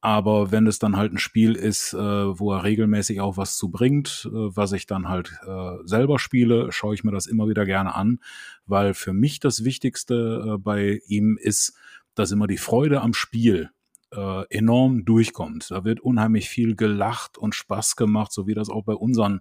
Aber 0.04 0.52
wenn 0.52 0.66
es 0.66 0.78
dann 0.78 0.98
halt 0.98 1.14
ein 1.14 1.18
Spiel 1.18 1.54
ist, 1.54 1.94
äh, 1.94 1.96
wo 1.96 2.52
er 2.52 2.62
regelmäßig 2.62 3.22
auch 3.22 3.38
was 3.38 3.56
zu 3.56 3.70
bringt, 3.70 4.28
äh, 4.30 4.54
was 4.54 4.72
ich 4.72 4.86
dann 4.86 5.08
halt 5.08 5.32
äh, 5.46 5.78
selber 5.86 6.18
spiele, 6.18 6.70
schaue 6.72 6.94
ich 6.94 7.04
mir 7.04 7.10
das 7.10 7.24
immer 7.26 7.48
wieder 7.48 7.64
gerne 7.64 7.94
an, 7.94 8.20
weil 8.66 8.92
für 8.92 9.14
mich 9.14 9.40
das 9.40 9.64
Wichtigste 9.64 10.44
äh, 10.46 10.58
bei 10.58 11.00
ihm 11.06 11.38
ist, 11.40 11.72
dass 12.14 12.32
immer 12.32 12.46
die 12.46 12.58
Freude 12.58 13.00
am 13.00 13.14
Spiel 13.14 13.70
äh, 14.12 14.44
enorm 14.50 15.06
durchkommt. 15.06 15.70
Da 15.70 15.86
wird 15.86 16.00
unheimlich 16.00 16.50
viel 16.50 16.76
gelacht 16.76 17.38
und 17.38 17.54
Spaß 17.54 17.96
gemacht, 17.96 18.30
so 18.30 18.46
wie 18.46 18.52
das 18.52 18.68
auch 18.68 18.84
bei 18.84 18.92
unseren 18.92 19.40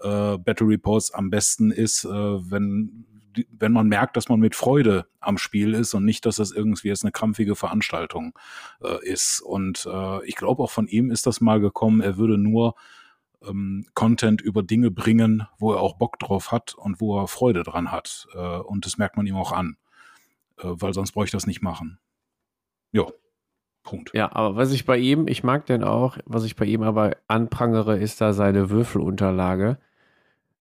äh, 0.00 0.38
Battle 0.38 0.68
Reports 0.68 1.12
am 1.12 1.28
besten 1.28 1.70
ist, 1.70 2.04
wenn 2.04 3.04
wenn 3.50 3.72
man 3.72 3.88
merkt, 3.88 4.16
dass 4.16 4.28
man 4.28 4.40
mit 4.40 4.54
Freude 4.54 5.06
am 5.20 5.38
Spiel 5.38 5.74
ist 5.74 5.94
und 5.94 6.04
nicht, 6.04 6.26
dass 6.26 6.36
das 6.36 6.50
irgendwie 6.50 6.88
jetzt 6.88 7.04
eine 7.04 7.12
krampfige 7.12 7.54
Veranstaltung 7.54 8.38
äh, 8.82 9.04
ist. 9.06 9.40
Und 9.40 9.88
äh, 9.90 10.24
ich 10.26 10.36
glaube 10.36 10.62
auch 10.62 10.70
von 10.70 10.86
ihm 10.86 11.10
ist 11.10 11.26
das 11.26 11.40
mal 11.40 11.60
gekommen, 11.60 12.00
er 12.00 12.16
würde 12.16 12.38
nur 12.38 12.74
ähm, 13.46 13.86
Content 13.94 14.40
über 14.40 14.62
Dinge 14.62 14.90
bringen, 14.90 15.46
wo 15.58 15.72
er 15.72 15.80
auch 15.80 15.96
Bock 15.96 16.18
drauf 16.18 16.52
hat 16.52 16.74
und 16.74 17.00
wo 17.00 17.20
er 17.20 17.28
Freude 17.28 17.62
dran 17.62 17.92
hat. 17.92 18.26
Äh, 18.34 18.38
und 18.38 18.86
das 18.86 18.98
merkt 18.98 19.16
man 19.16 19.26
ihm 19.26 19.36
auch 19.36 19.52
an, 19.52 19.76
äh, 20.58 20.64
weil 20.64 20.94
sonst 20.94 21.12
bräuchte 21.12 21.36
ich 21.36 21.40
das 21.40 21.46
nicht 21.46 21.62
machen. 21.62 21.98
Ja, 22.92 23.06
Punkt. 23.82 24.10
Ja, 24.12 24.34
aber 24.34 24.56
was 24.56 24.72
ich 24.72 24.84
bei 24.84 24.98
ihm, 24.98 25.28
ich 25.28 25.44
mag 25.44 25.66
den 25.66 25.82
auch, 25.82 26.18
was 26.26 26.44
ich 26.44 26.56
bei 26.56 26.66
ihm 26.66 26.82
aber 26.82 27.16
anprangere, 27.26 27.98
ist 27.98 28.20
da 28.20 28.32
seine 28.32 28.70
Würfelunterlage. 28.70 29.78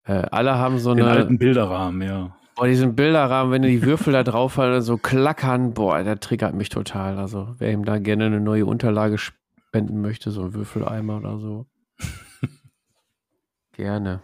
Äh, 0.03 0.27
alle 0.31 0.57
haben 0.57 0.80
so 0.80 0.94
Den 0.94 1.06
eine. 1.06 1.18
alten 1.18 1.38
Bilderrahmen, 1.38 2.02
ja. 2.02 2.36
Boah, 2.60 2.68
diesen 2.68 2.94
Bilderrahmen, 2.94 3.53
wenn 3.53 3.61
die 3.61 3.84
Würfel 3.84 4.11
da 4.11 4.22
drauf 4.22 4.53
fallen, 4.53 4.81
so 4.81 4.98
klackern, 4.98 5.73
boah, 5.73 6.03
der 6.03 6.19
triggert 6.19 6.53
mich 6.53 6.68
total. 6.68 7.18
Also, 7.18 7.56
wer 7.57 7.72
ihm 7.72 7.86
da 7.86 7.99
gerne 7.99 8.26
eine 8.26 8.41
neue 8.41 8.65
Unterlage 8.65 9.18
spenden 9.18 10.02
möchte, 10.02 10.30
so 10.31 10.44
ein 10.44 10.53
Würfeleimer 10.53 11.19
oder 11.19 11.40
so. 11.40 11.68
gerne. 13.77 14.22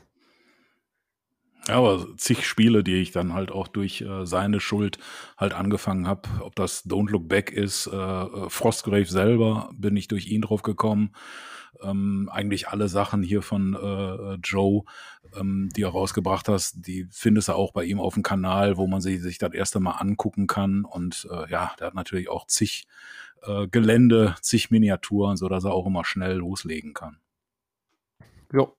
Ja, 1.69 1.75
aber 1.75 2.07
zig 2.17 2.45
Spiele, 2.45 2.83
die 2.83 2.95
ich 2.95 3.11
dann 3.11 3.33
halt 3.33 3.51
auch 3.51 3.69
durch 3.69 4.01
äh, 4.01 4.25
seine 4.25 4.59
Schuld 4.59 4.97
halt 5.37 5.53
angefangen 5.53 6.05
habe. 6.05 6.27
Ob 6.41 6.57
das 6.57 6.85
Don't 6.85 7.09
Look 7.11 7.29
Back 7.29 7.51
ist, 7.51 7.87
äh, 7.87 7.95
äh, 7.95 8.49
Frostgrave 8.49 9.05
selber, 9.05 9.69
bin 9.77 9.95
ich 9.95 10.09
durch 10.09 10.27
ihn 10.27 10.41
drauf 10.41 10.61
gekommen. 10.61 11.11
Ähm, 11.81 12.29
eigentlich 12.31 12.67
alle 12.67 12.89
Sachen 12.89 13.23
hier 13.23 13.41
von 13.41 13.75
äh, 13.75 14.33
Joe, 14.43 14.83
ähm, 15.37 15.69
die 15.75 15.83
er 15.83 15.89
rausgebracht 15.89 16.47
hast, 16.47 16.87
die 16.87 17.07
findest 17.11 17.49
du 17.49 17.53
auch 17.53 17.71
bei 17.71 17.83
ihm 17.83 17.99
auf 17.99 18.13
dem 18.13 18.23
Kanal, 18.23 18.77
wo 18.77 18.87
man 18.87 19.01
sich, 19.01 19.21
sich 19.21 19.37
das 19.37 19.53
erste 19.53 19.79
Mal 19.79 19.91
angucken 19.91 20.47
kann. 20.47 20.85
Und 20.85 21.27
äh, 21.31 21.49
ja, 21.49 21.73
der 21.79 21.87
hat 21.87 21.95
natürlich 21.95 22.29
auch 22.29 22.47
zig 22.47 22.87
äh, 23.43 23.67
Gelände, 23.67 24.35
zig 24.41 24.71
Miniaturen, 24.71 25.37
so 25.37 25.47
dass 25.49 25.63
er 25.63 25.73
auch 25.73 25.85
immer 25.85 26.05
schnell 26.05 26.37
loslegen 26.37 26.93
kann. 26.93 27.19
Jo. 28.51 28.75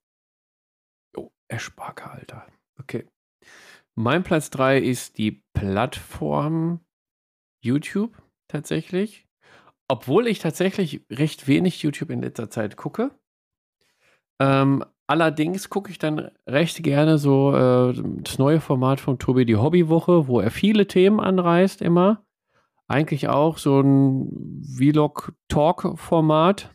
Jo, 1.15 1.31
Eschbarker, 1.49 2.12
Alter. 2.12 2.47
Okay. 2.78 3.07
Mein 3.95 4.23
Platz 4.23 4.51
3 4.51 4.78
ist 4.78 5.19
die 5.19 5.43
Plattform 5.55 6.81
YouTube 7.62 8.23
tatsächlich. 8.49 9.27
Obwohl 9.89 10.27
ich 10.27 10.41
tatsächlich 10.41 11.03
recht 11.11 11.47
wenig 11.47 11.83
YouTube 11.83 12.11
in 12.11 12.20
letzter 12.20 12.51
Zeit 12.51 12.77
gucke. 12.77 13.11
Ähm, 14.41 14.85
allerdings 15.07 15.70
gucke 15.70 15.91
ich 15.91 15.99
dann 15.99 16.31
recht 16.47 16.83
gerne 16.83 17.19
so 17.19 17.55
äh, 17.55 17.95
das 18.23 18.39
neue 18.39 18.61
Format 18.61 19.01
von 19.01 19.19
Tobi, 19.19 19.45
die 19.45 19.57
Hobbywoche, 19.57 20.28
wo 20.28 20.41
er 20.41 20.51
viele 20.51 20.87
Themen 20.87 21.20
anreißt 21.20 21.83
immer. 21.83 22.24
Eigentlich 22.89 23.28
auch 23.28 23.59
so 23.59 23.81
ein 23.81 24.62
Vlog-Talk-Format. 24.77 26.73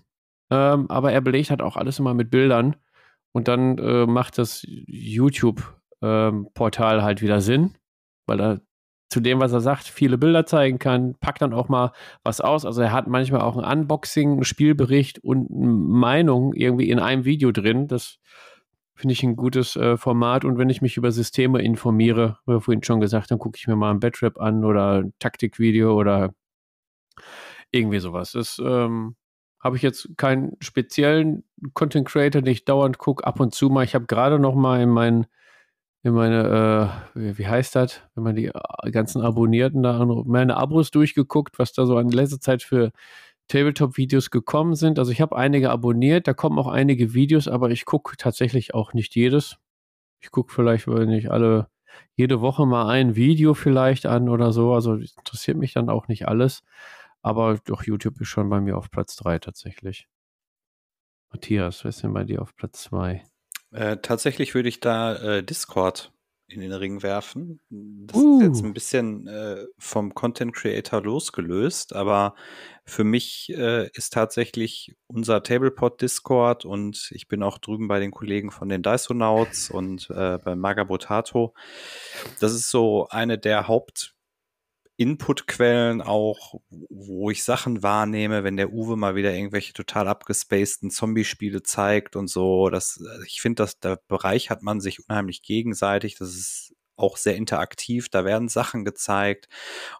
Ähm, 0.50 0.90
aber 0.90 1.14
er 1.14 1.22
belegt 1.22 1.50
halt 1.50 1.62
auch 1.62 1.78
alles 1.78 2.00
immer 2.00 2.14
mit 2.14 2.30
Bildern. 2.30 2.76
Und 3.34 3.48
dann 3.48 3.78
äh, 3.78 4.06
macht 4.06 4.38
das 4.38 4.66
YouTube-Portal 4.68 6.98
ähm, 6.98 7.04
halt 7.04 7.22
wieder 7.22 7.40
Sinn, 7.40 7.76
weil 8.28 8.42
er 8.42 8.60
zu 9.12 9.20
dem, 9.20 9.42
was 9.42 9.52
er 9.52 9.60
sagt, 9.60 9.88
viele 9.88 10.18
Bilder 10.18 10.46
zeigen 10.46 10.80
kann, 10.80 11.16
packt 11.16 11.42
dann 11.42 11.54
auch 11.54 11.68
mal 11.68 11.92
was 12.24 12.40
aus. 12.40 12.66
Also 12.66 12.82
er 12.82 12.94
hat 12.94 13.08
manchmal 13.08 13.42
auch 13.42 13.58
ein 13.58 13.80
Unboxing, 13.80 14.32
einen 14.32 14.44
Spielbericht 14.46 15.20
und 15.20 15.52
eine 15.52 15.68
Meinung 15.68 16.54
irgendwie 16.54 16.90
in 16.90 16.98
einem 16.98 17.26
Video 17.26 17.52
drin. 17.52 17.90
Das 17.90 18.20
finde 18.96 19.12
ich 19.12 19.22
ein 19.24 19.36
gutes 19.36 19.76
äh, 19.76 19.98
Format. 19.98 20.46
Und 20.46 20.58
wenn 20.58 20.70
ich 20.70 20.82
mich 20.82 20.96
über 20.96 21.12
Systeme 21.12 21.62
informiere, 21.62 22.38
wie 22.46 22.62
vorhin 22.62 22.84
schon 22.84 23.02
gesagt, 23.02 23.32
dann 23.32 23.40
gucke 23.40 23.58
ich 23.58 23.68
mir 23.68 23.76
mal 23.76 23.92
ein 23.92 24.00
Batrap 24.00 24.40
an 24.40 24.64
oder 24.64 25.02
ein 25.02 25.14
Taktikvideo 25.20 25.94
oder 25.94 26.34
irgendwie 27.72 28.00
sowas. 28.00 28.32
Das 28.32 28.62
ähm, 28.64 29.18
habe 29.60 29.76
ich 29.76 29.82
jetzt 29.82 30.08
keinen 30.16 30.56
speziellen 30.62 31.44
Content 31.74 32.08
Creator, 32.08 32.42
den 32.42 32.52
ich 32.52 32.64
dauernd 32.64 32.98
gucke, 32.98 33.28
ab 33.28 33.42
und 33.42 33.54
zu 33.54 33.70
mal. 33.70 33.84
Ich 33.84 33.94
habe 33.94 34.06
gerade 34.06 34.40
noch 34.40 34.56
mal 34.56 34.82
in 34.82 34.90
meinen 34.90 35.28
in 36.04 36.14
meine, 36.14 37.04
äh, 37.16 37.38
wie 37.38 37.48
heißt 37.48 37.76
das, 37.76 38.02
wenn 38.16 38.24
man 38.24 38.36
die 38.36 38.48
äh, 38.48 38.92
ganzen 38.92 39.22
Abonnierten 39.22 39.84
da, 39.84 40.04
meine 40.06 40.58
Abos 40.58 40.92
durchgeguckt, 40.92 41.60
was 41.60 41.74
da 41.74 41.86
so 41.86 42.00
in 42.00 42.10
letzter 42.10 42.40
Zeit 42.40 42.64
für 42.64 42.92
Tabletop-Videos 43.48 44.32
gekommen 44.32 44.76
sind. 44.76 44.98
Also 45.00 45.12
ich 45.12 45.22
habe 45.22 45.36
einige 45.36 45.70
abonniert, 45.70 46.28
da 46.28 46.34
kommen 46.34 46.58
auch 46.58 46.68
einige 46.68 47.14
Videos, 47.14 47.48
aber 47.48 47.70
ich 47.72 47.86
gucke 47.86 48.18
tatsächlich 48.18 48.74
auch 48.74 48.94
nicht 48.94 49.16
jedes. 49.16 49.58
Ich 50.22 50.32
gucke 50.32 50.54
vielleicht, 50.54 50.88
wenn 50.88 51.10
ich 51.12 51.32
alle, 51.32 51.68
jede 52.16 52.42
Woche 52.42 52.66
mal 52.66 52.88
ein 52.90 53.16
Video 53.16 53.54
vielleicht 53.54 54.06
an 54.06 54.30
oder 54.30 54.54
so. 54.54 54.74
Also 54.74 54.96
interessiert 54.96 55.58
mich 55.58 55.74
dann 55.74 55.90
auch 55.90 56.08
nicht 56.08 56.28
alles. 56.28 56.64
Aber 57.22 57.60
doch, 57.66 57.84
YouTube 57.84 58.22
ist 58.22 58.30
schon 58.30 58.50
bei 58.50 58.62
mir 58.62 58.78
auf 58.78 58.90
Platz 58.92 59.16
3 59.18 59.40
tatsächlich. 59.40 60.08
Matthias, 61.32 61.86
was 61.86 61.98
ist 61.98 62.04
denn 62.04 62.14
bei 62.14 62.24
dir 62.24 62.42
auf 62.42 62.56
Platz 62.56 62.84
2? 62.84 63.24
Äh, 63.72 63.98
tatsächlich 63.98 64.54
würde 64.54 64.70
ich 64.70 64.80
da 64.80 65.16
äh, 65.16 65.44
Discord 65.44 66.12
in 66.52 66.60
den 66.60 66.74
Ring 66.74 67.02
werfen. 67.02 67.60
Das 67.70 68.22
uh. 68.22 68.40
ist 68.40 68.48
jetzt 68.48 68.64
ein 68.64 68.74
bisschen 68.74 69.28
äh, 69.28 69.66
vom 69.78 70.14
Content 70.14 70.54
Creator 70.54 71.02
losgelöst, 71.02 71.96
aber 71.96 72.36
für 72.84 73.04
mich 73.04 73.52
äh, 73.56 73.90
ist 73.94 74.14
tatsächlich 74.14 74.96
unser 75.08 75.44
Tablepod 75.44 76.02
Discord 76.02 76.66
und 76.66 77.10
ich 77.12 77.28
bin 77.28 77.42
auch 77.44 77.58
drüben 77.58 77.88
bei 77.88 78.00
den 78.00 78.12
Kollegen 78.12 78.52
von 78.52 78.70
den 78.70 78.84
Dysonauts 78.84 79.70
und 79.70 80.10
äh, 80.10 80.38
bei 80.38 80.56
Magabotato. 80.56 81.54
Das 82.40 82.54
ist 82.54 82.70
so 82.70 83.08
eine 83.10 83.38
der 83.38 83.68
Haupt 83.68 84.16
Inputquellen 85.02 86.00
auch, 86.00 86.62
wo 86.70 87.32
ich 87.32 87.44
Sachen 87.44 87.82
wahrnehme, 87.82 88.44
wenn 88.44 88.56
der 88.56 88.72
Uwe 88.72 88.96
mal 88.96 89.16
wieder 89.16 89.34
irgendwelche 89.34 89.74
total 89.74 90.08
abgespaceden 90.08 90.92
Zombie-Spiele 90.92 91.64
zeigt 91.64 92.16
und 92.16 92.28
so. 92.28 92.70
Das, 92.70 93.04
ich 93.26 93.42
finde, 93.42 93.64
dass 93.64 93.80
der 93.80 94.00
Bereich 94.08 94.52
hat 94.52 94.62
man 94.62 94.80
sich 94.80 95.00
unheimlich 95.10 95.42
gegenseitig. 95.42 96.20
Das 96.20 96.30
ist 96.30 96.76
auch 96.98 97.18
sehr 97.18 97.36
interaktiv. 97.36 98.10
Da 98.10 98.26
werden 98.26 98.48
Sachen 98.48 98.86
gezeigt. 98.86 99.50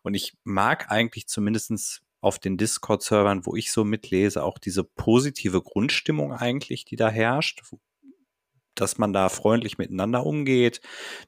Und 0.04 0.14
ich 0.14 0.38
mag 0.44 0.92
eigentlich 0.92 1.28
zumindestens 1.28 2.04
auf 2.20 2.38
den 2.38 2.58
Discord-Servern, 2.58 3.48
wo 3.48 3.56
ich 3.56 3.72
so 3.72 3.84
mitlese, 3.84 4.44
auch 4.44 4.60
diese 4.60 4.84
positive 4.84 5.64
Grundstimmung 5.64 6.32
eigentlich, 6.32 6.86
die 6.86 6.96
da 6.96 7.10
herrscht, 7.10 7.64
dass 8.76 9.00
man 9.00 9.14
da 9.14 9.30
freundlich 9.30 9.80
miteinander 9.80 10.28
umgeht, 10.28 10.80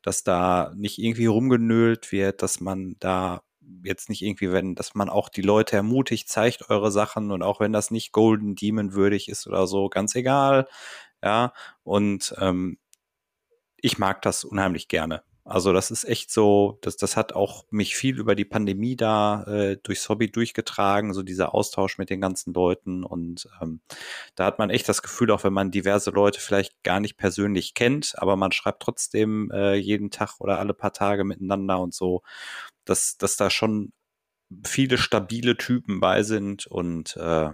dass 0.03 0.23
da 0.23 0.71
nicht 0.75 0.99
irgendwie 0.99 1.25
rumgenölt 1.25 2.11
wird, 2.11 2.43
dass 2.43 2.59
man 2.59 2.97
da 2.99 3.41
jetzt 3.83 4.09
nicht 4.09 4.21
irgendwie, 4.21 4.51
wenn, 4.51 4.75
dass 4.75 4.95
man 4.95 5.09
auch 5.09 5.29
die 5.29 5.41
Leute 5.41 5.75
ermutigt, 5.75 6.29
zeigt 6.29 6.69
eure 6.69 6.91
Sachen 6.91 7.31
und 7.31 7.43
auch 7.43 7.59
wenn 7.59 7.73
das 7.73 7.91
nicht 7.91 8.11
Golden 8.11 8.55
Demon 8.55 8.93
würdig 8.93 9.29
ist 9.29 9.47
oder 9.47 9.67
so, 9.67 9.89
ganz 9.89 10.15
egal. 10.15 10.67
Ja, 11.21 11.53
und 11.83 12.35
ähm, 12.39 12.77
ich 13.77 13.97
mag 13.97 14.21
das 14.21 14.43
unheimlich 14.43 14.87
gerne. 14.87 15.23
Also 15.45 15.73
das 15.73 15.91
ist 15.91 16.05
echt 16.05 16.31
so, 16.31 16.77
das, 16.81 16.95
das 16.95 17.17
hat 17.17 17.33
auch 17.33 17.65
mich 17.69 17.97
viel 17.97 18.17
über 18.17 18.33
die 18.33 18.45
Pandemie 18.45 18.95
da 18.95 19.43
äh, 19.43 19.77
durchs 19.83 20.07
Hobby 20.07 20.31
durchgetragen, 20.31 21.13
so 21.13 21.21
dieser 21.21 21.53
Austausch 21.53 21.97
mit 21.97 22.09
den 22.09 22.21
ganzen 22.21 22.53
Leuten. 22.53 23.03
Und 23.03 23.49
ähm, 23.61 23.81
da 24.35 24.45
hat 24.45 24.57
man 24.57 24.69
echt 24.69 24.87
das 24.87 25.01
Gefühl, 25.01 25.31
auch 25.31 25.43
wenn 25.43 25.51
man 25.51 25.69
diverse 25.69 26.11
Leute 26.11 26.39
vielleicht 26.39 26.81
gar 26.83 27.01
nicht 27.01 27.17
persönlich 27.17 27.73
kennt, 27.73 28.13
aber 28.17 28.37
man 28.37 28.53
schreibt 28.53 28.81
trotzdem 28.81 29.51
äh, 29.51 29.75
jeden 29.75 30.11
Tag 30.11 30.39
oder 30.39 30.59
alle 30.59 30.73
paar 30.73 30.93
Tage 30.93 31.25
miteinander 31.25 31.81
und 31.81 31.93
so, 31.93 32.21
dass, 32.85 33.17
dass 33.17 33.35
da 33.35 33.49
schon 33.49 33.91
viele 34.65 34.97
stabile 34.97 35.57
Typen 35.57 35.99
bei 35.99 36.23
sind 36.23 36.67
und 36.67 37.17
äh, 37.17 37.49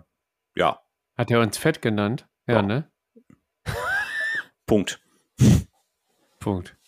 ja. 0.56 0.80
Hat 1.18 1.32
er 1.32 1.42
uns 1.42 1.58
fett 1.58 1.82
genannt? 1.82 2.28
Ja, 2.46 2.56
ja. 2.56 2.62
ne? 2.62 2.92
Punkt. 4.68 5.02
Punkt. 6.40 6.79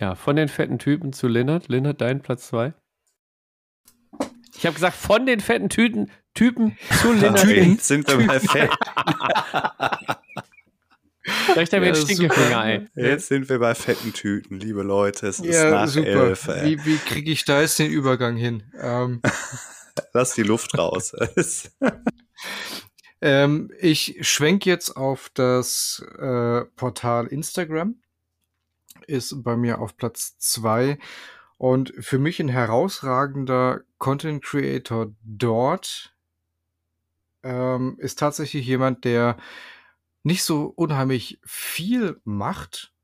Ja, 0.00 0.14
von 0.14 0.34
den 0.34 0.48
fetten 0.48 0.78
Typen 0.78 1.12
zu 1.12 1.28
Lennart. 1.28 1.68
Lennart, 1.68 2.00
dein 2.00 2.22
Platz 2.22 2.48
2. 2.48 2.72
Ich 4.56 4.64
habe 4.64 4.74
gesagt, 4.74 4.96
von 4.96 5.26
den 5.26 5.40
fetten 5.40 5.68
Tüten, 5.68 6.10
Typen 6.34 6.78
zu 7.02 7.12
Lennart. 7.12 7.42
Typen 7.42 7.78
sind 7.78 8.08
wir 8.08 8.18
mal 8.18 8.40
fett. 8.40 8.70
Vielleicht 11.22 11.72
haben 11.74 11.82
wir 11.82 11.88
ja, 11.88 11.94
den 11.94 12.02
Stinkefinger, 12.02 12.64
ey. 12.64 12.86
Jetzt 12.94 13.28
sind 13.28 13.48
wir 13.50 13.58
bei 13.58 13.74
fetten 13.74 14.14
Tüten, 14.14 14.58
liebe 14.58 14.82
Leute. 14.82 15.26
Es 15.26 15.38
ist 15.38 15.54
ja, 15.54 15.70
nach 15.70 15.88
super. 15.88 16.28
elf. 16.28 16.48
Wie, 16.62 16.84
wie 16.86 16.96
kriege 16.96 17.30
ich 17.30 17.44
da 17.44 17.60
jetzt 17.60 17.78
den 17.78 17.90
Übergang 17.90 18.36
hin? 18.36 18.62
Ähm. 18.80 19.20
Lass 20.14 20.34
die 20.34 20.42
Luft 20.42 20.78
raus. 20.78 21.14
ähm, 23.20 23.70
ich 23.78 24.16
schwenke 24.22 24.70
jetzt 24.70 24.96
auf 24.96 25.30
das 25.34 26.02
äh, 26.18 26.64
Portal 26.76 27.26
Instagram 27.26 27.96
ist 29.04 29.42
bei 29.42 29.56
mir 29.56 29.80
auf 29.80 29.96
Platz 29.96 30.38
zwei 30.38 30.98
und 31.58 31.92
für 31.98 32.18
mich 32.18 32.40
ein 32.40 32.48
herausragender 32.48 33.82
Content 33.98 34.42
Creator 34.42 35.12
dort 35.22 36.14
ähm, 37.42 37.96
ist 37.98 38.18
tatsächlich 38.18 38.66
jemand, 38.66 39.04
der 39.04 39.36
nicht 40.22 40.42
so 40.42 40.72
unheimlich 40.74 41.40
viel 41.44 42.20
macht, 42.24 42.94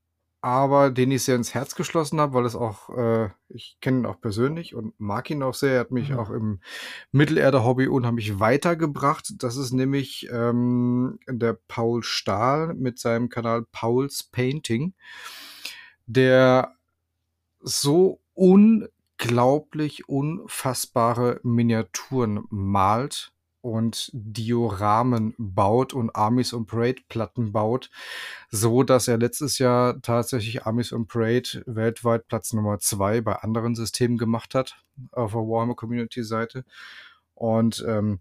aber 0.40 0.90
den 0.90 1.10
ich 1.10 1.24
sehr 1.24 1.36
ins 1.36 1.54
Herz 1.54 1.74
geschlossen 1.74 2.20
habe, 2.20 2.34
weil 2.34 2.44
es 2.44 2.54
auch, 2.54 2.90
äh, 2.96 3.30
ich 3.48 3.78
kenne 3.80 4.00
ihn 4.00 4.06
auch 4.06 4.20
persönlich 4.20 4.74
und 4.74 4.98
mag 4.98 5.28
ihn 5.30 5.42
auch 5.42 5.54
sehr. 5.54 5.74
Er 5.74 5.80
hat 5.80 5.90
mich 5.90 6.10
mhm. 6.10 6.18
auch 6.18 6.30
im 6.30 6.60
Mittelerde-Hobby 7.12 7.88
unheimlich 7.88 8.38
weitergebracht. 8.38 9.34
Das 9.38 9.56
ist 9.56 9.72
nämlich 9.72 10.28
ähm, 10.30 11.18
der 11.28 11.58
Paul 11.68 12.02
Stahl 12.02 12.74
mit 12.74 12.98
seinem 12.98 13.28
Kanal 13.28 13.66
Paul's 13.72 14.22
Painting 14.22 14.94
der 16.06 16.74
so 17.60 18.20
unglaublich 18.34 20.08
unfassbare 20.08 21.40
Miniaturen 21.42 22.44
malt 22.50 23.32
und 23.66 24.10
Dioramen 24.12 25.34
baut 25.38 25.92
und 25.92 26.14
Armies 26.14 26.54
on 26.54 26.66
Parade 26.66 27.02
Platten 27.08 27.50
baut, 27.50 27.90
so 28.48 28.84
dass 28.84 29.08
er 29.08 29.18
letztes 29.18 29.58
Jahr 29.58 30.00
tatsächlich 30.02 30.64
Armies 30.64 30.92
on 30.92 31.08
Parade 31.08 31.64
weltweit 31.66 32.28
Platz 32.28 32.52
Nummer 32.52 32.78
zwei 32.78 33.20
bei 33.20 33.34
anderen 33.34 33.74
Systemen 33.74 34.18
gemacht 34.18 34.54
hat 34.54 34.76
auf 35.10 35.32
der 35.32 35.40
Warhammer 35.40 35.74
Community 35.74 36.22
Seite 36.22 36.64
und 37.34 37.84
ähm, 37.88 38.20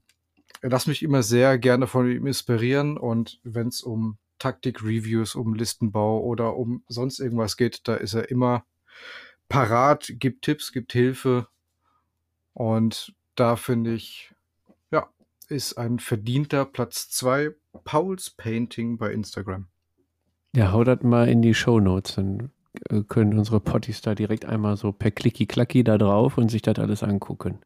lass 0.63 0.87
mich 0.87 1.03
immer 1.03 1.21
sehr 1.21 1.59
gerne 1.59 1.85
von 1.85 2.09
ihm 2.09 2.25
inspirieren 2.25 2.97
und 2.97 3.39
wenn 3.43 3.67
es 3.67 3.81
um 3.81 4.17
Taktik-Reviews, 4.45 5.33
um 5.33 5.55
Listenbau 5.55 6.21
oder 6.21 6.55
um 6.55 6.83
sonst 6.87 7.19
irgendwas 7.19 7.57
geht, 7.57 7.87
da 7.87 7.95
ist 7.95 8.13
er 8.13 8.29
immer 8.29 8.63
parat, 9.49 10.13
gibt 10.19 10.43
Tipps, 10.43 10.71
gibt 10.71 10.93
Hilfe 10.93 11.47
und 12.53 13.15
da 13.33 13.55
finde 13.55 13.95
ich, 13.95 14.35
ja, 14.91 15.09
ist 15.49 15.79
ein 15.79 15.97
verdienter 15.97 16.63
Platz 16.65 17.09
2 17.09 17.55
Pauls 17.85 18.29
Painting 18.29 18.99
bei 18.99 19.11
Instagram. 19.11 19.65
Ja, 20.55 20.71
hau 20.71 20.83
das 20.83 21.01
mal 21.01 21.27
in 21.27 21.41
die 21.41 21.55
Show 21.55 21.79
Notes, 21.79 22.13
dann 22.13 22.51
äh, 22.91 23.01
können 23.01 23.39
unsere 23.39 23.59
Potties 23.59 24.01
da 24.01 24.13
direkt 24.13 24.45
einmal 24.45 24.77
so 24.77 24.91
per 24.91 25.09
Klicki-Klacki 25.09 25.83
da 25.83 25.97
drauf 25.97 26.37
und 26.37 26.49
sich 26.49 26.61
das 26.61 26.77
alles 26.77 27.01
angucken. 27.01 27.61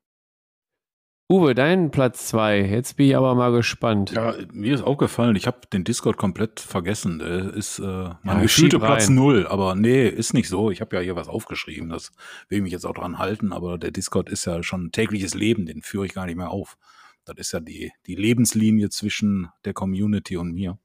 Uwe, 1.32 1.54
dein 1.54 1.92
Platz 1.92 2.26
2. 2.30 2.62
Jetzt 2.66 2.98
bin 2.98 3.08
ich 3.10 3.16
aber 3.16 3.36
mal 3.36 3.52
gespannt. 3.52 4.12
Ja, 4.14 4.34
mir 4.52 4.74
ist 4.74 4.82
aufgefallen, 4.82 5.36
ich 5.36 5.46
habe 5.46 5.60
den 5.72 5.84
Discord 5.84 6.18
komplett 6.18 6.60
vergessen. 6.60 7.20
Der 7.20 7.54
ist 7.54 7.78
äh, 7.78 7.84
mein 8.24 8.38
Ja, 8.38 8.42
gefühlte 8.42 8.80
Platz 8.80 9.10
rein. 9.10 9.16
null, 9.16 9.46
aber 9.46 9.76
nee, 9.76 10.08
ist 10.08 10.34
nicht 10.34 10.50
so. 10.50 10.72
Ich 10.72 10.82
habe 10.82 10.96
ja 10.96 11.04
hier 11.04 11.16
was 11.16 11.28
aufgeschrieben, 11.28 11.90
das 11.90 12.12
will 12.48 12.58
ich 12.58 12.64
mich 12.64 12.72
jetzt 12.72 12.86
auch 12.86 12.96
dran 12.96 13.20
halten, 13.20 13.54
aber 13.54 13.78
der 13.78 13.92
Discord 13.92 14.28
ist 14.28 14.46
ja 14.46 14.64
schon 14.64 14.86
ein 14.86 14.92
tägliches 14.92 15.36
Leben, 15.36 15.68
den 15.68 15.84
führe 15.84 16.08
ich 16.08 16.16
gar 16.16 16.26
nicht 16.26 16.36
mehr 16.36 16.50
auf. 16.50 16.78
Das 17.26 17.36
ist 17.38 17.52
ja 17.52 17.60
die, 17.60 17.92
die 18.08 18.16
Lebenslinie 18.16 18.90
zwischen 18.90 19.50
der 19.66 19.74
Community 19.74 20.36
und 20.36 20.52
mir. 20.52 20.80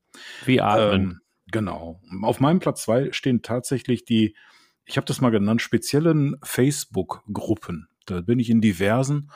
Wie 0.44 0.60
atmen. 0.60 1.00
Ähm, 1.00 1.20
genau. 1.50 2.02
Auf 2.20 2.40
meinem 2.40 2.58
Platz 2.58 2.82
zwei 2.82 3.12
stehen 3.12 3.40
tatsächlich 3.40 4.04
die, 4.04 4.36
ich 4.84 4.98
habe 4.98 5.06
das 5.06 5.22
mal 5.22 5.30
genannt, 5.30 5.62
speziellen 5.62 6.36
Facebook-Gruppen. 6.42 7.88
Da 8.04 8.20
bin 8.20 8.38
ich 8.38 8.50
in 8.50 8.60
diversen, 8.60 9.30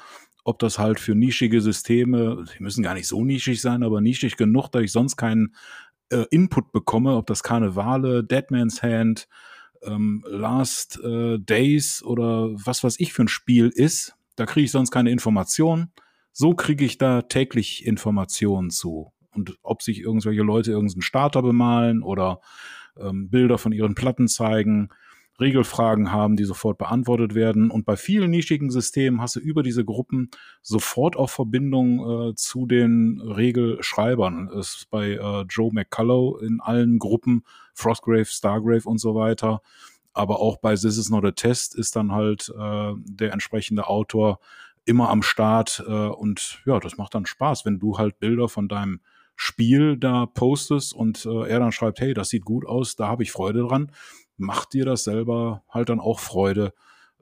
ob 0.49 0.59
das 0.59 0.79
halt 0.79 0.99
für 0.99 1.15
nischige 1.15 1.61
Systeme, 1.61 2.43
die 2.57 2.63
müssen 2.63 2.83
gar 2.83 2.95
nicht 2.95 3.07
so 3.07 3.23
nischig 3.23 3.61
sein, 3.61 3.83
aber 3.83 4.01
nischig 4.01 4.39
genug, 4.39 4.71
dass 4.71 4.83
ich 4.83 4.93
sonst 4.93 5.19
keinen 5.19 5.55
äh, 6.09 6.25
Input 6.31 6.73
bekomme, 6.73 7.17
ob 7.17 7.27
das 7.27 7.43
Karnevale, 7.43 8.25
Deadman's 8.25 8.83
Hand, 8.83 9.29
ähm, 9.83 10.25
Last 10.27 10.99
äh, 11.05 11.39
Days 11.39 12.03
oder 12.03 12.49
was 12.53 12.83
weiß 12.83 12.99
ich 12.99 13.13
für 13.13 13.25
ein 13.25 13.29
Spiel 13.29 13.69
ist. 13.69 14.15
Da 14.37 14.47
kriege 14.47 14.65
ich 14.65 14.71
sonst 14.71 14.91
keine 14.91 15.11
Informationen. 15.11 15.93
So 16.33 16.55
kriege 16.55 16.87
ich 16.87 16.97
da 16.97 17.21
täglich 17.21 17.85
Informationen 17.85 18.71
zu. 18.71 19.13
Und 19.31 19.59
ob 19.63 19.83
sich 19.83 20.01
irgendwelche 20.01 20.43
Leute 20.43 20.71
irgendeinen 20.71 21.03
Starter 21.03 21.43
bemalen 21.43 22.03
oder 22.03 22.41
ähm, 22.99 23.29
Bilder 23.29 23.59
von 23.59 23.73
ihren 23.73 23.95
Platten 23.95 24.29
zeigen, 24.29 24.89
Regelfragen 25.41 26.13
haben, 26.13 26.37
die 26.37 26.45
sofort 26.45 26.79
beantwortet 26.79 27.35
werden. 27.35 27.71
Und 27.71 27.87
bei 27.87 27.97
vielen 27.97 28.31
nischigen 28.31 28.71
Systemen 28.71 29.21
hast 29.21 29.37
du 29.37 29.41
über 29.41 29.63
diese 29.63 29.85
Gruppen 29.85 30.31
sofort 30.63 31.17
auch 31.17 31.31
Verbindung 31.31 32.31
äh, 32.31 32.35
zu 32.35 32.67
den 32.67 33.21
Regelschreibern. 33.21 34.51
Das 34.53 34.77
ist 34.77 34.91
bei 34.91 35.13
äh, 35.13 35.45
Joe 35.49 35.73
McCullough 35.73 36.43
in 36.43 36.61
allen 36.61 36.99
Gruppen, 36.99 37.45
Frostgrave, 37.75 38.27
Stargrave 38.27 38.89
und 38.89 38.99
so 38.99 39.15
weiter. 39.15 39.63
Aber 40.13 40.41
auch 40.41 40.57
bei 40.57 40.75
This 40.75 40.99
is 40.99 41.11
not 41.11 41.25
a 41.25 41.31
test 41.31 41.77
ist 41.77 41.95
dann 41.95 42.13
halt 42.13 42.53
äh, 42.59 42.93
der 42.97 43.33
entsprechende 43.33 43.87
Autor 43.87 44.41
immer 44.85 45.11
am 45.11 45.23
Start. 45.23 45.85
Äh, 45.87 45.93
und 45.93 46.61
ja, 46.67 46.81
das 46.81 46.97
macht 46.97 47.15
dann 47.15 47.27
Spaß, 47.27 47.65
wenn 47.65 47.79
du 47.79 47.99
halt 47.99 48.19
Bilder 48.19 48.49
von 48.49 48.67
deinem 48.67 49.01
Spiel 49.37 49.97
da 49.97 50.27
postest 50.27 50.93
und 50.93 51.25
äh, 51.25 51.49
er 51.49 51.61
dann 51.61 51.71
schreibt, 51.71 52.01
hey, 52.01 52.13
das 52.13 52.31
sieht 52.31 52.45
gut 52.45 52.67
aus, 52.67 52.97
da 52.97 53.07
habe 53.07 53.23
ich 53.23 53.31
Freude 53.31 53.61
dran 53.61 53.93
macht 54.39 54.73
dir 54.73 54.85
das 54.85 55.05
selber 55.05 55.65
halt 55.69 55.89
dann 55.89 56.01
auch 56.01 56.21
Freude, 56.21 56.73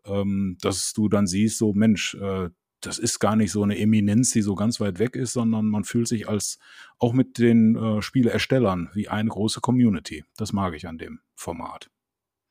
ähm, 0.05 0.57
dass 0.61 0.93
du 0.93 1.09
dann 1.09 1.27
siehst, 1.27 1.59
so 1.59 1.73
Mensch, 1.73 2.15
äh, 2.15 2.51
das 2.81 2.99
ist 2.99 3.19
gar 3.19 3.37
nicht 3.37 3.51
so 3.51 3.63
eine 3.63 3.79
Eminenz, 3.79 4.31
die 4.31 4.43
so 4.43 4.55
ganz 4.55 4.81
weit 4.81 4.99
weg 4.99 5.17
ist, 5.17 5.33
sondern 5.33 5.67
man 5.67 5.85
fühlt 5.85 6.09
sich 6.09 6.29
als 6.29 6.59
auch 6.99 7.13
mit 7.13 7.39
den 7.39 7.77
äh, 7.77 8.03
Spieleerstellern 8.03 8.91
wie 8.95 9.09
eine 9.09 9.31
große 9.31 9.61
Community. 9.61 10.25
Das 10.37 10.53
mag 10.53 10.75
ich 10.75 10.87
an 10.87 10.99
dem 10.99 11.21
Format. 11.35 11.91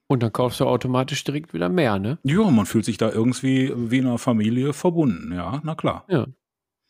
Und 0.07 0.21
dann 0.21 0.33
kaufst 0.33 0.59
du 0.59 0.65
automatisch 0.65 1.23
direkt 1.23 1.53
wieder 1.53 1.69
mehr, 1.69 1.97
ne? 1.97 2.19
Ja, 2.23 2.49
man 2.51 2.65
fühlt 2.65 2.85
sich 2.85 2.97
da 2.97 3.11
irgendwie 3.11 3.71
wie 3.75 3.99
in 3.99 4.05
einer 4.05 4.19
Familie 4.19 4.73
verbunden, 4.73 5.33
ja, 5.33 5.61
na 5.63 5.75
klar. 5.75 6.05
Ja. 6.09 6.27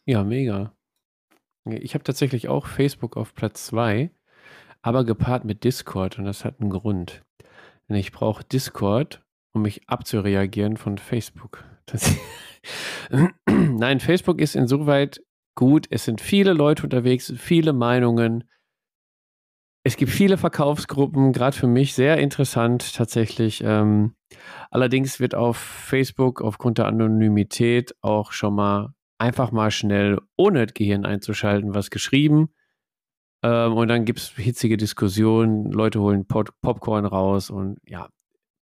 Ja, 0.05 0.23
mega. 0.23 0.75
Ich 1.65 1.93
habe 1.95 2.03
tatsächlich 2.03 2.47
auch 2.47 2.67
Facebook 2.67 3.17
auf 3.17 3.33
Platz 3.33 3.65
2, 3.67 4.11
aber 4.81 5.03
gepaart 5.03 5.45
mit 5.45 5.63
Discord 5.63 6.19
und 6.19 6.25
das 6.25 6.45
hat 6.45 6.59
einen 6.59 6.69
Grund. 6.69 7.23
Denn 7.89 7.97
ich 7.97 8.11
brauche 8.11 8.43
Discord, 8.43 9.23
um 9.53 9.61
mich 9.61 9.87
abzureagieren 9.87 10.77
von 10.77 10.97
Facebook. 10.97 11.63
Nein, 13.47 13.99
Facebook 13.99 14.41
ist 14.41 14.55
insoweit 14.55 15.21
gut. 15.55 15.87
Es 15.89 16.05
sind 16.05 16.21
viele 16.21 16.53
Leute 16.53 16.83
unterwegs, 16.83 17.33
viele 17.37 17.73
Meinungen. 17.73 18.43
Es 19.83 19.97
gibt 19.97 20.11
viele 20.11 20.37
Verkaufsgruppen, 20.37 21.31
gerade 21.31 21.55
für 21.55 21.67
mich 21.67 21.93
sehr 21.93 22.17
interessant 22.17 22.95
tatsächlich. 22.95 23.61
Ähm, 23.63 24.15
allerdings 24.71 25.19
wird 25.19 25.35
auf 25.35 25.57
Facebook 25.57 26.41
aufgrund 26.41 26.79
der 26.79 26.87
Anonymität 26.87 27.95
auch 28.01 28.31
schon 28.31 28.55
mal 28.55 28.95
einfach 29.19 29.51
mal 29.51 29.69
schnell, 29.71 30.19
ohne 30.35 30.65
Gehirn 30.65 31.05
einzuschalten, 31.05 31.75
was 31.75 31.91
geschrieben. 31.91 32.49
Ähm, 33.45 33.73
und 33.73 33.89
dann 33.89 34.05
gibt 34.05 34.19
es 34.19 34.29
hitzige 34.29 34.75
Diskussionen, 34.75 35.71
Leute 35.71 36.01
holen 36.01 36.25
Pop 36.25 36.49
Popcorn 36.61 37.05
raus 37.05 37.51
und 37.51 37.77
ja, 37.87 38.09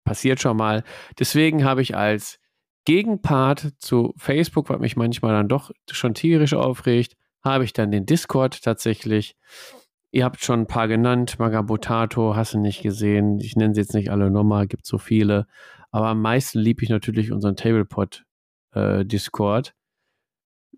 passiert 0.04 0.40
schon 0.40 0.56
mal. 0.56 0.84
Deswegen 1.18 1.66
habe 1.66 1.82
ich 1.82 1.96
als 1.98 2.40
Gegenpart 2.86 3.74
zu 3.80 4.14
Facebook, 4.18 4.70
was 4.70 4.80
mich 4.80 4.96
manchmal 4.96 5.34
dann 5.34 5.48
doch 5.48 5.72
schon 5.90 6.14
tierisch 6.14 6.54
aufregt, 6.54 7.16
habe 7.44 7.64
ich 7.64 7.74
dann 7.74 7.90
den 7.90 8.06
Discord 8.06 8.62
tatsächlich. 8.62 9.36
Ihr 10.12 10.24
habt 10.24 10.44
schon 10.44 10.62
ein 10.62 10.68
paar 10.68 10.88
genannt, 10.88 11.40
Magabotato, 11.40 12.36
hast 12.36 12.54
du 12.54 12.60
nicht 12.60 12.84
gesehen. 12.84 13.40
Ich 13.40 13.56
nenne 13.56 13.74
sie 13.74 13.82
jetzt 13.82 13.96
nicht 13.96 14.12
alle 14.12 14.30
nochmal, 14.30 14.68
gibt 14.68 14.86
so 14.86 15.00
viele. 15.00 15.48
Aber 15.90 16.08
am 16.10 16.22
meisten 16.22 16.60
liebe 16.60 16.84
ich 16.84 16.90
natürlich 16.90 17.32
unseren 17.32 17.56
Tablepod 17.56 18.26
äh, 18.74 19.04
Discord. 19.06 19.74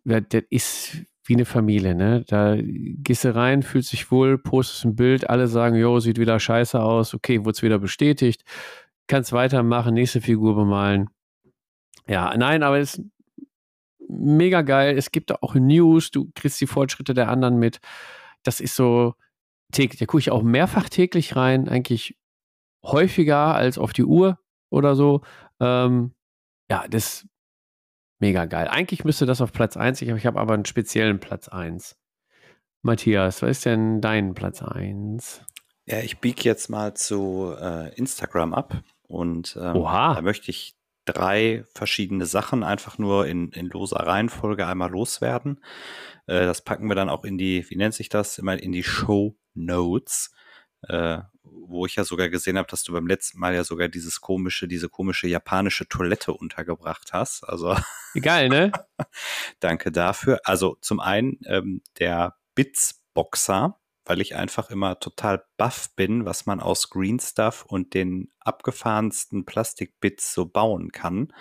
Das 0.05 0.23
ist 0.49 1.05
wie 1.29 1.35
eine 1.35 1.45
Familie, 1.45 1.95
ne? 1.95 2.23
Da 2.27 2.55
gehst 2.57 3.23
du 3.23 3.35
rein, 3.35 3.63
fühlst 3.63 3.93
dich 3.93 4.11
wohl, 4.11 4.37
postest 4.37 4.85
ein 4.85 4.95
Bild, 4.95 5.29
alle 5.29 5.47
sagen, 5.47 5.75
jo, 5.75 5.99
sieht 5.99 6.19
wieder 6.19 6.39
scheiße 6.39 6.81
aus, 6.81 7.13
okay, 7.13 7.39
wurde 7.41 7.51
es 7.51 7.61
wieder 7.61 7.79
bestätigt, 7.79 8.43
kannst 9.07 9.31
weitermachen, 9.31 9.93
nächste 9.93 10.21
Figur 10.21 10.55
bemalen. 10.55 11.09
Ja, 12.07 12.35
nein, 12.35 12.63
aber 12.63 12.79
es 12.79 12.95
ist 12.95 13.05
mega 14.09 14.63
geil. 14.63 14.97
Es 14.97 15.11
gibt 15.11 15.31
auch 15.43 15.53
News, 15.55 16.11
du 16.11 16.31
kriegst 16.35 16.59
die 16.59 16.67
Fortschritte 16.67 17.13
der 17.13 17.29
anderen 17.29 17.57
mit. 17.57 17.79
Das 18.43 18.59
ist 18.59 18.75
so 18.75 19.13
täglich, 19.71 19.99
da 19.99 20.05
gucke 20.07 20.21
ich 20.21 20.31
auch 20.31 20.41
mehrfach 20.41 20.89
täglich 20.89 21.35
rein, 21.35 21.69
eigentlich 21.69 22.17
häufiger 22.83 23.53
als 23.55 23.77
auf 23.77 23.93
die 23.93 24.05
Uhr 24.05 24.39
oder 24.71 24.95
so. 24.95 25.21
Ähm, 25.59 26.13
ja, 26.71 26.87
das 26.89 27.27
mega 28.19 28.45
geil. 28.45 28.67
Eigentlich 28.67 29.03
müsste 29.03 29.25
das 29.25 29.41
auf 29.41 29.51
Platz 29.51 29.77
1, 29.77 30.01
ich, 30.01 30.09
ich 30.09 30.25
habe 30.25 30.39
aber 30.39 30.53
einen 30.53 30.65
speziellen 30.65 31.19
Platz 31.19 31.47
1. 31.47 31.97
Matthias, 32.81 33.41
was 33.41 33.49
ist 33.49 33.65
denn 33.65 34.01
dein 34.01 34.33
Platz 34.33 34.61
1? 34.61 35.41
Ja, 35.85 35.99
ich 35.99 36.19
biege 36.19 36.43
jetzt 36.43 36.69
mal 36.69 36.93
zu 36.93 37.53
äh, 37.59 37.93
Instagram 37.95 38.53
ab 38.53 38.83
und 39.07 39.57
ähm, 39.59 39.77
Oha. 39.77 40.13
da 40.13 40.21
möchte 40.21 40.51
ich 40.51 40.75
drei 41.05 41.63
verschiedene 41.73 42.25
Sachen 42.25 42.63
einfach 42.63 42.97
nur 42.97 43.25
in, 43.27 43.49
in 43.51 43.67
loser 43.67 44.05
Reihenfolge 44.05 44.67
einmal 44.67 44.91
loswerden. 44.91 45.59
Äh, 46.27 46.45
das 46.45 46.63
packen 46.63 46.87
wir 46.87 46.95
dann 46.95 47.09
auch 47.09 47.23
in 47.23 47.37
die, 47.37 47.65
wie 47.69 47.75
nennt 47.75 47.95
sich 47.95 48.09
das, 48.09 48.37
immer 48.37 48.61
in 48.61 48.71
die 48.71 48.83
Show 48.83 49.35
Notes, 49.55 50.31
äh, 50.83 51.19
wo 51.67 51.85
ich 51.85 51.95
ja 51.95 52.03
sogar 52.03 52.29
gesehen 52.29 52.57
habe, 52.57 52.67
dass 52.67 52.83
du 52.83 52.93
beim 52.93 53.07
letzten 53.07 53.39
Mal 53.39 53.53
ja 53.53 53.63
sogar 53.63 53.87
dieses 53.87 54.21
komische, 54.21 54.67
diese 54.67 54.89
komische 54.89 55.27
japanische 55.27 55.87
Toilette 55.87 56.33
untergebracht 56.33 57.13
hast. 57.13 57.43
Also 57.43 57.75
Geil, 58.21 58.49
ne? 58.49 58.71
Danke 59.59 59.91
dafür. 59.91 60.39
Also 60.43 60.77
zum 60.81 60.99
einen 60.99 61.39
ähm, 61.45 61.81
der 61.99 62.35
Bits-Boxer, 62.55 63.79
weil 64.05 64.21
ich 64.21 64.35
einfach 64.35 64.71
immer 64.71 64.99
total 64.99 65.45
baff 65.57 65.95
bin, 65.95 66.25
was 66.25 66.45
man 66.45 66.59
aus 66.59 66.89
Green 66.89 67.19
Stuff 67.19 67.65
und 67.65 67.93
den 67.93 68.31
abgefahrensten 68.39 69.45
Plastikbits 69.45 70.33
so 70.33 70.45
bauen 70.45 70.91
kann. 70.91 71.33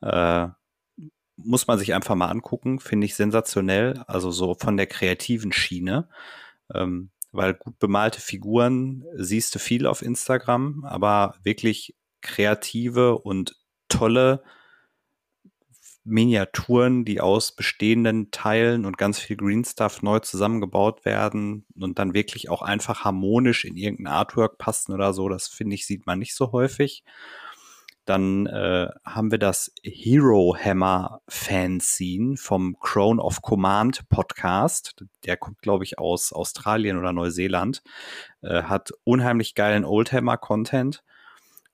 Äh, 0.00 0.48
muss 1.36 1.66
man 1.66 1.78
sich 1.78 1.94
einfach 1.94 2.14
mal 2.14 2.28
angucken, 2.28 2.80
finde 2.80 3.04
ich 3.04 3.14
sensationell. 3.14 4.02
Also 4.06 4.30
so 4.30 4.54
von 4.54 4.76
der 4.76 4.86
kreativen 4.86 5.52
Schiene. 5.52 6.08
Ähm, 6.74 7.10
weil 7.32 7.54
gut 7.54 7.78
bemalte 7.78 8.20
Figuren 8.20 9.04
siehst 9.14 9.54
du 9.54 9.58
viel 9.58 9.86
auf 9.86 10.02
Instagram, 10.02 10.84
aber 10.84 11.34
wirklich 11.42 11.94
kreative 12.20 13.18
und 13.18 13.56
tolle 13.88 14.42
Miniaturen, 16.04 17.04
die 17.04 17.20
aus 17.20 17.54
bestehenden 17.54 18.30
Teilen 18.30 18.86
und 18.86 18.96
ganz 18.96 19.18
viel 19.18 19.36
Green 19.36 19.64
Stuff 19.64 20.02
neu 20.02 20.20
zusammengebaut 20.20 21.04
werden 21.04 21.66
und 21.74 21.98
dann 21.98 22.14
wirklich 22.14 22.48
auch 22.48 22.62
einfach 22.62 23.04
harmonisch 23.04 23.64
in 23.64 23.76
irgendein 23.76 24.14
Artwork 24.14 24.56
passen 24.56 24.94
oder 24.94 25.12
so. 25.12 25.28
Das 25.28 25.48
finde 25.48 25.74
ich, 25.74 25.86
sieht 25.86 26.06
man 26.06 26.18
nicht 26.18 26.34
so 26.34 26.52
häufig. 26.52 27.04
Dann 28.08 28.46
äh, 28.46 28.88
haben 29.04 29.30
wir 29.30 29.36
das 29.36 29.70
Hero 29.82 30.56
Hammer 30.58 31.20
Fanzine 31.28 32.38
vom 32.38 32.78
Crown 32.80 33.20
of 33.20 33.42
Command 33.42 34.08
Podcast. 34.08 35.04
Der 35.26 35.36
kommt, 35.36 35.60
glaube 35.60 35.84
ich, 35.84 35.98
aus 35.98 36.32
Australien 36.32 36.96
oder 36.96 37.12
Neuseeland. 37.12 37.82
Äh, 38.40 38.62
hat 38.62 38.92
unheimlich 39.04 39.54
geilen 39.54 39.84
Oldhammer 39.84 40.38
Content. 40.38 41.04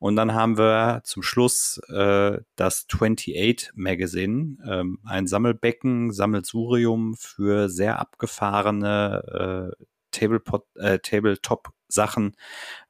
Und 0.00 0.16
dann 0.16 0.34
haben 0.34 0.58
wir 0.58 1.02
zum 1.04 1.22
Schluss 1.22 1.80
äh, 1.88 2.38
das 2.56 2.86
28 2.92 3.70
Magazine, 3.76 4.56
ähm, 4.68 4.98
ein 5.04 5.28
Sammelbecken, 5.28 6.10
Sammelsurium 6.10 7.14
für 7.16 7.68
sehr 7.68 8.00
abgefahrene 8.00 9.72
äh, 9.78 9.84
Tablepot, 10.14 10.64
äh, 10.76 10.98
Tabletop-Sachen 10.98 12.36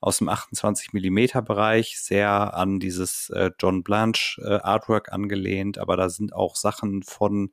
aus 0.01 0.19
dem 0.19 0.29
28 0.29 0.93
Millimeter 0.93 1.43
Bereich, 1.43 2.01
sehr 2.01 2.55
an 2.55 2.81
dieses 2.81 3.31
äh, 3.31 3.51
John 3.59 3.83
Blanche 3.83 4.41
äh, 4.43 4.61
Artwork 4.63 5.13
angelehnt, 5.13 5.79
aber 5.79 5.97
da 5.97 6.09
sind 6.09 6.35
auch 6.35 6.57
Sachen 6.57 7.03
von 7.03 7.53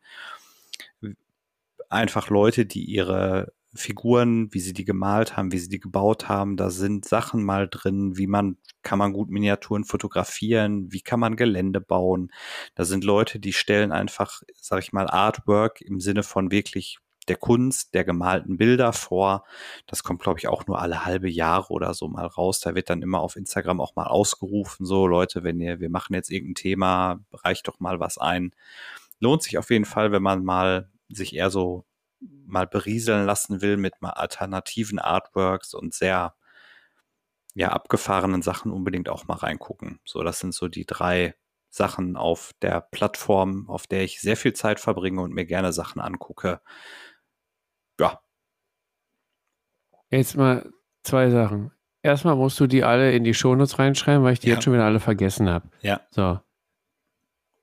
einfach 1.90 2.30
Leute, 2.30 2.66
die 2.66 2.86
ihre 2.86 3.54
Figuren, 3.74 4.54
wie 4.54 4.60
sie 4.60 4.74
die 4.74 4.84
gemalt 4.84 5.38
haben, 5.38 5.52
wie 5.54 5.58
sie 5.58 5.70
die 5.70 5.80
gebaut 5.80 6.28
haben. 6.28 6.58
Da 6.58 6.70
sind 6.70 7.06
Sachen 7.06 7.44
mal 7.44 7.70
drin, 7.70 8.18
wie 8.18 8.28
man, 8.28 8.58
kann 8.82 9.00
man 9.00 9.14
gut 9.14 9.30
Miniaturen 9.30 9.86
fotografieren, 9.86 10.92
wie 10.92 11.02
kann 11.02 11.22
man 11.22 11.38
Gelände 11.38 11.80
bauen. 11.80 12.32
Da 12.76 12.84
sind 12.84 13.04
Leute, 13.06 13.40
die 13.40 13.54
stellen 13.54 13.92
einfach, 13.94 14.42
sag 14.56 14.80
ich 14.80 14.92
mal, 14.92 15.08
Artwork 15.08 15.82
im 15.82 16.02
Sinne 16.02 16.24
von 16.24 16.52
wirklich 16.52 17.00
der 17.28 17.36
Kunst, 17.36 17.94
der 17.94 18.04
gemalten 18.04 18.58
Bilder 18.58 18.94
vor. 18.94 19.46
Das 19.88 20.04
kommt, 20.04 20.22
glaube 20.22 20.40
ich, 20.40 20.48
auch 20.48 20.66
nur 20.68 20.82
alle 20.82 21.06
halbe 21.06 21.30
Jahre 21.30 21.72
oder 21.72 21.94
so 21.94 22.08
mal 22.08 22.26
raus. 22.26 22.60
Da 22.60 22.76
wird 22.76 22.90
dann 22.90 23.02
immer 23.02 23.20
auf 23.20 23.36
Instagram 23.36 23.80
auch 23.80 23.96
mal 23.96 24.08
ausgerufen, 24.08 24.86
so 24.86 25.08
Leute, 25.08 25.44
wenn 25.44 25.60
ihr, 25.60 25.80
wir 25.80 25.90
machen 25.90 26.14
jetzt 26.14 26.32
irgendein 26.32 26.56
Thema, 26.56 27.20
reicht 27.32 27.68
doch 27.68 27.80
mal 27.80 28.00
was 28.00 28.18
ein. 28.18 28.54
Lohnt 29.20 29.44
sich 29.44 29.58
auf 29.58 29.70
jeden 29.70 29.86
Fall, 29.86 30.12
wenn 30.12 30.24
man 30.24 30.44
mal 30.44 30.90
sich 31.10 31.36
eher 31.36 31.52
so 31.52 31.86
mal 32.20 32.68
berieseln 32.68 33.26
lassen 33.26 33.62
will 33.62 33.78
mit 33.78 34.02
mal 34.02 34.12
alternativen 34.12 35.00
Artworks 35.00 35.74
und 35.74 35.94
sehr 35.94 36.36
ja 37.54 37.70
abgefahrenen 37.70 38.42
Sachen 38.42 38.72
unbedingt 38.72 39.10
auch 39.10 39.28
mal 39.28 39.36
reingucken. 39.36 40.00
So, 40.06 40.24
das 40.24 40.40
sind 40.40 40.54
so 40.54 40.68
die 40.68 40.86
drei 40.86 41.36
Sachen 41.70 42.18
auf 42.18 42.52
der 42.62 42.82
Plattform, 42.82 43.70
auf 43.70 43.88
der 43.88 44.04
ich 44.04 44.22
sehr 44.22 44.38
viel 44.38 44.54
Zeit 44.54 44.80
verbringe 44.80 45.22
und 45.22 45.34
mir 45.34 45.46
gerne 45.46 45.74
Sachen 45.74 46.02
angucke. 46.02 46.62
Ja. 48.00 48.22
Jetzt 50.10 50.36
mal 50.36 50.72
zwei 51.04 51.30
Sachen. 51.30 51.72
Erstmal 52.04 52.36
musst 52.36 52.60
du 52.60 52.68
die 52.68 52.84
alle 52.84 53.12
in 53.14 53.24
die 53.24 53.34
Shownotes 53.34 53.78
reinschreiben, 53.80 54.24
weil 54.24 54.34
ich 54.34 54.40
die 54.40 54.48
Ja. 54.50 54.56
jetzt 54.56 54.64
schon 54.64 54.74
wieder 54.74 54.86
alle 54.86 55.00
vergessen 55.00 55.50
habe. 55.50 55.70
Ja. 55.82 56.02
So. 56.12 56.40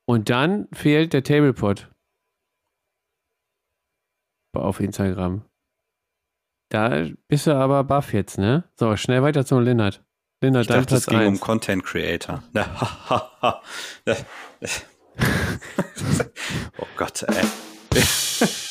Und 0.06 0.30
dann 0.30 0.68
fehlt 0.72 1.12
der 1.12 1.22
Tablepot. 1.24 1.90
Auf 4.55 4.80
Instagram. 4.80 5.42
Da 6.70 7.06
bist 7.28 7.46
du 7.46 7.55
aber 7.55 7.84
baff 7.84 8.12
jetzt, 8.12 8.38
ne? 8.38 8.64
So, 8.76 8.96
schnell 8.96 9.22
weiter 9.22 9.44
zum 9.46 9.62
Lennart. 9.62 10.05
Lennart, 10.42 10.62
Ich 10.62 10.68
dein 10.68 10.80
dachte, 10.80 10.96
es 10.96 11.05
Platz 11.06 11.16
ging 11.18 11.26
um 11.28 11.34
1. 11.34 11.40
Content 11.40 11.84
Creator. 11.84 12.42
oh 16.78 16.86
Gott, 16.96 17.22
ey. 17.22 17.44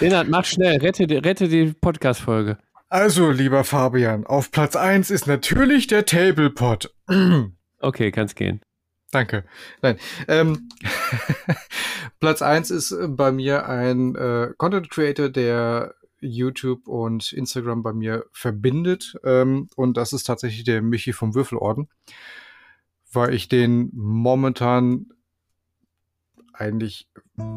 Lennart, 0.00 0.28
mach 0.28 0.44
schnell, 0.44 0.78
rette, 0.78 1.06
die- 1.06 1.16
rette 1.16 1.48
die 1.48 1.72
Podcast-Folge. 1.72 2.58
Also, 2.88 3.30
lieber 3.30 3.64
Fabian, 3.64 4.26
auf 4.26 4.50
Platz 4.50 4.76
1 4.76 5.10
ist 5.10 5.26
natürlich 5.26 5.86
der 5.86 6.04
Tablepot. 6.06 6.92
Okay, 7.80 8.10
kann's 8.12 8.34
gehen. 8.34 8.62
Danke. 9.10 9.44
Nein. 9.82 9.98
Ähm, 10.26 10.70
Platz 12.18 12.40
1 12.40 12.70
ist 12.70 12.92
äh, 12.92 13.08
bei 13.08 13.30
mir 13.30 13.68
ein 13.68 14.14
äh, 14.16 14.52
Content 14.56 14.88
Creator, 14.88 15.28
der 15.28 15.94
YouTube 16.18 16.88
und 16.88 17.30
Instagram 17.34 17.82
bei 17.82 17.92
mir 17.92 18.24
verbindet. 18.32 19.16
Ähm, 19.22 19.68
und 19.76 19.98
das 19.98 20.14
ist 20.14 20.24
tatsächlich 20.24 20.64
der 20.64 20.80
Michi 20.80 21.12
vom 21.12 21.34
Würfelorden. 21.34 21.90
Weil 23.12 23.34
ich 23.34 23.50
den 23.50 23.90
momentan 23.92 25.10
eigentlich, 26.54 27.06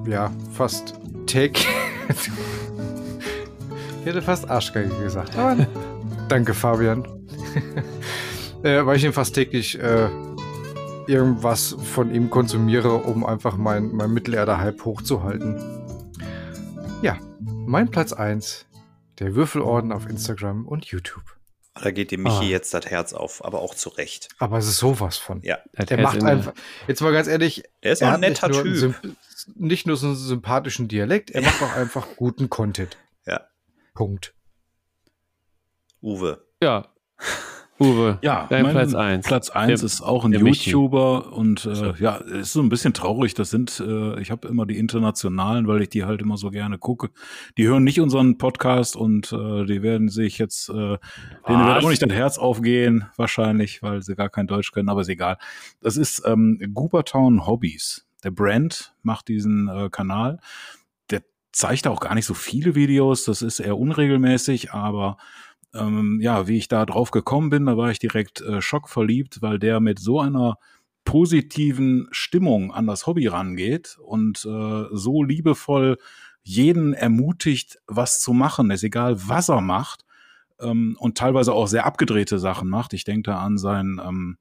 ja, 0.05 0.33
fast 0.51 0.93
täglich. 1.25 1.65
Ich 2.09 4.05
hätte 4.05 4.21
fast 4.21 4.49
Arschgeige 4.49 4.93
gesagt. 5.03 5.35
Aber 5.37 5.67
danke, 6.29 6.53
Fabian. 6.53 7.05
äh, 8.63 8.85
weil 8.85 8.97
ich 8.97 9.03
ihn 9.03 9.13
fast 9.13 9.35
täglich 9.35 9.79
äh, 9.79 10.07
irgendwas 11.07 11.75
von 11.93 12.13
ihm 12.13 12.29
konsumiere, 12.29 12.93
um 12.95 13.25
einfach 13.25 13.57
mein, 13.57 13.91
mein 13.93 14.11
Mittelerde-Hype 14.11 14.83
hochzuhalten. 14.85 15.55
Ja, 17.01 17.17
mein 17.65 17.89
Platz 17.89 18.13
1, 18.13 18.65
der 19.19 19.35
Würfelorden 19.35 19.91
auf 19.91 20.07
Instagram 20.09 20.65
und 20.67 20.85
YouTube. 20.85 21.23
Da 21.81 21.91
geht 21.91 22.09
dem 22.09 22.23
Michi 22.23 22.35
Ah. 22.45 22.49
jetzt 22.49 22.73
das 22.73 22.87
Herz 22.87 23.13
auf, 23.13 23.45
aber 23.45 23.61
auch 23.61 23.75
zu 23.75 23.89
Recht. 23.89 24.29
Aber 24.39 24.57
es 24.57 24.67
ist 24.67 24.77
sowas 24.77 25.15
von. 25.17 25.41
Ja, 25.43 25.59
Das 25.73 25.91
Er 25.91 25.97
Herz 25.97 26.03
macht 26.03 26.17
in 26.17 26.25
der- 26.25 26.33
einfach, 26.33 26.53
jetzt 26.87 27.01
mal 27.01 27.13
ganz 27.13 27.27
ehrlich, 27.27 27.63
er 27.81 27.91
ist 27.91 28.01
er 28.01 28.07
auch 28.07 28.11
hat 28.13 28.17
ein 28.17 28.21
netter 28.31 28.49
Typ. 28.51 28.95
Nicht 29.55 29.87
nur 29.87 29.95
so 29.97 30.07
einen 30.07 30.15
sympathischen 30.15 30.87
Dialekt, 30.87 31.31
er 31.31 31.41
macht 31.41 31.61
auch 31.61 31.75
einfach 31.75 32.07
guten 32.15 32.49
Content. 32.49 32.97
Ja. 33.25 33.41
Punkt. 33.93 34.33
Uwe. 36.01 36.45
Ja. 36.61 36.87
Uwe, 37.79 38.17
Ja, 38.23 38.47
dein 38.49 38.63
mein 38.63 38.71
Platz 38.73 38.95
1. 38.95 39.27
Platz 39.27 39.49
1 39.51 39.67
Der- 39.81 39.85
ist 39.85 40.01
auch 40.01 40.25
ein. 40.25 40.31
YouTuber 40.33 41.31
und 41.31 41.63
äh, 41.67 41.93
ja, 41.99 42.15
ist 42.15 42.53
so 42.53 42.61
ein 42.63 42.69
bisschen 42.69 42.95
traurig. 42.95 43.35
Das 43.35 43.51
sind, 43.51 43.79
äh, 43.79 44.19
ich 44.19 44.31
habe 44.31 44.47
immer 44.47 44.65
die 44.65 44.79
internationalen, 44.79 45.67
weil 45.67 45.83
ich 45.83 45.89
die 45.89 46.03
halt 46.03 46.19
immer 46.23 46.37
so 46.37 46.49
gerne 46.49 46.79
gucke. 46.79 47.11
Die 47.55 47.67
hören 47.67 47.83
nicht 47.83 48.01
unseren 48.01 48.39
Podcast 48.39 48.95
und 48.95 49.31
äh, 49.31 49.65
die 49.65 49.83
werden 49.83 50.09
sich 50.09 50.39
jetzt, 50.39 50.69
äh, 50.69 50.73
denen 50.73 50.97
wird 51.67 51.83
auch 51.83 51.89
nicht 51.89 52.01
das 52.01 52.11
Herz 52.11 52.39
aufgehen, 52.39 53.05
wahrscheinlich, 53.15 53.83
weil 53.83 54.01
sie 54.01 54.15
gar 54.15 54.29
kein 54.29 54.47
Deutsch 54.47 54.71
können, 54.71 54.89
aber 54.89 55.01
ist 55.01 55.09
egal. 55.09 55.37
Das 55.79 55.97
ist 55.97 56.23
ähm, 56.25 56.59
Goobertown 56.73 57.45
Hobbies. 57.45 58.06
Der 58.23 58.31
Brand 58.31 58.95
macht 59.03 59.27
diesen 59.27 59.67
äh, 59.67 59.89
Kanal. 59.89 60.39
Der 61.09 61.23
zeigt 61.51 61.87
auch 61.87 61.99
gar 61.99 62.15
nicht 62.15 62.25
so 62.25 62.33
viele 62.33 62.75
Videos, 62.75 63.25
das 63.25 63.41
ist 63.41 63.59
eher 63.59 63.77
unregelmäßig, 63.77 64.73
aber 64.73 65.17
ähm, 65.73 66.19
ja, 66.21 66.47
wie 66.47 66.57
ich 66.57 66.67
da 66.67 66.85
drauf 66.85 67.11
gekommen 67.11 67.49
bin, 67.49 67.65
da 67.65 67.77
war 67.77 67.91
ich 67.91 67.99
direkt 67.99 68.41
äh, 68.41 68.61
schockverliebt, 68.61 69.41
weil 69.41 69.59
der 69.59 69.79
mit 69.79 69.99
so 69.99 70.19
einer 70.19 70.57
positiven 71.03 72.07
Stimmung 72.11 72.73
an 72.73 72.87
das 72.87 73.07
Hobby 73.07 73.27
rangeht 73.27 73.97
und 74.01 74.45
äh, 74.45 74.85
so 74.91 75.23
liebevoll 75.23 75.97
jeden 76.43 76.93
ermutigt, 76.93 77.77
was 77.87 78.19
zu 78.19 78.33
machen. 78.33 78.71
Ist 78.71 78.83
egal, 78.83 79.15
was 79.27 79.49
er 79.49 79.61
macht 79.61 80.05
ähm, 80.59 80.97
und 80.99 81.17
teilweise 81.17 81.53
auch 81.53 81.67
sehr 81.67 81.85
abgedrehte 81.85 82.39
Sachen 82.39 82.69
macht. 82.69 82.93
Ich 82.93 83.03
denke 83.03 83.31
da 83.31 83.39
an 83.39 83.57
sein 83.57 84.01
ähm, 84.03 84.37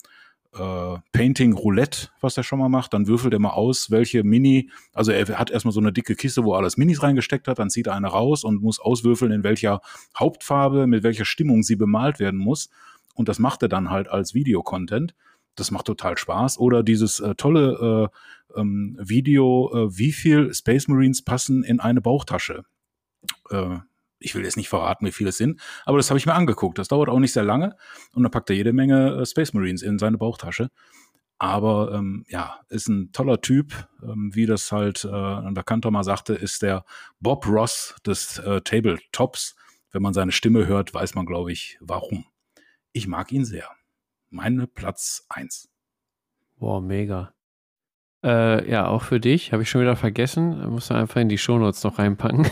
äh, 0.59 0.99
Painting 1.13 1.53
Roulette, 1.53 2.09
was 2.21 2.37
er 2.37 2.43
schon 2.43 2.59
mal 2.59 2.69
macht. 2.69 2.95
Dann 2.95 3.07
würfelt 3.07 3.33
er 3.33 3.39
mal 3.39 3.51
aus, 3.51 3.91
welche 3.91 4.25
Mini, 4.25 4.71
also 4.93 5.13
er 5.13 5.27
hat 5.39 5.51
erstmal 5.51 5.73
so 5.73 5.81
eine 5.81 5.93
dicke 5.93 6.15
Kiste, 6.15 6.45
wo 6.45 6.55
er 6.55 6.59
alles 6.59 6.77
Minis 6.77 7.03
reingesteckt 7.03 7.49
hat, 7.49 7.59
dann 7.59 7.71
zieht 7.71 7.87
er 7.87 7.95
eine 7.95 8.09
raus 8.09 8.45
und 8.45 8.63
muss 8.63 8.81
auswürfeln, 8.81 9.33
in 9.33 9.45
welcher 9.45 9.81
Hauptfarbe, 10.19 10.87
mit 10.87 11.03
welcher 11.03 11.25
Stimmung 11.25 11.63
sie 11.63 11.77
bemalt 11.77 12.19
werden 12.19 12.39
muss. 12.39 12.71
Und 13.15 13.29
das 13.29 13.39
macht 13.39 13.63
er 13.63 13.69
dann 13.69 13.91
halt 13.91 14.09
als 14.09 14.35
Videocontent. 14.35 15.15
Das 15.55 15.71
macht 15.71 15.87
total 15.87 16.19
Spaß. 16.19 16.59
Oder 16.59 16.83
dieses 16.83 17.21
äh, 17.21 17.35
tolle 17.35 18.11
äh, 18.55 18.61
ähm, 18.61 18.97
Video, 19.01 19.71
äh, 19.75 19.99
wie 19.99 20.13
viel 20.13 20.53
Space 20.53 20.87
Marines 20.89 21.23
passen 21.23 21.65
in 21.65 21.81
eine 21.81 22.03
Bauchtasche. 22.03 22.65
Äh, 23.51 23.79
ich 24.19 24.35
will 24.35 24.45
jetzt 24.45 24.57
nicht 24.57 24.69
verraten, 24.69 25.07
wie 25.07 25.13
viele 25.13 25.31
es 25.31 25.37
sind, 25.37 25.61
aber 25.85 25.97
das 25.99 26.11
habe 26.11 26.19
ich 26.19 26.27
mir 26.27 26.35
angeguckt. 26.35 26.79
Das 26.79 26.89
dauert 26.89 27.09
auch 27.09 27.19
nicht 27.19 27.33
sehr 27.33 27.45
lange 27.45 27.77
und 28.13 28.23
dann 28.23 28.31
packt 28.31 28.51
er 28.51 28.57
jede 28.57 28.73
Menge 28.73 29.21
äh, 29.21 29.27
Space 29.27 29.53
Marines 29.53 29.83
in 29.83 29.99
seine 29.99 30.19
Bauchtasche. 30.19 30.71
Aber 31.39 31.93
ähm, 31.93 32.25
ja, 32.29 32.61
ist 32.71 32.89
ein 32.89 33.13
toller 33.13 33.41
Typ, 33.43 33.89
ähm, 34.03 34.31
wie 34.35 34.47
das 34.47 34.73
halt 34.73 35.05
äh, 35.05 35.09
ein 35.11 35.53
Bekannter 35.53 35.91
mal 35.91 36.03
sagte, 36.03 36.33
ist 36.33 36.63
der 36.63 36.85
Bob 37.21 37.47
Ross 37.47 37.95
des 38.07 38.39
äh, 38.39 38.63
Tabletops. 38.63 39.55
Wenn 39.93 40.03
man 40.03 40.15
seine 40.15 40.33
Stimme 40.33 40.67
hört, 40.67 40.95
weiß 40.95 41.15
man, 41.15 41.27
glaube 41.27 41.53
ich, 41.53 41.79
warum. 41.81 42.25
Ich 42.93 43.07
mag 43.07 43.33
ihn 43.33 43.45
sehr. 43.45 43.69
Meine 44.31 44.67
Platz 44.67 45.27
eins. 45.29 45.69
Boah, 46.57 46.81
mega. 46.81 47.35
Äh, 48.25 48.71
ja, 48.71 48.89
auch 48.89 49.03
für 49.03 49.21
dich. 49.21 49.53
Habe 49.53 49.63
ich 49.63 49.71
schon 49.71 49.83
wieder 49.83 49.97
vergessen. 49.97 50.69
Musst 50.71 50.91
du 50.91 50.95
einfach 50.95 51.21
in 51.21 51.29
die 51.29 51.39
Shownotes 51.39 51.85
noch 51.85 51.99
reinpacken. 51.99 52.49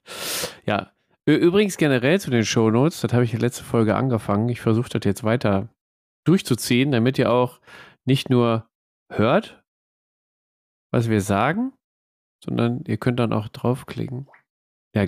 ja. 0.66 0.92
Übrigens 1.26 1.76
generell 1.76 2.20
zu 2.20 2.30
den 2.30 2.44
Shownotes, 2.44 3.00
das 3.00 3.12
habe 3.12 3.24
ich 3.24 3.32
in 3.32 3.40
der 3.40 3.48
letzten 3.48 3.64
Folge 3.64 3.96
angefangen. 3.96 4.48
Ich 4.48 4.60
versuche 4.60 4.88
das 4.88 5.04
jetzt 5.04 5.24
weiter 5.24 5.68
durchzuziehen, 6.24 6.92
damit 6.92 7.18
ihr 7.18 7.32
auch 7.32 7.60
nicht 8.04 8.30
nur 8.30 8.68
hört, 9.12 9.62
was 10.92 11.08
wir 11.10 11.20
sagen, 11.20 11.72
sondern 12.44 12.84
ihr 12.86 12.96
könnt 12.96 13.18
dann 13.18 13.32
auch 13.32 13.48
draufklicken. 13.48 14.28
Ja, 14.94 15.06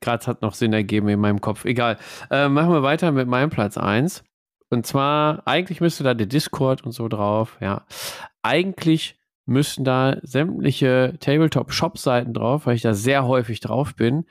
gerade 0.00 0.26
hat 0.26 0.42
noch 0.42 0.54
Sinn 0.54 0.72
ergeben 0.72 1.08
in 1.08 1.20
meinem 1.20 1.40
Kopf. 1.40 1.64
Egal. 1.64 1.98
Äh, 2.30 2.48
machen 2.48 2.72
wir 2.72 2.82
weiter 2.82 3.12
mit 3.12 3.28
meinem 3.28 3.50
Platz 3.50 3.78
1. 3.78 4.24
Und 4.70 4.86
zwar, 4.86 5.46
eigentlich 5.46 5.80
müsste 5.80 6.04
da 6.04 6.14
der 6.14 6.26
Discord 6.26 6.84
und 6.84 6.92
so 6.92 7.08
drauf, 7.08 7.58
ja. 7.60 7.86
Eigentlich 8.42 9.19
müssten 9.50 9.84
da 9.84 10.16
sämtliche 10.22 11.16
Tabletop-Shop-Seiten 11.18 12.32
drauf, 12.32 12.66
weil 12.66 12.76
ich 12.76 12.82
da 12.82 12.94
sehr 12.94 13.26
häufig 13.26 13.60
drauf 13.60 13.96
bin. 13.96 14.24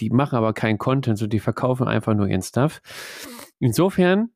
Die 0.00 0.10
machen 0.10 0.36
aber 0.36 0.52
keinen 0.52 0.78
Content, 0.78 1.16
so 1.16 1.26
die 1.26 1.38
verkaufen 1.38 1.86
einfach 1.86 2.14
nur 2.14 2.26
ihren 2.26 2.42
Stuff. 2.42 2.82
Insofern 3.60 4.30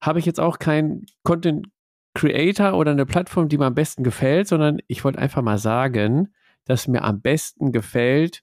habe 0.00 0.18
ich 0.18 0.26
jetzt 0.26 0.40
auch 0.40 0.58
keinen 0.58 1.06
Content 1.24 1.68
Creator 2.14 2.74
oder 2.74 2.90
eine 2.90 3.06
Plattform, 3.06 3.48
die 3.48 3.56
mir 3.56 3.64
am 3.64 3.74
besten 3.74 4.04
gefällt, 4.04 4.46
sondern 4.46 4.78
ich 4.86 5.04
wollte 5.04 5.18
einfach 5.18 5.40
mal 5.40 5.58
sagen, 5.58 6.34
dass 6.64 6.86
mir 6.86 7.02
am 7.02 7.22
besten 7.22 7.72
gefällt, 7.72 8.42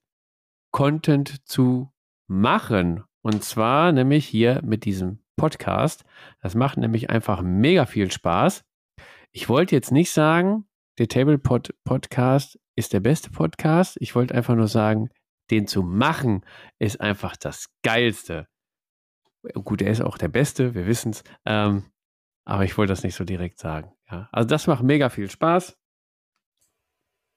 Content 0.72 1.48
zu 1.48 1.92
machen. 2.28 3.04
Und 3.22 3.44
zwar 3.44 3.92
nämlich 3.92 4.26
hier 4.26 4.62
mit 4.64 4.84
diesem 4.86 5.20
Podcast. 5.36 6.06
Das 6.42 6.56
macht 6.56 6.78
nämlich 6.78 7.12
einfach 7.12 7.44
mega 7.44 7.86
viel 7.86 8.12
Spaß. 8.12 8.64
Ich 9.32 9.48
wollte 9.48 9.76
jetzt 9.76 9.92
nicht 9.92 10.12
sagen, 10.12 10.66
der 11.00 11.08
Tablepod 11.08 11.74
Podcast 11.86 12.60
ist 12.76 12.92
der 12.92 13.00
beste 13.00 13.30
Podcast. 13.30 13.98
Ich 14.02 14.16
wollte 14.16 14.36
einfach 14.36 14.56
nur 14.56 14.68
sagen, 14.68 15.10
den 15.50 15.66
zu 15.66 15.82
machen 15.82 16.46
ist 16.78 17.00
einfach 17.00 17.38
das 17.38 17.68
Geilste. 17.84 18.48
Gut, 19.64 19.82
er 19.82 19.92
ist 19.92 20.02
auch 20.02 20.18
der 20.18 20.28
Beste, 20.28 20.76
wir 20.76 20.86
wissen 20.86 21.12
es. 21.12 21.24
Ähm, 21.46 21.86
aber 22.46 22.66
ich 22.66 22.78
wollte 22.78 22.92
das 22.92 23.04
nicht 23.04 23.16
so 23.16 23.24
direkt 23.24 23.60
sagen. 23.60 23.94
Ja. 24.12 24.28
Also 24.34 24.50
das 24.50 24.68
macht 24.68 24.84
mega 24.84 25.10
viel 25.10 25.30
Spaß. 25.30 25.78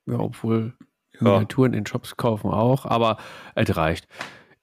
Ja, 0.07 0.19
obwohl 0.19 0.77
Ja. 1.13 1.21
Miniaturen 1.21 1.73
in 1.73 1.87
Shops 1.87 2.17
kaufen 2.17 2.51
auch, 2.51 2.85
aber 2.85 3.19
es 3.55 3.77
reicht. 3.77 4.09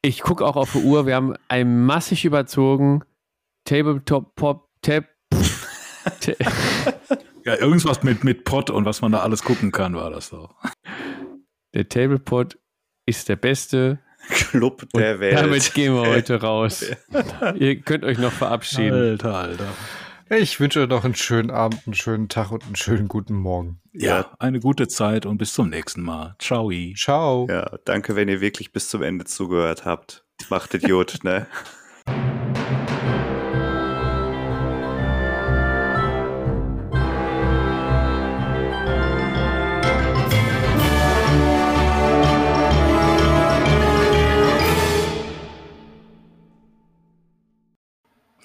Ich 0.01 0.21
gucke 0.21 0.45
auch 0.45 0.57
auf 0.57 0.73
die 0.73 0.83
Uhr, 0.83 1.05
wir 1.05 1.15
haben 1.15 1.35
ein 1.47 1.85
massig 1.85 2.25
überzogen. 2.25 3.03
Tabletop 3.63 4.35
Pop 4.35 4.67
Tab. 4.81 5.05
Ja, 7.49 7.59
irgendwas 7.59 8.03
mit, 8.03 8.23
mit 8.23 8.43
Pot 8.43 8.69
und 8.69 8.85
was 8.85 9.01
man 9.01 9.11
da 9.11 9.19
alles 9.21 9.41
gucken 9.43 9.71
kann, 9.71 9.95
war 9.95 10.11
das 10.11 10.29
doch. 10.29 10.53
der 11.73 11.89
Tablepot 11.89 12.59
ist 13.07 13.27
der 13.27 13.37
beste. 13.37 13.99
Club 14.29 14.85
Und 14.93 14.99
der 15.01 15.19
Welt. 15.19 15.35
damit 15.35 15.73
gehen 15.73 15.95
wir 15.95 16.07
heute 16.07 16.35
raus. 16.41 16.85
Ihr 17.55 17.79
könnt 17.81 18.03
euch 18.03 18.19
noch 18.19 18.31
verabschieden. 18.33 18.93
Alter, 18.93 19.33
Alter. 19.35 19.67
Ich 20.29 20.59
wünsche 20.59 20.81
euch 20.81 20.89
noch 20.89 21.03
einen 21.05 21.15
schönen 21.15 21.49
Abend, 21.49 21.81
einen 21.87 21.95
schönen 21.95 22.29
Tag 22.29 22.51
und 22.51 22.63
einen 22.63 22.75
schönen 22.75 23.07
guten 23.07 23.33
Morgen. 23.33 23.81
Ja, 23.93 24.31
eine 24.37 24.59
gute 24.59 24.87
Zeit 24.87 25.25
und 25.25 25.39
bis 25.39 25.53
zum 25.55 25.69
nächsten 25.69 26.03
Mal. 26.03 26.35
Ciao. 26.37 26.69
Ciao. 26.95 27.47
Ja, 27.49 27.79
danke, 27.85 28.15
wenn 28.15 28.29
ihr 28.29 28.41
wirklich 28.41 28.71
bis 28.71 28.89
zum 28.89 29.01
Ende 29.01 29.25
zugehört 29.25 29.85
habt. 29.85 30.23
Macht 30.51 30.75
Idiot, 30.75 31.19
ne? 31.23 31.47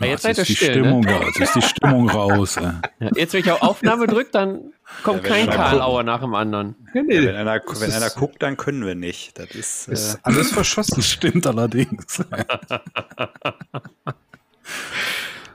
Ja, 0.00 0.06
jetzt 0.06 0.24
jetzt 0.24 0.36
seid 0.36 0.39
ist 0.39 0.39
ihr 0.39 0.44
die 0.44 0.56
still, 0.56 0.68
ne? 0.68 0.89
Stimmung 0.89 1.06
raus. 1.06 1.24
Jetzt 1.26 1.40
ist 1.40 1.55
die 1.55 1.62
Stimmung 1.62 2.10
raus. 2.10 2.56
Ja, 2.56 2.81
jetzt, 3.14 3.32
wenn 3.32 3.40
ich 3.40 3.50
auf 3.50 3.62
Aufnahme 3.62 4.06
drücke, 4.08 4.31
dann 4.32 4.73
kommt 5.05 5.23
Ja, 5.23 5.28
kein 5.28 5.48
Karlauer 5.48 6.02
nach 6.02 6.20
dem 6.20 6.34
anderen. 6.34 6.74
Nee, 6.92 7.00
Ja, 7.00 7.02
nee, 7.20 7.26
wenn 7.26 7.36
einer, 7.36 7.60
wenn 7.78 7.92
einer 7.92 8.10
guckt, 8.10 8.42
dann 8.42 8.56
können 8.56 8.84
wir 8.84 8.94
nicht. 8.97 9.39
Das 9.39 9.50
ist, 9.52 9.89
ist 9.89 10.14
äh, 10.16 10.18
alles 10.24 10.50
verschossen. 10.52 10.94
Das 10.97 11.08
stimmt 11.10 11.47
allerdings. 11.47 12.24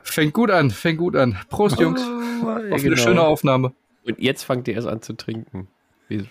Fängt 0.03 0.33
gut 0.33 0.49
an, 0.51 0.71
fängt 0.71 0.97
gut 0.97 1.15
an. 1.15 1.37
Prost, 1.49 1.79
Jungs. 1.79 2.01
Ja, 2.01 2.07
Auf 2.55 2.57
eine 2.57 2.79
genau. 2.79 2.95
schöne 2.97 3.21
Aufnahme. 3.21 3.73
Und 4.05 4.19
jetzt 4.19 4.43
fangt 4.43 4.67
ihr 4.67 4.73
erst 4.75 4.87
an 4.87 5.01
zu 5.01 5.13
trinken. 5.13 5.67
Nee, 6.09 6.23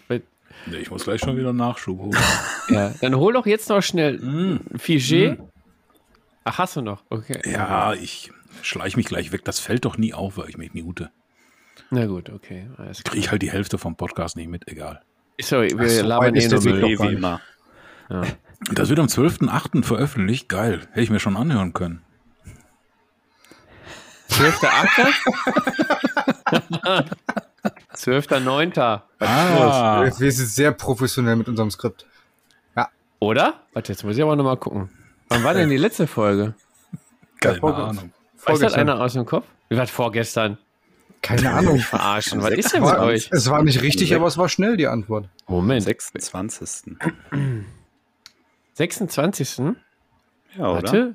ich 0.80 0.90
muss 0.90 1.04
gleich 1.04 1.20
schon 1.20 1.36
wieder 1.36 1.52
Nachschub 1.52 1.98
holen. 2.00 2.16
Ja, 2.70 2.92
dann 3.00 3.14
hol 3.16 3.32
doch 3.32 3.46
jetzt 3.46 3.68
noch 3.68 3.82
schnell 3.82 4.18
Mm. 4.18 4.60
ein 4.72 4.78
Figé. 4.78 5.38
Ach, 6.50 6.58
hast 6.58 6.76
du 6.76 6.80
noch? 6.80 7.04
Okay. 7.10 7.40
Ja, 7.50 7.92
ich 7.92 8.32
schleich 8.62 8.96
mich 8.96 9.06
gleich 9.06 9.32
weg. 9.32 9.44
Das 9.44 9.60
fällt 9.60 9.84
doch 9.84 9.98
nie 9.98 10.14
auf, 10.14 10.38
weil 10.38 10.48
ich 10.48 10.56
mich 10.56 10.72
mute. 10.72 11.10
Na 11.90 12.06
gut, 12.06 12.30
okay. 12.30 12.68
Kriege 13.04 13.18
ich 13.18 13.30
halt 13.30 13.42
die 13.42 13.50
Hälfte 13.50 13.76
vom 13.76 13.96
Podcast 13.96 14.36
nicht 14.36 14.48
mit, 14.48 14.66
egal. 14.68 15.02
Sorry, 15.40 15.70
wir 15.76 15.86
Ach 15.86 15.90
so, 15.90 16.02
labern 16.06 16.34
eh 16.34 16.38
ist 16.38 16.50
nur 16.50 16.62
Müll. 16.62 16.98
wie 16.98 17.14
immer. 17.14 17.40
Ja. 18.08 18.22
Das 18.72 18.88
wird 18.88 18.98
am 18.98 19.06
12.8. 19.06 19.84
veröffentlicht. 19.84 20.48
Geil. 20.48 20.80
Hätte 20.90 21.02
ich 21.02 21.10
mir 21.10 21.20
schon 21.20 21.36
anhören 21.36 21.74
können. 21.74 22.02
12.8. 24.30 27.04
12.9. 27.94 29.00
Ah, 29.20 30.02
Wir 30.04 30.18
wir 30.20 30.32
sind 30.32 30.46
sehr 30.46 30.72
professionell 30.72 31.36
mit 31.36 31.48
unserem 31.48 31.70
Skript. 31.70 32.06
Oder? 33.20 33.54
Warte, 33.72 33.92
jetzt 33.92 34.04
muss 34.04 34.16
ich 34.16 34.22
aber 34.22 34.36
nochmal 34.36 34.56
gucken. 34.56 34.90
Wann 35.28 35.44
war 35.44 35.54
denn 35.54 35.68
die 35.70 35.76
letzte 35.76 36.06
Folge? 36.06 36.54
keine 37.40 37.58
Vorge- 37.58 37.76
Ahnung. 37.82 38.12
Weiß 38.44 38.58
das 38.60 38.74
einer 38.74 39.00
aus 39.00 39.12
dem 39.12 39.26
Kopf? 39.26 39.44
Wie 39.68 39.76
war 39.76 39.82
das 39.84 39.90
vorgestern? 39.90 40.58
Keine 41.22 41.50
Ahnung. 41.52 41.78
Verarschen. 41.78 42.42
Was 42.42 42.50
ist 42.52 42.72
denn 42.72 42.82
mit 42.84 42.96
euch? 42.98 43.28
es 43.32 43.50
war 43.50 43.62
nicht 43.62 43.82
richtig, 43.82 44.14
aber 44.14 44.26
es 44.26 44.38
war 44.38 44.48
schnell 44.48 44.76
die 44.76 44.86
Antwort. 44.86 45.28
Moment. 45.46 45.82
26. 45.82 46.94
26. 48.74 49.58
Ja, 50.56 50.70
oder? 50.70 50.74
Warte. 50.82 51.14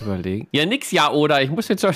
Überlegen. 0.00 0.48
Ja, 0.52 0.66
nix, 0.66 0.90
ja, 0.90 1.10
oder? 1.10 1.40
Ich 1.42 1.50
muss 1.50 1.68
jetzt 1.68 1.80
schon. 1.80 1.94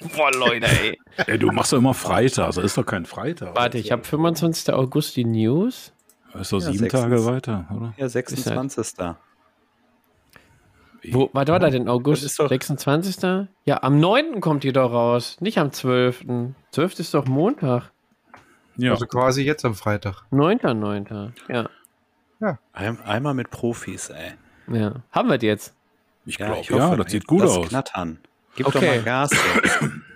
Boah, 0.16 0.30
Leute, 0.32 0.66
ey. 0.66 0.98
Ey, 1.26 1.38
du 1.38 1.50
machst 1.50 1.72
doch 1.72 1.78
immer 1.78 1.94
Freitag. 1.94 2.46
Das 2.46 2.58
ist 2.58 2.76
doch 2.76 2.84
kein 2.86 3.06
Freitag. 3.06 3.56
Warte, 3.56 3.78
ich 3.78 3.90
habe 3.90 4.04
25. 4.04 4.72
August 4.74 5.16
die 5.16 5.24
News. 5.24 5.92
Das 6.32 6.42
ist 6.42 6.52
doch 6.52 6.60
Ja, 6.60 6.66
sieben 6.66 6.78
sechstens. 6.78 7.00
Tage 7.02 7.24
weiter, 7.24 7.66
oder? 7.74 7.94
Ja, 7.96 8.08
26. 8.08 8.94
Wo, 11.12 11.30
was 11.32 11.46
war 11.48 11.58
da 11.58 11.70
denn? 11.70 11.88
August 11.88 12.22
Das 12.24 12.30
ist 12.32 12.38
doch- 12.40 12.48
26. 12.48 13.48
Ja, 13.64 13.82
am 13.82 14.00
9. 14.00 14.40
kommt 14.40 14.64
die 14.64 14.72
doch 14.72 14.90
raus. 14.92 15.36
Nicht 15.40 15.58
am 15.58 15.72
12. 15.72 16.24
12. 16.70 16.98
ist 17.00 17.14
doch 17.14 17.26
Montag. 17.26 17.90
Ja. 18.76 18.92
Also 18.92 19.06
quasi 19.06 19.42
jetzt 19.42 19.64
am 19.64 19.74
Freitag. 19.74 20.22
9.9. 20.32 21.32
Ja. 21.48 22.58
Ein, 22.72 23.00
einmal 23.02 23.34
mit 23.34 23.50
Profis, 23.50 24.10
ey. 24.10 24.32
ja. 24.68 24.96
Haben 25.12 25.28
wir 25.30 25.38
die 25.38 25.46
jetzt? 25.46 25.74
ich 26.26 26.38
Ja, 26.38 26.46
glaube, 26.54 26.66
ja, 26.76 26.96
das 26.96 27.12
sieht 27.12 27.26
gut 27.26 27.40
lass 27.40 27.50
aus. 27.56 27.68
knattern. 27.68 28.18
Gib 28.56 28.66
Okay. 28.66 28.80
doch 28.80 28.86
mal 28.86 29.02
Gas 29.02 29.30
jetzt. 29.32 29.80